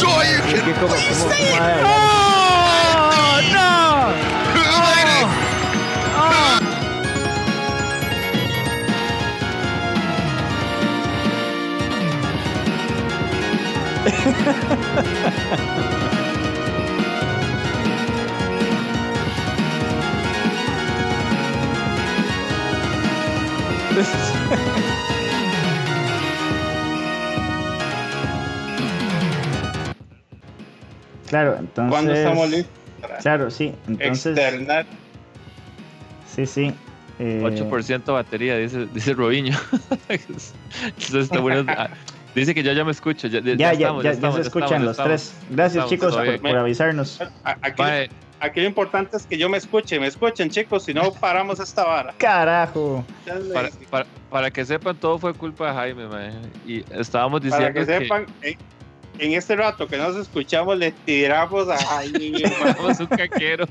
¡Joy, 0.00 0.26
you 0.32 0.40
can 0.42 0.88
please 0.88 1.20
stay 1.20 1.52
¡Oh! 1.84 2.31
claro, 31.28 31.56
entonces. 31.58 31.90
Cuando 31.90 32.14
estamos 32.14 32.50
listos? 32.50 32.72
Claro, 33.20 33.50
sí. 33.50 33.74
Entonces. 33.86 34.38
Externar. 34.38 34.86
Sí, 36.34 36.46
sí. 36.46 36.72
8% 37.18 38.08
eh, 38.08 38.10
batería, 38.10 38.56
dice, 38.56 38.86
dice 38.86 39.12
Robiño. 39.14 39.56
Ah, 41.68 41.90
dice 42.34 42.54
que 42.54 42.62
yo 42.62 42.72
ya 42.72 42.84
me 42.84 42.92
escucho. 42.92 43.28
Ya, 43.28 43.40
ya, 43.40 43.72
ya, 43.74 44.00
ya, 44.02 44.32
se 44.32 44.40
escuchan 44.40 44.84
los 44.84 44.96
tres. 44.96 45.34
Gracias, 45.50 45.88
chicos, 45.88 46.16
por, 46.40 46.56
avisarnos. 46.56 47.20
Aquí, 47.44 47.82
aquí, 48.40 48.60
lo 48.60 48.66
importante 48.66 49.16
es 49.16 49.26
que 49.26 49.36
yo 49.36 49.48
me 49.48 49.58
escuche. 49.58 49.98
Me 50.00 50.06
escuchen, 50.06 50.50
chicos, 50.50 50.84
si 50.84 50.94
no 50.94 51.12
paramos 51.12 51.60
esta 51.60 51.84
vara. 51.84 52.14
Carajo. 52.16 53.04
Para, 53.90 54.06
para, 54.30 54.50
que 54.50 54.64
sepan, 54.64 54.96
todo 54.96 55.18
fue 55.18 55.34
culpa 55.34 55.68
de 55.68 55.74
Jaime, 55.74 56.04
Y 56.66 56.84
estábamos 56.92 57.42
diciendo. 57.42 57.72
Para 57.72 57.74
que, 57.74 57.84
sepan, 57.84 58.26
en, 59.18 59.32
este 59.32 59.56
rato 59.56 59.86
que 59.86 59.96
nos 59.96 60.16
escuchamos, 60.16 60.78
le 60.78 60.92
tiramos 60.92 61.68
a 61.68 61.76
Jaime. 61.76 62.42
un 63.00 63.06
caquero. 63.06 63.66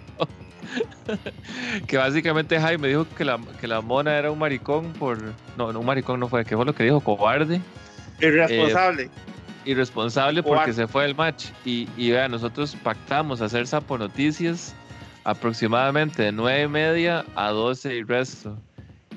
que 1.87 1.97
básicamente 1.97 2.59
Jaime 2.59 2.87
dijo 2.87 3.05
que 3.17 3.25
la, 3.25 3.39
que 3.59 3.67
la 3.67 3.81
mona 3.81 4.17
era 4.17 4.31
un 4.31 4.39
maricón 4.39 4.93
por. 4.93 5.17
No, 5.57 5.71
no, 5.71 5.79
un 5.79 5.85
maricón 5.85 6.19
no 6.19 6.27
fue, 6.27 6.45
que 6.45 6.55
fue 6.55 6.65
lo 6.65 6.73
que 6.73 6.83
dijo, 6.83 6.99
cobarde. 7.01 7.61
Irresponsable. 8.21 9.03
Eh, 9.03 9.09
irresponsable 9.65 10.43
porque 10.43 10.73
se 10.73 10.87
fue 10.87 11.05
el 11.05 11.15
match. 11.15 11.45
Y, 11.65 11.87
y 11.97 12.11
vea, 12.11 12.27
nosotros 12.27 12.75
pactamos 12.83 13.41
hacer 13.41 13.67
Sapo 13.67 13.97
Noticias 13.97 14.75
aproximadamente 15.23 16.23
de 16.23 16.31
9 16.31 16.63
y 16.63 16.67
media 16.67 17.25
a 17.35 17.49
12 17.49 17.95
y 17.95 18.03
resto. 18.03 18.57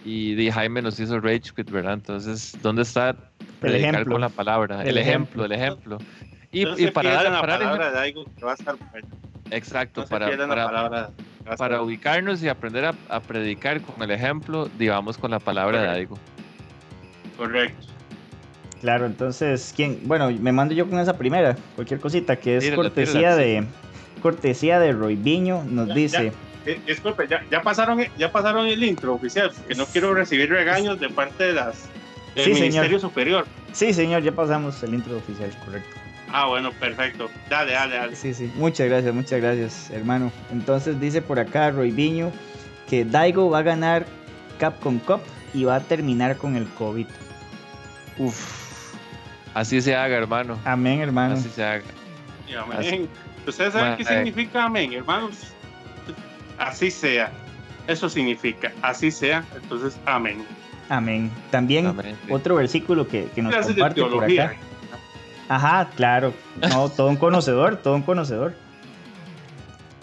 Y 0.05 0.35
di 0.35 0.51
Jaime 0.51 0.83
nos 0.83 1.01
hizo 1.01 1.19
Rage 1.19 1.53
Quit, 1.57 1.71
¿verdad? 1.71 1.95
Entonces, 1.95 2.57
¿dónde 2.63 2.83
está 2.83 3.17
el 3.63 3.75
ejemplo 3.75 4.13
con 4.13 4.21
la 4.21 4.29
palabra? 4.29 4.83
El, 4.83 4.99
ejemplo, 4.99 5.47
el 5.47 5.53
ejemplo. 5.53 5.99
Y, 6.53 6.67
para 6.89 7.13
dar 7.15 7.33
la 7.33 7.41
palabra 7.41 7.91
de 7.91 7.99
algo 7.99 8.25
que 8.37 8.45
va 8.45 8.53
a 8.53 8.55
estar 8.55 8.77
Exacto, 9.51 10.05
para, 10.07 10.27
para, 10.47 11.11
para 11.57 11.83
ubicarnos 11.83 12.43
y 12.43 12.49
aprender 12.49 12.85
a, 13.09 13.21
predicar 13.21 13.81
con 13.83 14.03
el 14.03 14.11
ejemplo, 14.11 14.69
digamos 14.79 15.17
con 15.19 15.31
la 15.31 15.39
palabra 15.39 15.83
de 15.83 15.89
algo. 15.89 16.19
Correcto. 17.37 17.94
Claro, 18.85 19.07
entonces, 19.07 19.73
¿quién? 19.75 19.99
Bueno, 20.03 20.31
me 20.31 20.53
mando 20.53 20.75
yo 20.75 20.87
con 20.87 20.99
esa 20.99 21.17
primera, 21.17 21.57
cualquier 21.75 22.01
cosita 22.01 22.37
que 22.37 22.59
es 22.59 22.71
cortesía 22.73 23.35
de 23.35 23.65
cortesía 24.21 24.79
de 24.79 24.93
Roy 24.93 25.17
Viño, 25.17 25.65
nos 25.65 25.95
dice. 25.95 26.35
Eh, 26.67 26.79
disculpe, 26.87 27.27
ya, 27.27 27.63
pasaron, 27.63 28.05
ya 28.19 28.31
pasaron 28.31 28.67
el 28.67 28.85
intro 28.85 29.15
oficial, 29.15 29.51
porque 29.57 29.75
no 29.75 29.87
quiero 29.87 30.13
recibir 30.13 30.51
regaños 30.51 31.01
de 31.01 31.09
parte 31.09 31.45
de 31.45 31.53
las 31.55 31.89
del 32.35 32.53
Ministerio 32.53 32.99
Superior. 32.99 33.47
Sí, 33.73 33.95
señor, 33.95 34.23
ya 34.23 34.33
pasamos 34.33 34.83
el 34.83 34.93
intro 34.93 35.17
oficial, 35.17 35.51
correcto. 35.65 35.97
Ah, 36.31 36.49
bueno, 36.49 36.71
perfecto. 36.73 37.31
Dale, 37.49 37.73
dale, 37.73 37.97
dale. 37.97 38.17
Sí, 38.17 38.35
sí. 38.35 38.53
Muchas 38.55 38.87
gracias, 38.87 39.15
muchas 39.15 39.41
gracias, 39.41 39.91
hermano. 39.93 40.31
Entonces 40.53 41.01
dice 41.01 41.23
por 41.23 41.39
acá 41.39 41.71
Roy 41.71 41.91
Viño 41.91 42.33
que 42.91 43.07
Daigo 43.07 43.49
va 43.49 43.61
a 43.61 43.63
ganar 43.63 44.05
Capcom 44.59 44.99
Cup 44.99 45.21
y 45.55 45.65
va 45.65 45.77
a 45.77 45.81
terminar 45.81 46.37
con 46.37 46.57
el 46.57 46.69
COVID. 46.69 47.07
Uf. 48.19 48.64
Así 49.55 49.81
se 49.81 49.95
haga, 49.95 50.17
hermano. 50.17 50.59
Amén, 50.65 51.01
hermano. 51.01 51.35
Así 51.35 51.49
se 51.49 51.65
haga. 51.65 51.85
amén. 52.61 53.09
¿Ustedes 53.47 53.73
saben 53.73 53.97
qué 53.97 54.05
significa 54.05 54.65
amén, 54.65 54.93
hermanos? 54.93 55.53
Así 56.59 56.91
sea. 56.91 57.31
Eso 57.87 58.09
significa, 58.09 58.73
así 58.81 59.11
sea, 59.11 59.45
entonces 59.55 59.99
amén. 60.07 60.45
Amén. 60.89 61.31
También 61.51 61.87
Amén, 61.87 62.17
sí. 62.27 62.33
otro 62.33 62.57
versículo 62.57 63.07
que, 63.07 63.27
que 63.35 63.43
nos 63.43 63.55
de 63.55 63.75
comparte 63.75 64.03
por 64.03 64.25
acá. 64.25 64.55
Ajá, 65.49 65.91
claro. 65.95 66.33
No, 66.71 66.89
todo 66.89 67.09
un 67.09 67.17
conocedor, 67.17 67.77
todo 67.77 67.95
un 67.95 68.03
conocedor. 68.03 68.55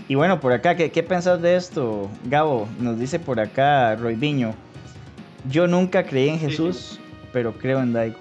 Y 0.08 0.16
bueno, 0.16 0.40
por 0.40 0.54
acá, 0.54 0.76
¿qué, 0.76 0.92
qué 0.92 1.02
pensás 1.02 1.42
de 1.42 1.56
esto, 1.56 2.10
Gabo? 2.26 2.68
Nos 2.80 3.00
dice 3.00 3.18
por 3.18 3.40
acá 3.40 3.96
Roy 3.96 4.16
Viño. 4.16 4.54
Yo 5.50 5.66
nunca 5.66 6.04
creí 6.04 6.30
en 6.30 6.40
Jesús, 6.40 7.00
pero 7.34 7.54
creo 7.58 7.82
en 7.82 7.94
Daigo. 7.94 8.20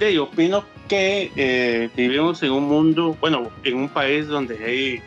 De, 0.00 0.12
yo 0.14 0.24
opino 0.24 0.64
que 0.88 1.30
eh, 1.36 1.88
vivimos 1.96 2.42
en 2.42 2.50
un 2.52 2.64
mundo, 2.64 3.16
bueno, 3.20 3.50
en 3.64 3.76
un 3.76 3.88
país 3.88 4.26
donde 4.26 4.56
hay 4.64 5.02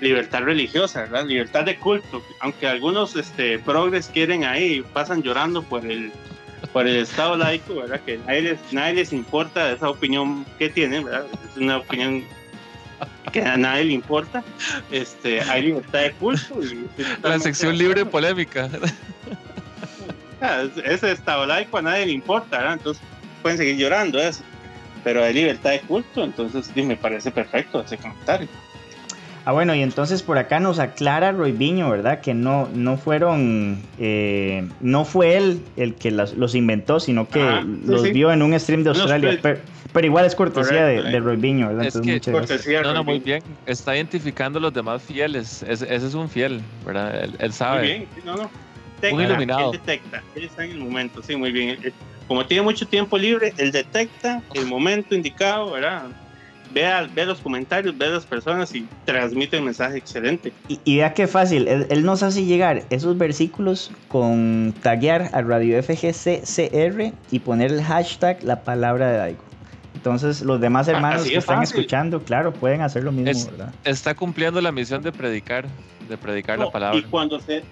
libertad 0.00 0.42
religiosa, 0.42 1.00
¿verdad? 1.02 1.24
Libertad 1.26 1.64
de 1.64 1.76
culto. 1.76 2.22
Aunque 2.40 2.66
algunos 2.68 3.16
este, 3.16 3.58
progres 3.58 4.08
quieren 4.12 4.44
ahí, 4.44 4.84
pasan 4.92 5.22
llorando 5.22 5.62
por 5.62 5.84
el, 5.86 6.12
por 6.72 6.86
el 6.86 6.96
Estado 6.96 7.36
laico, 7.36 7.74
¿verdad? 7.76 8.00
Que 8.04 8.18
nadie 8.18 8.42
les, 8.42 8.58
nadie 8.72 8.94
les 8.94 9.12
importa 9.12 9.72
esa 9.72 9.88
opinión 9.88 10.44
que 10.58 10.68
tienen, 10.68 11.04
¿verdad? 11.04 11.24
Es 11.50 11.56
una 11.56 11.78
opinión 11.78 12.22
que 13.32 13.40
a 13.42 13.56
nadie 13.56 13.84
le 13.84 13.92
importa. 13.94 14.44
Este, 14.92 15.40
hay 15.40 15.62
libertad 15.62 16.00
de 16.02 16.12
culto. 16.12 16.62
y- 16.62 16.86
La 17.22 17.38
sección 17.38 17.76
libre 17.76 18.00
de 18.04 18.06
polémica. 18.06 18.68
Ah, 20.42 20.64
ese 20.84 21.12
estado 21.12 21.46
laico 21.46 21.78
a 21.78 21.82
nadie 21.82 22.04
le 22.06 22.12
importa, 22.12 22.58
¿verdad? 22.58 22.74
Entonces 22.74 23.02
pueden 23.46 23.58
seguir 23.58 23.76
llorando 23.76 24.18
eso. 24.18 24.42
Pero 25.04 25.22
hay 25.22 25.32
libertad 25.32 25.70
de 25.70 25.80
culto, 25.82 26.24
entonces 26.24 26.68
sí, 26.74 26.82
me 26.82 26.96
parece 26.96 27.30
perfecto 27.30 27.80
ese 27.80 27.96
comentario. 27.96 28.48
Ah, 29.44 29.52
bueno, 29.52 29.72
y 29.76 29.82
entonces 29.82 30.20
por 30.24 30.36
acá 30.38 30.58
nos 30.58 30.80
aclara 30.80 31.30
Roy 31.30 31.52
Viño, 31.52 31.88
¿verdad? 31.88 32.20
Que 32.20 32.34
no, 32.34 32.68
no 32.74 32.96
fueron, 32.96 33.80
eh, 34.00 34.66
no 34.80 35.04
fue 35.04 35.36
él 35.36 35.60
el 35.76 35.94
que 35.94 36.10
las- 36.10 36.34
los 36.34 36.56
inventó, 36.56 36.98
sino 36.98 37.28
que 37.28 37.40
Ajá, 37.40 37.62
sí, 37.62 37.82
los 37.86 38.02
sí. 38.02 38.10
vio 38.10 38.32
en 38.32 38.42
un 38.42 38.58
stream 38.58 38.82
de 38.82 38.90
Australia. 38.90 39.28
tweets. 39.28 39.42
Pero, 39.42 39.60
pero 39.92 40.06
igual 40.08 40.26
es 40.26 40.34
cortesía 40.34 40.84
de, 40.84 40.96
Correcto, 40.96 41.10
de 41.12 41.16
eh. 41.16 41.20
Roy 41.20 41.36
Viño, 41.36 41.68
¿verdad? 41.68 41.86
Es 41.86 41.94
Entonces, 41.94 42.20
que- 42.24 42.30
muchas 42.32 42.34
gracias. 42.34 42.58
Cortesía 42.58 42.82
No, 42.82 42.94
no, 42.94 43.04
muy 43.04 43.20
bien. 43.20 43.42
Está 43.66 43.94
identificando 43.94 44.58
a 44.58 44.62
los 44.62 44.74
demás 44.74 45.00
fieles. 45.02 45.62
Ese, 45.62 45.94
ese 45.94 46.06
es 46.08 46.14
un 46.14 46.28
fiel, 46.28 46.60
¿verdad? 46.84 47.22
Él, 47.22 47.36
él 47.38 47.52
sabe. 47.52 47.78
Muy 47.78 47.86
bien, 47.86 48.06
no, 48.24 48.34
no. 48.34 48.50
Un 49.12 49.20
iluminado. 49.20 49.72
Él 49.72 49.78
detecta, 49.78 50.22
él 50.34 50.44
está 50.46 50.64
en 50.64 50.72
el 50.72 50.78
momento, 50.78 51.22
sí, 51.22 51.36
muy 51.36 51.52
bien. 51.52 51.78
Él- 51.84 51.92
Como 52.28 52.44
tiene 52.46 52.62
mucho 52.62 52.86
tiempo 52.86 53.16
libre, 53.18 53.52
él 53.56 53.70
detecta 53.72 54.42
el 54.54 54.66
momento 54.66 55.14
indicado, 55.14 55.70
¿verdad? 55.72 56.04
Ve, 56.74 56.84
a- 56.84 57.02
ve 57.14 57.24
los 57.24 57.38
comentarios, 57.38 57.96
ve 57.96 58.06
a 58.06 58.08
las 58.10 58.26
personas 58.26 58.74
y 58.74 58.86
transmite 59.04 59.56
el 59.56 59.62
mensaje 59.62 59.98
excelente. 59.98 60.52
Y, 60.68 60.80
y 60.84 60.96
vea 60.96 61.14
qué 61.14 61.26
fácil, 61.28 61.68
él, 61.68 61.86
él 61.88 62.04
nos 62.04 62.22
hace 62.24 62.44
llegar 62.44 62.82
esos 62.90 63.16
versículos 63.16 63.92
con 64.08 64.74
taguear 64.82 65.30
a 65.32 65.42
Radio 65.42 65.80
FGCCR 65.82 67.12
y 67.30 67.38
poner 67.38 67.72
el 67.72 67.82
hashtag 67.82 68.42
la 68.42 68.62
palabra 68.62 69.10
de 69.12 69.16
Daigo. 69.18 69.38
Entonces 69.94 70.42
los 70.42 70.60
demás 70.60 70.88
hermanos 70.88 71.22
Así 71.22 71.30
que 71.30 71.36
es 71.38 71.44
están 71.44 71.58
fácil. 71.58 71.78
escuchando, 71.78 72.22
claro, 72.22 72.52
pueden 72.52 72.82
hacer 72.82 73.04
lo 73.04 73.12
mismo, 73.12 73.30
Es- 73.30 73.46
¿verdad? 73.50 73.72
Está 73.84 74.14
cumpliendo 74.14 74.60
la 74.60 74.72
misión 74.72 75.02
de 75.02 75.12
predicar, 75.12 75.66
de 76.08 76.18
predicar 76.18 76.58
No, 76.58 76.66
la 76.66 76.70
palabra. 76.72 76.98
Y 76.98 77.02
cuando 77.04 77.40
se 77.40 77.62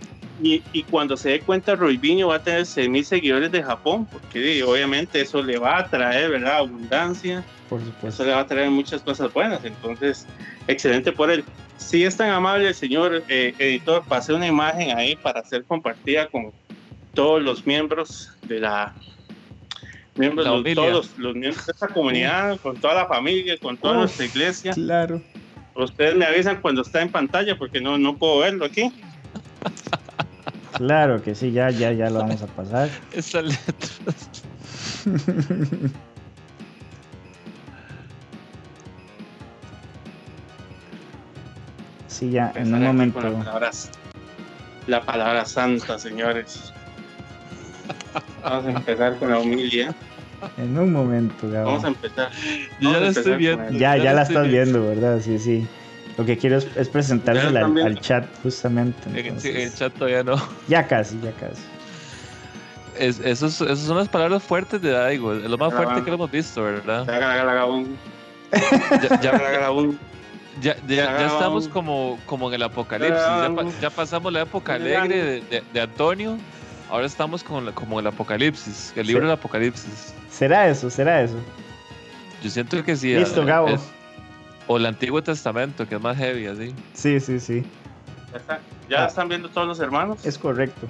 y, 0.42 0.62
y 0.72 0.82
cuando 0.82 1.16
se 1.16 1.30
dé 1.30 1.40
cuenta, 1.40 1.74
Roy 1.76 1.96
Viño 1.96 2.28
va 2.28 2.36
a 2.36 2.42
tener 2.42 2.62
6.000 2.62 3.02
seguidores 3.04 3.52
de 3.52 3.62
Japón, 3.62 4.06
porque 4.10 4.62
obviamente 4.64 5.20
eso 5.20 5.42
le 5.42 5.58
va 5.58 5.78
a 5.78 5.86
traer, 5.88 6.30
¿verdad? 6.30 6.56
Abundancia, 6.58 7.44
Por 7.68 7.80
supuesto. 7.80 8.08
eso 8.08 8.24
le 8.24 8.32
va 8.32 8.40
a 8.40 8.46
traer 8.46 8.70
muchas 8.70 9.02
cosas 9.02 9.32
buenas. 9.32 9.64
Entonces, 9.64 10.26
excelente 10.66 11.12
por 11.12 11.30
él. 11.30 11.44
Si 11.76 12.04
es 12.04 12.16
tan 12.16 12.30
amable 12.30 12.68
el 12.68 12.74
señor 12.74 13.22
eh, 13.28 13.54
editor, 13.58 14.02
pase 14.08 14.32
una 14.32 14.46
imagen 14.46 14.96
ahí 14.96 15.16
para 15.16 15.42
ser 15.44 15.64
compartida 15.64 16.26
con 16.28 16.52
todos 17.14 17.42
los 17.42 17.66
miembros 17.66 18.30
de 18.42 18.60
la. 18.60 18.92
Miembros, 20.16 20.46
La 20.46 20.52
los- 20.52 20.74
todos 20.74 20.92
los, 20.92 21.18
los 21.18 21.34
miembros 21.34 21.66
de 21.66 21.72
esta 21.72 21.88
comunidad, 21.88 22.58
con 22.60 22.76
toda 22.76 22.94
la 22.94 23.06
familia, 23.06 23.56
con 23.58 23.76
toda 23.76 23.94
Uf. 23.94 23.98
nuestra 24.00 24.26
iglesia. 24.26 24.72
Claro. 24.72 25.20
Ustedes 25.74 26.14
me 26.14 26.24
avisan 26.24 26.60
cuando 26.60 26.82
está 26.82 27.02
en 27.02 27.08
pantalla 27.10 27.56
porque 27.58 27.80
no, 27.80 27.98
no 27.98 28.16
puedo 28.16 28.38
verlo 28.38 28.64
aquí. 28.64 28.92
Claro 30.76 31.22
que 31.22 31.34
sí, 31.34 31.52
ya, 31.52 31.70
ya, 31.70 31.92
ya 31.92 32.10
lo 32.10 32.18
vamos 32.20 32.42
a 32.42 32.46
pasar. 32.46 32.88
Esa 33.12 33.42
letra. 33.42 33.58
Sí, 42.08 42.30
ya, 42.30 42.52
en 42.54 42.74
un 42.74 42.82
momento. 42.84 43.20
con 43.20 43.32
las 43.32 43.44
palabras- 43.44 43.90
la 44.86 45.02
palabra 45.04 45.44
santa, 45.44 45.98
señores. 45.98 46.72
Vamos 48.42 48.66
a 48.66 48.70
empezar 48.70 49.16
con 49.16 49.30
la 49.30 49.38
humildad. 49.38 49.94
En 50.58 50.78
un 50.78 50.92
momento, 50.92 51.50
Gabo. 51.50 51.66
Vamos 51.66 51.84
a 51.84 51.88
empezar. 51.88 52.30
Yo 52.78 52.90
ya 52.92 52.92
Vamos 52.92 52.96
a 52.96 53.00
la 53.00 53.08
estoy 53.08 53.36
viendo. 53.36 53.70
Ya, 53.72 53.78
Ya 53.96 54.04
ya 54.04 54.12
la 54.12 54.22
estás 54.22 54.48
viendo. 54.48 54.80
viendo, 54.82 55.00
¿verdad? 55.00 55.20
Sí, 55.22 55.38
sí. 55.38 55.66
Lo 56.16 56.24
que 56.24 56.36
quiero 56.38 56.58
es, 56.58 56.68
es 56.76 56.88
presentársela 56.88 57.64
al, 57.66 58.00
chat, 58.00 58.24
justamente. 58.42 58.98
En, 59.08 59.14
sí, 59.14 59.20
entonces, 59.20 59.54
en 59.54 59.60
el 59.62 59.74
chat 59.74 59.92
todavía 59.94 60.22
no. 60.22 60.36
Ya 60.68 60.86
casi, 60.86 61.18
ya 61.20 61.32
casi. 61.32 61.62
Es, 62.98 63.18
esos, 63.18 63.60
esos 63.60 63.80
son 63.80 63.96
las 63.96 64.08
palabras 64.08 64.42
fuertes 64.42 64.80
de 64.80 64.90
Daigo. 64.90 65.34
Es 65.34 65.42
lo 65.50 65.58
más 65.58 65.74
fuerte 65.74 66.02
que 66.04 66.10
lo 66.10 66.14
hemos 66.14 66.30
visto, 66.30 66.62
¿verdad? 66.62 67.66
Un- 67.68 67.98
Ya, 70.62 70.76
ya- 70.76 70.76
ya- 70.76 70.76
ya- 70.86 71.18
ya 71.18 71.26
estamos 71.26 71.66
como, 71.66 72.16
como 72.26 72.48
en 72.48 72.54
el 72.54 72.62
apocalipsis. 72.62 73.16
Ya, 73.18 73.50
pa- 73.54 73.64
ya 73.80 73.90
pasamos 73.90 74.32
la 74.32 74.42
época 74.42 74.74
alegre 74.74 75.16
de, 75.24 75.40
de- 75.40 75.62
de 75.72 75.80
Antonio. 75.80 76.38
Ahora 76.88 77.06
estamos 77.06 77.42
con 77.42 77.66
la- 77.66 77.72
como 77.72 77.98
el 77.98 78.06
apocalipsis, 78.06 78.92
el 78.94 79.08
libro 79.08 79.22
Sí. 79.22 79.26
del 79.26 79.32
apocalipsis. 79.38 80.14
¿Será 80.30 80.68
eso? 80.68 80.88
¿Será 80.90 81.22
eso? 81.22 81.34
Yo 82.42 82.50
siento 82.50 82.84
que 82.84 82.94
sí. 82.94 83.12
Listo, 83.16 83.42
eh, 83.42 83.46
Gabo. 83.46 83.68
es- 83.68 83.80
o 84.66 84.76
el 84.76 84.86
Antiguo 84.86 85.22
Testamento, 85.22 85.86
que 85.88 85.96
es 85.96 86.00
más 86.00 86.16
heavy, 86.16 86.46
así. 86.46 86.74
Sí, 86.94 87.20
sí, 87.20 87.38
sí. 87.40 87.62
Ya, 88.32 88.38
está- 88.38 88.60
ya 88.88 89.04
Ah. 89.04 89.06
están 89.06 89.28
viendo 89.28 89.48
todos 89.48 89.66
los 89.66 89.80
hermanos. 89.80 90.24
Es 90.24 90.38
correcto. 90.38 90.86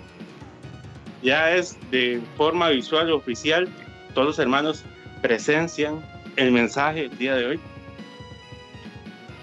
Ya 1.22 1.50
es 1.52 1.76
de 1.90 2.20
forma 2.36 2.68
visual 2.68 3.08
y 3.08 3.12
oficial. 3.12 3.68
Todos 4.14 4.26
los 4.28 4.38
hermanos 4.38 4.84
presencian 5.22 6.00
el 6.36 6.52
mensaje 6.52 7.06
el 7.06 7.18
día 7.18 7.34
de 7.34 7.46
hoy. 7.46 7.60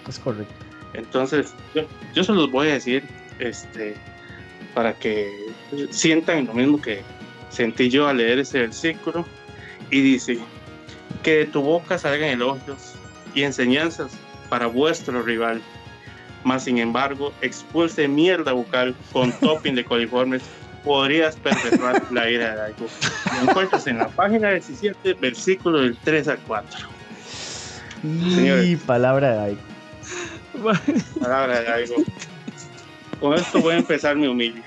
Es 0.08 0.20
correcto. 0.20 0.54
Entonces, 0.94 1.54
yo, 1.74 1.84
yo 2.14 2.24
se 2.24 2.34
los 2.34 2.52
voy 2.52 2.68
a 2.70 2.74
decir 2.74 3.04
este, 3.40 3.96
para 4.74 4.94
que 4.94 5.30
sientan 5.90 6.46
lo 6.46 6.54
mismo 6.54 6.82
que 6.82 7.02
sentí 7.50 7.90
yo 7.90 8.08
al 8.08 8.18
leer 8.18 8.40
ese 8.40 8.60
versículo. 8.60 9.26
Y 9.90 10.02
dice, 10.02 10.38
que 11.24 11.36
de 11.38 11.46
tu 11.46 11.62
boca 11.62 11.98
salgan 11.98 12.30
elogios 12.30 12.94
y 13.36 13.44
enseñanzas 13.44 14.12
para 14.52 14.68
vuestro 14.68 15.24
rival. 15.24 15.62
Mas, 16.44 16.66
sin 16.66 16.78
embargo, 16.78 17.32
expulse 17.42 18.06
mierda 18.08 18.52
bucal 18.52 18.94
con 19.14 19.32
topping 19.40 19.76
de 19.76 19.86
coliformes. 19.86 20.44
Podrías 20.84 21.38
perpetuar 21.38 22.04
la 22.12 22.30
ira 22.30 22.50
de 22.50 22.56
Daigo. 22.58 22.88
Lo 23.36 23.50
encuentras 23.50 23.88
en 23.88 24.00
la 24.00 24.10
página 24.10 24.50
17, 24.50 25.14
versículo 25.14 25.80
del 25.80 25.96
3 26.04 26.28
al 26.28 26.40
4. 26.40 26.80
Y 28.04 28.36
Señores. 28.36 28.80
palabra 28.82 29.30
de 29.30 29.36
Daigo. 29.38 29.62
Palabra 31.22 31.60
de 31.62 31.66
Daigo. 31.66 31.96
Con 33.22 33.36
esto 33.36 33.62
voy 33.62 33.76
a 33.76 33.78
empezar 33.78 34.18
mi 34.18 34.28
humilde. 34.28 34.64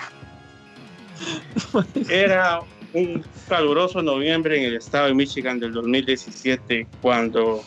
Era 2.08 2.60
un 2.94 3.24
caluroso 3.48 4.00
noviembre 4.00 4.56
en 4.56 4.66
el 4.66 4.76
estado 4.76 5.08
de 5.08 5.14
Michigan 5.14 5.58
del 5.58 5.72
2017 5.72 6.86
cuando 7.02 7.64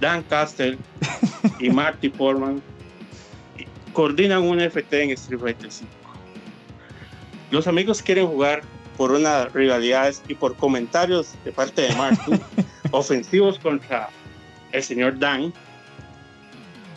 Dan 0.00 0.22
Castle 0.24 0.78
y 1.58 1.70
Marty 1.70 2.10
Foreman 2.10 2.62
coordinan 3.92 4.42
un 4.42 4.60
FT 4.60 5.02
en 5.02 5.10
Street 5.10 5.40
Fighter 5.40 5.70
5. 5.70 5.90
Los 7.50 7.66
amigos 7.66 8.02
quieren 8.02 8.26
jugar 8.26 8.62
por 8.96 9.12
unas 9.12 9.52
rivalidades 9.52 10.22
y 10.28 10.34
por 10.34 10.54
comentarios 10.56 11.34
de 11.44 11.52
parte 11.52 11.82
de 11.82 11.94
Marty 11.94 12.32
ofensivos 12.90 13.58
contra 13.58 14.08
el 14.72 14.82
señor 14.82 15.18
Dan 15.18 15.52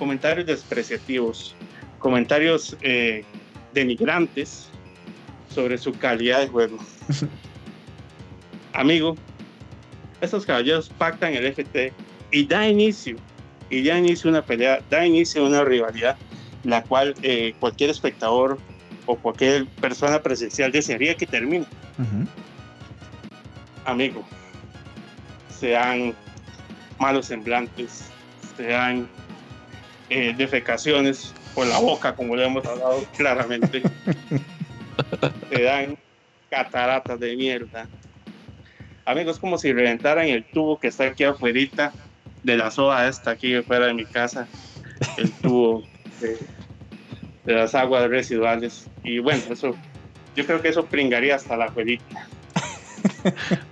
comentarios 0.01 0.47
despreciativos, 0.47 1.55
comentarios 1.99 2.75
eh, 2.81 3.23
denigrantes 3.71 4.67
sobre 5.53 5.77
su 5.77 5.93
calidad 5.93 6.39
de 6.39 6.47
juego. 6.47 6.79
Amigo, 8.73 9.15
estos 10.19 10.43
caballeros 10.43 10.89
pactan 10.89 11.35
el 11.35 11.45
FT 11.45 11.93
y 12.31 12.45
da 12.45 12.67
inicio, 12.67 13.15
y 13.69 13.83
da 13.83 13.97
inicio 13.97 14.29
una 14.29 14.41
pelea, 14.41 14.81
da 14.89 15.05
inicio 15.05 15.43
a 15.43 15.47
una 15.47 15.63
rivalidad, 15.63 16.17
la 16.63 16.83
cual 16.83 17.15
eh, 17.21 17.53
cualquier 17.59 17.89
espectador 17.89 18.57
o 19.05 19.15
cualquier 19.15 19.67
persona 19.81 20.21
presencial 20.21 20.71
desearía 20.71 21.15
que 21.15 21.25
termine. 21.25 21.65
Ujú. 21.97 22.27
Amigo, 23.85 24.23
sean 25.49 26.13
malos 26.99 27.27
semblantes, 27.27 28.05
sean 28.55 29.07
eh, 30.09 30.33
defecaciones, 30.37 31.33
por 31.53 31.67
la 31.67 31.79
boca, 31.79 32.15
como 32.15 32.35
le 32.35 32.45
hemos 32.45 32.65
hablado 32.65 33.03
claramente. 33.15 33.81
Te 35.49 35.63
dan 35.63 35.97
cataratas 36.49 37.19
de 37.19 37.35
mierda. 37.35 37.87
Amigos, 39.05 39.39
como 39.39 39.57
si 39.57 39.73
reventaran 39.73 40.27
el 40.27 40.45
tubo 40.45 40.79
que 40.79 40.87
está 40.87 41.05
aquí 41.05 41.23
afuera 41.23 41.59
de 42.43 42.57
la 42.57 42.71
soda 42.71 43.07
esta 43.07 43.31
aquí 43.31 43.55
afuera 43.55 43.87
de 43.87 43.93
mi 43.93 44.05
casa. 44.05 44.47
El 45.17 45.31
tubo 45.31 45.83
de, 46.19 46.37
de 47.45 47.53
las 47.53 47.75
aguas 47.75 48.09
residuales. 48.09 48.87
Y 49.03 49.19
bueno, 49.19 49.41
eso, 49.49 49.75
yo 50.35 50.45
creo 50.45 50.61
que 50.61 50.69
eso 50.69 50.85
pringaría 50.85 51.35
hasta 51.35 51.57
la 51.57 51.65
abuelita. 51.65 52.27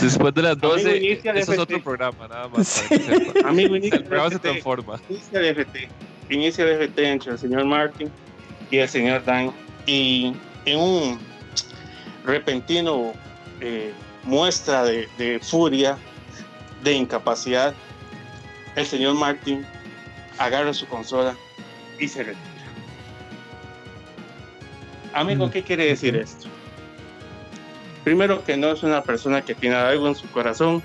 Después 0.00 0.34
de 0.34 0.42
las 0.42 0.52
Amigo, 0.52 0.68
12, 0.68 0.96
inicia 0.98 1.30
el 1.32 1.38
eso 1.38 1.52
es 1.54 1.58
otro 1.58 1.82
programa, 1.82 2.28
nada 2.28 2.48
más. 2.48 2.84
para 2.88 3.00
que 3.00 3.24
sepa. 3.24 3.48
Amigo, 3.48 3.76
inicia 3.76 3.98
el 3.98 4.04
programa 4.04 4.30
se 4.30 4.38
transforma. 4.38 5.00
Inicia 5.08 5.40
el 5.40 5.46
FT. 5.56 5.88
Inicia 6.30 6.64
el 6.64 6.88
FT 6.88 7.08
entre 7.10 7.32
el 7.32 7.38
señor 7.38 7.64
Martin 7.64 8.10
y 8.70 8.78
el 8.78 8.88
señor 8.88 9.24
Dan. 9.24 9.52
Y 9.86 10.34
en 10.64 10.78
un 10.78 11.18
repentino 12.24 13.12
eh, 13.60 13.92
muestra 14.24 14.84
de, 14.84 15.08
de 15.18 15.40
furia, 15.40 15.96
de 16.82 16.92
incapacidad, 16.92 17.74
el 18.74 18.86
señor 18.86 19.14
Martin 19.14 19.66
agarra 20.38 20.72
su 20.74 20.86
consola 20.86 21.36
y 21.98 22.08
se 22.08 22.22
retira. 22.22 22.42
Amigo, 25.12 25.50
¿qué 25.50 25.62
quiere 25.62 25.86
decir 25.86 26.14
esto? 26.16 26.48
Primero 28.04 28.44
que 28.44 28.56
no 28.56 28.70
es 28.70 28.82
una 28.82 29.02
persona 29.02 29.42
que 29.42 29.54
tiene 29.54 29.76
algo 29.76 30.06
en 30.06 30.14
su 30.14 30.28
corazón, 30.30 30.82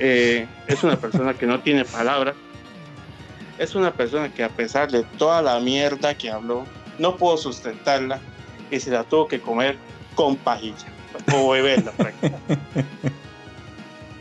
eh, 0.00 0.46
es 0.66 0.82
una 0.82 0.96
persona 0.96 1.32
que 1.34 1.46
no 1.46 1.60
tiene 1.60 1.84
palabra, 1.84 2.34
es 3.58 3.74
una 3.74 3.92
persona 3.92 4.32
que 4.32 4.42
a 4.42 4.48
pesar 4.48 4.90
de 4.90 5.04
toda 5.16 5.40
la 5.40 5.60
mierda 5.60 6.14
que 6.14 6.30
habló, 6.30 6.66
no 6.98 7.16
pudo 7.16 7.36
sustentarla 7.36 8.20
y 8.70 8.80
se 8.80 8.90
la 8.90 9.04
tuvo 9.04 9.28
que 9.28 9.40
comer 9.40 9.78
con 10.14 10.36
pajilla 10.36 10.86
o 11.32 11.50
beberla 11.50 11.92
prácticamente. 11.92 12.58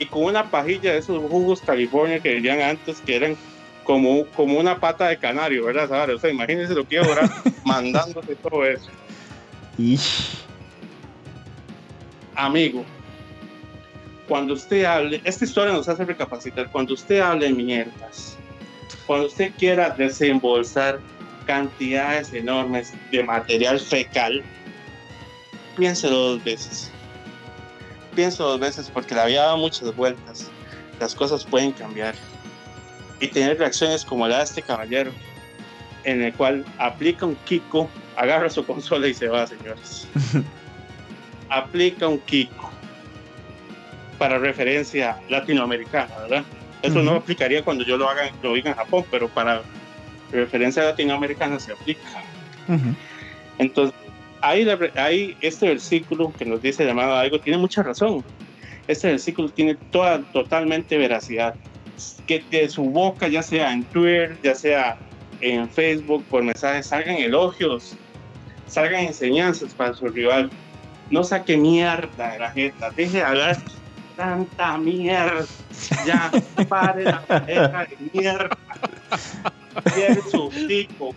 Y 0.03 0.06
con 0.07 0.25
una 0.25 0.51
pajilla 0.51 0.91
de 0.91 0.98
esos 0.98 1.17
jugos 1.32 1.61
California 1.61 2.19
que 2.19 2.33
dirían 2.33 2.59
antes 2.59 2.99
que 2.99 3.15
eran 3.15 3.38
como, 3.85 4.25
como 4.27 4.59
una 4.59 4.77
pata 4.77 5.07
de 5.07 5.17
canario, 5.17 5.64
¿verdad? 5.64 5.88
Sara? 5.88 6.14
O 6.14 6.19
sea, 6.19 6.30
imagínense 6.30 6.73
lo 6.73 6.85
que 6.85 6.95
iba 6.95 7.06
a 7.06 7.07
durar 7.07 7.30
mandándose 7.65 8.35
todo 8.35 8.65
eso. 8.65 8.90
Amigo, 12.35 12.83
cuando 14.27 14.56
usted 14.56 14.83
hable, 14.83 15.22
esta 15.23 15.45
historia 15.45 15.72
nos 15.72 15.88
hace 15.88 16.03
recapacitar, 16.03 16.69
cuando 16.69 16.95
usted 16.95 17.22
hable 17.22 17.53
mierdas, 17.53 18.35
cuando 19.07 19.27
usted 19.27 19.53
quiera 19.57 19.90
desembolsar 19.91 20.99
cantidades 21.45 22.33
enormes 22.33 22.93
de 23.09 23.23
material 23.23 23.80
fecal, 23.80 24.43
piénselo 25.77 26.17
dos 26.17 26.43
veces. 26.43 26.92
Piénselo 28.16 28.50
dos 28.50 28.59
veces 28.59 28.90
porque 28.93 29.16
la 29.16 29.25
vida 29.25 29.45
da 29.45 29.56
muchas 29.56 29.95
vueltas, 29.95 30.50
las 31.00 31.16
cosas 31.16 31.43
pueden 31.43 31.72
cambiar 31.72 32.16
y 33.19 33.27
tener 33.27 33.58
reacciones 33.58 34.06
como 34.06 34.27
la 34.27 34.40
de 34.40 34.43
este 34.43 34.61
caballero, 34.61 35.11
en 36.03 36.22
el 36.22 36.33
cual 36.33 36.66
aplica 36.77 37.25
un 37.25 37.35
Kiko, 37.45 37.90
agarra 38.17 38.50
su 38.50 38.66
consola 38.66 39.08
y 39.08 39.14
se 39.14 39.27
va, 39.27 39.48
señores. 39.48 40.08
aplica 41.50 42.08
un 42.08 42.19
Kiko 42.19 42.72
para 44.17 44.38
referencia 44.38 45.17
latinoamericana, 45.30 46.16
¿verdad? 46.19 46.43
Eso 46.82 47.01
no 47.01 47.11
Ujú. 47.11 47.19
aplicaría 47.22 47.64
cuando 47.64 47.83
yo 47.85 47.98
lo 47.98 48.09
haga, 48.09 48.30
lo 48.42 48.53
diga 48.53 48.72
en 48.72 48.75
Japón, 48.75 49.06
pero 49.09 49.30
para 49.30 49.61
referencia 50.32 50.83
latinoamericana 50.83 51.59
se 51.59 51.72
aplica. 51.72 52.01
Ujú. 52.67 52.95
Entonces, 53.58 53.95
ahí, 54.43 54.63
la- 54.63 54.77
ahí 54.95 55.35
este 55.41 55.67
versículo 55.67 56.31
que 56.38 56.45
nos 56.45 56.61
dice 56.61 56.85
llamado 56.85 57.15
algo 57.15 57.39
tiene 57.39 57.57
mucha 57.57 57.81
razón. 57.81 58.23
Este 58.88 59.07
versículo 59.07 59.49
tiene 59.49 59.75
toda, 59.91 60.19
totalmente 60.31 60.97
veracidad. 60.97 61.55
Que 62.27 62.43
de 62.51 62.67
su 62.69 62.83
boca, 62.83 63.27
ya 63.27 63.41
sea 63.41 63.72
en 63.72 63.83
Twitter, 63.85 64.38
ya 64.43 64.53
sea 64.55 64.97
en 65.41 65.69
Facebook, 65.69 66.23
por 66.25 66.43
mensajes, 66.43 66.88
salgan 66.88 67.15
elogios, 67.15 67.95
salgan 68.67 69.05
enseñanzas 69.05 69.73
para 69.73 69.93
su 69.93 70.07
rival. 70.07 70.49
No 71.09 71.23
saque 71.23 71.55
mierda 71.57 72.31
de 72.33 72.39
la 72.39 72.51
jeta, 72.51 72.89
deje 72.91 73.17
de 73.17 73.23
hablar 73.23 73.57
tanta 74.15 74.77
mierda. 74.77 75.45
Ya, 76.05 76.31
pare 76.67 77.03
la 77.03 77.22
pareja 77.25 77.85
de 77.85 77.97
mierda. 78.13 78.57
Cierre 79.93 80.22
su 80.30 80.47
hocico, 80.47 81.15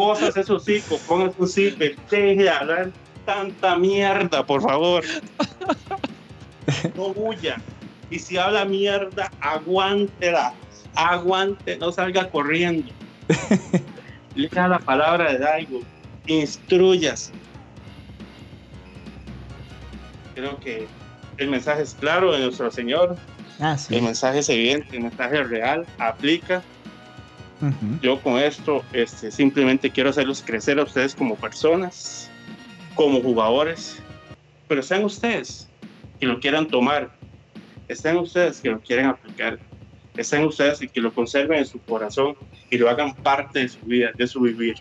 cosas 0.00 0.34
ese 0.34 0.50
hocico, 0.50 0.98
ponga 1.06 1.30
su 1.36 1.46
zipper, 1.46 1.94
deje 2.10 2.42
de 2.42 2.48
hablar 2.48 2.90
tanta 3.26 3.76
mierda, 3.76 4.46
por 4.46 4.62
favor. 4.62 5.04
No 6.94 7.08
huya. 7.08 7.60
Y 8.10 8.18
si 8.18 8.38
habla 8.38 8.64
mierda, 8.64 9.30
aguántela. 9.40 10.54
Aguante, 10.94 11.76
no 11.76 11.92
salga 11.92 12.30
corriendo. 12.30 12.90
Lea 14.34 14.68
la 14.68 14.78
palabra 14.78 15.32
de 15.32 15.38
Daigo. 15.38 15.80
Instruyas. 16.26 17.30
Creo 20.34 20.58
que 20.60 20.86
el 21.36 21.48
mensaje 21.50 21.82
es 21.82 21.94
claro 22.00 22.32
de 22.32 22.38
nuestro 22.38 22.70
Señor. 22.70 23.16
Ah, 23.60 23.76
sí. 23.76 23.96
El 23.96 24.02
mensaje 24.02 24.38
es 24.38 24.48
evidente, 24.48 24.96
el 24.96 25.02
mensaje 25.02 25.42
es 25.42 25.50
real, 25.50 25.86
aplica. 25.98 26.62
Ujú. 27.60 28.00
Yo 28.02 28.20
con 28.20 28.38
esto 28.38 28.82
este, 28.92 29.30
simplemente 29.30 29.90
quiero 29.90 30.10
hacerlos 30.10 30.42
crecer 30.42 30.78
a 30.78 30.84
ustedes 30.84 31.14
como 31.14 31.36
personas, 31.36 32.30
como 32.94 33.20
jugadores, 33.20 34.02
pero 34.66 34.82
sean 34.82 35.04
ustedes 35.04 35.68
que 36.18 36.26
lo 36.26 36.40
quieran 36.40 36.66
tomar, 36.66 37.10
estén 37.88 38.16
ustedes 38.16 38.60
que 38.60 38.70
lo 38.70 38.80
quieran 38.80 39.06
aplicar, 39.06 39.58
estén 40.16 40.44
ustedes 40.44 40.80
y 40.82 40.88
que 40.88 41.00
lo 41.00 41.12
conserven 41.12 41.58
en 41.58 41.66
su 41.66 41.80
corazón 41.80 42.34
y 42.70 42.78
lo 42.78 42.88
hagan 42.88 43.14
parte 43.14 43.60
de 43.60 43.68
su 43.68 43.80
vida, 43.80 44.10
de 44.16 44.26
su 44.26 44.40
vivir. 44.40 44.76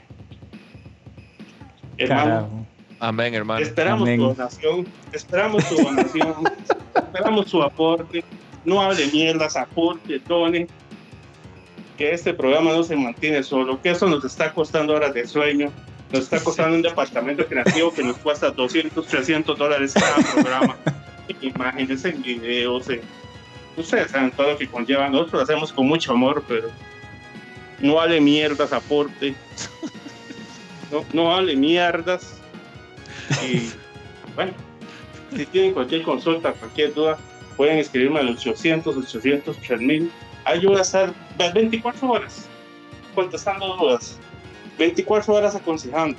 Hermano, 1.98 2.24
Carajo. 2.24 2.66
Amén, 3.00 3.34
hermano. 3.34 3.62
Esperamos 3.62 4.02
Amén. 4.02 4.20
su 4.20 4.28
donación, 4.28 4.88
esperamos 5.14 5.64
su 5.66 5.76
donación, 5.76 6.34
esperamos 6.96 7.50
su 7.50 7.64
aporte. 7.64 8.24
No 8.66 8.82
hable 8.82 9.08
mierdas, 9.08 9.56
aporte, 9.56 10.20
done. 10.28 10.68
Que 12.00 12.14
este 12.14 12.34
programa 12.34 12.72
no 12.72 12.82
se 12.82 12.96
mantiene 12.96 13.44
solo, 13.44 13.82
que 13.82 13.90
eso 13.90 14.08
nos 14.08 14.24
está 14.24 14.54
costando 14.54 14.94
horas 14.94 15.14
de 15.14 15.28
sueño, 15.28 15.70
nos 16.14 16.22
está 16.24 16.40
costando 16.42 16.78
un 16.78 16.82
departamento 16.82 17.46
creativo 17.46 17.94
que 17.94 18.04
nos 18.04 18.16
cuesta 18.18 18.52
200, 18.52 19.06
300 19.06 19.58
dólares 19.58 19.94
cada 19.94 20.16
programa. 20.34 20.78
Imagínense 21.42 22.08
en 22.10 22.22
videos, 22.22 22.90
en- 22.90 23.02
ustedes 23.76 24.12
saben 24.12 24.32
todo 24.32 24.52
lo 24.54 24.58
que 24.58 24.68
conlleva. 24.68 25.10
Nosotros 25.10 25.34
lo 25.34 25.42
hacemos 25.42 25.74
con 25.74 25.88
mucho 25.88 26.14
amor, 26.14 26.42
pero 26.48 26.70
no 27.82 28.00
hable 28.00 28.22
mierdas, 28.22 28.72
aporte. 28.72 29.36
No, 30.92 31.04
no 31.12 31.36
hable 31.36 31.58
mierdas. 31.58 32.40
Y 33.46 33.70
bueno, 34.36 34.54
si 35.36 35.46
tienen 35.48 35.74
cualquier 35.74 36.04
consulta, 36.04 36.54
cualquier 36.54 36.94
duda, 36.94 37.18
pueden 37.58 37.78
escribirme 37.78 38.22
al 38.22 38.30
800, 38.30 38.96
800, 38.96 39.58
3000. 39.58 40.10
Voy 40.46 40.78
a 40.78 40.82
estar 40.82 41.14
las 41.38 41.54
24 41.54 42.10
horas 42.10 42.48
contestando 43.16 43.76
dudas, 43.78 44.18
24 44.78 45.34
horas 45.34 45.56
aconsejando, 45.56 46.18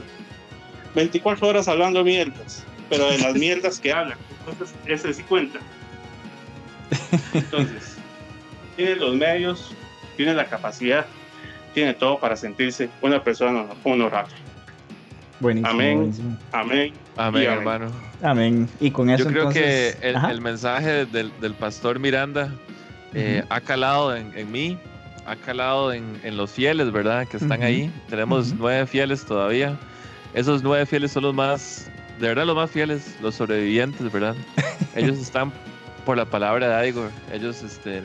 24 0.94 1.48
horas 1.48 1.68
hablando 1.68 2.04
mierdas, 2.04 2.64
pero 2.88 3.10
de 3.10 3.18
las 3.18 3.34
mierdas 3.36 3.80
que 3.80 3.92
hablan. 3.92 4.18
Entonces, 4.46 4.74
ese 4.86 5.14
sí 5.14 5.22
cuenta. 5.24 5.58
Entonces, 7.32 7.96
tiene 8.76 8.96
los 8.96 9.14
medios, 9.14 9.72
tiene 10.16 10.34
la 10.34 10.46
capacidad, 10.46 11.06
tiene 11.74 11.94
todo 11.94 12.18
para 12.18 12.36
sentirse 12.36 12.88
una 13.02 13.22
persona 13.22 13.66
honorable. 13.84 14.34
Buenísimo, 15.40 15.70
Amén. 15.70 15.96
buenísimo. 15.96 16.36
Amén. 16.52 16.92
Amén, 17.16 17.48
amén. 17.48 17.58
hermano. 17.58 17.92
Amén. 18.22 18.68
Y 18.78 18.90
con 18.90 19.08
eso 19.10 19.24
Yo 19.24 19.30
creo 19.30 19.42
entonces... 19.48 19.96
que 19.96 20.08
el, 20.08 20.16
el 20.16 20.40
mensaje 20.40 21.06
del, 21.06 21.32
del 21.40 21.54
pastor 21.54 21.98
Miranda 21.98 22.52
eh, 23.14 23.44
ha 23.48 23.60
calado 23.60 24.14
en, 24.16 24.32
en 24.36 24.50
mí, 24.50 24.78
ha 25.26 25.36
calado 25.36 25.92
en, 25.92 26.20
en 26.24 26.36
los 26.36 26.50
fieles, 26.50 26.90
¿verdad? 26.92 27.26
Que 27.26 27.36
están 27.36 27.58
Ujú. 27.58 27.62
ahí. 27.64 27.92
Tenemos 28.08 28.54
nueve 28.54 28.86
fieles 28.86 29.24
todavía. 29.24 29.76
Esos 30.34 30.62
nueve 30.62 30.86
fieles 30.86 31.12
son 31.12 31.24
los 31.24 31.34
más, 31.34 31.90
de 32.18 32.28
verdad, 32.28 32.46
los 32.46 32.56
más 32.56 32.70
fieles, 32.70 33.16
los 33.20 33.34
sobrevivientes, 33.34 34.10
¿verdad? 34.12 34.34
Ellos 34.94 35.18
están 35.18 35.52
por 36.04 36.16
la 36.16 36.24
palabra 36.24 36.78
de 36.78 36.88
Igor. 36.88 37.10
Ellos, 37.32 37.62
este, 37.62 37.98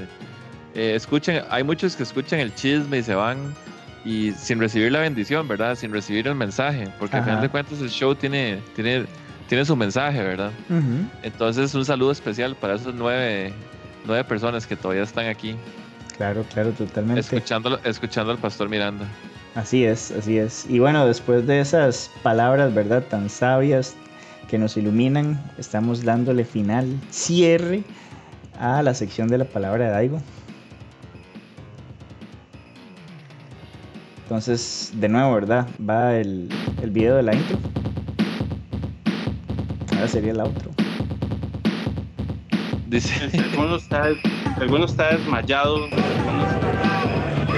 eh, 0.73 0.93
escuchan, 0.95 1.43
hay 1.49 1.63
muchos 1.63 1.95
que 1.95 2.03
escuchan 2.03 2.39
el 2.39 2.53
chisme 2.53 2.97
y 2.99 3.03
se 3.03 3.15
van 3.15 3.55
y 4.03 4.31
sin 4.33 4.59
recibir 4.59 4.91
la 4.91 4.99
bendición, 4.99 5.47
¿verdad? 5.47 5.75
Sin 5.75 5.91
recibir 5.91 6.27
el 6.27 6.35
mensaje, 6.35 6.87
porque 6.99 7.15
al 7.17 7.21
Ajá. 7.21 7.31
final 7.31 7.41
de 7.41 7.49
cuentas 7.49 7.79
el 7.81 7.89
show 7.89 8.13
tiene, 8.13 8.59
tiene, 8.75 9.05
tiene 9.47 9.65
su 9.65 9.75
mensaje, 9.75 10.21
¿verdad? 10.21 10.51
Entonces, 11.23 11.73
un 11.73 11.85
saludo 11.85 12.11
especial 12.11 12.55
para 12.55 12.75
esos 12.75 12.93
nueve, 12.93 13.53
nueve 14.05 14.23
personas 14.23 14.65
que 14.67 14.75
todavía 14.75 15.03
están 15.03 15.27
aquí 15.27 15.55
Claro, 16.17 16.45
claro, 16.53 16.71
totalmente. 16.71 17.19
escuchando, 17.19 17.77
escuchando 17.83 18.31
al 18.31 18.37
pastor 18.37 18.69
Miranda. 18.69 19.05
Así 19.53 19.83
es, 19.83 20.11
así 20.11 20.37
es. 20.37 20.65
Y 20.69 20.79
bueno, 20.79 21.05
después 21.05 21.45
de 21.45 21.59
esas 21.59 22.09
palabras, 22.23 22.73
¿verdad? 22.73 23.03
Tan 23.03 23.29
sabias 23.29 23.95
que 24.49 24.57
nos 24.57 24.77
iluminan, 24.77 25.41
estamos 25.57 26.03
dándole 26.03 26.45
final, 26.45 26.87
cierre 27.09 27.83
a 28.59 28.81
la 28.81 28.93
sección 28.93 29.27
de 29.27 29.39
la 29.39 29.45
palabra 29.45 29.85
de 29.85 29.91
Daigo. 29.91 30.21
Entonces, 34.23 34.91
de 34.95 35.09
nuevo, 35.09 35.33
¿verdad? 35.35 35.67
Va 35.87 36.15
el, 36.15 36.49
el 36.81 36.91
video 36.91 37.15
de 37.17 37.23
la 37.23 37.35
intro. 37.35 37.57
Ahora 39.93 40.07
sería 40.07 40.31
el 40.31 40.39
outro. 40.39 40.74
Dice. 42.87 43.29
Alguno 43.51 43.77
está, 43.77 44.03
alguno 44.61 44.85
está 44.85 45.09
desmayado, 45.09 45.85
alguno 45.85 46.45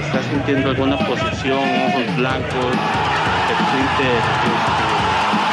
está 0.00 0.22
sintiendo 0.30 0.70
alguna 0.70 0.96
posición, 0.98 1.58
ojos 1.58 2.16
blancos, 2.16 2.72
se 3.46 3.54
siente 3.68 4.04
este, 4.18 4.50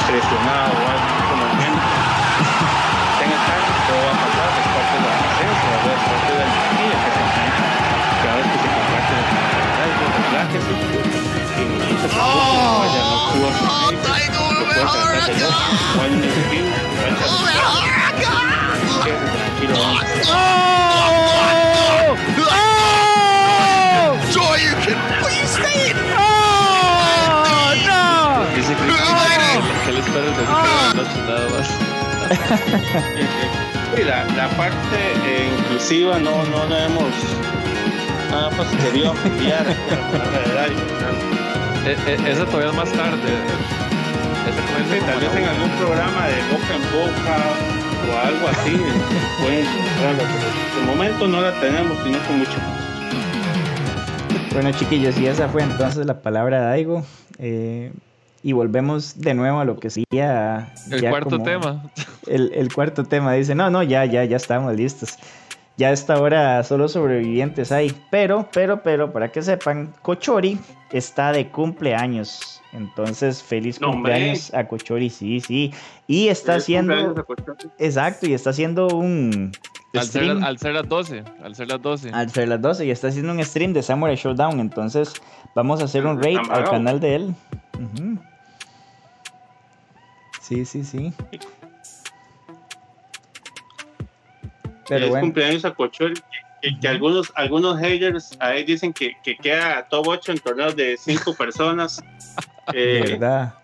presionado 0.08 0.72
o 0.72 0.86
algo 0.96 1.12
como 1.30 1.44
el. 1.44 1.76
Tenga 3.20 3.40
calma, 3.46 3.76
todo 3.86 4.00
va 4.00 4.12
a 4.12 4.20
pasar, 4.24 4.50
es 4.56 4.68
parte 4.72 4.96
de 4.96 5.04
la 5.04 5.16
es 5.16 6.02
parte 6.08 6.32
de 6.32 6.40
la 6.40 6.46
energía 6.46 6.96
que 7.04 7.10
se 7.12 7.24
siente 7.36 7.64
cada 8.24 8.36
vez 8.36 8.48
que 8.48 8.58
se 8.58 8.70
comparte 8.76 9.16
algo, 9.86 10.04
relájese 10.24 10.72
y 10.72 11.68
no 11.68 11.96
se 12.00 12.08
preocupe, 12.08 12.56
no 12.64 12.80
vaya, 12.80 13.02
no 13.06 13.18
suba 13.28 13.50
su 13.56 13.66
médico, 13.92 14.42
lo 14.54 14.64
puede 14.66 14.82
tratar 14.82 15.20
de 15.26 15.34
loco, 15.36 15.62
no 15.96 16.02
hay 16.02 16.12
un 16.12 16.24
espíritu, 16.24 16.80
no 16.96 17.06
hay 17.06 17.14
que 17.14 17.24
asustarse. 17.26 18.65
Quédese 19.06 19.28
tranquilo, 19.28 19.76
a 19.76 20.02
hacer. 20.02 20.26
Joy, 24.34 24.58
you 24.64 25.46
stay 25.46 25.92
in. 25.92 25.98
Dice 28.56 28.74
que, 28.76 28.84
la 28.84 30.02
nada 31.28 31.48
más. 31.54 31.70
La, 34.06 34.26
la 34.36 34.50
parte 34.58 34.98
eh, 35.26 35.50
inclusiva 35.58 36.20
no, 36.20 36.44
no 36.46 36.66
la 36.66 36.86
hemos 36.86 37.14
nada 38.32 38.50
posterior 38.50 39.16
a 39.16 39.28
enviar 39.28 39.66
la 39.66 40.30
verdad. 40.30 40.68
Eh, 41.86 41.96
eh, 42.08 42.18
esa 42.28 42.46
todavía 42.46 42.72
es 42.72 42.76
más 42.76 42.92
tarde. 42.92 43.30
Comienza 44.46 44.96
Sí, 44.96 45.00
tal 45.06 45.20
vez 45.20 45.36
en 45.36 45.46
algún 45.46 45.70
programa 45.78 46.28
de 46.28 46.42
boca 46.52 46.76
en 46.76 46.82
boca 46.92 47.75
o 48.10 48.18
algo 48.18 48.48
así 48.48 48.72
pueden 49.42 49.66
encontrarla, 49.66 50.24
pero 50.34 50.80
de 50.80 50.96
momento 50.96 51.28
no 51.28 51.42
la 51.42 51.60
tenemos, 51.60 51.98
sino 52.04 52.18
con 52.28 52.40
mucho 52.40 52.52
gusto. 52.52 52.86
Bueno, 54.54 54.72
chiquillos, 54.72 55.18
y 55.20 55.28
esa 55.28 55.50
fue 55.50 55.64
entonces 55.64 56.06
la 56.06 56.22
palabra 56.22 56.60
de 56.60 56.66
Daigo. 56.66 57.06
Eh, 57.40 57.92
y 58.42 58.54
volvemos 58.54 59.20
de 59.20 59.34
nuevo 59.34 59.60
a 59.60 59.66
lo 59.66 59.78
que 59.78 59.90
sería. 59.90 60.72
El 60.92 61.02
ya 61.02 61.10
cuarto 61.10 61.42
tema. 61.42 61.84
El, 62.28 62.52
el 62.54 62.72
cuarto 62.72 63.04
tema 63.04 63.34
dice: 63.34 63.56
No, 63.56 63.70
no, 63.70 63.84
ya, 63.84 64.06
ya, 64.06 64.24
ya 64.24 64.38
estamos 64.38 64.74
listos. 64.76 65.18
Ya 65.78 65.90
a 65.90 65.92
esta 65.92 66.20
hora 66.22 66.64
solo 66.64 66.88
sobrevivientes 66.88 67.72
hay. 67.72 67.94
Pero, 68.10 68.48
pero, 68.54 68.82
pero, 68.82 69.12
para 69.12 69.32
que 69.32 69.42
sepan, 69.42 69.94
Cochori 70.02 70.58
está 70.92 71.32
de 71.34 71.50
cumpleaños. 71.50 72.62
Entonces, 72.72 73.44
feliz 73.44 73.80
No, 73.82 73.90
hombre. 73.90 74.14
cumpleaños 74.14 74.54
a 74.54 74.68
Cochori, 74.68 75.10
sí, 75.10 75.40
sí. 75.42 75.74
Y 76.08 76.30
está 76.30 76.54
Feliz 76.54 76.64
haciendo. 76.64 77.26
Exacto, 77.78 78.26
y 78.26 78.34
está 78.34 78.52
haciendo 78.52 78.88
un. 78.88 79.52
Al 79.94 80.04
ser, 80.04 80.24
stream. 80.24 80.44
al 80.44 80.58
ser 80.58 80.74
las 80.74 80.90
12. 80.90 81.24
Al 81.42 81.56
ser 81.56 81.68
las 81.70 81.82
12. 81.82 82.10
Al 82.12 82.30
ser 82.30 82.48
las 82.50 82.62
12 82.62 82.86
y 82.86 82.92
está 82.92 83.08
haciendo 83.08 83.32
un 83.32 83.44
stream 83.44 83.72
de 83.74 83.82
Samurai 83.82 84.16
Showdown. 84.18 84.60
Entonces 84.60 85.14
vamos 85.56 85.82
a 85.82 85.86
hacer 85.86 86.06
un 86.06 86.22
raid 86.22 86.38
al 86.50 86.70
canal 86.70 87.00
de 87.00 87.16
él. 87.16 87.36
Ujú. 87.80 88.18
Sí, 90.42 90.66
sí, 90.66 90.84
sí. 90.84 91.14
Pero 94.88 95.10
bueno, 95.10 95.22
cumpleaños 95.22 95.66
a 95.66 95.72
Cochori. 95.74 96.14
Que, 96.16 96.22
que- 96.70 96.80
que 96.80 96.88
algunos, 96.88 97.32
algunos 97.36 97.80
haters 97.80 98.32
ahí 98.40 98.64
dicen 98.64 98.92
que, 98.94 99.14
que 99.24 99.36
queda 99.38 99.88
top 99.90 100.08
8 100.08 100.32
en 100.34 100.40
torneos 100.40 100.76
de 100.76 100.98
5 100.98 101.34
personas. 101.38 102.02
de 102.72 103.00
Eh, 103.00 103.02
verdad. 103.12 103.56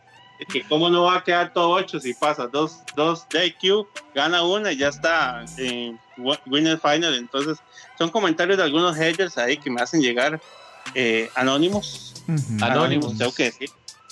que 0.52 0.62
cómo 0.64 0.90
no 0.90 1.04
va 1.04 1.18
a 1.18 1.24
quedar 1.24 1.54
top 1.54 1.70
8 1.72 2.00
si 2.00 2.14
pasa 2.14 2.48
dos, 2.48 2.80
dos 2.96 3.28
de 3.30 3.46
IQ, 3.48 3.88
gana 4.14 4.44
una 4.44 4.72
y 4.72 4.78
ya 4.78 4.90
está 4.90 5.44
en 5.58 6.00
wi- 6.18 6.40
Winner 6.48 6.80
Final. 6.80 7.16
Entonces, 7.16 7.58
son 7.98 8.10
comentarios 8.10 8.58
de 8.58 8.64
algunos 8.64 8.96
haters 8.98 9.38
ahí 9.38 9.58
que 9.58 9.70
me 9.72 9.82
hacen 9.82 10.02
llegar 10.02 10.40
eh, 10.96 11.30
anónimos. 11.36 12.14
Anónimos. 12.62 13.18
tengo 13.18 13.34
que 13.34 13.44
decir. 13.46 13.70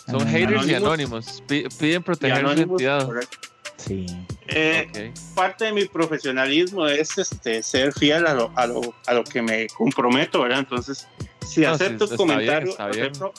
Son 0.08 0.22
Anónimos. 0.22 0.32
haters 0.34 0.68
y 0.68 0.74
Anónimos. 0.76 0.84
anónimos. 0.88 1.44
Pi- 1.48 1.68
Piden 1.80 2.02
Y 2.02 2.04
proteger 2.04 2.38
su 2.40 2.46
anónimos, 2.46 2.82
identidad. 2.82 3.06
correcto. 3.06 3.38
Sí. 3.80 4.06
Eh, 4.48 4.88
Ok. 4.90 5.36
parte 5.36 5.66
de 5.66 5.74
mi 5.74 5.86
profesionalismo 5.86 6.86
es 6.88 7.18
este 7.18 7.64
ser 7.64 7.94
fiel 7.94 8.28
a 8.28 8.34
lo, 8.34 8.52
a 8.56 8.68
lo, 8.68 8.82
a 9.08 9.14
lo 9.14 9.24
que 9.24 9.42
me 9.42 9.68
comprometo, 9.68 10.42
¿verdad? 10.42 10.60
Entonces, 10.60 11.08
si 11.46 11.62
No, 11.62 11.70
sí, 11.78 11.84
acepto 11.84 12.04
está 12.04 12.16
el 12.16 12.18
comentario, 12.18 12.76
bien, 12.78 12.92
bien. 12.92 13.06
acepto- 13.14 13.34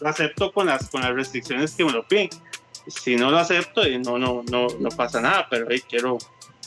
lo 0.00 0.08
acepto 0.08 0.52
con 0.52 0.66
las, 0.66 0.90
con 0.90 1.02
las 1.02 1.14
restricciones 1.14 1.72
que 1.74 1.84
me 1.84 1.92
lo 1.92 2.06
piden. 2.06 2.28
Si 2.88 3.14
no 3.16 3.30
lo 3.30 3.38
acepto, 3.38 3.84
eh, 3.84 3.98
no, 3.98 4.18
no, 4.18 4.42
no, 4.50 4.66
no 4.80 4.88
pasa 4.90 5.20
nada, 5.20 5.46
pero 5.48 5.70
eh, 5.70 5.80
quiero, 5.88 6.18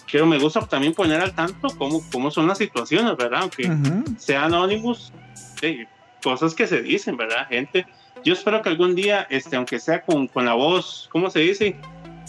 quiero, 0.10 0.26
me 0.26 0.40
gusta 0.40 0.62
también 0.62 0.94
poner 0.94 1.20
al 1.22 1.36
tanto 1.36 1.68
cómo, 1.78 2.02
cómo 2.12 2.32
son 2.32 2.48
las 2.48 2.58
situaciones, 2.58 3.16
¿verdad? 3.18 3.42
Aunque 3.42 3.70
Ujú. 3.70 4.04
sea 4.18 4.46
anónimos, 4.46 5.12
eh, 5.62 5.86
cosas 6.24 6.56
que 6.56 6.66
se 6.66 6.82
dicen, 6.82 7.18
¿verdad? 7.18 7.48
Gente, 7.50 7.86
yo 8.24 8.34
espero 8.34 8.62
que 8.62 8.70
algún 8.70 8.96
día, 8.96 9.28
este, 9.30 9.58
aunque 9.58 9.78
sea 9.80 10.02
con, 10.02 10.28
con 10.28 10.46
la 10.46 10.54
voz, 10.54 11.08
¿cómo 11.12 11.30
se 11.30 11.40
dice? 11.42 11.76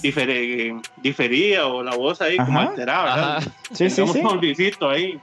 Difere, 0.03 0.77
diferida 0.99 1.67
o 1.67 1.83
la 1.83 1.97
voz 1.97 2.21
ahí 2.21 2.37
como 2.37 2.61
Ajá. 2.61 2.71
alterada. 2.71 3.41
Sí, 3.73 3.91
sí, 3.91 4.07
sí. 4.07 4.21
un 4.21 4.41
visito 4.41 4.89
ahí. 4.89 5.21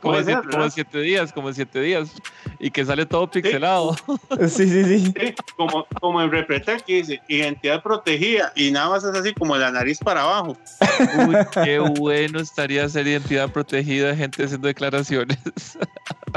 Como, 0.00 0.20
siete, 0.70 1.00
días, 1.00 1.32
como 1.32 1.52
siete 1.52 1.80
días. 1.80 2.10
Y 2.58 2.70
que 2.70 2.84
sale 2.84 3.06
todo 3.06 3.30
pixelado. 3.30 3.96
Sí, 4.48 4.66
sí, 4.66 4.84
sí. 4.84 5.06
Sí, 5.06 5.34
como, 5.56 5.86
como 6.00 6.22
en 6.22 6.30
Repretel 6.30 6.82
que 6.82 6.96
dice 6.96 7.20
identidad 7.28 7.82
protegida 7.82 8.52
y 8.54 8.70
nada 8.70 8.90
más 8.90 9.04
es 9.04 9.14
así 9.14 9.34
como 9.34 9.56
la 9.56 9.70
nariz 9.70 9.98
para 9.98 10.22
abajo. 10.22 10.56
Uy, 11.26 11.36
qué 11.64 11.78
bueno 11.78 12.40
estaría 12.40 12.88
ser 12.88 13.06
identidad 13.06 13.50
protegida, 13.50 14.14
gente 14.16 14.44
haciendo 14.44 14.68
declaraciones. 14.68 15.78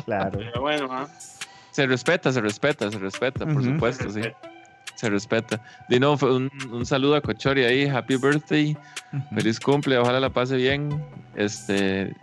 Claro. 0.05 0.39
Pero 0.39 0.61
bueno. 0.61 1.07
Se 1.71 1.87
respeta, 1.87 2.31
se 2.31 2.41
respeta, 2.41 2.91
se 2.91 2.99
respeta, 2.99 3.45
por 3.45 3.63
supuesto, 3.63 4.09
sí. 4.09 4.21
Se 4.95 5.09
respeta. 5.09 5.61
Dino, 5.89 6.17
fue 6.17 6.35
un, 6.35 6.51
un 6.71 6.85
saludo 6.85 7.15
a 7.15 7.21
Cochori 7.21 7.63
ahí, 7.63 7.87
happy 7.87 8.15
birthday, 8.17 8.77
feliz 9.33 9.59
cumple, 9.59 9.97
ojalá 9.97 10.19
la 10.19 10.29
pase 10.29 10.55
bien. 10.55 11.03
Este, 11.35 12.15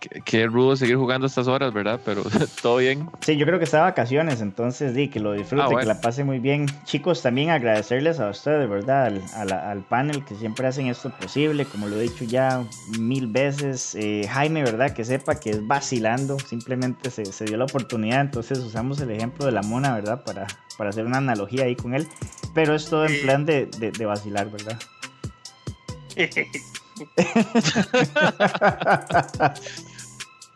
qué, 0.00 0.22
qué 0.24 0.46
rudo 0.46 0.76
seguir 0.76 0.96
jugando 0.96 1.26
a 1.26 1.28
estas 1.28 1.48
horas, 1.48 1.72
¿verdad? 1.72 2.00
Pero 2.04 2.22
todo 2.62 2.78
bien. 2.78 3.08
Sí, 3.20 3.36
yo 3.36 3.46
creo 3.46 3.58
que 3.58 3.64
está 3.64 3.78
de 3.78 3.82
vacaciones, 3.84 4.40
entonces 4.40 4.94
di 4.94 5.08
que 5.08 5.20
lo 5.20 5.32
disfrute, 5.32 5.62
Ah, 5.62 5.66
bueno. 5.66 5.80
que 5.80 5.86
la 5.86 6.00
pase 6.00 6.24
muy 6.24 6.38
bien. 6.38 6.66
Chicos, 6.84 7.22
también 7.22 7.50
agradecerles 7.50 8.20
a 8.20 8.28
ustedes, 8.30 8.68
¿verdad? 8.68 9.06
Al, 9.34 9.52
al 9.52 9.80
panel 9.82 10.24
que 10.24 10.34
siempre 10.34 10.66
hacen 10.66 10.86
esto 10.88 11.10
posible, 11.10 11.64
como 11.64 11.88
lo 11.88 11.96
he 11.96 12.02
dicho 12.02 12.24
ya 12.24 12.64
mil 12.98 13.26
veces. 13.26 13.94
Eh, 13.94 14.26
Jaime, 14.30 14.62
¿verdad? 14.62 14.92
Que 14.92 15.04
sepa 15.04 15.38
que 15.40 15.50
es 15.50 15.66
vacilando, 15.66 16.38
simplemente 16.38 17.10
se, 17.10 17.24
se 17.26 17.44
dio 17.44 17.56
la 17.56 17.64
oportunidad, 17.64 18.20
entonces 18.20 18.58
usamos 18.58 19.00
el 19.00 19.10
ejemplo 19.10 19.46
de 19.46 19.52
la 19.52 19.62
mona, 19.62 19.94
¿verdad? 19.94 20.22
Para, 20.24 20.46
para 20.76 20.90
hacer 20.90 21.06
una 21.06 21.18
analogía 21.18 21.64
ahí 21.64 21.76
con 21.76 21.94
él, 21.94 22.06
pero 22.54 22.74
es 22.74 22.86
todo 22.88 23.06
en 23.06 23.20
plan 23.22 23.46
de, 23.46 23.66
de- 23.78 23.90
de 23.92 24.06
vacilar, 24.06 24.50
¿verdad? 24.50 24.78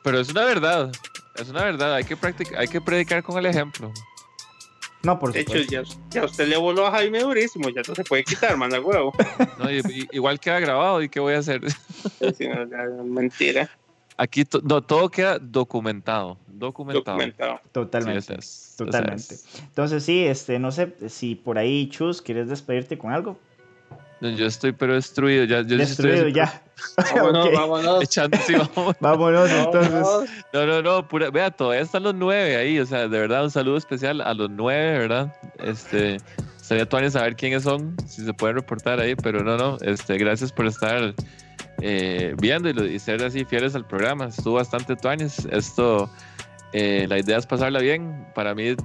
Pero 0.02 0.18
es 0.20 0.28
una 0.30 0.44
verdad, 0.44 0.90
es 1.36 1.48
una 1.48 1.64
verdad, 1.64 1.94
hay 1.94 2.04
que 2.04 2.16
practicar, 2.16 2.58
hay 2.58 2.68
que 2.68 2.80
predicar 2.80 3.22
con 3.22 3.38
el 3.38 3.46
ejemplo. 3.46 3.92
No, 5.02 5.18
por 5.18 5.32
De 5.32 5.40
hecho, 5.40 5.58
ya, 5.58 5.82
ya 6.10 6.24
usted 6.24 6.46
le 6.46 6.56
voló 6.56 6.86
a 6.86 6.92
Jaime 6.92 7.20
durísimo, 7.20 7.68
ya 7.70 7.82
no 7.86 7.94
se 7.94 8.04
puede 8.04 8.22
quitar, 8.22 8.56
manda 8.56 8.80
huevo. 8.80 9.12
¿no? 9.58 9.70
Y- 9.70 9.78
y- 9.78 10.08
igual 10.12 10.38
queda 10.38 10.60
grabado, 10.60 11.02
¿y 11.02 11.08
qué 11.08 11.18
voy 11.18 11.34
a 11.34 11.38
hacer? 11.38 11.60
Sí, 12.36 12.46
no, 12.48 12.68
ya, 12.68 12.84
mentira, 13.04 13.68
Aquí 14.16 14.44
to- 14.44 14.60
no, 14.62 14.82
todo 14.82 15.08
queda 15.08 15.38
documentado, 15.40 16.38
documentado. 16.46 17.16
documentado. 17.16 17.60
Totalmente. 17.72 18.20
Sí, 18.22 18.34
es, 18.38 18.74
Totalmente. 18.76 19.34
es. 19.34 19.44
Entonces 19.60 20.04
sí, 20.04 20.24
este, 20.24 20.58
no 20.58 20.70
sé 20.70 20.94
si 21.08 21.34
por 21.34 21.58
ahí, 21.58 21.88
Chus, 21.88 22.22
¿quieres 22.22 22.48
despedirte 22.48 22.98
con 22.98 23.10
algo? 23.12 23.38
No, 24.22 24.30
Yo 24.30 24.46
estoy 24.46 24.70
pero 24.70 24.94
destruido, 24.94 25.44
ya, 25.44 25.62
yo 25.62 25.76
sí 25.76 25.82
estoy 25.82 26.10
Destruido 26.10 26.28
ya. 26.28 26.62
Vámonos, 27.16 27.46
Ok. 27.48 27.54
vámonos. 27.54 28.04
echando 28.04 28.38
sí, 28.46 28.54
vamos. 28.76 28.96
Vámonos 29.00 29.50
entonces. 29.50 30.30
No, 30.52 30.64
no, 30.64 30.80
no, 30.80 31.08
pura, 31.08 31.28
vea, 31.30 31.50
todavía 31.50 31.80
están 31.82 32.04
los 32.04 32.14
nueve 32.14 32.54
ahí, 32.54 32.78
o 32.78 32.86
sea, 32.86 33.08
de 33.08 33.18
verdad, 33.18 33.42
un 33.42 33.50
saludo 33.50 33.78
especial 33.78 34.20
a 34.20 34.32
los 34.32 34.48
nueve, 34.48 34.96
¿verdad? 34.96 35.34
Este, 35.58 36.18
sería 36.60 36.88
tuanis 36.88 37.14
saber 37.14 37.34
quiénes 37.34 37.64
son, 37.64 37.96
si 38.06 38.24
se 38.24 38.32
pueden 38.32 38.54
reportar 38.54 39.00
ahí, 39.00 39.16
pero 39.16 39.42
no, 39.42 39.56
no, 39.56 39.76
este, 39.80 40.16
gracias 40.18 40.52
por 40.52 40.66
estar 40.66 41.14
eh, 41.80 42.36
viendo 42.38 42.70
y, 42.70 42.98
ser 43.00 43.24
así 43.24 43.44
fieles 43.44 43.74
al 43.74 43.84
programa, 43.84 44.26
estuvo 44.26 44.54
bastante 44.54 44.94
tuanis, 44.94 45.48
esto, 45.50 46.08
eh, 46.72 47.06
la 47.08 47.18
idea 47.18 47.38
es 47.38 47.46
pasarla 47.46 47.80
bien, 47.80 48.24
para 48.36 48.54
mí 48.54 48.76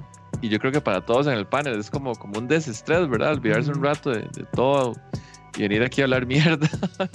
y 0.41 0.49
yo 0.49 0.59
creo 0.59 0.71
que 0.71 0.81
para 0.81 1.01
todos 1.05 1.27
en 1.27 1.33
el 1.33 1.45
panel 1.47 1.79
es 1.79 1.89
como, 1.89 2.15
como 2.15 2.39
un 2.39 2.47
desestrés, 2.47 3.07
¿verdad? 3.09 3.33
Olvidarse 3.33 3.71
un 3.71 3.83
rato 3.83 4.09
de, 4.11 4.19
de 4.21 4.43
todo 4.53 4.93
y 5.57 5.61
venir 5.63 5.83
aquí 5.83 6.01
a 6.01 6.03
hablar 6.05 6.25
mierda. 6.25 6.67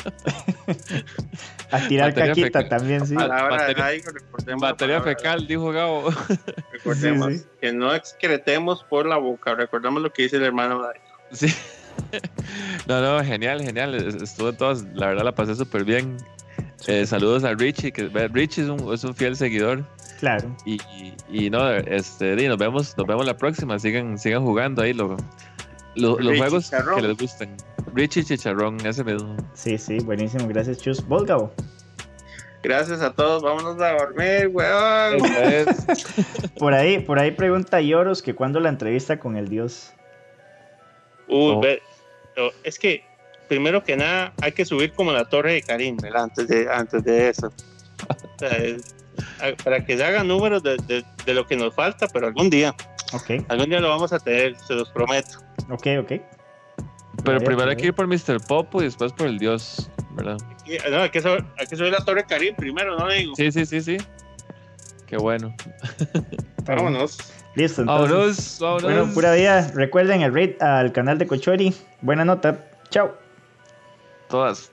A 1.71 1.79
tirar 1.89 2.11
Batería 2.11 2.29
caquita 2.35 2.61
fecal. 2.63 2.69
también, 2.69 3.07
sí. 3.07 3.15
Palabra 3.15 3.45
de 3.45 3.51
Batería- 3.75 3.85
Daigo, 3.85 4.11
recordemos 4.13 4.63
la 4.63 4.69
Batería 4.73 4.99
palabra. 4.99 5.17
fecal, 5.19 5.47
dijo 5.47 5.71
Gabo. 5.73 6.11
Recordemos 6.73 7.33
Sí, 7.33 7.39
sí. 7.39 7.45
que 7.63 7.73
no 7.73 7.95
excretemos 7.95 8.85
por 8.85 9.07
la 9.07 9.17
boca. 9.17 9.55
Recordemos 9.55 10.03
lo 10.03 10.13
que 10.13 10.25
dice 10.25 10.37
el 10.37 10.43
hermano 10.45 10.83
Daigo. 10.83 11.05
Sí. 11.33 11.47
No, 12.87 13.01
no, 13.01 13.23
genial, 13.25 13.63
genial. 13.63 13.95
Es- 13.95 14.15
Estuvo 14.17 14.49
en 14.51 14.57
todas, 14.57 14.83
la 14.95 15.07
verdad 15.09 15.25
la 15.25 15.35
pasé 15.35 15.55
súper 15.55 15.85
bien. 15.85 16.17
Eh, 16.87 17.07
saludos 17.07 17.45
a 17.45 17.55
Richie, 17.55 17.93
que 17.93 18.09
Richie 18.33 18.63
es 18.65 18.69
un, 18.69 18.93
es 18.93 19.05
un 19.05 19.15
fiel 19.15 19.37
seguidor. 19.37 19.85
Claro. 20.21 20.55
Y, 20.65 20.75
y, 20.75 21.15
y 21.47 21.51
no, 21.51 21.69
este, 21.71 22.37
di, 22.37 22.47
nos 22.49 22.59
vemos, 22.59 22.97
nos 22.97 23.07
vemos 23.07 23.27
la 23.27 23.37
próxima. 23.37 23.79
Sigan, 23.79 24.19
sigan 24.19 24.43
jugando 24.45 24.83
ahí 24.83 24.93
lo- 24.93 25.17
lo- 25.97 26.19
los 26.19 26.39
juegos 26.39 26.65
Chicharrón. 26.65 26.97
que 27.01 27.09
les 27.09 27.17
gusten. 27.19 27.57
Richie 27.95 28.25
Chicharrón, 28.25 28.85
ese 28.87 29.03
mismo. 29.05 29.37
Sí, 29.55 29.77
sí, 29.79 29.99
buenísimo. 29.99 30.47
Gracias, 30.49 30.79
Chus. 30.79 31.07
¿Vos, 31.07 31.25
Gabo? 31.25 31.53
Gracias 32.63 33.01
a 33.01 33.13
todos. 33.13 33.43
Vámonos 33.43 33.81
a 33.81 33.93
dormir, 33.95 34.49
weón. 34.53 35.19
Por 36.59 36.75
ahí, 36.75 37.01
por 37.01 37.19
ahí 37.19 37.33
pregunta 37.33 37.81
Yoros 37.81 38.23
que 38.23 38.35
cuando 38.35 38.61
la 38.61 38.69
entrevista 38.69 39.19
con 39.19 39.37
el 39.37 39.49
dios. 39.49 39.93
Uy, 41.29 41.53
Oh. 41.55 41.61
ve- 41.61 41.83
es 42.63 42.79
que 42.79 43.05
primero 43.53 43.85
que 43.85 43.97
nada 43.99 44.33
hay 44.41 44.53
que 44.53 44.65
subir 44.65 44.93
como 44.95 45.13
la 45.13 45.27
torre 45.27 45.53
de 45.53 45.63
Karim, 45.63 45.99
¿verdad? 45.99 46.23
Antes 46.25 46.49
de, 46.49 46.67
antes 46.73 47.05
de 47.05 47.29
eso. 47.29 47.53
O 48.09 48.39
sea, 48.39 48.49
es- 48.57 48.95
a- 49.43 49.55
para 49.63 49.85
que 49.85 49.95
se 49.95 50.03
hagan 50.03 50.27
números 50.29 50.63
de, 50.63 50.77
de- 50.87 51.05
de 51.27 51.35
lo 51.35 51.47
que 51.47 51.55
nos 51.55 51.75
falta, 51.75 52.07
pero 52.09 52.29
algún 52.29 52.49
día, 52.49 52.75
algún 53.49 53.69
día 53.69 53.79
lo 53.81 53.91
vamos 53.91 54.11
a 54.15 54.19
tener, 54.19 54.57
se 54.57 54.73
los 54.73 54.89
prometo. 54.91 55.39
ok, 55.69 55.87
ok. 56.01 56.13
Pero 57.25 57.35
Vaya, 57.39 57.45
primero 57.45 57.69
hay 57.71 57.77
que 57.77 57.87
ir 57.89 57.95
por 57.95 58.07
Mr. 58.07 58.41
Popo 58.49 58.81
y 58.81 58.85
después 58.87 59.13
por 59.13 59.27
el 59.27 59.39
Dios, 59.39 59.91
¿verdad? 60.13 60.39
No, 60.91 61.03
hay, 61.03 61.11
que 61.11 61.21
subir, 61.21 61.45
hay 61.59 61.67
que 61.67 61.77
subir 61.77 61.93
la 61.93 62.03
torre 62.05 62.23
de 62.23 62.27
Karim 62.27 62.55
primero, 62.57 62.99
¿no? 62.99 63.07
Digo, 63.09 63.35
Sí, 63.37 63.53
sí, 63.53 63.67
sí, 63.67 63.83
sí. 63.83 63.99
Qué 65.07 65.19
bueno. 65.19 65.55
vámonos. 66.65 67.19
Listo, 67.55 67.83
entonces. 67.83 68.59
Vámonos, 68.59 68.59
vámonos. 68.61 68.83
Bueno, 68.83 69.13
pura 69.15 69.35
vida. 69.35 69.71
Recuerden 69.75 70.23
el 70.23 70.33
raid 70.35 70.61
al 70.63 70.91
canal 70.93 71.19
de 71.19 71.27
Cochori. 71.27 71.75
Buena 72.01 72.25
nota. 72.25 72.59
Chao. 72.89 73.15
Todas. 74.33 74.71